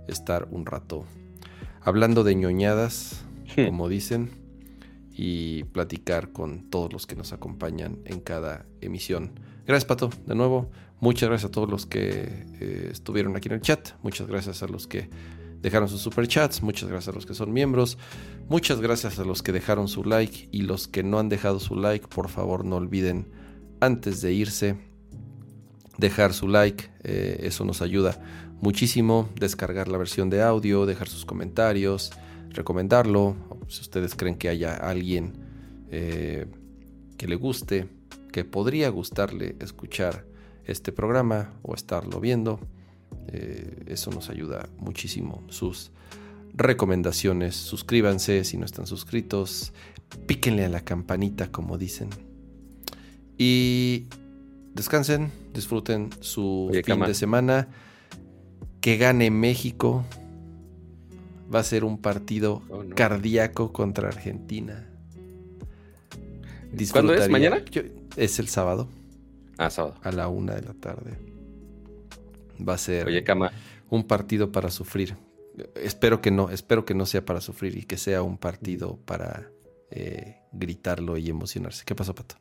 estar 0.07 0.47
un 0.51 0.65
rato 0.65 1.05
hablando 1.81 2.23
de 2.23 2.35
ñoñadas, 2.35 3.23
como 3.55 3.89
dicen, 3.89 4.31
y 5.11 5.65
platicar 5.65 6.31
con 6.31 6.69
todos 6.69 6.93
los 6.93 7.07
que 7.07 7.15
nos 7.15 7.33
acompañan 7.33 7.99
en 8.05 8.21
cada 8.21 8.65
emisión. 8.79 9.31
Gracias, 9.67 9.85
Pato, 9.85 10.09
de 10.25 10.35
nuevo. 10.35 10.71
Muchas 11.01 11.29
gracias 11.29 11.49
a 11.49 11.51
todos 11.51 11.69
los 11.69 11.85
que 11.85 12.45
eh, 12.59 12.89
estuvieron 12.91 13.35
aquí 13.35 13.49
en 13.49 13.55
el 13.55 13.61
chat. 13.61 13.89
Muchas 14.01 14.27
gracias 14.27 14.63
a 14.63 14.67
los 14.67 14.87
que 14.87 15.09
dejaron 15.61 15.89
sus 15.89 16.01
superchats. 16.01 16.61
Muchas 16.61 16.89
gracias 16.89 17.09
a 17.09 17.15
los 17.15 17.25
que 17.25 17.33
son 17.33 17.51
miembros. 17.51 17.97
Muchas 18.47 18.79
gracias 18.81 19.19
a 19.19 19.25
los 19.25 19.43
que 19.43 19.51
dejaron 19.51 19.87
su 19.87 20.03
like. 20.03 20.49
Y 20.51 20.61
los 20.63 20.87
que 20.87 21.03
no 21.03 21.19
han 21.19 21.29
dejado 21.29 21.59
su 21.59 21.75
like, 21.75 22.07
por 22.07 22.29
favor 22.29 22.65
no 22.65 22.77
olviden 22.77 23.27
antes 23.79 24.21
de 24.21 24.33
irse 24.33 24.75
dejar 25.97 26.33
su 26.33 26.47
like. 26.47 26.89
Eh, 27.03 27.41
eso 27.43 27.65
nos 27.65 27.81
ayuda 27.81 28.21
muchísimo. 28.61 29.29
Descargar 29.35 29.87
la 29.87 29.97
versión 29.97 30.29
de 30.29 30.41
audio, 30.41 30.85
dejar 30.85 31.07
sus 31.07 31.25
comentarios, 31.25 32.11
recomendarlo. 32.49 33.35
Si 33.67 33.81
ustedes 33.81 34.15
creen 34.15 34.35
que 34.35 34.49
haya 34.49 34.75
alguien 34.75 35.33
eh, 35.91 36.47
que 37.17 37.27
le 37.27 37.35
guste, 37.35 37.87
que 38.31 38.45
podría 38.45 38.89
gustarle 38.89 39.55
escuchar 39.59 40.25
este 40.65 40.91
programa 40.91 41.53
o 41.63 41.73
estarlo 41.73 42.19
viendo 42.19 42.59
eh, 43.31 43.83
eso 43.87 44.11
nos 44.11 44.29
ayuda 44.29 44.67
muchísimo. 44.77 45.43
Sus 45.49 45.91
recomendaciones, 46.53 47.55
suscríbanse 47.55 48.43
si 48.43 48.57
no 48.57 48.65
están 48.65 48.87
suscritos, 48.87 49.73
píquenle 50.25 50.65
a 50.65 50.69
la 50.69 50.81
campanita 50.81 51.51
como 51.51 51.77
dicen. 51.77 52.09
Y 53.37 54.07
descansen, 54.73 55.31
disfruten 55.53 56.09
su 56.21 56.69
fin 56.83 56.99
de 57.01 57.13
semana. 57.13 57.67
Que 58.81 58.97
gane 58.97 59.29
México. 59.29 60.05
Va 61.53 61.59
a 61.59 61.63
ser 61.63 61.83
un 61.83 61.97
partido 61.97 62.61
oh, 62.69 62.83
cardíaco 62.95 63.73
contra 63.73 64.07
Argentina. 64.07 64.87
¿Cuándo 66.91 67.13
es? 67.13 67.29
¿Mañana? 67.29 67.63
es 68.15 68.39
el 68.39 68.47
sábado. 68.47 68.87
Ah, 69.57 69.69
sábado. 69.69 69.95
A 70.03 70.11
la 70.11 70.27
una 70.27 70.55
de 70.55 70.61
la 70.61 70.73
tarde 70.73 71.28
va 72.67 72.73
a 72.73 72.77
ser 72.77 73.07
un 73.89 74.03
partido 74.03 74.51
para 74.51 74.69
sufrir. 74.69 75.15
Espero 75.75 76.21
que 76.21 76.31
no, 76.31 76.49
espero 76.49 76.85
que 76.85 76.93
no 76.93 77.05
sea 77.05 77.25
para 77.25 77.41
sufrir 77.41 77.77
y 77.77 77.83
que 77.83 77.97
sea 77.97 78.21
un 78.21 78.37
partido 78.37 78.97
para 79.05 79.51
eh, 79.91 80.37
gritarlo 80.51 81.17
y 81.17 81.29
emocionarse. 81.29 81.83
¿Qué 81.85 81.95
pasó, 81.95 82.15
Pato? 82.15 82.35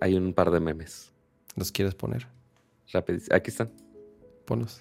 Hay 0.00 0.14
un 0.14 0.32
par 0.32 0.50
de 0.50 0.60
memes. 0.60 1.12
¿Los 1.56 1.72
quieres 1.72 1.94
poner? 1.94 2.26
Rápido. 2.92 3.20
Aquí 3.30 3.50
están. 3.50 3.70
Ponlos. 4.44 4.80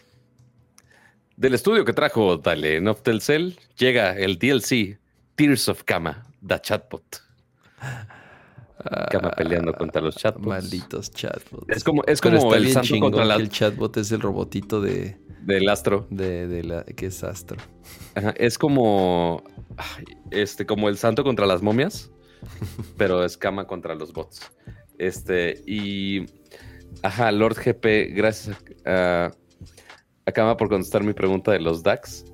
Del 1.38 1.54
estudio 1.54 1.84
que 1.84 1.94
trajo 1.94 2.38
Dale 2.38 2.82
Telcel 3.04 3.60
llega 3.78 4.16
el 4.18 4.38
DLC 4.38 5.00
Tears 5.36 5.68
of 5.68 5.84
Kama, 5.84 6.26
The 6.46 6.60
Chatbot. 6.62 7.24
Cama 9.10 9.32
peleando 9.32 9.74
contra 9.74 10.02
los 10.02 10.16
chatbots. 10.16 10.48
Malditos 10.48 11.12
chatbots. 11.12 11.66
Es 11.68 11.84
como, 11.84 12.04
es 12.06 12.22
como 12.22 12.54
el 12.54 12.72
santo 12.72 12.88
chingón 12.88 13.12
contra 13.12 13.26
la, 13.26 13.38
que 13.38 13.44
el 13.44 13.50
chatbot 13.50 13.98
es 13.98 14.12
el 14.12 14.22
robotito 14.22 14.82
de, 14.82 15.18
del 15.42 15.68
astro. 15.70 16.08
de, 16.10 16.48
de 16.48 16.64
la 16.64 16.84
que 16.84 17.08
es 17.08 17.24
astro. 17.24 17.58
Ajá, 18.14 18.34
es 18.38 18.58
como 18.58 19.44
este, 20.32 20.66
como 20.66 20.90
el 20.90 20.98
santo 20.98 21.24
contra 21.24 21.46
las 21.46 21.62
momias, 21.62 22.12
pero 22.98 23.24
es 23.24 23.38
cama 23.38 23.66
contra 23.66 23.96
los 23.96 24.14
bots. 24.14 24.52
Este, 24.98 25.62
y 25.66 26.26
ajá, 27.02 27.32
Lord 27.32 27.56
GP, 27.56 28.16
gracias 28.16 28.58
a, 28.86 29.32
a 30.26 30.32
Kama 30.32 30.58
por 30.58 30.70
contestar 30.70 31.04
mi 31.04 31.14
pregunta 31.14 31.52
de 31.52 31.60
los 31.60 31.84
DAX 31.84 32.26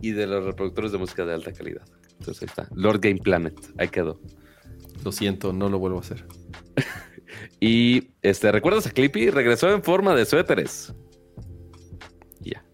y 0.00 0.12
de 0.12 0.26
los 0.26 0.44
reproductores 0.44 0.92
de 0.92 0.98
música 0.98 1.24
de 1.24 1.34
alta 1.34 1.52
calidad. 1.52 1.82
Entonces 2.18 2.42
ahí 2.42 2.46
está. 2.48 2.68
Lord 2.74 3.00
Game 3.00 3.18
Planet, 3.18 3.54
ahí 3.78 3.88
quedó. 3.88 4.20
Lo 5.04 5.12
siento, 5.12 5.52
no 5.52 5.68
lo 5.68 5.78
vuelvo 5.78 5.98
a 5.98 6.00
hacer. 6.00 6.24
Y 7.60 8.10
este, 8.22 8.52
¿recuerdas 8.52 8.86
a 8.86 8.90
Clippy? 8.90 9.30
Regresó 9.30 9.70
en 9.72 9.82
forma 9.82 10.14
de 10.14 10.24
suéteres. 10.24 10.94
Y 12.40 12.50
ya. 12.50 12.64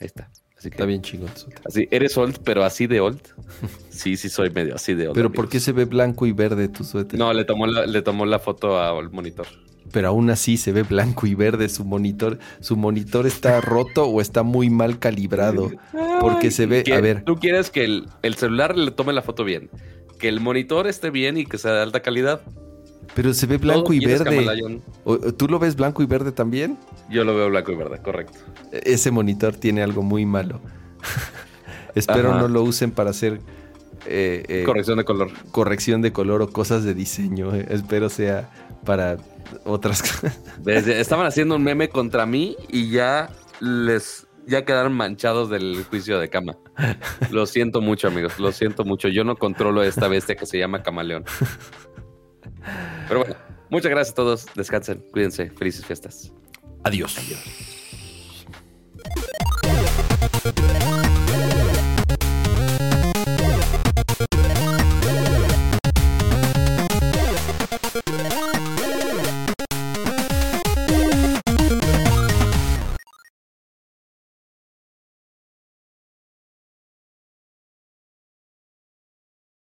Ahí 0.00 0.06
está. 0.06 0.30
Así 0.56 0.68
que 0.68 0.76
Está 0.76 0.84
bien 0.84 1.02
chingón. 1.02 1.30
Así, 1.64 1.88
¿eres 1.90 2.16
old, 2.16 2.38
pero 2.44 2.62
así 2.62 2.86
de 2.86 3.00
old? 3.00 3.20
Sí, 3.90 4.16
sí, 4.16 4.28
soy 4.28 4.50
medio 4.50 4.74
así 4.74 4.94
de 4.94 5.08
old. 5.08 5.14
Pero 5.14 5.30
¿por 5.32 5.48
qué 5.48 5.60
se 5.60 5.72
ve 5.72 5.84
blanco 5.84 6.26
y 6.26 6.32
verde 6.32 6.68
tu 6.68 6.82
suéter? 6.82 7.18
No, 7.18 7.32
le 7.32 7.44
tomó 7.44 7.66
la, 7.66 7.86
le 7.86 8.02
tomó 8.02 8.26
la 8.26 8.38
foto 8.38 8.80
al 8.80 9.10
monitor. 9.10 9.46
Pero 9.92 10.08
aún 10.08 10.30
así 10.30 10.56
se 10.56 10.72
ve 10.72 10.82
blanco 10.82 11.26
y 11.26 11.34
verde 11.34 11.68
su 11.68 11.84
monitor. 11.84 12.38
¿Su 12.60 12.76
monitor 12.76 13.26
está 13.26 13.60
roto 13.62 14.06
o 14.06 14.20
está 14.20 14.42
muy 14.42 14.70
mal 14.70 14.98
calibrado? 14.98 15.70
Porque 16.20 16.50
se 16.50 16.66
ve, 16.66 16.82
Que 16.82 16.94
a 16.94 17.00
ver, 17.00 17.24
Tú 17.24 17.36
quieres 17.36 17.70
que 17.70 17.84
el, 17.84 18.08
el 18.22 18.34
celular 18.34 18.76
le 18.76 18.90
tome 18.90 19.12
la 19.12 19.22
foto 19.22 19.44
bien, 19.44 19.70
que 20.22 20.28
el 20.28 20.38
monitor 20.40 20.86
esté 20.86 21.10
bien 21.10 21.36
y 21.36 21.44
que 21.44 21.58
sea 21.58 21.72
de 21.72 21.82
alta 21.82 22.00
calidad. 22.00 22.40
pero 23.16 23.34
se 23.34 23.46
ve 23.46 23.58
blanco 23.58 23.82
Todo 23.86 23.94
y 23.94 24.06
verde. 24.06 24.24
Camalayón. 24.24 24.80
¿O- 25.04 25.14
o 25.14 25.34
¿Tú 25.34 25.48
lo 25.48 25.58
ves 25.58 25.74
blanco 25.76 26.00
y 26.02 26.06
verde 26.06 26.30
también? 26.32 26.78
Yo 27.10 27.24
lo 27.24 27.34
veo 27.34 27.50
blanco 27.50 27.72
y 27.72 27.74
verde, 27.74 27.98
correcto. 28.00 28.38
E- 28.70 28.82
Ese 28.94 29.10
monitor 29.10 29.56
tiene 29.56 29.82
algo 29.82 30.02
muy 30.02 30.24
malo. 30.24 30.60
Espero 31.96 32.30
Ajá. 32.30 32.40
no 32.42 32.48
lo 32.48 32.62
usen 32.62 32.90
para 32.92 33.10
hacer 33.10 33.40
eh, 34.06 34.44
eh, 34.48 34.62
Corrección 34.64 34.96
de 34.98 35.04
color. 35.04 35.30
corrección 35.50 36.00
de 36.02 36.12
color 36.12 36.40
o 36.42 36.48
cosas 36.50 36.84
de 36.84 36.94
diseño. 36.94 37.54
eh. 37.54 37.66
Espero 37.68 38.08
sea 38.08 38.50
para 38.84 39.16
otras 39.64 40.00
cosas. 40.08 40.38
Estaban 40.64 41.26
haciendo 41.26 41.56
un 41.56 41.62
meme 41.64 41.88
contra 41.88 42.24
mí 42.26 42.56
y 42.70 42.90
ya 42.90 43.28
les 43.60 44.26
ya 44.46 44.64
quedaron 44.64 44.92
manchados 44.94 45.50
del 45.50 45.84
juicio 45.84 46.18
de 46.18 46.28
cama. 46.28 46.56
Lo 47.30 47.46
siento 47.46 47.80
mucho, 47.80 48.08
amigos. 48.08 48.38
Lo 48.38 48.52
siento 48.52 48.84
mucho. 48.84 49.08
Yo 49.08 49.24
no 49.24 49.36
controlo 49.36 49.82
esta 49.82 50.08
bestia 50.08 50.34
que 50.34 50.46
se 50.46 50.58
llama 50.58 50.82
camaleón. 50.82 51.24
Pero 53.08 53.20
bueno, 53.20 53.36
muchas 53.70 53.90
gracias 53.90 54.12
a 54.12 54.16
todos. 54.16 54.46
Descansen, 54.54 55.04
cuídense. 55.12 55.50
Felices 55.50 55.84
fiestas. 55.84 56.32
Adiós. 56.84 57.16
Adiós. 57.18 57.82